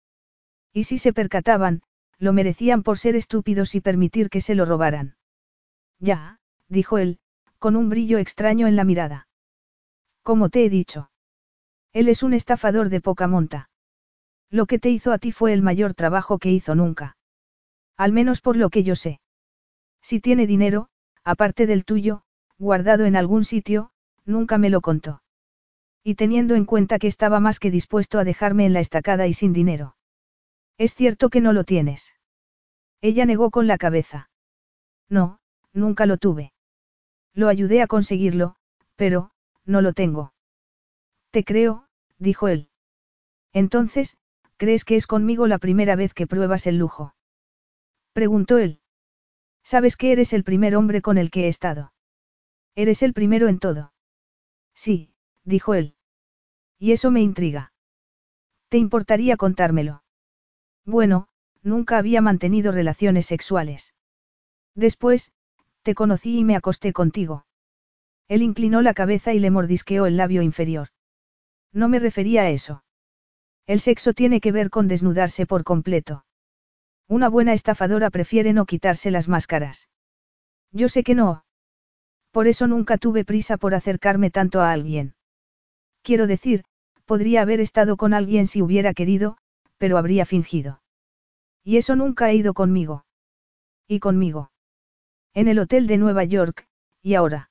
Y 0.71 0.83
si 0.83 0.99
se 0.99 1.11
percataban, 1.11 1.81
lo 2.21 2.33
merecían 2.33 2.83
por 2.83 2.99
ser 2.99 3.15
estúpidos 3.15 3.73
y 3.73 3.81
permitir 3.81 4.29
que 4.29 4.41
se 4.41 4.53
lo 4.53 4.63
robaran. 4.65 5.15
Ya, 5.99 6.39
dijo 6.69 6.99
él, 6.99 7.19
con 7.57 7.75
un 7.75 7.89
brillo 7.89 8.19
extraño 8.19 8.67
en 8.67 8.75
la 8.75 8.83
mirada. 8.83 9.27
Como 10.21 10.49
te 10.49 10.63
he 10.63 10.69
dicho. 10.69 11.09
Él 11.93 12.07
es 12.09 12.21
un 12.21 12.33
estafador 12.33 12.89
de 12.89 13.01
poca 13.01 13.27
monta. 13.27 13.71
Lo 14.51 14.67
que 14.67 14.77
te 14.77 14.89
hizo 14.91 15.11
a 15.11 15.17
ti 15.17 15.31
fue 15.31 15.51
el 15.51 15.63
mayor 15.63 15.95
trabajo 15.95 16.37
que 16.37 16.51
hizo 16.51 16.75
nunca. 16.75 17.17
Al 17.97 18.11
menos 18.11 18.39
por 18.39 18.55
lo 18.55 18.69
que 18.69 18.83
yo 18.83 18.95
sé. 18.95 19.19
Si 20.03 20.19
tiene 20.19 20.45
dinero, 20.45 20.89
aparte 21.23 21.65
del 21.65 21.85
tuyo, 21.85 22.21
guardado 22.59 23.05
en 23.05 23.15
algún 23.15 23.45
sitio, 23.45 23.89
nunca 24.25 24.59
me 24.59 24.69
lo 24.69 24.81
contó. 24.81 25.23
Y 26.03 26.13
teniendo 26.15 26.53
en 26.53 26.65
cuenta 26.65 26.99
que 26.99 27.07
estaba 27.07 27.39
más 27.39 27.59
que 27.59 27.71
dispuesto 27.71 28.19
a 28.19 28.23
dejarme 28.23 28.67
en 28.67 28.73
la 28.73 28.79
estacada 28.79 29.25
y 29.25 29.33
sin 29.33 29.53
dinero. 29.53 29.95
Es 30.77 30.95
cierto 30.95 31.29
que 31.29 31.41
no 31.41 31.53
lo 31.53 31.63
tienes. 31.63 32.13
Ella 33.01 33.25
negó 33.25 33.49
con 33.51 33.67
la 33.67 33.77
cabeza. 33.77 34.29
No, 35.09 35.39
nunca 35.73 36.05
lo 36.05 36.17
tuve. 36.17 36.53
Lo 37.33 37.47
ayudé 37.47 37.81
a 37.81 37.87
conseguirlo, 37.87 38.55
pero, 38.95 39.31
no 39.65 39.81
lo 39.81 39.93
tengo. 39.93 40.33
Te 41.31 41.43
creo, 41.43 41.87
dijo 42.17 42.47
él. 42.47 42.69
Entonces, 43.53 44.17
¿crees 44.57 44.85
que 44.85 44.95
es 44.95 45.07
conmigo 45.07 45.47
la 45.47 45.57
primera 45.57 45.95
vez 45.95 46.13
que 46.13 46.27
pruebas 46.27 46.67
el 46.67 46.77
lujo? 46.77 47.15
Preguntó 48.13 48.57
él. 48.57 48.79
Sabes 49.63 49.95
que 49.95 50.11
eres 50.11 50.33
el 50.33 50.43
primer 50.43 50.75
hombre 50.75 51.01
con 51.01 51.17
el 51.17 51.31
que 51.31 51.45
he 51.45 51.47
estado. 51.47 51.93
Eres 52.75 53.03
el 53.03 53.13
primero 53.13 53.47
en 53.47 53.59
todo. 53.59 53.93
Sí, 54.73 55.13
dijo 55.43 55.73
él. 55.73 55.95
Y 56.79 56.93
eso 56.93 57.11
me 57.11 57.21
intriga. 57.21 57.73
¿Te 58.69 58.77
importaría 58.77 59.37
contármelo? 59.37 60.03
Bueno, 60.85 61.27
nunca 61.63 61.97
había 61.97 62.21
mantenido 62.21 62.71
relaciones 62.71 63.25
sexuales. 63.25 63.93
Después, 64.75 65.31
te 65.83 65.95
conocí 65.95 66.39
y 66.39 66.43
me 66.43 66.55
acosté 66.55 66.93
contigo. 66.93 67.45
Él 68.27 68.41
inclinó 68.41 68.81
la 68.81 68.93
cabeza 68.93 69.33
y 69.33 69.39
le 69.39 69.51
mordisqueó 69.51 70.05
el 70.05 70.17
labio 70.17 70.41
inferior. 70.41 70.89
No 71.73 71.89
me 71.89 71.99
refería 71.99 72.43
a 72.43 72.49
eso. 72.49 72.83
El 73.67 73.79
sexo 73.79 74.13
tiene 74.13 74.41
que 74.41 74.51
ver 74.51 74.69
con 74.69 74.87
desnudarse 74.87 75.45
por 75.45 75.63
completo. 75.63 76.25
Una 77.07 77.29
buena 77.29 77.53
estafadora 77.53 78.09
prefiere 78.09 78.53
no 78.53 78.65
quitarse 78.65 79.11
las 79.11 79.27
máscaras. 79.27 79.89
Yo 80.71 80.87
sé 80.87 81.03
que 81.03 81.15
no. 81.15 81.43
Por 82.31 82.47
eso 82.47 82.67
nunca 82.67 82.97
tuve 82.97 83.25
prisa 83.25 83.57
por 83.57 83.75
acercarme 83.75 84.31
tanto 84.31 84.61
a 84.61 84.71
alguien. 84.71 85.15
Quiero 86.01 86.27
decir, 86.27 86.63
podría 87.05 87.41
haber 87.41 87.59
estado 87.59 87.97
con 87.97 88.13
alguien 88.13 88.47
si 88.47 88.61
hubiera 88.61 88.93
querido, 88.93 89.37
pero 89.81 89.97
habría 89.97 90.27
fingido. 90.27 90.79
Y 91.63 91.77
eso 91.77 91.95
nunca 91.95 92.25
ha 92.25 92.33
ido 92.33 92.53
conmigo. 92.53 93.03
Y 93.87 93.99
conmigo. 93.99 94.51
En 95.33 95.47
el 95.47 95.57
hotel 95.57 95.87
de 95.87 95.97
Nueva 95.97 96.23
York, 96.23 96.67
y 97.01 97.15
ahora. 97.15 97.49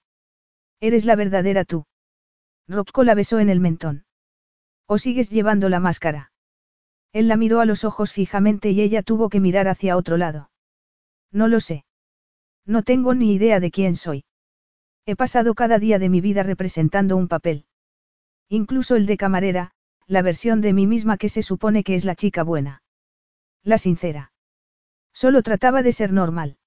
Eres 0.78 1.07
la 1.07 1.17
verdadera 1.17 1.65
tú. 1.65 1.86
Rocco 2.68 3.02
la 3.02 3.17
besó 3.17 3.41
en 3.41 3.49
el 3.49 3.59
mentón. 3.59 4.05
¿O 4.86 4.97
sigues 4.97 5.28
llevando 5.31 5.68
la 5.68 5.81
máscara? 5.81 6.31
Él 7.12 7.26
la 7.26 7.36
miró 7.36 7.59
a 7.59 7.65
los 7.65 7.83
ojos 7.83 8.12
fijamente 8.12 8.70
y 8.70 8.81
ella 8.81 9.02
tuvo 9.02 9.28
que 9.28 9.41
mirar 9.41 9.67
hacia 9.67 9.97
otro 9.97 10.17
lado. 10.17 10.52
No 11.33 11.49
lo 11.49 11.59
sé. 11.59 11.84
No 12.65 12.84
tengo 12.84 13.12
ni 13.12 13.34
idea 13.34 13.59
de 13.59 13.73
quién 13.73 13.97
soy. 13.97 14.25
He 15.05 15.17
pasado 15.17 15.55
cada 15.55 15.81
día 15.81 15.99
de 15.99 16.09
mi 16.09 16.20
vida 16.20 16.44
representando 16.44 17.17
un 17.17 17.26
papel. 17.26 17.67
Incluso 18.49 18.94
el 18.94 19.07
de 19.07 19.17
camarera, 19.17 19.73
la 20.10 20.22
versión 20.22 20.60
de 20.60 20.72
mí 20.72 20.89
misma 20.89 21.16
que 21.18 21.28
se 21.28 21.40
supone 21.40 21.84
que 21.84 21.94
es 21.94 22.05
la 22.05 22.16
chica 22.16 22.42
buena. 22.42 22.82
La 23.62 23.78
sincera. 23.78 24.32
Solo 25.12 25.42
trataba 25.42 25.84
de 25.84 25.92
ser 25.92 26.12
normal. 26.12 26.58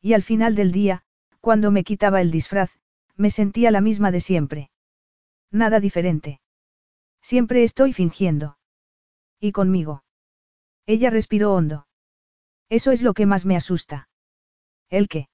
Y 0.00 0.12
al 0.12 0.22
final 0.22 0.54
del 0.54 0.70
día, 0.70 1.02
cuando 1.40 1.72
me 1.72 1.82
quitaba 1.82 2.20
el 2.20 2.30
disfraz, 2.30 2.70
me 3.16 3.30
sentía 3.30 3.72
la 3.72 3.80
misma 3.80 4.12
de 4.12 4.20
siempre. 4.20 4.70
Nada 5.50 5.80
diferente. 5.80 6.40
Siempre 7.20 7.64
estoy 7.64 7.92
fingiendo. 7.92 8.56
Y 9.40 9.50
conmigo. 9.50 10.04
Ella 10.86 11.10
respiró 11.10 11.52
hondo. 11.52 11.88
Eso 12.68 12.92
es 12.92 13.02
lo 13.02 13.14
que 13.14 13.26
más 13.26 13.46
me 13.46 13.56
asusta. 13.56 14.08
¿El 14.90 15.08
qué? 15.08 15.28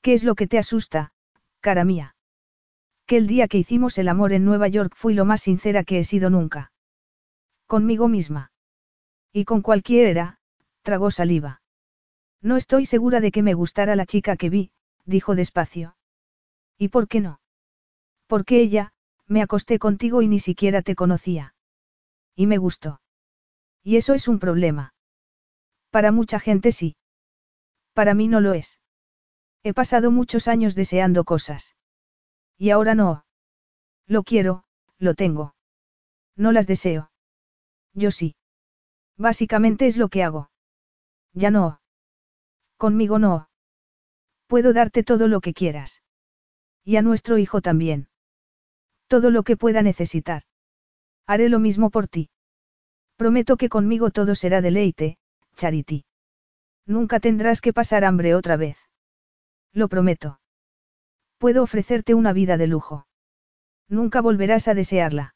¿Qué 0.00 0.12
es 0.12 0.22
lo 0.22 0.36
que 0.36 0.46
te 0.46 0.58
asusta, 0.58 1.12
cara 1.60 1.84
mía? 1.84 2.15
Que 3.06 3.16
el 3.16 3.28
día 3.28 3.46
que 3.46 3.58
hicimos 3.58 3.98
el 3.98 4.08
amor 4.08 4.32
en 4.32 4.44
Nueva 4.44 4.66
York 4.66 4.92
fui 4.96 5.14
lo 5.14 5.24
más 5.24 5.42
sincera 5.42 5.84
que 5.84 5.98
he 6.00 6.04
sido 6.04 6.28
nunca. 6.28 6.72
Conmigo 7.66 8.08
misma. 8.08 8.50
Y 9.32 9.44
con 9.44 9.62
cualquiera, 9.62 10.38
tragó 10.82 11.10
saliva. 11.10 11.62
No 12.42 12.56
estoy 12.56 12.84
segura 12.84 13.20
de 13.20 13.30
que 13.30 13.42
me 13.42 13.54
gustara 13.54 13.94
la 13.96 14.06
chica 14.06 14.36
que 14.36 14.50
vi, 14.50 14.72
dijo 15.04 15.36
despacio. 15.36 15.96
¿Y 16.78 16.88
por 16.88 17.06
qué 17.06 17.20
no? 17.20 17.40
Porque 18.26 18.60
ella, 18.60 18.92
me 19.26 19.40
acosté 19.40 19.78
contigo 19.78 20.20
y 20.22 20.28
ni 20.28 20.40
siquiera 20.40 20.82
te 20.82 20.96
conocía. 20.96 21.54
Y 22.34 22.46
me 22.46 22.58
gustó. 22.58 23.00
Y 23.84 23.96
eso 23.96 24.14
es 24.14 24.26
un 24.26 24.40
problema. 24.40 24.94
Para 25.90 26.10
mucha 26.10 26.40
gente 26.40 26.72
sí. 26.72 26.96
Para 27.94 28.14
mí 28.14 28.26
no 28.26 28.40
lo 28.40 28.52
es. 28.52 28.80
He 29.62 29.72
pasado 29.74 30.10
muchos 30.10 30.48
años 30.48 30.74
deseando 30.74 31.24
cosas. 31.24 31.75
Y 32.58 32.70
ahora 32.70 32.94
no. 32.94 33.24
Lo 34.06 34.22
quiero, 34.22 34.64
lo 34.98 35.14
tengo. 35.14 35.54
No 36.36 36.52
las 36.52 36.66
deseo. 36.66 37.10
Yo 37.92 38.10
sí. 38.10 38.36
Básicamente 39.16 39.86
es 39.86 39.96
lo 39.96 40.08
que 40.08 40.22
hago. 40.22 40.50
Ya 41.32 41.50
no. 41.50 41.80
Conmigo 42.76 43.18
no. 43.18 43.48
Puedo 44.46 44.72
darte 44.72 45.02
todo 45.02 45.28
lo 45.28 45.40
que 45.40 45.54
quieras. 45.54 46.02
Y 46.84 46.96
a 46.96 47.02
nuestro 47.02 47.38
hijo 47.38 47.60
también. 47.60 48.08
Todo 49.08 49.30
lo 49.30 49.42
que 49.42 49.56
pueda 49.56 49.82
necesitar. 49.82 50.42
Haré 51.26 51.48
lo 51.48 51.58
mismo 51.58 51.90
por 51.90 52.06
ti. 52.06 52.30
Prometo 53.16 53.56
que 53.56 53.68
conmigo 53.68 54.10
todo 54.10 54.34
será 54.34 54.60
deleite, 54.60 55.18
Charity. 55.56 56.04
Nunca 56.86 57.18
tendrás 57.18 57.60
que 57.60 57.72
pasar 57.72 58.04
hambre 58.04 58.34
otra 58.34 58.56
vez. 58.56 58.76
Lo 59.72 59.88
prometo. 59.88 60.38
Puedo 61.38 61.62
ofrecerte 61.62 62.14
una 62.14 62.32
vida 62.32 62.56
de 62.56 62.66
lujo. 62.66 63.06
Nunca 63.88 64.20
volverás 64.20 64.68
a 64.68 64.74
desearla. 64.74 65.34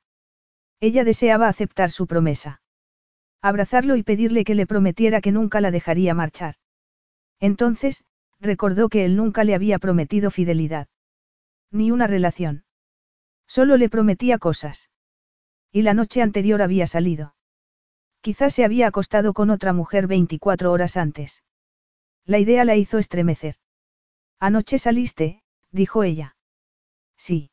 Ella 0.81 1.05
deseaba 1.05 1.49
aceptar 1.49 1.91
su 1.91 2.07
promesa. 2.07 2.63
Abrazarlo 3.43 3.97
y 3.97 4.03
pedirle 4.03 4.45
que 4.45 4.55
le 4.55 4.67
prometiera 4.67 5.21
que 5.21 5.33
nunca 5.33 5.61
la 5.61 5.71
dejaría 5.71 6.15
marchar. 6.15 6.55
Entonces, 7.39 8.05
recordó 8.39 8.89
que 8.89 9.05
él 9.05 9.17
nunca 9.17 9.45
le 9.45 9.55
había 9.55 9.79
prometido 9.79 10.31
fidelidad. 10.31 10.89
Ni 11.71 11.91
una 11.91 12.07
relación. 12.07 12.65
Solo 13.47 13.77
le 13.77 13.89
prometía 13.89 14.39
cosas. 14.39 14.91
Y 15.71 15.83
la 15.83 15.95
noche 15.95 16.23
anterior 16.23 16.63
había 16.63 16.87
salido. 16.87 17.35
Quizás 18.21 18.55
se 18.55 18.65
había 18.65 18.89
acostado 18.89 19.33
con 19.33 19.51
otra 19.51 19.73
mujer 19.73 20.07
24 20.07 20.73
horas 20.73 20.97
antes. 20.97 21.43
La 22.25 22.39
idea 22.39 22.65
la 22.65 22.77
hizo 22.77 22.99
estremecer. 22.99 23.57
Anoche 24.39 24.79
saliste, 24.79 25.43
dijo 25.71 26.03
ella. 26.03 26.37
Sí. 27.17 27.51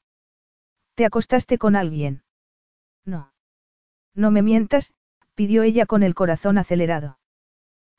¿Te 0.96 1.06
acostaste 1.06 1.58
con 1.58 1.76
alguien? 1.76 2.24
No. 3.06 3.34
No 4.14 4.32
me 4.32 4.42
mientas, 4.42 4.94
pidió 5.36 5.64
ella 5.64 5.86
con 5.86 6.04
el 6.04 6.16
corazón 6.16 6.58
acelerado. 6.58 7.20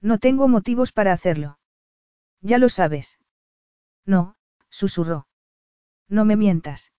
No 0.00 0.18
tengo 0.18 0.48
motivos 0.48 0.92
para 0.92 1.12
hacerlo. 1.12 1.58
Ya 2.40 2.58
lo 2.58 2.68
sabes. 2.68 3.18
No, 4.04 4.36
susurró. 4.68 5.26
No 6.08 6.24
me 6.24 6.36
mientas. 6.36 6.92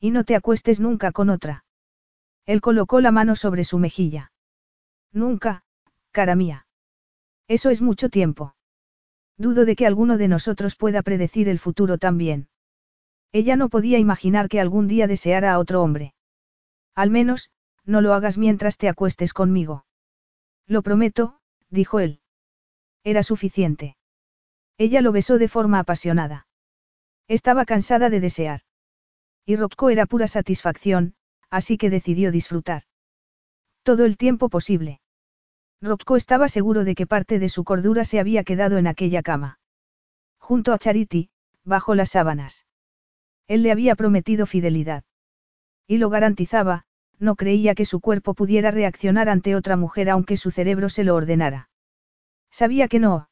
Y 0.00 0.10
no 0.10 0.24
te 0.24 0.34
acuestes 0.36 0.80
nunca 0.80 1.12
con 1.12 1.30
otra. 1.30 1.64
Él 2.44 2.60
colocó 2.60 3.00
la 3.00 3.10
mano 3.10 3.36
sobre 3.36 3.64
su 3.64 3.78
mejilla. 3.78 4.32
Nunca, 5.12 5.64
cara 6.10 6.34
mía. 6.34 6.66
Eso 7.48 7.70
es 7.70 7.80
mucho 7.80 8.08
tiempo. 8.08 8.54
Dudo 9.36 9.64
de 9.64 9.76
que 9.76 9.86
alguno 9.86 10.16
de 10.16 10.28
nosotros 10.28 10.76
pueda 10.76 11.02
predecir 11.02 11.48
el 11.48 11.58
futuro 11.58 11.98
también. 11.98 12.48
Ella 13.32 13.56
no 13.56 13.68
podía 13.68 13.98
imaginar 13.98 14.48
que 14.48 14.60
algún 14.60 14.86
día 14.86 15.06
deseara 15.06 15.52
a 15.52 15.58
otro 15.58 15.82
hombre. 15.82 16.14
Al 16.94 17.10
menos, 17.10 17.50
no 17.84 18.00
lo 18.00 18.14
hagas 18.14 18.38
mientras 18.38 18.78
te 18.78 18.88
acuestes 18.88 19.32
conmigo. 19.32 19.86
Lo 20.66 20.82
prometo, 20.82 21.40
dijo 21.68 21.98
él. 21.98 22.20
Era 23.02 23.22
suficiente. 23.22 23.96
Ella 24.78 25.00
lo 25.00 25.12
besó 25.12 25.38
de 25.38 25.48
forma 25.48 25.80
apasionada. 25.80 26.46
Estaba 27.28 27.64
cansada 27.64 28.10
de 28.10 28.20
desear. 28.20 28.60
Y 29.44 29.56
Rocco 29.56 29.90
era 29.90 30.06
pura 30.06 30.28
satisfacción, 30.28 31.14
así 31.50 31.76
que 31.76 31.90
decidió 31.90 32.30
disfrutar. 32.30 32.84
Todo 33.82 34.04
el 34.04 34.16
tiempo 34.16 34.48
posible. 34.48 35.00
Rocco 35.84 36.16
estaba 36.16 36.48
seguro 36.48 36.82
de 36.84 36.94
que 36.94 37.06
parte 37.06 37.38
de 37.38 37.50
su 37.50 37.62
cordura 37.62 38.06
se 38.06 38.18
había 38.18 38.42
quedado 38.42 38.78
en 38.78 38.86
aquella 38.86 39.22
cama. 39.22 39.58
Junto 40.38 40.72
a 40.72 40.78
Charity, 40.78 41.28
bajo 41.62 41.94
las 41.94 42.10
sábanas. 42.10 42.66
Él 43.48 43.62
le 43.62 43.70
había 43.70 43.94
prometido 43.94 44.46
fidelidad. 44.46 45.04
Y 45.86 45.98
lo 45.98 46.08
garantizaba, 46.08 46.86
no 47.18 47.36
creía 47.36 47.74
que 47.74 47.84
su 47.84 48.00
cuerpo 48.00 48.32
pudiera 48.32 48.70
reaccionar 48.70 49.28
ante 49.28 49.54
otra 49.54 49.76
mujer 49.76 50.08
aunque 50.08 50.38
su 50.38 50.50
cerebro 50.50 50.88
se 50.88 51.04
lo 51.04 51.14
ordenara. 51.14 51.68
Sabía 52.50 52.88
que 52.88 52.98
no. 52.98 53.28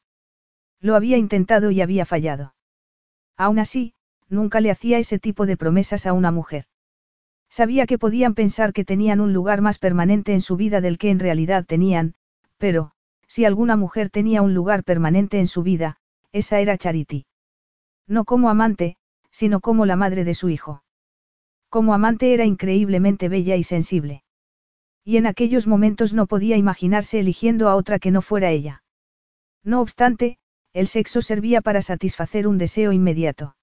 Lo 0.79 0.95
había 0.95 1.17
intentado 1.17 1.71
y 1.71 1.81
había 1.81 2.05
fallado. 2.05 2.53
Aún 3.35 3.57
así, 3.57 3.95
nunca 4.29 4.61
le 4.61 4.69
hacía 4.69 4.99
ese 4.99 5.17
tipo 5.17 5.47
de 5.47 5.57
promesas 5.57 6.05
a 6.05 6.13
una 6.13 6.29
mujer. 6.29 6.65
Sabía 7.49 7.87
que 7.87 7.97
podían 7.97 8.35
pensar 8.35 8.73
que 8.73 8.85
tenían 8.85 9.21
un 9.21 9.33
lugar 9.33 9.61
más 9.61 9.79
permanente 9.79 10.33
en 10.33 10.41
su 10.41 10.55
vida 10.55 10.81
del 10.81 10.99
que 10.99 11.09
en 11.09 11.19
realidad 11.19 11.65
tenían, 11.65 12.13
pero, 12.63 12.91
si 13.27 13.43
alguna 13.43 13.75
mujer 13.75 14.09
tenía 14.09 14.41
un 14.41 14.53
lugar 14.53 14.85
permanente 14.85 15.37
en 15.37 15.49
su 15.49 15.63
vida, 15.63 15.97
esa 16.31 16.61
era 16.61 16.77
Charity. 16.77 17.25
No 18.07 18.23
como 18.23 18.49
amante, 18.49 18.95
sino 19.31 19.59
como 19.59 19.85
la 19.85 19.97
madre 19.97 20.23
de 20.23 20.33
su 20.33 20.47
hijo. 20.47 20.81
Como 21.67 21.93
amante 21.93 22.33
era 22.33 22.45
increíblemente 22.45 23.27
bella 23.27 23.57
y 23.57 23.65
sensible. 23.65 24.23
Y 25.03 25.17
en 25.17 25.27
aquellos 25.27 25.67
momentos 25.67 26.13
no 26.13 26.25
podía 26.25 26.55
imaginarse 26.55 27.19
eligiendo 27.19 27.67
a 27.67 27.75
otra 27.75 27.99
que 27.99 28.11
no 28.11 28.21
fuera 28.21 28.51
ella. 28.51 28.81
No 29.65 29.81
obstante, 29.81 30.37
el 30.71 30.87
sexo 30.87 31.21
servía 31.21 31.59
para 31.59 31.81
satisfacer 31.81 32.47
un 32.47 32.57
deseo 32.57 32.93
inmediato. 32.93 33.57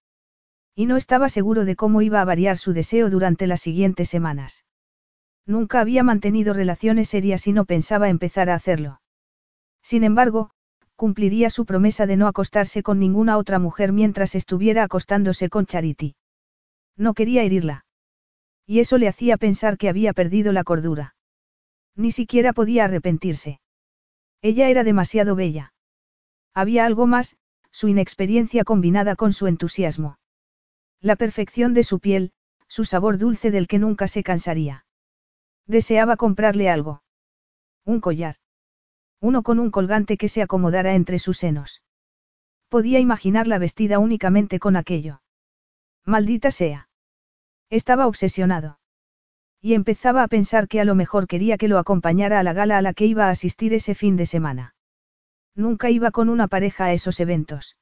Y 0.75 0.85
no 0.85 0.99
estaba 0.99 1.31
seguro 1.31 1.65
de 1.65 1.75
cómo 1.75 2.03
iba 2.03 2.21
a 2.21 2.27
variar 2.27 2.59
su 2.59 2.75
deseo 2.75 3.09
durante 3.09 3.47
las 3.47 3.63
siguientes 3.63 4.11
semanas. 4.11 4.67
Nunca 5.47 5.81
había 5.81 6.03
mantenido 6.03 6.55
relaciones 6.55 7.09
serias 7.09 7.47
y 7.47 7.53
no 7.53 7.65
pensaba 7.65 8.09
empezar 8.09 8.51
a 8.51 8.55
hacerlo. 8.55 9.01
Sin 9.83 10.05
embargo, 10.05 10.51
cumpliría 10.97 11.49
su 11.51 11.65
promesa 11.65 12.07
de 12.07 12.17
no 12.17 12.27
acostarse 12.27 12.83
con 12.83 12.99
ninguna 12.99 13.39
otra 13.39 13.59
mujer 13.59 13.93
mientras 13.93 14.35
estuviera 14.35 14.85
acostándose 14.85 15.49
con 15.49 15.67
Charity. 15.67 16.15
No 16.97 17.15
quería 17.15 17.43
herirla. 17.43 17.87
Y 18.67 18.81
eso 18.81 18.99
le 18.99 19.09
hacía 19.09 19.37
pensar 19.37 19.79
que 19.79 19.89
había 19.89 20.13
perdido 20.13 20.53
la 20.53 20.63
cordura. 20.63 21.15
Ni 21.97 22.13
siquiera 22.13 22.53
podía 22.53 22.85
arrepentirse. 22.85 23.61
Ella 24.43 24.69
era 24.69 24.85
demasiado 24.85 25.35
bella. 25.35 25.73
Había 26.55 26.85
algo 26.85 27.07
más, 27.07 27.37
su 27.71 27.89
inexperiencia 27.89 28.65
combinada 28.65 29.17
con 29.17 29.33
su 29.33 29.47
entusiasmo. 29.47 30.19
La 31.01 31.17
perfección 31.17 31.73
de 31.73 31.85
su 31.85 31.99
piel, 32.01 32.33
su 32.69 32.85
sabor 32.85 33.19
dulce 33.19 33.51
del 33.51 33.67
que 33.67 33.79
nunca 33.79 34.07
se 34.07 34.23
cansaría. 34.23 34.85
Deseaba 35.67 36.17
comprarle 36.17 36.69
algo. 36.69 37.03
Un 37.85 38.01
collar. 38.01 38.37
Uno 39.21 39.43
con 39.43 39.59
un 39.59 39.71
colgante 39.71 40.17
que 40.17 40.29
se 40.29 40.43
acomodara 40.43 40.95
entre 40.95 41.19
sus 41.19 41.39
senos. 41.39 41.83
Podía 42.69 43.01
imaginarla 43.01 43.59
vestida 43.59 43.99
únicamente 43.99 44.59
con 44.59 44.77
aquello. 44.77 45.23
Maldita 46.05 46.51
sea. 46.51 46.89
Estaba 47.69 48.07
obsesionado. 48.07 48.79
Y 49.61 49.75
empezaba 49.75 50.23
a 50.23 50.29
pensar 50.29 50.69
que 50.69 50.81
a 50.81 50.85
lo 50.85 50.95
mejor 50.95 51.27
quería 51.27 51.59
que 51.59 51.69
lo 51.69 51.79
acompañara 51.79 52.41
a 52.41 52.43
la 52.43 52.53
gala 52.53 52.79
a 52.79 52.83
la 52.83 52.95
que 52.95 53.07
iba 53.07 53.27
a 53.27 53.31
asistir 53.31 53.75
ese 53.75 53.95
fin 53.95 54.17
de 54.17 54.27
semana. 54.27 54.75
Nunca 55.55 55.91
iba 55.91 56.11
con 56.11 56.29
una 56.29 56.49
pareja 56.49 56.87
a 56.87 56.93
esos 56.93 57.21
eventos. 57.21 57.77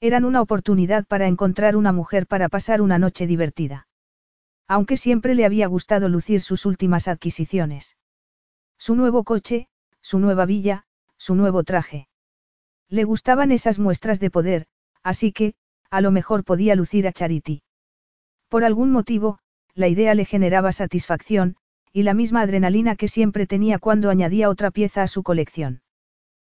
Eran 0.00 0.24
una 0.24 0.40
oportunidad 0.40 1.04
para 1.06 1.26
encontrar 1.26 1.76
una 1.76 1.92
mujer 1.92 2.26
para 2.26 2.48
pasar 2.48 2.80
una 2.80 2.98
noche 2.98 3.26
divertida. 3.26 3.86
Aunque 4.74 4.96
siempre 4.96 5.34
le 5.34 5.44
había 5.44 5.66
gustado 5.66 6.08
lucir 6.08 6.40
sus 6.40 6.64
últimas 6.64 7.06
adquisiciones. 7.06 7.98
Su 8.78 8.94
nuevo 8.94 9.22
coche, 9.22 9.68
su 10.00 10.18
nueva 10.18 10.46
villa, 10.46 10.86
su 11.18 11.34
nuevo 11.34 11.62
traje. 11.62 12.08
Le 12.88 13.04
gustaban 13.04 13.52
esas 13.52 13.78
muestras 13.78 14.18
de 14.18 14.30
poder, 14.30 14.66
así 15.02 15.30
que, 15.30 15.52
a 15.90 16.00
lo 16.00 16.10
mejor 16.10 16.42
podía 16.42 16.74
lucir 16.74 17.06
a 17.06 17.12
Charity. 17.12 17.60
Por 18.48 18.64
algún 18.64 18.90
motivo, 18.90 19.40
la 19.74 19.88
idea 19.88 20.14
le 20.14 20.24
generaba 20.24 20.72
satisfacción, 20.72 21.56
y 21.92 22.04
la 22.04 22.14
misma 22.14 22.40
adrenalina 22.40 22.96
que 22.96 23.08
siempre 23.08 23.46
tenía 23.46 23.78
cuando 23.78 24.08
añadía 24.08 24.48
otra 24.48 24.70
pieza 24.70 25.02
a 25.02 25.06
su 25.06 25.22
colección. 25.22 25.82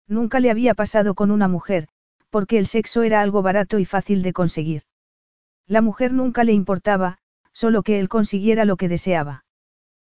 Nunca 0.07 0.39
le 0.39 0.51
había 0.51 0.73
pasado 0.73 1.15
con 1.15 1.31
una 1.31 1.49
mujer, 1.49 1.89
porque 2.29 2.59
el 2.59 2.67
sexo 2.67 3.03
era 3.03 3.19
algo 3.19 3.41
barato 3.41 3.77
y 3.77 3.83
fácil 3.83 4.21
de 4.21 4.31
conseguir. 4.31 4.83
La 5.67 5.81
mujer 5.81 6.13
nunca 6.13 6.45
le 6.45 6.53
importaba, 6.53 7.19
solo 7.56 7.84
que 7.84 8.01
él 8.01 8.09
consiguiera 8.09 8.66
lo 8.66 8.75
que 8.75 8.90
deseaba. 8.90 9.45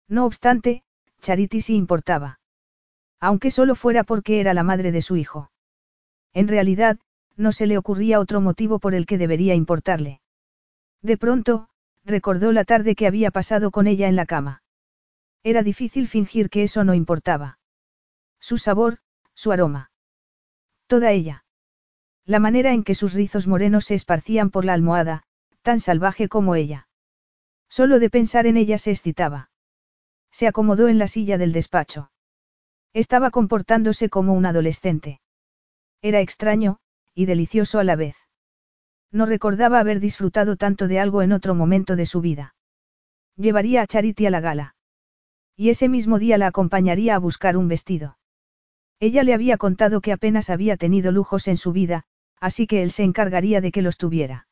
No 0.09 0.27
obstante, 0.27 0.83
Charity 1.21 1.61
sí 1.61 1.77
importaba. 1.77 2.41
Aunque 3.21 3.53
solo 3.53 3.77
fuera 3.77 4.03
porque 4.03 4.41
era 4.41 4.55
la 4.55 4.65
madre 4.65 4.91
de 4.91 5.03
su 5.03 5.17
hijo. 5.17 5.53
En 6.35 6.49
realidad, 6.49 6.99
no 7.37 7.53
se 7.53 7.69
le 7.69 7.79
ocurría 7.79 8.19
otro 8.19 8.41
motivo 8.41 8.81
por 8.81 8.93
el 8.93 9.07
que 9.07 9.19
debería 9.19 9.55
importarle. 9.55 10.21
De 11.01 11.17
pronto, 11.17 11.69
recordó 12.05 12.51
la 12.51 12.65
tarde 12.65 12.97
que 12.97 13.07
había 13.07 13.31
pasado 13.31 13.71
con 13.71 13.87
ella 13.87 14.09
en 14.09 14.17
la 14.17 14.27
cama. 14.27 14.65
Era 15.45 15.63
difícil 15.63 16.09
fingir 16.09 16.51
que 16.51 16.65
eso 16.65 16.83
no 16.83 16.93
importaba. 16.93 17.61
Su 18.41 18.59
sabor, 18.59 18.99
su 19.35 19.53
aroma. 19.53 19.93
Toda 20.89 21.13
ella. 21.13 21.45
La 22.25 22.41
manera 22.41 22.73
en 22.73 22.83
que 22.83 22.97
sus 22.97 23.15
rizos 23.15 23.47
morenos 23.47 23.85
se 23.85 23.95
esparcían 23.95 24.51
por 24.51 24.65
la 24.65 24.73
almohada, 24.73 25.23
tan 25.63 25.79
salvaje 25.79 26.29
como 26.29 26.57
ella. 26.57 26.88
Solo 27.69 27.99
de 27.99 28.11
pensar 28.11 28.47
en 28.47 28.57
ella 28.57 28.79
se 28.79 28.91
excitaba. 28.91 29.51
Se 30.31 30.47
acomodó 30.47 30.89
en 30.89 30.99
la 30.99 31.09
silla 31.09 31.39
del 31.39 31.53
despacho. 31.53 32.11
Estaba 32.93 33.31
comportándose 33.31 34.09
como 34.09 34.33
un 34.33 34.47
adolescente. 34.47 35.21
Era 36.03 36.21
extraño, 36.21 36.79
y 37.15 37.27
delicioso 37.27 37.79
a 37.79 37.85
la 37.85 37.97
vez. 37.97 38.17
No 39.11 39.27
recordaba 39.27 39.81
haber 39.81 40.01
disfrutado 40.01 40.57
tanto 40.57 40.89
de 40.89 41.01
algo 41.01 41.23
en 41.23 41.33
otro 41.33 41.55
momento 41.55 41.97
de 41.97 42.07
su 42.07 42.21
vida. 42.21 42.55
Llevaría 43.37 43.83
a 43.83 43.87
Charity 43.87 44.27
a 44.27 44.31
la 44.31 44.41
gala. 44.41 44.75
Y 45.57 45.71
ese 45.71 45.89
mismo 45.89 46.19
día 46.19 46.39
la 46.39 46.49
acompañaría 46.49 47.15
a 47.15 47.19
buscar 47.19 47.57
un 47.57 47.69
vestido. 47.69 48.19
Ella 49.01 49.23
le 49.23 49.35
había 49.35 49.59
contado 49.59 50.01
que 50.01 50.13
apenas 50.13 50.51
había 50.51 50.77
tenido 50.77 51.13
lujos 51.13 51.47
en 51.49 51.57
su 51.57 51.73
vida, 51.73 52.05
así 52.41 52.67
que 52.67 52.83
él 52.83 52.91
se 52.91 53.05
encargaría 53.05 53.61
de 53.61 53.71
que 53.71 53.83
los 53.83 53.97
tuviera. 53.97 54.48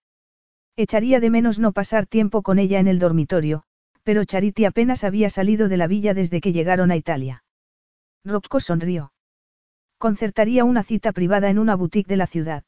Echaría 0.76 1.20
de 1.20 1.30
menos 1.30 1.58
no 1.58 1.72
pasar 1.72 2.06
tiempo 2.06 2.42
con 2.42 2.58
ella 2.58 2.78
en 2.78 2.86
el 2.86 2.98
dormitorio, 2.98 3.62
pero 4.02 4.24
Charity 4.24 4.66
apenas 4.66 5.04
había 5.04 5.30
salido 5.30 5.68
de 5.68 5.78
la 5.78 5.86
villa 5.86 6.12
desde 6.12 6.40
que 6.40 6.52
llegaron 6.52 6.90
a 6.90 6.96
Italia. 6.96 7.44
Rocco 8.24 8.60
sonrió. 8.60 9.12
Concertaría 9.98 10.64
una 10.64 10.82
cita 10.82 11.12
privada 11.12 11.48
en 11.48 11.58
una 11.58 11.74
boutique 11.74 12.08
de 12.08 12.16
la 12.16 12.26
ciudad. 12.26 12.64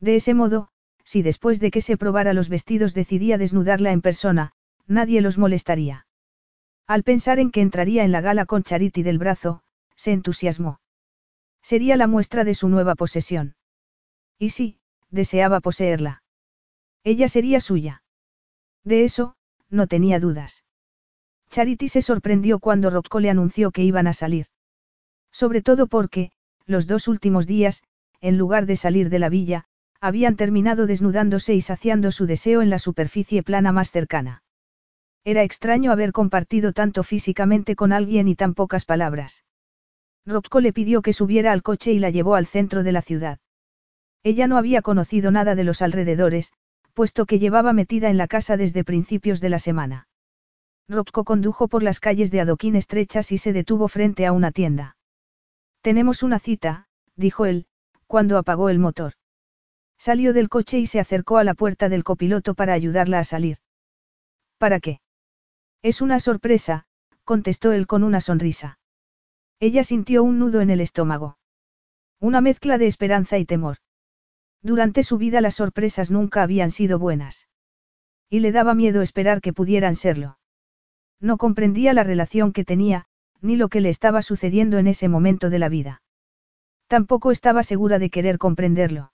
De 0.00 0.16
ese 0.16 0.32
modo, 0.32 0.68
si 1.04 1.22
después 1.22 1.60
de 1.60 1.70
que 1.70 1.82
se 1.82 1.98
probara 1.98 2.32
los 2.32 2.48
vestidos 2.48 2.94
decidía 2.94 3.36
desnudarla 3.36 3.92
en 3.92 4.00
persona, 4.00 4.52
nadie 4.86 5.20
los 5.20 5.36
molestaría. 5.36 6.06
Al 6.86 7.02
pensar 7.02 7.38
en 7.38 7.50
que 7.50 7.60
entraría 7.60 8.04
en 8.04 8.12
la 8.12 8.22
gala 8.22 8.46
con 8.46 8.62
Charity 8.62 9.02
del 9.02 9.18
brazo, 9.18 9.62
se 9.94 10.12
entusiasmó. 10.12 10.80
Sería 11.60 11.96
la 11.96 12.06
muestra 12.06 12.44
de 12.44 12.54
su 12.54 12.68
nueva 12.70 12.94
posesión. 12.94 13.56
Y 14.38 14.50
sí, 14.50 14.78
deseaba 15.10 15.60
poseerla. 15.60 16.22
Ella 17.04 17.28
sería 17.28 17.60
suya. 17.60 18.02
De 18.84 19.04
eso, 19.04 19.34
no 19.70 19.86
tenía 19.86 20.20
dudas. 20.20 20.64
Charity 21.50 21.88
se 21.88 22.02
sorprendió 22.02 22.58
cuando 22.58 22.90
Rocco 22.90 23.20
le 23.20 23.30
anunció 23.30 23.70
que 23.70 23.82
iban 23.82 24.06
a 24.06 24.12
salir. 24.12 24.46
Sobre 25.32 25.62
todo 25.62 25.86
porque, 25.86 26.30
los 26.66 26.86
dos 26.86 27.08
últimos 27.08 27.46
días, 27.46 27.82
en 28.20 28.36
lugar 28.36 28.66
de 28.66 28.76
salir 28.76 29.08
de 29.10 29.18
la 29.18 29.28
villa, 29.28 29.64
habían 30.00 30.36
terminado 30.36 30.86
desnudándose 30.86 31.54
y 31.54 31.60
saciando 31.60 32.12
su 32.12 32.26
deseo 32.26 32.62
en 32.62 32.70
la 32.70 32.78
superficie 32.78 33.42
plana 33.42 33.72
más 33.72 33.90
cercana. 33.90 34.42
Era 35.24 35.42
extraño 35.42 35.92
haber 35.92 36.12
compartido 36.12 36.72
tanto 36.72 37.02
físicamente 37.02 37.76
con 37.76 37.92
alguien 37.92 38.28
y 38.28 38.34
tan 38.34 38.54
pocas 38.54 38.84
palabras. 38.84 39.44
Rocco 40.24 40.60
le 40.60 40.72
pidió 40.72 41.02
que 41.02 41.12
subiera 41.12 41.52
al 41.52 41.62
coche 41.62 41.92
y 41.92 41.98
la 41.98 42.10
llevó 42.10 42.34
al 42.34 42.46
centro 42.46 42.82
de 42.82 42.92
la 42.92 43.02
ciudad. 43.02 43.38
Ella 44.22 44.46
no 44.46 44.56
había 44.56 44.82
conocido 44.82 45.30
nada 45.30 45.54
de 45.54 45.64
los 45.64 45.82
alrededores, 45.82 46.52
puesto 46.98 47.26
que 47.26 47.38
llevaba 47.38 47.72
metida 47.72 48.10
en 48.10 48.16
la 48.16 48.26
casa 48.26 48.56
desde 48.56 48.82
principios 48.82 49.40
de 49.40 49.48
la 49.48 49.60
semana. 49.60 50.08
Rocco 50.88 51.22
condujo 51.22 51.68
por 51.68 51.84
las 51.84 52.00
calles 52.00 52.32
de 52.32 52.40
adoquín 52.40 52.74
estrechas 52.74 53.30
y 53.30 53.38
se 53.38 53.52
detuvo 53.52 53.86
frente 53.86 54.26
a 54.26 54.32
una 54.32 54.50
tienda. 54.50 54.96
Tenemos 55.80 56.24
una 56.24 56.40
cita, 56.40 56.88
dijo 57.14 57.46
él, 57.46 57.66
cuando 58.08 58.36
apagó 58.36 58.68
el 58.68 58.80
motor. 58.80 59.12
Salió 59.96 60.32
del 60.32 60.48
coche 60.48 60.80
y 60.80 60.86
se 60.86 60.98
acercó 60.98 61.38
a 61.38 61.44
la 61.44 61.54
puerta 61.54 61.88
del 61.88 62.02
copiloto 62.02 62.54
para 62.54 62.72
ayudarla 62.72 63.20
a 63.20 63.24
salir. 63.24 63.58
¿Para 64.58 64.80
qué? 64.80 65.00
Es 65.82 66.00
una 66.00 66.18
sorpresa, 66.18 66.86
contestó 67.22 67.70
él 67.70 67.86
con 67.86 68.02
una 68.02 68.20
sonrisa. 68.20 68.80
Ella 69.60 69.84
sintió 69.84 70.24
un 70.24 70.40
nudo 70.40 70.62
en 70.62 70.70
el 70.70 70.80
estómago. 70.80 71.38
Una 72.18 72.40
mezcla 72.40 72.76
de 72.76 72.88
esperanza 72.88 73.38
y 73.38 73.44
temor. 73.44 73.76
Durante 74.62 75.02
su 75.02 75.18
vida 75.18 75.40
las 75.40 75.54
sorpresas 75.54 76.10
nunca 76.10 76.42
habían 76.42 76.70
sido 76.70 76.98
buenas. 76.98 77.48
Y 78.28 78.40
le 78.40 78.52
daba 78.52 78.74
miedo 78.74 79.02
esperar 79.02 79.40
que 79.40 79.52
pudieran 79.52 79.94
serlo. 79.94 80.38
No 81.20 81.36
comprendía 81.36 81.92
la 81.92 82.04
relación 82.04 82.52
que 82.52 82.64
tenía, 82.64 83.06
ni 83.40 83.56
lo 83.56 83.68
que 83.68 83.80
le 83.80 83.88
estaba 83.88 84.22
sucediendo 84.22 84.78
en 84.78 84.86
ese 84.86 85.08
momento 85.08 85.50
de 85.50 85.58
la 85.58 85.68
vida. 85.68 86.02
Tampoco 86.86 87.30
estaba 87.30 87.62
segura 87.62 87.98
de 87.98 88.10
querer 88.10 88.38
comprenderlo. 88.38 89.12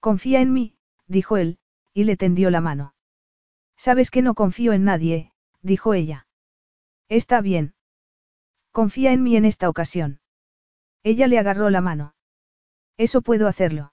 Confía 0.00 0.40
en 0.40 0.52
mí, 0.52 0.74
dijo 1.06 1.36
él, 1.36 1.58
y 1.92 2.04
le 2.04 2.16
tendió 2.16 2.50
la 2.50 2.60
mano. 2.60 2.94
Sabes 3.76 4.10
que 4.10 4.22
no 4.22 4.34
confío 4.34 4.72
en 4.72 4.84
nadie, 4.84 5.32
dijo 5.62 5.94
ella. 5.94 6.26
Está 7.08 7.40
bien. 7.40 7.74
Confía 8.72 9.12
en 9.12 9.22
mí 9.22 9.36
en 9.36 9.44
esta 9.44 9.68
ocasión. 9.68 10.20
Ella 11.02 11.26
le 11.26 11.38
agarró 11.38 11.70
la 11.70 11.80
mano. 11.80 12.14
Eso 12.96 13.22
puedo 13.22 13.48
hacerlo. 13.48 13.92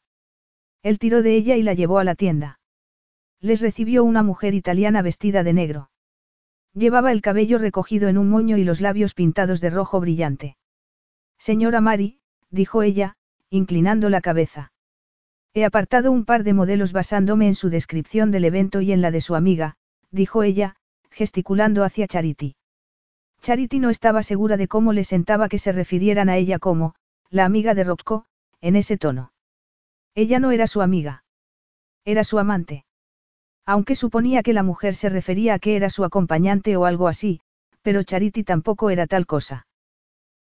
Él 0.88 1.00
tiró 1.00 1.22
de 1.22 1.36
ella 1.36 1.58
y 1.58 1.64
la 1.64 1.74
llevó 1.74 2.00
a 2.00 2.06
la 2.06 2.16
tienda. 2.16 2.62
Les 3.42 3.60
recibió 3.60 4.06
una 4.06 4.24
mujer 4.24 4.54
italiana 4.54 5.02
vestida 5.02 5.44
de 5.44 5.52
negro. 5.52 5.90
Llevaba 6.74 7.12
el 7.12 7.22
cabello 7.22 7.58
recogido 7.58 8.08
en 8.08 8.18
un 8.18 8.30
moño 8.30 8.56
y 8.56 8.64
los 8.64 8.80
labios 8.80 9.14
pintados 9.14 9.60
de 9.60 9.70
rojo 9.70 10.00
brillante. 10.00 10.56
Señora 11.38 11.82
Mari, 11.82 12.20
dijo 12.52 12.84
ella, 12.84 13.18
inclinando 13.50 14.10
la 14.10 14.22
cabeza. 14.22 14.72
He 15.54 15.66
apartado 15.66 16.10
un 16.10 16.24
par 16.24 16.46
de 16.46 16.54
modelos 16.54 16.94
basándome 16.94 17.48
en 17.48 17.56
su 17.56 17.70
descripción 17.70 18.32
del 18.32 18.46
evento 18.46 18.80
y 18.80 18.94
en 18.94 19.02
la 19.02 19.12
de 19.12 19.20
su 19.20 19.36
amiga, 19.36 19.76
dijo 20.12 20.42
ella, 20.44 20.78
gesticulando 21.12 21.84
hacia 21.84 22.08
Charity. 22.08 22.56
Charity 23.42 23.80
no 23.80 23.90
estaba 23.90 24.24
segura 24.24 24.56
de 24.56 24.70
cómo 24.70 24.94
le 24.94 25.04
sentaba 25.04 25.50
que 25.50 25.60
se 25.60 25.74
refirieran 25.74 26.30
a 26.30 26.38
ella 26.38 26.60
como, 26.60 26.96
la 27.30 27.44
amiga 27.44 27.74
de 27.74 27.84
Rocco, 27.84 28.24
en 28.62 28.78
ese 28.78 28.98
tono. 28.98 29.34
Ella 30.18 30.40
no 30.40 30.50
era 30.50 30.66
su 30.66 30.82
amiga. 30.82 31.24
Era 32.04 32.24
su 32.24 32.40
amante. 32.40 32.86
Aunque 33.68 33.94
suponía 33.94 34.42
que 34.42 34.52
la 34.52 34.64
mujer 34.64 34.96
se 34.96 35.10
refería 35.10 35.54
a 35.54 35.60
que 35.60 35.76
era 35.76 35.92
su 35.92 36.04
acompañante 36.04 36.76
o 36.76 36.86
algo 36.86 37.08
así, 37.08 37.40
pero 37.84 38.02
Charity 38.02 38.44
tampoco 38.44 38.90
era 38.90 39.06
tal 39.06 39.28
cosa. 39.28 39.68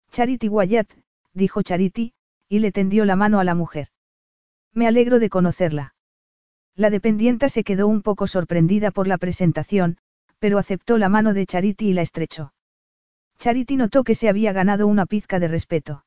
Charity 0.09 0.49
Wyatt, 0.49 0.91
dijo 1.35 1.61
Charity, 1.61 2.13
y 2.49 2.57
le 2.57 2.71
tendió 2.71 3.05
la 3.05 3.15
mano 3.15 3.39
a 3.39 3.43
la 3.43 3.53
mujer. 3.53 3.89
Me 4.73 4.87
alegro 4.87 5.19
de 5.19 5.29
conocerla. 5.29 5.93
La 6.75 6.89
dependienta 6.89 7.47
se 7.47 7.63
quedó 7.63 7.87
un 7.87 8.01
poco 8.01 8.25
sorprendida 8.25 8.89
por 8.89 9.07
la 9.07 9.19
presentación, 9.19 9.99
pero 10.39 10.57
aceptó 10.57 10.97
la 10.97 11.07
mano 11.07 11.35
de 11.35 11.45
Charity 11.45 11.89
y 11.89 11.93
la 11.93 12.01
estrechó. 12.01 12.51
Charity 13.37 13.75
notó 13.75 14.03
que 14.03 14.15
se 14.15 14.27
había 14.27 14.53
ganado 14.53 14.87
una 14.87 15.05
pizca 15.05 15.37
de 15.37 15.49
respeto. 15.49 16.03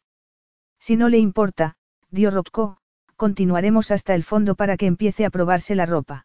Si 0.81 0.97
no 0.97 1.09
le 1.09 1.19
importa, 1.19 1.77
dio 2.11 2.33
Rocco, 2.33 2.80
continuaremos 3.21 3.91
hasta 3.91 4.15
el 4.15 4.25
fondo 4.25 4.55
para 4.55 4.79
que 4.79 4.87
empiece 4.87 5.27
a 5.27 5.31
probarse 5.31 5.75
la 5.75 5.85
ropa. 5.85 6.25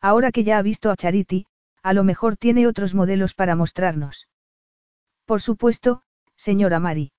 Ahora 0.00 0.30
que 0.30 0.44
ya 0.44 0.58
ha 0.58 0.62
visto 0.62 0.92
a 0.92 0.96
Charity, 0.96 1.46
a 1.82 1.92
lo 1.92 2.04
mejor 2.04 2.36
tiene 2.36 2.68
otros 2.68 2.94
modelos 2.94 3.34
para 3.34 3.56
mostrarnos. 3.56 4.28
Por 5.24 5.40
supuesto, 5.40 6.02
señora 6.36 6.78
Mari. 6.78 7.10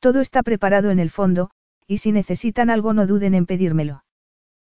Todo 0.00 0.22
está 0.22 0.42
preparado 0.42 0.90
en 0.90 0.98
el 0.98 1.10
fondo, 1.10 1.50
y 1.86 1.98
si 1.98 2.10
necesitan 2.10 2.70
algo 2.70 2.94
no 2.94 3.06
duden 3.06 3.34
en 3.34 3.44
pedírmelo. 3.44 4.02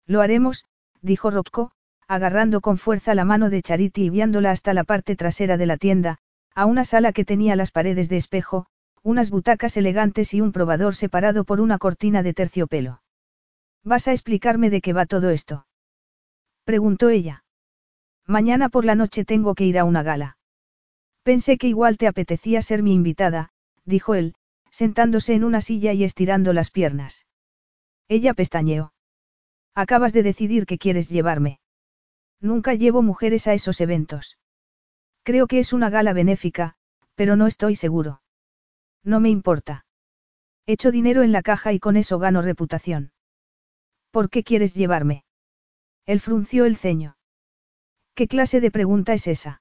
Lo 0.07 0.23
haremos, 0.23 0.65
dijo 1.03 1.31
Rocco, 1.31 1.73
agarrando 2.09 2.63
con 2.63 2.79
fuerza 2.79 3.15
la 3.15 3.27
mano 3.27 3.51
de 3.51 3.61
Charity 3.61 4.05
y 4.05 4.11
guiándola 4.13 4.51
hasta 4.51 4.73
la 4.73 4.85
parte 4.85 5.15
trasera 5.15 5.59
de 5.59 5.67
la 5.67 5.77
tienda, 5.77 6.21
a 6.55 6.65
una 6.65 6.87
sala 6.87 7.13
que 7.13 7.27
tenía 7.27 7.55
las 7.55 7.71
paredes 7.71 8.09
de 8.09 8.17
espejo, 8.17 8.65
unas 9.03 9.29
butacas 9.29 9.77
elegantes 9.77 10.33
y 10.33 10.41
un 10.41 10.53
probador 10.53 10.95
separado 10.95 11.45
por 11.45 11.61
una 11.61 11.77
cortina 11.77 12.23
de 12.23 12.33
terciopelo. 12.33 13.03
¿Vas 13.87 14.09
a 14.09 14.13
explicarme 14.13 14.69
de 14.69 14.81
qué 14.81 14.93
va 14.93 15.07
todo 15.07 15.31
esto? 15.31 15.69
preguntó 16.65 17.09
ella. 17.09 17.45
Mañana 18.27 18.69
por 18.69 18.85
la 18.85 18.97
noche 18.97 19.25
tengo 19.25 19.55
que 19.55 19.65
ir 19.65 19.79
a 19.79 19.85
una 19.85 20.03
gala. 20.03 20.39
Pensé 21.23 21.57
que 21.57 21.69
igual 21.69 21.97
te 21.97 22.09
apetecía 22.09 22.63
ser 22.63 22.83
mi 22.83 22.93
invitada, 22.95 23.51
dijo 23.85 24.17
él, 24.17 24.35
sentándose 24.73 25.35
en 25.35 25.45
una 25.45 25.61
silla 25.61 25.93
y 25.93 26.03
estirando 26.03 26.53
las 26.53 26.73
piernas. 26.73 27.27
Ella 28.09 28.35
pestañeó. 28.35 28.93
Acabas 29.73 30.13
de 30.13 30.25
decidir 30.25 30.67
que 30.67 30.79
quieres 30.79 31.09
llevarme. 31.09 31.61
Nunca 32.41 32.75
llevo 32.75 33.03
mujeres 33.03 33.47
a 33.47 33.55
esos 33.55 33.81
eventos. 33.81 34.37
Creo 35.23 35.47
que 35.47 35.61
es 35.61 35.73
una 35.73 35.91
gala 35.91 36.13
benéfica, 36.13 36.75
pero 37.15 37.37
no 37.37 37.47
estoy 37.47 37.77
seguro. 37.77 38.21
No 39.05 39.21
me 39.21 39.31
importa. 39.31 39.87
Echo 40.67 40.91
dinero 40.91 41.23
en 41.23 41.31
la 41.31 41.43
caja 41.43 41.73
y 41.73 41.79
con 41.79 41.97
eso 41.97 42.19
gano 42.19 42.43
reputación. 42.43 43.13
¿Por 44.17 44.31
qué 44.31 44.45
quieres 44.45 44.73
llevarme? 44.73 45.25
Él 46.07 46.21
frunció 46.21 46.65
el 46.65 46.77
ceño. 46.79 47.19
¿Qué 48.15 48.27
clase 48.27 48.63
de 48.63 48.71
pregunta 48.71 49.13
es 49.13 49.27
esa? 49.27 49.61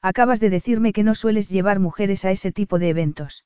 Acabas 0.00 0.40
de 0.40 0.48
decirme 0.48 0.94
que 0.94 1.02
no 1.02 1.14
sueles 1.14 1.50
llevar 1.50 1.78
mujeres 1.78 2.24
a 2.24 2.30
ese 2.30 2.52
tipo 2.52 2.78
de 2.78 2.88
eventos. 2.88 3.44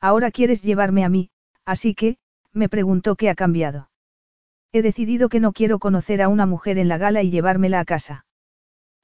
Ahora 0.00 0.30
quieres 0.30 0.62
llevarme 0.62 1.04
a 1.04 1.08
mí, 1.08 1.30
así 1.64 1.96
que, 1.96 2.16
me 2.52 2.68
preguntó 2.68 3.16
qué 3.16 3.28
ha 3.28 3.34
cambiado. 3.34 3.90
He 4.70 4.82
decidido 4.82 5.28
que 5.28 5.40
no 5.40 5.52
quiero 5.52 5.80
conocer 5.80 6.22
a 6.22 6.28
una 6.28 6.46
mujer 6.46 6.78
en 6.78 6.86
la 6.86 6.98
gala 6.98 7.24
y 7.24 7.32
llevármela 7.32 7.80
a 7.80 7.84
casa. 7.84 8.26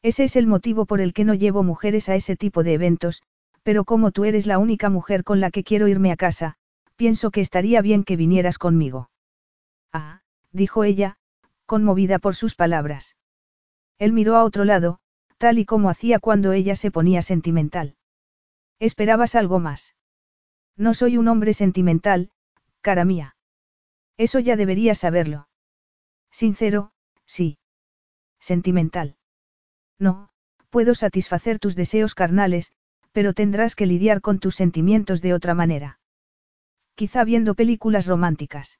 Ese 0.00 0.23
es 0.23 0.36
el 0.36 0.47
motivo 0.47 0.86
por 0.86 1.00
el 1.00 1.12
que 1.12 1.25
no 1.25 1.34
llevo 1.34 1.65
mujeres 1.65 2.08
a 2.08 2.15
ese 2.15 2.36
tipo 2.36 2.62
de 2.62 2.75
eventos, 2.75 3.25
pero 3.65 3.84
como 3.84 4.12
tú 4.12 4.25
eres 4.25 4.47
la 4.47 4.58
única 4.58 4.91
mujer 4.91 5.25
con 5.25 5.41
la 5.41 5.50
que 5.50 5.65
quiero 5.65 5.89
irme 5.89 6.12
a 6.12 6.16
casa, 6.16 6.55
pienso 6.94 7.33
que 7.33 7.41
estaría 7.41 7.83
bien 7.83 8.05
que 8.05 8.15
vinieras 8.15 8.58
conmigo. 8.58 9.10
Ah, 9.92 10.20
dijo 10.56 10.84
ella, 10.84 11.16
conmovida 11.66 12.18
por 12.18 12.34
sus 12.34 12.54
palabras. 12.54 13.16
Él 13.98 14.12
miró 14.12 14.36
a 14.36 14.44
otro 14.44 14.64
lado, 14.64 14.98
tal 15.38 15.58
y 15.58 15.64
como 15.64 15.90
hacía 15.90 16.18
cuando 16.18 16.52
ella 16.52 16.76
se 16.76 16.90
ponía 16.90 17.22
sentimental. 17.22 17.96
¿Esperabas 18.78 19.34
algo 19.34 19.58
más? 19.58 19.94
No 20.76 20.94
soy 20.94 21.16
un 21.16 21.28
hombre 21.28 21.52
sentimental, 21.54 22.30
cara 22.80 23.04
mía. 23.04 23.36
Eso 24.16 24.38
ya 24.38 24.56
deberías 24.56 24.98
saberlo. 24.98 25.48
Sincero, 26.30 26.92
sí. 27.24 27.58
Sentimental. 28.38 29.16
No, 29.98 30.30
puedo 30.70 30.94
satisfacer 30.94 31.58
tus 31.58 31.74
deseos 31.74 32.14
carnales, 32.14 32.72
pero 33.12 33.32
tendrás 33.32 33.74
que 33.74 33.86
lidiar 33.86 34.20
con 34.20 34.38
tus 34.38 34.56
sentimientos 34.56 35.22
de 35.22 35.32
otra 35.32 35.54
manera. 35.54 35.98
Quizá 36.94 37.24
viendo 37.24 37.54
películas 37.54 38.06
románticas. 38.06 38.78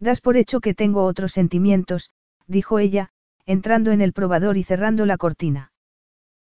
Das 0.00 0.20
por 0.20 0.36
hecho 0.36 0.60
que 0.60 0.74
tengo 0.74 1.04
otros 1.04 1.32
sentimientos, 1.32 2.10
dijo 2.46 2.78
ella, 2.78 3.10
entrando 3.46 3.90
en 3.92 4.00
el 4.00 4.12
probador 4.12 4.56
y 4.56 4.64
cerrando 4.64 5.06
la 5.06 5.16
cortina. 5.16 5.72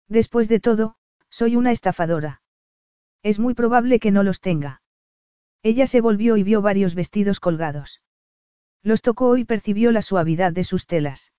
Después 0.07 0.49
de 0.49 0.59
todo, 0.59 0.95
soy 1.29 1.55
una 1.55 1.71
estafadora. 1.71 2.41
Es 3.23 3.39
muy 3.39 3.53
probable 3.53 3.99
que 3.99 4.11
no 4.11 4.23
los 4.23 4.39
tenga. 4.39 4.81
Ella 5.61 5.87
se 5.87 6.01
volvió 6.01 6.37
y 6.37 6.43
vio 6.43 6.61
varios 6.61 6.95
vestidos 6.95 7.39
colgados. 7.39 8.01
Los 8.81 9.01
tocó 9.01 9.37
y 9.37 9.45
percibió 9.45 9.91
la 9.91 10.01
suavidad 10.01 10.53
de 10.53 10.63
sus 10.63 10.85
telas. 10.85 11.33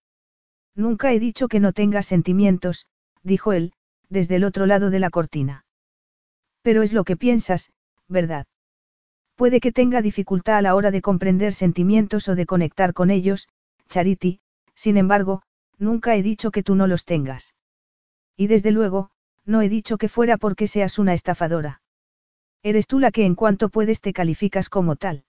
Nunca 0.75 1.13
he 1.13 1.19
dicho 1.19 1.49
que 1.49 1.61
no 1.61 1.73
tenga 1.73 2.03
sentimientos, 2.03 2.87
dijo 3.23 3.53
él, 3.53 3.73
desde 4.09 4.37
el 4.37 4.45
otro 4.45 4.67
lado 4.67 4.91
de 4.91 4.99
la 4.99 5.11
cortina. 5.11 5.65
Pero 6.63 6.83
es 6.83 6.93
lo 6.93 7.05
que 7.05 7.17
piensas, 7.17 7.73
¿verdad? 8.09 8.47
Puede 9.41 9.61
que 9.61 9.73
tenga 9.73 10.03
dificultad 10.03 10.59
a 10.59 10.61
la 10.61 10.75
hora 10.75 10.91
de 10.91 11.01
comprender 11.01 11.55
sentimientos 11.55 12.29
o 12.29 12.35
de 12.35 12.45
conectar 12.45 12.93
con 12.93 13.09
ellos, 13.09 13.49
Charity, 13.89 14.41
sin 14.75 14.99
embargo, 14.99 15.41
nunca 15.79 16.15
he 16.15 16.23
dicho 16.23 16.51
que 16.51 16.63
tú 16.63 16.75
no 16.75 16.87
los 16.87 17.07
tengas. 17.07 17.55
Y 18.37 18.49
desde 18.49 18.71
luego, 18.71 19.09
no 19.47 19.63
he 19.63 19.71
dicho 19.71 19.97
que 19.97 20.11
fuera 20.11 20.37
porque 20.37 20.67
seas 20.67 20.99
una 20.99 21.15
estafadora. 21.15 21.81
Eres 22.63 22.87
tú 22.87 22.99
la 22.99 23.11
que 23.11 23.25
en 23.25 23.35
cuanto 23.35 23.71
puedes 23.71 24.03
te 24.03 24.13
calificas 24.13 24.69
como 24.69 24.97
tal. 24.97 25.25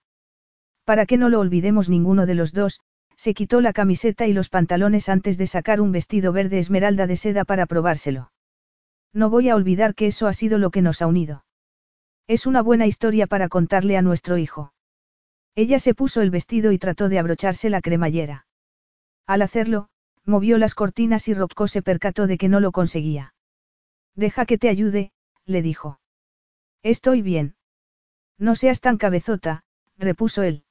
Para 0.84 1.06
que 1.06 1.16
no 1.16 1.30
lo 1.30 1.40
olvidemos 1.40 1.88
ninguno 1.88 2.26
de 2.26 2.34
los 2.34 2.52
dos, 2.52 2.82
se 3.16 3.32
quitó 3.32 3.62
la 3.62 3.72
camiseta 3.72 4.26
y 4.26 4.34
los 4.34 4.50
pantalones 4.50 5.08
antes 5.08 5.38
de 5.38 5.46
sacar 5.46 5.80
un 5.80 5.90
vestido 5.90 6.34
verde 6.34 6.58
esmeralda 6.58 7.06
de 7.06 7.16
seda 7.16 7.46
para 7.46 7.64
probárselo. 7.64 8.30
No 9.14 9.30
voy 9.30 9.48
a 9.48 9.56
olvidar 9.56 9.94
que 9.94 10.08
eso 10.08 10.26
ha 10.26 10.34
sido 10.34 10.58
lo 10.58 10.68
que 10.68 10.82
nos 10.82 11.00
ha 11.00 11.06
unido. 11.06 11.44
Es 12.26 12.46
una 12.46 12.62
buena 12.62 12.86
historia 12.86 13.26
para 13.26 13.48
contarle 13.48 13.96
a 13.96 14.02
nuestro 14.02 14.38
hijo. 14.38 14.72
Ella 15.54 15.78
se 15.78 15.94
puso 15.94 16.22
el 16.22 16.30
vestido 16.30 16.72
y 16.72 16.78
trató 16.78 17.08
de 17.08 17.18
abrocharse 17.18 17.68
la 17.68 17.80
cremallera. 17.80 18.46
Al 19.26 19.42
hacerlo, 19.42 19.88
movió 20.24 20.58
las 20.58 20.74
cortinas 20.74 21.28
y 21.28 21.34
Rocco 21.34 21.68
se 21.68 21.82
percató 21.82 22.26
de 22.26 22.38
que 22.38 22.48
no 22.48 22.60
lo 22.60 22.72
conseguía. 22.72 23.34
Deja 24.14 24.46
que 24.46 24.58
te 24.58 24.68
ayude, 24.68 25.12
le 25.44 25.62
dijo. 25.62 26.00
Estoy 26.82 27.22
bien. 27.22 27.56
No 28.38 28.56
seas 28.56 28.80
tan 28.80 28.96
cabezota, 28.96 29.64
repuso 29.98 30.42
él. 30.42 30.64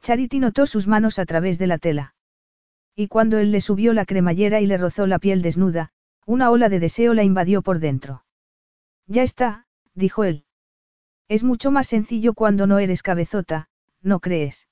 Charity 0.00 0.40
notó 0.40 0.66
sus 0.66 0.86
manos 0.86 1.18
a 1.18 1.26
través 1.26 1.58
de 1.58 1.66
la 1.66 1.78
tela. 1.78 2.14
Y 2.94 3.08
cuando 3.08 3.38
él 3.38 3.52
le 3.52 3.60
subió 3.60 3.92
la 3.92 4.04
cremallera 4.04 4.60
y 4.60 4.66
le 4.66 4.76
rozó 4.76 5.06
la 5.06 5.18
piel 5.18 5.42
desnuda, 5.42 5.92
una 6.26 6.50
ola 6.50 6.68
de 6.68 6.80
deseo 6.80 7.14
la 7.14 7.22
invadió 7.22 7.62
por 7.62 7.78
dentro. 7.78 8.24
Ya 9.06 9.22
está, 9.22 9.66
dijo 9.94 10.24
él. 10.24 10.44
Es 11.32 11.42
mucho 11.42 11.70
más 11.70 11.86
sencillo 11.86 12.34
cuando 12.34 12.66
no 12.66 12.78
eres 12.78 13.02
cabezota, 13.02 13.70
¿no 14.02 14.20
crees? 14.20 14.68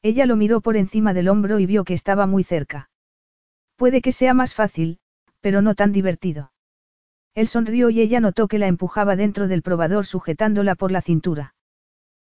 Ella 0.00 0.24
lo 0.24 0.34
miró 0.34 0.62
por 0.62 0.78
encima 0.78 1.12
del 1.12 1.28
hombro 1.28 1.58
y 1.58 1.66
vio 1.66 1.84
que 1.84 1.92
estaba 1.92 2.26
muy 2.26 2.42
cerca. 2.42 2.88
Puede 3.76 4.00
que 4.00 4.10
sea 4.10 4.32
más 4.32 4.54
fácil, 4.54 4.98
pero 5.42 5.60
no 5.60 5.74
tan 5.74 5.92
divertido. 5.92 6.52
Él 7.34 7.48
sonrió 7.48 7.90
y 7.90 8.00
ella 8.00 8.20
notó 8.20 8.48
que 8.48 8.58
la 8.58 8.66
empujaba 8.66 9.14
dentro 9.14 9.46
del 9.46 9.60
probador 9.60 10.06
sujetándola 10.06 10.74
por 10.74 10.90
la 10.90 11.02
cintura. 11.02 11.54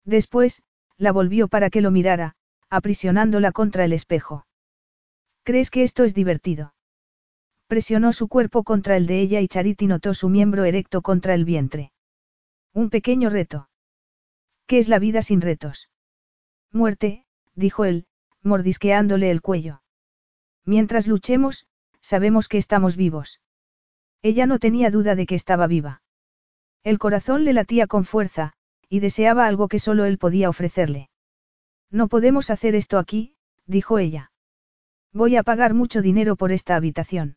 Después, 0.05 0.65
la 0.97 1.13
volvió 1.13 1.47
para 1.47 1.71
que 1.71 1.81
lo 1.81 1.93
mirara, 1.93 2.35
aprisionándola 2.71 3.53
contra 3.53 3.85
el 3.85 3.93
espejo. 3.93 4.49
¿Crees 5.45 5.71
que 5.71 5.85
esto 5.85 6.03
es 6.03 6.13
divertido? 6.13 6.75
Presionó 7.69 8.13
su 8.13 8.27
cuerpo 8.27 8.65
contra 8.65 8.97
el 8.97 9.07
de 9.07 9.21
ella 9.21 9.41
y 9.41 9.47
Charity 9.47 9.87
notó 9.87 10.13
su 10.13 10.29
miembro 10.29 10.65
erecto 10.65 11.03
contra 11.03 11.35
el 11.35 11.45
vientre. 11.45 11.93
Un 12.75 12.91
pequeño 12.91 13.31
reto. 13.31 13.69
¿Qué 14.67 14.81
es 14.81 14.89
la 14.89 14.99
vida 14.99 15.23
sin 15.23 15.41
retos? 15.41 15.91
Muerte, 16.73 17.25
dijo 17.55 17.85
él, 17.85 18.07
mordisqueándole 18.43 19.31
el 19.31 19.43
cuello. 19.43 19.83
Mientras 20.65 21.07
luchemos, 21.07 21.69
sabemos 22.01 22.49
que 22.49 22.59
estamos 22.59 22.97
vivos. 22.97 23.41
Ella 24.23 24.47
no 24.47 24.59
tenía 24.59 24.91
duda 24.91 25.15
de 25.15 25.25
que 25.25 25.37
estaba 25.37 25.69
viva. 25.69 26.03
El 26.83 26.99
corazón 26.99 27.45
le 27.45 27.53
latía 27.53 27.87
con 27.87 28.05
fuerza, 28.05 28.55
y 28.89 28.99
deseaba 28.99 29.47
algo 29.47 29.69
que 29.69 29.79
solo 29.79 30.05
él 30.05 30.19
podía 30.19 30.49
ofrecerle. 30.49 31.11
No 31.93 32.09
podemos 32.09 32.51
hacer 32.51 32.75
esto 32.75 32.99
aquí, 32.99 33.37
dijo 33.67 34.01
ella. 34.01 34.33
Voy 35.13 35.37
a 35.37 35.45
pagar 35.45 35.75
mucho 35.75 36.03
dinero 36.03 36.35
por 36.35 36.51
esta 36.51 36.75
habitación. 36.75 37.37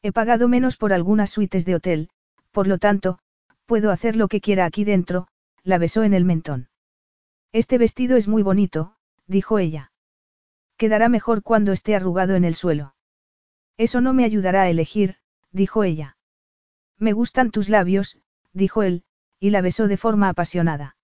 He 0.00 0.12
pagado 0.12 0.48
menos 0.48 0.78
por 0.78 0.94
algunas 0.94 1.28
suites 1.28 1.66
de 1.66 1.74
hotel, 1.74 2.08
por 2.52 2.66
lo 2.66 2.78
tanto, 2.78 3.18
puedo 3.66 3.90
hacer 3.90 4.16
lo 4.16 4.28
que 4.28 4.40
quiera 4.40 4.64
aquí 4.64 4.84
dentro, 4.84 5.28
la 5.62 5.78
besó 5.78 6.04
en 6.04 6.14
el 6.14 6.24
mentón. 6.24 6.68
Este 7.52 7.78
vestido 7.78 8.16
es 8.16 8.28
muy 8.28 8.42
bonito, 8.42 8.96
dijo 9.26 9.58
ella. 9.58 9.92
Quedará 10.76 11.08
mejor 11.08 11.42
cuando 11.42 11.72
esté 11.72 11.94
arrugado 11.94 12.34
en 12.34 12.44
el 12.44 12.54
suelo. 12.54 12.94
Eso 13.76 14.00
no 14.00 14.12
me 14.14 14.24
ayudará 14.24 14.62
a 14.62 14.70
elegir, 14.70 15.16
dijo 15.52 15.84
ella. 15.84 16.16
Me 16.98 17.12
gustan 17.12 17.50
tus 17.50 17.68
labios, 17.68 18.18
dijo 18.52 18.82
él, 18.82 19.04
y 19.38 19.50
la 19.50 19.60
besó 19.60 19.88
de 19.88 19.96
forma 19.96 20.28
apasionada. 20.28 20.96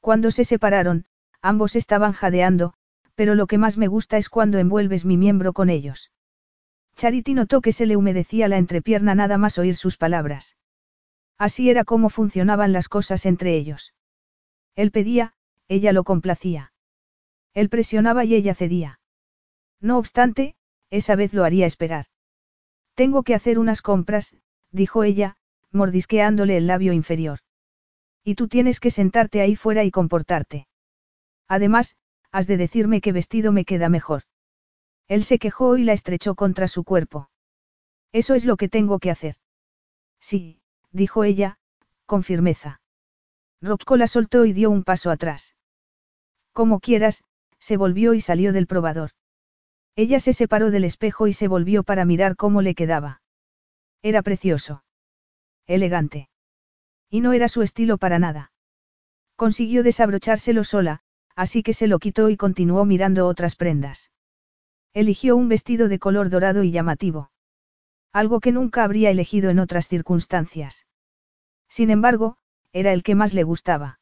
Cuando 0.00 0.30
se 0.30 0.44
separaron, 0.44 1.06
ambos 1.40 1.76
estaban 1.76 2.12
jadeando, 2.12 2.74
pero 3.14 3.34
lo 3.34 3.46
que 3.46 3.58
más 3.58 3.78
me 3.78 3.88
gusta 3.88 4.18
es 4.18 4.28
cuando 4.28 4.58
envuelves 4.58 5.04
mi 5.04 5.16
miembro 5.16 5.52
con 5.52 5.70
ellos. 5.70 6.10
Charity 6.96 7.34
notó 7.34 7.60
que 7.60 7.72
se 7.72 7.86
le 7.86 7.96
humedecía 7.96 8.48
la 8.48 8.58
entrepierna 8.58 9.14
nada 9.14 9.38
más 9.38 9.58
oír 9.58 9.76
sus 9.76 9.96
palabras. 9.96 10.56
Así 11.38 11.70
era 11.70 11.84
como 11.84 12.08
funcionaban 12.08 12.72
las 12.72 12.88
cosas 12.88 13.26
entre 13.26 13.56
ellos. 13.56 13.94
Él 14.74 14.90
pedía, 14.90 15.34
ella 15.68 15.92
lo 15.92 16.04
complacía. 16.04 16.72
Él 17.54 17.68
presionaba 17.68 18.24
y 18.24 18.34
ella 18.34 18.54
cedía. 18.54 19.00
No 19.80 19.98
obstante, 19.98 20.56
esa 20.90 21.16
vez 21.16 21.32
lo 21.32 21.44
haría 21.44 21.66
esperar. 21.66 22.06
Tengo 22.94 23.22
que 23.22 23.34
hacer 23.34 23.58
unas 23.58 23.82
compras, 23.82 24.36
dijo 24.70 25.04
ella, 25.04 25.36
mordisqueándole 25.72 26.56
el 26.56 26.66
labio 26.66 26.92
inferior. 26.92 27.40
Y 28.24 28.34
tú 28.34 28.48
tienes 28.48 28.80
que 28.80 28.90
sentarte 28.90 29.40
ahí 29.40 29.56
fuera 29.56 29.84
y 29.84 29.90
comportarte. 29.90 30.66
Además, 31.48 31.96
has 32.32 32.46
de 32.46 32.56
decirme 32.56 33.00
qué 33.00 33.12
vestido 33.12 33.52
me 33.52 33.64
queda 33.64 33.88
mejor. 33.88 34.22
Él 35.08 35.24
se 35.24 35.38
quejó 35.38 35.76
y 35.76 35.84
la 35.84 35.92
estrechó 35.92 36.34
contra 36.34 36.68
su 36.68 36.84
cuerpo. 36.84 37.30
Eso 38.12 38.34
es 38.34 38.44
lo 38.44 38.56
que 38.56 38.68
tengo 38.68 38.98
que 38.98 39.10
hacer. 39.10 39.36
Sí, 40.18 40.60
dijo 40.96 41.24
ella, 41.24 41.58
con 42.06 42.22
firmeza. 42.22 42.80
Rocco 43.60 43.96
la 43.96 44.06
soltó 44.06 44.44
y 44.44 44.52
dio 44.52 44.70
un 44.70 44.82
paso 44.82 45.10
atrás. 45.10 45.54
Como 46.52 46.80
quieras, 46.80 47.22
se 47.58 47.76
volvió 47.76 48.14
y 48.14 48.20
salió 48.20 48.52
del 48.52 48.66
probador. 48.66 49.10
Ella 49.94 50.20
se 50.20 50.32
separó 50.32 50.70
del 50.70 50.84
espejo 50.84 51.26
y 51.26 51.32
se 51.32 51.48
volvió 51.48 51.82
para 51.82 52.04
mirar 52.04 52.36
cómo 52.36 52.62
le 52.62 52.74
quedaba. 52.74 53.22
Era 54.02 54.22
precioso. 54.22 54.84
Elegante. 55.66 56.28
Y 57.10 57.20
no 57.20 57.32
era 57.32 57.48
su 57.48 57.62
estilo 57.62 57.98
para 57.98 58.18
nada. 58.18 58.52
Consiguió 59.36 59.82
desabrochárselo 59.82 60.64
sola, 60.64 61.00
así 61.34 61.62
que 61.62 61.74
se 61.74 61.86
lo 61.86 61.98
quitó 61.98 62.30
y 62.30 62.36
continuó 62.36 62.84
mirando 62.84 63.26
otras 63.26 63.56
prendas. 63.56 64.10
Eligió 64.94 65.36
un 65.36 65.48
vestido 65.48 65.88
de 65.88 65.98
color 65.98 66.30
dorado 66.30 66.62
y 66.62 66.70
llamativo. 66.70 67.30
Algo 68.12 68.40
que 68.40 68.52
nunca 68.52 68.82
habría 68.82 69.10
elegido 69.10 69.50
en 69.50 69.58
otras 69.58 69.88
circunstancias. 69.88 70.85
Sin 71.68 71.90
embargo, 71.90 72.36
era 72.72 72.92
el 72.92 73.02
que 73.02 73.14
más 73.14 73.34
le 73.34 73.42
gustaba. 73.42 74.00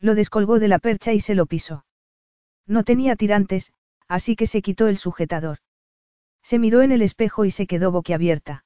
Lo 0.00 0.14
descolgó 0.14 0.58
de 0.58 0.68
la 0.68 0.78
percha 0.78 1.12
y 1.12 1.20
se 1.20 1.34
lo 1.34 1.46
pisó. 1.46 1.84
No 2.66 2.84
tenía 2.84 3.16
tirantes, 3.16 3.72
así 4.08 4.36
que 4.36 4.46
se 4.46 4.62
quitó 4.62 4.88
el 4.88 4.98
sujetador. 4.98 5.58
Se 6.42 6.58
miró 6.58 6.82
en 6.82 6.92
el 6.92 7.02
espejo 7.02 7.44
y 7.44 7.50
se 7.50 7.66
quedó 7.66 7.90
boquiabierta. 7.90 8.64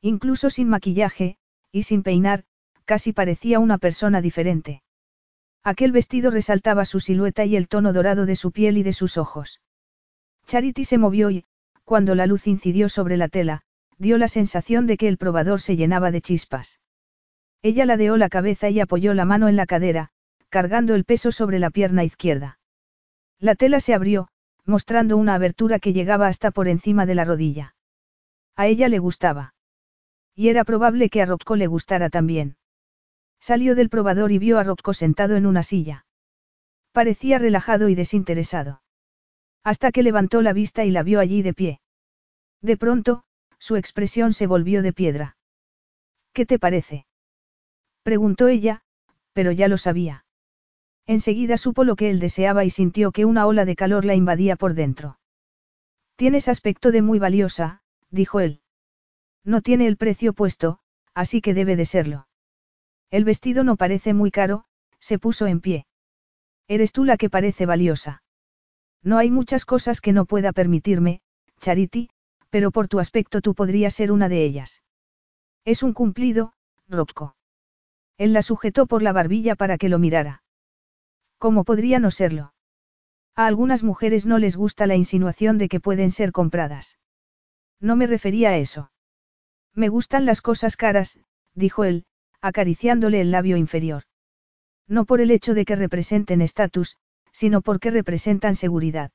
Incluso 0.00 0.50
sin 0.50 0.68
maquillaje, 0.68 1.36
y 1.70 1.84
sin 1.84 2.02
peinar, 2.02 2.44
casi 2.84 3.12
parecía 3.12 3.58
una 3.58 3.78
persona 3.78 4.20
diferente. 4.20 4.82
Aquel 5.64 5.92
vestido 5.92 6.30
resaltaba 6.30 6.84
su 6.84 7.00
silueta 7.00 7.44
y 7.44 7.56
el 7.56 7.68
tono 7.68 7.92
dorado 7.92 8.26
de 8.26 8.36
su 8.36 8.50
piel 8.50 8.78
y 8.78 8.82
de 8.82 8.92
sus 8.92 9.16
ojos. 9.16 9.60
Charity 10.46 10.84
se 10.84 10.98
movió 10.98 11.30
y, 11.30 11.44
cuando 11.84 12.14
la 12.14 12.26
luz 12.26 12.46
incidió 12.46 12.88
sobre 12.88 13.16
la 13.16 13.28
tela, 13.28 13.62
dio 13.98 14.18
la 14.18 14.28
sensación 14.28 14.86
de 14.86 14.96
que 14.96 15.08
el 15.08 15.18
probador 15.18 15.60
se 15.60 15.76
llenaba 15.76 16.10
de 16.10 16.20
chispas. 16.20 16.80
Ella 17.62 17.86
ladeó 17.86 18.16
la 18.16 18.28
cabeza 18.28 18.70
y 18.70 18.80
apoyó 18.80 19.14
la 19.14 19.24
mano 19.24 19.48
en 19.48 19.56
la 19.56 19.66
cadera, 19.66 20.10
cargando 20.48 20.94
el 20.94 21.04
peso 21.04 21.30
sobre 21.30 21.58
la 21.58 21.70
pierna 21.70 22.02
izquierda. 22.04 22.58
La 23.38 23.54
tela 23.54 23.80
se 23.80 23.94
abrió, 23.94 24.28
mostrando 24.64 25.16
una 25.16 25.34
abertura 25.34 25.78
que 25.78 25.92
llegaba 25.92 26.26
hasta 26.26 26.50
por 26.50 26.68
encima 26.68 27.06
de 27.06 27.14
la 27.14 27.24
rodilla. 27.24 27.74
A 28.56 28.66
ella 28.66 28.88
le 28.88 28.98
gustaba. 28.98 29.54
Y 30.34 30.48
era 30.48 30.64
probable 30.64 31.08
que 31.08 31.22
a 31.22 31.26
Rocco 31.26 31.56
le 31.56 31.66
gustara 31.66 32.10
también. 32.10 32.56
Salió 33.40 33.74
del 33.74 33.88
probador 33.88 34.32
y 34.32 34.38
vio 34.38 34.58
a 34.58 34.64
Rocco 34.64 34.92
sentado 34.92 35.36
en 35.36 35.46
una 35.46 35.62
silla. 35.62 36.06
Parecía 36.92 37.38
relajado 37.38 37.88
y 37.88 37.94
desinteresado. 37.94 38.82
Hasta 39.64 39.92
que 39.92 40.02
levantó 40.02 40.42
la 40.42 40.52
vista 40.52 40.84
y 40.84 40.90
la 40.90 41.02
vio 41.02 41.20
allí 41.20 41.42
de 41.42 41.54
pie. 41.54 41.80
De 42.60 42.76
pronto, 42.76 43.24
su 43.58 43.76
expresión 43.76 44.32
se 44.32 44.46
volvió 44.46 44.82
de 44.82 44.92
piedra. 44.92 45.36
¿Qué 46.32 46.46
te 46.46 46.58
parece? 46.58 47.06
Preguntó 48.02 48.48
ella, 48.48 48.82
pero 49.32 49.52
ya 49.52 49.68
lo 49.68 49.78
sabía. 49.78 50.24
Enseguida 51.06 51.56
supo 51.56 51.84
lo 51.84 51.96
que 51.96 52.10
él 52.10 52.20
deseaba 52.20 52.64
y 52.64 52.70
sintió 52.70 53.12
que 53.12 53.24
una 53.24 53.46
ola 53.46 53.64
de 53.64 53.76
calor 53.76 54.04
la 54.04 54.14
invadía 54.14 54.56
por 54.56 54.74
dentro. 54.74 55.18
Tienes 56.16 56.48
aspecto 56.48 56.92
de 56.92 57.02
muy 57.02 57.18
valiosa, 57.18 57.82
dijo 58.10 58.40
él. 58.40 58.60
No 59.44 59.60
tiene 59.60 59.86
el 59.86 59.96
precio 59.96 60.32
puesto, 60.32 60.78
así 61.14 61.40
que 61.40 61.54
debe 61.54 61.76
de 61.76 61.84
serlo. 61.84 62.28
El 63.10 63.24
vestido 63.24 63.64
no 63.64 63.76
parece 63.76 64.14
muy 64.14 64.30
caro, 64.30 64.64
se 65.00 65.18
puso 65.18 65.46
en 65.46 65.60
pie. 65.60 65.86
Eres 66.68 66.92
tú 66.92 67.04
la 67.04 67.16
que 67.16 67.28
parece 67.28 67.66
valiosa. 67.66 68.22
No 69.02 69.18
hay 69.18 69.30
muchas 69.30 69.64
cosas 69.64 70.00
que 70.00 70.12
no 70.12 70.26
pueda 70.26 70.52
permitirme, 70.52 71.20
Charity, 71.60 72.10
pero 72.50 72.70
por 72.70 72.86
tu 72.86 73.00
aspecto 73.00 73.40
tú 73.40 73.54
podrías 73.54 73.94
ser 73.94 74.12
una 74.12 74.28
de 74.28 74.44
ellas. 74.44 74.82
Es 75.64 75.82
un 75.82 75.92
cumplido, 75.92 76.54
Rocco. 76.88 77.34
Él 78.18 78.32
la 78.32 78.42
sujetó 78.42 78.86
por 78.86 79.02
la 79.02 79.12
barbilla 79.12 79.54
para 79.54 79.78
que 79.78 79.88
lo 79.88 79.98
mirara. 79.98 80.42
¿Cómo 81.38 81.64
podría 81.64 81.98
no 81.98 82.10
serlo? 82.10 82.54
A 83.34 83.46
algunas 83.46 83.82
mujeres 83.82 84.26
no 84.26 84.38
les 84.38 84.56
gusta 84.56 84.86
la 84.86 84.94
insinuación 84.94 85.58
de 85.58 85.68
que 85.68 85.80
pueden 85.80 86.10
ser 86.10 86.32
compradas. 86.32 86.98
No 87.80 87.96
me 87.96 88.06
refería 88.06 88.50
a 88.50 88.58
eso. 88.58 88.92
Me 89.74 89.88
gustan 89.88 90.26
las 90.26 90.42
cosas 90.42 90.76
caras, 90.76 91.18
dijo 91.54 91.84
él, 91.84 92.04
acariciándole 92.40 93.20
el 93.20 93.30
labio 93.30 93.56
inferior. 93.56 94.04
No 94.86 95.04
por 95.06 95.20
el 95.20 95.30
hecho 95.30 95.54
de 95.54 95.64
que 95.64 95.76
representen 95.76 96.42
estatus, 96.42 96.98
sino 97.32 97.62
porque 97.62 97.90
representan 97.90 98.54
seguridad. 98.54 99.10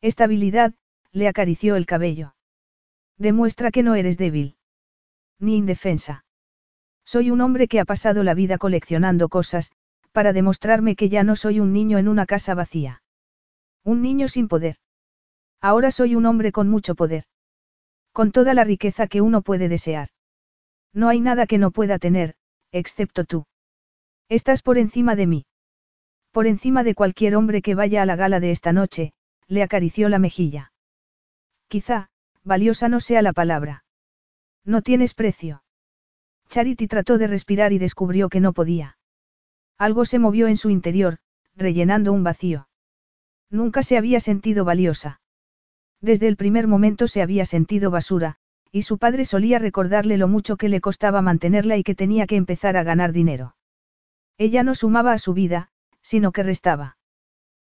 Estabilidad, 0.00 0.74
le 1.12 1.28
acarició 1.28 1.76
el 1.76 1.86
cabello. 1.86 2.34
Demuestra 3.16 3.70
que 3.70 3.82
no 3.82 3.94
eres 3.94 4.18
débil. 4.18 4.56
Ni 5.38 5.56
indefensa. 5.56 6.24
Soy 7.08 7.30
un 7.30 7.40
hombre 7.40 7.68
que 7.68 7.80
ha 7.80 7.86
pasado 7.86 8.22
la 8.22 8.34
vida 8.34 8.58
coleccionando 8.58 9.30
cosas, 9.30 9.72
para 10.12 10.34
demostrarme 10.34 10.94
que 10.94 11.08
ya 11.08 11.22
no 11.22 11.36
soy 11.36 11.58
un 11.58 11.72
niño 11.72 11.96
en 11.96 12.06
una 12.06 12.26
casa 12.26 12.54
vacía. 12.54 13.02
Un 13.82 14.02
niño 14.02 14.28
sin 14.28 14.46
poder. 14.46 14.76
Ahora 15.62 15.90
soy 15.90 16.16
un 16.16 16.26
hombre 16.26 16.52
con 16.52 16.68
mucho 16.68 16.94
poder. 16.94 17.24
Con 18.12 18.30
toda 18.30 18.52
la 18.52 18.62
riqueza 18.62 19.06
que 19.06 19.22
uno 19.22 19.40
puede 19.40 19.70
desear. 19.70 20.10
No 20.92 21.08
hay 21.08 21.22
nada 21.22 21.46
que 21.46 21.56
no 21.56 21.70
pueda 21.70 21.98
tener, 21.98 22.34
excepto 22.72 23.24
tú. 23.24 23.46
Estás 24.28 24.60
por 24.60 24.76
encima 24.76 25.16
de 25.16 25.26
mí. 25.26 25.46
Por 26.30 26.46
encima 26.46 26.84
de 26.84 26.94
cualquier 26.94 27.36
hombre 27.36 27.62
que 27.62 27.74
vaya 27.74 28.02
a 28.02 28.06
la 28.06 28.16
gala 28.16 28.38
de 28.38 28.50
esta 28.50 28.74
noche, 28.74 29.14
le 29.46 29.62
acarició 29.62 30.10
la 30.10 30.18
mejilla. 30.18 30.74
Quizá, 31.68 32.10
valiosa 32.44 32.90
no 32.90 33.00
sea 33.00 33.22
la 33.22 33.32
palabra. 33.32 33.82
No 34.66 34.82
tienes 34.82 35.14
precio. 35.14 35.62
Charity 36.48 36.88
trató 36.88 37.18
de 37.18 37.26
respirar 37.26 37.72
y 37.72 37.78
descubrió 37.78 38.28
que 38.28 38.40
no 38.40 38.52
podía. 38.52 38.96
Algo 39.78 40.04
se 40.04 40.18
movió 40.18 40.48
en 40.48 40.56
su 40.56 40.70
interior, 40.70 41.18
rellenando 41.54 42.12
un 42.12 42.24
vacío. 42.24 42.68
Nunca 43.50 43.82
se 43.82 43.96
había 43.96 44.20
sentido 44.20 44.64
valiosa. 44.64 45.20
Desde 46.00 46.28
el 46.28 46.36
primer 46.36 46.66
momento 46.66 47.08
se 47.08 47.22
había 47.22 47.44
sentido 47.44 47.90
basura, 47.90 48.36
y 48.70 48.82
su 48.82 48.98
padre 48.98 49.24
solía 49.24 49.58
recordarle 49.58 50.16
lo 50.16 50.28
mucho 50.28 50.56
que 50.56 50.68
le 50.68 50.80
costaba 50.80 51.22
mantenerla 51.22 51.76
y 51.76 51.82
que 51.82 51.94
tenía 51.94 52.26
que 52.26 52.36
empezar 52.36 52.76
a 52.76 52.82
ganar 52.82 53.12
dinero. 53.12 53.56
Ella 54.36 54.62
no 54.62 54.74
sumaba 54.74 55.12
a 55.12 55.18
su 55.18 55.34
vida, 55.34 55.70
sino 56.02 56.32
que 56.32 56.42
restaba. 56.42 56.96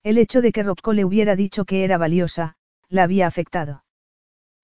El 0.04 0.18
hecho 0.18 0.42
de 0.42 0.52
que 0.52 0.64
Rocco 0.64 0.94
le 0.94 1.06
hubiera 1.06 1.36
dicho 1.36 1.66
que 1.66 1.84
era 1.84 1.98
valiosa, 1.98 2.56
la 2.90 3.04
había 3.04 3.28
afectado. 3.28 3.84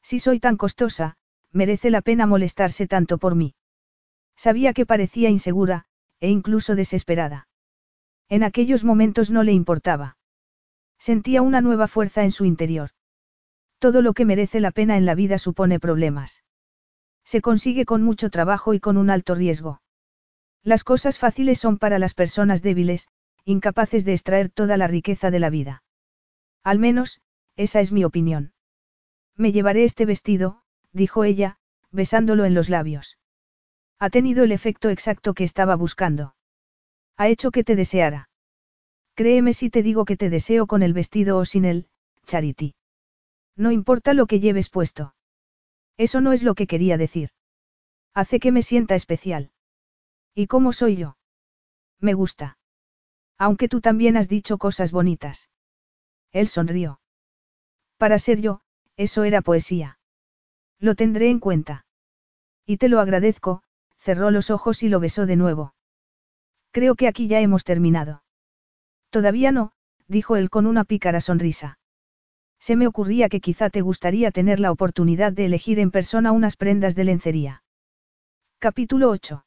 Si 0.02 0.20
soy 0.20 0.40
tan 0.40 0.58
costosa, 0.58 1.18
merece 1.52 1.90
la 1.90 2.02
pena 2.02 2.26
molestarse 2.26 2.88
tanto 2.88 3.18
por 3.18 3.36
mí. 3.36 3.56
Sabía 4.46 4.72
que 4.74 4.86
parecía 4.86 5.30
insegura, 5.30 5.84
e 6.22 6.30
incluso 6.30 6.74
desesperada. 6.74 7.50
En 8.30 8.44
aquellos 8.44 8.86
momentos 8.86 9.32
no 9.32 9.44
le 9.44 9.52
importaba. 9.52 10.16
Sentía 10.98 11.42
una 11.42 11.60
nueva 11.60 11.90
fuerza 11.90 12.24
en 12.24 12.32
su 12.32 12.46
interior. 12.46 12.92
Todo 13.80 14.02
lo 14.02 14.14
que 14.14 14.24
merece 14.24 14.62
la 14.62 14.72
pena 14.72 14.96
en 14.96 15.06
la 15.06 15.14
vida 15.14 15.40
supone 15.40 15.82
problemas. 15.82 16.46
Se 17.26 17.42
consigue 17.42 17.84
con 17.84 18.02
mucho 18.02 18.30
trabajo 18.30 18.74
y 18.74 18.80
con 18.80 18.96
un 18.96 19.10
alto 19.10 19.36
riesgo. 19.36 19.82
Las 20.64 20.86
cosas 20.86 21.20
fáciles 21.20 21.60
son 21.60 21.78
para 21.78 22.00
las 22.00 22.14
personas 22.14 22.62
débiles, 22.62 23.10
incapaces 23.44 24.06
de 24.06 24.14
extraer 24.14 24.50
toda 24.50 24.78
la 24.78 24.88
riqueza 24.88 25.32
de 25.32 25.40
la 25.40 25.50
vida. 25.50 25.84
Al 26.64 26.80
menos, 26.80 27.20
esa 27.58 27.82
es 27.82 27.92
mi 27.92 28.06
opinión. 28.06 28.54
Me 29.36 29.52
llevaré 29.52 29.84
este 29.84 30.06
vestido, 30.06 30.64
dijo 30.94 31.26
ella, 31.26 31.58
besándolo 31.92 32.46
en 32.46 32.54
los 32.54 32.70
labios. 32.70 33.19
Ha 34.00 34.10
tenido 34.10 34.44
el 34.46 34.52
efecto 34.54 34.90
exacto 34.90 35.34
que 35.34 35.44
estaba 35.44 35.76
buscando. 35.76 36.36
Ha 37.18 37.28
hecho 37.28 37.52
que 37.52 37.66
te 37.66 37.76
deseara. 37.76 38.30
Créeme 39.14 39.54
si 39.54 39.70
te 39.70 39.84
digo 39.84 40.06
que 40.06 40.16
te 40.16 40.30
deseo 40.30 40.68
con 40.68 40.84
el 40.84 40.94
vestido 40.94 41.38
o 41.38 41.44
sin 41.44 41.66
él, 41.66 41.90
Charity. 42.26 42.76
No 43.58 43.72
importa 43.72 44.14
lo 44.14 44.26
que 44.26 44.40
lleves 44.40 44.70
puesto. 44.70 45.16
Eso 45.98 46.22
no 46.22 46.32
es 46.32 46.44
lo 46.44 46.56
que 46.56 46.66
quería 46.66 46.98
decir. 46.98 47.32
Hace 48.14 48.40
que 48.40 48.54
me 48.54 48.62
sienta 48.62 48.96
especial. 48.96 49.52
¿Y 50.34 50.48
cómo 50.48 50.72
soy 50.72 50.96
yo? 50.96 51.18
Me 52.00 52.14
gusta. 52.14 52.58
Aunque 53.38 53.68
tú 53.68 53.82
también 53.82 54.16
has 54.16 54.30
dicho 54.30 54.58
cosas 54.58 54.94
bonitas. 54.94 55.50
Él 56.32 56.48
sonrió. 56.48 57.02
Para 57.98 58.18
ser 58.18 58.40
yo, 58.40 58.62
eso 58.96 59.26
era 59.26 59.42
poesía. 59.42 60.00
Lo 60.80 60.96
tendré 60.96 61.30
en 61.30 61.40
cuenta. 61.40 61.86
Y 62.66 62.78
te 62.78 62.88
lo 62.88 63.02
agradezco, 63.02 63.64
cerró 64.00 64.32
los 64.32 64.50
ojos 64.50 64.82
y 64.84 64.90
lo 64.90 65.00
besó 65.00 65.26
de 65.26 65.36
nuevo. 65.36 65.74
Creo 66.72 66.96
que 66.96 67.08
aquí 67.08 67.28
ya 67.28 67.40
hemos 67.40 67.64
terminado. 67.64 68.24
Todavía 69.10 69.52
no, 69.52 69.72
dijo 70.08 70.36
él 70.36 70.50
con 70.50 70.66
una 70.66 70.84
pícara 70.84 71.22
sonrisa. 71.22 71.80
Se 72.60 72.76
me 72.76 72.88
ocurría 72.88 73.30
que 73.30 73.40
quizá 73.40 73.70
te 73.70 73.82
gustaría 73.82 74.32
tener 74.32 74.60
la 74.60 74.72
oportunidad 74.72 75.32
de 75.32 75.46
elegir 75.46 75.80
en 75.80 75.92
persona 75.92 76.32
unas 76.32 76.58
prendas 76.58 76.96
de 76.96 77.04
lencería. 77.06 77.64
Capítulo 78.60 79.10
8. 79.10 79.46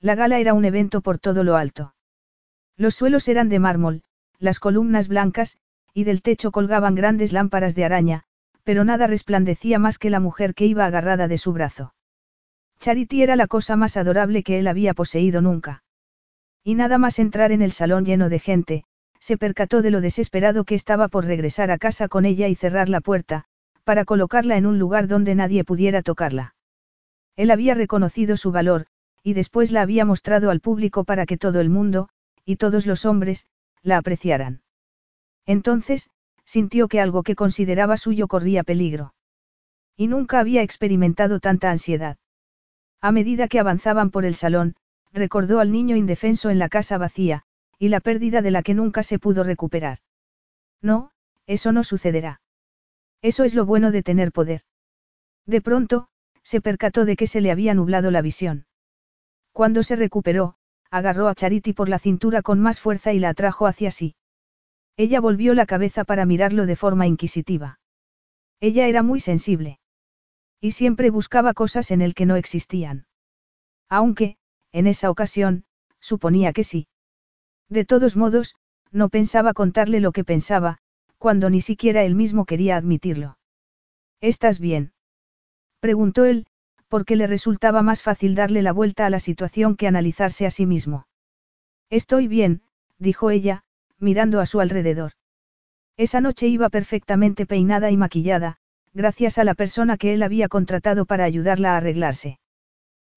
La 0.00 0.14
gala 0.14 0.38
era 0.38 0.54
un 0.54 0.64
evento 0.64 1.00
por 1.02 1.18
todo 1.18 1.44
lo 1.44 1.56
alto. 1.56 1.94
Los 2.76 2.94
suelos 2.94 3.28
eran 3.28 3.48
de 3.48 3.58
mármol, 3.58 4.02
las 4.38 4.58
columnas 4.58 5.08
blancas, 5.08 5.58
y 5.94 6.04
del 6.04 6.22
techo 6.22 6.50
colgaban 6.50 6.94
grandes 6.94 7.32
lámparas 7.32 7.74
de 7.74 7.84
araña, 7.84 8.24
pero 8.64 8.84
nada 8.84 9.06
resplandecía 9.06 9.78
más 9.78 9.98
que 9.98 10.10
la 10.10 10.20
mujer 10.20 10.54
que 10.54 10.66
iba 10.66 10.86
agarrada 10.86 11.28
de 11.28 11.38
su 11.38 11.52
brazo. 11.52 11.94
Charity 12.82 13.22
era 13.22 13.36
la 13.36 13.46
cosa 13.46 13.76
más 13.76 13.96
adorable 13.96 14.42
que 14.42 14.58
él 14.58 14.66
había 14.66 14.92
poseído 14.92 15.40
nunca. 15.40 15.84
Y 16.64 16.74
nada 16.74 16.98
más 16.98 17.20
entrar 17.20 17.52
en 17.52 17.62
el 17.62 17.70
salón 17.70 18.04
lleno 18.04 18.28
de 18.28 18.40
gente, 18.40 18.84
se 19.20 19.38
percató 19.38 19.82
de 19.82 19.92
lo 19.92 20.00
desesperado 20.00 20.64
que 20.64 20.74
estaba 20.74 21.06
por 21.06 21.24
regresar 21.24 21.70
a 21.70 21.78
casa 21.78 22.08
con 22.08 22.24
ella 22.24 22.48
y 22.48 22.56
cerrar 22.56 22.88
la 22.88 23.00
puerta, 23.00 23.44
para 23.84 24.04
colocarla 24.04 24.56
en 24.56 24.66
un 24.66 24.80
lugar 24.80 25.06
donde 25.06 25.36
nadie 25.36 25.62
pudiera 25.62 26.02
tocarla. 26.02 26.56
Él 27.36 27.52
había 27.52 27.74
reconocido 27.74 28.36
su 28.36 28.50
valor, 28.50 28.86
y 29.22 29.34
después 29.34 29.70
la 29.70 29.82
había 29.82 30.04
mostrado 30.04 30.50
al 30.50 30.58
público 30.58 31.04
para 31.04 31.24
que 31.24 31.38
todo 31.38 31.60
el 31.60 31.70
mundo, 31.70 32.08
y 32.44 32.56
todos 32.56 32.84
los 32.84 33.04
hombres, 33.04 33.46
la 33.82 33.98
apreciaran. 33.98 34.62
Entonces, 35.46 36.10
sintió 36.44 36.88
que 36.88 37.00
algo 37.00 37.22
que 37.22 37.36
consideraba 37.36 37.96
suyo 37.96 38.26
corría 38.26 38.64
peligro. 38.64 39.14
Y 39.96 40.08
nunca 40.08 40.40
había 40.40 40.62
experimentado 40.62 41.38
tanta 41.38 41.70
ansiedad. 41.70 42.16
A 43.02 43.10
medida 43.10 43.48
que 43.48 43.58
avanzaban 43.58 44.10
por 44.10 44.24
el 44.24 44.36
salón, 44.36 44.76
recordó 45.12 45.58
al 45.58 45.72
niño 45.72 45.96
indefenso 45.96 46.50
en 46.50 46.60
la 46.60 46.68
casa 46.68 46.98
vacía, 46.98 47.42
y 47.78 47.88
la 47.88 47.98
pérdida 47.98 48.42
de 48.42 48.52
la 48.52 48.62
que 48.62 48.74
nunca 48.74 49.02
se 49.02 49.18
pudo 49.18 49.42
recuperar. 49.42 49.98
No, 50.80 51.10
eso 51.46 51.72
no 51.72 51.82
sucederá. 51.82 52.40
Eso 53.20 53.42
es 53.42 53.54
lo 53.54 53.66
bueno 53.66 53.90
de 53.90 54.04
tener 54.04 54.30
poder. 54.30 54.62
De 55.46 55.60
pronto, 55.60 56.08
se 56.44 56.60
percató 56.60 57.04
de 57.04 57.16
que 57.16 57.26
se 57.26 57.40
le 57.40 57.50
había 57.50 57.74
nublado 57.74 58.12
la 58.12 58.22
visión. 58.22 58.66
Cuando 59.52 59.82
se 59.82 59.96
recuperó, 59.96 60.54
agarró 60.90 61.26
a 61.26 61.34
Charity 61.34 61.72
por 61.72 61.88
la 61.88 61.98
cintura 61.98 62.42
con 62.42 62.60
más 62.60 62.78
fuerza 62.78 63.12
y 63.12 63.18
la 63.18 63.30
atrajo 63.30 63.66
hacia 63.66 63.90
sí. 63.90 64.14
Ella 64.96 65.20
volvió 65.20 65.54
la 65.54 65.66
cabeza 65.66 66.04
para 66.04 66.24
mirarlo 66.24 66.66
de 66.66 66.76
forma 66.76 67.08
inquisitiva. 67.08 67.80
Ella 68.60 68.86
era 68.86 69.02
muy 69.02 69.18
sensible. 69.18 69.80
Y 70.62 70.70
siempre 70.70 71.10
buscaba 71.10 71.54
cosas 71.54 71.90
en 71.90 72.02
el 72.02 72.14
que 72.14 72.24
no 72.24 72.36
existían. 72.36 73.06
Aunque, 73.88 74.36
en 74.70 74.86
esa 74.86 75.10
ocasión, 75.10 75.64
suponía 75.98 76.52
que 76.52 76.62
sí. 76.62 76.86
De 77.68 77.84
todos 77.84 78.16
modos, 78.16 78.54
no 78.92 79.08
pensaba 79.08 79.54
contarle 79.54 79.98
lo 79.98 80.12
que 80.12 80.22
pensaba, 80.22 80.78
cuando 81.18 81.50
ni 81.50 81.60
siquiera 81.60 82.04
él 82.04 82.14
mismo 82.14 82.44
quería 82.44 82.76
admitirlo. 82.76 83.38
¿Estás 84.20 84.60
bien? 84.60 84.92
preguntó 85.80 86.24
él, 86.26 86.46
porque 86.86 87.16
le 87.16 87.26
resultaba 87.26 87.82
más 87.82 88.00
fácil 88.00 88.36
darle 88.36 88.62
la 88.62 88.72
vuelta 88.72 89.04
a 89.04 89.10
la 89.10 89.18
situación 89.18 89.74
que 89.74 89.88
analizarse 89.88 90.46
a 90.46 90.52
sí 90.52 90.64
mismo. 90.64 91.08
Estoy 91.90 92.28
bien, 92.28 92.62
dijo 92.98 93.30
ella, 93.30 93.64
mirando 93.98 94.38
a 94.38 94.46
su 94.46 94.60
alrededor. 94.60 95.12
Esa 95.96 96.20
noche 96.20 96.46
iba 96.46 96.68
perfectamente 96.68 97.46
peinada 97.46 97.90
y 97.90 97.96
maquillada, 97.96 98.60
gracias 98.94 99.38
a 99.38 99.44
la 99.44 99.54
persona 99.54 99.96
que 99.96 100.14
él 100.14 100.22
había 100.22 100.48
contratado 100.48 101.06
para 101.06 101.24
ayudarla 101.24 101.74
a 101.74 101.76
arreglarse. 101.78 102.38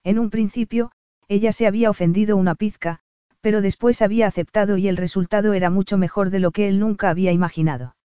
En 0.03 0.19
un 0.19 0.29
principio, 0.29 0.91
ella 1.27 1.51
se 1.51 1.67
había 1.67 1.89
ofendido 1.89 2.37
una 2.37 2.55
pizca, 2.55 2.99
pero 3.41 3.61
después 3.61 4.01
había 4.01 4.27
aceptado 4.27 4.77
y 4.77 4.87
el 4.87 4.97
resultado 4.97 5.53
era 5.53 5.69
mucho 5.69 5.97
mejor 5.97 6.29
de 6.29 6.39
lo 6.39 6.51
que 6.51 6.67
él 6.67 6.79
nunca 6.79 7.09
había 7.09 7.31
imaginado. 7.31 7.95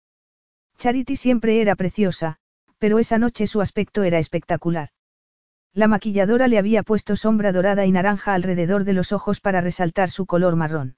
Charity 0.77 1.15
siempre 1.15 1.61
era 1.61 1.75
preciosa, 1.75 2.37
pero 2.77 2.99
esa 2.99 3.17
noche 3.17 3.47
su 3.47 3.61
aspecto 3.61 4.03
era 4.03 4.19
espectacular. 4.19 4.89
La 5.73 5.87
maquilladora 5.87 6.47
le 6.47 6.57
había 6.57 6.83
puesto 6.83 7.15
sombra 7.15 7.51
dorada 7.51 7.85
y 7.85 7.91
naranja 7.91 8.33
alrededor 8.33 8.83
de 8.83 8.93
los 8.93 9.11
ojos 9.11 9.39
para 9.39 9.61
resaltar 9.61 10.09
su 10.09 10.25
color 10.25 10.55
marrón. 10.55 10.97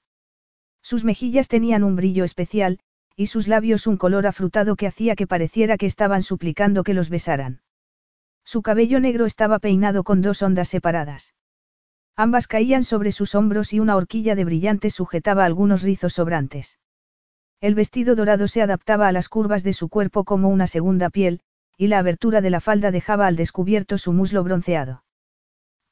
Sus 0.82 1.04
mejillas 1.04 1.48
tenían 1.48 1.84
un 1.84 1.96
brillo 1.96 2.24
especial, 2.24 2.80
y 3.16 3.26
sus 3.26 3.48
labios 3.48 3.86
un 3.86 3.96
color 3.96 4.26
afrutado 4.26 4.76
que 4.76 4.86
hacía 4.86 5.14
que 5.14 5.26
pareciera 5.26 5.76
que 5.76 5.86
estaban 5.86 6.22
suplicando 6.22 6.82
que 6.82 6.94
los 6.94 7.10
besaran. 7.10 7.60
Su 8.44 8.62
cabello 8.62 9.00
negro 9.00 9.26
estaba 9.26 9.58
peinado 9.58 10.04
con 10.04 10.20
dos 10.20 10.42
ondas 10.42 10.68
separadas. 10.68 11.34
Ambas 12.16 12.46
caían 12.46 12.84
sobre 12.84 13.12
sus 13.12 13.34
hombros 13.34 13.72
y 13.72 13.80
una 13.80 13.96
horquilla 13.96 14.34
de 14.34 14.44
brillantes 14.44 14.94
sujetaba 14.94 15.44
algunos 15.44 15.82
rizos 15.82 16.14
sobrantes. 16.14 16.78
El 17.60 17.74
vestido 17.74 18.14
dorado 18.14 18.46
se 18.46 18.62
adaptaba 18.62 19.08
a 19.08 19.12
las 19.12 19.28
curvas 19.28 19.62
de 19.62 19.72
su 19.72 19.88
cuerpo 19.88 20.24
como 20.24 20.48
una 20.48 20.66
segunda 20.66 21.10
piel, 21.10 21.40
y 21.76 21.88
la 21.88 21.98
abertura 21.98 22.40
de 22.40 22.50
la 22.50 22.60
falda 22.60 22.90
dejaba 22.90 23.26
al 23.26 23.36
descubierto 23.36 23.98
su 23.98 24.12
muslo 24.12 24.44
bronceado. 24.44 25.02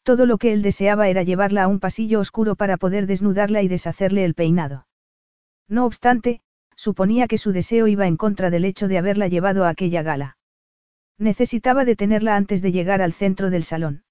Todo 0.02 0.26
lo 0.26 0.38
que 0.38 0.52
él 0.52 0.62
deseaba 0.62 1.08
era 1.08 1.22
llevarla 1.22 1.64
a 1.64 1.68
un 1.68 1.80
pasillo 1.80 2.20
oscuro 2.20 2.56
para 2.56 2.76
poder 2.76 3.06
desnudarla 3.06 3.62
y 3.62 3.68
deshacerle 3.68 4.24
el 4.24 4.34
peinado. 4.34 4.86
No 5.68 5.86
obstante, 5.86 6.40
suponía 6.76 7.28
que 7.28 7.38
su 7.38 7.52
deseo 7.52 7.86
iba 7.86 8.06
en 8.06 8.16
contra 8.16 8.50
del 8.50 8.64
hecho 8.64 8.88
de 8.88 8.98
haberla 8.98 9.28
llevado 9.28 9.64
a 9.64 9.68
aquella 9.68 10.02
gala. 10.02 10.36
Necesitaba 11.18 11.84
detenerla 11.84 12.36
antes 12.36 12.62
de 12.62 12.72
llegar 12.72 13.02
al 13.02 13.12
centro 13.12 13.50
del 13.50 13.64
salón. 13.64 14.04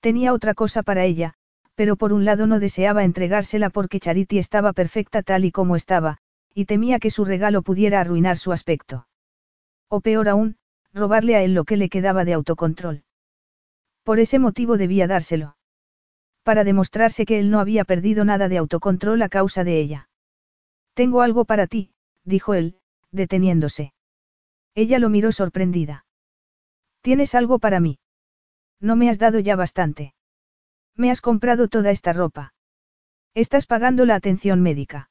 Tenía 0.00 0.32
otra 0.32 0.54
cosa 0.54 0.82
para 0.82 1.04
ella, 1.04 1.34
pero 1.74 1.96
por 1.96 2.12
un 2.12 2.24
lado 2.24 2.46
no 2.46 2.58
deseaba 2.58 3.04
entregársela 3.04 3.70
porque 3.70 4.00
Charity 4.00 4.38
estaba 4.38 4.72
perfecta 4.72 5.22
tal 5.22 5.44
y 5.44 5.52
como 5.52 5.76
estaba, 5.76 6.18
y 6.54 6.66
temía 6.66 6.98
que 6.98 7.10
su 7.10 7.24
regalo 7.24 7.62
pudiera 7.62 8.00
arruinar 8.00 8.36
su 8.36 8.52
aspecto. 8.52 9.06
O 9.88 10.00
peor 10.00 10.28
aún, 10.28 10.56
robarle 10.92 11.36
a 11.36 11.42
él 11.42 11.54
lo 11.54 11.64
que 11.64 11.76
le 11.76 11.88
quedaba 11.88 12.24
de 12.24 12.34
autocontrol. 12.34 13.04
Por 14.02 14.20
ese 14.20 14.38
motivo 14.38 14.76
debía 14.76 15.06
dárselo. 15.06 15.56
Para 16.42 16.64
demostrarse 16.64 17.24
que 17.24 17.38
él 17.38 17.50
no 17.50 17.60
había 17.60 17.84
perdido 17.84 18.24
nada 18.24 18.48
de 18.48 18.58
autocontrol 18.58 19.22
a 19.22 19.28
causa 19.28 19.64
de 19.64 19.78
ella. 19.78 20.08
Tengo 20.94 21.22
algo 21.22 21.44
para 21.44 21.66
ti, 21.66 21.92
dijo 22.24 22.54
él, 22.54 22.76
deteniéndose. 23.10 23.92
Ella 24.74 24.98
lo 24.98 25.08
miró 25.08 25.32
sorprendida. 25.32 26.04
¿Tienes 27.00 27.34
algo 27.34 27.58
para 27.58 27.80
mí? 27.80 27.98
No 28.80 28.96
me 28.96 29.08
has 29.08 29.18
dado 29.18 29.38
ya 29.38 29.56
bastante. 29.56 30.14
Me 30.94 31.10
has 31.10 31.20
comprado 31.20 31.68
toda 31.68 31.90
esta 31.90 32.12
ropa. 32.12 32.54
Estás 33.34 33.66
pagando 33.66 34.04
la 34.04 34.14
atención 34.14 34.60
médica. 34.60 35.10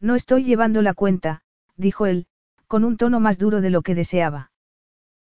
No 0.00 0.14
estoy 0.14 0.44
llevando 0.44 0.82
la 0.82 0.94
cuenta, 0.94 1.42
dijo 1.76 2.06
él, 2.06 2.26
con 2.66 2.84
un 2.84 2.96
tono 2.96 3.20
más 3.20 3.38
duro 3.38 3.60
de 3.60 3.70
lo 3.70 3.82
que 3.82 3.94
deseaba. 3.94 4.52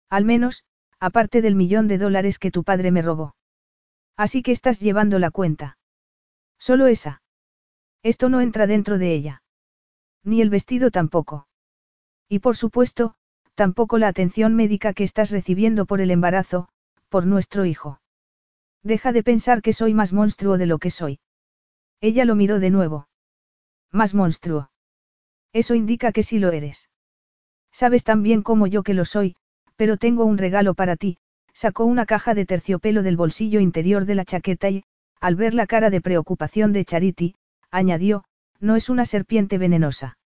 Al 0.09 0.25
menos, 0.25 0.65
aparte 0.99 1.43
del 1.43 1.55
millón 1.55 1.89
de 1.89 1.99
dólares 1.99 2.39
que 2.39 2.51
tu 2.51 2.65
padre 2.65 2.91
me 2.91 3.03
robó. 3.03 3.35
Así 4.17 4.43
que 4.43 4.53
estás 4.53 4.81
llevando 4.81 5.19
la 5.19 5.31
cuenta. 5.31 5.79
Solo 6.59 6.87
esa. 6.87 7.23
Esto 8.03 8.29
no 8.29 8.41
entra 8.41 8.67
dentro 8.67 8.99
de 8.99 9.15
ella. 9.15 9.43
Ni 10.25 10.41
el 10.41 10.51
vestido 10.51 10.91
tampoco. 10.91 11.47
Y 12.29 12.41
por 12.41 12.57
supuesto, 12.57 13.15
tampoco 13.55 13.99
la 13.99 14.09
atención 14.09 14.55
médica 14.55 14.93
que 14.93 15.05
estás 15.05 15.31
recibiendo 15.31 15.87
por 15.87 16.01
el 16.01 16.11
embarazo, 16.11 16.69
por 17.09 17.27
nuestro 17.27 17.65
hijo. 17.65 18.01
Deja 18.83 19.13
de 19.13 19.23
pensar 19.23 19.63
que 19.63 19.73
soy 19.73 19.95
más 19.95 20.13
monstruo 20.13 20.57
de 20.59 20.67
lo 20.67 20.79
que 20.79 20.91
soy. 20.91 21.21
Ella 22.01 22.25
lo 22.25 22.35
miró 22.35 22.61
de 22.61 22.71
nuevo. 22.71 23.09
Más 23.93 24.15
monstruo. 24.15 24.71
Eso 25.53 25.75
indica 25.75 26.13
que 26.13 26.23
sí 26.23 26.39
lo 26.39 26.53
eres. 26.53 26.89
Sabes 27.73 28.05
tan 28.05 28.23
bien 28.23 28.43
como 28.43 28.67
yo 28.67 28.83
que 28.83 28.95
lo 28.95 29.05
soy, 29.05 29.37
pero 29.77 29.97
tengo 29.97 30.25
un 30.25 30.39
regalo 30.39 30.75
para 30.75 30.97
ti, 30.97 31.19
sacó 31.53 31.85
una 31.85 32.07
caja 32.07 32.35
de 32.35 32.47
terciopelo 32.47 33.03
del 33.03 33.17
bolsillo 33.17 33.61
interior 33.61 34.05
de 34.05 34.15
la 34.15 34.25
chaqueta 34.25 34.71
y, 34.71 34.85
al 35.21 35.37
ver 35.37 35.55
la 35.55 35.67
cara 35.67 35.91
de 35.91 36.01
preocupación 36.01 36.73
de 36.73 36.85
Charity, 36.85 37.35
añadió, 37.71 38.25
no 38.61 38.77
es 38.77 38.89
una 38.89 39.05
serpiente 39.05 39.59
venenosa. 39.59 40.19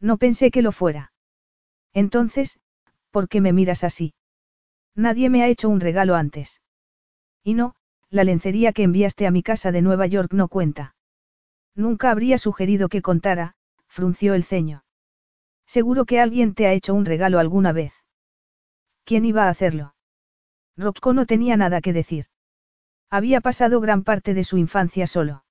No 0.00 0.18
pensé 0.18 0.50
que 0.50 0.62
lo 0.62 0.72
fuera. 0.72 1.12
Entonces, 1.92 2.60
¿por 3.10 3.28
qué 3.28 3.40
me 3.40 3.52
miras 3.52 3.84
así? 3.84 4.14
Nadie 4.94 5.30
me 5.30 5.42
ha 5.42 5.48
hecho 5.48 5.68
un 5.68 5.80
regalo 5.80 6.16
antes. 6.16 6.60
Y 7.42 7.54
no, 7.54 7.74
la 8.10 8.24
lencería 8.24 8.72
que 8.72 8.82
enviaste 8.82 9.26
a 9.26 9.30
mi 9.30 9.42
casa 9.42 9.72
de 9.72 9.82
Nueva 9.82 10.06
York 10.06 10.32
no 10.32 10.48
cuenta. 10.48 10.94
Nunca 11.74 12.10
habría 12.10 12.36
sugerido 12.36 12.88
que 12.88 13.00
contara, 13.00 13.54
frunció 13.86 14.34
el 14.34 14.44
ceño. 14.44 14.84
Seguro 15.66 16.04
que 16.04 16.20
alguien 16.20 16.54
te 16.54 16.66
ha 16.66 16.72
hecho 16.72 16.94
un 16.94 17.06
regalo 17.06 17.38
alguna 17.38 17.72
vez. 17.72 17.94
¿Quién 19.04 19.24
iba 19.24 19.46
a 19.46 19.48
hacerlo? 19.48 19.94
Rocco 20.76 21.12
no 21.12 21.26
tenía 21.26 21.56
nada 21.56 21.80
que 21.80 21.92
decir. 21.92 22.26
Había 23.10 23.40
pasado 23.40 23.80
gran 23.80 24.04
parte 24.04 24.34
de 24.34 24.44
su 24.44 24.58
infancia 24.58 25.06
solo. 25.06 25.44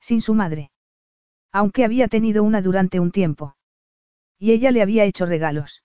Sin 0.00 0.20
su 0.20 0.34
madre. 0.34 0.70
Aunque 1.58 1.86
había 1.86 2.06
tenido 2.08 2.44
una 2.44 2.60
durante 2.60 3.00
un 3.00 3.10
tiempo. 3.10 3.56
Y 4.38 4.52
ella 4.52 4.70
le 4.72 4.82
había 4.82 5.04
hecho 5.04 5.24
regalos. 5.24 5.82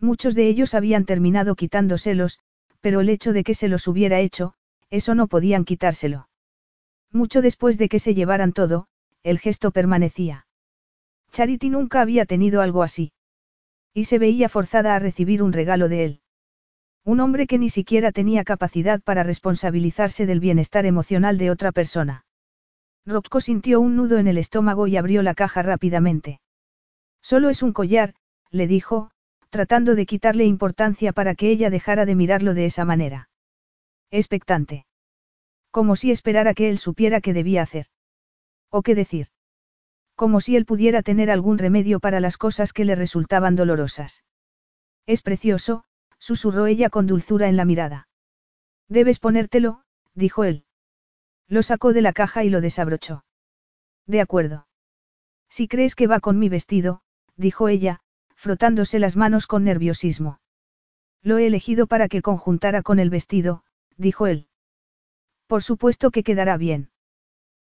Muchos 0.00 0.34
de 0.34 0.48
ellos 0.48 0.74
habían 0.74 1.04
terminado 1.04 1.54
quitándoselos, 1.54 2.40
pero 2.80 2.98
el 2.98 3.08
hecho 3.08 3.32
de 3.32 3.44
que 3.44 3.54
se 3.54 3.68
los 3.68 3.86
hubiera 3.86 4.18
hecho, 4.18 4.54
eso 4.90 5.14
no 5.14 5.28
podían 5.28 5.64
quitárselo. 5.64 6.28
Mucho 7.12 7.40
después 7.40 7.78
de 7.78 7.88
que 7.88 8.00
se 8.00 8.14
llevaran 8.14 8.52
todo, 8.52 8.88
el 9.22 9.38
gesto 9.38 9.70
permanecía. 9.70 10.48
Charity 11.30 11.70
nunca 11.70 12.00
había 12.00 12.26
tenido 12.26 12.60
algo 12.60 12.82
así. 12.82 13.12
Y 13.94 14.06
se 14.06 14.18
veía 14.18 14.48
forzada 14.48 14.96
a 14.96 14.98
recibir 14.98 15.44
un 15.44 15.52
regalo 15.52 15.88
de 15.88 16.04
él. 16.04 16.20
Un 17.04 17.20
hombre 17.20 17.46
que 17.46 17.58
ni 17.58 17.70
siquiera 17.70 18.10
tenía 18.10 18.42
capacidad 18.42 19.00
para 19.00 19.22
responsabilizarse 19.22 20.26
del 20.26 20.40
bienestar 20.40 20.84
emocional 20.84 21.38
de 21.38 21.52
otra 21.52 21.70
persona. 21.70 22.24
Rocco 23.06 23.40
sintió 23.40 23.80
un 23.80 23.96
nudo 23.96 24.18
en 24.18 24.28
el 24.28 24.38
estómago 24.38 24.86
y 24.86 24.96
abrió 24.96 25.22
la 25.22 25.34
caja 25.34 25.62
rápidamente. 25.62 26.40
Solo 27.22 27.50
es 27.50 27.62
un 27.62 27.72
collar, 27.72 28.14
le 28.50 28.66
dijo, 28.66 29.10
tratando 29.50 29.94
de 29.94 30.06
quitarle 30.06 30.44
importancia 30.44 31.12
para 31.12 31.34
que 31.34 31.50
ella 31.50 31.70
dejara 31.70 32.06
de 32.06 32.14
mirarlo 32.14 32.54
de 32.54 32.66
esa 32.66 32.84
manera. 32.84 33.28
Expectante. 34.10 34.86
Como 35.70 35.96
si 35.96 36.10
esperara 36.10 36.54
que 36.54 36.68
él 36.68 36.78
supiera 36.78 37.20
qué 37.20 37.32
debía 37.32 37.62
hacer. 37.62 37.86
O 38.70 38.82
qué 38.82 38.94
decir. 38.94 39.28
Como 40.14 40.40
si 40.40 40.56
él 40.56 40.66
pudiera 40.66 41.02
tener 41.02 41.30
algún 41.30 41.58
remedio 41.58 42.00
para 42.00 42.20
las 42.20 42.36
cosas 42.36 42.72
que 42.72 42.84
le 42.84 42.94
resultaban 42.94 43.56
dolorosas. 43.56 44.24
Es 45.06 45.22
precioso, 45.22 45.84
susurró 46.18 46.66
ella 46.66 46.90
con 46.90 47.06
dulzura 47.06 47.48
en 47.48 47.56
la 47.56 47.64
mirada. 47.64 48.08
Debes 48.88 49.18
ponértelo, 49.18 49.82
dijo 50.14 50.44
él. 50.44 50.64
Lo 51.50 51.64
sacó 51.64 51.92
de 51.92 52.00
la 52.00 52.12
caja 52.12 52.44
y 52.44 52.48
lo 52.48 52.60
desabrochó. 52.60 53.24
De 54.06 54.20
acuerdo. 54.20 54.68
Si 55.48 55.66
crees 55.66 55.96
que 55.96 56.06
va 56.06 56.20
con 56.20 56.38
mi 56.38 56.48
vestido, 56.48 57.02
dijo 57.36 57.68
ella, 57.68 57.98
frotándose 58.36 59.00
las 59.00 59.16
manos 59.16 59.48
con 59.48 59.64
nerviosismo. 59.64 60.40
Lo 61.22 61.38
he 61.38 61.48
elegido 61.48 61.88
para 61.88 62.08
que 62.08 62.22
conjuntara 62.22 62.82
con 62.82 63.00
el 63.00 63.10
vestido, 63.10 63.64
dijo 63.96 64.28
él. 64.28 64.46
Por 65.48 65.64
supuesto 65.64 66.12
que 66.12 66.22
quedará 66.22 66.56
bien. 66.56 66.90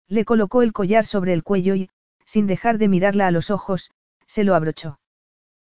Le 0.08 0.26
colocó 0.26 0.64
el 0.64 0.74
collar 0.74 1.06
sobre 1.06 1.34
el 1.34 1.44
cuello 1.44 1.76
y, 1.76 1.92
sin 2.26 2.48
dejar 2.48 2.80
de 2.80 2.88
mirarla 2.88 3.28
a 3.28 3.32
los 3.32 3.52
ojos, 3.52 3.92
se 4.26 4.44
lo 4.44 4.56
abrochó. 4.56 5.00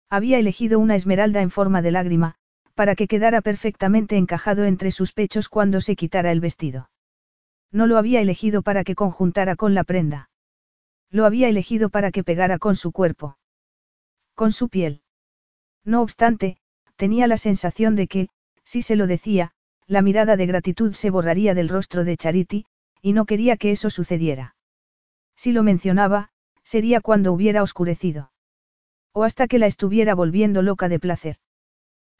Había 0.09 0.39
elegido 0.39 0.79
una 0.79 0.95
esmeralda 0.95 1.43
en 1.43 1.51
forma 1.51 1.83
de 1.83 1.91
lágrima, 1.91 2.37
para 2.75 2.95
que 2.95 3.09
quedara 3.09 3.41
perfectamente 3.41 4.17
encajado 4.17 4.67
entre 4.67 4.93
sus 4.93 5.13
pechos 5.13 5.49
cuando 5.49 5.81
se 5.81 5.97
quitara 5.97 6.31
el 6.31 6.39
vestido. 6.39 6.91
No 7.75 7.89
lo 7.89 7.99
había 7.99 8.21
elegido 8.21 8.63
para 8.63 8.85
que 8.85 8.95
conjuntara 8.95 9.57
con 9.57 9.75
la 9.75 9.83
prenda. 9.83 10.31
Lo 11.11 11.27
había 11.27 11.49
elegido 11.49 11.91
para 11.91 12.13
que 12.13 12.23
pegara 12.23 12.59
con 12.59 12.77
su 12.77 12.93
cuerpo. 12.93 13.37
Con 14.37 14.53
su 14.53 14.69
piel. 14.69 15.03
No 15.85 16.01
obstante, 16.01 16.57
tenía 16.95 17.27
la 17.27 17.37
sensación 17.37 17.97
de 17.97 18.07
que, 18.07 18.29
si 18.63 18.81
se 18.81 18.95
lo 18.95 19.09
decía, 19.09 19.51
la 19.89 20.03
mirada 20.03 20.37
de 20.37 20.47
gratitud 20.47 20.93
se 20.93 21.11
borraría 21.11 21.53
del 21.53 21.69
rostro 21.69 22.05
de 22.05 22.17
Charity, 22.17 22.65
y 23.03 23.13
no 23.13 23.25
quería 23.25 23.57
que 23.57 23.73
eso 23.73 23.91
sucediera. 23.91 24.55
Si 25.35 25.51
lo 25.51 25.65
mencionaba, 25.65 26.31
sería 26.63 27.01
cuando 27.01 27.33
hubiera 27.33 27.65
oscurecido. 27.65 28.31
O 29.13 29.25
hasta 29.25 29.49
que 29.49 29.59
la 29.59 29.67
estuviera 29.67 30.15
volviendo 30.15 30.63
loca 30.63 30.89
de 30.89 31.01
placer. 31.01 31.39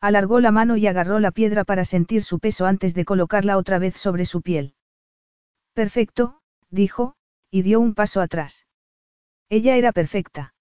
Alargó 0.01 0.41
la 0.41 0.51
mano 0.51 0.77
y 0.77 0.89
agarró 0.89 1.21
la 1.21 1.31
piedra 1.31 1.63
para 1.63 1.85
sentir 1.85 2.25
su 2.25 2.41
peso 2.41 2.67
antes 2.67 2.93
de 2.93 3.05
colocarla 3.05 3.57
otra 3.57 3.79
vez 3.79 3.95
sobre 3.95 4.27
su 4.27 4.43
piel. 4.43 4.75
Perfecto, 5.75 6.41
dijo, 6.71 7.17
y 7.51 7.63
dio 7.63 7.81
un 7.81 7.95
paso 7.95 8.21
atrás. 8.21 8.67
Ella 9.49 9.77
era 9.77 9.93
perfecta. 9.93 10.55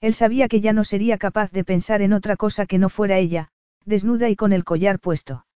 Él 0.00 0.14
sabía 0.14 0.48
que 0.48 0.62
ya 0.62 0.72
no 0.72 0.82
sería 0.84 1.18
capaz 1.18 1.50
de 1.52 1.62
pensar 1.62 2.00
en 2.00 2.14
otra 2.14 2.36
cosa 2.36 2.64
que 2.64 2.78
no 2.78 2.88
fuera 2.88 3.18
ella, 3.18 3.50
desnuda 3.84 4.30
y 4.30 4.36
con 4.36 4.52
el 4.52 4.64
collar 4.64 4.98
puesto. 4.98 5.46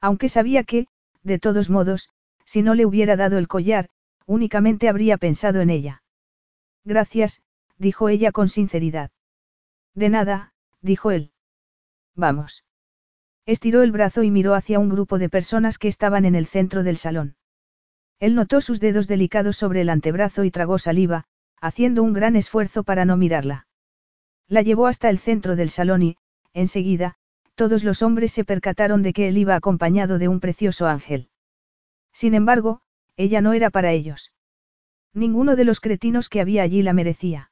Aunque 0.00 0.28
sabía 0.28 0.62
que, 0.62 0.86
de 1.22 1.38
todos 1.40 1.70
modos, 1.70 2.08
si 2.44 2.62
no 2.62 2.74
le 2.74 2.86
hubiera 2.86 3.16
dado 3.16 3.36
el 3.36 3.48
collar, 3.48 3.88
únicamente 4.26 4.88
habría 4.88 5.18
pensado 5.18 5.60
en 5.60 5.70
ella. 5.70 6.02
Gracias, 6.84 7.42
dijo 7.78 8.08
ella 8.08 8.30
con 8.30 8.48
sinceridad. 8.48 9.10
De 9.94 10.08
nada, 10.08 10.52
dijo 10.80 11.10
él. 11.10 11.32
Vamos. 12.14 12.64
Estiró 13.46 13.82
el 13.82 13.90
brazo 13.92 14.22
y 14.22 14.30
miró 14.30 14.54
hacia 14.54 14.78
un 14.78 14.88
grupo 14.88 15.18
de 15.18 15.28
personas 15.28 15.78
que 15.78 15.88
estaban 15.88 16.24
en 16.24 16.34
el 16.34 16.46
centro 16.46 16.84
del 16.84 16.96
salón. 16.96 17.36
Él 18.24 18.34
notó 18.34 18.62
sus 18.62 18.80
dedos 18.80 19.06
delicados 19.06 19.58
sobre 19.58 19.82
el 19.82 19.90
antebrazo 19.90 20.44
y 20.44 20.50
tragó 20.50 20.78
saliva, 20.78 21.26
haciendo 21.60 22.02
un 22.02 22.14
gran 22.14 22.36
esfuerzo 22.36 22.82
para 22.82 23.04
no 23.04 23.18
mirarla. 23.18 23.66
La 24.48 24.62
llevó 24.62 24.86
hasta 24.86 25.10
el 25.10 25.18
centro 25.18 25.56
del 25.56 25.68
salón 25.68 26.02
y, 26.02 26.16
enseguida, 26.54 27.16
todos 27.54 27.84
los 27.84 28.00
hombres 28.00 28.32
se 28.32 28.42
percataron 28.42 29.02
de 29.02 29.12
que 29.12 29.28
él 29.28 29.36
iba 29.36 29.54
acompañado 29.54 30.16
de 30.16 30.28
un 30.28 30.40
precioso 30.40 30.86
ángel. 30.86 31.28
Sin 32.14 32.32
embargo, 32.32 32.80
ella 33.18 33.42
no 33.42 33.52
era 33.52 33.68
para 33.68 33.92
ellos. 33.92 34.32
Ninguno 35.12 35.54
de 35.54 35.64
los 35.64 35.80
cretinos 35.80 36.30
que 36.30 36.40
había 36.40 36.62
allí 36.62 36.80
la 36.80 36.94
merecía. 36.94 37.50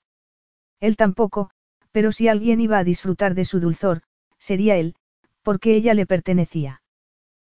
Él 0.80 0.96
tampoco, 0.96 1.50
pero 1.90 2.12
si 2.12 2.28
alguien 2.28 2.62
iba 2.62 2.78
a 2.78 2.84
disfrutar 2.84 3.34
de 3.34 3.44
su 3.44 3.60
dulzor, 3.60 4.04
sería 4.38 4.76
él, 4.76 4.94
porque 5.42 5.74
ella 5.74 5.92
le 5.92 6.06
pertenecía. 6.06 6.81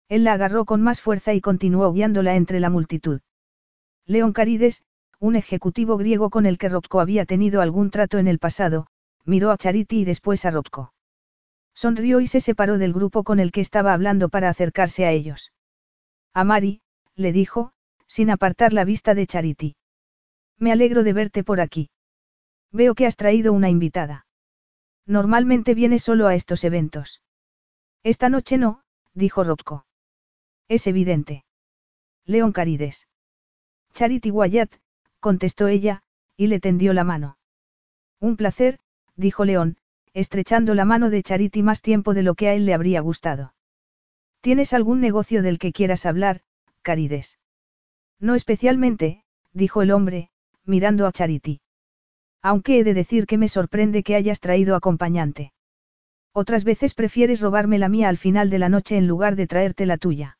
Él 0.09 0.23
la 0.23 0.33
agarró 0.33 0.65
con 0.65 0.81
más 0.81 1.01
fuerza 1.01 1.33
y 1.33 1.41
continuó 1.41 1.91
guiándola 1.91 2.35
entre 2.35 2.59
la 2.59 2.69
multitud. 2.69 3.21
León 4.05 4.31
Carides, 4.31 4.83
un 5.19 5.35
ejecutivo 5.35 5.97
griego 5.97 6.29
con 6.29 6.45
el 6.45 6.57
que 6.57 6.69
Rocco 6.69 6.99
había 6.99 7.25
tenido 7.25 7.61
algún 7.61 7.91
trato 7.91 8.17
en 8.17 8.27
el 8.27 8.39
pasado, 8.39 8.87
miró 9.25 9.51
a 9.51 9.57
Charity 9.57 10.01
y 10.01 10.05
después 10.05 10.45
a 10.45 10.51
Rocco. 10.51 10.93
Sonrió 11.73 12.21
y 12.21 12.27
se 12.27 12.39
separó 12.39 12.77
del 12.77 12.93
grupo 12.93 13.23
con 13.23 13.39
el 13.39 13.51
que 13.51 13.61
estaba 13.61 13.93
hablando 13.93 14.29
para 14.29 14.49
acercarse 14.49 15.05
a 15.05 15.11
ellos. 15.11 15.51
A 16.33 16.43
Mari, 16.43 16.81
le 17.15 17.31
dijo, 17.31 17.73
sin 18.07 18.29
apartar 18.29 18.73
la 18.73 18.85
vista 18.85 19.13
de 19.13 19.27
Charity. 19.27 19.75
Me 20.57 20.71
alegro 20.71 21.03
de 21.03 21.13
verte 21.13 21.43
por 21.43 21.59
aquí. 21.59 21.89
Veo 22.71 22.95
que 22.95 23.05
has 23.05 23.15
traído 23.15 23.53
una 23.53 23.69
invitada. 23.69 24.25
Normalmente 25.05 25.73
viene 25.73 25.99
solo 25.99 26.27
a 26.27 26.35
estos 26.35 26.63
eventos. 26.63 27.21
Esta 28.03 28.29
noche 28.29 28.57
no, 28.57 28.81
dijo 29.13 29.43
Rocco. 29.43 29.86
Es 30.67 30.87
evidente. 30.87 31.45
León 32.25 32.51
Carides. 32.51 33.07
Charity 33.93 34.31
Wyatt, 34.31 34.73
contestó 35.19 35.67
ella, 35.67 36.03
y 36.35 36.47
le 36.47 36.59
tendió 36.59 36.93
la 36.93 37.03
mano. 37.03 37.37
Un 38.19 38.35
placer, 38.35 38.79
dijo 39.15 39.45
León, 39.45 39.77
estrechando 40.13 40.75
la 40.75 40.85
mano 40.85 41.09
de 41.09 41.23
Charity 41.23 41.63
más 41.63 41.81
tiempo 41.81 42.13
de 42.13 42.23
lo 42.23 42.35
que 42.35 42.49
a 42.49 42.53
él 42.53 42.65
le 42.65 42.73
habría 42.73 43.01
gustado. 43.01 43.53
¿Tienes 44.41 44.73
algún 44.73 44.99
negocio 44.99 45.41
del 45.41 45.59
que 45.59 45.71
quieras 45.71 46.05
hablar, 46.05 46.41
Carides? 46.81 47.39
No 48.19 48.35
especialmente, 48.35 49.23
dijo 49.53 49.81
el 49.81 49.91
hombre, 49.91 50.29
mirando 50.65 51.07
a 51.07 51.11
Charity. 51.11 51.61
Aunque 52.41 52.79
he 52.79 52.83
de 52.83 52.93
decir 52.93 53.25
que 53.25 53.37
me 53.37 53.49
sorprende 53.49 54.03
que 54.03 54.15
hayas 54.15 54.39
traído 54.39 54.75
acompañante. 54.75 55.53
Otras 56.33 56.63
veces 56.63 56.93
prefieres 56.93 57.41
robarme 57.41 57.79
la 57.79 57.89
mía 57.89 58.09
al 58.09 58.17
final 58.17 58.49
de 58.49 58.59
la 58.59 58.69
noche 58.69 58.97
en 58.97 59.07
lugar 59.07 59.35
de 59.35 59.47
traerte 59.47 59.85
la 59.85 59.97
tuya. 59.97 60.36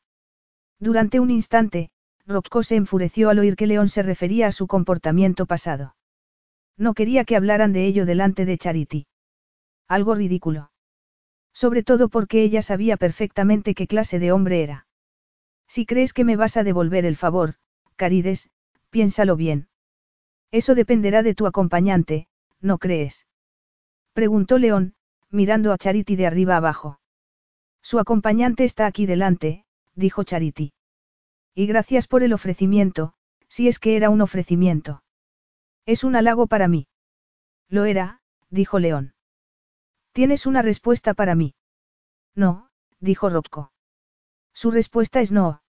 Durante 0.80 1.20
un 1.20 1.30
instante, 1.30 1.90
Rocco 2.26 2.62
se 2.62 2.76
enfureció 2.76 3.30
al 3.30 3.38
oír 3.38 3.56
que 3.56 3.66
León 3.66 3.88
se 3.88 4.02
refería 4.02 4.46
a 4.46 4.52
su 4.52 4.66
comportamiento 4.66 5.46
pasado. 5.46 5.96
No 6.76 6.94
quería 6.94 7.24
que 7.24 7.36
hablaran 7.36 7.72
de 7.72 7.86
ello 7.86 8.06
delante 8.06 8.44
de 8.44 8.58
Charity. 8.58 9.06
Algo 9.88 10.14
ridículo. 10.14 10.70
Sobre 11.52 11.82
todo 11.82 12.08
porque 12.08 12.42
ella 12.42 12.62
sabía 12.62 12.96
perfectamente 12.96 13.74
qué 13.74 13.86
clase 13.86 14.18
de 14.18 14.30
hombre 14.30 14.62
era. 14.62 14.86
Si 15.66 15.86
crees 15.86 16.12
que 16.12 16.24
me 16.24 16.36
vas 16.36 16.56
a 16.56 16.62
devolver 16.62 17.04
el 17.04 17.16
favor, 17.16 17.54
Carides, 17.96 18.50
piénsalo 18.90 19.34
bien. 19.34 19.68
Eso 20.52 20.74
dependerá 20.74 21.22
de 21.22 21.34
tu 21.34 21.46
acompañante, 21.46 22.28
¿no 22.60 22.78
crees? 22.78 23.26
Preguntó 24.12 24.58
León, 24.58 24.94
mirando 25.30 25.72
a 25.72 25.78
Charity 25.78 26.16
de 26.16 26.26
arriba 26.26 26.56
abajo. 26.56 27.00
Su 27.82 27.98
acompañante 27.98 28.64
está 28.64 28.86
aquí 28.86 29.06
delante, 29.06 29.64
dijo 29.98 30.22
Charity. 30.22 30.72
Y 31.54 31.66
gracias 31.66 32.06
por 32.06 32.22
el 32.22 32.32
ofrecimiento, 32.32 33.14
si 33.48 33.68
es 33.68 33.78
que 33.78 33.96
era 33.96 34.10
un 34.10 34.20
ofrecimiento. 34.20 35.02
Es 35.86 36.04
un 36.04 36.14
halago 36.14 36.46
para 36.46 36.68
mí. 36.68 36.86
Lo 37.68 37.84
era, 37.84 38.20
dijo 38.48 38.78
León. 38.78 39.14
¿Tienes 40.12 40.46
una 40.46 40.62
respuesta 40.62 41.14
para 41.14 41.34
mí? 41.34 41.54
No, 42.34 42.70
dijo 43.00 43.28
Rocco. 43.28 43.72
Su 44.54 44.70
respuesta 44.70 45.20
es 45.20 45.32
no. 45.32 45.62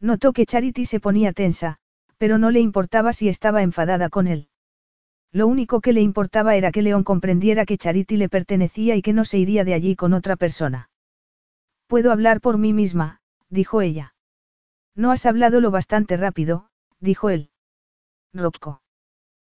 Notó 0.00 0.32
que 0.32 0.46
Charity 0.46 0.84
se 0.84 1.00
ponía 1.00 1.32
tensa, 1.32 1.78
pero 2.18 2.38
no 2.38 2.50
le 2.50 2.60
importaba 2.60 3.12
si 3.12 3.28
estaba 3.28 3.62
enfadada 3.62 4.08
con 4.10 4.26
él. 4.26 4.48
Lo 5.32 5.46
único 5.46 5.80
que 5.80 5.92
le 5.92 6.00
importaba 6.00 6.56
era 6.56 6.70
que 6.72 6.82
León 6.82 7.04
comprendiera 7.04 7.66
que 7.66 7.78
Charity 7.78 8.16
le 8.16 8.28
pertenecía 8.28 8.96
y 8.96 9.02
que 9.02 9.12
no 9.12 9.24
se 9.24 9.38
iría 9.38 9.64
de 9.64 9.74
allí 9.74 9.96
con 9.96 10.12
otra 10.12 10.36
persona. 10.36 10.90
Puedo 11.86 12.12
hablar 12.12 12.40
por 12.40 12.58
mí 12.58 12.72
misma, 12.72 13.20
dijo 13.50 13.80
ella. 13.80 14.14
No 14.94 15.10
has 15.10 15.26
hablado 15.26 15.60
lo 15.60 15.70
bastante 15.70 16.16
rápido, 16.16 16.68
dijo 17.00 17.30
él. 17.30 17.50
Rocco. 18.32 18.82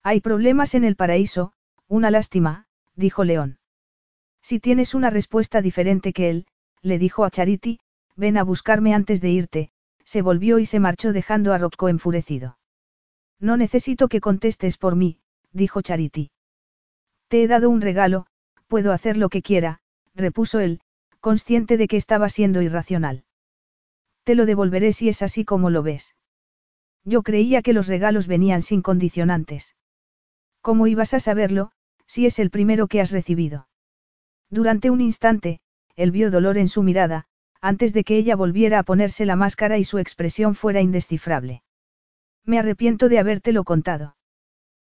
Hay 0.02 0.20
problemas 0.20 0.74
en 0.74 0.84
el 0.84 0.96
paraíso, 0.96 1.52
una 1.88 2.10
lástima, 2.10 2.66
dijo 2.94 3.24
León. 3.24 3.58
Si 4.42 4.60
tienes 4.60 4.94
una 4.94 5.10
respuesta 5.10 5.62
diferente 5.62 6.12
que 6.12 6.30
él, 6.30 6.46
le 6.82 6.98
dijo 6.98 7.24
a 7.24 7.30
Charity, 7.30 7.80
ven 8.16 8.36
a 8.36 8.44
buscarme 8.44 8.94
antes 8.94 9.20
de 9.20 9.30
irte, 9.30 9.70
se 10.04 10.22
volvió 10.22 10.58
y 10.58 10.66
se 10.66 10.80
marchó 10.80 11.12
dejando 11.12 11.52
a 11.52 11.58
Rocco 11.58 11.88
enfurecido. 11.88 12.58
No 13.40 13.56
necesito 13.56 14.08
que 14.08 14.20
contestes 14.20 14.76
por 14.76 14.96
mí, 14.96 15.18
dijo 15.52 15.82
Charity. 15.82 16.30
Te 17.28 17.42
he 17.42 17.48
dado 17.48 17.70
un 17.70 17.80
regalo, 17.80 18.26
puedo 18.68 18.92
hacer 18.92 19.16
lo 19.16 19.28
que 19.28 19.42
quiera, 19.42 19.80
repuso 20.14 20.60
él, 20.60 20.80
consciente 21.20 21.76
de 21.76 21.88
que 21.88 21.96
estaba 21.96 22.28
siendo 22.28 22.60
irracional. 22.60 23.24
Te 24.24 24.34
lo 24.34 24.46
devolveré 24.46 24.92
si 24.92 25.08
es 25.08 25.22
así 25.22 25.44
como 25.44 25.70
lo 25.70 25.82
ves. 25.82 26.16
Yo 27.04 27.22
creía 27.22 27.62
que 27.62 27.74
los 27.74 27.86
regalos 27.86 28.26
venían 28.26 28.62
sin 28.62 28.80
condicionantes. 28.80 29.76
¿Cómo 30.62 30.86
ibas 30.86 31.12
a 31.12 31.20
saberlo, 31.20 31.70
si 32.06 32.24
es 32.24 32.38
el 32.38 32.50
primero 32.50 32.86
que 32.86 33.02
has 33.02 33.10
recibido? 33.10 33.68
Durante 34.48 34.88
un 34.88 35.02
instante, 35.02 35.60
él 35.94 36.10
vio 36.10 36.30
dolor 36.30 36.56
en 36.56 36.68
su 36.68 36.82
mirada, 36.82 37.26
antes 37.60 37.92
de 37.92 38.04
que 38.04 38.16
ella 38.16 38.36
volviera 38.36 38.78
a 38.78 38.82
ponerse 38.82 39.26
la 39.26 39.36
máscara 39.36 39.78
y 39.78 39.84
su 39.84 39.98
expresión 39.98 40.54
fuera 40.54 40.80
indescifrable. 40.80 41.62
Me 42.44 42.58
arrepiento 42.58 43.08
de 43.08 43.18
habértelo 43.18 43.64
contado. 43.64 44.16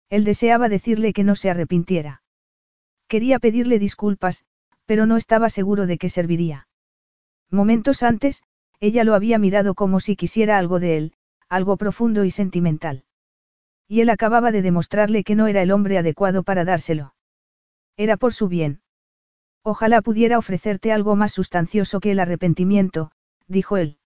Él 0.09 0.23
deseaba 0.23 0.69
decirle 0.69 1.13
que 1.13 1.23
no 1.23 1.35
se 1.35 1.49
arrepintiera. 1.49 2.21
Quería 3.07 3.39
pedirle 3.39 3.79
disculpas, 3.79 4.45
pero 4.85 5.05
no 5.05 5.17
estaba 5.17 5.49
seguro 5.49 5.87
de 5.87 5.97
que 5.97 6.09
serviría. 6.09 6.67
Momentos 7.49 8.03
antes, 8.03 8.43
ella 8.79 9.03
lo 9.03 9.13
había 9.13 9.37
mirado 9.39 9.73
como 9.75 9.99
si 9.99 10.15
quisiera 10.15 10.57
algo 10.57 10.79
de 10.79 10.97
él, 10.97 11.13
algo 11.49 11.77
profundo 11.77 12.25
y 12.25 12.31
sentimental. 12.31 13.03
Y 13.87 14.01
él 14.01 14.09
acababa 14.09 14.51
de 14.51 14.61
demostrarle 14.61 15.23
que 15.23 15.35
no 15.35 15.47
era 15.47 15.61
el 15.61 15.71
hombre 15.71 15.97
adecuado 15.97 16.43
para 16.43 16.65
dárselo. 16.65 17.13
Era 17.97 18.17
por 18.17 18.33
su 18.33 18.47
bien. 18.47 18.81
Ojalá 19.63 20.01
pudiera 20.01 20.37
ofrecerte 20.37 20.91
algo 20.91 21.15
más 21.15 21.31
sustancioso 21.31 21.99
que 21.99 22.11
el 22.11 22.19
arrepentimiento, 22.19 23.11
dijo 23.47 23.77
él. 23.77 23.97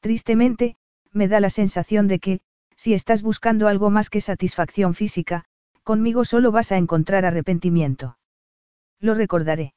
Tristemente, 0.00 0.76
me 1.12 1.28
da 1.28 1.40
la 1.40 1.50
sensación 1.50 2.06
de 2.06 2.18
que, 2.18 2.40
si 2.76 2.94
estás 2.94 3.22
buscando 3.22 3.66
algo 3.66 3.90
más 3.90 4.10
que 4.10 4.20
satisfacción 4.20 4.94
física, 4.94 5.44
conmigo 5.82 6.24
solo 6.24 6.52
vas 6.52 6.70
a 6.70 6.76
encontrar 6.76 7.24
arrepentimiento. 7.24 8.18
Lo 9.00 9.14
recordaré. 9.14 9.74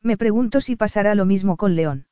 Me 0.00 0.16
pregunto 0.16 0.60
si 0.60 0.76
pasará 0.76 1.14
lo 1.14 1.24
mismo 1.24 1.56
con 1.56 1.76
León. 1.76 2.06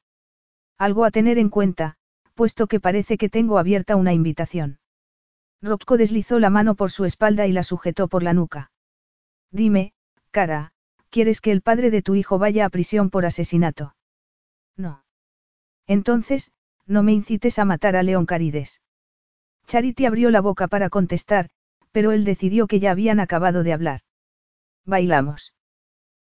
Algo 0.83 1.05
a 1.05 1.13
tener 1.13 1.39
en 1.39 1.49
cuenta, 1.49 1.95
puesto 2.35 2.67
que 2.67 2.81
parece 2.81 3.17
que 3.17 3.29
tengo 3.29 3.59
abierta 3.59 3.95
una 3.95 4.13
invitación. 4.15 4.81
Rocco 5.63 5.97
deslizó 5.97 6.41
la 6.41 6.51
mano 6.51 6.75
por 6.75 6.91
su 6.91 7.05
espalda 7.05 7.47
y 7.47 7.53
la 7.53 7.63
sujetó 7.63 8.09
por 8.09 8.25
la 8.25 8.33
nuca. 8.33 8.73
Dime, 9.53 9.93
cara, 10.33 10.73
¿quieres 11.09 11.41
que 11.41 11.53
el 11.53 11.63
padre 11.63 11.93
de 11.93 12.03
tu 12.03 12.17
hijo 12.17 12.37
vaya 12.37 12.65
a 12.65 12.69
prisión 12.69 13.11
por 13.11 13.27
asesinato? 13.27 13.95
No. 14.77 15.05
Entonces, 15.87 16.51
no 16.85 17.05
me 17.05 17.13
incites 17.13 17.61
a 17.61 17.65
matar 17.65 17.95
a 17.95 18.03
León 18.03 18.27
Carides. 18.27 18.81
Charity 19.69 20.07
abrió 20.07 20.33
la 20.33 20.41
boca 20.41 20.67
para 20.67 20.91
contestar, 20.91 21.51
pero 21.93 22.11
él 22.11 22.25
decidió 22.25 22.67
que 22.67 22.81
ya 22.81 22.91
habían 22.91 23.21
acabado 23.21 23.63
de 23.63 23.73
hablar. 23.73 24.01
Bailamos. 24.85 25.55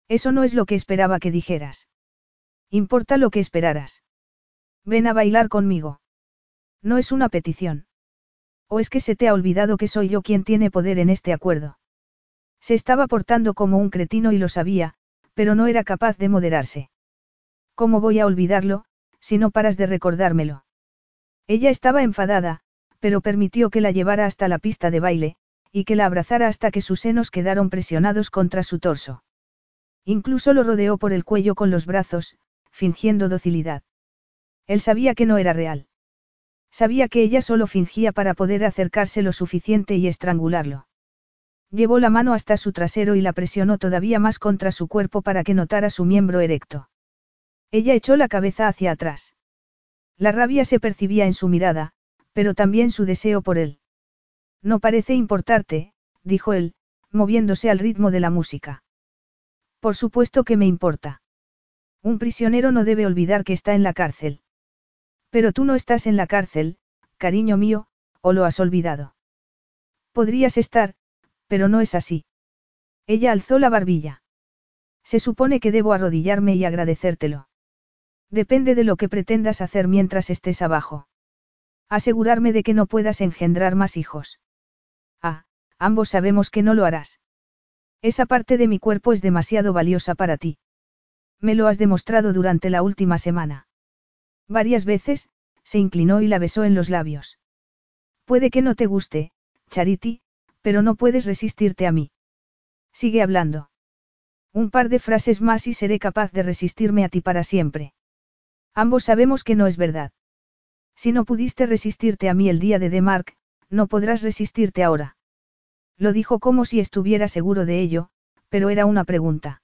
Eso 0.07 0.31
no 0.31 0.45
es 0.45 0.53
lo 0.53 0.65
que 0.65 0.75
esperaba 0.75 1.19
que 1.19 1.31
dijeras. 1.31 1.89
Importa 2.69 3.17
lo 3.17 3.31
que 3.31 3.41
esperaras. 3.41 4.04
Ven 4.85 5.07
a 5.07 5.13
bailar 5.13 5.49
conmigo. 5.49 5.99
No 6.83 6.97
es 6.99 7.11
una 7.11 7.29
petición. 7.29 7.87
¿O 8.67 8.79
es 8.79 8.89
que 8.89 8.99
se 8.99 9.15
te 9.15 9.27
ha 9.27 9.33
olvidado 9.33 9.77
que 9.77 9.87
soy 9.87 10.09
yo 10.09 10.21
quien 10.21 10.43
tiene 10.43 10.69
poder 10.69 10.99
en 10.99 11.09
este 11.09 11.33
acuerdo? 11.33 11.79
Se 12.61 12.75
estaba 12.75 13.07
portando 13.07 13.55
como 13.55 13.77
un 13.77 13.89
cretino 13.89 14.31
y 14.31 14.37
lo 14.37 14.47
sabía, 14.47 14.93
pero 15.33 15.55
no 15.55 15.67
era 15.67 15.83
capaz 15.83 16.17
de 16.17 16.29
moderarse. 16.29 16.89
¿Cómo 17.73 17.99
voy 17.99 18.19
a 18.19 18.25
olvidarlo, 18.25 18.85
si 19.19 19.37
no 19.37 19.51
paras 19.51 19.75
de 19.75 19.87
recordármelo? 19.87 20.65
Ella 21.47 21.69
estaba 21.69 22.03
enfadada, 22.03 22.61
pero 22.99 23.21
permitió 23.21 23.69
que 23.69 23.81
la 23.81 23.91
llevara 23.91 24.25
hasta 24.25 24.47
la 24.47 24.59
pista 24.59 24.91
de 24.91 24.99
baile, 24.99 25.35
y 25.71 25.83
que 25.83 25.95
la 25.95 26.05
abrazara 26.05 26.47
hasta 26.47 26.71
que 26.71 26.81
sus 26.81 27.01
senos 27.01 27.31
quedaron 27.31 27.69
presionados 27.69 28.29
contra 28.29 28.63
su 28.63 28.79
torso. 28.79 29.23
Incluso 30.05 30.53
lo 30.53 30.63
rodeó 30.63 30.97
por 30.97 31.11
el 31.11 31.25
cuello 31.25 31.55
con 31.55 31.71
los 31.71 31.85
brazos, 31.85 32.37
fingiendo 32.71 33.29
docilidad. 33.29 33.83
Él 34.67 34.81
sabía 34.81 35.15
que 35.15 35.25
no 35.25 35.37
era 35.37 35.53
real. 35.53 35.87
Sabía 36.71 37.07
que 37.07 37.21
ella 37.21 37.41
solo 37.41 37.67
fingía 37.67 38.11
para 38.11 38.33
poder 38.33 38.65
acercarse 38.65 39.21
lo 39.21 39.31
suficiente 39.31 39.95
y 39.95 40.07
estrangularlo. 40.07 40.87
Llevó 41.71 41.99
la 41.99 42.09
mano 42.09 42.33
hasta 42.33 42.57
su 42.57 42.71
trasero 42.71 43.15
y 43.15 43.21
la 43.21 43.33
presionó 43.33 43.77
todavía 43.77 44.19
más 44.19 44.39
contra 44.39 44.71
su 44.71 44.87
cuerpo 44.87 45.21
para 45.21 45.43
que 45.43 45.53
notara 45.53 45.89
su 45.89 46.05
miembro 46.05 46.39
erecto. 46.39 46.89
Ella 47.71 47.93
echó 47.93 48.15
la 48.15 48.27
cabeza 48.27 48.67
hacia 48.67 48.91
atrás. 48.91 49.35
La 50.17 50.31
rabia 50.31 50.65
se 50.65 50.79
percibía 50.79 51.25
en 51.25 51.33
su 51.33 51.47
mirada, 51.47 51.91
pero 52.33 52.53
también 52.53 52.91
su 52.91 53.05
deseo 53.05 53.41
por 53.41 53.57
él. 53.57 53.79
No 54.61 54.79
parece 54.79 55.13
importarte, 55.13 55.93
dijo 56.23 56.53
él, 56.53 56.73
moviéndose 57.11 57.69
al 57.69 57.79
ritmo 57.79 58.11
de 58.11 58.19
la 58.19 58.29
música. 58.29 58.83
Por 59.79 59.95
supuesto 59.95 60.43
que 60.43 60.57
me 60.57 60.65
importa. 60.65 61.21
Un 62.01 62.19
prisionero 62.19 62.71
no 62.71 62.83
debe 62.83 63.05
olvidar 63.05 63.43
que 63.43 63.53
está 63.53 63.75
en 63.75 63.83
la 63.83 63.93
cárcel. 63.93 64.41
Pero 65.35 65.51
tú 65.51 65.65
no 65.65 65.75
estás 65.75 66.07
en 66.07 66.15
la 66.15 66.27
cárcel, 66.27 66.77
cariño 67.17 67.57
mío, 67.57 67.87
o 68.21 68.31
lo 68.31 68.45
has 68.45 68.61
olvidado. 68.61 69.17
Podrías 70.13 70.55
estar, 70.55 70.93
pero 71.47 71.67
no 71.67 71.81
es 71.81 71.93
así. 71.93 72.23
Ella 73.05 73.33
alzó 73.33 73.59
la 73.59 73.69
barbilla. 73.69 74.23
Se 75.03 75.19
supone 75.19 75.59
que 75.59 75.73
debo 75.73 75.91
arrodillarme 75.91 76.55
y 76.55 76.63
agradecértelo. 76.63 77.49
Depende 78.29 78.75
de 78.75 78.85
lo 78.85 78.95
que 78.95 79.09
pretendas 79.09 79.59
hacer 79.59 79.89
mientras 79.89 80.29
estés 80.29 80.61
abajo. 80.61 81.09
Asegurarme 81.89 82.53
de 82.53 82.63
que 82.63 82.73
no 82.73 82.85
puedas 82.85 83.19
engendrar 83.19 83.75
más 83.75 83.97
hijos. 83.97 84.39
Ah, 85.21 85.43
ambos 85.77 86.07
sabemos 86.07 86.49
que 86.49 86.63
no 86.63 86.75
lo 86.75 86.85
harás. 86.85 87.19
Esa 88.01 88.25
parte 88.25 88.57
de 88.57 88.69
mi 88.69 88.79
cuerpo 88.79 89.11
es 89.11 89.21
demasiado 89.21 89.73
valiosa 89.73 90.15
para 90.15 90.37
ti. 90.37 90.59
Me 91.41 91.55
lo 91.55 91.67
has 91.67 91.77
demostrado 91.77 92.31
durante 92.31 92.69
la 92.69 92.81
última 92.81 93.17
semana. 93.17 93.67
Varias 94.47 94.85
veces, 94.85 95.29
se 95.63 95.79
inclinó 95.79 96.21
y 96.21 96.27
la 96.27 96.39
besó 96.39 96.63
en 96.63 96.75
los 96.75 96.89
labios. 96.89 97.39
Puede 98.25 98.49
que 98.49 98.61
no 98.61 98.75
te 98.75 98.85
guste, 98.85 99.31
Charity, 99.69 100.21
pero 100.61 100.81
no 100.81 100.95
puedes 100.95 101.25
resistirte 101.25 101.87
a 101.87 101.91
mí. 101.91 102.11
Sigue 102.91 103.21
hablando. 103.21 103.69
Un 104.53 104.71
par 104.71 104.89
de 104.89 104.99
frases 104.99 105.41
más 105.41 105.67
y 105.67 105.73
seré 105.73 105.99
capaz 105.99 106.31
de 106.31 106.43
resistirme 106.43 107.03
a 107.03 107.09
ti 107.09 107.21
para 107.21 107.43
siempre. 107.43 107.93
Ambos 108.73 109.03
sabemos 109.03 109.43
que 109.43 109.55
no 109.55 109.67
es 109.67 109.77
verdad. 109.77 110.11
Si 110.95 111.11
no 111.11 111.25
pudiste 111.25 111.65
resistirte 111.65 112.29
a 112.29 112.33
mí 112.33 112.49
el 112.49 112.59
día 112.59 112.79
de 112.79 112.89
Demark, 112.89 113.35
no 113.69 113.87
podrás 113.87 114.21
resistirte 114.21 114.83
ahora. 114.83 115.17
Lo 115.97 116.13
dijo 116.13 116.39
como 116.39 116.65
si 116.65 116.79
estuviera 116.79 117.27
seguro 117.27 117.65
de 117.65 117.81
ello, 117.81 118.09
pero 118.49 118.69
era 118.69 118.85
una 118.85 119.03
pregunta. 119.03 119.61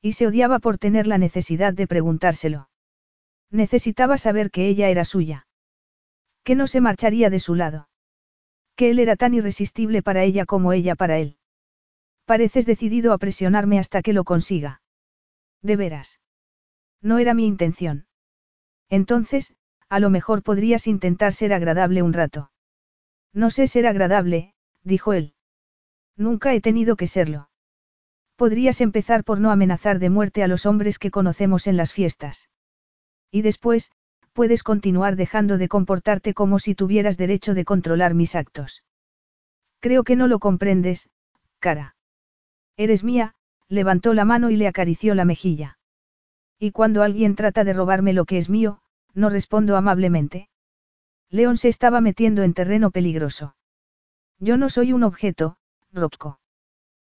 Y 0.00 0.12
se 0.12 0.26
odiaba 0.26 0.58
por 0.58 0.78
tener 0.78 1.06
la 1.06 1.18
necesidad 1.18 1.72
de 1.72 1.86
preguntárselo. 1.86 2.68
Necesitaba 3.50 4.18
saber 4.18 4.50
que 4.50 4.68
ella 4.68 4.88
era 4.88 5.04
suya. 5.04 5.46
Que 6.42 6.54
no 6.54 6.66
se 6.66 6.80
marcharía 6.80 7.30
de 7.30 7.40
su 7.40 7.54
lado. 7.54 7.88
Que 8.76 8.90
él 8.90 8.98
era 8.98 9.16
tan 9.16 9.34
irresistible 9.34 10.02
para 10.02 10.24
ella 10.24 10.46
como 10.46 10.72
ella 10.72 10.94
para 10.94 11.18
él. 11.18 11.38
Pareces 12.24 12.66
decidido 12.66 13.12
a 13.12 13.18
presionarme 13.18 13.78
hasta 13.78 14.02
que 14.02 14.12
lo 14.12 14.24
consiga. 14.24 14.82
De 15.62 15.76
veras. 15.76 16.20
No 17.00 17.18
era 17.18 17.34
mi 17.34 17.46
intención. 17.46 18.06
Entonces, 18.88 19.54
a 19.88 20.00
lo 20.00 20.10
mejor 20.10 20.42
podrías 20.42 20.86
intentar 20.86 21.32
ser 21.32 21.52
agradable 21.52 22.02
un 22.02 22.12
rato. 22.12 22.50
No 23.32 23.50
sé 23.50 23.66
ser 23.66 23.86
agradable, 23.86 24.54
dijo 24.82 25.12
él. 25.12 25.34
Nunca 26.16 26.54
he 26.54 26.60
tenido 26.60 26.96
que 26.96 27.06
serlo. 27.06 27.50
Podrías 28.36 28.80
empezar 28.80 29.24
por 29.24 29.40
no 29.40 29.50
amenazar 29.50 29.98
de 29.98 30.10
muerte 30.10 30.42
a 30.42 30.48
los 30.48 30.66
hombres 30.66 30.98
que 30.98 31.10
conocemos 31.10 31.66
en 31.66 31.76
las 31.76 31.92
fiestas. 31.92 32.48
Y 33.34 33.42
después, 33.42 33.90
puedes 34.32 34.62
continuar 34.62 35.16
dejando 35.16 35.58
de 35.58 35.66
comportarte 35.66 36.34
como 36.34 36.60
si 36.60 36.76
tuvieras 36.76 37.16
derecho 37.16 37.52
de 37.52 37.64
controlar 37.64 38.14
mis 38.14 38.36
actos. 38.36 38.84
Creo 39.80 40.04
que 40.04 40.14
no 40.14 40.28
lo 40.28 40.38
comprendes, 40.38 41.10
cara. 41.58 41.96
Eres 42.76 43.02
mía, 43.02 43.34
levantó 43.68 44.14
la 44.14 44.24
mano 44.24 44.50
y 44.50 44.56
le 44.56 44.68
acarició 44.68 45.16
la 45.16 45.24
mejilla. 45.24 45.78
Y 46.60 46.70
cuando 46.70 47.02
alguien 47.02 47.34
trata 47.34 47.64
de 47.64 47.72
robarme 47.72 48.12
lo 48.12 48.24
que 48.24 48.38
es 48.38 48.48
mío, 48.48 48.78
no 49.14 49.30
respondo 49.30 49.76
amablemente. 49.76 50.48
León 51.28 51.56
se 51.56 51.66
estaba 51.66 52.00
metiendo 52.00 52.44
en 52.44 52.54
terreno 52.54 52.92
peligroso. 52.92 53.56
Yo 54.38 54.56
no 54.56 54.68
soy 54.68 54.92
un 54.92 55.02
objeto, 55.02 55.56
Rocco. 55.92 56.38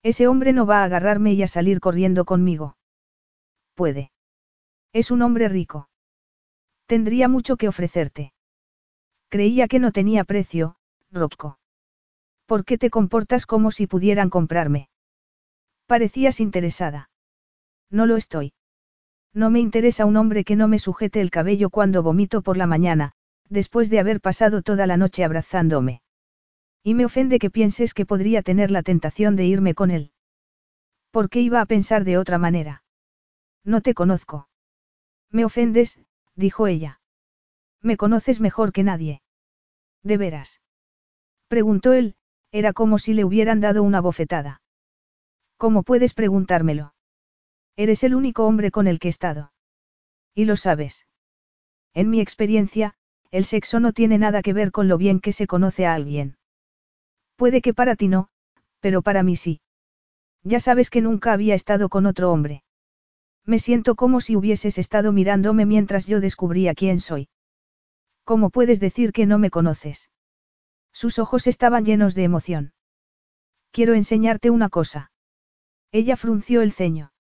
Ese 0.02 0.30
hombre 0.30 0.54
no 0.54 0.66
va 0.66 0.80
a 0.80 0.86
agarrarme 0.86 1.34
y 1.34 1.44
a 1.44 1.48
salir 1.48 1.82
corriendo 1.82 2.24
conmigo. 2.24 2.78
Puede. 3.74 4.14
Es 4.94 5.12
un 5.12 5.22
hombre 5.22 5.50
rico. 5.50 5.90
Tendría 6.88 7.28
mucho 7.28 7.58
que 7.58 7.68
ofrecerte. 7.68 8.34
Creía 9.30 9.68
que 9.68 9.80
no 9.80 9.92
tenía 9.92 10.24
precio, 10.24 10.76
Rocco. 11.12 11.60
¿Por 12.46 12.64
qué 12.64 12.78
te 12.78 12.90
comportas 12.90 13.46
como 13.46 13.72
si 13.72 13.88
pudieran 13.88 14.30
comprarme? 14.30 14.90
Parecías 15.88 16.40
interesada. 16.40 17.10
No 17.90 18.06
lo 18.06 18.18
estoy. 18.18 18.54
No 19.34 19.50
me 19.50 19.60
interesa 19.60 20.06
un 20.06 20.16
hombre 20.18 20.44
que 20.44 20.56
no 20.56 20.68
me 20.68 20.80
sujete 20.80 21.22
el 21.22 21.32
cabello 21.32 21.70
cuando 21.70 22.04
vomito 22.04 22.42
por 22.42 22.56
la 22.56 22.68
mañana, 22.68 23.14
después 23.50 23.90
de 23.90 24.00
haber 24.00 24.22
pasado 24.22 24.62
toda 24.62 24.88
la 24.88 24.98
noche 24.98 25.24
abrazándome. 25.24 26.02
Y 26.84 26.94
me 26.94 27.06
ofende 27.06 27.40
que 27.40 27.50
pienses 27.50 27.94
que 27.94 28.06
podría 28.06 28.44
tener 28.44 28.70
la 28.72 28.84
tentación 28.84 29.36
de 29.36 29.46
irme 29.46 29.74
con 29.74 29.92
él. 29.92 30.12
¿Por 31.12 31.30
qué 31.30 31.42
iba 31.42 31.62
a 31.62 31.66
pensar 31.66 32.04
de 32.04 32.18
otra 32.18 32.38
manera? 32.38 32.84
No 33.64 33.82
te 33.82 33.94
conozco. 33.94 34.48
Me 35.32 35.44
ofendes, 35.46 36.00
dijo 36.36 36.68
ella. 36.68 37.02
Me 37.82 37.98
conoces 37.98 38.40
mejor 38.40 38.72
que 38.72 38.84
nadie. 38.84 39.22
¿De 40.04 40.18
veras? 40.18 40.62
Preguntó 41.48 41.94
él, 41.94 42.16
era 42.52 42.74
como 42.74 43.00
si 43.00 43.14
le 43.14 43.26
hubieran 43.26 43.60
dado 43.60 43.84
una 43.84 44.02
bofetada. 44.02 44.62
¿Cómo 45.58 45.84
puedes 45.84 46.14
preguntármelo? 46.14 46.94
Eres 47.76 48.04
el 48.04 48.16
único 48.16 48.46
hombre 48.46 48.72
con 48.72 48.88
el 48.88 49.00
que 49.00 49.08
he 49.08 49.10
estado. 49.10 49.52
Y 50.34 50.46
lo 50.46 50.56
sabes. 50.56 51.08
En 51.94 52.10
mi 52.10 52.20
experiencia, 52.20 52.96
el 53.32 53.46
sexo 53.46 53.80
no 53.80 53.94
tiene 53.94 54.18
nada 54.18 54.42
que 54.42 54.54
ver 54.54 54.72
con 54.72 54.88
lo 54.88 54.98
bien 54.98 55.20
que 55.20 55.32
se 55.32 55.48
conoce 55.48 55.86
a 55.86 55.94
alguien. 55.94 56.38
Puede 57.36 57.62
que 57.62 57.74
para 57.74 57.96
ti 57.96 58.08
no, 58.08 58.30
pero 58.80 59.02
para 59.02 59.24
mí 59.24 59.36
sí. 59.36 59.62
Ya 60.44 60.60
sabes 60.60 60.90
que 60.90 61.02
nunca 61.02 61.34
había 61.34 61.56
estado 61.56 61.90
con 61.90 62.06
otro 62.06 62.32
hombre. 62.32 62.64
Me 63.46 63.60
siento 63.60 63.96
como 63.96 64.22
si 64.22 64.36
hubieses 64.36 64.78
estado 64.78 65.12
mirándome 65.12 65.66
mientras 65.66 66.08
yo 66.08 66.20
descubría 66.20 66.74
quién 66.74 67.00
soy. 67.00 67.30
¿Cómo 68.24 68.50
puedes 68.50 68.80
decir 68.80 69.12
que 69.12 69.26
no 69.26 69.38
me 69.38 69.52
conoces? 69.52 70.10
Sus 70.92 71.20
ojos 71.20 71.46
estaban 71.46 71.86
llenos 71.86 72.16
de 72.16 72.24
emoción. 72.24 72.74
Quiero 73.72 73.94
enseñarte 73.94 74.50
una 74.50 74.70
cosa. 74.70 75.12
Ella 75.92 76.18
frunció 76.18 76.62
el 76.62 76.72
ceño. 76.72 77.12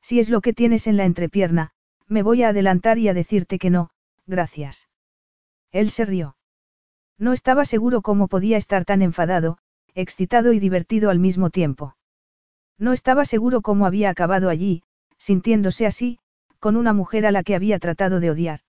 Si 0.00 0.20
es 0.20 0.30
lo 0.30 0.40
que 0.40 0.54
tienes 0.54 0.86
en 0.86 0.96
la 0.96 1.04
entrepierna, 1.04 1.72
me 2.06 2.22
voy 2.22 2.42
a 2.42 2.48
adelantar 2.48 2.98
y 2.98 3.08
a 3.08 3.14
decirte 3.14 3.58
que 3.58 3.70
no, 3.70 3.90
gracias. 4.26 4.88
Él 5.70 5.90
se 5.90 6.04
rió. 6.04 6.36
No 7.18 7.32
estaba 7.32 7.64
seguro 7.64 8.02
cómo 8.02 8.28
podía 8.28 8.56
estar 8.56 8.84
tan 8.84 9.02
enfadado, 9.02 9.58
excitado 9.94 10.52
y 10.52 10.60
divertido 10.60 11.10
al 11.10 11.18
mismo 11.18 11.50
tiempo. 11.50 11.96
No 12.78 12.92
estaba 12.92 13.24
seguro 13.24 13.60
cómo 13.60 13.86
había 13.86 14.10
acabado 14.10 14.48
allí, 14.48 14.82
sintiéndose 15.22 15.86
así, 15.86 16.18
con 16.58 16.76
una 16.76 16.92
mujer 16.92 17.26
a 17.26 17.30
la 17.30 17.42
que 17.42 17.54
había 17.54 17.78
tratado 17.78 18.18
de 18.18 18.30
odiar. 18.30 18.60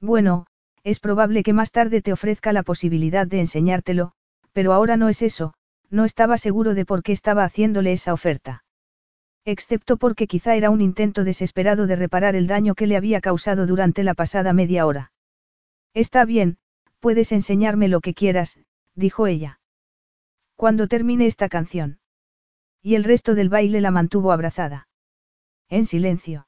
Bueno, 0.00 0.46
es 0.82 1.00
probable 1.00 1.42
que 1.42 1.52
más 1.52 1.70
tarde 1.70 2.02
te 2.02 2.12
ofrezca 2.12 2.52
la 2.52 2.62
posibilidad 2.62 3.26
de 3.26 3.40
enseñártelo, 3.40 4.12
pero 4.52 4.72
ahora 4.72 4.96
no 4.96 5.08
es 5.08 5.22
eso, 5.22 5.54
no 5.90 6.04
estaba 6.04 6.38
seguro 6.38 6.74
de 6.74 6.84
por 6.84 7.02
qué 7.02 7.12
estaba 7.12 7.44
haciéndole 7.44 7.92
esa 7.92 8.12
oferta. 8.12 8.64
Excepto 9.44 9.96
porque 9.96 10.26
quizá 10.26 10.56
era 10.56 10.70
un 10.70 10.80
intento 10.80 11.24
desesperado 11.24 11.86
de 11.86 11.96
reparar 11.96 12.34
el 12.34 12.46
daño 12.46 12.74
que 12.74 12.86
le 12.86 12.96
había 12.96 13.20
causado 13.20 13.66
durante 13.66 14.02
la 14.02 14.14
pasada 14.14 14.52
media 14.52 14.84
hora. 14.84 15.12
Está 15.94 16.24
bien, 16.24 16.58
Puedes 17.00 17.30
enseñarme 17.30 17.86
lo 17.86 18.00
que 18.00 18.12
quieras, 18.12 18.58
dijo 18.94 19.28
ella. 19.28 19.60
Cuando 20.56 20.88
termine 20.88 21.26
esta 21.26 21.48
canción. 21.48 22.00
Y 22.82 22.96
el 22.96 23.04
resto 23.04 23.36
del 23.36 23.48
baile 23.48 23.80
la 23.80 23.92
mantuvo 23.92 24.32
abrazada. 24.32 24.87
En 25.68 25.86
silencio. 25.86 26.46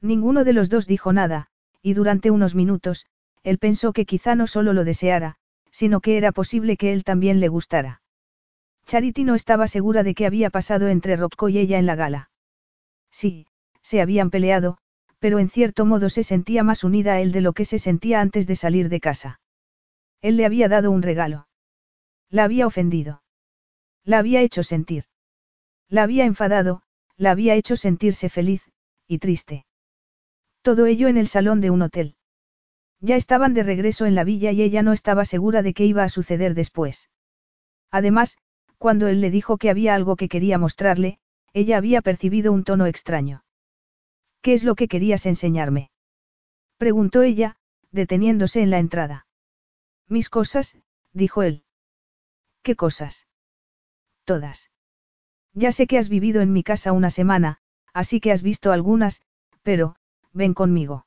Ninguno 0.00 0.44
de 0.44 0.52
los 0.52 0.68
dos 0.70 0.86
dijo 0.86 1.12
nada, 1.12 1.48
y 1.82 1.94
durante 1.94 2.30
unos 2.30 2.54
minutos, 2.54 3.06
él 3.42 3.58
pensó 3.58 3.92
que 3.92 4.06
quizá 4.06 4.34
no 4.34 4.46
solo 4.46 4.72
lo 4.72 4.84
deseara, 4.84 5.36
sino 5.70 6.00
que 6.00 6.16
era 6.16 6.32
posible 6.32 6.76
que 6.76 6.92
él 6.92 7.04
también 7.04 7.40
le 7.40 7.48
gustara. 7.48 8.02
Charity 8.86 9.24
no 9.24 9.34
estaba 9.34 9.68
segura 9.68 10.02
de 10.02 10.14
qué 10.14 10.26
había 10.26 10.50
pasado 10.50 10.88
entre 10.88 11.16
Rocco 11.16 11.48
y 11.48 11.58
ella 11.58 11.78
en 11.78 11.86
la 11.86 11.94
gala. 11.94 12.30
Sí, 13.10 13.46
se 13.82 14.00
habían 14.00 14.30
peleado, 14.30 14.78
pero 15.18 15.38
en 15.38 15.48
cierto 15.48 15.84
modo 15.84 16.08
se 16.08 16.24
sentía 16.24 16.64
más 16.64 16.82
unida 16.82 17.14
a 17.14 17.20
él 17.20 17.32
de 17.32 17.40
lo 17.40 17.52
que 17.52 17.64
se 17.64 17.78
sentía 17.78 18.20
antes 18.20 18.46
de 18.46 18.56
salir 18.56 18.88
de 18.88 19.00
casa. 19.00 19.40
Él 20.22 20.36
le 20.36 20.46
había 20.46 20.68
dado 20.68 20.90
un 20.90 21.02
regalo. 21.02 21.46
La 22.30 22.44
había 22.44 22.66
ofendido. 22.66 23.22
La 24.04 24.18
había 24.18 24.40
hecho 24.40 24.62
sentir. 24.62 25.04
La 25.88 26.02
había 26.04 26.24
enfadado, 26.24 26.82
la 27.20 27.32
había 27.32 27.54
hecho 27.54 27.76
sentirse 27.76 28.30
feliz, 28.30 28.62
y 29.06 29.18
triste. 29.18 29.66
Todo 30.62 30.86
ello 30.86 31.06
en 31.06 31.18
el 31.18 31.28
salón 31.28 31.60
de 31.60 31.68
un 31.68 31.82
hotel. 31.82 32.16
Ya 32.98 33.16
estaban 33.16 33.52
de 33.52 33.62
regreso 33.62 34.06
en 34.06 34.14
la 34.14 34.24
villa 34.24 34.52
y 34.52 34.62
ella 34.62 34.82
no 34.82 34.94
estaba 34.94 35.26
segura 35.26 35.62
de 35.62 35.74
qué 35.74 35.84
iba 35.84 36.02
a 36.02 36.08
suceder 36.08 36.54
después. 36.54 37.10
Además, 37.90 38.38
cuando 38.78 39.06
él 39.06 39.20
le 39.20 39.30
dijo 39.30 39.58
que 39.58 39.68
había 39.68 39.94
algo 39.94 40.16
que 40.16 40.30
quería 40.30 40.56
mostrarle, 40.56 41.18
ella 41.52 41.76
había 41.76 42.00
percibido 42.00 42.52
un 42.52 42.64
tono 42.64 42.86
extraño. 42.86 43.44
¿Qué 44.40 44.54
es 44.54 44.64
lo 44.64 44.74
que 44.74 44.88
querías 44.88 45.26
enseñarme? 45.26 45.90
preguntó 46.78 47.20
ella, 47.20 47.58
deteniéndose 47.90 48.62
en 48.62 48.70
la 48.70 48.78
entrada. 48.78 49.26
Mis 50.08 50.30
cosas, 50.30 50.78
dijo 51.12 51.42
él. 51.42 51.64
¿Qué 52.62 52.76
cosas? 52.76 53.26
Todas. 54.24 54.70
Ya 55.54 55.72
sé 55.72 55.86
que 55.86 55.98
has 55.98 56.08
vivido 56.08 56.40
en 56.42 56.52
mi 56.52 56.62
casa 56.62 56.92
una 56.92 57.10
semana, 57.10 57.58
así 57.92 58.20
que 58.20 58.32
has 58.32 58.42
visto 58.42 58.72
algunas, 58.72 59.22
pero, 59.62 59.96
ven 60.32 60.54
conmigo. 60.54 61.06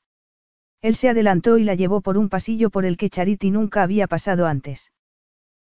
Él 0.82 0.96
se 0.96 1.10
adelantó 1.10 1.58
y 1.58 1.64
la 1.64 1.76
llevó 1.76 2.02
por 2.02 2.18
un 2.18 2.30
pasillo 2.30 2.70
por 2.70 2.86
el 2.86 2.98
que 2.98 3.10
Charity 3.10 3.52
nunca 3.52 3.84
había 3.84 4.08
pasado 4.08 4.48
antes. 4.48 4.92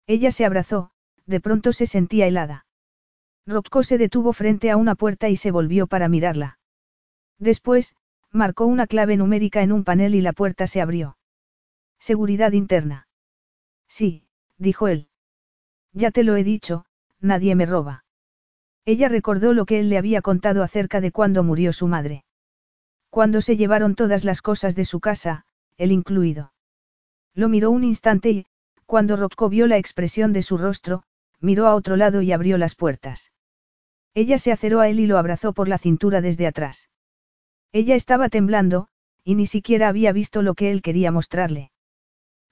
Ella 0.07 0.31
se 0.31 0.45
abrazó, 0.45 0.91
de 1.25 1.39
pronto 1.39 1.73
se 1.73 1.85
sentía 1.85 2.27
helada. 2.27 2.65
Rocco 3.47 3.83
se 3.83 3.97
detuvo 3.97 4.33
frente 4.33 4.71
a 4.71 4.77
una 4.77 4.95
puerta 4.95 5.29
y 5.29 5.37
se 5.37 5.51
volvió 5.51 5.87
para 5.87 6.09
mirarla. 6.09 6.59
Después, 7.39 7.95
marcó 8.31 8.65
una 8.65 8.87
clave 8.87 9.17
numérica 9.17 9.61
en 9.61 9.71
un 9.71 9.83
panel 9.83 10.15
y 10.15 10.21
la 10.21 10.33
puerta 10.33 10.67
se 10.67 10.81
abrió. 10.81 11.17
Seguridad 11.99 12.51
interna. 12.51 13.07
Sí, 13.87 14.27
dijo 14.57 14.87
él. 14.87 15.09
Ya 15.93 16.11
te 16.11 16.23
lo 16.23 16.35
he 16.35 16.43
dicho, 16.43 16.85
nadie 17.19 17.55
me 17.55 17.65
roba. 17.65 18.04
Ella 18.85 19.09
recordó 19.09 19.53
lo 19.53 19.65
que 19.65 19.79
él 19.79 19.89
le 19.89 19.97
había 19.97 20.21
contado 20.21 20.61
acerca 20.61 21.01
de 21.01 21.11
cuando 21.11 21.43
murió 21.43 21.73
su 21.73 21.87
madre. 21.87 22.23
Cuando 23.09 23.41
se 23.41 23.57
llevaron 23.57 23.95
todas 23.95 24.23
las 24.23 24.41
cosas 24.41 24.75
de 24.75 24.85
su 24.85 24.99
casa, 24.99 25.45
él 25.77 25.91
incluido. 25.91 26.53
Lo 27.33 27.49
miró 27.49 27.71
un 27.71 27.83
instante 27.83 28.29
y, 28.29 28.45
cuando 28.85 29.17
Rocco 29.17 29.49
vio 29.49 29.67
la 29.67 29.77
expresión 29.77 30.33
de 30.33 30.43
su 30.43 30.57
rostro, 30.57 31.03
miró 31.39 31.67
a 31.67 31.75
otro 31.75 31.95
lado 31.97 32.21
y 32.21 32.31
abrió 32.31 32.57
las 32.57 32.75
puertas. 32.75 33.31
Ella 34.13 34.37
se 34.37 34.51
aceró 34.51 34.79
a 34.79 34.87
él 34.87 34.99
y 34.99 35.07
lo 35.07 35.17
abrazó 35.17 35.53
por 35.53 35.67
la 35.67 35.77
cintura 35.77 36.21
desde 36.21 36.47
atrás. 36.47 36.89
Ella 37.71 37.95
estaba 37.95 38.29
temblando, 38.29 38.87
y 39.23 39.35
ni 39.35 39.47
siquiera 39.47 39.89
había 39.89 40.13
visto 40.13 40.41
lo 40.41 40.53
que 40.53 40.71
él 40.71 40.81
quería 40.81 41.11
mostrarle. 41.11 41.71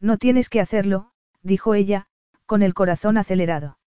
No 0.01 0.17
tienes 0.17 0.49
que 0.49 0.59
hacerlo, 0.59 1.11
dijo 1.43 1.75
ella, 1.75 2.07
con 2.45 2.63
el 2.63 2.73
corazón 2.73 3.17
acelerado. 3.17 3.77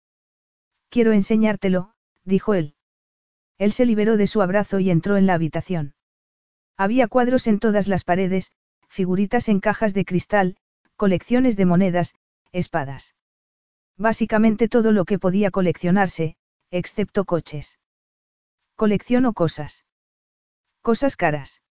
Quiero 0.89 1.11
enseñártelo, 1.11 1.91
dijo 2.27 2.53
él. 2.53 2.75
Él 3.57 3.71
se 3.71 3.85
liberó 3.85 4.17
de 4.17 4.27
su 4.27 4.41
abrazo 4.41 4.79
y 4.79 4.91
entró 4.91 5.17
en 5.17 5.25
la 5.25 5.33
habitación. 5.33 5.95
Había 6.75 7.07
cuadros 7.07 7.47
en 7.47 7.59
todas 7.59 7.87
las 7.87 8.03
paredes, 8.03 8.51
figuritas 8.89 9.49
en 9.49 9.59
cajas 9.59 9.93
de 9.93 10.05
cristal, 10.05 10.57
colecciones 10.95 11.57
de 11.57 11.65
monedas, 11.65 12.15
espadas. 12.51 13.15
Básicamente 13.97 14.67
todo 14.67 14.91
lo 14.91 15.05
que 15.05 15.17
podía 15.17 15.49
coleccionarse, 15.49 16.35
excepto 16.69 17.25
coches. 17.25 17.79
Colecciono 18.75 19.33
cosas. 19.33 19.85
Cosas 20.81 21.15
caras. 21.15 21.61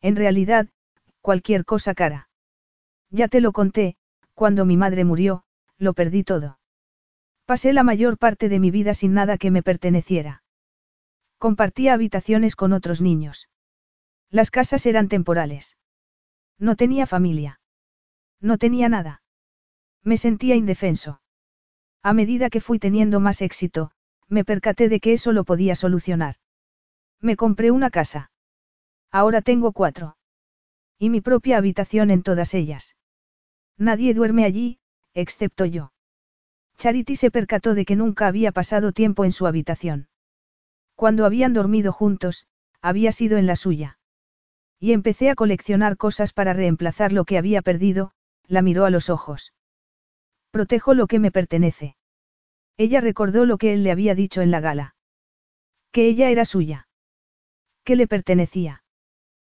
En 0.00 0.16
realidad, 0.16 0.68
cualquier 1.20 1.64
cosa 1.64 1.94
cara. 1.94 2.28
Ya 3.10 3.28
te 3.28 3.40
lo 3.40 3.52
conté, 3.52 3.96
cuando 4.34 4.64
mi 4.64 4.76
madre 4.76 5.04
murió, 5.04 5.44
lo 5.78 5.92
perdí 5.92 6.24
todo. 6.24 6.58
Pasé 7.46 7.72
la 7.72 7.82
mayor 7.82 8.18
parte 8.18 8.48
de 8.48 8.58
mi 8.58 8.70
vida 8.70 8.94
sin 8.94 9.14
nada 9.14 9.38
que 9.38 9.50
me 9.50 9.62
perteneciera. 9.62 10.42
Compartía 11.38 11.92
habitaciones 11.92 12.56
con 12.56 12.72
otros 12.72 13.00
niños. 13.00 13.48
Las 14.30 14.50
casas 14.50 14.86
eran 14.86 15.08
temporales. 15.08 15.76
No 16.58 16.76
tenía 16.76 17.06
familia. 17.06 17.60
No 18.40 18.58
tenía 18.58 18.88
nada. 18.88 19.22
Me 20.02 20.16
sentía 20.16 20.54
indefenso. 20.54 21.20
A 22.02 22.12
medida 22.12 22.50
que 22.50 22.60
fui 22.60 22.78
teniendo 22.78 23.20
más 23.20 23.42
éxito, 23.42 23.90
me 24.28 24.44
percaté 24.44 24.88
de 24.88 25.00
que 25.00 25.12
eso 25.12 25.32
lo 25.32 25.44
podía 25.44 25.74
solucionar. 25.74 26.36
Me 27.20 27.36
compré 27.36 27.70
una 27.70 27.90
casa. 27.90 28.30
Ahora 29.10 29.40
tengo 29.40 29.72
cuatro. 29.72 30.16
Y 30.98 31.10
mi 31.10 31.20
propia 31.20 31.56
habitación 31.56 32.10
en 32.10 32.22
todas 32.22 32.54
ellas. 32.54 32.96
Nadie 33.78 34.14
duerme 34.14 34.44
allí, 34.44 34.78
excepto 35.14 35.64
yo. 35.64 35.93
Charity 36.84 37.16
se 37.16 37.30
percató 37.30 37.72
de 37.72 37.86
que 37.86 37.96
nunca 37.96 38.26
había 38.26 38.52
pasado 38.52 38.92
tiempo 38.92 39.24
en 39.24 39.32
su 39.32 39.46
habitación. 39.46 40.08
Cuando 40.94 41.24
habían 41.24 41.54
dormido 41.54 41.92
juntos, 41.92 42.46
había 42.82 43.10
sido 43.10 43.38
en 43.38 43.46
la 43.46 43.56
suya. 43.56 43.98
Y 44.78 44.92
empecé 44.92 45.30
a 45.30 45.34
coleccionar 45.34 45.96
cosas 45.96 46.34
para 46.34 46.52
reemplazar 46.52 47.10
lo 47.10 47.24
que 47.24 47.38
había 47.38 47.62
perdido, 47.62 48.12
la 48.46 48.60
miró 48.60 48.84
a 48.84 48.90
los 48.90 49.08
ojos. 49.08 49.54
Protejo 50.50 50.92
lo 50.92 51.06
que 51.06 51.18
me 51.18 51.30
pertenece. 51.30 51.96
Ella 52.76 53.00
recordó 53.00 53.46
lo 53.46 53.56
que 53.56 53.72
él 53.72 53.82
le 53.82 53.90
había 53.90 54.14
dicho 54.14 54.42
en 54.42 54.50
la 54.50 54.60
gala. 54.60 54.94
Que 55.90 56.06
ella 56.06 56.28
era 56.28 56.44
suya. 56.44 56.86
Que 57.84 57.96
le 57.96 58.06
pertenecía. 58.06 58.84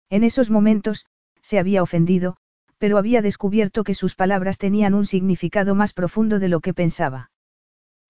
En 0.10 0.24
esos 0.24 0.50
momentos, 0.50 1.06
se 1.44 1.60
había 1.60 1.84
ofendido, 1.84 2.38
pero 2.80 2.98
había 2.98 3.22
descubierto 3.22 3.84
que 3.84 3.94
sus 3.94 4.16
palabras 4.16 4.58
tenían 4.58 4.96
un 4.96 5.06
significado 5.06 5.76
más 5.76 5.94
profundo 5.94 6.40
de 6.40 6.50
lo 6.50 6.62
que 6.62 6.74
pensaba. 6.74 7.30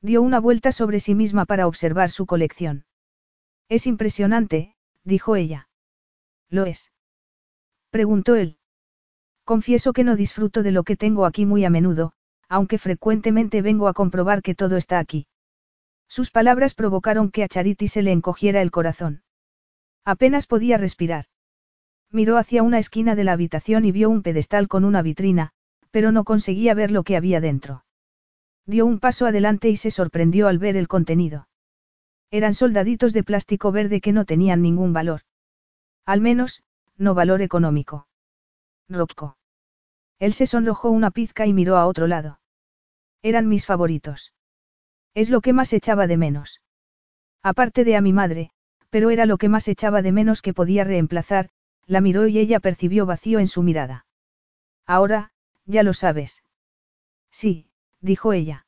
Dio 0.02 0.22
una 0.22 0.40
vuelta 0.40 0.72
sobre 0.72 1.02
sí 1.02 1.16
misma 1.16 1.46
para 1.46 1.68
observar 1.68 2.10
su 2.10 2.26
colección. 2.26 2.86
Es 3.68 3.86
impresionante, 3.86 4.76
dijo 5.04 5.36
ella. 5.36 5.68
¿Lo 6.50 6.66
es? 6.66 6.94
Preguntó 7.90 8.36
él. 8.36 8.58
Confieso 9.44 9.94
que 9.94 10.04
no 10.04 10.16
disfruto 10.16 10.64
de 10.64 10.72
lo 10.72 10.84
que 10.84 10.96
tengo 10.96 11.26
aquí 11.26 11.46
muy 11.46 11.66
a 11.66 11.70
menudo, 11.70 12.14
aunque 12.48 12.78
frecuentemente 12.78 13.62
vengo 13.62 13.88
a 13.88 13.94
comprobar 13.94 14.42
que 14.42 14.56
todo 14.56 14.78
está 14.78 15.00
aquí. 15.00 15.28
Sus 16.08 16.32
palabras 16.32 16.74
provocaron 16.74 17.32
que 17.32 17.44
a 17.44 17.48
Charity 17.48 17.88
se 17.88 18.02
le 18.02 18.12
encogiera 18.12 18.62
el 18.62 18.72
corazón. 18.72 19.24
Apenas 20.06 20.48
podía 20.48 20.78
respirar. 20.78 21.26
Miró 22.12 22.38
hacia 22.38 22.64
una 22.64 22.80
esquina 22.80 23.16
de 23.16 23.24
la 23.24 23.34
habitación 23.34 23.86
y 23.86 23.92
vio 23.92 24.10
un 24.10 24.24
pedestal 24.24 24.68
con 24.68 24.84
una 24.84 25.02
vitrina, 25.02 25.52
pero 25.92 26.12
no 26.12 26.24
conseguía 26.24 26.74
ver 26.74 26.92
lo 26.92 27.04
que 27.04 27.16
había 27.16 27.40
dentro. 27.40 27.86
Dio 28.66 28.86
un 28.86 29.00
paso 29.00 29.26
adelante 29.26 29.70
y 29.70 29.78
se 29.78 29.92
sorprendió 29.92 30.48
al 30.48 30.60
ver 30.60 30.76
el 30.76 30.88
contenido. 30.88 31.48
Eran 32.32 32.54
soldaditos 32.54 33.14
de 33.14 33.24
plástico 33.24 33.72
verde 33.72 34.02
que 34.02 34.12
no 34.12 34.26
tenían 34.26 34.62
ningún 34.62 34.94
valor. 34.94 35.22
Al 36.06 36.22
menos, 36.22 36.64
no 36.98 37.14
valor 37.14 37.42
económico. 37.42 38.08
Rocco. 38.88 39.38
Él 40.20 40.34
se 40.34 40.46
sonrojó 40.46 40.90
una 40.90 41.12
pizca 41.12 41.46
y 41.46 41.54
miró 41.54 41.78
a 41.78 41.88
otro 41.88 42.08
lado. 42.08 42.40
Eran 43.22 43.48
mis 43.48 43.66
favoritos. 43.66 44.34
Es 45.14 45.30
lo 45.30 45.42
que 45.42 45.54
más 45.54 45.74
echaba 45.74 46.08
de 46.08 46.18
menos. 46.18 46.62
Aparte 47.42 47.84
de 47.84 47.96
a 47.96 48.02
mi 48.02 48.14
madre, 48.14 48.52
pero 48.90 49.10
era 49.10 49.26
lo 49.26 49.38
que 49.38 49.50
más 49.50 49.68
echaba 49.68 50.02
de 50.02 50.12
menos 50.12 50.42
que 50.42 50.54
podía 50.54 50.84
reemplazar, 50.84 51.50
la 51.90 52.02
miró 52.02 52.28
y 52.28 52.38
ella 52.38 52.60
percibió 52.60 53.08
vacío 53.08 53.40
en 53.40 53.48
su 53.48 53.64
mirada. 53.64 54.06
Ahora, 54.86 55.32
ya 55.66 55.82
lo 55.82 55.94
sabes. 55.94 56.44
Sí, 57.32 57.72
dijo 58.00 58.32
ella. 58.32 58.68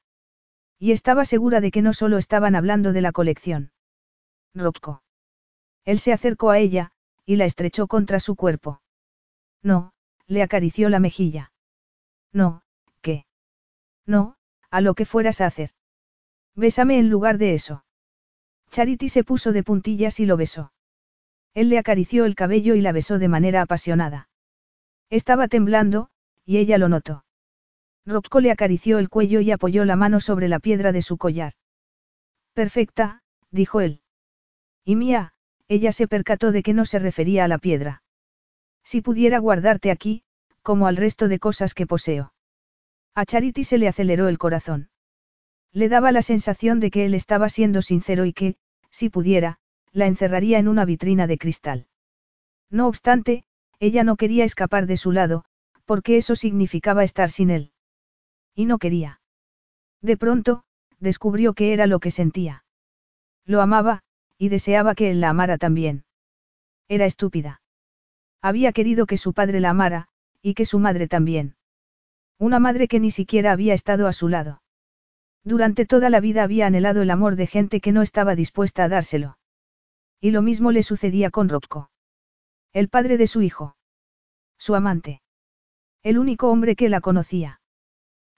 Y 0.79 0.91
estaba 0.91 1.23
segura 1.25 1.61
de 1.61 1.69
que 1.69 1.83
no 1.83 1.93
solo 1.93 2.17
estaban 2.17 2.55
hablando 2.55 2.93
de 2.93 3.01
la 3.01 3.11
colección. 3.11 3.71
Rocco. 4.55 5.03
Él 5.85 5.99
se 5.99 6.13
acercó 6.13 6.49
a 6.49 6.57
ella, 6.57 6.93
y 7.23 7.35
la 7.35 7.45
estrechó 7.45 7.85
contra 7.85 8.19
su 8.19 8.35
cuerpo. 8.35 8.81
No, 9.61 9.93
le 10.25 10.41
acarició 10.41 10.89
la 10.89 10.99
mejilla. 10.99 11.51
No, 12.33 12.63
¿qué? 13.01 13.27
No, 14.07 14.35
a 14.71 14.81
lo 14.81 14.95
que 14.95 15.05
fueras 15.05 15.41
a 15.41 15.45
hacer. 15.45 15.69
Bésame 16.55 16.97
en 16.97 17.11
lugar 17.11 17.37
de 17.37 17.53
eso. 17.53 17.85
Charity 18.71 19.09
se 19.09 19.23
puso 19.23 19.51
de 19.51 19.61
puntillas 19.61 20.19
y 20.19 20.25
lo 20.25 20.37
besó. 20.37 20.73
Él 21.53 21.69
le 21.69 21.77
acarició 21.77 22.25
el 22.25 22.35
cabello 22.35 22.75
y 22.75 22.81
la 22.81 22.91
besó 22.91 23.19
de 23.19 23.27
manera 23.27 23.61
apasionada. 23.61 24.29
Estaba 25.09 25.47
temblando, 25.47 26.09
y 26.45 26.57
ella 26.57 26.77
lo 26.77 26.87
notó. 26.87 27.25
Rocco 28.05 28.39
le 28.39 28.51
acarició 28.51 28.97
el 28.99 29.09
cuello 29.09 29.41
y 29.41 29.51
apoyó 29.51 29.85
la 29.85 29.95
mano 29.95 30.19
sobre 30.19 30.47
la 30.47 30.59
piedra 30.59 30.91
de 30.91 31.01
su 31.01 31.17
collar. 31.17 31.53
Perfecta, 32.53 33.21
dijo 33.51 33.81
él. 33.81 34.01
Y 34.83 34.95
mía, 34.95 35.33
ella 35.67 35.91
se 35.91 36.07
percató 36.07 36.51
de 36.51 36.63
que 36.63 36.73
no 36.73 36.85
se 36.85 36.99
refería 36.99 37.45
a 37.45 37.47
la 37.47 37.57
piedra. 37.57 38.03
Si 38.83 39.01
pudiera 39.01 39.39
guardarte 39.39 39.91
aquí, 39.91 40.23
como 40.63 40.87
al 40.87 40.97
resto 40.97 41.27
de 41.27 41.39
cosas 41.39 41.73
que 41.73 41.85
poseo. 41.85 42.33
A 43.13 43.25
Charity 43.25 43.63
se 43.63 43.77
le 43.77 43.87
aceleró 43.87 44.27
el 44.27 44.37
corazón. 44.37 44.89
Le 45.73 45.89
daba 45.89 46.11
la 46.11 46.21
sensación 46.21 46.79
de 46.79 46.91
que 46.91 47.05
él 47.05 47.13
estaba 47.13 47.49
siendo 47.49 47.81
sincero 47.81 48.25
y 48.25 48.33
que, 48.33 48.55
si 48.89 49.09
pudiera, 49.09 49.59
la 49.91 50.07
encerraría 50.07 50.59
en 50.59 50.67
una 50.67 50.85
vitrina 50.85 51.27
de 51.27 51.37
cristal. 51.37 51.87
No 52.69 52.87
obstante, 52.87 53.43
ella 53.79 54.03
no 54.03 54.15
quería 54.15 54.45
escapar 54.45 54.87
de 54.87 54.97
su 54.97 55.11
lado, 55.11 55.43
porque 55.85 56.17
eso 56.17 56.35
significaba 56.35 57.03
estar 57.03 57.29
sin 57.29 57.49
él. 57.49 57.71
Y 58.55 58.65
no 58.65 58.77
quería. 58.77 59.21
De 60.01 60.17
pronto, 60.17 60.63
descubrió 60.99 61.53
que 61.53 61.73
era 61.73 61.87
lo 61.87 61.99
que 61.99 62.11
sentía. 62.11 62.63
Lo 63.45 63.61
amaba, 63.61 64.03
y 64.37 64.49
deseaba 64.49 64.95
que 64.95 65.11
él 65.11 65.19
la 65.19 65.29
amara 65.29 65.57
también. 65.57 66.05
Era 66.87 67.05
estúpida. 67.05 67.61
Había 68.41 68.71
querido 68.71 69.05
que 69.05 69.17
su 69.17 69.33
padre 69.33 69.59
la 69.59 69.71
amara, 69.71 70.07
y 70.41 70.53
que 70.53 70.65
su 70.65 70.79
madre 70.79 71.07
también. 71.07 71.55
Una 72.37 72.59
madre 72.59 72.87
que 72.87 72.99
ni 72.99 73.11
siquiera 73.11 73.51
había 73.51 73.73
estado 73.73 74.07
a 74.07 74.13
su 74.13 74.29
lado. 74.29 74.61
Durante 75.43 75.85
toda 75.85 76.09
la 76.09 76.19
vida 76.19 76.43
había 76.43 76.67
anhelado 76.67 77.01
el 77.01 77.11
amor 77.11 77.35
de 77.35 77.47
gente 77.47 77.81
que 77.81 77.91
no 77.91 78.01
estaba 78.01 78.35
dispuesta 78.35 78.83
a 78.83 78.89
dárselo. 78.89 79.37
Y 80.21 80.29
lo 80.29 80.43
mismo 80.43 80.71
le 80.71 80.83
sucedía 80.83 81.31
con 81.31 81.49
Rocco. 81.49 81.89
El 82.73 82.89
padre 82.89 83.17
de 83.17 83.25
su 83.25 83.41
hijo. 83.41 83.75
Su 84.59 84.75
amante. 84.75 85.21
El 86.03 86.19
único 86.19 86.51
hombre 86.51 86.75
que 86.75 86.89
la 86.89 87.01
conocía. 87.01 87.59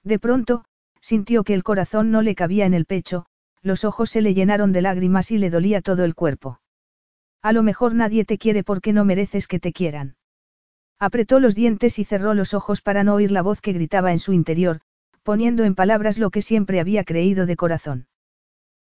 De 0.01 0.17
pronto, 0.17 0.63
sintió 1.01 1.43
que 1.43 1.53
el 1.53 1.63
corazón 1.63 2.09
no 2.09 2.21
le 2.21 2.35
cabía 2.35 2.65
en 2.65 2.73
el 2.73 2.85
pecho, 2.85 3.25
los 3.61 3.83
ojos 3.83 4.09
se 4.09 4.21
le 4.21 4.33
llenaron 4.33 4.71
de 4.71 4.81
lágrimas 4.81 5.29
y 5.31 5.37
le 5.37 5.49
dolía 5.49 5.81
todo 5.81 6.05
el 6.05 6.15
cuerpo. 6.15 6.61
A 7.41 7.51
lo 7.51 7.63
mejor 7.63 7.93
nadie 7.93 8.23
te 8.23 8.37
quiere 8.37 8.63
porque 8.63 8.93
no 8.93 9.03
mereces 9.03 9.47
que 9.47 9.59
te 9.59 9.73
quieran. 9.73 10.15
Apretó 10.99 11.41
los 11.41 11.53
dientes 11.53 11.99
y 11.99 12.05
cerró 12.05 12.33
los 12.33 12.53
ojos 12.53 12.81
para 12.81 13.03
no 13.03 13.15
oír 13.15 13.31
la 13.31 13.41
voz 13.41 13.59
que 13.59 13.73
gritaba 13.73 14.13
en 14.13 14.19
su 14.19 14.31
interior, 14.31 14.79
poniendo 15.21 15.65
en 15.65 15.75
palabras 15.75 16.17
lo 16.17 16.29
que 16.29 16.41
siempre 16.41 16.79
había 16.79 17.03
creído 17.03 17.45
de 17.45 17.57
corazón. 17.57 18.07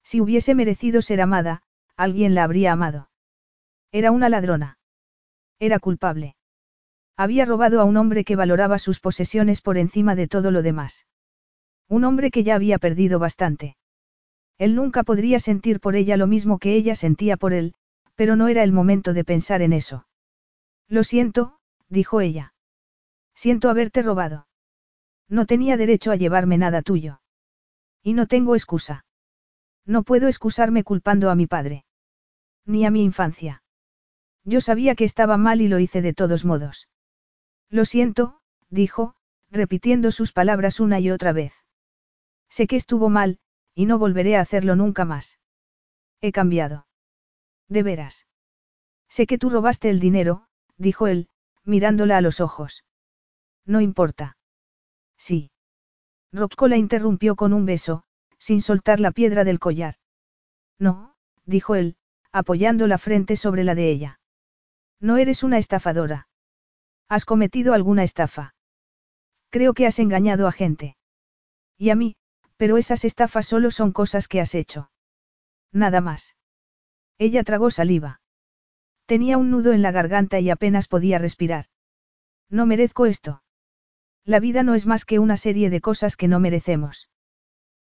Si 0.03 0.23
hubiese 0.23 0.55
merecido 0.55 1.03
ser 1.03 1.21
amada, 1.21 1.63
alguien 1.97 2.35
la 2.35 2.45
habría 2.45 2.73
amado. 2.73 3.09
Era 3.93 4.11
una 4.11 4.29
ladrona. 4.29 4.79
Era 5.59 5.79
culpable. 5.79 6.37
Había 7.17 7.47
robado 7.47 7.81
a 7.81 7.85
un 7.85 7.97
hombre 7.97 8.25
que 8.25 8.37
valoraba 8.37 8.79
sus 8.79 9.01
posesiones 9.01 9.63
por 9.63 9.79
encima 9.79 10.15
de 10.15 10.29
todo 10.29 10.51
lo 10.51 10.63
demás. 10.63 11.07
Un 11.89 12.05
hombre 12.05 12.31
que 12.31 12.45
ya 12.45 12.55
había 12.55 12.79
perdido 12.79 13.19
bastante. 13.19 13.77
Él 14.59 14.75
nunca 14.75 15.03
podría 15.03 15.39
sentir 15.39 15.81
por 15.81 15.97
ella 15.97 16.17
lo 16.17 16.27
mismo 16.27 16.59
que 16.59 16.75
ella 16.75 16.95
sentía 16.95 17.37
por 17.37 17.55
él, 17.55 17.75
pero 18.15 18.37
no 18.37 18.49
era 18.49 18.63
el 18.63 18.73
momento 18.73 19.15
de 19.15 19.25
pensar 19.25 19.63
en 19.63 19.73
eso. 19.73 20.07
Lo 20.89 21.05
siento, 21.05 21.59
dijo 21.89 22.21
ella. 22.21 22.55
Siento 23.35 23.71
haberte 23.71 24.03
robado. 24.03 24.47
No 25.29 25.47
tenía 25.47 25.77
derecho 25.77 26.11
a 26.11 26.17
llevarme 26.17 26.59
nada 26.59 26.83
tuyo. 26.83 27.21
Y 28.03 28.13
no 28.13 28.27
tengo 28.27 28.55
excusa. 28.55 29.05
No 29.87 30.03
puedo 30.03 30.29
excusarme 30.29 30.85
culpando 30.85 31.31
a 31.31 31.35
mi 31.35 31.47
padre. 31.47 31.86
Ni 32.67 32.85
a 32.85 32.91
mi 32.91 33.05
infancia. 33.05 33.63
Yo 34.45 34.61
sabía 34.61 34.95
que 34.95 35.05
estaba 35.05 35.37
mal 35.37 35.61
y 35.61 35.69
lo 35.69 35.79
hice 35.79 36.03
de 36.03 36.13
todos 36.13 36.45
modos. 36.45 36.89
Lo 37.71 37.85
siento, 37.85 38.41
dijo, 38.69 39.15
repitiendo 39.51 40.11
sus 40.13 40.33
palabras 40.33 40.81
una 40.81 41.01
y 41.01 41.11
otra 41.11 41.33
vez. 41.33 41.53
Sé 42.49 42.67
que 42.67 42.77
estuvo 42.77 43.09
mal, 43.09 43.39
y 43.75 43.87
no 43.87 43.99
volveré 43.99 44.37
a 44.37 44.41
hacerlo 44.41 44.77
nunca 44.77 45.05
más. 45.05 45.39
He 46.21 46.33
cambiado. 46.33 46.87
De 47.69 47.83
veras. 47.83 48.27
Sé 49.09 49.27
que 49.27 49.39
tú 49.39 49.51
robaste 49.51 49.91
el 49.91 50.01
dinero, 50.01 50.47
dijo 50.77 51.07
él, 51.07 51.29
mirándola 51.65 52.17
a 52.17 52.21
los 52.21 52.41
ojos. 52.41 52.85
No 53.65 53.81
importa. 53.81 54.37
Sí. 55.17 55.51
Rocco 56.33 56.69
la 56.69 56.77
interrumpió 56.77 57.37
con 57.37 57.53
un 57.53 57.67
beso, 57.67 58.05
sin 58.39 58.61
soltar 58.61 59.01
la 59.01 59.11
piedra 59.11 59.45
del 59.45 59.59
collar. 59.59 59.97
No, 60.79 61.17
dijo 61.45 61.75
él, 61.75 61.97
apoyando 62.37 62.87
la 62.87 62.99
frente 62.99 63.37
sobre 63.37 63.65
la 63.65 63.75
de 63.75 63.91
ella. 63.91 64.21
No 65.01 65.17
eres 65.17 65.43
una 65.43 65.59
estafadora. 65.59 66.29
¿Has 67.09 67.25
cometido 67.25 67.73
alguna 67.73 68.03
estafa? 68.03 68.55
Creo 69.51 69.73
que 69.73 69.87
has 69.87 69.99
engañado 69.99 70.47
a 70.47 70.53
gente. 70.53 70.97
Y 71.79 71.91
a 71.91 71.95
mí, 71.95 72.17
pero 72.57 72.77
esas 72.77 73.05
estafas 73.05 73.47
solo 73.47 73.71
son 73.71 73.93
cosas 73.93 74.29
que 74.29 74.41
has 74.41 74.55
hecho. 74.55 74.91
Nada 75.73 76.01
más. 76.01 76.37
Ella 77.19 77.43
tragó 77.43 77.71
saliva. 77.71 78.21
Tenía 79.07 79.39
un 79.39 79.51
nudo 79.51 79.73
en 79.73 79.81
la 79.81 79.93
garganta 79.93 80.39
y 80.41 80.51
apenas 80.51 80.89
podía 80.89 81.19
respirar. 81.19 81.67
No 82.51 82.67
merezco 82.67 83.07
esto. 83.07 83.43
La 84.25 84.41
vida 84.41 84.63
no 84.63 84.75
es 84.75 84.85
más 84.85 85.05
que 85.05 85.21
una 85.21 85.37
serie 85.37 85.71
de 85.71 85.81
cosas 85.81 86.17
que 86.17 86.29
no 86.29 86.41
merecemos. 86.41 87.09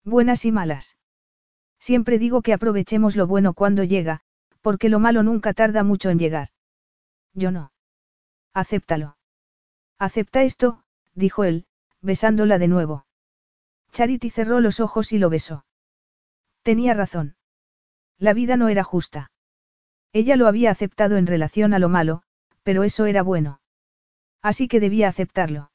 Buenas 0.05 0.45
y 0.45 0.51
malas. 0.51 0.97
Siempre 1.79 2.19
digo 2.19 2.43
que 2.43 2.53
aprovechemos 2.53 3.15
lo 3.15 3.27
bueno 3.27 3.55
cuando 3.55 3.85
llega, 3.85 4.23
porque 4.60 4.89
lo 4.89 4.98
malo 4.98 5.22
nunca 5.22 5.52
tarda 5.52 5.82
mucho 5.82 6.10
en 6.10 6.18
llegar. 6.18 6.48
Yo 7.34 7.50
no. 7.50 7.72
Acéptalo. 8.52 9.16
Acepta 9.98 10.42
esto, 10.42 10.82
dijo 11.14 11.44
él, 11.44 11.66
besándola 12.00 12.58
de 12.58 12.68
nuevo. 12.68 13.06
Charity 13.92 14.30
cerró 14.30 14.60
los 14.60 14.80
ojos 14.80 15.12
y 15.12 15.18
lo 15.18 15.30
besó. 15.30 15.64
Tenía 16.62 16.94
razón. 16.94 17.36
La 18.18 18.32
vida 18.34 18.56
no 18.56 18.68
era 18.68 18.84
justa. 18.84 19.30
Ella 20.12 20.36
lo 20.36 20.47
había 20.47 20.70
aceptado 20.70 21.16
en 21.16 21.26
relación 21.26 21.72
a 21.74 21.78
lo 21.78 21.89
malo, 21.89 22.22
pero 22.62 22.84
eso 22.84 23.06
era 23.06 23.22
bueno. 23.22 23.60
Así 24.42 24.68
que 24.68 24.80
debía 24.80 25.08
aceptarlo. 25.08 25.70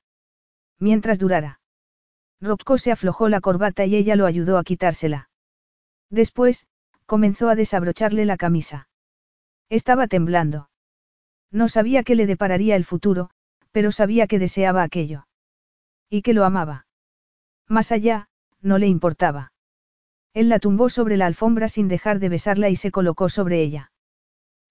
Mientras 0.80 1.19
durara. 1.19 1.61
Rocco 2.41 2.77
se 2.77 2.91
aflojó 2.91 3.30
la 3.30 3.41
corbata 3.41 3.85
y 3.85 3.95
ella 3.95 4.15
lo 4.15 4.25
ayudó 4.25 4.57
a 4.57 4.64
quitársela. 4.64 5.30
Después, 6.09 6.67
comenzó 7.06 7.50
a 7.50 7.56
desabrocharle 7.56 8.25
la 8.25 8.38
camisa. 8.38 8.90
Estaba 9.69 10.08
temblando. 10.08 10.69
No 11.51 11.69
sabía 11.69 12.03
qué 12.03 12.16
le 12.16 12.25
depararía 12.25 12.75
el 12.75 12.85
futuro, 12.85 13.30
pero 13.72 13.92
sabía 13.92 14.27
que 14.27 14.40
deseaba 14.40 14.84
aquello. 14.84 15.27
Y 16.09 16.22
que 16.22 16.34
lo 16.34 16.45
amaba. 16.45 16.88
Más 17.67 17.92
allá, 17.92 18.27
no 18.61 18.77
le 18.77 18.88
importaba. 18.88 19.53
Él 20.34 20.50
la 20.50 20.59
tumbó 20.59 20.90
sobre 20.90 21.17
la 21.17 21.27
alfombra 21.27 21.69
sin 21.69 21.88
dejar 21.88 22.19
de 22.19 22.30
besarla 22.30 22.69
y 22.69 22.75
se 22.75 22.92
colocó 22.92 23.30
sobre 23.30 23.61
ella. 23.61 23.92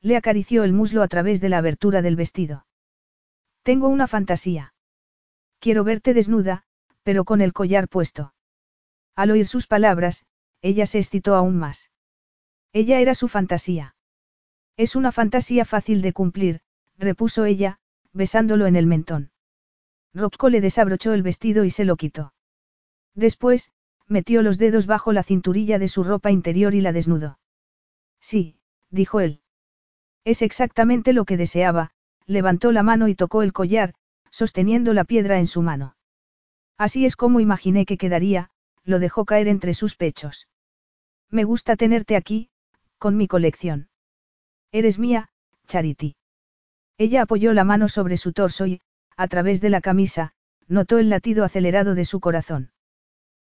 Le 0.01 0.17
acarició 0.17 0.65
el 0.65 0.73
muslo 0.73 1.03
a 1.03 1.09
través 1.09 1.41
de 1.41 1.49
la 1.49 1.59
abertura 1.59 2.03
del 2.03 2.17
vestido. 2.17 2.67
Tengo 3.63 3.89
una 3.89 4.07
fantasía. 4.07 4.75
Quiero 5.61 5.85
verte 5.85 6.13
desnuda, 6.13 6.65
pero 7.03 7.25
con 7.25 7.41
el 7.41 7.55
collar 7.55 7.89
puesto. 7.89 8.35
Al 9.17 9.31
oír 9.31 9.47
sus 9.47 9.67
palabras, 9.67 10.27
ella 10.61 10.85
se 10.85 10.99
excitó 10.99 11.35
aún 11.35 11.57
más. 11.57 11.91
Ella 12.75 12.99
era 12.99 13.15
su 13.15 13.29
fantasía. 13.29 13.95
Es 14.77 14.97
una 14.97 15.13
fantasía 15.13 15.65
fácil 15.65 16.03
de 16.03 16.13
cumplir, 16.13 16.61
repuso 16.99 17.45
ella, 17.45 17.79
besándolo 18.13 18.67
en 18.67 18.75
el 18.75 18.87
mentón. 18.87 19.31
Rocco 20.13 20.49
le 20.49 20.61
desabrochó 20.61 21.13
el 21.13 21.23
vestido 21.23 21.65
y 21.65 21.71
se 21.71 21.85
lo 21.85 21.95
quitó. 21.95 22.35
Después, 23.15 23.73
metió 24.09 24.43
los 24.43 24.59
dedos 24.59 24.87
bajo 24.87 25.13
la 25.13 25.23
cinturilla 25.23 25.79
de 25.79 25.87
su 25.87 26.03
ropa 26.03 26.33
interior 26.33 26.75
y 26.75 26.81
la 26.81 26.91
desnudó. 26.91 27.39
Sí, 28.21 28.59
dijo 28.91 29.21
él. 29.21 29.41
Es 30.25 30.43
exactamente 30.43 31.13
lo 31.13 31.27
que 31.27 31.37
deseaba, 31.37 31.93
levantó 32.27 32.73
la 32.73 32.83
mano 32.83 33.07
y 33.07 33.15
tocó 33.15 33.43
el 33.43 33.53
collar, 33.53 33.95
sosteniendo 34.31 34.95
la 34.95 35.05
piedra 35.05 35.39
en 35.39 35.47
su 35.47 35.63
mano. 35.63 35.97
Así 36.77 37.07
es 37.07 37.15
como 37.15 37.39
imaginé 37.39 37.87
que 37.87 37.99
quedaría, 37.99 38.51
lo 38.83 38.99
dejó 38.99 39.27
caer 39.27 39.47
entre 39.47 39.75
sus 39.75 39.95
pechos. 39.95 40.49
Me 41.31 41.45
gusta 41.45 41.77
tenerte 41.77 42.17
aquí, 42.17 42.51
con 43.05 43.19
mi 43.19 43.29
colección. 43.29 43.91
Eres 44.73 44.99
mía, 44.99 45.29
Charity. 45.67 46.17
Ella 46.97 47.21
apoyó 47.21 47.53
la 47.53 47.63
mano 47.63 47.91
sobre 47.91 48.17
su 48.17 48.33
torso 48.33 48.67
y, 48.67 48.81
a 49.15 49.29
través 49.29 49.61
de 49.61 49.69
la 49.69 49.83
camisa, 49.83 50.33
notó 50.69 50.97
el 50.97 51.11
latido 51.11 51.45
acelerado 51.45 51.95
de 51.95 52.07
su 52.07 52.19
corazón. 52.19 52.73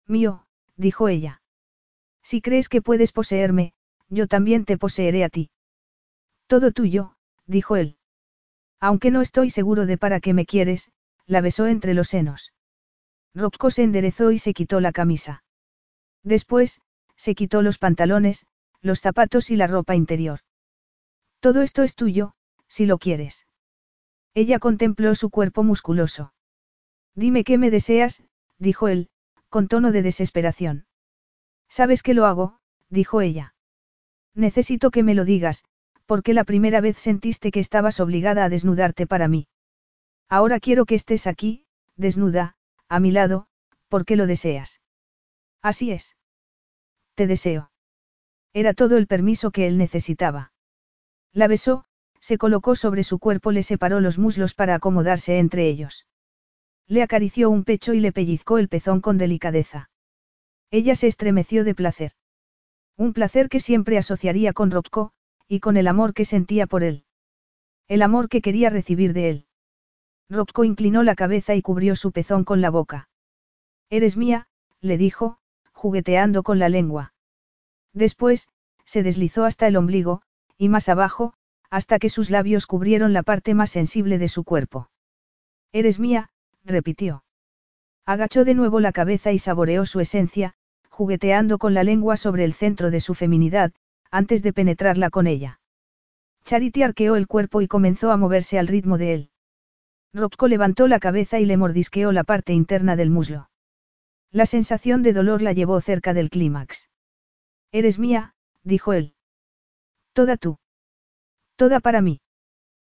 Mío, 0.06 0.44
dijo 0.76 1.08
ella. 1.08 1.40
Si 2.22 2.42
crees 2.42 2.68
que 2.68 2.82
puedes 2.82 3.12
poseerme, 3.12 3.72
yo 4.10 4.26
también 4.26 4.66
te 4.66 4.76
poseeré 4.76 5.24
a 5.24 5.30
ti. 5.30 5.48
Todo 6.48 6.70
tuyo, 6.70 7.16
dijo 7.46 7.76
él. 7.76 7.96
Aunque 8.78 9.10
no 9.10 9.22
estoy 9.22 9.48
seguro 9.48 9.86
de 9.86 9.96
para 9.96 10.20
qué 10.20 10.34
me 10.34 10.44
quieres, 10.44 10.92
la 11.24 11.40
besó 11.40 11.66
entre 11.66 11.94
los 11.94 12.08
senos. 12.08 12.52
Rocco 13.34 13.70
se 13.70 13.84
enderezó 13.84 14.32
y 14.32 14.38
se 14.38 14.52
quitó 14.52 14.80
la 14.80 14.92
camisa. 14.92 15.44
Después, 16.22 16.82
se 17.16 17.34
quitó 17.34 17.62
los 17.62 17.78
pantalones, 17.78 18.44
los 18.86 19.00
zapatos 19.00 19.50
y 19.50 19.56
la 19.56 19.66
ropa 19.66 19.94
interior. 19.94 20.40
Todo 21.40 21.62
esto 21.62 21.82
es 21.82 21.94
tuyo, 21.94 22.34
si 22.68 22.86
lo 22.86 22.98
quieres. 22.98 23.46
Ella 24.34 24.58
contempló 24.58 25.14
su 25.14 25.30
cuerpo 25.30 25.62
musculoso. 25.62 26.32
Dime 27.14 27.44
qué 27.44 27.58
me 27.58 27.70
deseas, 27.70 28.22
dijo 28.58 28.88
él, 28.88 29.08
con 29.48 29.68
tono 29.68 29.92
de 29.92 30.02
desesperación. 30.02 30.86
Sabes 31.68 32.02
que 32.02 32.14
lo 32.14 32.26
hago, 32.26 32.58
dijo 32.88 33.20
ella. 33.20 33.54
Necesito 34.34 34.90
que 34.90 35.02
me 35.02 35.14
lo 35.14 35.24
digas, 35.24 35.64
porque 36.06 36.34
la 36.34 36.44
primera 36.44 36.80
vez 36.80 36.96
sentiste 36.98 37.50
que 37.50 37.60
estabas 37.60 38.00
obligada 38.00 38.44
a 38.44 38.48
desnudarte 38.48 39.06
para 39.06 39.28
mí. 39.28 39.48
Ahora 40.28 40.60
quiero 40.60 40.84
que 40.84 40.94
estés 40.94 41.26
aquí, 41.26 41.64
desnuda, 41.96 42.56
a 42.88 43.00
mi 43.00 43.10
lado, 43.10 43.46
porque 43.88 44.16
lo 44.16 44.26
deseas. 44.26 44.80
Así 45.62 45.90
es. 45.90 46.16
Te 47.14 47.26
deseo. 47.26 47.70
Era 48.56 48.72
todo 48.72 48.96
el 48.96 49.06
permiso 49.06 49.50
que 49.50 49.66
él 49.66 49.76
necesitaba. 49.76 50.50
La 51.34 51.46
besó, 51.46 51.84
se 52.20 52.38
colocó 52.38 52.74
sobre 52.74 53.02
su 53.04 53.18
cuerpo, 53.18 53.52
le 53.52 53.62
separó 53.62 54.00
los 54.00 54.16
muslos 54.16 54.54
para 54.54 54.74
acomodarse 54.74 55.38
entre 55.38 55.68
ellos. 55.68 56.06
Le 56.86 57.02
acarició 57.02 57.50
un 57.50 57.64
pecho 57.64 57.92
y 57.92 58.00
le 58.00 58.12
pellizcó 58.12 58.56
el 58.56 58.70
pezón 58.70 59.02
con 59.02 59.18
delicadeza. 59.18 59.90
Ella 60.70 60.94
se 60.94 61.06
estremeció 61.06 61.64
de 61.64 61.74
placer. 61.74 62.12
Un 62.96 63.12
placer 63.12 63.50
que 63.50 63.60
siempre 63.60 63.98
asociaría 63.98 64.54
con 64.54 64.70
Rocco, 64.70 65.12
y 65.46 65.60
con 65.60 65.76
el 65.76 65.86
amor 65.86 66.14
que 66.14 66.24
sentía 66.24 66.66
por 66.66 66.82
él. 66.82 67.04
El 67.88 68.00
amor 68.00 68.30
que 68.30 68.40
quería 68.40 68.70
recibir 68.70 69.12
de 69.12 69.28
él. 69.28 69.46
Rocco 70.30 70.64
inclinó 70.64 71.02
la 71.02 71.14
cabeza 71.14 71.54
y 71.54 71.60
cubrió 71.60 71.94
su 71.94 72.10
pezón 72.10 72.42
con 72.44 72.62
la 72.62 72.70
boca. 72.70 73.10
Eres 73.90 74.16
mía, 74.16 74.48
le 74.80 74.96
dijo, 74.96 75.40
jugueteando 75.72 76.42
con 76.42 76.58
la 76.58 76.70
lengua. 76.70 77.12
Después, 77.96 78.48
se 78.84 79.02
deslizó 79.02 79.46
hasta 79.46 79.66
el 79.66 79.74
ombligo, 79.74 80.20
y 80.58 80.68
más 80.68 80.90
abajo, 80.90 81.32
hasta 81.70 81.98
que 81.98 82.10
sus 82.10 82.28
labios 82.28 82.66
cubrieron 82.66 83.14
la 83.14 83.22
parte 83.22 83.54
más 83.54 83.70
sensible 83.70 84.18
de 84.18 84.28
su 84.28 84.44
cuerpo. 84.44 84.90
Eres 85.72 85.98
mía, 85.98 86.28
repitió. 86.62 87.24
Agachó 88.04 88.44
de 88.44 88.52
nuevo 88.52 88.80
la 88.80 88.92
cabeza 88.92 89.32
y 89.32 89.38
saboreó 89.38 89.86
su 89.86 90.00
esencia, 90.00 90.52
jugueteando 90.90 91.56
con 91.56 91.72
la 91.72 91.84
lengua 91.84 92.18
sobre 92.18 92.44
el 92.44 92.52
centro 92.52 92.90
de 92.90 93.00
su 93.00 93.14
feminidad, 93.14 93.72
antes 94.10 94.42
de 94.42 94.52
penetrarla 94.52 95.08
con 95.08 95.26
ella. 95.26 95.60
Charity 96.44 96.82
arqueó 96.82 97.16
el 97.16 97.26
cuerpo 97.26 97.62
y 97.62 97.66
comenzó 97.66 98.12
a 98.12 98.18
moverse 98.18 98.58
al 98.58 98.68
ritmo 98.68 98.98
de 98.98 99.14
él. 99.14 99.30
Rocco 100.12 100.48
levantó 100.48 100.86
la 100.86 101.00
cabeza 101.00 101.40
y 101.40 101.46
le 101.46 101.56
mordisqueó 101.56 102.12
la 102.12 102.24
parte 102.24 102.52
interna 102.52 102.94
del 102.94 103.08
muslo. 103.08 103.48
La 104.30 104.44
sensación 104.44 105.02
de 105.02 105.14
dolor 105.14 105.40
la 105.40 105.54
llevó 105.54 105.80
cerca 105.80 106.12
del 106.12 106.28
clímax. 106.28 106.90
Eres 107.72 107.98
mía, 107.98 108.34
dijo 108.62 108.92
él. 108.92 109.14
Toda 110.12 110.36
tú. 110.36 110.58
Toda 111.56 111.80
para 111.80 112.00
mí. 112.00 112.20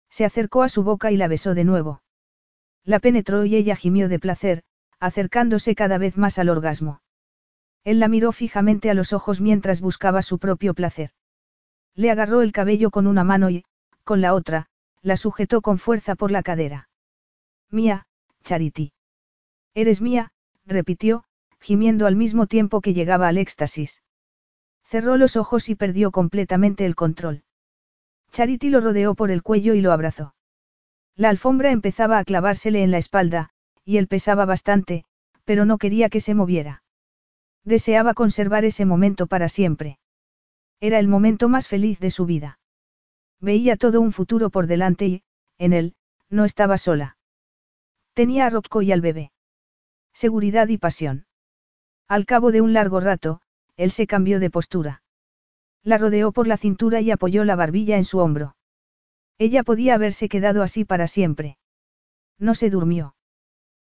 Se 0.10 0.26
acercó 0.26 0.64
a 0.64 0.70
su 0.70 0.84
boca 0.84 1.12
y 1.12 1.18
la 1.18 1.28
besó 1.28 1.54
de 1.54 1.64
nuevo. 1.64 2.04
La 2.84 3.00
penetró 3.00 3.46
y 3.46 3.56
ella 3.56 3.76
gimió 3.76 4.10
de 4.10 4.20
placer, 4.20 4.64
acercándose 5.00 5.76
cada 5.76 5.98
vez 5.98 6.18
más 6.18 6.38
al 6.38 6.50
orgasmo. 6.50 7.02
Él 7.84 8.00
la 8.00 8.08
miró 8.08 8.32
fijamente 8.32 8.90
a 8.90 8.94
los 8.94 9.14
ojos 9.14 9.42
mientras 9.42 9.82
buscaba 9.82 10.22
su 10.22 10.40
propio 10.40 10.74
placer. 10.74 11.12
Le 11.96 12.12
agarró 12.12 12.42
el 12.42 12.52
cabello 12.52 12.92
con 12.92 13.08
una 13.08 13.24
mano 13.24 13.50
y, 13.50 13.66
con 14.04 14.22
la 14.22 14.34
otra, 14.34 14.68
la 15.02 15.18
sujetó 15.18 15.62
con 15.62 15.78
fuerza 15.80 16.16
por 16.16 16.32
la 16.32 16.44
cadera. 16.44 16.90
Mía, 17.70 18.06
Charity. 18.44 18.94
Eres 19.74 20.02
mía, 20.02 20.32
repitió, 20.66 21.26
gimiendo 21.60 22.08
al 22.08 22.16
mismo 22.16 22.48
tiempo 22.48 22.82
que 22.82 22.94
llegaba 22.94 23.28
al 23.28 23.38
éxtasis. 23.38 24.02
Cerró 24.94 25.18
los 25.18 25.38
ojos 25.38 25.70
y 25.70 25.76
perdió 25.76 26.12
completamente 26.12 26.86
el 26.86 26.94
control. 26.94 27.42
Charity 28.32 28.70
lo 28.70 28.80
rodeó 28.80 29.16
por 29.16 29.32
el 29.32 29.42
cuello 29.42 29.74
y 29.74 29.82
lo 29.82 29.92
abrazó. 29.92 30.36
La 31.16 31.30
alfombra 31.30 31.72
empezaba 31.72 32.20
a 32.20 32.24
clavársele 32.24 32.84
en 32.84 32.92
la 32.92 33.00
espalda, 33.00 33.50
y 33.84 33.98
él 33.98 34.08
pesaba 34.08 34.46
bastante, 34.46 35.04
pero 35.46 35.66
no 35.66 35.80
quería 35.80 36.10
que 36.10 36.20
se 36.20 36.36
moviera. 36.36 36.84
Deseaba 37.64 38.14
conservar 38.14 38.66
ese 38.66 38.86
momento 38.86 39.26
para 39.26 39.50
siempre. 39.50 39.98
Era 40.80 41.00
el 41.00 41.08
momento 41.08 41.50
más 41.50 41.68
feliz 41.68 42.00
de 42.00 42.12
su 42.12 42.28
vida. 42.28 42.60
Veía 43.40 43.78
todo 43.78 44.00
un 44.00 44.12
futuro 44.12 44.52
por 44.52 44.68
delante 44.68 45.08
y, 45.08 45.24
en 45.58 45.74
él, 45.74 45.96
no 46.30 46.46
estaba 46.46 46.78
sola. 46.78 47.18
Tenía 48.14 48.46
a 48.46 48.52
Rocco 48.52 48.84
y 48.84 48.92
al 48.92 49.02
bebé. 49.02 49.32
Seguridad 50.14 50.68
y 50.68 50.78
pasión. 50.78 51.26
Al 52.08 52.28
cabo 52.28 52.52
de 52.52 52.62
un 52.62 52.74
largo 52.74 53.00
rato, 53.00 53.42
él 53.78 53.92
se 53.92 54.08
cambió 54.08 54.40
de 54.40 54.50
postura. 54.50 55.04
La 55.84 55.98
rodeó 55.98 56.32
por 56.32 56.48
la 56.48 56.58
cintura 56.58 57.02
y 57.02 57.12
apoyó 57.12 57.44
la 57.44 57.56
barbilla 57.56 57.98
en 57.98 58.06
su 58.06 58.20
hombro. 58.20 58.56
Ella 59.38 59.64
podía 59.64 59.96
haberse 59.96 60.30
quedado 60.30 60.64
así 60.64 60.86
para 60.86 61.08
siempre. 61.08 61.58
No 62.40 62.56
se 62.56 62.70
durmió. 62.70 63.16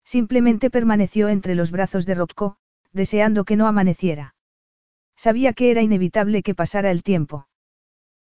Simplemente 0.03 0.69
permaneció 0.69 1.29
entre 1.29 1.55
los 1.55 1.71
brazos 1.71 2.05
de 2.05 2.15
Rocco, 2.15 2.57
deseando 2.91 3.43
que 3.43 3.55
no 3.55 3.67
amaneciera. 3.67 4.35
Sabía 5.15 5.53
que 5.53 5.71
era 5.71 5.81
inevitable 5.81 6.43
que 6.43 6.55
pasara 6.55 6.91
el 6.91 7.03
tiempo. 7.03 7.47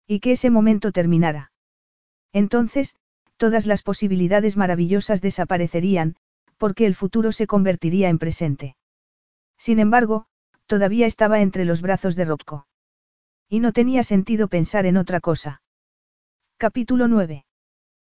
Y 0.06 0.20
que 0.20 0.32
ese 0.32 0.50
momento 0.50 0.90
terminara. 0.92 1.52
Entonces, 2.32 2.96
todas 3.36 3.66
las 3.66 3.82
posibilidades 3.82 4.56
maravillosas 4.56 5.20
desaparecerían, 5.20 6.16
porque 6.56 6.86
el 6.86 6.94
futuro 6.94 7.32
se 7.32 7.46
convertiría 7.46 8.08
en 8.08 8.18
presente. 8.18 8.76
Sin 9.56 9.78
embargo, 9.78 10.26
todavía 10.68 11.06
estaba 11.06 11.40
entre 11.40 11.64
los 11.64 11.82
brazos 11.82 12.14
de 12.14 12.24
Rocco. 12.26 12.66
Y 13.48 13.58
no 13.58 13.72
tenía 13.72 14.04
sentido 14.04 14.46
pensar 14.46 14.86
en 14.86 14.96
otra 14.96 15.18
cosa. 15.18 15.62
Capítulo 16.58 17.08
9. 17.08 17.46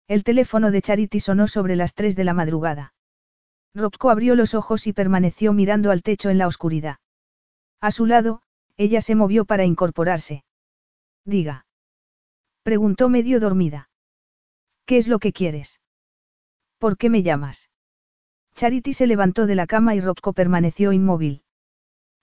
El 0.08 0.24
teléfono 0.24 0.72
de 0.72 0.82
Charity 0.82 1.20
sonó 1.20 1.48
sobre 1.48 1.76
las 1.76 1.94
3 1.94 2.16
de 2.16 2.24
la 2.24 2.34
madrugada. 2.34 2.94
Rocco 3.76 4.10
abrió 4.10 4.36
los 4.36 4.56
ojos 4.56 4.88
y 4.88 4.94
permaneció 4.94 5.54
mirando 5.54 5.92
al 5.92 6.02
techo 6.02 6.32
en 6.32 6.40
la 6.40 6.48
oscuridad. 6.48 6.98
A 7.80 7.92
su 7.92 8.08
lado, 8.08 8.42
ella 8.76 9.02
se 9.02 9.14
movió 9.14 9.46
para 9.46 9.66
incorporarse. 9.66 10.44
Diga. 11.26 11.68
Preguntó 12.64 13.08
medio 13.10 13.40
dormida. 13.40 13.90
¿Qué 14.86 14.98
es 14.98 15.08
lo 15.08 15.20
que 15.20 15.32
quieres? 15.32 15.80
¿Por 16.80 16.98
qué 16.98 17.12
me 17.12 17.22
llamas? 17.22 17.70
Charity 18.56 18.94
se 18.94 19.06
levantó 19.06 19.46
de 19.46 19.56
la 19.56 19.68
cama 19.68 19.94
y 19.94 20.02
Rocco 20.02 20.34
permaneció 20.34 20.92
inmóvil. 20.92 21.44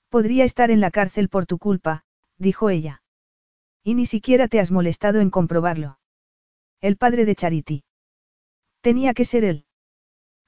Podría 0.08 0.44
estar 0.44 0.70
en 0.70 0.80
la 0.80 0.90
cárcel 0.90 1.28
por 1.28 1.46
tu 1.46 1.58
culpa, 1.58 2.04
dijo 2.38 2.70
ella. 2.70 3.02
Y 3.82 3.94
ni 3.94 4.06
siquiera 4.06 4.48
te 4.48 4.60
has 4.60 4.70
molestado 4.70 5.20
en 5.20 5.30
comprobarlo. 5.30 5.98
El 6.80 6.96
padre 6.96 7.24
de 7.24 7.34
Charity. 7.34 7.84
Tenía 8.80 9.14
que 9.14 9.24
ser 9.24 9.44
él. 9.44 9.64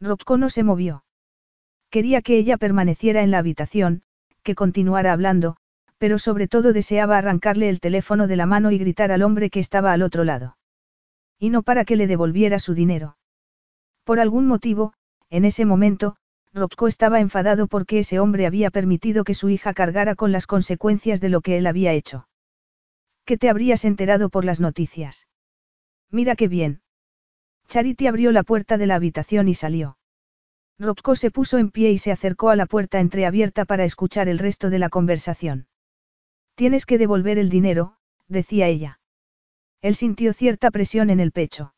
Rocco 0.00 0.36
no 0.36 0.50
se 0.50 0.62
movió. 0.62 1.04
Quería 1.90 2.22
que 2.22 2.36
ella 2.36 2.56
permaneciera 2.56 3.22
en 3.22 3.30
la 3.30 3.38
habitación, 3.38 4.02
que 4.42 4.54
continuara 4.54 5.12
hablando, 5.12 5.56
pero 5.98 6.18
sobre 6.18 6.46
todo 6.46 6.72
deseaba 6.72 7.18
arrancarle 7.18 7.68
el 7.68 7.80
teléfono 7.80 8.26
de 8.28 8.36
la 8.36 8.46
mano 8.46 8.70
y 8.70 8.78
gritar 8.78 9.10
al 9.10 9.22
hombre 9.22 9.50
que 9.50 9.60
estaba 9.60 9.92
al 9.92 10.02
otro 10.02 10.24
lado. 10.24 10.56
Y 11.38 11.50
no 11.50 11.62
para 11.62 11.84
que 11.84 11.96
le 11.96 12.06
devolviera 12.06 12.58
su 12.58 12.74
dinero. 12.74 13.16
Por 14.04 14.20
algún 14.20 14.46
motivo, 14.46 14.94
en 15.30 15.44
ese 15.44 15.64
momento, 15.64 16.16
Rocco 16.52 16.88
estaba 16.88 17.20
enfadado 17.20 17.66
porque 17.66 18.00
ese 18.00 18.20
hombre 18.20 18.46
había 18.46 18.70
permitido 18.70 19.24
que 19.24 19.34
su 19.34 19.48
hija 19.48 19.74
cargara 19.74 20.14
con 20.14 20.32
las 20.32 20.46
consecuencias 20.46 21.20
de 21.20 21.28
lo 21.28 21.40
que 21.40 21.58
él 21.58 21.66
había 21.66 21.92
hecho. 21.92 22.28
¿Qué 23.24 23.36
te 23.36 23.50
habrías 23.50 23.84
enterado 23.84 24.30
por 24.30 24.44
las 24.44 24.60
noticias? 24.60 25.28
Mira 26.10 26.36
qué 26.36 26.48
bien. 26.48 26.80
Charity 27.68 28.06
abrió 28.06 28.32
la 28.32 28.42
puerta 28.42 28.78
de 28.78 28.86
la 28.86 28.94
habitación 28.94 29.48
y 29.48 29.54
salió. 29.54 29.98
Rocco 30.78 31.16
se 31.16 31.30
puso 31.30 31.58
en 31.58 31.70
pie 31.70 31.90
y 31.90 31.98
se 31.98 32.12
acercó 32.12 32.50
a 32.50 32.56
la 32.56 32.66
puerta 32.66 33.00
entreabierta 33.00 33.64
para 33.64 33.84
escuchar 33.84 34.28
el 34.28 34.38
resto 34.38 34.70
de 34.70 34.78
la 34.78 34.88
conversación. 34.88 35.66
Tienes 36.54 36.86
que 36.86 36.98
devolver 36.98 37.38
el 37.38 37.50
dinero, 37.50 37.96
decía 38.28 38.68
ella. 38.68 39.00
Él 39.82 39.94
sintió 39.94 40.32
cierta 40.32 40.70
presión 40.70 41.10
en 41.10 41.20
el 41.20 41.32
pecho. 41.32 41.74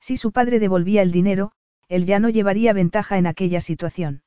Si 0.00 0.16
su 0.16 0.32
padre 0.32 0.58
devolvía 0.58 1.02
el 1.02 1.12
dinero, 1.12 1.52
él 1.88 2.06
ya 2.06 2.18
no 2.18 2.28
llevaría 2.28 2.72
ventaja 2.72 3.18
en 3.18 3.26
aquella 3.26 3.60
situación. 3.60 4.22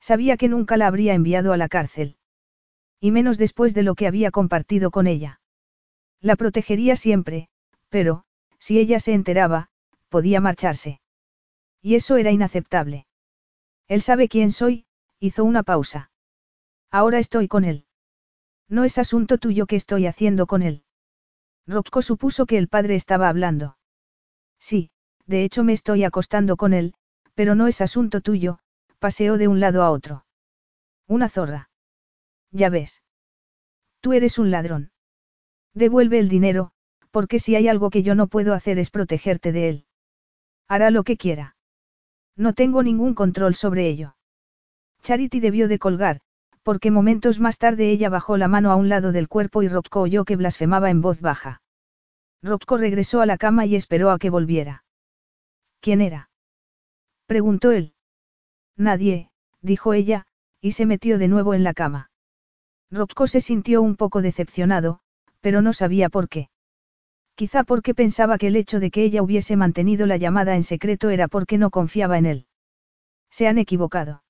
Sabía 0.00 0.36
que 0.36 0.48
nunca 0.48 0.76
la 0.76 0.86
habría 0.86 1.14
enviado 1.14 1.52
a 1.52 1.56
la 1.56 1.68
cárcel. 1.68 2.16
Y 3.00 3.10
menos 3.10 3.38
después 3.38 3.74
de 3.74 3.82
lo 3.82 3.94
que 3.94 4.06
había 4.06 4.30
compartido 4.30 4.90
con 4.90 5.06
ella. 5.06 5.40
La 6.20 6.36
protegería 6.36 6.96
siempre, 6.96 7.48
pero, 7.88 8.24
si 8.58 8.78
ella 8.78 9.00
se 9.00 9.14
enteraba, 9.14 9.68
podía 10.08 10.40
marcharse. 10.40 11.00
Y 11.82 11.94
eso 11.94 12.16
era 12.16 12.30
inaceptable. 12.30 13.06
Él 13.88 14.02
sabe 14.02 14.28
quién 14.28 14.50
soy, 14.52 14.86
hizo 15.20 15.44
una 15.44 15.62
pausa. 15.62 16.10
Ahora 16.90 17.18
estoy 17.18 17.48
con 17.48 17.64
él. 17.64 17.84
No 18.68 18.84
es 18.84 18.98
asunto 18.98 19.38
tuyo 19.38 19.66
que 19.66 19.76
estoy 19.76 20.06
haciendo 20.06 20.46
con 20.46 20.62
él. 20.62 20.82
Rocco 21.66 22.02
supuso 22.02 22.46
que 22.46 22.58
el 22.58 22.68
padre 22.68 22.94
estaba 22.94 23.28
hablando. 23.28 23.76
Sí, 24.58 24.90
de 25.26 25.44
hecho 25.44 25.64
me 25.64 25.72
estoy 25.72 26.04
acostando 26.04 26.56
con 26.56 26.72
él, 26.72 26.94
pero 27.34 27.54
no 27.54 27.66
es 27.66 27.80
asunto 27.80 28.20
tuyo, 28.20 28.58
paseó 28.98 29.38
de 29.38 29.48
un 29.48 29.60
lado 29.60 29.82
a 29.82 29.90
otro. 29.90 30.24
Una 31.06 31.28
zorra. 31.28 31.70
Ya 32.50 32.70
ves. 32.70 33.02
Tú 34.00 34.12
eres 34.12 34.38
un 34.38 34.50
ladrón. 34.50 34.92
Devuelve 35.74 36.18
el 36.18 36.28
dinero, 36.28 36.70
porque 37.10 37.38
si 37.38 37.56
hay 37.56 37.68
algo 37.68 37.90
que 37.90 38.02
yo 38.02 38.14
no 38.14 38.28
puedo 38.28 38.54
hacer 38.54 38.78
es 38.78 38.90
protegerte 38.90 39.52
de 39.52 39.68
él. 39.68 39.86
Hará 40.68 40.90
lo 40.90 41.04
que 41.04 41.16
quiera. 41.16 41.56
No 42.36 42.52
tengo 42.52 42.82
ningún 42.82 43.14
control 43.14 43.54
sobre 43.54 43.88
ello. 43.88 44.16
Charity 45.02 45.40
debió 45.40 45.68
de 45.68 45.78
colgar, 45.78 46.20
porque 46.62 46.90
momentos 46.90 47.38
más 47.38 47.58
tarde 47.58 47.90
ella 47.90 48.08
bajó 48.08 48.36
la 48.36 48.48
mano 48.48 48.72
a 48.72 48.76
un 48.76 48.88
lado 48.88 49.12
del 49.12 49.28
cuerpo 49.28 49.62
y 49.62 49.68
Rocco 49.68 50.00
oyó 50.00 50.24
que 50.24 50.36
blasfemaba 50.36 50.90
en 50.90 51.00
voz 51.00 51.20
baja. 51.20 51.62
Rocco 52.42 52.76
regresó 52.76 53.20
a 53.20 53.26
la 53.26 53.38
cama 53.38 53.66
y 53.66 53.76
esperó 53.76 54.10
a 54.10 54.18
que 54.18 54.30
volviera. 54.30 54.85
¿Quién 55.86 56.00
era? 56.00 56.30
preguntó 57.26 57.70
él. 57.70 57.94
Nadie, 58.76 59.30
dijo 59.62 59.94
ella, 59.94 60.26
y 60.60 60.72
se 60.72 60.84
metió 60.84 61.16
de 61.16 61.28
nuevo 61.28 61.54
en 61.54 61.62
la 61.62 61.74
cama. 61.74 62.10
Rocco 62.90 63.28
se 63.28 63.40
sintió 63.40 63.82
un 63.82 63.94
poco 63.94 64.20
decepcionado, 64.20 64.98
pero 65.40 65.62
no 65.62 65.72
sabía 65.72 66.08
por 66.08 66.28
qué. 66.28 66.50
Quizá 67.36 67.62
porque 67.62 67.94
pensaba 67.94 68.36
que 68.36 68.48
el 68.48 68.56
hecho 68.56 68.80
de 68.80 68.90
que 68.90 69.04
ella 69.04 69.22
hubiese 69.22 69.54
mantenido 69.54 70.06
la 70.06 70.16
llamada 70.16 70.56
en 70.56 70.64
secreto 70.64 71.08
era 71.10 71.28
porque 71.28 71.56
no 71.56 71.70
confiaba 71.70 72.18
en 72.18 72.26
él. 72.26 72.46
Se 73.30 73.46
han 73.46 73.56
equivocado. 73.56 74.24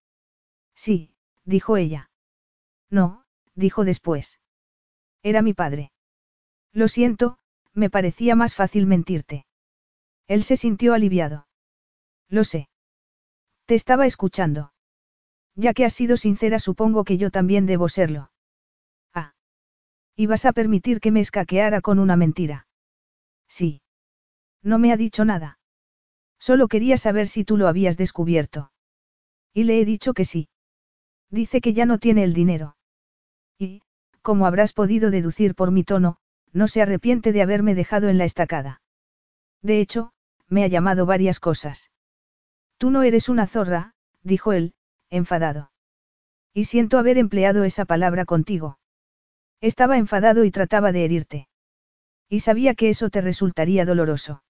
Sí, 0.74 1.14
dijo 1.46 1.78
ella. 1.78 2.10
No, 2.90 3.24
dijo 3.54 3.86
después. 3.86 4.40
Era 5.22 5.40
mi 5.40 5.54
padre. 5.54 5.90
Lo 6.74 6.86
siento, 6.86 7.38
me 7.72 7.88
parecía 7.88 8.34
más 8.34 8.54
fácil 8.54 8.84
mentirte. 8.86 9.46
Él 10.28 10.42
se 10.42 10.56
sintió 10.56 10.92
aliviado. 10.92 11.45
Lo 12.28 12.44
sé. 12.44 12.68
Te 13.66 13.74
estaba 13.74 14.06
escuchando. 14.06 14.72
Ya 15.54 15.72
que 15.72 15.84
has 15.84 15.94
sido 15.94 16.16
sincera 16.16 16.58
supongo 16.58 17.04
que 17.04 17.16
yo 17.18 17.30
también 17.30 17.66
debo 17.66 17.88
serlo. 17.88 18.30
Ah. 19.14 19.34
¿Y 20.14 20.26
vas 20.26 20.44
a 20.44 20.52
permitir 20.52 21.00
que 21.00 21.10
me 21.10 21.20
escaqueara 21.20 21.80
con 21.80 21.98
una 21.98 22.16
mentira? 22.16 22.66
Sí. 23.48 23.80
No 24.62 24.78
me 24.78 24.92
ha 24.92 24.96
dicho 24.96 25.24
nada. 25.24 25.58
Solo 26.38 26.68
quería 26.68 26.96
saber 26.96 27.28
si 27.28 27.44
tú 27.44 27.56
lo 27.56 27.68
habías 27.68 27.96
descubierto. 27.96 28.70
Y 29.54 29.64
le 29.64 29.80
he 29.80 29.84
dicho 29.84 30.12
que 30.12 30.24
sí. 30.24 30.48
Dice 31.30 31.60
que 31.60 31.72
ya 31.72 31.86
no 31.86 31.98
tiene 31.98 32.24
el 32.24 32.34
dinero. 32.34 32.76
Y, 33.58 33.82
como 34.20 34.46
habrás 34.46 34.72
podido 34.72 35.10
deducir 35.10 35.54
por 35.54 35.70
mi 35.70 35.82
tono, 35.82 36.18
no 36.52 36.68
se 36.68 36.82
arrepiente 36.82 37.32
de 37.32 37.42
haberme 37.42 37.74
dejado 37.74 38.08
en 38.08 38.18
la 38.18 38.24
estacada. 38.24 38.82
De 39.62 39.80
hecho, 39.80 40.12
me 40.48 40.64
ha 40.64 40.68
llamado 40.68 41.06
varias 41.06 41.40
cosas. 41.40 41.90
Tú 42.78 42.90
no 42.90 43.02
eres 43.02 43.28
una 43.28 43.46
zorra, 43.46 43.94
dijo 44.22 44.52
él, 44.52 44.74
enfadado. 45.10 45.70
Y 46.52 46.64
siento 46.64 46.98
haber 46.98 47.18
empleado 47.18 47.64
esa 47.64 47.84
palabra 47.84 48.24
contigo. 48.24 48.78
Estaba 49.60 49.98
enfadado 49.98 50.44
y 50.44 50.50
trataba 50.50 50.92
de 50.92 51.04
herirte. 51.04 51.48
Y 52.28 52.40
sabía 52.40 52.74
que 52.74 52.88
eso 52.88 53.08
te 53.10 53.20
resultaría 53.20 53.84
doloroso. 53.84 54.42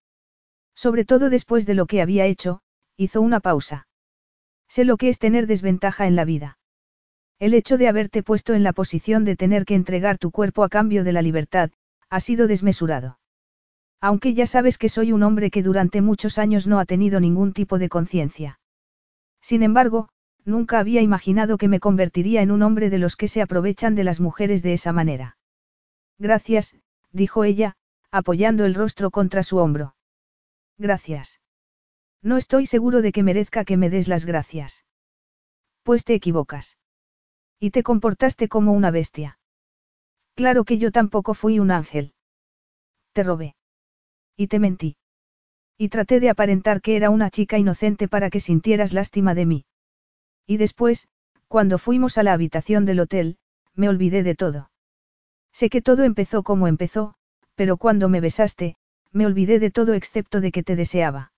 Sobre 0.74 1.04
todo 1.04 1.30
después 1.30 1.66
de 1.66 1.74
lo 1.74 1.86
que 1.86 2.02
había 2.02 2.26
hecho, 2.26 2.60
hizo 2.96 3.20
una 3.20 3.40
pausa. 3.40 3.86
Sé 4.68 4.84
lo 4.84 4.96
que 4.96 5.08
es 5.08 5.18
tener 5.18 5.46
desventaja 5.46 6.06
en 6.06 6.16
la 6.16 6.24
vida. 6.24 6.58
El 7.38 7.54
hecho 7.54 7.76
de 7.76 7.88
haberte 7.88 8.22
puesto 8.22 8.54
en 8.54 8.62
la 8.62 8.72
posición 8.72 9.24
de 9.24 9.36
tener 9.36 9.64
que 9.64 9.74
entregar 9.74 10.18
tu 10.18 10.30
cuerpo 10.30 10.64
a 10.64 10.68
cambio 10.68 11.04
de 11.04 11.12
la 11.12 11.22
libertad, 11.22 11.70
ha 12.08 12.20
sido 12.20 12.46
desmesurado. 12.46 13.18
Aunque 14.00 14.34
ya 14.34 14.46
sabes 14.46 14.78
que 14.78 14.88
soy 14.88 15.12
un 15.12 15.22
hombre 15.22 15.50
que 15.50 15.62
durante 15.62 16.02
muchos 16.02 16.38
años 16.38 16.66
no 16.66 16.78
ha 16.78 16.84
tenido 16.84 17.20
ningún 17.20 17.52
tipo 17.52 17.78
de 17.78 17.88
conciencia. 17.88 18.60
Sin 19.40 19.62
embargo, 19.62 20.08
nunca 20.44 20.78
había 20.78 21.02
imaginado 21.02 21.58
que 21.58 21.68
me 21.68 21.80
convertiría 21.80 22.42
en 22.42 22.50
un 22.50 22.62
hombre 22.62 22.90
de 22.90 22.98
los 22.98 23.16
que 23.16 23.28
se 23.28 23.42
aprovechan 23.42 23.94
de 23.94 24.04
las 24.04 24.20
mujeres 24.20 24.62
de 24.62 24.74
esa 24.74 24.92
manera. 24.92 25.38
Gracias, 26.18 26.76
dijo 27.12 27.44
ella, 27.44 27.76
apoyando 28.10 28.64
el 28.64 28.74
rostro 28.74 29.10
contra 29.10 29.42
su 29.42 29.58
hombro. 29.58 29.94
Gracias. 30.78 31.40
No 32.22 32.36
estoy 32.36 32.66
seguro 32.66 33.02
de 33.02 33.12
que 33.12 33.22
merezca 33.22 33.64
que 33.64 33.76
me 33.76 33.90
des 33.90 34.08
las 34.08 34.24
gracias. 34.24 34.84
Pues 35.82 36.04
te 36.04 36.14
equivocas. 36.14 36.76
Y 37.58 37.70
te 37.70 37.82
comportaste 37.82 38.48
como 38.48 38.72
una 38.72 38.90
bestia. 38.90 39.38
Claro 40.34 40.64
que 40.64 40.78
yo 40.78 40.90
tampoco 40.92 41.34
fui 41.34 41.58
un 41.58 41.70
ángel. 41.70 42.12
Te 43.12 43.22
robé. 43.22 43.56
Y 44.36 44.48
te 44.48 44.58
mentí. 44.58 44.96
Y 45.78 45.88
traté 45.88 46.20
de 46.20 46.30
aparentar 46.30 46.80
que 46.80 46.96
era 46.96 47.10
una 47.10 47.30
chica 47.30 47.58
inocente 47.58 48.08
para 48.08 48.30
que 48.30 48.40
sintieras 48.40 48.92
lástima 48.92 49.34
de 49.34 49.46
mí. 49.46 49.64
Y 50.46 50.58
después, 50.58 51.08
cuando 51.48 51.78
fuimos 51.78 52.18
a 52.18 52.22
la 52.22 52.32
habitación 52.32 52.84
del 52.84 53.00
hotel, 53.00 53.38
me 53.74 53.88
olvidé 53.88 54.22
de 54.22 54.34
todo. 54.34 54.70
Sé 55.52 55.70
que 55.70 55.82
todo 55.82 56.04
empezó 56.04 56.42
como 56.42 56.68
empezó, 56.68 57.14
pero 57.54 57.76
cuando 57.76 58.08
me 58.08 58.20
besaste, 58.20 58.76
me 59.12 59.26
olvidé 59.26 59.58
de 59.58 59.70
todo 59.70 59.94
excepto 59.94 60.40
de 60.40 60.52
que 60.52 60.62
te 60.62 60.76
deseaba. 60.76 61.32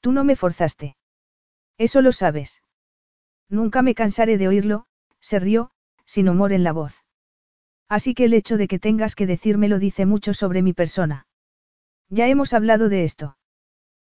Tú 0.00 0.12
no 0.12 0.24
me 0.24 0.36
forzaste. 0.36 0.96
Eso 1.76 2.00
lo 2.00 2.12
sabes. 2.12 2.62
Nunca 3.48 3.82
me 3.82 3.94
cansaré 3.94 4.38
de 4.38 4.48
oírlo, 4.48 4.86
se 5.20 5.38
rió, 5.38 5.70
sin 6.04 6.28
humor 6.28 6.52
en 6.52 6.64
la 6.64 6.72
voz. 6.72 7.04
Así 7.88 8.14
que 8.14 8.24
el 8.24 8.34
hecho 8.34 8.56
de 8.56 8.68
que 8.68 8.78
tengas 8.78 9.14
que 9.14 9.26
decírmelo 9.26 9.78
dice 9.78 10.06
mucho 10.06 10.34
sobre 10.34 10.62
mi 10.62 10.72
persona. 10.72 11.27
Ya 12.10 12.26
hemos 12.26 12.52
hablado 12.54 12.88
de 12.88 13.04
esto. 13.04 13.36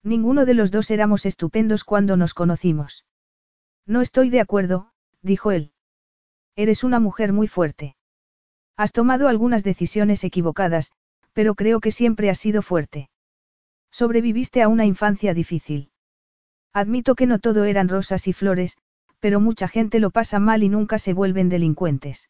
Ninguno 0.02 0.46
de 0.46 0.54
los 0.54 0.70
dos 0.70 0.90
éramos 0.90 1.26
estupendos 1.26 1.84
cuando 1.84 2.16
nos 2.16 2.34
conocimos. 2.34 3.04
No 3.86 4.00
estoy 4.00 4.30
de 4.30 4.40
acuerdo, 4.40 4.92
dijo 5.20 5.52
él. 5.52 5.72
Eres 6.56 6.84
una 6.84 7.00
mujer 7.00 7.32
muy 7.32 7.48
fuerte. 7.48 7.96
Has 8.76 8.92
tomado 8.92 9.28
algunas 9.28 9.62
decisiones 9.62 10.24
equivocadas, 10.24 10.92
pero 11.32 11.54
creo 11.54 11.80
que 11.80 11.92
siempre 11.92 12.30
has 12.30 12.38
sido 12.38 12.62
fuerte. 12.62 13.10
Sobreviviste 13.90 14.62
a 14.62 14.68
una 14.68 14.86
infancia 14.86 15.34
difícil. 15.34 15.90
Admito 16.72 17.14
que 17.14 17.26
no 17.26 17.38
todo 17.38 17.64
eran 17.64 17.88
rosas 17.88 18.26
y 18.26 18.32
flores, 18.32 18.78
pero 19.20 19.38
mucha 19.38 19.68
gente 19.68 20.00
lo 20.00 20.10
pasa 20.10 20.38
mal 20.38 20.62
y 20.62 20.68
nunca 20.68 20.98
se 20.98 21.12
vuelven 21.12 21.48
delincuentes. 21.48 22.28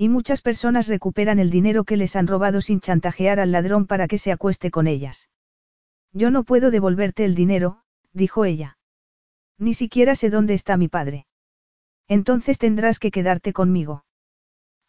Y 0.00 0.08
muchas 0.08 0.42
personas 0.42 0.86
recuperan 0.86 1.40
el 1.40 1.50
dinero 1.50 1.82
que 1.82 1.96
les 1.96 2.14
han 2.14 2.28
robado 2.28 2.60
sin 2.60 2.80
chantajear 2.80 3.40
al 3.40 3.50
ladrón 3.50 3.86
para 3.86 4.06
que 4.06 4.16
se 4.16 4.30
acueste 4.30 4.70
con 4.70 4.86
ellas. 4.86 5.28
Yo 6.12 6.30
no 6.30 6.44
puedo 6.44 6.70
devolverte 6.70 7.24
el 7.24 7.34
dinero, 7.34 7.82
dijo 8.12 8.44
ella. 8.44 8.78
Ni 9.58 9.74
siquiera 9.74 10.14
sé 10.14 10.30
dónde 10.30 10.54
está 10.54 10.76
mi 10.76 10.86
padre. 10.86 11.26
Entonces 12.06 12.58
tendrás 12.58 13.00
que 13.00 13.10
quedarte 13.10 13.52
conmigo. 13.52 14.04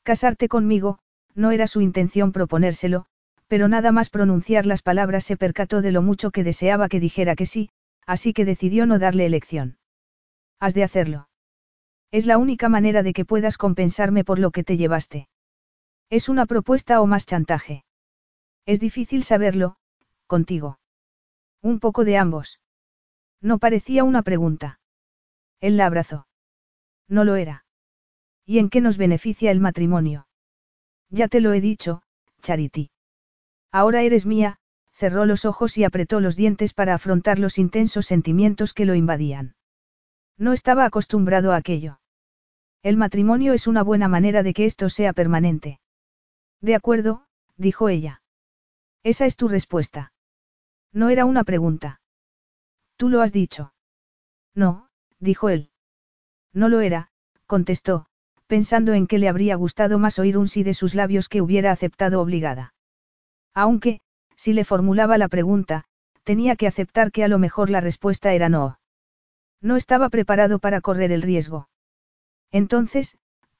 Casarte 0.04 0.48
conmigo, 0.48 1.00
no 1.34 1.50
era 1.50 1.66
su 1.66 1.82
intención 1.82 2.32
proponérselo, 2.32 3.08
pero 3.48 3.68
nada 3.68 3.92
más 3.92 4.12
pronunciar 4.12 4.68
las 4.68 4.84
palabras 4.84 5.24
se 5.24 5.38
percató 5.38 5.82
de 5.82 5.92
lo 5.92 6.04
mucho 6.04 6.30
que 6.30 6.44
deseaba 6.44 6.88
que 6.88 7.00
dijera 7.00 7.36
que 7.36 7.48
sí, 7.48 7.72
así 8.06 8.32
que 8.32 8.46
decidió 8.46 8.86
no 8.86 9.00
darle 9.00 9.26
elección. 9.26 9.80
Has 10.60 10.76
de 10.76 10.84
hacerlo. 10.84 11.28
Es 12.12 12.26
la 12.26 12.38
única 12.38 12.70
manera 12.70 13.04
de 13.04 13.14
que 13.14 13.26
puedas 13.26 13.58
compensarme 13.58 14.24
por 14.24 14.40
lo 14.40 14.52
que 14.52 14.64
te 14.64 14.78
llevaste. 14.78 15.30
¿Es 16.10 16.28
una 16.28 16.46
propuesta 16.48 17.02
o 17.02 17.06
más 17.06 17.26
chantaje? 17.26 17.86
Es 18.66 18.80
difícil 18.80 19.24
saberlo, 19.24 19.78
contigo. 20.26 20.80
Un 21.62 21.80
poco 21.80 22.06
de 22.06 22.18
ambos. 22.18 22.60
No 23.42 23.60
parecía 23.60 24.04
una 24.04 24.24
pregunta. 24.24 24.80
Él 25.60 25.78
la 25.78 25.86
abrazó. 25.86 26.28
No 27.08 27.24
lo 27.24 27.36
era. 27.36 27.66
¿Y 28.46 28.58
en 28.58 28.70
qué 28.70 28.82
nos 28.82 28.98
beneficia 28.98 29.52
el 29.52 29.60
matrimonio? 29.60 30.28
Ya 31.10 31.28
te 31.28 31.42
lo 31.42 31.54
he 31.54 31.62
dicho, 31.62 32.02
Charity. 32.42 32.90
Ahora 33.72 34.02
eres 34.02 34.26
mía, 34.26 34.58
cerró 34.94 35.26
los 35.26 35.46
ojos 35.46 35.78
y 35.78 35.84
apretó 35.84 36.20
los 36.20 36.36
dientes 36.36 36.74
para 36.74 36.96
afrontar 36.96 37.38
los 37.38 37.60
intensos 37.60 38.08
sentimientos 38.08 38.74
que 38.74 38.86
lo 38.86 38.96
invadían. 38.96 39.56
No 40.40 40.53
estaba 40.53 40.85
acostumbrado 40.85 41.51
a 41.51 41.58
aquello. 41.58 42.00
El 42.82 42.95
matrimonio 42.95 43.51
es 43.53 43.68
una 43.68 43.84
buena 43.84 44.08
manera 44.08 44.42
de 44.42 44.53
que 44.53 44.66
esto 44.66 44.90
sea 44.90 45.11
permanente. 45.11 45.82
De 46.61 46.76
acuerdo, 46.76 47.26
dijo 47.58 47.90
ella. 47.90 48.22
Esa 49.03 49.26
es 49.26 49.35
tu 49.35 49.50
respuesta. 49.50 50.14
No 50.93 51.09
era 51.09 51.26
una 51.26 51.43
pregunta. 51.43 52.00
Tú 52.95 53.09
lo 53.09 53.22
has 53.22 53.34
dicho. 53.34 53.74
No, 54.56 54.88
dijo 55.19 55.50
él. 55.50 55.72
No 56.53 56.69
lo 56.69 56.80
era, 56.80 57.11
contestó, 57.45 58.06
pensando 58.48 58.93
en 58.93 59.08
que 59.08 59.19
le 59.19 59.27
habría 59.27 59.56
gustado 59.56 60.00
más 60.00 60.19
oír 60.19 60.38
un 60.38 60.48
sí 60.48 60.64
de 60.64 60.74
sus 60.74 60.95
labios 60.95 61.27
que 61.27 61.42
hubiera 61.42 61.72
aceptado 61.72 62.22
obligada. 62.22 62.74
Aunque, 63.53 64.00
si 64.38 64.53
le 64.53 64.64
formulaba 64.64 65.18
la 65.18 65.27
pregunta, 65.27 65.84
tenía 66.24 66.56
que 66.56 66.68
aceptar 66.68 67.11
que 67.11 67.26
a 67.26 67.27
lo 67.27 67.40
mejor 67.40 67.69
la 67.69 67.82
respuesta 67.82 68.34
era 68.34 68.48
no. 68.48 68.78
No 69.62 69.76
estaba 69.76 70.10
preparado 70.10 70.60
para 70.60 70.82
correr 70.82 71.12
el 71.12 71.22
riesgo. 71.22 71.70
Entonces, 72.52 73.18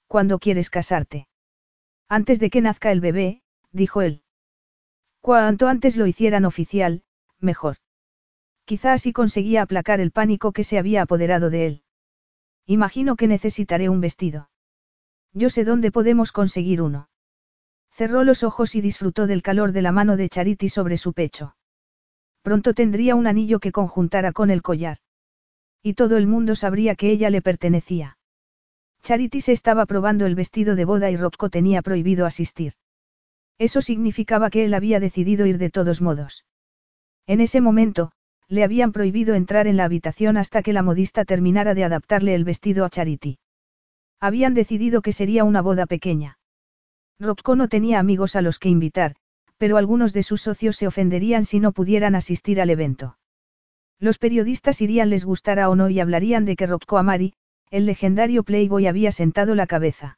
¿cuándo 0.08 0.40
quieres 0.40 0.70
casarte? 0.70 1.28
Antes 2.08 2.40
de 2.40 2.50
que 2.50 2.62
nazca 2.62 2.92
el 2.92 3.02
bebé, 3.02 3.42
dijo 3.72 4.02
él. 4.02 4.24
Cuanto 5.22 5.68
antes 5.68 5.98
lo 5.98 6.08
hicieran 6.08 6.46
oficial, 6.46 7.04
mejor. 7.40 7.78
Quizá 8.66 8.94
así 8.94 9.14
conseguía 9.14 9.62
aplacar 9.62 10.00
el 10.00 10.12
pánico 10.12 10.52
que 10.54 10.64
se 10.64 10.78
había 10.78 11.02
apoderado 11.02 11.50
de 11.50 11.66
él. 11.66 11.84
Imagino 12.66 13.16
que 13.16 13.28
necesitaré 13.28 13.90
un 13.90 14.00
vestido. 14.00 14.50
Yo 15.34 15.50
sé 15.50 15.64
dónde 15.64 15.92
podemos 15.92 16.32
conseguir 16.32 16.82
uno. 16.82 17.10
Cerró 17.92 18.24
los 18.24 18.44
ojos 18.44 18.76
y 18.76 18.82
disfrutó 18.82 19.28
del 19.28 19.42
calor 19.42 19.72
de 19.72 19.82
la 19.82 19.92
mano 19.92 20.16
de 20.18 20.30
Charity 20.30 20.70
sobre 20.70 20.98
su 20.98 21.14
pecho. 21.14 21.56
Pronto 22.42 22.74
tendría 22.74 23.16
un 23.16 23.28
anillo 23.28 23.60
que 23.60 23.72
conjuntara 23.72 24.32
con 24.32 24.50
el 24.50 24.62
collar. 24.62 25.00
Y 25.82 25.94
todo 25.94 26.18
el 26.18 26.28
mundo 26.28 26.56
sabría 26.56 26.96
que 26.96 27.10
ella 27.10 27.30
le 27.30 27.42
pertenecía. 27.42 28.18
Charity 29.02 29.42
se 29.42 29.52
estaba 29.54 29.86
probando 29.86 30.26
el 30.26 30.36
vestido 30.36 30.76
de 30.76 30.86
boda 30.86 31.10
y 31.10 31.18
Rocco 31.18 31.50
tenía 31.50 31.82
prohibido 31.82 32.26
asistir. 32.26 32.74
Eso 33.58 33.82
significaba 33.82 34.50
que 34.50 34.66
él 34.66 34.74
había 34.74 35.00
decidido 35.00 35.46
ir 35.46 35.58
de 35.58 35.70
todos 35.70 36.02
modos. 36.02 36.46
En 37.28 37.42
ese 37.42 37.62
momento, 37.62 38.12
le 38.48 38.64
habían 38.64 38.92
prohibido 38.92 39.36
entrar 39.36 39.68
en 39.68 39.78
la 39.78 39.86
habitación 39.86 40.36
hasta 40.36 40.64
que 40.64 40.74
la 40.74 40.82
modista 40.82 41.24
terminara 41.24 41.76
de 41.76 41.84
adaptarle 41.84 42.34
el 42.34 42.44
vestido 42.44 42.84
a 42.84 42.90
Charity. 42.90 43.38
Habían 44.20 44.54
decidido 44.54 45.02
que 45.02 45.14
sería 45.14 45.44
una 45.44 45.62
boda 45.62 45.86
pequeña. 45.86 46.40
Rocco 47.20 47.56
no 47.56 47.68
tenía 47.68 48.00
amigos 48.00 48.36
a 48.36 48.42
los 48.42 48.58
que 48.58 48.70
invitar, 48.70 49.16
pero 49.58 49.78
algunos 49.78 50.14
de 50.14 50.24
sus 50.24 50.42
socios 50.42 50.78
se 50.78 50.88
ofenderían 50.88 51.46
si 51.46 51.60
no 51.60 51.74
pudieran 51.74 52.16
asistir 52.16 52.60
al 52.60 52.70
evento. 52.70 53.19
Los 54.00 54.18
periodistas 54.18 54.82
irían 54.82 55.10
les 55.10 55.26
gustara 55.26 55.70
o 55.70 55.76
no 55.76 55.90
y 55.90 56.00
hablarían 56.00 56.46
de 56.46 56.56
que 56.56 56.68
Rocco 56.68 56.98
Amari, 56.98 57.34
el 57.70 57.86
legendario 57.86 58.44
Playboy 58.44 58.88
había 58.88 59.12
sentado 59.12 59.56
la 59.56 59.68
cabeza. 59.68 60.18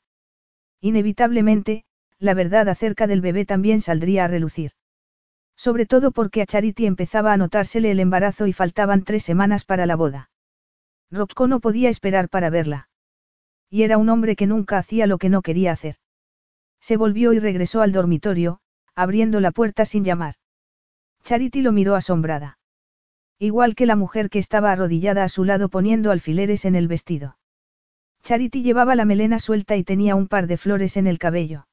Inevitablemente, 0.79 1.83
la 2.19 2.35
verdad 2.35 2.69
acerca 2.69 3.07
del 3.07 3.21
bebé 3.21 3.45
también 3.45 3.81
saldría 3.81 4.25
a 4.25 4.27
relucir. 4.27 4.71
Sobre 5.57 5.85
todo 5.85 6.11
porque 6.11 6.41
a 6.41 6.45
Charity 6.45 6.85
empezaba 6.85 7.33
a 7.33 7.37
notársele 7.37 7.91
el 7.91 7.99
embarazo 7.99 8.47
y 8.47 8.53
faltaban 8.53 9.03
tres 9.03 9.23
semanas 9.23 9.65
para 9.65 9.85
la 9.85 9.95
boda. 9.95 10.29
Rocco 11.09 11.47
no 11.47 11.59
podía 11.59 11.89
esperar 11.89 12.29
para 12.29 12.49
verla. 12.49 12.89
Y 13.69 13.83
era 13.83 13.97
un 13.97 14.09
hombre 14.09 14.35
que 14.35 14.47
nunca 14.47 14.77
hacía 14.77 15.07
lo 15.07 15.17
que 15.17 15.29
no 15.29 15.41
quería 15.41 15.71
hacer. 15.71 15.95
Se 16.79 16.97
volvió 16.97 17.33
y 17.33 17.39
regresó 17.39 17.81
al 17.81 17.91
dormitorio, 17.91 18.59
abriendo 18.95 19.39
la 19.39 19.51
puerta 19.51 19.85
sin 19.85 20.03
llamar. 20.03 20.35
Charity 21.23 21.61
lo 21.61 21.71
miró 21.71 21.95
asombrada. 21.95 22.57
Igual 23.43 23.73
que 23.73 23.87
la 23.87 23.95
mujer 23.95 24.29
que 24.29 24.37
estaba 24.37 24.71
arrodillada 24.71 25.23
a 25.23 25.27
su 25.27 25.45
lado 25.45 25.67
poniendo 25.67 26.11
alfileres 26.11 26.63
en 26.63 26.75
el 26.75 26.87
vestido. 26.87 27.39
Charity 28.21 28.61
llevaba 28.61 28.93
la 28.93 29.03
melena 29.03 29.39
suelta 29.39 29.75
y 29.77 29.83
tenía 29.83 30.15
un 30.15 30.27
par 30.27 30.45
de 30.45 30.57
flores 30.57 30.95
en 30.95 31.07
el 31.07 31.17
cabello. 31.17 31.65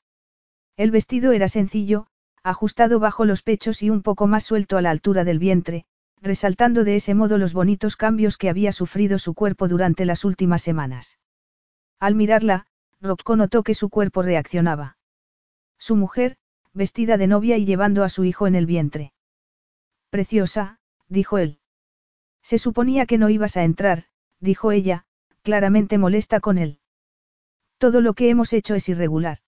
El 0.78 0.90
vestido 0.90 1.32
era 1.32 1.46
sencillo, 1.46 2.06
ajustado 2.42 3.00
bajo 3.00 3.26
los 3.26 3.42
pechos 3.42 3.82
y 3.82 3.90
un 3.90 4.00
poco 4.00 4.26
más 4.26 4.44
suelto 4.44 4.78
a 4.78 4.80
la 4.80 4.88
altura 4.88 5.24
del 5.24 5.38
vientre, 5.38 5.84
resaltando 6.22 6.84
de 6.84 6.96
ese 6.96 7.12
modo 7.14 7.36
los 7.36 7.52
bonitos 7.52 7.96
cambios 7.96 8.38
que 8.38 8.48
había 8.48 8.72
sufrido 8.72 9.18
su 9.18 9.34
cuerpo 9.34 9.68
durante 9.68 10.06
las 10.06 10.24
últimas 10.24 10.62
semanas. 10.62 11.18
Al 12.00 12.14
mirarla, 12.14 12.64
Rocco 13.02 13.36
notó 13.36 13.62
que 13.62 13.74
su 13.74 13.90
cuerpo 13.90 14.22
reaccionaba. 14.22 14.96
Su 15.76 15.96
mujer, 15.96 16.38
vestida 16.72 17.18
de 17.18 17.26
novia 17.26 17.58
y 17.58 17.66
llevando 17.66 18.04
a 18.04 18.08
su 18.08 18.24
hijo 18.24 18.46
en 18.46 18.54
el 18.54 18.64
vientre. 18.64 19.12
Preciosa, 20.08 20.78
dijo 21.08 21.36
él. 21.36 21.57
Se 22.48 22.56
suponía 22.56 23.04
que 23.04 23.18
no 23.18 23.28
ibas 23.28 23.58
a 23.58 23.64
entrar, 23.64 24.04
dijo 24.40 24.72
ella, 24.72 25.04
claramente 25.42 25.98
molesta 25.98 26.40
con 26.40 26.56
él. 26.56 26.80
Todo 27.76 28.00
lo 28.00 28.14
que 28.14 28.30
hemos 28.30 28.54
hecho 28.54 28.74
es 28.74 28.88
irregular. 28.88 29.40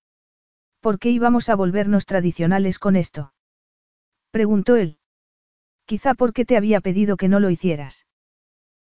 ¿Por 0.81 0.99
qué 0.99 1.09
íbamos 1.09 1.49
a 1.49 1.55
volvernos 1.55 2.05
tradicionales 2.05 2.79
con 2.79 2.97
esto? 2.97 3.33
Preguntó 4.31 4.77
él. 4.77 4.99
Quizá 5.87 6.12
porque 6.12 6.45
te 6.45 6.59
había 6.59 6.83
pedido 6.83 7.17
que 7.17 7.29
no 7.29 7.41
lo 7.41 7.49
hicieras. 7.49 8.05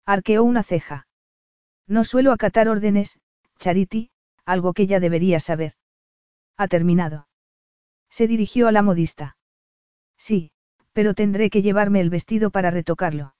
Arqueó 0.05 0.43
una 0.43 0.65
ceja. 0.65 1.07
No 1.87 2.03
suelo 2.03 2.33
acatar 2.33 2.69
órdenes, 2.69 3.21
Charity, 3.61 4.11
algo 4.45 4.73
que 4.73 4.89
ya 4.89 4.99
debería 4.99 5.39
saber. 5.39 5.75
Ha 6.57 6.67
terminado. 6.67 7.29
Se 8.11 8.27
dirigió 8.27 8.67
a 8.67 8.73
la 8.73 8.83
modista. 8.83 9.37
Sí, 10.17 10.51
pero 10.93 11.15
tendré 11.15 11.51
que 11.51 11.63
llevarme 11.63 12.01
el 12.01 12.11
vestido 12.11 12.51
para 12.51 12.73
retocarlo. 12.73 13.37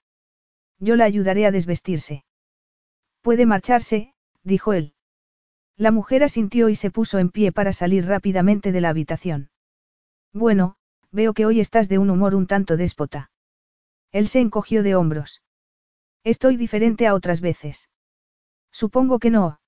Yo 0.79 0.95
la 0.95 1.05
ayudaré 1.05 1.45
a 1.45 1.51
desvestirse. 1.51 2.23
Puede 3.21 3.45
marcharse, 3.45 4.13
dijo 4.43 4.73
él. 4.73 4.93
La 5.75 5.91
mujer 5.91 6.23
asintió 6.23 6.69
y 6.69 6.75
se 6.75 6.91
puso 6.91 7.19
en 7.19 7.29
pie 7.29 7.51
para 7.51 7.73
salir 7.73 8.05
rápidamente 8.05 8.71
de 8.71 8.81
la 8.81 8.89
habitación. 8.89 9.49
Bueno, 10.33 10.75
veo 11.11 11.33
que 11.33 11.45
hoy 11.45 11.59
estás 11.59 11.89
de 11.89 11.97
un 11.97 12.09
humor 12.09 12.35
un 12.35 12.47
tanto 12.47 12.77
déspota. 12.77 13.31
Él 14.11 14.27
se 14.27 14.39
encogió 14.39 14.83
de 14.83 14.95
hombros. 14.95 15.41
Estoy 16.23 16.57
diferente 16.57 17.07
a 17.07 17.13
otras 17.13 17.41
veces. 17.41 17.89
Supongo 18.71 19.19
que 19.19 19.29
no. 19.29 19.59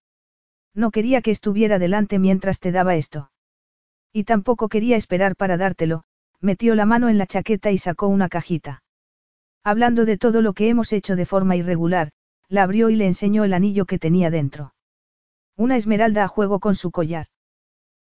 No 0.73 0.91
quería 0.91 1.21
que 1.21 1.31
estuviera 1.31 1.79
delante 1.79 2.19
mientras 2.19 2.59
te 2.59 2.71
daba 2.71 2.95
esto. 2.95 3.31
Y 4.13 4.23
tampoco 4.25 4.67
quería 4.67 4.97
esperar 4.97 5.35
para 5.35 5.57
dártelo, 5.57 6.03
metió 6.39 6.75
la 6.75 6.85
mano 6.85 7.09
en 7.09 7.17
la 7.17 7.27
chaqueta 7.27 7.71
y 7.71 7.77
sacó 7.77 8.07
una 8.07 8.29
cajita. 8.29 8.83
Hablando 9.63 10.05
de 10.05 10.17
todo 10.17 10.41
lo 10.41 10.53
que 10.53 10.69
hemos 10.69 10.91
hecho 10.91 11.15
de 11.15 11.25
forma 11.25 11.55
irregular, 11.55 12.11
la 12.47 12.63
abrió 12.63 12.89
y 12.89 12.95
le 12.95 13.05
enseñó 13.05 13.43
el 13.43 13.53
anillo 13.53 13.85
que 13.85 13.99
tenía 13.99 14.29
dentro. 14.29 14.73
Una 15.55 15.77
esmeralda 15.77 16.23
a 16.23 16.27
juego 16.27 16.59
con 16.59 16.75
su 16.75 16.91
collar. 16.91 17.27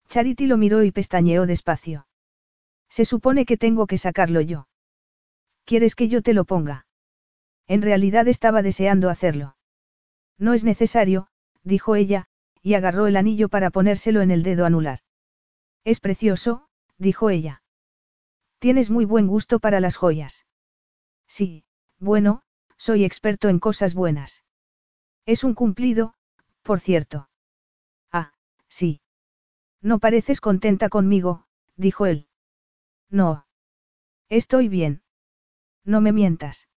Charity 0.08 0.46
lo 0.46 0.56
miró 0.56 0.82
y 0.82 0.90
pestañeó 0.90 1.46
despacio. 1.46 2.06
Se 2.88 3.04
supone 3.04 3.46
que 3.46 3.56
tengo 3.56 3.86
que 3.86 3.98
sacarlo 3.98 4.40
yo. 4.40 4.68
¿Quieres 5.64 5.94
que 5.94 6.08
yo 6.08 6.22
te 6.22 6.34
lo 6.34 6.44
ponga? 6.44 6.86
En 7.66 7.82
realidad 7.82 8.28
estaba 8.28 8.62
deseando 8.62 9.08
hacerlo. 9.08 9.56
No 10.38 10.52
es 10.52 10.64
necesario, 10.64 11.28
dijo 11.62 11.94
ella, 11.94 12.26
y 12.62 12.74
agarró 12.74 13.06
el 13.06 13.16
anillo 13.16 13.48
para 13.48 13.70
ponérselo 13.70 14.20
en 14.20 14.30
el 14.30 14.42
dedo 14.42 14.66
anular. 14.66 15.00
Es 15.84 16.00
precioso, 16.00 16.68
dijo 16.98 17.30
ella. 17.30 17.62
Tienes 18.58 18.90
muy 18.90 19.04
buen 19.04 19.26
gusto 19.26 19.60
para 19.60 19.80
las 19.80 19.96
joyas. 19.96 20.44
Sí, 21.26 21.64
bueno, 21.98 22.42
soy 22.76 23.04
experto 23.04 23.48
en 23.48 23.58
cosas 23.58 23.94
buenas. 23.94 24.44
Es 25.26 25.44
un 25.44 25.54
cumplido, 25.54 26.14
por 26.62 26.80
cierto. 26.80 27.28
Ah, 28.12 28.32
sí. 28.68 29.00
No 29.80 29.98
pareces 29.98 30.40
contenta 30.40 30.88
conmigo, 30.88 31.46
dijo 31.76 32.06
él. 32.06 32.28
No. 33.10 33.46
Estoy 34.28 34.68
bien. 34.68 35.02
No 35.84 36.00
me 36.00 36.12
mientas. 36.12 36.68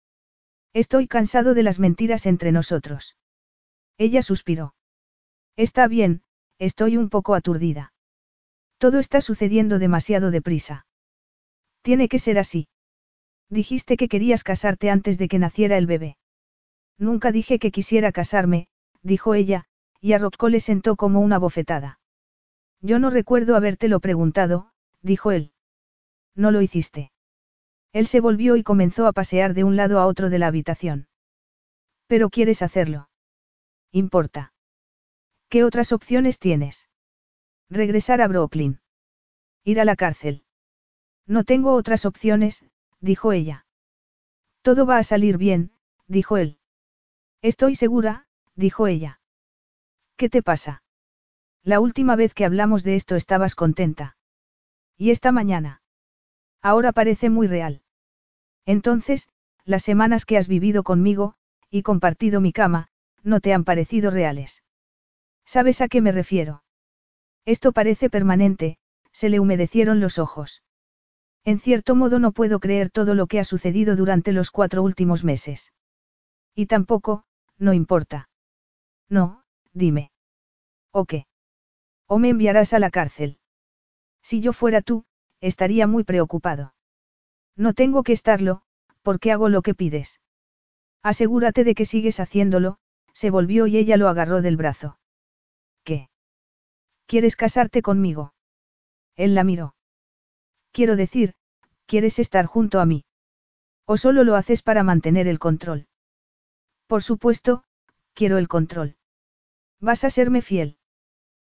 Estoy 0.74 1.08
cansado 1.08 1.54
de 1.54 1.64
las 1.64 1.80
mentiras 1.80 2.26
entre 2.26 2.52
nosotros. 2.52 3.16
Ella 3.98 4.22
suspiró. 4.22 4.76
Está 5.56 5.88
bien, 5.88 6.22
estoy 6.60 6.98
un 6.98 7.10
poco 7.10 7.34
aturdida. 7.34 7.94
Todo 8.78 9.00
está 9.00 9.22
sucediendo 9.22 9.80
demasiado 9.80 10.30
deprisa. 10.30 10.86
Tiene 11.82 12.10
que 12.10 12.20
ser 12.20 12.38
así. 12.38 12.68
Dijiste 13.50 13.98
que 13.98 14.10
querías 14.10 14.44
casarte 14.44 14.90
antes 14.90 15.18
de 15.18 15.28
que 15.28 15.40
naciera 15.40 15.78
el 15.78 15.88
bebé. 15.88 16.18
Nunca 16.98 17.32
dije 17.32 17.60
que 17.60 17.72
quisiera 17.72 18.12
casarme, 18.12 18.68
dijo 19.04 19.36
ella, 19.36 19.66
y 20.02 20.14
a 20.14 20.18
Rocco 20.18 20.50
le 20.50 20.60
sentó 20.60 20.96
como 20.96 21.22
una 21.22 21.38
bofetada. 21.38 22.00
Yo 22.82 23.00
no 23.00 23.10
recuerdo 23.10 23.56
habértelo 23.56 24.00
preguntado, 24.00 24.72
dijo 25.02 25.32
él. 25.32 25.52
No 26.36 26.52
lo 26.52 26.62
hiciste. 26.62 27.12
Él 27.94 28.08
se 28.08 28.20
volvió 28.20 28.58
y 28.58 28.64
comenzó 28.64 29.08
a 29.08 29.14
pasear 29.14 29.54
de 29.54 29.64
un 29.64 29.76
lado 29.76 30.00
a 30.00 30.06
otro 30.06 30.30
de 30.30 30.40
la 30.40 30.48
habitación. 30.48 31.08
Pero 32.08 32.30
quieres 32.30 32.62
hacerlo. 32.62 33.10
Importa. 33.92 34.54
¿Qué 35.50 35.64
otras 35.64 35.92
opciones 35.92 36.40
tienes? 36.40 36.90
Regresar 37.70 38.22
a 38.22 38.28
Brooklyn. 38.28 38.82
Ir 39.64 39.80
a 39.80 39.86
la 39.86 39.96
cárcel. 39.96 40.44
No 41.26 41.44
tengo 41.44 41.74
otras 41.74 42.06
opciones, 42.06 42.66
dijo 43.00 43.32
ella. 43.32 43.66
Todo 44.62 44.86
va 44.86 44.98
a 44.98 45.04
salir 45.04 45.38
bien, 45.38 45.72
dijo 46.08 46.38
él. 46.38 46.60
Estoy 47.42 47.76
segura, 47.76 48.28
dijo 48.56 48.88
ella. 48.88 49.20
¿Qué 50.16 50.30
te 50.30 50.42
pasa? 50.42 50.84
La 51.64 51.80
última 51.80 52.16
vez 52.16 52.34
que 52.34 52.46
hablamos 52.46 52.84
de 52.84 52.96
esto 52.96 53.16
estabas 53.16 53.56
contenta. 53.56 54.18
¿Y 54.98 55.12
esta 55.12 55.32
mañana? 55.32 55.82
Ahora 56.62 56.92
parece 56.92 57.30
muy 57.30 57.48
real. 57.48 57.84
Entonces, 58.66 59.30
las 59.64 59.84
semanas 59.84 60.26
que 60.26 60.38
has 60.38 60.48
vivido 60.48 60.84
conmigo, 60.84 61.36
y 61.70 61.84
compartido 61.84 62.42
mi 62.42 62.52
cama, 62.52 62.90
no 63.24 63.42
te 63.42 63.54
han 63.54 63.64
parecido 63.64 64.12
reales. 64.12 64.64
¿Sabes 65.46 65.82
a 65.82 65.88
qué 65.88 66.02
me 66.02 66.12
refiero? 66.12 66.64
Esto 67.46 67.72
parece 67.72 68.10
permanente, 68.10 68.78
se 69.12 69.30
le 69.30 69.40
humedecieron 69.40 70.00
los 70.00 70.20
ojos. 70.20 70.64
En 71.46 71.60
cierto 71.60 71.96
modo 71.96 72.20
no 72.20 72.32
puedo 72.32 72.60
creer 72.60 72.90
todo 72.90 73.16
lo 73.16 73.28
que 73.28 73.40
ha 73.40 73.44
sucedido 73.44 73.96
durante 73.96 74.34
los 74.34 74.52
cuatro 74.52 74.84
últimos 74.84 75.24
meses. 75.24 75.74
Y 76.54 76.66
tampoco, 76.66 77.24
no 77.58 77.74
importa. 77.74 78.30
No, 79.10 79.44
dime. 79.74 80.12
¿O 80.92 81.06
qué? 81.06 81.28
¿O 82.08 82.20
me 82.20 82.30
enviarás 82.30 82.74
a 82.74 82.80
la 82.80 82.90
cárcel? 82.90 83.40
Si 84.22 84.42
yo 84.42 84.52
fuera 84.52 84.82
tú, 84.82 85.06
estaría 85.40 85.88
muy 85.88 86.04
preocupado. 86.04 86.74
No 87.56 87.74
tengo 87.74 88.04
que 88.04 88.14
estarlo, 88.14 88.62
porque 89.02 89.32
hago 89.32 89.48
lo 89.48 89.62
que 89.62 89.74
pides. 89.74 90.20
Asegúrate 91.02 91.64
de 91.64 91.76
que 91.76 91.86
sigues 91.86 92.20
haciéndolo, 92.20 92.78
se 93.14 93.30
volvió 93.30 93.68
y 93.68 93.78
ella 93.78 93.96
lo 93.96 94.10
agarró 94.10 94.42
del 94.42 94.58
brazo. 94.58 95.00
¿Qué? 95.86 96.10
¿Quieres 97.06 97.38
casarte 97.38 97.82
conmigo? 97.82 98.34
Él 99.16 99.34
la 99.34 99.46
miró. 99.46 99.77
Quiero 100.78 100.96
decir, 100.96 101.34
¿quieres 101.88 102.20
estar 102.20 102.46
junto 102.46 102.80
a 102.80 102.86
mí? 102.86 103.04
¿O 103.86 103.98
solo 103.98 104.24
lo 104.24 104.36
haces 104.36 104.62
para 104.62 104.84
mantener 104.84 105.28
el 105.28 105.40
control? 105.40 105.88
Por 106.86 107.02
supuesto, 107.02 107.64
quiero 108.14 108.38
el 108.38 108.48
control. 108.48 108.96
¿Vas 109.80 110.04
a 110.04 110.12
serme 110.12 110.44
fiel? 110.44 110.78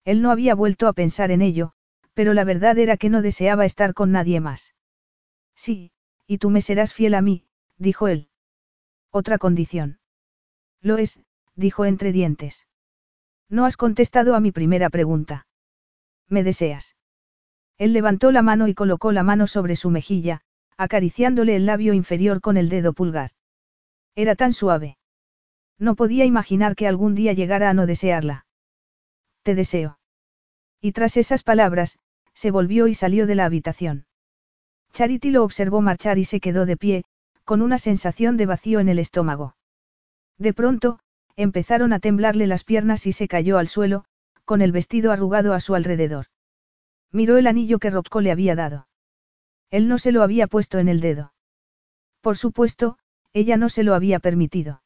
Él 0.05 0.23
no 0.23 0.31
había 0.31 0.55
vuelto 0.55 0.87
a 0.87 0.93
pensar 0.93 1.29
en 1.29 1.43
ello, 1.43 1.73
pero 2.15 2.33
la 2.33 2.43
verdad 2.45 2.79
era 2.79 2.97
que 2.97 3.11
no 3.11 3.21
deseaba 3.21 3.63
estar 3.63 3.93
con 3.93 4.11
nadie 4.11 4.39
más. 4.39 4.73
Sí, 5.53 5.91
y 6.25 6.39
tú 6.39 6.49
me 6.49 6.63
serás 6.63 6.91
fiel 6.91 7.13
a 7.13 7.21
mí, 7.21 7.45
dijo 7.77 8.07
él. 8.07 8.27
Otra 9.11 9.37
condición. 9.37 9.99
Lo 10.81 10.97
es, 10.97 11.19
dijo 11.53 11.85
entre 11.85 12.11
dientes. 12.11 12.67
No 13.49 13.65
has 13.67 13.77
contestado 13.77 14.33
a 14.33 14.39
mi 14.39 14.51
primera 14.51 14.89
pregunta. 14.89 15.45
¿Me 16.27 16.41
deseas? 16.43 16.95
Él 17.81 17.93
levantó 17.93 18.31
la 18.31 18.43
mano 18.43 18.67
y 18.67 18.75
colocó 18.75 19.11
la 19.11 19.23
mano 19.23 19.47
sobre 19.47 19.75
su 19.75 19.89
mejilla, 19.89 20.41
acariciándole 20.77 21.55
el 21.55 21.65
labio 21.65 21.95
inferior 21.95 22.39
con 22.39 22.55
el 22.55 22.69
dedo 22.69 22.93
pulgar. 22.93 23.31
Era 24.13 24.35
tan 24.35 24.53
suave. 24.53 24.99
No 25.79 25.95
podía 25.95 26.25
imaginar 26.25 26.75
que 26.75 26.87
algún 26.87 27.15
día 27.15 27.33
llegara 27.33 27.71
a 27.71 27.73
no 27.73 27.87
desearla. 27.87 28.45
Te 29.41 29.55
deseo. 29.55 29.97
Y 30.79 30.91
tras 30.91 31.17
esas 31.17 31.41
palabras, 31.41 31.97
se 32.35 32.51
volvió 32.51 32.85
y 32.85 32.93
salió 32.93 33.25
de 33.25 33.33
la 33.33 33.45
habitación. 33.45 34.05
Charity 34.93 35.31
lo 35.31 35.43
observó 35.43 35.81
marchar 35.81 36.19
y 36.19 36.25
se 36.25 36.39
quedó 36.39 36.67
de 36.67 36.77
pie, 36.77 37.03
con 37.45 37.63
una 37.63 37.79
sensación 37.79 38.37
de 38.37 38.45
vacío 38.45 38.79
en 38.79 38.89
el 38.89 38.99
estómago. 38.99 39.55
De 40.37 40.53
pronto, 40.53 40.99
empezaron 41.35 41.93
a 41.93 41.99
temblarle 41.99 42.45
las 42.45 42.63
piernas 42.63 43.07
y 43.07 43.11
se 43.11 43.27
cayó 43.27 43.57
al 43.57 43.67
suelo, 43.67 44.05
con 44.45 44.61
el 44.61 44.71
vestido 44.71 45.11
arrugado 45.11 45.55
a 45.55 45.59
su 45.59 45.73
alrededor. 45.73 46.27
Miró 47.11 47.37
el 47.37 47.47
anillo 47.47 47.79
que 47.79 47.89
Rocco 47.89 48.21
le 48.21 48.31
había 48.31 48.55
dado. 48.55 48.87
Él 49.69 49.87
no 49.87 49.97
se 49.97 50.11
lo 50.11 50.23
había 50.23 50.47
puesto 50.47 50.79
en 50.79 50.87
el 50.87 51.01
dedo. 51.01 51.33
Por 52.21 52.37
supuesto, 52.37 52.97
ella 53.33 53.57
no 53.57 53.69
se 53.69 53.83
lo 53.83 53.95
había 53.95 54.19
permitido. 54.19 54.83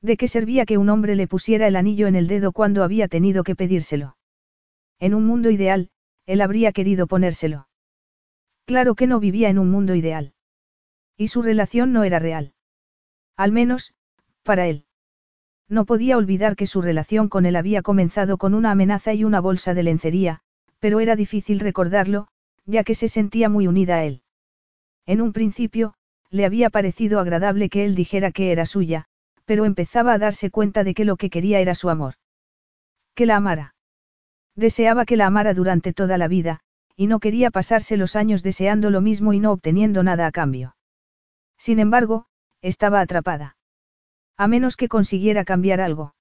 ¿De 0.00 0.16
qué 0.16 0.28
servía 0.28 0.64
que 0.64 0.78
un 0.78 0.88
hombre 0.88 1.16
le 1.16 1.26
pusiera 1.26 1.66
el 1.66 1.76
anillo 1.76 2.06
en 2.06 2.16
el 2.16 2.26
dedo 2.26 2.52
cuando 2.52 2.84
había 2.84 3.08
tenido 3.08 3.44
que 3.44 3.56
pedírselo? 3.56 4.16
En 4.98 5.14
un 5.14 5.26
mundo 5.26 5.50
ideal, 5.50 5.90
él 6.26 6.40
habría 6.40 6.72
querido 6.72 7.06
ponérselo. 7.06 7.68
Claro 8.64 8.94
que 8.94 9.06
no 9.06 9.18
vivía 9.18 9.48
en 9.48 9.58
un 9.58 9.70
mundo 9.70 9.94
ideal. 9.94 10.34
Y 11.16 11.28
su 11.28 11.42
relación 11.42 11.92
no 11.92 12.04
era 12.04 12.18
real. 12.18 12.52
Al 13.36 13.52
menos, 13.52 13.94
para 14.42 14.66
él. 14.66 14.84
No 15.68 15.84
podía 15.84 16.16
olvidar 16.16 16.56
que 16.56 16.66
su 16.66 16.80
relación 16.80 17.28
con 17.28 17.46
él 17.46 17.56
había 17.56 17.82
comenzado 17.82 18.38
con 18.38 18.54
una 18.54 18.70
amenaza 18.70 19.14
y 19.14 19.24
una 19.24 19.40
bolsa 19.40 19.74
de 19.74 19.82
lencería, 19.82 20.42
pero 20.78 21.00
era 21.00 21.16
difícil 21.16 21.60
recordarlo, 21.60 22.28
ya 22.66 22.84
que 22.84 22.94
se 22.94 23.08
sentía 23.08 23.48
muy 23.48 23.66
unida 23.66 23.96
a 23.96 24.04
él. 24.04 24.22
En 25.06 25.20
un 25.20 25.32
principio, 25.32 25.94
le 26.30 26.44
había 26.44 26.70
parecido 26.70 27.20
agradable 27.20 27.68
que 27.68 27.84
él 27.84 27.94
dijera 27.94 28.30
que 28.30 28.52
era 28.52 28.66
suya, 28.66 29.06
pero 29.44 29.64
empezaba 29.64 30.12
a 30.12 30.18
darse 30.18 30.50
cuenta 30.50 30.84
de 30.84 30.94
que 30.94 31.04
lo 31.04 31.16
que 31.16 31.30
quería 31.30 31.60
era 31.60 31.74
su 31.74 31.88
amor. 31.88 32.14
Que 33.14 33.24
la 33.24 33.36
amara. 33.36 33.74
Deseaba 34.54 35.06
que 35.06 35.16
la 35.16 35.26
amara 35.26 35.54
durante 35.54 35.92
toda 35.92 36.18
la 36.18 36.28
vida, 36.28 36.60
y 36.96 37.06
no 37.06 37.20
quería 37.20 37.50
pasarse 37.50 37.96
los 37.96 38.16
años 38.16 38.42
deseando 38.42 38.90
lo 38.90 39.00
mismo 39.00 39.32
y 39.32 39.40
no 39.40 39.52
obteniendo 39.52 40.02
nada 40.02 40.26
a 40.26 40.32
cambio. 40.32 40.76
Sin 41.56 41.78
embargo, 41.78 42.26
estaba 42.60 43.00
atrapada. 43.00 43.56
A 44.36 44.48
menos 44.48 44.76
que 44.76 44.88
consiguiera 44.88 45.44
cambiar 45.44 45.80
algo. 45.80 46.14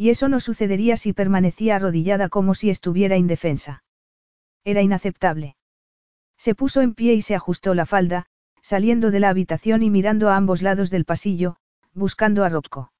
Y 0.00 0.10
eso 0.10 0.28
no 0.28 0.38
sucedería 0.38 0.96
si 0.96 1.12
permanecía 1.12 1.74
arrodillada 1.74 2.28
como 2.28 2.54
si 2.54 2.70
estuviera 2.70 3.16
indefensa. 3.16 3.82
Era 4.62 4.80
inaceptable. 4.80 5.56
Se 6.36 6.54
puso 6.54 6.82
en 6.82 6.94
pie 6.94 7.14
y 7.14 7.22
se 7.22 7.34
ajustó 7.34 7.74
la 7.74 7.84
falda, 7.84 8.26
saliendo 8.62 9.10
de 9.10 9.18
la 9.18 9.28
habitación 9.28 9.82
y 9.82 9.90
mirando 9.90 10.28
a 10.28 10.36
ambos 10.36 10.62
lados 10.62 10.90
del 10.90 11.04
pasillo, 11.04 11.56
buscando 11.94 12.44
a 12.44 12.48
Rocco. 12.48 12.92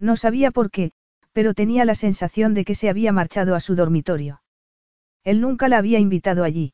No 0.00 0.16
sabía 0.16 0.50
por 0.50 0.70
qué, 0.70 0.92
pero 1.34 1.52
tenía 1.52 1.84
la 1.84 1.94
sensación 1.94 2.54
de 2.54 2.64
que 2.64 2.74
se 2.74 2.88
había 2.88 3.12
marchado 3.12 3.54
a 3.54 3.60
su 3.60 3.74
dormitorio. 3.74 4.40
Él 5.24 5.42
nunca 5.42 5.68
la 5.68 5.76
había 5.76 5.98
invitado 5.98 6.42
allí. 6.42 6.72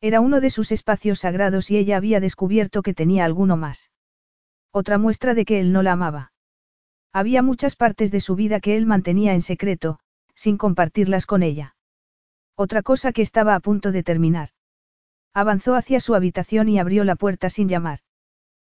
Era 0.00 0.20
uno 0.20 0.40
de 0.40 0.50
sus 0.50 0.70
espacios 0.70 1.18
sagrados 1.18 1.72
y 1.72 1.76
ella 1.76 1.96
había 1.96 2.20
descubierto 2.20 2.82
que 2.82 2.94
tenía 2.94 3.24
alguno 3.24 3.56
más. 3.56 3.90
Otra 4.70 4.96
muestra 4.96 5.34
de 5.34 5.44
que 5.44 5.58
él 5.58 5.72
no 5.72 5.82
la 5.82 5.92
amaba. 5.92 6.29
Había 7.12 7.42
muchas 7.42 7.76
partes 7.76 8.10
de 8.12 8.20
su 8.20 8.36
vida 8.36 8.60
que 8.60 8.76
él 8.76 8.86
mantenía 8.86 9.34
en 9.34 9.42
secreto, 9.42 9.98
sin 10.34 10.56
compartirlas 10.56 11.26
con 11.26 11.42
ella. 11.42 11.74
Otra 12.56 12.82
cosa 12.82 13.12
que 13.12 13.22
estaba 13.22 13.54
a 13.54 13.60
punto 13.60 13.90
de 13.90 14.02
terminar. 14.02 14.50
Avanzó 15.34 15.74
hacia 15.74 16.00
su 16.00 16.14
habitación 16.14 16.68
y 16.68 16.78
abrió 16.78 17.04
la 17.04 17.16
puerta 17.16 17.50
sin 17.50 17.68
llamar. 17.68 18.00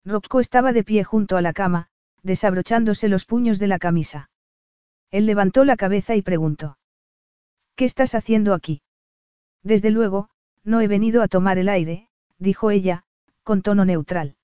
Rocco 0.06 0.40
estaba 0.40 0.74
de 0.74 0.84
pie 0.84 1.04
junto 1.04 1.38
a 1.38 1.42
la 1.42 1.54
cama, 1.54 1.88
desabrochándose 2.24 3.10
los 3.10 3.26
puños 3.26 3.60
de 3.60 3.68
la 3.68 3.80
camisa. 3.80 4.30
Él 5.12 5.26
levantó 5.26 5.66
la 5.66 5.76
cabeza 5.76 6.16
y 6.16 6.22
preguntó. 6.22 6.78
¿Qué 7.76 7.86
estás 7.86 8.16
haciendo 8.16 8.54
aquí? 8.54 8.82
Desde 9.64 9.92
luego, 9.92 10.30
no 10.64 10.82
he 10.82 10.88
venido 10.88 11.22
a 11.22 11.28
tomar 11.28 11.58
el 11.58 11.70
aire, 11.70 12.08
dijo 12.38 12.72
ella, 12.72 13.04
con 13.44 13.62
tono 13.62 13.86
neutral. 13.86 14.36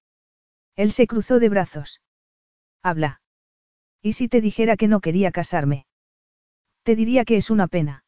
Él 0.76 0.92
se 0.92 1.08
cruzó 1.08 1.40
de 1.40 1.50
brazos. 1.50 2.02
Habla. 2.84 3.22
¿Y 4.02 4.14
si 4.14 4.28
te 4.28 4.42
dijera 4.42 4.78
que 4.78 4.88
no 4.88 5.00
quería 5.00 5.32
casarme? 5.32 5.86
Te 6.84 6.96
diría 6.96 7.26
que 7.26 7.38
es 7.38 7.50
una 7.50 7.68
pena. 7.68 8.06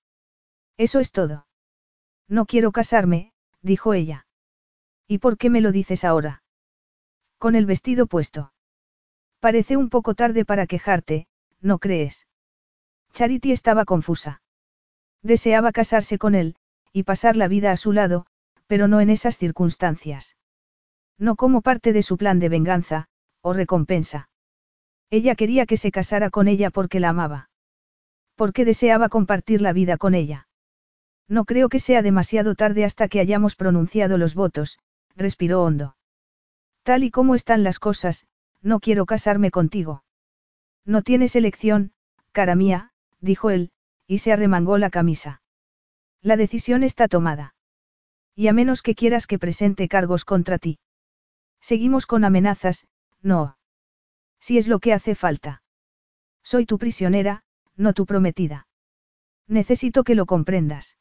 Eso 0.77 0.99
es 0.99 1.11
todo. 1.11 1.47
No 2.27 2.45
quiero 2.45 2.71
casarme, 2.71 3.33
dijo 3.61 3.93
ella. 3.93 4.27
¿Y 5.07 5.17
por 5.17 5.37
qué 5.37 5.49
me 5.49 5.61
lo 5.61 5.71
dices 5.71 6.03
ahora? 6.03 6.43
Con 7.37 7.55
el 7.55 7.65
vestido 7.65 8.07
puesto. 8.07 8.53
Parece 9.39 9.77
un 9.77 9.89
poco 9.89 10.13
tarde 10.13 10.45
para 10.45 10.67
quejarte, 10.67 11.27
¿no 11.61 11.79
crees? 11.79 12.27
Charity 13.13 13.51
estaba 13.51 13.85
confusa. 13.85 14.41
Deseaba 15.23 15.71
casarse 15.71 16.17
con 16.17 16.35
él, 16.35 16.55
y 16.93 17.03
pasar 17.03 17.35
la 17.35 17.47
vida 17.47 17.71
a 17.71 17.77
su 17.77 17.91
lado, 17.91 18.25
pero 18.67 18.87
no 18.87 19.01
en 19.01 19.09
esas 19.09 19.37
circunstancias. 19.37 20.37
No 21.17 21.35
como 21.35 21.61
parte 21.61 21.91
de 21.91 22.03
su 22.03 22.17
plan 22.17 22.39
de 22.39 22.49
venganza, 22.49 23.07
o 23.41 23.53
recompensa. 23.53 24.28
Ella 25.11 25.35
quería 25.35 25.65
que 25.65 25.77
se 25.77 25.91
casara 25.91 26.29
con 26.29 26.47
ella 26.47 26.69
porque 26.69 26.99
la 26.99 27.09
amaba. 27.09 27.49
Porque 28.35 28.65
deseaba 28.65 29.09
compartir 29.09 29.61
la 29.61 29.73
vida 29.73 29.97
con 29.97 30.15
ella. 30.15 30.47
No 31.27 31.45
creo 31.45 31.69
que 31.69 31.79
sea 31.79 32.01
demasiado 32.01 32.55
tarde 32.55 32.85
hasta 32.85 33.07
que 33.07 33.19
hayamos 33.19 33.55
pronunciado 33.55 34.17
los 34.17 34.33
votos, 34.33 34.79
respiró 35.15 35.63
hondo. 35.63 35.95
Tal 36.83 37.03
y 37.03 37.11
como 37.11 37.35
están 37.35 37.63
las 37.63 37.79
cosas, 37.79 38.25
no 38.61 38.79
quiero 38.79 39.05
casarme 39.05 39.51
contigo. 39.51 40.03
No 40.85 41.03
tienes 41.03 41.35
elección, 41.35 41.91
cara 42.31 42.55
mía, 42.55 42.91
dijo 43.19 43.51
él, 43.51 43.71
y 44.07 44.19
se 44.19 44.31
arremangó 44.31 44.77
la 44.77 44.89
camisa. 44.89 45.41
La 46.21 46.35
decisión 46.35 46.83
está 46.83 47.07
tomada. 47.07 47.53
Y 48.35 48.47
a 48.47 48.53
menos 48.53 48.81
que 48.81 48.95
quieras 48.95 49.27
que 49.27 49.37
presente 49.37 49.87
cargos 49.87 50.25
contra 50.25 50.57
ti. 50.57 50.79
Seguimos 51.61 52.05
con 52.05 52.23
amenazas, 52.23 52.87
no. 53.21 53.58
Si 54.39 54.57
es 54.57 54.67
lo 54.67 54.79
que 54.79 54.93
hace 54.93 55.15
falta. 55.15 55.61
Soy 56.43 56.65
tu 56.65 56.77
prisionera, 56.77 57.43
no 57.75 57.93
tu 57.93 58.05
prometida. 58.05 58.67
Necesito 59.47 60.03
que 60.03 60.15
lo 60.15 60.25
comprendas. 60.25 60.97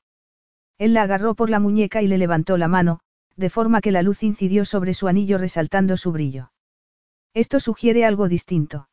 Él 0.79 0.95
la 0.95 1.03
agarró 1.03 1.35
por 1.35 1.51
la 1.51 1.61
muñeca 1.61 2.03
y 2.03 2.07
le 2.07 2.19
levantó 2.19 2.57
la 2.57 2.69
mano, 2.69 3.01
de 3.37 3.51
forma 3.51 3.81
que 3.81 3.93
la 3.93 4.03
luz 4.03 4.23
incidió 4.23 4.65
sobre 4.65 4.95
su 4.95 5.09
anillo 5.09 5.39
resaltando 5.39 5.97
su 5.97 6.13
brillo. 6.13 6.53
Esto 7.35 7.61
sugiere 7.61 8.05
algo 8.05 8.29
distinto. 8.29 8.89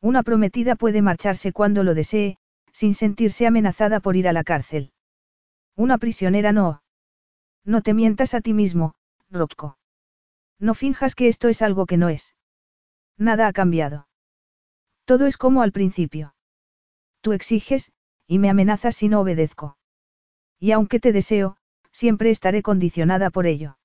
Una 0.00 0.22
prometida 0.22 0.76
puede 0.76 1.02
marcharse 1.02 1.52
cuando 1.52 1.82
lo 1.82 1.94
desee, 1.94 2.38
sin 2.72 2.94
sentirse 2.94 3.46
amenazada 3.46 4.00
por 4.00 4.16
ir 4.16 4.28
a 4.28 4.32
la 4.32 4.44
cárcel. 4.44 4.92
Una 5.76 5.98
prisionera 5.98 6.52
no. 6.52 6.82
No 7.64 7.82
te 7.82 7.94
mientas 7.94 8.34
a 8.34 8.40
ti 8.40 8.54
mismo, 8.54 8.94
Rocco. 9.30 9.76
No 10.58 10.74
finjas 10.74 11.14
que 11.14 11.28
esto 11.28 11.48
es 11.48 11.62
algo 11.62 11.86
que 11.86 11.96
no 11.96 12.08
es. 12.08 12.34
Nada 13.18 13.48
ha 13.48 13.52
cambiado. 13.52 14.08
Todo 15.04 15.26
es 15.26 15.36
como 15.36 15.62
al 15.62 15.72
principio. 15.72 16.34
Tú 17.20 17.32
exiges, 17.32 17.90
y 18.26 18.38
me 18.38 18.48
amenazas 18.48 18.94
si 18.94 19.08
no 19.08 19.20
obedezco. 19.20 19.76
Y 20.60 20.72
aunque 20.72 21.00
te 21.00 21.12
deseo, 21.12 21.56
siempre 21.90 22.30
estaré 22.30 22.62
condicionada 22.62 23.30
por 23.30 23.46
ello. 23.46 23.78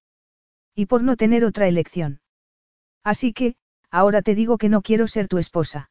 Y 0.75 0.85
por 0.85 1.03
no 1.03 1.15
tener 1.17 1.45
otra 1.45 1.67
elección. 1.67 2.21
Así 3.03 3.33
que, 3.33 3.55
ahora 3.89 4.21
te 4.21 4.35
digo 4.35 4.57
que 4.57 4.69
no 4.69 4.81
quiero 4.81 5.07
ser 5.07 5.27
tu 5.27 5.37
esposa. 5.37 5.89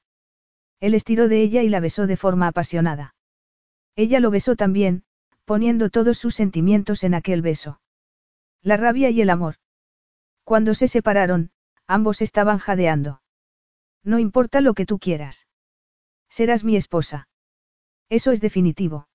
Él 0.81 0.95
estiró 0.95 1.29
de 1.29 1.43
ella 1.43 1.63
y 1.63 1.69
la 1.69 1.81
besó 1.81 2.07
de 2.07 2.17
forma 2.17 2.49
apasionada. 2.49 3.15
Ella 3.97 4.21
lo 4.21 4.31
besó 4.31 4.57
también, 4.57 5.05
poniendo 5.45 5.91
todos 5.91 6.19
sus 6.19 6.35
sentimientos 6.35 7.05
en 7.05 7.15
aquel 7.15 7.43
beso. 7.43 7.81
La 8.63 8.77
rabia 8.77 9.11
y 9.11 9.21
el 9.21 9.31
amor. 9.31 9.57
Cuando 10.45 10.75
se 10.75 10.89
separaron, 10.89 11.51
ambos 11.87 12.23
estaban 12.23 12.59
jadeando. 12.59 13.22
No 14.05 14.19
importa 14.19 14.61
lo 14.61 14.75
que 14.75 14.87
tú 14.87 14.99
quieras. 14.99 15.47
Serás 16.29 16.65
mi 16.65 16.77
esposa. 16.77 17.29
Eso 18.09 18.33
es 18.33 18.41
definitivo. 18.41 19.09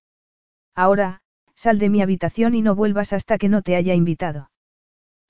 Ahora, 0.75 1.21
sal 1.55 1.79
de 1.79 1.89
mi 1.89 2.01
habitación 2.01 2.55
y 2.55 2.61
no 2.61 2.75
vuelvas 2.75 3.13
hasta 3.13 3.37
que 3.37 3.49
no 3.49 3.61
te 3.61 3.75
haya 3.75 3.93
invitado. 3.95 4.51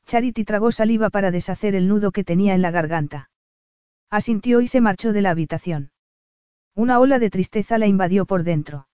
Charity 0.06 0.46
tragó 0.46 0.72
saliva 0.72 1.10
para 1.10 1.32
deshacer 1.32 1.76
el 1.76 1.88
nudo 1.88 2.12
que 2.12 2.24
tenía 2.24 2.54
en 2.56 2.62
la 2.62 2.72
garganta. 2.72 3.30
Asintió 4.10 4.62
y 4.62 4.68
se 4.68 4.82
marchó 4.82 5.12
de 5.12 5.22
la 5.22 5.32
habitación. 5.32 5.92
Una 6.76 7.00
ola 7.00 7.20
de 7.20 7.30
tristeza 7.30 7.78
la 7.78 7.88
invadió 7.88 8.26
por 8.26 8.44
dentro. 8.44 8.88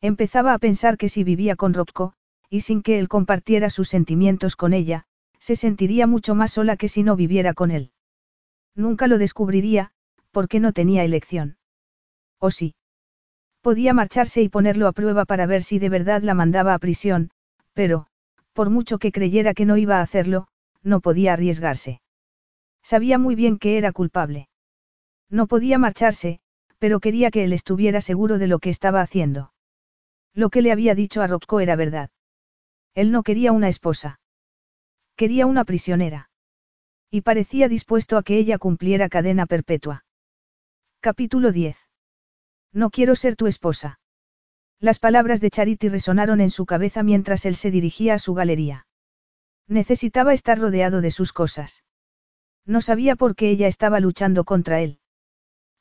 Empezaba 0.00 0.52
a 0.52 0.58
pensar 0.58 0.96
que 0.96 1.08
si 1.08 1.24
vivía 1.24 1.56
con 1.56 1.74
Rocco, 1.74 2.12
y 2.50 2.60
sin 2.60 2.82
que 2.82 2.98
él 2.98 3.08
compartiera 3.08 3.70
sus 3.70 3.88
sentimientos 3.88 4.54
con 4.54 4.74
ella, 4.74 5.06
se 5.38 5.56
sentiría 5.56 6.06
mucho 6.06 6.34
más 6.34 6.52
sola 6.52 6.76
que 6.76 6.88
si 6.88 7.02
no 7.02 7.16
viviera 7.16 7.54
con 7.54 7.70
él. 7.70 7.92
Nunca 8.78 9.08
lo 9.08 9.18
descubriría, 9.18 9.90
porque 10.30 10.60
no 10.60 10.72
tenía 10.72 11.02
elección. 11.02 11.56
¿O 12.38 12.52
sí? 12.52 12.76
Podía 13.60 13.92
marcharse 13.92 14.40
y 14.40 14.48
ponerlo 14.48 14.86
a 14.86 14.92
prueba 14.92 15.24
para 15.24 15.46
ver 15.46 15.64
si 15.64 15.80
de 15.80 15.88
verdad 15.88 16.22
la 16.22 16.34
mandaba 16.34 16.74
a 16.74 16.78
prisión, 16.78 17.30
pero, 17.72 18.06
por 18.52 18.70
mucho 18.70 19.00
que 19.00 19.10
creyera 19.10 19.52
que 19.52 19.66
no 19.66 19.76
iba 19.76 19.98
a 19.98 20.02
hacerlo, 20.02 20.46
no 20.84 21.00
podía 21.00 21.32
arriesgarse. 21.32 22.00
Sabía 22.80 23.18
muy 23.18 23.34
bien 23.34 23.58
que 23.58 23.78
era 23.78 23.90
culpable. 23.90 24.48
No 25.28 25.48
podía 25.48 25.76
marcharse, 25.78 26.38
pero 26.78 27.00
quería 27.00 27.32
que 27.32 27.42
él 27.42 27.52
estuviera 27.52 28.00
seguro 28.00 28.38
de 28.38 28.46
lo 28.46 28.60
que 28.60 28.70
estaba 28.70 29.00
haciendo. 29.00 29.52
Lo 30.34 30.50
que 30.50 30.62
le 30.62 30.70
había 30.70 30.94
dicho 30.94 31.20
a 31.20 31.26
Rocco 31.26 31.58
era 31.58 31.74
verdad. 31.74 32.10
Él 32.94 33.10
no 33.10 33.24
quería 33.24 33.50
una 33.50 33.68
esposa. 33.68 34.20
Quería 35.16 35.46
una 35.46 35.64
prisionera. 35.64 36.27
Y 37.10 37.22
parecía 37.22 37.68
dispuesto 37.68 38.18
a 38.18 38.22
que 38.22 38.36
ella 38.36 38.58
cumpliera 38.58 39.08
cadena 39.08 39.46
perpetua. 39.46 40.04
Capítulo 41.00 41.52
10. 41.52 41.78
No 42.72 42.90
quiero 42.90 43.16
ser 43.16 43.34
tu 43.34 43.46
esposa. 43.46 43.98
Las 44.78 44.98
palabras 44.98 45.40
de 45.40 45.50
Charity 45.50 45.88
resonaron 45.88 46.42
en 46.42 46.50
su 46.50 46.66
cabeza 46.66 47.02
mientras 47.02 47.46
él 47.46 47.56
se 47.56 47.70
dirigía 47.70 48.14
a 48.14 48.18
su 48.18 48.34
galería. 48.34 48.86
Necesitaba 49.66 50.34
estar 50.34 50.58
rodeado 50.58 51.00
de 51.00 51.10
sus 51.10 51.32
cosas. 51.32 51.82
No 52.66 52.82
sabía 52.82 53.16
por 53.16 53.34
qué 53.34 53.48
ella 53.48 53.68
estaba 53.68 54.00
luchando 54.00 54.44
contra 54.44 54.80
él. 54.80 55.00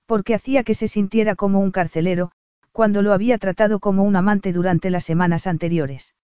Porque 0.05 0.33
hacía 0.33 0.63
que 0.63 0.75
se 0.75 0.87
sintiera 0.87 1.35
como 1.35 1.59
un 1.59 1.71
carcelero, 1.71 2.31
cuando 2.71 3.01
lo 3.01 3.11
había 3.11 3.37
tratado 3.37 3.79
como 3.79 4.03
un 4.03 4.15
amante 4.15 4.53
durante 4.53 4.89
las 4.89 5.03
semanas 5.03 5.45
anteriores. 5.45 6.15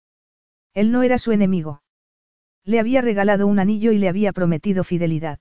Él 0.72 0.90
no 0.90 1.02
era 1.02 1.18
su 1.18 1.32
enemigo. 1.32 1.83
Le 2.64 2.80
había 2.80 3.02
regalado 3.02 3.46
un 3.46 3.58
anillo 3.58 3.92
y 3.92 3.98
le 3.98 4.08
había 4.08 4.32
prometido 4.32 4.84
fidelidad. 4.84 5.38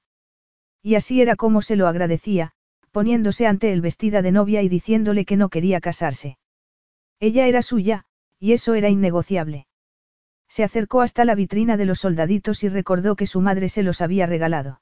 Y 0.82 0.96
así 0.96 1.22
era 1.22 1.36
como 1.36 1.62
se 1.62 1.76
lo 1.76 1.88
agradecía, 1.88 2.52
poniéndose 2.92 3.48
ante 3.48 3.72
él 3.72 3.82
vestida 3.82 4.22
de 4.22 4.32
novia 4.32 4.62
y 4.62 4.70
diciéndole 4.70 5.26
que 5.26 5.38
no 5.38 5.50
quería 5.50 5.80
casarse. 5.80 6.38
Ella 7.20 7.48
era 7.48 7.62
suya, 7.62 8.06
y 8.40 8.52
eso 8.52 8.76
era 8.76 8.90
innegociable. 8.90 9.68
Se 10.50 10.64
acercó 10.64 11.02
hasta 11.02 11.26
la 11.26 11.36
vitrina 11.36 11.78
de 11.78 11.86
los 11.86 12.02
soldaditos 12.02 12.64
y 12.64 12.70
recordó 12.70 13.16
que 13.16 13.26
su 13.26 13.40
madre 13.40 13.70
se 13.70 13.84
los 13.84 14.02
había 14.02 14.26
regalado. 14.26 14.82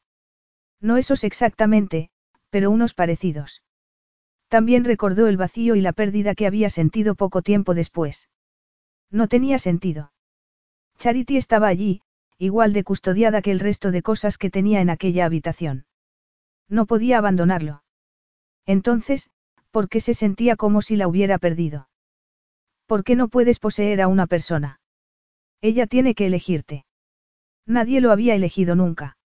No 0.82 0.98
esos 0.98 1.24
exactamente, 1.24 2.10
pero 2.50 2.72
unos 2.72 2.94
parecidos. 2.94 3.62
También 4.48 4.84
recordó 4.84 5.28
el 5.28 5.38
vacío 5.38 5.76
y 5.76 5.82
la 5.82 5.94
pérdida 5.94 6.36
que 6.36 6.48
había 6.48 6.70
sentido 6.70 7.16
poco 7.16 7.42
tiempo 7.42 7.74
después. 7.74 8.30
No 9.10 9.28
tenía 9.28 9.60
sentido. 9.60 10.12
Charity 10.98 11.38
estaba 11.38 11.68
allí, 11.68 12.02
igual 12.42 12.74
de 12.74 12.84
custodiada 12.84 13.44
que 13.44 13.52
el 13.52 13.60
resto 13.60 13.92
de 13.92 14.02
cosas 14.02 14.40
que 14.40 14.50
tenía 14.50 14.82
en 14.82 14.90
aquella 14.90 15.26
habitación. 15.26 15.86
No 16.68 16.88
podía 16.88 17.20
abandonarlo. 17.20 17.84
Entonces, 18.66 19.30
¿por 19.70 19.90
qué 19.90 20.00
se 20.00 20.16
sentía 20.16 20.56
como 20.56 20.82
si 20.82 20.96
la 20.96 21.08
hubiera 21.08 21.38
perdido? 21.38 21.88
¿Por 22.88 23.04
qué 23.04 23.16
no 23.16 23.28
puedes 23.28 23.60
poseer 23.60 24.02
a 24.02 24.08
una 24.08 24.26
persona? 24.26 24.80
Ella 25.62 25.86
tiene 25.86 26.16
que 26.16 26.26
elegirte. 26.26 26.86
Nadie 27.68 28.02
lo 28.02 28.12
había 28.12 28.34
elegido 28.34 28.76
nunca. 28.76 29.18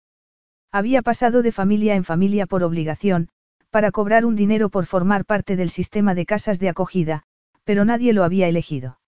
Había 0.70 1.02
pasado 1.02 1.42
de 1.42 1.54
familia 1.54 1.96
en 1.96 2.04
familia 2.04 2.46
por 2.46 2.64
obligación, 2.64 3.30
para 3.70 3.92
cobrar 3.92 4.26
un 4.26 4.36
dinero 4.36 4.68
por 4.68 4.88
formar 4.88 5.24
parte 5.24 5.56
del 5.56 5.70
sistema 5.70 6.16
de 6.16 6.26
casas 6.26 6.60
de 6.60 6.68
acogida, 6.68 7.24
pero 7.64 7.86
nadie 7.86 8.12
lo 8.12 8.26
había 8.26 8.50
elegido. 8.50 9.00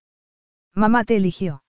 Mamá 0.74 1.04
te 1.04 1.18
eligió. 1.18 1.62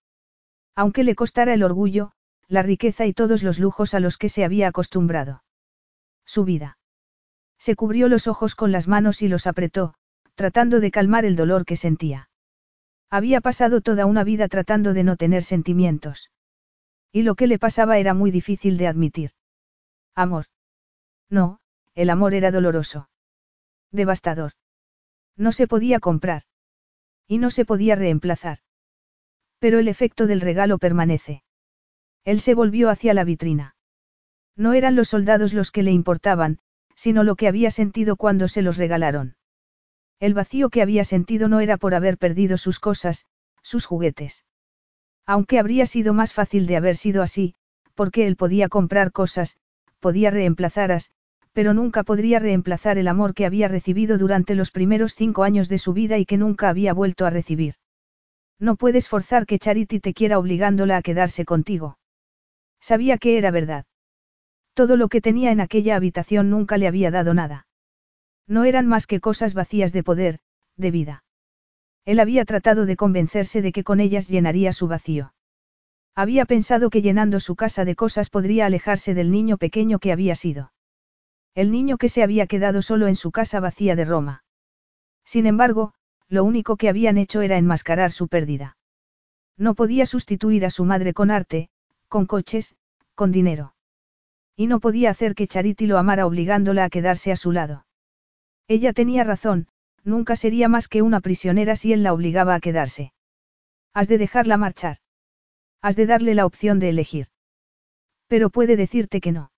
Aunque 0.77 1.03
le 1.03 1.17
costara 1.17 1.53
el 1.53 1.65
orgullo, 1.65 2.13
la 2.49 2.63
riqueza 2.63 3.07
y 3.07 3.13
todos 3.13 3.43
los 3.43 3.59
lujos 3.59 3.95
a 3.95 4.01
los 4.01 4.17
que 4.17 4.29
se 4.29 4.45
había 4.45 4.69
acostumbrado. 4.69 5.45
Su 6.25 6.45
vida. 6.45 6.79
Se 7.59 7.77
cubrió 7.77 8.09
los 8.09 8.27
ojos 8.27 8.55
con 8.55 8.73
las 8.73 8.89
manos 8.89 9.23
y 9.23 9.29
los 9.29 9.47
apretó, 9.47 9.95
tratando 10.35 10.81
de 10.81 10.91
calmar 10.91 11.25
el 11.25 11.37
dolor 11.37 11.65
que 11.65 11.77
sentía. 11.77 12.31
Había 13.11 13.41
pasado 13.41 13.81
toda 13.81 14.07
una 14.07 14.25
vida 14.25 14.49
tratando 14.49 14.95
de 14.95 15.05
no 15.05 15.17
tener 15.17 15.43
sentimientos. 15.43 16.31
Y 17.13 17.23
lo 17.23 17.35
que 17.35 17.47
le 17.47 17.59
pasaba 17.59 17.99
era 17.99 18.15
muy 18.15 18.31
difícil 18.31 18.77
de 18.77 18.87
admitir. 18.87 19.31
Amor. 20.15 20.47
No, 21.31 21.61
el 21.95 22.11
amor 22.11 22.35
era 22.35 22.51
doloroso. 22.51 23.09
Devastador. 23.91 24.53
No 25.37 25.53
se 25.53 25.67
podía 25.67 26.01
comprar. 26.01 26.43
Y 27.27 27.39
no 27.39 27.51
se 27.51 27.65
podía 27.65 27.95
reemplazar. 27.95 28.59
Pero 29.59 29.79
el 29.79 29.89
efecto 29.89 30.27
del 30.27 30.41
regalo 30.41 30.79
permanece. 30.79 31.43
Él 32.25 32.41
se 32.41 32.55
volvió 32.55 32.91
hacia 32.91 33.15
la 33.15 33.25
vitrina. 33.25 33.75
No 34.57 34.73
eran 34.73 34.97
los 34.97 35.09
soldados 35.09 35.55
los 35.55 35.71
que 35.71 35.83
le 35.83 35.93
importaban, 35.93 36.59
sino 36.95 37.23
lo 37.23 37.37
que 37.37 37.49
había 37.49 37.71
sentido 37.71 38.17
cuando 38.17 38.49
se 38.49 38.63
los 38.63 38.77
regalaron. 38.77 39.37
El 40.21 40.35
vacío 40.35 40.69
que 40.69 40.83
había 40.83 41.05
sentido 41.05 41.49
no 41.49 41.61
era 41.61 41.77
por 41.77 41.95
haber 41.95 42.19
perdido 42.19 42.59
sus 42.59 42.81
cosas, 42.81 43.25
sus 43.63 43.87
juguetes. 43.87 44.45
Aunque 45.27 45.59
habría 45.59 45.87
sido 45.87 46.13
más 46.13 46.33
fácil 46.33 46.67
de 46.67 46.77
haber 46.77 46.97
sido 46.97 47.23
así, 47.23 47.55
porque 47.95 48.27
él 48.27 48.35
podía 48.35 48.69
comprar 48.69 49.13
cosas, 49.13 49.57
podía 50.01 50.31
reemplazarlas, 50.31 51.13
pero 51.53 51.75
nunca 51.75 52.03
podría 52.03 52.39
reemplazar 52.39 52.99
el 52.99 53.09
amor 53.09 53.35
que 53.35 53.47
había 53.47 53.69
recibido 53.69 54.19
durante 54.19 54.55
los 54.55 54.71
primeros 54.71 55.15
cinco 55.15 55.45
años 55.45 55.69
de 55.69 55.79
su 55.79 55.93
vida 55.93 56.19
y 56.19 56.25
que 56.25 56.37
nunca 56.37 56.69
había 56.69 56.95
vuelto 56.95 57.27
a 57.27 57.31
recibir. 57.31 57.75
No 58.59 58.77
puedes 58.77 59.09
forzar 59.09 59.47
que 59.47 59.59
Charity 59.59 60.01
te 60.01 60.15
quiera 60.15 60.39
obligándola 60.39 60.97
a 60.97 61.03
quedarse 61.03 61.45
contigo. 61.45 61.99
Sabía 62.81 63.19
que 63.19 63.39
era 63.39 63.51
verdad. 63.51 63.87
Todo 64.75 64.97
lo 64.97 65.09
que 65.09 65.21
tenía 65.21 65.51
en 65.51 65.61
aquella 65.61 65.97
habitación 65.97 66.51
nunca 66.51 66.79
le 66.79 66.87
había 66.87 67.11
dado 67.11 67.35
nada. 67.35 67.67
No 68.47 68.65
eran 68.65 68.87
más 68.87 69.07
que 69.07 69.21
cosas 69.21 69.55
vacías 69.55 69.93
de 69.93 70.03
poder, 70.03 70.41
de 70.77 70.91
vida. 70.91 71.25
Él 72.05 72.21
había 72.21 72.45
tratado 72.45 72.87
de 72.87 72.97
convencerse 72.97 73.61
de 73.61 73.73
que 73.73 73.85
con 73.85 74.01
ellas 74.01 74.29
llenaría 74.29 74.73
su 74.73 74.89
vacío. 74.89 75.35
Había 76.15 76.47
pensado 76.47 76.91
que 76.91 77.03
llenando 77.03 77.39
su 77.39 77.55
casa 77.55 77.85
de 77.85 77.95
cosas 77.95 78.31
podría 78.31 78.67
alejarse 78.67 79.15
del 79.15 79.31
niño 79.31 79.59
pequeño 79.59 79.99
que 79.99 80.13
había 80.13 80.35
sido. 80.35 80.73
El 81.55 81.71
niño 81.71 81.99
que 81.99 82.09
se 82.09 82.23
había 82.23 82.47
quedado 82.47 82.83
solo 82.83 83.09
en 83.09 83.17
su 83.17 83.31
casa 83.31 83.61
vacía 83.61 83.95
de 83.97 84.05
Roma. 84.05 84.45
Sin 85.25 85.47
embargo, 85.47 85.93
lo 86.29 86.45
único 86.45 86.77
que 86.77 86.89
habían 86.89 87.19
hecho 87.19 87.43
era 87.43 87.59
enmascarar 87.59 88.11
su 88.11 88.29
pérdida. 88.29 88.77
No 89.57 89.75
podía 89.75 90.07
sustituir 90.07 90.65
a 90.65 90.71
su 90.71 90.85
madre 90.85 91.13
con 91.13 91.31
arte, 91.31 91.69
con 92.09 92.27
coches, 92.27 92.75
con 93.15 93.33
dinero. 93.33 93.75
Y 94.57 94.67
no 94.67 94.81
podía 94.81 95.11
hacer 95.11 95.35
que 95.35 95.47
Charity 95.47 95.87
lo 95.87 95.99
amara 95.99 96.27
obligándola 96.27 96.85
a 96.85 96.91
quedarse 96.91 97.31
a 97.31 97.37
su 97.37 97.53
lado. 97.53 97.87
Ella 98.67 98.93
tenía 98.93 99.25
razón, 99.25 99.69
nunca 100.05 100.37
sería 100.37 100.69
más 100.69 100.89
que 100.89 101.03
una 101.03 101.21
prisionera 101.21 101.77
si 101.77 101.93
él 101.93 102.03
la 102.03 102.13
obligaba 102.13 102.55
a 102.55 102.61
quedarse. 102.61 103.13
Has 103.95 104.09
de 104.09 104.19
dejarla 104.19 104.57
marchar. 104.57 104.99
Has 105.81 105.97
de 105.97 106.07
darle 106.07 106.35
la 106.35 106.47
opción 106.47 106.79
de 106.81 106.89
elegir. 106.89 107.29
Pero 108.27 108.51
puede 108.51 108.77
decirte 108.77 109.21
que 109.21 109.33
no. 109.33 109.53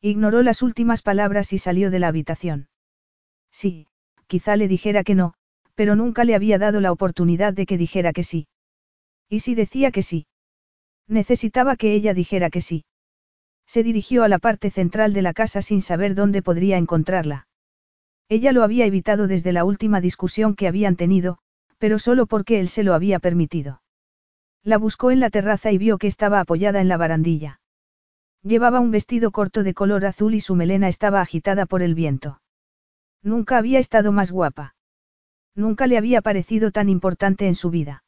Ignoró 0.00 0.42
las 0.42 0.62
últimas 0.62 1.02
palabras 1.02 1.52
y 1.52 1.58
salió 1.58 1.90
de 1.90 1.98
la 1.98 2.08
habitación. 2.08 2.68
Sí, 3.50 3.86
quizá 4.26 4.56
le 4.56 4.68
dijera 4.68 5.04
que 5.04 5.14
no, 5.14 5.34
pero 5.74 5.96
nunca 5.96 6.24
le 6.24 6.34
había 6.34 6.58
dado 6.58 6.80
la 6.80 6.92
oportunidad 6.92 7.52
de 7.52 7.66
que 7.66 7.78
dijera 7.78 8.12
que 8.12 8.24
sí. 8.24 8.48
¿Y 9.28 9.40
si 9.40 9.54
decía 9.54 9.90
que 9.90 10.02
sí? 10.02 10.26
Necesitaba 11.08 11.76
que 11.76 11.94
ella 11.94 12.14
dijera 12.14 12.50
que 12.50 12.60
sí. 12.60 12.84
Se 13.66 13.82
dirigió 13.82 14.24
a 14.24 14.28
la 14.28 14.38
parte 14.38 14.70
central 14.70 15.12
de 15.12 15.22
la 15.22 15.32
casa 15.32 15.62
sin 15.62 15.82
saber 15.82 16.14
dónde 16.14 16.42
podría 16.42 16.78
encontrarla. 16.78 17.46
Ella 18.28 18.52
lo 18.52 18.62
había 18.62 18.86
evitado 18.86 19.26
desde 19.28 19.52
la 19.52 19.64
última 19.64 20.00
discusión 20.00 20.54
que 20.54 20.66
habían 20.66 20.96
tenido, 20.96 21.38
pero 21.78 21.98
solo 21.98 22.26
porque 22.26 22.58
él 22.60 22.68
se 22.68 22.82
lo 22.82 22.94
había 22.94 23.18
permitido. 23.18 23.82
La 24.64 24.78
buscó 24.78 25.12
en 25.12 25.20
la 25.20 25.30
terraza 25.30 25.70
y 25.70 25.78
vio 25.78 25.98
que 25.98 26.08
estaba 26.08 26.40
apoyada 26.40 26.80
en 26.80 26.88
la 26.88 26.96
barandilla. 26.96 27.60
Llevaba 28.42 28.80
un 28.80 28.90
vestido 28.90 29.30
corto 29.30 29.62
de 29.62 29.74
color 29.74 30.04
azul 30.06 30.34
y 30.34 30.40
su 30.40 30.54
melena 30.54 30.88
estaba 30.88 31.20
agitada 31.20 31.66
por 31.66 31.82
el 31.82 31.94
viento. 31.94 32.40
Nunca 33.22 33.58
había 33.58 33.78
estado 33.78 34.12
más 34.12 34.32
guapa. 34.32 34.74
Nunca 35.54 35.86
le 35.86 35.98
había 35.98 36.20
parecido 36.20 36.70
tan 36.70 36.88
importante 36.88 37.46
en 37.46 37.54
su 37.54 37.70
vida. 37.70 38.04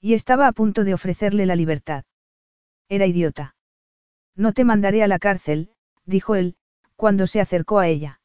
Y 0.00 0.14
estaba 0.14 0.48
a 0.48 0.52
punto 0.52 0.84
de 0.84 0.94
ofrecerle 0.94 1.46
la 1.46 1.54
libertad. 1.54 2.04
Era 2.92 3.06
idiota. 3.06 3.54
No 4.36 4.52
te 4.52 4.66
mandaré 4.66 5.02
a 5.02 5.08
la 5.08 5.18
cárcel, 5.18 5.70
dijo 6.04 6.34
él, 6.34 6.56
cuando 6.94 7.26
se 7.26 7.40
acercó 7.40 7.78
a 7.78 7.88
ella. 7.88 8.20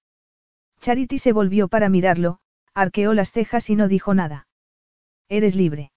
Charity 0.81 1.19
se 1.19 1.31
volvió 1.31 1.69
para 1.69 1.87
mirarlo, 1.87 2.39
arqueó 2.73 3.13
las 3.13 3.31
cejas 3.31 3.69
y 3.69 3.77
no 3.77 3.87
dijo 3.87 4.13
nada. 4.13 4.49
Eres 5.29 5.55
libre. 5.55 5.93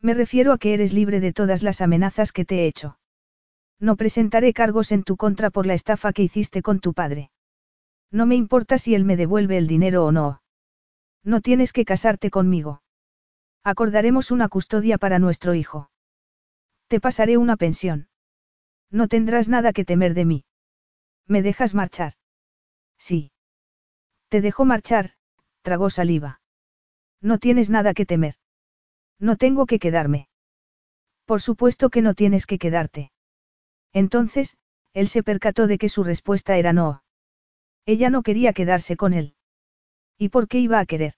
Me 0.00 0.12
refiero 0.12 0.52
a 0.52 0.58
que 0.58 0.74
eres 0.74 0.92
libre 0.92 1.20
de 1.20 1.32
todas 1.32 1.62
las 1.62 1.80
amenazas 1.80 2.32
que 2.32 2.44
te 2.44 2.62
he 2.62 2.66
hecho. 2.66 2.98
No 3.78 3.94
presentaré 3.94 4.52
cargos 4.52 4.90
en 4.90 5.04
tu 5.04 5.16
contra 5.16 5.50
por 5.50 5.64
la 5.64 5.74
estafa 5.74 6.12
que 6.12 6.24
hiciste 6.24 6.62
con 6.62 6.80
tu 6.80 6.94
padre. 6.94 7.30
No 8.10 8.26
me 8.26 8.34
importa 8.34 8.76
si 8.76 8.96
él 8.96 9.04
me 9.04 9.16
devuelve 9.16 9.56
el 9.56 9.68
dinero 9.68 10.04
o 10.04 10.10
no. 10.10 10.42
No 11.22 11.40
tienes 11.42 11.72
que 11.72 11.84
casarte 11.84 12.28
conmigo. 12.28 12.82
Acordaremos 13.62 14.32
una 14.32 14.48
custodia 14.48 14.98
para 14.98 15.20
nuestro 15.20 15.54
hijo. 15.54 15.90
Te 16.88 17.00
pasaré 17.00 17.36
una 17.36 17.56
pensión. 17.56 18.08
No 18.90 19.08
tendrás 19.08 19.48
nada 19.48 19.72
que 19.72 19.84
temer 19.84 20.14
de 20.14 20.24
mí. 20.24 20.44
¿Me 21.26 21.42
dejas 21.42 21.74
marchar? 21.74 22.14
Sí. 22.98 23.32
Te 24.28 24.40
dejo 24.40 24.64
marchar, 24.64 25.14
tragó 25.62 25.90
saliva. 25.90 26.40
No 27.20 27.38
tienes 27.38 27.70
nada 27.70 27.94
que 27.94 28.06
temer. 28.06 28.34
No 29.18 29.36
tengo 29.36 29.66
que 29.66 29.78
quedarme. 29.78 30.28
Por 31.24 31.40
supuesto 31.40 31.88
que 31.88 32.02
no 32.02 32.14
tienes 32.14 32.46
que 32.46 32.58
quedarte. 32.58 33.10
Entonces, 33.92 34.56
él 34.92 35.08
se 35.08 35.22
percató 35.22 35.66
de 35.66 35.78
que 35.78 35.88
su 35.88 36.04
respuesta 36.04 36.56
era 36.56 36.72
no. 36.72 37.02
Ella 37.86 38.10
no 38.10 38.22
quería 38.22 38.52
quedarse 38.52 38.96
con 38.96 39.14
él. 39.14 39.34
¿Y 40.18 40.28
por 40.28 40.48
qué 40.48 40.58
iba 40.58 40.78
a 40.80 40.86
querer? 40.86 41.14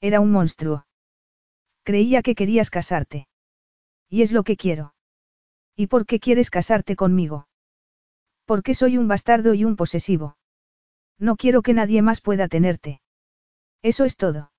Era 0.00 0.20
un 0.20 0.30
monstruo. 0.30 0.86
Creía 1.82 2.22
que 2.22 2.34
querías 2.34 2.70
casarte. 2.70 3.28
Y 4.08 4.22
es 4.22 4.32
lo 4.32 4.44
que 4.44 4.56
quiero. 4.56 4.94
¿Y 5.74 5.88
por 5.88 6.06
qué 6.06 6.20
quieres 6.20 6.50
casarte 6.50 6.96
conmigo? 6.96 7.48
Porque 8.44 8.74
soy 8.74 8.96
un 8.96 9.08
bastardo 9.08 9.54
y 9.54 9.64
un 9.64 9.76
posesivo. 9.76 10.36
No 11.18 11.36
quiero 11.36 11.62
que 11.62 11.74
nadie 11.74 12.02
más 12.02 12.20
pueda 12.20 12.48
tenerte. 12.48 13.00
Eso 13.82 14.04
es 14.04 14.16
todo. 14.16 14.52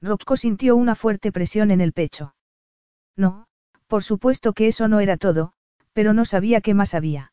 Rocco 0.00 0.36
sintió 0.36 0.76
una 0.76 0.94
fuerte 0.94 1.32
presión 1.32 1.70
en 1.70 1.80
el 1.80 1.92
pecho. 1.92 2.34
No, 3.16 3.46
por 3.86 4.02
supuesto 4.02 4.52
que 4.52 4.66
eso 4.66 4.88
no 4.88 5.00
era 5.00 5.16
todo, 5.16 5.52
pero 5.92 6.12
no 6.12 6.24
sabía 6.24 6.60
qué 6.60 6.74
más 6.74 6.94
había. 6.94 7.32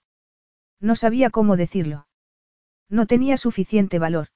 No 0.79 0.95
sabía 0.95 1.29
cómo 1.29 1.57
decirlo. 1.57 2.07
No 2.89 3.07
tenía 3.07 3.37
suficiente 3.37 3.99
valor. 3.99 4.27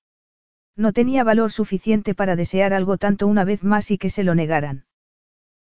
No 0.76 0.92
tenía 0.92 1.24
valor 1.24 1.52
suficiente 1.52 2.16
para 2.16 2.36
desear 2.36 2.74
algo 2.74 2.98
tanto 2.98 3.28
una 3.28 3.44
vez 3.46 3.64
más 3.64 3.92
y 3.92 3.98
que 3.98 4.10
se 4.10 4.24
lo 4.24 4.36
negaran. 4.36 4.86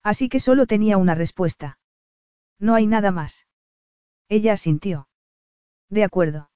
Así 0.03 0.29
que 0.29 0.41
solo 0.41 0.67
tenía 0.67 0.97
una 0.97 1.15
respuesta. 1.15 1.79
No 2.59 2.75
hay 2.75 2.87
nada 2.87 3.11
más. 3.11 3.47
Ella 4.29 4.53
asintió. 4.53 5.09
De 5.89 6.05
acuerdo. 6.05 6.51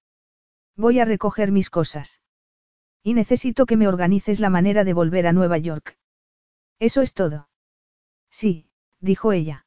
Voy 0.77 1.01
a 1.01 1.05
recoger 1.05 1.53
mis 1.53 1.71
cosas. 1.71 2.21
Y 3.03 3.15
necesito 3.15 3.67
que 3.67 3.77
me 3.77 3.89
organices 3.89 4.41
la 4.41 4.51
manera 4.51 4.85
de 4.85 4.95
volver 4.95 5.27
a 5.27 5.33
Nueva 5.33 5.59
York. 5.59 5.99
Eso 6.79 7.03
es 7.03 7.15
todo. 7.15 7.49
Sí, 8.31 8.69
dijo 9.01 9.33
ella. 9.33 9.67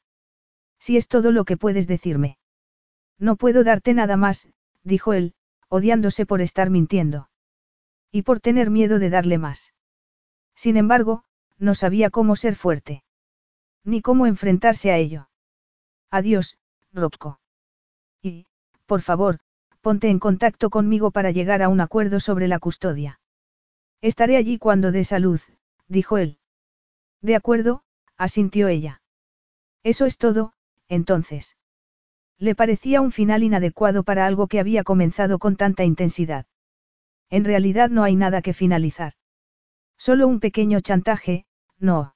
Si 0.80 0.98
es 0.98 1.08
todo 1.08 1.32
lo 1.32 1.46
que 1.46 1.58
puedes 1.58 1.88
decirme. 1.88 2.38
No 3.20 3.36
puedo 3.36 3.64
darte 3.64 3.94
nada 3.94 4.18
más, 4.18 4.48
dijo 4.84 5.14
él, 5.14 5.34
odiándose 5.70 6.26
por 6.26 6.42
estar 6.42 6.70
mintiendo. 6.70 7.30
Y 8.12 8.24
por 8.24 8.40
tener 8.40 8.70
miedo 8.70 9.00
de 9.00 9.10
darle 9.10 9.38
más. 9.38 9.74
Sin 10.56 10.78
embargo, 10.78 11.24
no 11.58 11.76
sabía 11.76 12.10
cómo 12.10 12.36
ser 12.36 12.56
fuerte. 12.56 13.04
Ni 13.88 14.02
cómo 14.02 14.28
enfrentarse 14.28 14.92
a 14.92 14.98
ello. 14.98 15.30
Adiós, 16.12 16.58
Rocco. 16.92 17.40
Y, 18.22 18.46
por 18.86 19.02
favor, 19.02 19.40
ponte 19.80 20.10
en 20.10 20.20
contacto 20.20 20.70
conmigo 20.70 21.12
para 21.12 21.32
llegar 21.32 21.62
a 21.62 21.70
un 21.70 21.80
acuerdo 21.80 22.20
sobre 22.20 22.50
la 22.50 22.60
custodia. 22.60 23.22
Estaré 24.02 24.36
allí 24.36 24.58
cuando 24.58 24.92
dé 24.92 25.06
salud, 25.06 25.40
dijo 25.88 26.18
él. 26.18 26.38
De 27.22 27.38
acuerdo, 27.38 27.86
asintió 28.18 28.68
ella. 28.68 29.02
Eso 29.84 30.06
es 30.06 30.18
todo, 30.18 30.52
entonces. 30.90 31.56
Le 32.38 32.56
parecía 32.56 33.00
un 33.00 33.14
final 33.14 33.42
inadecuado 33.42 34.04
para 34.04 34.26
algo 34.26 34.48
que 34.48 34.60
había 34.60 34.84
comenzado 34.84 35.40
con 35.40 35.56
tanta 35.56 35.86
intensidad. 35.86 36.46
En 37.30 37.46
realidad 37.46 37.90
no 37.90 38.04
hay 38.04 38.18
nada 38.18 38.42
que 38.42 38.54
finalizar. 38.54 39.14
Solo 39.98 40.28
un 40.28 40.42
pequeño 40.42 40.82
chantaje, 40.82 41.46
no. 41.80 42.16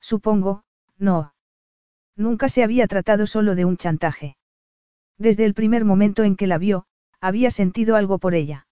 Supongo, 0.00 0.64
no. 1.00 1.34
Nunca 2.16 2.48
se 2.48 2.62
había 2.62 2.86
tratado 2.86 3.26
solo 3.26 3.54
de 3.54 3.64
un 3.64 3.76
chantaje. 3.76 4.36
Desde 5.18 5.44
el 5.44 5.54
primer 5.54 5.84
momento 5.84 6.22
en 6.22 6.36
que 6.36 6.46
la 6.46 6.58
vio, 6.58 6.86
había 7.20 7.50
sentido 7.50 7.96
algo 7.96 8.18
por 8.18 8.34
ella. 8.34 8.66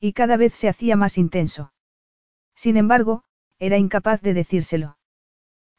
Y 0.00 0.12
cada 0.14 0.36
vez 0.36 0.54
se 0.54 0.68
hacía 0.68 0.96
más 0.96 1.18
intenso. 1.18 1.72
Sin 2.54 2.76
embargo, 2.76 3.24
era 3.58 3.78
incapaz 3.78 4.20
de 4.20 4.34
decírselo. 4.34 4.98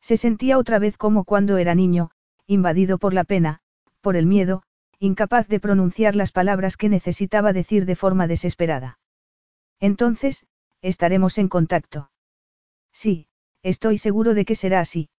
Se 0.01 0.17
sentía 0.17 0.57
otra 0.57 0.79
vez 0.79 0.97
como 0.97 1.23
cuando 1.23 1.57
era 1.57 1.75
niño, 1.75 2.11
invadido 2.47 2.97
por 2.97 3.13
la 3.13 3.23
pena, 3.23 3.61
por 4.01 4.15
el 4.15 4.25
miedo, 4.25 4.63
incapaz 4.99 5.47
de 5.47 5.59
pronunciar 5.59 6.15
las 6.15 6.31
palabras 6.31 6.77
que 6.77 6.89
necesitaba 6.89 7.53
decir 7.53 7.85
de 7.85 7.95
forma 7.95 8.27
desesperada. 8.27 8.99
Entonces, 9.79 10.45
estaremos 10.81 11.37
en 11.37 11.49
contacto. 11.49 12.11
Sí, 12.91 13.27
estoy 13.63 13.97
seguro 13.97 14.33
de 14.33 14.45
que 14.45 14.55
será 14.55 14.79
así. 14.79 15.09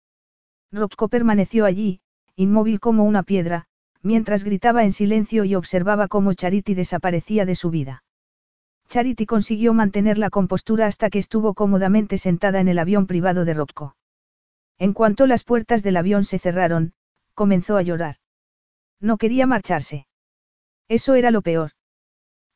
Rocco 0.74 1.08
permaneció 1.08 1.64
allí, 1.64 2.00
inmóvil 2.34 2.80
como 2.80 3.04
una 3.04 3.22
piedra, 3.22 3.66
mientras 4.02 4.44
gritaba 4.44 4.84
en 4.84 4.92
silencio 4.92 5.44
y 5.44 5.54
observaba 5.54 6.08
cómo 6.08 6.34
Charity 6.34 6.74
desaparecía 6.74 7.46
de 7.46 7.54
su 7.54 7.70
vida. 7.70 8.02
Charity 8.88 9.24
consiguió 9.24 9.72
mantener 9.72 10.18
la 10.18 10.30
compostura 10.30 10.86
hasta 10.86 11.10
que 11.10 11.18
estuvo 11.18 11.54
cómodamente 11.54 12.18
sentada 12.18 12.60
en 12.60 12.68
el 12.68 12.78
avión 12.78 13.06
privado 13.06 13.44
de 13.44 13.54
Rocco. 13.54 13.96
En 14.78 14.92
cuanto 14.92 15.26
las 15.26 15.44
puertas 15.44 15.82
del 15.82 15.96
avión 15.96 16.24
se 16.24 16.38
cerraron, 16.38 16.92
comenzó 17.34 17.76
a 17.76 17.82
llorar. 17.82 18.16
No 19.00 19.16
quería 19.16 19.46
marcharse. 19.46 20.06
Eso 20.88 21.14
era 21.14 21.30
lo 21.30 21.42
peor. 21.42 21.70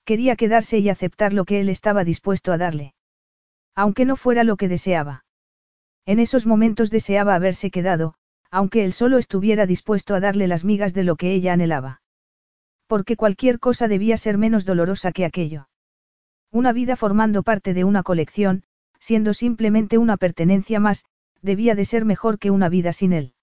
Quería 0.04 0.36
quedarse 0.36 0.78
y 0.78 0.88
aceptar 0.88 1.32
lo 1.32 1.44
que 1.44 1.60
él 1.60 1.68
estaba 1.68 2.04
dispuesto 2.04 2.52
a 2.52 2.58
darle. 2.58 2.94
Aunque 3.74 4.04
no 4.04 4.16
fuera 4.16 4.42
lo 4.42 4.56
que 4.56 4.68
deseaba. 4.68 5.24
En 6.08 6.20
esos 6.20 6.46
momentos 6.46 6.90
deseaba 6.90 7.34
haberse 7.34 7.70
quedado, 7.70 8.14
aunque 8.50 8.86
él 8.86 8.94
solo 8.94 9.18
estuviera 9.18 9.66
dispuesto 9.66 10.14
a 10.14 10.20
darle 10.20 10.48
las 10.48 10.64
migas 10.64 10.94
de 10.94 11.04
lo 11.04 11.16
que 11.16 11.34
ella 11.34 11.52
anhelaba. 11.52 12.00
Porque 12.86 13.14
cualquier 13.14 13.58
cosa 13.58 13.88
debía 13.88 14.16
ser 14.16 14.38
menos 14.38 14.64
dolorosa 14.64 15.12
que 15.12 15.26
aquello. 15.26 15.68
Una 16.50 16.72
vida 16.72 16.96
formando 16.96 17.42
parte 17.42 17.74
de 17.74 17.84
una 17.84 18.02
colección, 18.02 18.62
siendo 18.98 19.34
simplemente 19.34 19.98
una 19.98 20.16
pertenencia 20.16 20.80
más, 20.80 21.04
debía 21.42 21.74
de 21.74 21.84
ser 21.84 22.06
mejor 22.06 22.38
que 22.38 22.50
una 22.50 22.70
vida 22.70 22.94
sin 22.94 23.12
él. 23.12 23.34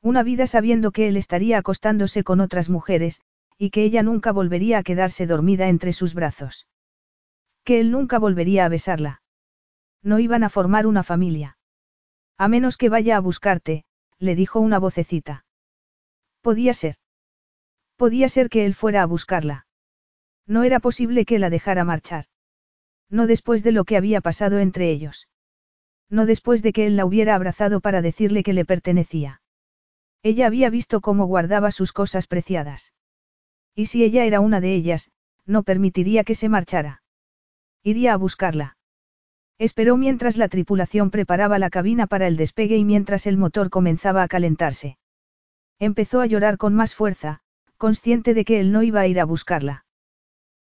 Una 0.00 0.22
vida 0.22 0.46
sabiendo 0.46 0.92
que 0.92 1.08
él 1.08 1.18
estaría 1.18 1.58
acostándose 1.58 2.24
con 2.24 2.40
otras 2.40 2.70
mujeres, 2.70 3.20
y 3.58 3.68
que 3.68 3.84
ella 3.84 4.02
nunca 4.02 4.32
volvería 4.32 4.78
a 4.78 4.82
quedarse 4.82 5.26
dormida 5.26 5.68
entre 5.68 5.92
sus 5.92 6.14
brazos. 6.14 6.66
Que 7.64 7.80
él 7.80 7.90
nunca 7.90 8.18
volvería 8.18 8.64
a 8.64 8.70
besarla. 8.70 9.20
No 10.02 10.20
iban 10.20 10.42
a 10.42 10.48
formar 10.48 10.86
una 10.86 11.02
familia. 11.02 11.58
A 12.38 12.48
menos 12.48 12.76
que 12.76 12.88
vaya 12.88 13.16
a 13.16 13.20
buscarte, 13.20 13.84
le 14.18 14.34
dijo 14.34 14.60
una 14.60 14.78
vocecita. 14.78 15.44
Podía 16.40 16.74
ser. 16.74 16.96
Podía 17.96 18.28
ser 18.28 18.48
que 18.48 18.64
él 18.64 18.74
fuera 18.74 19.02
a 19.02 19.06
buscarla. 19.06 19.66
No 20.46 20.64
era 20.64 20.80
posible 20.80 21.24
que 21.24 21.38
la 21.38 21.50
dejara 21.50 21.84
marchar. 21.84 22.26
No 23.08 23.26
después 23.26 23.62
de 23.62 23.72
lo 23.72 23.84
que 23.84 23.96
había 23.96 24.20
pasado 24.20 24.58
entre 24.58 24.90
ellos. 24.90 25.28
No 26.08 26.26
después 26.26 26.62
de 26.62 26.72
que 26.72 26.86
él 26.86 26.96
la 26.96 27.04
hubiera 27.04 27.34
abrazado 27.34 27.80
para 27.80 28.02
decirle 28.02 28.42
que 28.42 28.52
le 28.52 28.64
pertenecía. 28.64 29.40
Ella 30.22 30.46
había 30.46 30.70
visto 30.70 31.00
cómo 31.00 31.26
guardaba 31.26 31.70
sus 31.70 31.92
cosas 31.92 32.26
preciadas. 32.26 32.92
Y 33.74 33.86
si 33.86 34.04
ella 34.04 34.24
era 34.24 34.40
una 34.40 34.60
de 34.60 34.74
ellas, 34.74 35.10
no 35.46 35.62
permitiría 35.62 36.24
que 36.24 36.34
se 36.34 36.48
marchara. 36.48 37.02
Iría 37.82 38.12
a 38.12 38.16
buscarla. 38.16 38.76
Esperó 39.58 39.96
mientras 39.96 40.36
la 40.36 40.48
tripulación 40.48 41.10
preparaba 41.10 41.58
la 41.58 41.70
cabina 41.70 42.06
para 42.06 42.26
el 42.26 42.36
despegue 42.36 42.76
y 42.76 42.84
mientras 42.84 43.26
el 43.26 43.36
motor 43.36 43.70
comenzaba 43.70 44.22
a 44.22 44.28
calentarse. 44.28 44.98
Empezó 45.78 46.20
a 46.20 46.26
llorar 46.26 46.58
con 46.58 46.74
más 46.74 46.94
fuerza, 46.94 47.40
consciente 47.76 48.34
de 48.34 48.44
que 48.44 48.60
él 48.60 48.72
no 48.72 48.82
iba 48.82 49.00
a 49.00 49.06
ir 49.06 49.20
a 49.20 49.24
buscarla. 49.24 49.84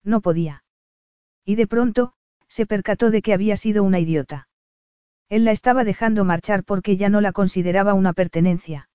No 0.02 0.20
podía. 0.20 0.64
Y 1.44 1.56
de 1.56 1.66
pronto, 1.66 2.14
se 2.48 2.66
percató 2.66 3.10
de 3.10 3.22
que 3.22 3.32
había 3.32 3.56
sido 3.56 3.84
una 3.84 4.00
idiota. 4.00 4.48
Él 5.28 5.44
la 5.44 5.52
estaba 5.52 5.84
dejando 5.84 6.24
marchar 6.24 6.64
porque 6.64 6.96
ya 6.96 7.08
no 7.08 7.20
la 7.20 7.32
consideraba 7.32 7.94
una 7.94 8.12
pertenencia. 8.12 8.88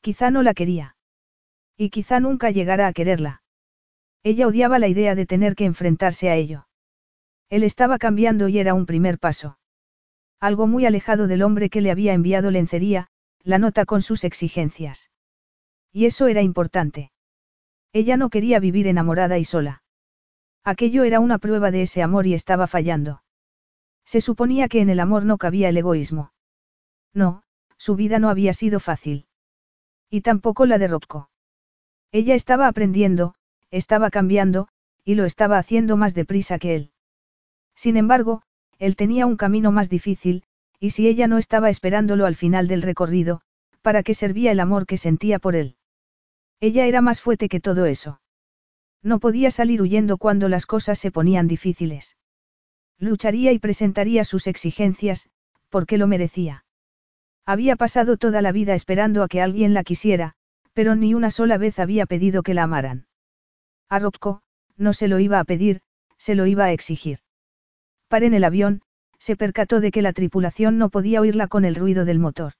Quizá 0.00 0.30
no 0.30 0.42
la 0.42 0.54
quería. 0.54 0.96
Y 1.76 1.90
quizá 1.90 2.20
nunca 2.20 2.50
llegara 2.50 2.86
a 2.86 2.92
quererla. 2.92 3.42
Ella 4.22 4.46
odiaba 4.48 4.78
la 4.78 4.88
idea 4.88 5.14
de 5.14 5.26
tener 5.26 5.54
que 5.54 5.64
enfrentarse 5.64 6.30
a 6.30 6.34
ello. 6.34 6.66
Él 7.48 7.62
estaba 7.62 7.98
cambiando 7.98 8.48
y 8.48 8.58
era 8.58 8.74
un 8.74 8.86
primer 8.86 9.18
paso. 9.18 9.58
Algo 10.40 10.66
muy 10.66 10.84
alejado 10.86 11.26
del 11.26 11.42
hombre 11.42 11.70
que 11.70 11.80
le 11.80 11.90
había 11.90 12.12
enviado 12.12 12.50
lencería, 12.50 13.08
la 13.42 13.58
nota 13.58 13.84
con 13.84 14.02
sus 14.02 14.24
exigencias. 14.24 15.10
Y 15.92 16.06
eso 16.06 16.26
era 16.26 16.42
importante. 16.42 17.12
Ella 17.92 18.16
no 18.16 18.28
quería 18.28 18.58
vivir 18.58 18.86
enamorada 18.86 19.38
y 19.38 19.44
sola. 19.44 19.82
Aquello 20.64 21.04
era 21.04 21.20
una 21.20 21.38
prueba 21.38 21.70
de 21.70 21.82
ese 21.82 22.02
amor 22.02 22.26
y 22.26 22.34
estaba 22.34 22.66
fallando. 22.66 23.22
Se 24.04 24.20
suponía 24.20 24.68
que 24.68 24.80
en 24.80 24.90
el 24.90 25.00
amor 25.00 25.24
no 25.24 25.38
cabía 25.38 25.68
el 25.68 25.76
egoísmo. 25.76 26.32
No, 27.14 27.42
su 27.78 27.94
vida 27.96 28.18
no 28.18 28.28
había 28.28 28.52
sido 28.52 28.80
fácil. 28.80 29.26
Y 30.10 30.20
tampoco 30.20 30.66
la 30.66 30.78
de. 30.78 30.88
Ella 32.12 32.34
estaba 32.34 32.66
aprendiendo, 32.66 33.34
estaba 33.70 34.10
cambiando, 34.10 34.68
y 35.04 35.14
lo 35.14 35.24
estaba 35.24 35.58
haciendo 35.58 35.96
más 35.96 36.14
deprisa 36.14 36.58
que 36.58 36.74
él. 36.74 36.92
Sin 37.76 37.96
embargo, 37.96 38.42
él 38.78 38.96
tenía 38.96 39.26
un 39.26 39.36
camino 39.36 39.70
más 39.70 39.88
difícil, 39.88 40.42
y 40.80 40.90
si 40.90 41.06
ella 41.06 41.28
no 41.28 41.38
estaba 41.38 41.70
esperándolo 41.70 42.26
al 42.26 42.34
final 42.34 42.66
del 42.66 42.82
recorrido, 42.82 43.42
¿para 43.82 44.02
qué 44.02 44.14
servía 44.14 44.50
el 44.50 44.60
amor 44.60 44.86
que 44.86 44.96
sentía 44.96 45.38
por 45.38 45.54
él? 45.54 45.76
Ella 46.58 46.86
era 46.86 47.02
más 47.02 47.20
fuerte 47.20 47.48
que 47.48 47.60
todo 47.60 47.86
eso. 47.86 48.20
No 49.02 49.20
podía 49.20 49.50
salir 49.50 49.82
huyendo 49.82 50.16
cuando 50.16 50.48
las 50.48 50.66
cosas 50.66 50.98
se 50.98 51.10
ponían 51.10 51.46
difíciles. 51.46 52.16
Lucharía 52.98 53.52
y 53.52 53.58
presentaría 53.58 54.24
sus 54.24 54.46
exigencias, 54.46 55.28
porque 55.68 55.98
lo 55.98 56.06
merecía. 56.06 56.64
Había 57.44 57.76
pasado 57.76 58.16
toda 58.16 58.42
la 58.42 58.52
vida 58.52 58.74
esperando 58.74 59.22
a 59.22 59.28
que 59.28 59.42
alguien 59.42 59.74
la 59.74 59.84
quisiera, 59.84 60.32
pero 60.72 60.96
ni 60.96 61.14
una 61.14 61.30
sola 61.30 61.58
vez 61.58 61.78
había 61.78 62.06
pedido 62.06 62.42
que 62.42 62.54
la 62.54 62.64
amaran. 62.64 63.06
A 63.88 63.98
Rocco, 63.98 64.42
no 64.76 64.92
se 64.92 65.08
lo 65.08 65.20
iba 65.20 65.38
a 65.38 65.44
pedir, 65.44 65.82
se 66.16 66.34
lo 66.34 66.46
iba 66.46 66.64
a 66.64 66.72
exigir. 66.72 67.20
Para 68.08 68.26
en 68.26 68.34
el 68.34 68.44
avión, 68.44 68.82
se 69.18 69.36
percató 69.36 69.80
de 69.80 69.90
que 69.90 70.02
la 70.02 70.12
tripulación 70.12 70.78
no 70.78 70.90
podía 70.90 71.20
oírla 71.20 71.48
con 71.48 71.64
el 71.64 71.74
ruido 71.74 72.04
del 72.04 72.18
motor. 72.18 72.52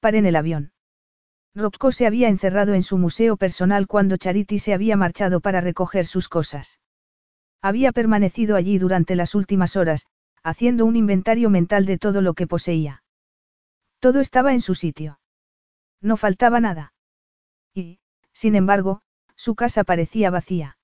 Para 0.00 0.18
en 0.18 0.26
el 0.26 0.36
avión. 0.36 0.72
Rocco 1.54 1.92
se 1.92 2.06
había 2.06 2.28
encerrado 2.28 2.74
en 2.74 2.82
su 2.82 2.98
museo 2.98 3.36
personal 3.36 3.86
cuando 3.86 4.16
Charity 4.16 4.58
se 4.58 4.74
había 4.74 4.96
marchado 4.96 5.40
para 5.40 5.60
recoger 5.60 6.06
sus 6.06 6.28
cosas. 6.28 6.80
Había 7.60 7.92
permanecido 7.92 8.56
allí 8.56 8.78
durante 8.78 9.14
las 9.14 9.34
últimas 9.34 9.76
horas, 9.76 10.06
haciendo 10.42 10.86
un 10.86 10.96
inventario 10.96 11.50
mental 11.50 11.86
de 11.86 11.98
todo 11.98 12.20
lo 12.20 12.34
que 12.34 12.46
poseía. 12.46 13.04
Todo 14.00 14.20
estaba 14.20 14.52
en 14.52 14.60
su 14.60 14.74
sitio. 14.74 15.20
No 16.00 16.16
faltaba 16.16 16.58
nada. 16.58 16.94
Y, 17.72 18.00
sin 18.32 18.56
embargo, 18.56 19.02
su 19.36 19.54
casa 19.54 19.84
parecía 19.84 20.30
vacía. 20.30 20.76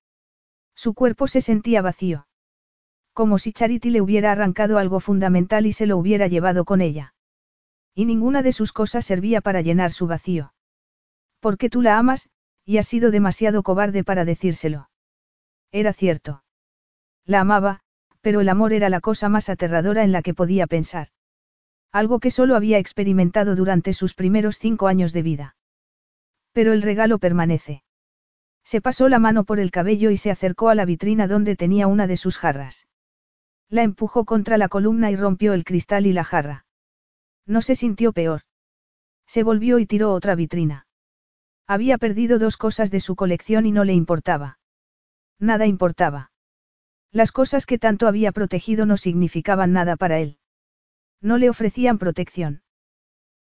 Su 0.77 0.95
cuerpo 0.95 1.27
se 1.27 1.41
sentía 1.41 1.83
vacío. 1.83 2.28
Como 3.19 3.41
si 3.41 3.53
Charity 3.53 3.91
le 3.91 4.01
hubiera 4.01 4.31
arrancado 4.31 4.79
algo 4.79 5.01
fundamental 5.01 5.67
y 5.67 5.73
se 5.73 5.87
lo 5.87 5.99
hubiera 5.99 6.29
llevado 6.29 6.65
con 6.65 6.81
ella. 6.81 7.15
Y 7.93 8.05
ninguna 8.05 8.43
de 8.43 8.53
sus 8.53 8.73
cosas 8.73 9.05
servía 9.05 9.41
para 9.41 9.61
llenar 9.61 9.91
su 9.91 10.07
vacío. 10.07 10.55
Porque 11.41 11.69
tú 11.69 11.83
la 11.83 11.99
amas, 11.99 12.29
y 12.65 12.79
has 12.79 12.87
sido 12.87 13.11
demasiado 13.11 13.65
cobarde 13.65 14.05
para 14.05 14.25
decírselo. 14.25 14.89
Era 15.73 15.93
cierto. 15.93 16.45
La 17.25 17.41
amaba, 17.41 17.81
pero 18.21 18.41
el 18.41 18.49
amor 18.49 18.73
era 18.73 18.89
la 18.89 19.01
cosa 19.01 19.29
más 19.29 19.49
aterradora 19.49 20.05
en 20.05 20.13
la 20.13 20.23
que 20.23 20.33
podía 20.33 20.69
pensar. 20.69 21.09
Algo 21.91 22.21
que 22.21 22.31
solo 22.31 22.55
había 22.55 22.79
experimentado 22.79 23.57
durante 23.57 23.95
sus 23.95 24.15
primeros 24.15 24.59
cinco 24.59 24.87
años 24.87 25.13
de 25.13 25.23
vida. 25.23 25.57
Pero 26.53 26.73
el 26.73 26.83
regalo 26.83 27.19
permanece. 27.19 27.83
Se 28.63 28.81
pasó 28.81 29.09
la 29.09 29.19
mano 29.19 29.43
por 29.43 29.59
el 29.59 29.73
cabello 29.73 30.11
y 30.11 30.19
se 30.19 30.31
acercó 30.31 30.69
a 30.69 30.77
la 30.77 30.85
vitrina 30.85 31.27
donde 31.27 31.57
tenía 31.57 31.89
una 31.89 32.07
de 32.07 32.17
sus 32.17 32.39
jarras. 32.39 32.88
La 33.71 33.83
empujó 33.83 34.25
contra 34.25 34.57
la 34.57 34.69
columna 34.69 35.11
y 35.11 35.17
rompió 35.17 35.53
el 35.53 35.65
cristal 35.65 36.07
y 36.07 36.13
la 36.13 36.25
jarra. 36.25 36.67
No 37.47 37.61
se 37.61 37.75
sintió 37.75 38.13
peor. 38.13 38.43
Se 39.27 39.43
volvió 39.43 39.79
y 39.79 39.87
tiró 39.87 40.13
otra 40.13 40.35
vitrina. 40.35 40.87
Había 41.67 41.99
perdido 41.99 42.39
dos 42.39 42.57
cosas 42.57 42.91
de 42.91 43.01
su 43.01 43.15
colección 43.15 43.67
y 43.67 43.73
no 43.73 43.85
le 43.85 43.93
importaba. 43.93 44.59
Nada 45.39 45.67
importaba. 45.67 46.31
Las 47.13 47.31
cosas 47.31 47.67
que 47.67 47.79
tanto 47.79 48.07
había 48.07 48.33
protegido 48.33 48.87
no 48.87 48.97
significaban 48.97 49.73
nada 49.73 49.97
para 49.97 50.19
él. 50.19 50.39
No 51.21 51.37
le 51.37 51.51
ofrecían 51.51 51.99
protección. 51.99 52.63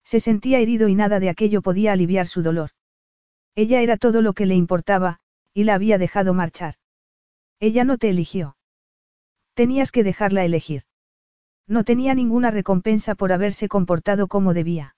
Se 0.03 0.19
sentía 0.19 0.59
herido 0.59 0.87
y 0.87 0.95
nada 0.95 1.19
de 1.19 1.29
aquello 1.29 1.61
podía 1.61 1.93
aliviar 1.93 2.27
su 2.27 2.41
dolor. 2.41 2.71
Ella 3.55 3.81
era 3.81 3.97
todo 3.97 4.21
lo 4.21 4.33
que 4.33 4.45
le 4.45 4.55
importaba, 4.55 5.19
y 5.53 5.63
la 5.63 5.75
había 5.75 5.97
dejado 5.97 6.33
marchar. 6.33 6.75
Ella 7.59 7.83
no 7.83 7.97
te 7.97 8.09
eligió. 8.09 8.55
Tenías 9.57 9.91
que 9.91 10.03
dejarla 10.03 10.45
elegir. 10.45 10.83
No 11.67 11.83
tenía 11.83 12.13
ninguna 12.13 12.51
recompensa 12.51 13.15
por 13.15 13.31
haberse 13.31 13.67
comportado 13.67 14.27
como 14.27 14.53
debía. 14.53 14.95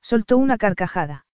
Soltó 0.00 0.38
una 0.38 0.56
carcajada. 0.56 1.26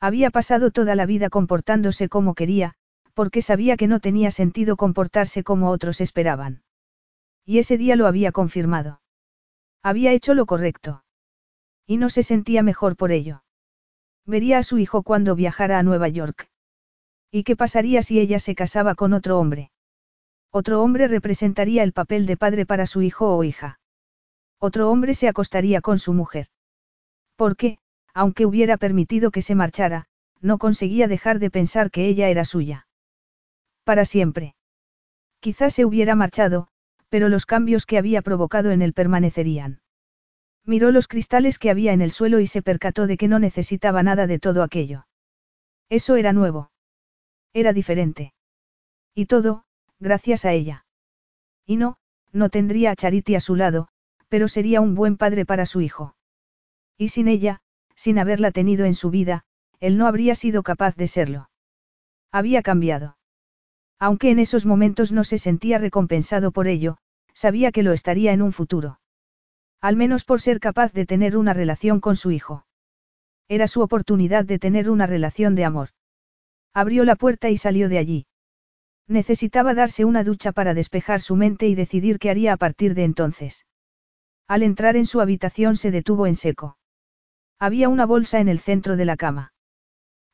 Había 0.00 0.30
pasado 0.30 0.70
toda 0.70 0.94
la 0.94 1.04
vida 1.04 1.28
comportándose 1.28 2.08
como 2.08 2.34
quería, 2.34 2.76
porque 3.12 3.42
sabía 3.42 3.76
que 3.76 3.88
no 3.88 4.00
tenía 4.00 4.30
sentido 4.30 4.78
comportarse 4.78 5.44
como 5.44 5.68
otros 5.68 6.00
esperaban. 6.00 6.62
Y 7.44 7.58
ese 7.58 7.76
día 7.76 7.94
lo 7.94 8.06
había 8.06 8.32
confirmado. 8.32 9.02
Había 9.82 10.12
hecho 10.12 10.32
lo 10.32 10.46
correcto. 10.46 11.04
Y 11.86 11.98
no 11.98 12.08
se 12.08 12.22
sentía 12.22 12.62
mejor 12.62 12.96
por 12.96 13.12
ello. 13.12 13.44
Vería 14.24 14.56
a 14.56 14.62
su 14.62 14.78
hijo 14.78 15.02
cuando 15.02 15.34
viajara 15.34 15.78
a 15.78 15.82
Nueva 15.82 16.08
York. 16.08 16.48
¿Y 17.30 17.44
qué 17.44 17.54
pasaría 17.54 18.00
si 18.02 18.18
ella 18.18 18.38
se 18.38 18.54
casaba 18.54 18.94
con 18.94 19.12
otro 19.12 19.38
hombre? 19.38 19.72
Otro 20.50 20.82
hombre 20.82 21.08
representaría 21.08 21.82
el 21.82 21.92
papel 21.92 22.26
de 22.26 22.36
padre 22.36 22.66
para 22.66 22.86
su 22.86 23.02
hijo 23.02 23.36
o 23.36 23.44
hija. 23.44 23.78
Otro 24.58 24.90
hombre 24.90 25.14
se 25.14 25.28
acostaría 25.28 25.80
con 25.80 25.98
su 25.98 26.12
mujer. 26.12 26.48
Porque, 27.36 27.78
aunque 28.14 28.46
hubiera 28.46 28.78
permitido 28.78 29.30
que 29.30 29.42
se 29.42 29.54
marchara, 29.54 30.06
no 30.40 30.58
conseguía 30.58 31.08
dejar 31.08 31.38
de 31.38 31.50
pensar 31.50 31.90
que 31.90 32.06
ella 32.06 32.28
era 32.28 32.44
suya. 32.44 32.86
Para 33.84 34.04
siempre. 34.04 34.54
Quizás 35.40 35.74
se 35.74 35.84
hubiera 35.84 36.14
marchado, 36.14 36.68
pero 37.08 37.28
los 37.28 37.44
cambios 37.46 37.84
que 37.84 37.98
había 37.98 38.22
provocado 38.22 38.70
en 38.70 38.82
él 38.82 38.94
permanecerían. 38.94 39.80
Miró 40.64 40.90
los 40.90 41.06
cristales 41.06 41.58
que 41.58 41.70
había 41.70 41.92
en 41.92 42.00
el 42.00 42.10
suelo 42.10 42.40
y 42.40 42.46
se 42.46 42.62
percató 42.62 43.06
de 43.06 43.16
que 43.16 43.28
no 43.28 43.38
necesitaba 43.38 44.02
nada 44.02 44.26
de 44.26 44.38
todo 44.38 44.62
aquello. 44.62 45.06
Eso 45.88 46.16
era 46.16 46.32
nuevo. 46.32 46.72
Era 47.52 47.72
diferente. 47.72 48.32
Y 49.14 49.26
todo, 49.26 49.65
gracias 49.98 50.44
a 50.44 50.52
ella. 50.52 50.84
Y 51.66 51.76
no, 51.76 51.96
no 52.32 52.48
tendría 52.48 52.90
a 52.92 52.96
Charity 52.96 53.34
a 53.34 53.40
su 53.40 53.56
lado, 53.56 53.88
pero 54.28 54.48
sería 54.48 54.80
un 54.80 54.94
buen 54.94 55.16
padre 55.16 55.46
para 55.46 55.66
su 55.66 55.80
hijo. 55.80 56.16
Y 56.98 57.08
sin 57.08 57.28
ella, 57.28 57.60
sin 57.94 58.18
haberla 58.18 58.50
tenido 58.50 58.84
en 58.84 58.94
su 58.94 59.10
vida, 59.10 59.44
él 59.80 59.98
no 59.98 60.06
habría 60.06 60.34
sido 60.34 60.62
capaz 60.62 60.96
de 60.96 61.08
serlo. 61.08 61.50
Había 62.32 62.62
cambiado. 62.62 63.16
Aunque 63.98 64.30
en 64.30 64.38
esos 64.38 64.66
momentos 64.66 65.12
no 65.12 65.24
se 65.24 65.38
sentía 65.38 65.78
recompensado 65.78 66.52
por 66.52 66.68
ello, 66.68 66.98
sabía 67.32 67.72
que 67.72 67.82
lo 67.82 67.92
estaría 67.92 68.32
en 68.32 68.42
un 68.42 68.52
futuro. 68.52 69.00
Al 69.80 69.96
menos 69.96 70.24
por 70.24 70.40
ser 70.40 70.60
capaz 70.60 70.92
de 70.92 71.06
tener 71.06 71.36
una 71.36 71.52
relación 71.52 72.00
con 72.00 72.16
su 72.16 72.30
hijo. 72.30 72.66
Era 73.48 73.68
su 73.68 73.80
oportunidad 73.80 74.44
de 74.44 74.58
tener 74.58 74.90
una 74.90 75.06
relación 75.06 75.54
de 75.54 75.64
amor. 75.64 75.90
Abrió 76.74 77.04
la 77.04 77.16
puerta 77.16 77.48
y 77.48 77.56
salió 77.56 77.88
de 77.88 77.98
allí. 77.98 78.26
Necesitaba 79.08 79.74
darse 79.74 80.04
una 80.04 80.24
ducha 80.24 80.52
para 80.52 80.74
despejar 80.74 81.20
su 81.20 81.36
mente 81.36 81.68
y 81.68 81.74
decidir 81.74 82.18
qué 82.18 82.30
haría 82.30 82.52
a 82.52 82.56
partir 82.56 82.94
de 82.94 83.04
entonces. 83.04 83.66
Al 84.48 84.62
entrar 84.62 84.96
en 84.96 85.06
su 85.06 85.20
habitación 85.20 85.76
se 85.76 85.90
detuvo 85.90 86.26
en 86.26 86.34
seco. 86.34 86.76
Había 87.58 87.88
una 87.88 88.04
bolsa 88.04 88.40
en 88.40 88.48
el 88.48 88.58
centro 88.58 88.96
de 88.96 89.04
la 89.04 89.16
cama. 89.16 89.52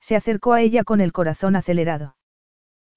Se 0.01 0.17
acercó 0.17 0.52
a 0.52 0.62
ella 0.62 0.84
con 0.84 1.01
el 1.01 1.12
corazón 1.12 1.55
acelerado. 1.55 2.17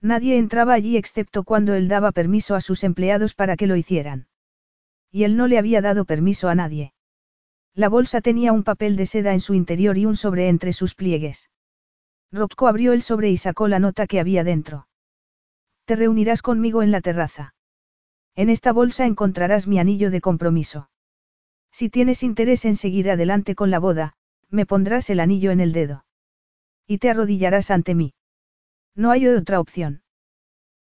Nadie 0.01 0.37
entraba 0.37 0.73
allí 0.73 0.97
excepto 0.97 1.43
cuando 1.43 1.73
él 1.73 1.87
daba 1.87 2.11
permiso 2.11 2.55
a 2.55 2.61
sus 2.61 2.83
empleados 2.83 3.33
para 3.33 3.55
que 3.55 3.67
lo 3.67 3.75
hicieran. 3.75 4.27
Y 5.11 5.23
él 5.23 5.37
no 5.37 5.47
le 5.47 5.57
había 5.57 5.81
dado 5.81 6.05
permiso 6.05 6.49
a 6.49 6.55
nadie. 6.55 6.93
La 7.73 7.89
bolsa 7.89 8.21
tenía 8.21 8.53
un 8.53 8.63
papel 8.63 8.95
de 8.95 9.05
seda 9.05 9.33
en 9.33 9.41
su 9.41 9.53
interior 9.53 9.97
y 9.97 10.05
un 10.05 10.15
sobre 10.15 10.47
entre 10.49 10.73
sus 10.73 10.95
pliegues. 10.95 11.49
Rocco 12.31 12.67
abrió 12.67 12.93
el 12.93 13.01
sobre 13.01 13.29
y 13.29 13.37
sacó 13.37 13.67
la 13.67 13.79
nota 13.79 14.07
que 14.07 14.19
había 14.19 14.43
dentro. 14.43 14.87
Te 15.85 15.95
reunirás 15.95 16.41
conmigo 16.41 16.81
en 16.81 16.91
la 16.91 17.01
terraza. 17.01 17.53
En 18.35 18.49
esta 18.49 18.73
bolsa 18.73 19.05
encontrarás 19.05 19.67
mi 19.67 19.79
anillo 19.79 20.11
de 20.11 20.19
compromiso. 20.19 20.89
Si 21.71 21.89
tienes 21.89 22.23
interés 22.23 22.65
en 22.65 22.75
seguir 22.75 23.09
adelante 23.09 23.55
con 23.55 23.69
la 23.69 23.79
boda, 23.79 24.13
me 24.49 24.65
pondrás 24.65 25.09
el 25.09 25.19
anillo 25.19 25.51
en 25.51 25.59
el 25.59 25.73
dedo. 25.73 26.05
Y 26.87 26.97
te 26.97 27.09
arrodillarás 27.09 27.71
ante 27.71 27.95
mí. 27.95 28.13
No 28.95 29.11
hay 29.11 29.27
otra 29.27 29.59
opción. 29.59 30.03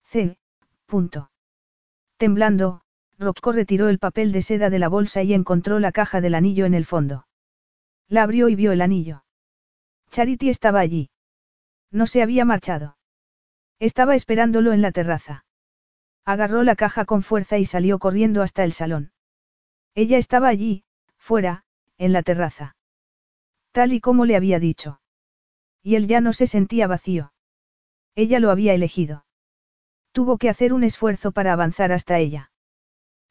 C. 0.05 0.39
Temblando, 2.17 2.83
Rocco 3.19 3.53
retiró 3.53 3.89
el 3.89 3.99
papel 3.99 4.33
de 4.33 4.43
seda 4.43 4.71
de 4.71 4.79
la 4.79 4.89
bolsa 4.89 5.23
y 5.23 5.35
encontró 5.35 5.81
la 5.81 5.93
caja 5.93 6.21
del 6.21 6.35
anillo 6.35 6.67
en 6.67 6.75
el 6.75 6.85
fondo. 6.85 7.27
La 8.09 8.23
abrió 8.23 8.49
y 8.49 8.55
vio 8.55 8.73
el 8.73 8.81
anillo. 8.81 9.25
Charity 10.11 10.49
estaba 10.49 10.81
allí. 10.81 11.11
No 11.91 12.07
se 12.07 12.23
había 12.23 12.45
marchado. 12.45 12.97
Estaba 13.85 14.15
esperándolo 14.15 14.73
en 14.73 14.81
la 14.81 14.93
terraza. 14.93 15.45
Agarró 16.25 16.63
la 16.63 16.75
caja 16.75 17.05
con 17.05 17.23
fuerza 17.23 17.59
y 17.59 17.67
salió 17.67 17.99
corriendo 17.99 18.41
hasta 18.41 18.65
el 18.65 18.73
salón. 18.73 19.13
Ella 19.95 20.17
estaba 20.17 20.49
allí, 20.49 20.85
fuera, 21.19 21.67
en 21.99 22.15
la 22.15 22.23
terraza. 22.23 22.77
Tal 23.73 23.93
y 23.93 24.01
como 24.01 24.25
le 24.25 24.37
había 24.37 24.59
dicho. 24.59 25.03
Y 25.83 25.97
él 25.97 26.07
ya 26.07 26.23
no 26.23 26.33
se 26.33 26.47
sentía 26.47 26.87
vacío. 26.87 27.35
Ella 28.15 28.41
lo 28.41 28.51
había 28.51 28.73
elegido. 28.73 29.27
Tuvo 30.13 30.39
que 30.39 30.49
hacer 30.49 30.73
un 30.73 30.83
esfuerzo 30.83 31.33
para 31.33 31.53
avanzar 31.53 31.93
hasta 31.93 32.19
ella. 32.19 32.53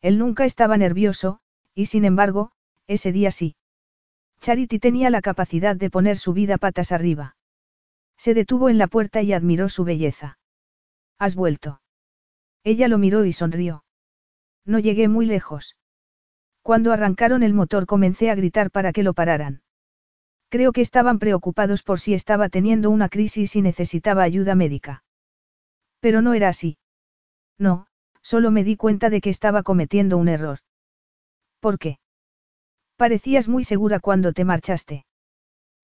Él 0.02 0.20
nunca 0.20 0.46
estaba 0.46 0.78
nervioso, 0.78 1.40
y 1.74 1.88
sin 1.88 2.06
embargo, 2.06 2.52
ese 2.86 3.12
día 3.12 3.32
sí. 3.32 3.56
Charity 4.40 4.78
tenía 4.78 5.10
la 5.10 5.24
capacidad 5.24 5.76
de 5.76 5.90
poner 5.90 6.20
su 6.20 6.32
vida 6.32 6.60
patas 6.60 6.92
arriba. 6.92 7.38
Se 8.18 8.36
detuvo 8.36 8.70
en 8.70 8.78
la 8.78 8.86
puerta 8.86 9.24
y 9.24 9.34
admiró 9.34 9.68
su 9.68 9.84
belleza. 9.84 10.38
¿Has 11.20 11.36
vuelto? 11.36 11.82
Ella 12.64 12.88
lo 12.88 12.98
miró 12.98 13.26
y 13.26 13.34
sonrió. 13.34 13.84
No 14.66 14.80
llegué 14.80 15.08
muy 15.08 15.26
lejos. 15.26 15.76
Cuando 16.62 16.94
arrancaron 16.94 17.44
el 17.44 17.54
motor 17.54 17.86
comencé 17.86 18.30
a 18.30 18.36
gritar 18.36 18.72
para 18.72 18.94
que 18.94 19.04
lo 19.04 19.14
pararan. 19.14 19.62
Creo 20.50 20.72
que 20.72 20.82
estaban 20.82 21.20
preocupados 21.20 21.84
por 21.84 22.00
si 22.00 22.14
estaba 22.14 22.48
teniendo 22.48 22.90
una 22.90 23.10
crisis 23.10 23.56
y 23.56 23.62
necesitaba 23.62 24.24
ayuda 24.24 24.56
médica. 24.56 25.04
Pero 26.00 26.22
no 26.22 26.34
era 26.34 26.50
así. 26.50 26.78
No, 27.58 27.88
solo 28.22 28.52
me 28.52 28.64
di 28.64 28.78
cuenta 28.78 29.10
de 29.10 29.20
que 29.20 29.30
estaba 29.30 29.64
cometiendo 29.64 30.18
un 30.18 30.30
error. 30.30 30.60
¿Por 31.60 31.80
qué? 31.80 32.00
Parecías 32.98 33.48
muy 33.48 33.64
segura 33.64 34.00
cuando 34.00 34.32
te 34.32 34.46
marchaste. 34.46 35.06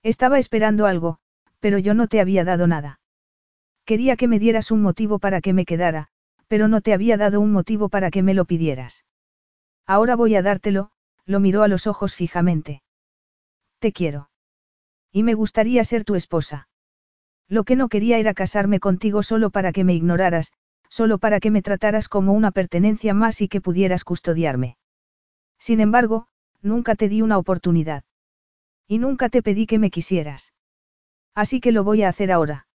Estaba 0.03 0.39
esperando 0.39 0.85
algo, 0.85 1.19
pero 1.59 1.77
yo 1.77 1.93
no 1.93 2.07
te 2.07 2.21
había 2.21 2.45
dado 2.45 2.67
nada. 2.67 2.99
Quería 3.89 4.17
que 4.17 4.27
me 4.27 4.37
dieras 4.37 4.69
un 4.69 4.83
motivo 4.83 5.17
para 5.17 5.41
que 5.41 5.51
me 5.51 5.65
quedara, 5.65 6.09
pero 6.47 6.67
no 6.67 6.81
te 6.81 6.93
había 6.93 7.17
dado 7.17 7.41
un 7.41 7.51
motivo 7.51 7.89
para 7.89 8.11
que 8.11 8.21
me 8.21 8.35
lo 8.35 8.45
pidieras. 8.45 9.03
Ahora 9.87 10.15
voy 10.15 10.35
a 10.35 10.43
dártelo, 10.43 10.91
lo 11.25 11.39
miró 11.39 11.63
a 11.63 11.67
los 11.67 11.87
ojos 11.87 12.13
fijamente. 12.13 12.83
Te 13.79 13.91
quiero. 13.91 14.29
Y 15.11 15.23
me 15.23 15.33
gustaría 15.33 15.83
ser 15.83 16.03
tu 16.03 16.13
esposa. 16.13 16.67
Lo 17.47 17.63
que 17.63 17.75
no 17.75 17.89
quería 17.89 18.19
era 18.19 18.35
casarme 18.35 18.79
contigo 18.79 19.23
solo 19.23 19.49
para 19.49 19.71
que 19.71 19.83
me 19.83 19.95
ignoraras, 19.95 20.53
solo 20.87 21.17
para 21.17 21.39
que 21.39 21.49
me 21.49 21.63
trataras 21.63 22.07
como 22.07 22.33
una 22.33 22.51
pertenencia 22.51 23.15
más 23.15 23.41
y 23.41 23.47
que 23.47 23.59
pudieras 23.59 24.03
custodiarme. 24.03 24.77
Sin 25.57 25.79
embargo, 25.79 26.27
nunca 26.61 26.93
te 26.93 27.09
di 27.09 27.23
una 27.23 27.39
oportunidad. 27.39 28.03
Y 28.87 28.99
nunca 28.99 29.29
te 29.29 29.41
pedí 29.41 29.65
que 29.65 29.79
me 29.79 29.89
quisieras. 29.89 30.53
Así 31.33 31.59
que 31.59 31.71
lo 31.71 31.83
voy 31.83 32.03
a 32.03 32.09
hacer 32.09 32.31
ahora. 32.31 32.67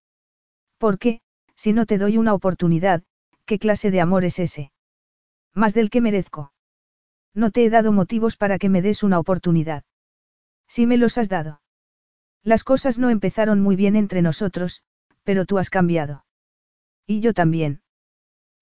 ¿Por 0.84 0.98
qué, 0.98 1.22
si 1.54 1.72
no 1.72 1.86
te 1.86 1.96
doy 1.96 2.18
una 2.18 2.34
oportunidad, 2.34 3.04
qué 3.46 3.58
clase 3.58 3.90
de 3.90 4.02
amor 4.02 4.22
es 4.22 4.38
ese? 4.38 4.70
Más 5.54 5.72
del 5.72 5.88
que 5.88 6.02
merezco. 6.02 6.52
No 7.32 7.50
te 7.52 7.64
he 7.64 7.70
dado 7.70 7.90
motivos 7.90 8.36
para 8.36 8.58
que 8.58 8.68
me 8.68 8.82
des 8.82 9.02
una 9.02 9.18
oportunidad. 9.18 9.84
Si 10.68 10.84
me 10.84 10.98
los 10.98 11.16
has 11.16 11.30
dado. 11.30 11.62
Las 12.42 12.64
cosas 12.64 12.98
no 12.98 13.08
empezaron 13.08 13.62
muy 13.62 13.76
bien 13.76 13.96
entre 13.96 14.20
nosotros, 14.20 14.82
pero 15.22 15.46
tú 15.46 15.56
has 15.56 15.70
cambiado. 15.70 16.26
Y 17.06 17.20
yo 17.20 17.32
también. 17.32 17.80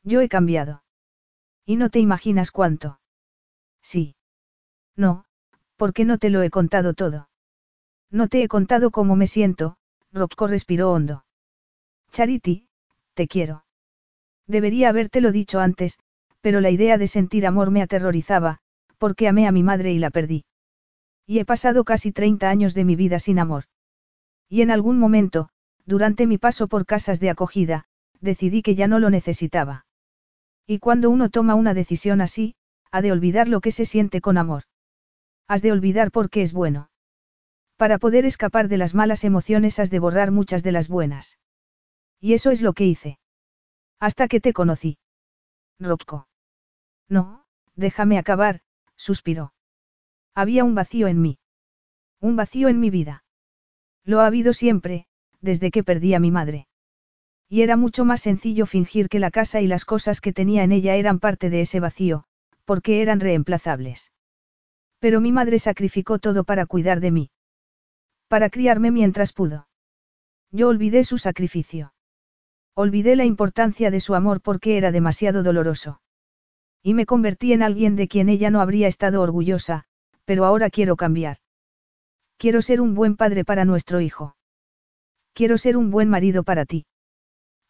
Yo 0.04 0.20
he 0.20 0.28
cambiado. 0.28 0.84
Y 1.66 1.74
no 1.74 1.90
te 1.90 1.98
imaginas 1.98 2.52
cuánto. 2.52 3.00
Sí. 3.82 4.14
No, 4.94 5.24
porque 5.74 6.04
no 6.04 6.18
te 6.18 6.30
lo 6.30 6.42
he 6.42 6.50
contado 6.50 6.94
todo. 6.94 7.30
No 8.12 8.28
te 8.28 8.44
he 8.44 8.46
contado 8.46 8.92
cómo 8.92 9.16
me 9.16 9.26
siento, 9.26 9.76
Rocco 10.12 10.46
respiró 10.46 10.92
hondo. 10.92 11.24
Charity, 12.12 12.66
te 13.14 13.26
quiero. 13.26 13.64
Debería 14.46 14.90
habértelo 14.90 15.32
dicho 15.32 15.60
antes, 15.60 15.98
pero 16.42 16.60
la 16.60 16.70
idea 16.70 16.98
de 16.98 17.06
sentir 17.06 17.46
amor 17.46 17.70
me 17.70 17.80
aterrorizaba, 17.82 18.58
porque 18.98 19.28
amé 19.28 19.46
a 19.46 19.52
mi 19.52 19.62
madre 19.62 19.92
y 19.92 19.98
la 19.98 20.10
perdí. 20.10 20.44
Y 21.26 21.38
he 21.38 21.44
pasado 21.44 21.84
casi 21.84 22.12
30 22.12 22.50
años 22.50 22.74
de 22.74 22.84
mi 22.84 22.96
vida 22.96 23.18
sin 23.18 23.38
amor. 23.38 23.64
Y 24.48 24.60
en 24.60 24.70
algún 24.70 24.98
momento, 24.98 25.48
durante 25.86 26.26
mi 26.26 26.36
paso 26.36 26.68
por 26.68 26.84
casas 26.84 27.18
de 27.18 27.30
acogida, 27.30 27.86
decidí 28.20 28.62
que 28.62 28.74
ya 28.74 28.88
no 28.88 28.98
lo 28.98 29.08
necesitaba. 29.08 29.86
Y 30.66 30.78
cuando 30.78 31.10
uno 31.10 31.30
toma 31.30 31.54
una 31.54 31.74
decisión 31.74 32.20
así, 32.20 32.54
ha 32.90 33.00
de 33.00 33.12
olvidar 33.12 33.48
lo 33.48 33.60
que 33.60 33.72
se 33.72 33.86
siente 33.86 34.20
con 34.20 34.36
amor. 34.36 34.64
Has 35.48 35.62
de 35.62 35.72
olvidar 35.72 36.10
por 36.10 36.28
qué 36.28 36.42
es 36.42 36.52
bueno. 36.52 36.90
Para 37.76 37.98
poder 37.98 38.26
escapar 38.26 38.68
de 38.68 38.76
las 38.76 38.94
malas 38.94 39.24
emociones 39.24 39.78
has 39.78 39.90
de 39.90 39.98
borrar 39.98 40.30
muchas 40.30 40.62
de 40.62 40.72
las 40.72 40.88
buenas. 40.88 41.38
Y 42.22 42.34
eso 42.34 42.52
es 42.52 42.62
lo 42.62 42.72
que 42.72 42.86
hice. 42.86 43.18
Hasta 43.98 44.28
que 44.28 44.40
te 44.40 44.52
conocí. 44.52 44.96
Rocco. 45.80 46.28
No, 47.08 47.44
déjame 47.74 48.16
acabar, 48.16 48.60
suspiró. 48.96 49.52
Había 50.32 50.62
un 50.62 50.76
vacío 50.76 51.08
en 51.08 51.20
mí. 51.20 51.40
Un 52.20 52.36
vacío 52.36 52.68
en 52.68 52.78
mi 52.78 52.90
vida. 52.90 53.24
Lo 54.04 54.20
ha 54.20 54.26
habido 54.26 54.52
siempre, 54.52 55.06
desde 55.40 55.72
que 55.72 55.82
perdí 55.82 56.14
a 56.14 56.20
mi 56.20 56.30
madre. 56.30 56.68
Y 57.48 57.62
era 57.62 57.76
mucho 57.76 58.04
más 58.04 58.20
sencillo 58.20 58.66
fingir 58.66 59.08
que 59.08 59.18
la 59.18 59.32
casa 59.32 59.60
y 59.60 59.66
las 59.66 59.84
cosas 59.84 60.20
que 60.20 60.32
tenía 60.32 60.62
en 60.62 60.70
ella 60.70 60.94
eran 60.94 61.18
parte 61.18 61.50
de 61.50 61.62
ese 61.62 61.80
vacío, 61.80 62.24
porque 62.64 63.02
eran 63.02 63.18
reemplazables. 63.18 64.12
Pero 65.00 65.20
mi 65.20 65.32
madre 65.32 65.58
sacrificó 65.58 66.20
todo 66.20 66.44
para 66.44 66.66
cuidar 66.66 67.00
de 67.00 67.10
mí. 67.10 67.30
Para 68.28 68.48
criarme 68.48 68.92
mientras 68.92 69.32
pudo. 69.32 69.66
Yo 70.52 70.68
olvidé 70.68 71.02
su 71.02 71.18
sacrificio. 71.18 71.91
Olvidé 72.74 73.16
la 73.16 73.24
importancia 73.24 73.90
de 73.90 74.00
su 74.00 74.14
amor 74.14 74.40
porque 74.40 74.78
era 74.78 74.92
demasiado 74.92 75.42
doloroso. 75.42 76.00
Y 76.82 76.94
me 76.94 77.04
convertí 77.04 77.52
en 77.52 77.62
alguien 77.62 77.96
de 77.96 78.08
quien 78.08 78.28
ella 78.28 78.50
no 78.50 78.60
habría 78.60 78.88
estado 78.88 79.20
orgullosa, 79.20 79.84
pero 80.24 80.44
ahora 80.44 80.70
quiero 80.70 80.96
cambiar. 80.96 81.36
Quiero 82.38 82.62
ser 82.62 82.80
un 82.80 82.94
buen 82.94 83.16
padre 83.16 83.44
para 83.44 83.64
nuestro 83.64 84.00
hijo. 84.00 84.36
Quiero 85.34 85.58
ser 85.58 85.76
un 85.76 85.90
buen 85.90 86.08
marido 86.08 86.44
para 86.44 86.64
ti. 86.64 86.86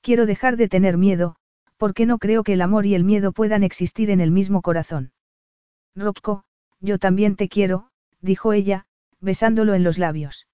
Quiero 0.03 0.25
dejar 0.25 0.57
de 0.57 0.69
tener 0.69 0.97
miedo, 0.97 1.37
porque 1.77 2.07
no 2.07 2.19
creo 2.19 2.45
que 2.45 2.53
el 2.53 2.63
amor 2.63 2.87
y 2.87 2.95
el 2.95 3.03
miedo 3.03 3.33
puedan 3.33 3.65
existir 3.65 4.09
en 4.11 4.21
el 4.21 4.31
mismo 4.31 4.63
corazón. 4.63 5.13
Rocco, 5.97 6.45
yo 6.81 6.99
también 6.99 7.37
te 7.37 7.49
quiero, 7.49 7.89
dijo 8.21 8.53
ella, 8.53 8.87
besándolo 9.21 9.75
en 9.75 9.83
los 9.83 9.99
labios. 9.99 10.47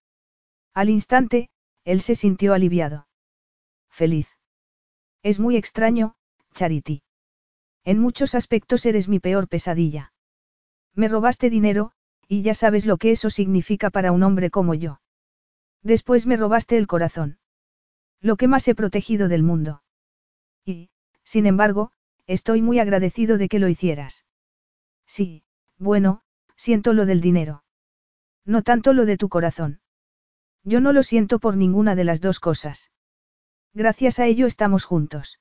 Al 0.74 0.88
instante, 0.88 1.50
él 1.84 2.00
se 2.00 2.14
sintió 2.14 2.54
aliviado. 2.54 3.06
Feliz. 3.90 4.37
Es 5.22 5.38
muy 5.38 5.56
extraño, 5.56 6.14
Charity. 6.54 7.02
En 7.84 7.98
muchos 7.98 8.34
aspectos 8.34 8.86
eres 8.86 9.08
mi 9.08 9.18
peor 9.18 9.48
pesadilla. 9.48 10.12
Me 10.94 11.08
robaste 11.08 11.50
dinero, 11.50 11.92
y 12.26 12.42
ya 12.42 12.54
sabes 12.54 12.86
lo 12.86 12.98
que 12.98 13.12
eso 13.12 13.30
significa 13.30 13.90
para 13.90 14.12
un 14.12 14.22
hombre 14.22 14.50
como 14.50 14.74
yo. 14.74 15.00
Después 15.82 16.26
me 16.26 16.36
robaste 16.36 16.76
el 16.76 16.86
corazón. 16.86 17.38
Lo 18.20 18.36
que 18.36 18.48
más 18.48 18.66
he 18.68 18.74
protegido 18.74 19.28
del 19.28 19.42
mundo. 19.42 19.82
Y, 20.64 20.90
sin 21.24 21.46
embargo, 21.46 21.92
estoy 22.26 22.62
muy 22.62 22.78
agradecido 22.78 23.38
de 23.38 23.48
que 23.48 23.58
lo 23.58 23.68
hicieras. 23.68 24.26
Sí, 25.06 25.44
bueno, 25.78 26.22
siento 26.56 26.92
lo 26.92 27.06
del 27.06 27.20
dinero. 27.20 27.64
No 28.44 28.62
tanto 28.62 28.92
lo 28.92 29.06
de 29.06 29.16
tu 29.16 29.28
corazón. 29.28 29.80
Yo 30.64 30.80
no 30.80 30.92
lo 30.92 31.02
siento 31.02 31.38
por 31.38 31.56
ninguna 31.56 31.94
de 31.94 32.04
las 32.04 32.20
dos 32.20 32.40
cosas. 32.40 32.90
Gracias 33.74 34.18
a 34.18 34.26
ello 34.26 34.46
estamos 34.46 34.84
juntos. 34.84 35.38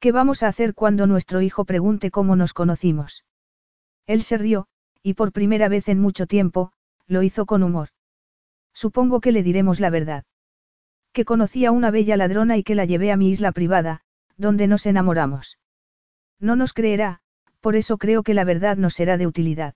¿Qué 0.00 0.12
vamos 0.12 0.42
a 0.42 0.48
hacer 0.48 0.74
cuando 0.74 1.06
nuestro 1.06 1.42
hijo 1.42 1.64
pregunte 1.64 2.10
cómo 2.10 2.36
nos 2.36 2.54
conocimos? 2.54 3.24
Él 4.06 4.22
se 4.22 4.38
rió, 4.38 4.66
y 5.02 5.14
por 5.14 5.32
primera 5.32 5.68
vez 5.68 5.88
en 5.88 6.00
mucho 6.00 6.26
tiempo, 6.26 6.72
lo 7.06 7.22
hizo 7.22 7.46
con 7.46 7.62
humor. 7.62 7.88
Supongo 8.72 9.20
que 9.20 9.32
le 9.32 9.42
diremos 9.42 9.80
la 9.80 9.90
verdad. 9.90 10.24
Que 11.12 11.24
conocí 11.24 11.64
a 11.66 11.72
una 11.72 11.90
bella 11.90 12.16
ladrona 12.16 12.56
y 12.56 12.64
que 12.64 12.74
la 12.74 12.84
llevé 12.84 13.12
a 13.12 13.16
mi 13.16 13.28
isla 13.28 13.52
privada, 13.52 14.00
donde 14.36 14.66
nos 14.66 14.86
enamoramos. 14.86 15.58
No 16.40 16.56
nos 16.56 16.72
creerá, 16.72 17.20
por 17.60 17.76
eso 17.76 17.98
creo 17.98 18.22
que 18.22 18.34
la 18.34 18.44
verdad 18.44 18.76
nos 18.76 18.94
será 18.94 19.18
de 19.18 19.26
utilidad. 19.26 19.74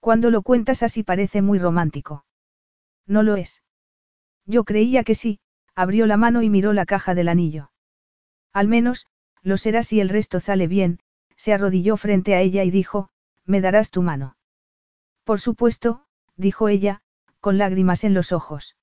Cuando 0.00 0.30
lo 0.30 0.42
cuentas 0.42 0.82
así 0.82 1.02
parece 1.02 1.40
muy 1.40 1.58
romántico. 1.58 2.24
No 3.06 3.22
lo 3.22 3.36
es. 3.36 3.62
Yo 4.44 4.64
creía 4.64 5.04
que 5.04 5.14
sí, 5.14 5.40
abrió 5.74 6.06
la 6.06 6.16
mano 6.16 6.42
y 6.42 6.50
miró 6.50 6.72
la 6.72 6.86
caja 6.86 7.14
del 7.14 7.28
anillo. 7.28 7.70
Al 8.52 8.68
menos, 8.68 9.06
lo 9.42 9.56
será 9.56 9.82
si 9.82 10.00
el 10.00 10.08
resto 10.08 10.40
sale 10.40 10.66
bien, 10.66 11.00
se 11.36 11.52
arrodilló 11.52 11.96
frente 11.96 12.34
a 12.34 12.40
ella 12.40 12.64
y 12.64 12.70
dijo, 12.70 13.10
¿me 13.44 13.60
darás 13.60 13.90
tu 13.90 14.02
mano? 14.02 14.36
Por 15.24 15.40
supuesto, 15.40 16.04
dijo 16.36 16.68
ella, 16.68 17.02
con 17.40 17.58
lágrimas 17.58 18.04
en 18.04 18.14
los 18.14 18.32
ojos. 18.32 18.76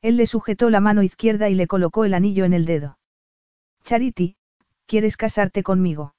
Él 0.00 0.16
le 0.16 0.26
sujetó 0.26 0.70
la 0.70 0.80
mano 0.80 1.02
izquierda 1.02 1.48
y 1.48 1.54
le 1.54 1.66
colocó 1.66 2.04
el 2.04 2.14
anillo 2.14 2.44
en 2.44 2.52
el 2.52 2.64
dedo. 2.64 2.98
Charity, 3.84 4.36
¿quieres 4.86 5.16
casarte 5.16 5.62
conmigo? 5.62 6.14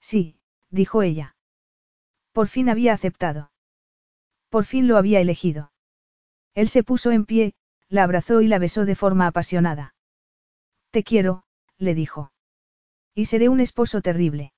Sí, 0.00 0.38
dijo 0.70 1.02
ella. 1.02 1.36
Por 2.32 2.48
fin 2.48 2.68
había 2.68 2.92
aceptado. 2.92 3.50
Por 4.48 4.64
fin 4.64 4.88
lo 4.88 4.96
había 4.96 5.20
elegido. 5.20 5.72
Él 6.54 6.68
se 6.68 6.82
puso 6.82 7.10
en 7.10 7.26
pie, 7.26 7.54
la 7.88 8.04
abrazó 8.04 8.40
y 8.42 8.48
la 8.48 8.58
besó 8.58 8.84
de 8.84 8.94
forma 8.94 9.26
apasionada. 9.26 9.94
Te 10.90 11.02
quiero, 11.02 11.44
le 11.78 11.94
dijo. 11.94 12.32
Y 13.14 13.26
seré 13.26 13.48
un 13.48 13.60
esposo 13.60 14.00
terrible. 14.00 14.52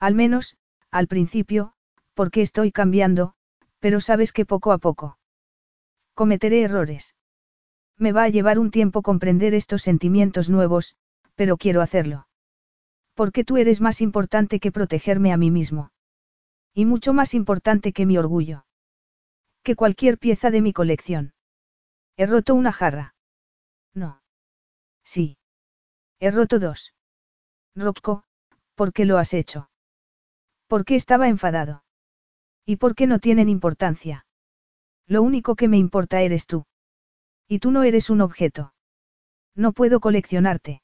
Al 0.00 0.14
menos, 0.14 0.56
al 0.90 1.08
principio, 1.08 1.74
porque 2.14 2.40
estoy 2.42 2.72
cambiando, 2.72 3.34
pero 3.80 4.00
sabes 4.00 4.32
que 4.32 4.46
poco 4.46 4.72
a 4.72 4.78
poco. 4.78 5.18
Cometeré 6.14 6.62
errores. 6.62 7.14
Me 7.98 8.12
va 8.12 8.24
a 8.24 8.28
llevar 8.28 8.58
un 8.58 8.70
tiempo 8.70 9.02
comprender 9.02 9.54
estos 9.54 9.82
sentimientos 9.82 10.48
nuevos, 10.48 10.96
pero 11.34 11.56
quiero 11.56 11.82
hacerlo. 11.82 12.26
Porque 13.14 13.44
tú 13.44 13.56
eres 13.56 13.80
más 13.80 14.00
importante 14.00 14.58
que 14.60 14.72
protegerme 14.72 15.32
a 15.32 15.36
mí 15.36 15.50
mismo. 15.50 15.90
Y 16.72 16.86
mucho 16.86 17.12
más 17.12 17.34
importante 17.34 17.92
que 17.92 18.06
mi 18.06 18.16
orgullo. 18.16 18.64
Que 19.62 19.76
cualquier 19.76 20.18
pieza 20.18 20.50
de 20.50 20.62
mi 20.62 20.72
colección. 20.72 21.33
He 22.16 22.26
roto 22.26 22.54
una 22.54 22.72
jarra. 22.72 23.14
No. 23.94 24.22
Sí. 25.04 25.36
He 26.20 26.30
roto 26.30 26.58
dos. 26.58 26.94
Rocco, 27.74 28.24
¿por 28.74 28.92
qué 28.92 29.04
lo 29.04 29.18
has 29.18 29.34
hecho? 29.34 29.68
¿Por 30.68 30.84
qué 30.84 30.94
estaba 30.94 31.28
enfadado? 31.28 31.84
¿Y 32.64 32.76
por 32.76 32.94
qué 32.94 33.06
no 33.06 33.18
tienen 33.18 33.48
importancia? 33.48 34.26
Lo 35.06 35.22
único 35.22 35.54
que 35.54 35.68
me 35.68 35.76
importa 35.76 36.22
eres 36.22 36.46
tú. 36.46 36.66
Y 37.46 37.58
tú 37.58 37.70
no 37.70 37.82
eres 37.82 38.10
un 38.10 38.20
objeto. 38.20 38.74
No 39.54 39.72
puedo 39.72 40.00
coleccionarte. 40.00 40.82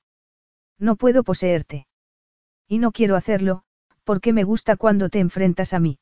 No 0.78 0.96
puedo 0.96 1.22
poseerte. 1.24 1.86
Y 2.68 2.78
no 2.78 2.92
quiero 2.92 3.16
hacerlo, 3.16 3.64
porque 4.04 4.32
me 4.32 4.44
gusta 4.44 4.76
cuando 4.76 5.08
te 5.08 5.20
enfrentas 5.20 5.72
a 5.72 5.80
mí. 5.80 5.98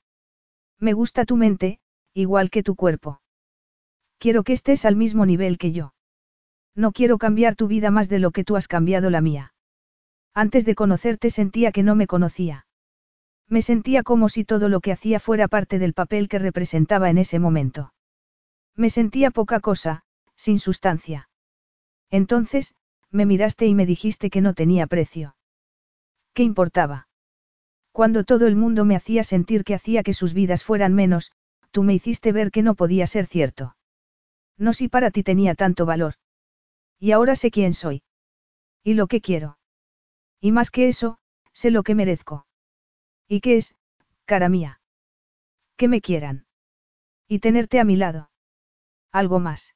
Me 0.78 0.92
gusta 0.92 1.24
tu 1.24 1.36
mente, 1.36 1.80
igual 2.12 2.50
que 2.50 2.62
tu 2.62 2.74
cuerpo. 2.76 3.20
Quiero 4.18 4.42
que 4.42 4.52
estés 4.52 4.84
al 4.84 4.96
mismo 4.96 5.26
nivel 5.26 5.58
que 5.58 5.72
yo. 5.72 5.94
No 6.74 6.92
quiero 6.92 7.18
cambiar 7.18 7.56
tu 7.56 7.68
vida 7.68 7.90
más 7.90 8.08
de 8.08 8.18
lo 8.18 8.30
que 8.30 8.44
tú 8.44 8.56
has 8.56 8.68
cambiado 8.68 9.10
la 9.10 9.20
mía. 9.20 9.54
Antes 10.34 10.64
de 10.64 10.74
conocerte 10.74 11.30
sentía 11.30 11.72
que 11.72 11.82
no 11.82 11.94
me 11.94 12.06
conocía. 12.06 12.66
Me 13.48 13.62
sentía 13.62 14.02
como 14.02 14.28
si 14.28 14.44
todo 14.44 14.68
lo 14.68 14.80
que 14.80 14.92
hacía 14.92 15.20
fuera 15.20 15.48
parte 15.48 15.78
del 15.78 15.94
papel 15.94 16.28
que 16.28 16.38
representaba 16.38 17.10
en 17.10 17.18
ese 17.18 17.38
momento. 17.38 17.92
Me 18.76 18.90
sentía 18.90 19.30
poca 19.30 19.60
cosa, 19.60 20.02
sin 20.36 20.58
sustancia. 20.58 21.28
Entonces, 22.10 22.74
me 23.10 23.24
miraste 23.24 23.66
y 23.66 23.74
me 23.74 23.86
dijiste 23.86 24.30
que 24.30 24.40
no 24.40 24.54
tenía 24.54 24.86
precio. 24.86 25.36
¿Qué 26.34 26.42
importaba? 26.42 27.08
Cuando 27.90 28.24
todo 28.24 28.46
el 28.46 28.54
mundo 28.54 28.84
me 28.84 28.94
hacía 28.94 29.24
sentir 29.24 29.64
que 29.64 29.74
hacía 29.74 30.02
que 30.02 30.12
sus 30.12 30.34
vidas 30.34 30.62
fueran 30.62 30.94
menos, 30.94 31.32
tú 31.70 31.82
me 31.82 31.94
hiciste 31.94 32.32
ver 32.32 32.50
que 32.50 32.62
no 32.62 32.74
podía 32.74 33.06
ser 33.06 33.26
cierto. 33.26 33.74
No 34.58 34.72
si 34.72 34.88
para 34.88 35.10
ti 35.10 35.22
tenía 35.22 35.54
tanto 35.54 35.86
valor. 35.86 36.14
Y 36.98 37.12
ahora 37.12 37.36
sé 37.36 37.50
quién 37.50 37.74
soy. 37.74 38.02
Y 38.82 38.94
lo 38.94 39.06
que 39.06 39.20
quiero. 39.20 39.58
Y 40.40 40.52
más 40.52 40.70
que 40.70 40.88
eso, 40.88 41.18
sé 41.52 41.70
lo 41.70 41.82
que 41.82 41.94
merezco. 41.94 42.46
¿Y 43.28 43.40
qué 43.40 43.56
es, 43.56 43.74
cara 44.24 44.48
mía? 44.48 44.80
Que 45.76 45.88
me 45.88 46.00
quieran. 46.00 46.46
Y 47.28 47.38
tenerte 47.40 47.78
a 47.78 47.84
mi 47.84 47.96
lado. 47.96 48.30
¿Algo 49.12 49.38
más? 49.38 49.74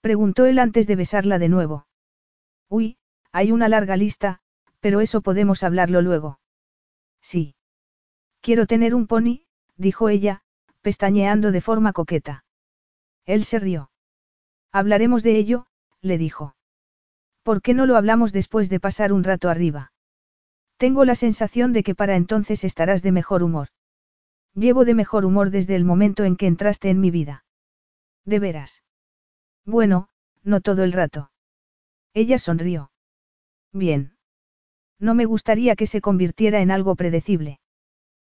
Preguntó 0.00 0.46
él 0.46 0.58
antes 0.58 0.86
de 0.86 0.96
besarla 0.96 1.38
de 1.38 1.48
nuevo. 1.48 1.86
Uy, 2.68 2.98
hay 3.32 3.52
una 3.52 3.68
larga 3.68 3.96
lista, 3.96 4.40
pero 4.80 5.00
eso 5.00 5.20
podemos 5.20 5.62
hablarlo 5.62 6.00
luego. 6.00 6.40
Sí. 7.20 7.54
Quiero 8.40 8.66
tener 8.66 8.94
un 8.94 9.06
pony, 9.06 9.46
dijo 9.76 10.08
ella, 10.08 10.42
pestañeando 10.80 11.52
de 11.52 11.60
forma 11.60 11.92
coqueta. 11.92 12.45
Él 13.26 13.44
se 13.44 13.58
rió. 13.58 13.90
Hablaremos 14.72 15.22
de 15.22 15.36
ello, 15.36 15.66
le 16.00 16.16
dijo. 16.18 16.56
¿Por 17.42 17.62
qué 17.62 17.74
no 17.74 17.86
lo 17.86 17.96
hablamos 17.96 18.32
después 18.32 18.68
de 18.70 18.80
pasar 18.80 19.12
un 19.12 19.24
rato 19.24 19.48
arriba? 19.48 19.92
Tengo 20.78 21.04
la 21.04 21.14
sensación 21.14 21.72
de 21.72 21.82
que 21.82 21.94
para 21.94 22.16
entonces 22.16 22.64
estarás 22.64 23.02
de 23.02 23.12
mejor 23.12 23.42
humor. 23.42 23.68
Llevo 24.54 24.84
de 24.84 24.94
mejor 24.94 25.24
humor 25.24 25.50
desde 25.50 25.76
el 25.76 25.84
momento 25.84 26.24
en 26.24 26.36
que 26.36 26.46
entraste 26.46 26.88
en 26.90 27.00
mi 27.00 27.10
vida. 27.10 27.44
De 28.24 28.38
veras. 28.38 28.82
Bueno, 29.64 30.08
no 30.42 30.60
todo 30.60 30.84
el 30.84 30.92
rato. 30.92 31.30
Ella 32.14 32.38
sonrió. 32.38 32.90
Bien. 33.72 34.16
No 34.98 35.14
me 35.14 35.26
gustaría 35.26 35.76
que 35.76 35.86
se 35.86 36.00
convirtiera 36.00 36.60
en 36.60 36.70
algo 36.70 36.94
predecible. 36.94 37.60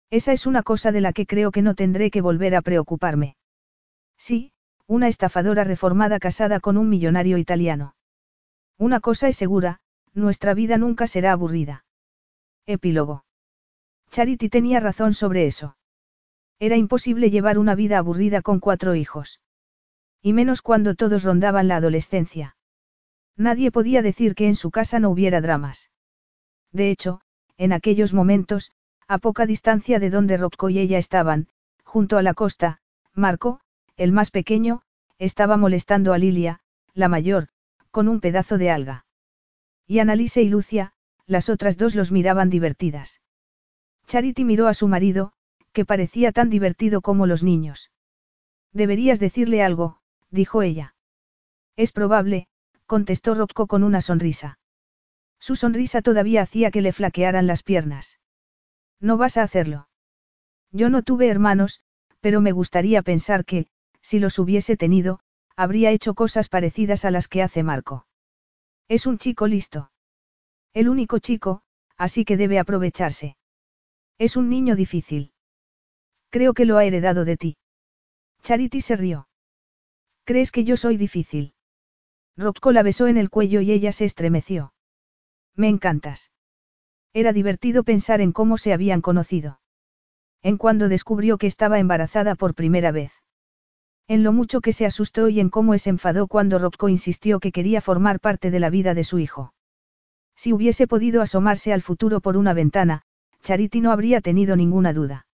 Esa 0.09 0.31
es 0.31 0.45
una 0.47 0.63
cosa 0.63 0.91
de 0.91 1.01
la 1.01 1.13
que 1.13 1.25
creo 1.25 1.51
que 1.51 1.61
no 1.61 1.75
tendré 1.75 2.09
que 2.09 2.21
volver 2.21 2.55
a 2.55 2.61
preocuparme. 2.61 3.35
Sí, 4.17 4.53
una 4.87 5.07
estafadora 5.07 5.63
reformada 5.63 6.19
casada 6.19 6.59
con 6.59 6.77
un 6.77 6.89
millonario 6.89 7.37
italiano. 7.37 7.95
Una 8.77 8.99
cosa 8.99 9.27
es 9.27 9.37
segura, 9.37 9.79
nuestra 10.13 10.53
vida 10.53 10.77
nunca 10.77 11.07
será 11.07 11.31
aburrida. 11.31 11.85
Epílogo. 12.65 13.25
Charity 14.11 14.49
tenía 14.49 14.79
razón 14.79 15.13
sobre 15.13 15.45
eso. 15.45 15.77
Era 16.59 16.77
imposible 16.77 17.29
llevar 17.29 17.57
una 17.57 17.75
vida 17.75 17.97
aburrida 17.97 18.41
con 18.41 18.59
cuatro 18.59 18.95
hijos. 18.95 19.41
Y 20.21 20.33
menos 20.33 20.61
cuando 20.61 20.95
todos 20.95 21.23
rondaban 21.23 21.67
la 21.67 21.77
adolescencia. 21.77 22.55
Nadie 23.35 23.71
podía 23.71 24.01
decir 24.01 24.35
que 24.35 24.47
en 24.47 24.55
su 24.55 24.71
casa 24.71 24.99
no 24.99 25.09
hubiera 25.09 25.41
dramas. 25.41 25.91
De 26.71 26.89
hecho, 26.89 27.21
en 27.57 27.73
aquellos 27.73 28.13
momentos, 28.13 28.71
a 29.07 29.17
poca 29.17 29.45
distancia 29.45 29.99
de 29.99 30.09
donde 30.09 30.37
Rocco 30.37 30.69
y 30.69 30.79
ella 30.79 30.97
estaban, 30.97 31.47
junto 31.83 32.17
a 32.17 32.21
la 32.21 32.33
costa, 32.33 32.79
Marco, 33.13 33.59
el 33.97 34.11
más 34.11 34.31
pequeño, 34.31 34.81
estaba 35.17 35.57
molestando 35.57 36.13
a 36.13 36.17
Lilia, 36.17 36.61
la 36.93 37.07
mayor, 37.07 37.47
con 37.91 38.07
un 38.07 38.19
pedazo 38.19 38.57
de 38.57 38.69
alga. 38.69 39.05
Y 39.87 39.99
Annalise 39.99 40.41
y 40.41 40.49
Lucia, 40.49 40.93
las 41.25 41.49
otras 41.49 41.77
dos 41.77 41.95
los 41.95 42.11
miraban 42.11 42.49
divertidas. 42.49 43.21
Charity 44.07 44.43
miró 44.43 44.67
a 44.67 44.73
su 44.73 44.87
marido, 44.87 45.33
que 45.71 45.85
parecía 45.85 46.31
tan 46.31 46.49
divertido 46.49 47.01
como 47.01 47.25
los 47.25 47.43
niños. 47.43 47.91
Deberías 48.71 49.19
decirle 49.19 49.63
algo, 49.63 49.99
dijo 50.29 50.61
ella. 50.61 50.95
Es 51.75 51.91
probable, 51.91 52.47
contestó 52.85 53.35
Rocco 53.35 53.67
con 53.67 53.83
una 53.83 54.01
sonrisa. 54.01 54.59
Su 55.39 55.55
sonrisa 55.55 56.01
todavía 56.01 56.41
hacía 56.41 56.71
que 56.71 56.81
le 56.81 56.93
flaquearan 56.93 57.47
las 57.47 57.63
piernas. 57.63 58.19
No 58.99 59.17
vas 59.17 59.37
a 59.37 59.43
hacerlo. 59.43 59.89
Yo 60.71 60.89
no 60.89 61.03
tuve 61.03 61.29
hermanos, 61.29 61.81
pero 62.19 62.41
me 62.41 62.51
gustaría 62.51 63.01
pensar 63.01 63.45
que, 63.45 63.67
si 64.05 64.19
los 64.19 64.37
hubiese 64.37 64.77
tenido, 64.77 65.19
habría 65.55 65.89
hecho 65.89 66.13
cosas 66.13 66.47
parecidas 66.47 67.05
a 67.05 67.11
las 67.11 67.27
que 67.27 67.41
hace 67.41 67.63
Marco. 67.63 68.05
Es 68.87 69.07
un 69.07 69.17
chico 69.17 69.47
listo. 69.47 69.89
El 70.75 70.89
único 70.89 71.17
chico, 71.17 71.63
así 71.97 72.23
que 72.23 72.37
debe 72.37 72.59
aprovecharse. 72.59 73.35
Es 74.19 74.37
un 74.37 74.47
niño 74.47 74.75
difícil. 74.75 75.31
Creo 76.29 76.53
que 76.53 76.65
lo 76.65 76.77
ha 76.77 76.85
heredado 76.85 77.25
de 77.25 77.35
ti. 77.35 77.57
Charity 78.43 78.79
se 78.81 78.95
rió. 78.95 79.27
¿Crees 80.23 80.51
que 80.51 80.65
yo 80.65 80.77
soy 80.77 80.97
difícil? 80.97 81.55
Rocco 82.37 82.71
la 82.71 82.83
besó 82.83 83.07
en 83.07 83.17
el 83.17 83.31
cuello 83.31 83.59
y 83.61 83.71
ella 83.71 83.91
se 83.91 84.05
estremeció. 84.05 84.71
Me 85.55 85.67
encantas. 85.67 86.29
Era 87.11 87.33
divertido 87.33 87.83
pensar 87.83 88.21
en 88.21 88.33
cómo 88.33 88.59
se 88.59 88.71
habían 88.71 89.01
conocido. 89.01 89.61
En 90.43 90.57
cuando 90.57 90.89
descubrió 90.89 91.39
que 91.39 91.47
estaba 91.47 91.79
embarazada 91.79 92.35
por 92.35 92.53
primera 92.53 92.91
vez. 92.91 93.24
En 94.07 94.23
lo 94.23 94.31
mucho 94.31 94.61
que 94.61 94.71
se 94.71 94.85
asustó 94.85 95.29
y 95.29 95.39
en 95.39 95.49
cómo 95.49 95.75
se 95.77 95.89
enfadó 95.89 96.27
cuando 96.27 96.59
Rocco 96.59 96.89
insistió 96.89 97.39
que 97.39 97.51
quería 97.51 97.81
formar 97.81 98.19
parte 98.19 98.51
de 98.51 98.59
la 98.59 98.69
vida 98.69 98.93
de 98.93 99.03
su 99.03 99.17
hijo. 99.17 99.53
Si 100.35 100.53
hubiese 100.53 100.85
podido 100.85 101.21
asomarse 101.21 101.73
al 101.73 101.81
futuro 101.81 102.21
por 102.21 102.37
una 102.37 102.53
ventana, 102.53 103.01
Charity 103.41 103.81
no 103.81 103.91
habría 103.91 104.21
tenido 104.21 104.55
ninguna 104.55 104.93
duda. 104.93 105.25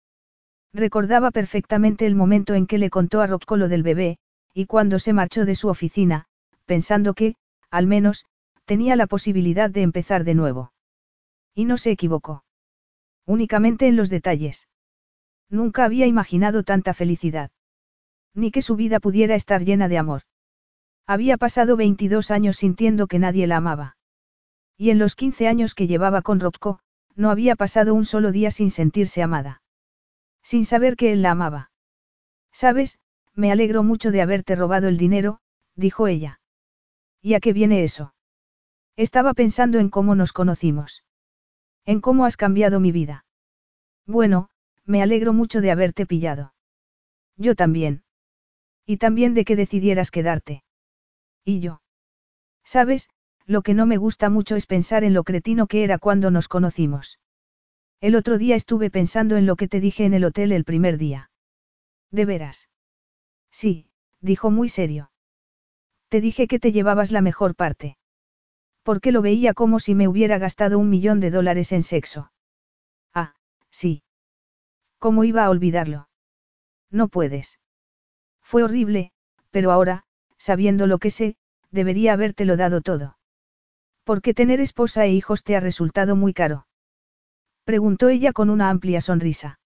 Recordaba 0.74 1.32
perfectamente 1.32 2.06
el 2.06 2.16
momento 2.16 2.54
en 2.54 2.66
que 2.66 2.78
le 2.78 2.90
contó 2.90 3.20
a 3.20 3.28
Rocco 3.28 3.58
lo 3.58 3.68
del 3.68 3.84
bebé, 3.84 4.20
y 4.54 4.68
cuando 4.68 5.00
se 5.00 5.12
marchó 5.12 5.46
de 5.46 5.56
su 5.56 5.68
oficina, 5.68 6.28
pensando 6.66 7.14
que, 7.14 7.36
al 7.70 7.88
menos, 7.88 8.26
tenía 8.66 8.96
la 8.96 9.08
posibilidad 9.08 9.70
de 9.70 9.82
empezar 9.82 10.24
de 10.24 10.36
nuevo. 10.36 10.72
Y 11.54 11.66
no 11.66 11.78
se 11.78 11.92
equivocó. 11.92 12.46
Únicamente 13.26 13.88
en 13.88 13.98
los 13.98 14.10
detalles. 14.10 14.70
Nunca 15.50 15.84
había 15.84 16.08
imaginado 16.08 16.64
tanta 16.64 16.94
felicidad. 16.94 17.52
Ni 18.34 18.52
que 18.52 18.62
su 18.62 18.76
vida 18.76 19.00
pudiera 19.00 19.36
estar 19.36 19.64
llena 19.64 19.88
de 19.88 19.98
amor. 19.98 20.22
Había 21.06 21.38
pasado 21.38 21.76
22 21.76 22.32
años 22.32 22.58
sintiendo 22.58 23.08
que 23.08 23.20
nadie 23.20 23.48
la 23.48 23.58
amaba. 23.58 23.98
Y 24.78 24.90
en 24.90 25.00
los 25.00 25.16
15 25.16 25.48
años 25.48 25.76
que 25.76 25.88
llevaba 25.88 26.22
con 26.22 26.40
Rocco, 26.40 26.80
no 27.16 27.30
había 27.30 27.56
pasado 27.56 27.94
un 27.94 28.06
solo 28.06 28.32
día 28.32 28.52
sin 28.52 28.72
sentirse 28.72 29.22
amada. 29.22 29.62
Sin 30.42 30.66
saber 30.66 30.96
que 30.96 31.12
él 31.12 31.22
la 31.22 31.32
amaba. 31.32 31.72
Sabes, 32.52 33.00
me 33.36 33.52
alegro 33.52 33.84
mucho 33.84 34.12
de 34.12 34.22
haberte 34.22 34.56
robado 34.56 34.88
el 34.88 34.98
dinero, 34.98 35.40
dijo 35.76 36.08
ella. 36.08 36.40
¿Y 37.22 37.34
a 37.36 37.40
qué 37.40 37.54
viene 37.54 37.84
eso? 37.84 38.14
Estaba 38.96 39.34
pensando 39.34 39.80
en 39.80 39.90
cómo 39.90 40.16
nos 40.16 40.34
conocimos. 40.34 41.04
En 41.86 42.02
cómo 42.02 42.26
has 42.26 42.38
cambiado 42.38 42.80
mi 42.80 42.92
vida. 42.92 43.26
Bueno, 44.06 44.50
me 44.86 45.02
alegro 45.02 45.34
mucho 45.34 45.62
de 45.62 45.72
haberte 45.72 46.06
pillado. 46.06 46.54
Yo 47.38 47.56
también. 47.56 48.04
Y 48.92 48.98
también 48.98 49.34
de 49.34 49.46
que 49.46 49.56
decidieras 49.56 50.12
quedarte. 50.12 50.66
Y 51.46 51.62
yo. 51.62 51.82
Sabes, 52.66 53.10
lo 53.46 53.62
que 53.62 53.74
no 53.74 53.86
me 53.86 53.96
gusta 53.96 54.30
mucho 54.30 54.58
es 54.58 54.66
pensar 54.66 55.06
en 55.06 55.14
lo 55.14 55.24
cretino 55.24 55.68
que 55.68 55.86
era 55.86 55.98
cuando 55.98 56.30
nos 56.30 56.50
conocimos. 56.50 57.18
El 58.02 58.18
otro 58.18 58.38
día 58.38 58.58
estuve 58.58 58.90
pensando 58.90 59.38
en 59.38 59.46
lo 59.46 59.56
que 59.56 59.70
te 59.70 59.80
dije 59.80 60.04
en 60.04 60.14
el 60.14 60.26
hotel 60.26 60.52
el 60.52 60.66
primer 60.66 60.98
día. 60.98 61.32
¿De 62.12 62.26
veras? 62.26 62.68
Sí, 63.50 63.88
dijo 64.20 64.52
muy 64.52 64.68
serio. 64.68 65.10
Te 66.10 66.20
dije 66.20 66.46
que 66.46 66.60
te 66.60 66.74
llevabas 66.74 67.14
la 67.14 67.22
mejor 67.22 67.56
parte. 67.56 67.96
Porque 68.84 69.14
lo 69.14 69.22
veía 69.22 69.54
como 69.54 69.80
si 69.80 69.96
me 69.96 70.10
hubiera 70.10 70.38
gastado 70.38 70.78
un 70.78 70.90
millón 70.90 71.22
de 71.22 71.32
dólares 71.32 71.72
en 71.72 71.84
sexo. 71.84 72.34
Ah, 73.14 73.36
sí. 73.70 74.04
¿Cómo 75.00 75.24
iba 75.24 75.46
a 75.46 75.50
olvidarlo? 75.50 76.10
No 76.90 77.08
puedes. 77.08 77.61
Fue 78.52 78.64
horrible, 78.64 79.14
pero 79.50 79.72
ahora, 79.72 80.04
sabiendo 80.38 80.86
lo 80.86 80.98
que 80.98 81.10
sé, 81.10 81.38
debería 81.72 82.12
habértelo 82.12 82.58
dado 82.58 82.82
todo. 82.82 83.18
Porque 84.04 84.34
tener 84.34 84.60
esposa 84.60 85.06
e 85.06 85.14
hijos 85.14 85.46
te 85.46 85.56
ha 85.56 85.62
resultado 85.62 86.18
muy 86.18 86.34
caro? 86.34 86.68
Preguntó 87.64 88.10
ella 88.10 88.34
con 88.34 88.50
una 88.50 88.70
amplia 88.70 89.00
sonrisa. 89.00 89.62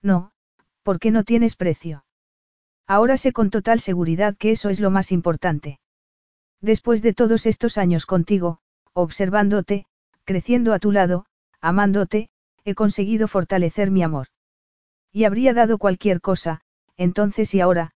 No, 0.00 0.30
porque 0.84 1.10
no 1.10 1.24
tienes 1.24 1.56
precio. 1.56 2.04
Ahora 2.86 3.16
sé 3.16 3.32
con 3.32 3.50
total 3.50 3.80
seguridad 3.80 4.36
que 4.36 4.52
eso 4.52 4.68
es 4.68 4.78
lo 4.78 4.92
más 4.92 5.10
importante. 5.10 5.80
Después 6.60 7.02
de 7.02 7.14
todos 7.14 7.46
estos 7.46 7.76
años 7.78 8.06
contigo, 8.06 8.60
observándote, 8.92 9.86
creciendo 10.22 10.72
a 10.72 10.78
tu 10.78 10.92
lado, 10.92 11.26
amándote, 11.60 12.28
he 12.64 12.76
conseguido 12.76 13.26
fortalecer 13.26 13.90
mi 13.90 14.04
amor. 14.04 14.28
Y 15.10 15.24
habría 15.24 15.52
dado 15.52 15.78
cualquier 15.78 16.20
cosa, 16.20 16.60
entonces 16.96 17.52
y 17.56 17.60
ahora, 17.60 17.93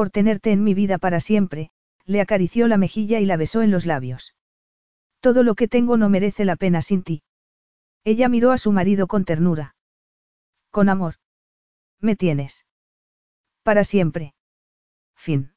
por 0.00 0.08
tenerte 0.08 0.50
en 0.50 0.64
mi 0.64 0.72
vida 0.72 0.96
para 0.96 1.20
siempre, 1.20 1.68
le 2.06 2.22
acarició 2.22 2.66
la 2.68 2.78
mejilla 2.78 3.20
y 3.20 3.26
la 3.26 3.36
besó 3.36 3.60
en 3.60 3.70
los 3.70 3.84
labios. 3.84 4.34
Todo 5.20 5.42
lo 5.42 5.54
que 5.54 5.68
tengo 5.68 5.98
no 5.98 6.08
merece 6.08 6.46
la 6.46 6.56
pena 6.56 6.80
sin 6.80 7.02
ti. 7.02 7.22
Ella 8.02 8.30
miró 8.30 8.50
a 8.50 8.56
su 8.56 8.72
marido 8.72 9.06
con 9.06 9.26
ternura. 9.26 9.76
Con 10.70 10.88
amor. 10.88 11.16
Me 12.00 12.16
tienes. 12.16 12.64
Para 13.62 13.84
siempre. 13.84 14.32
Fin. 15.16 15.52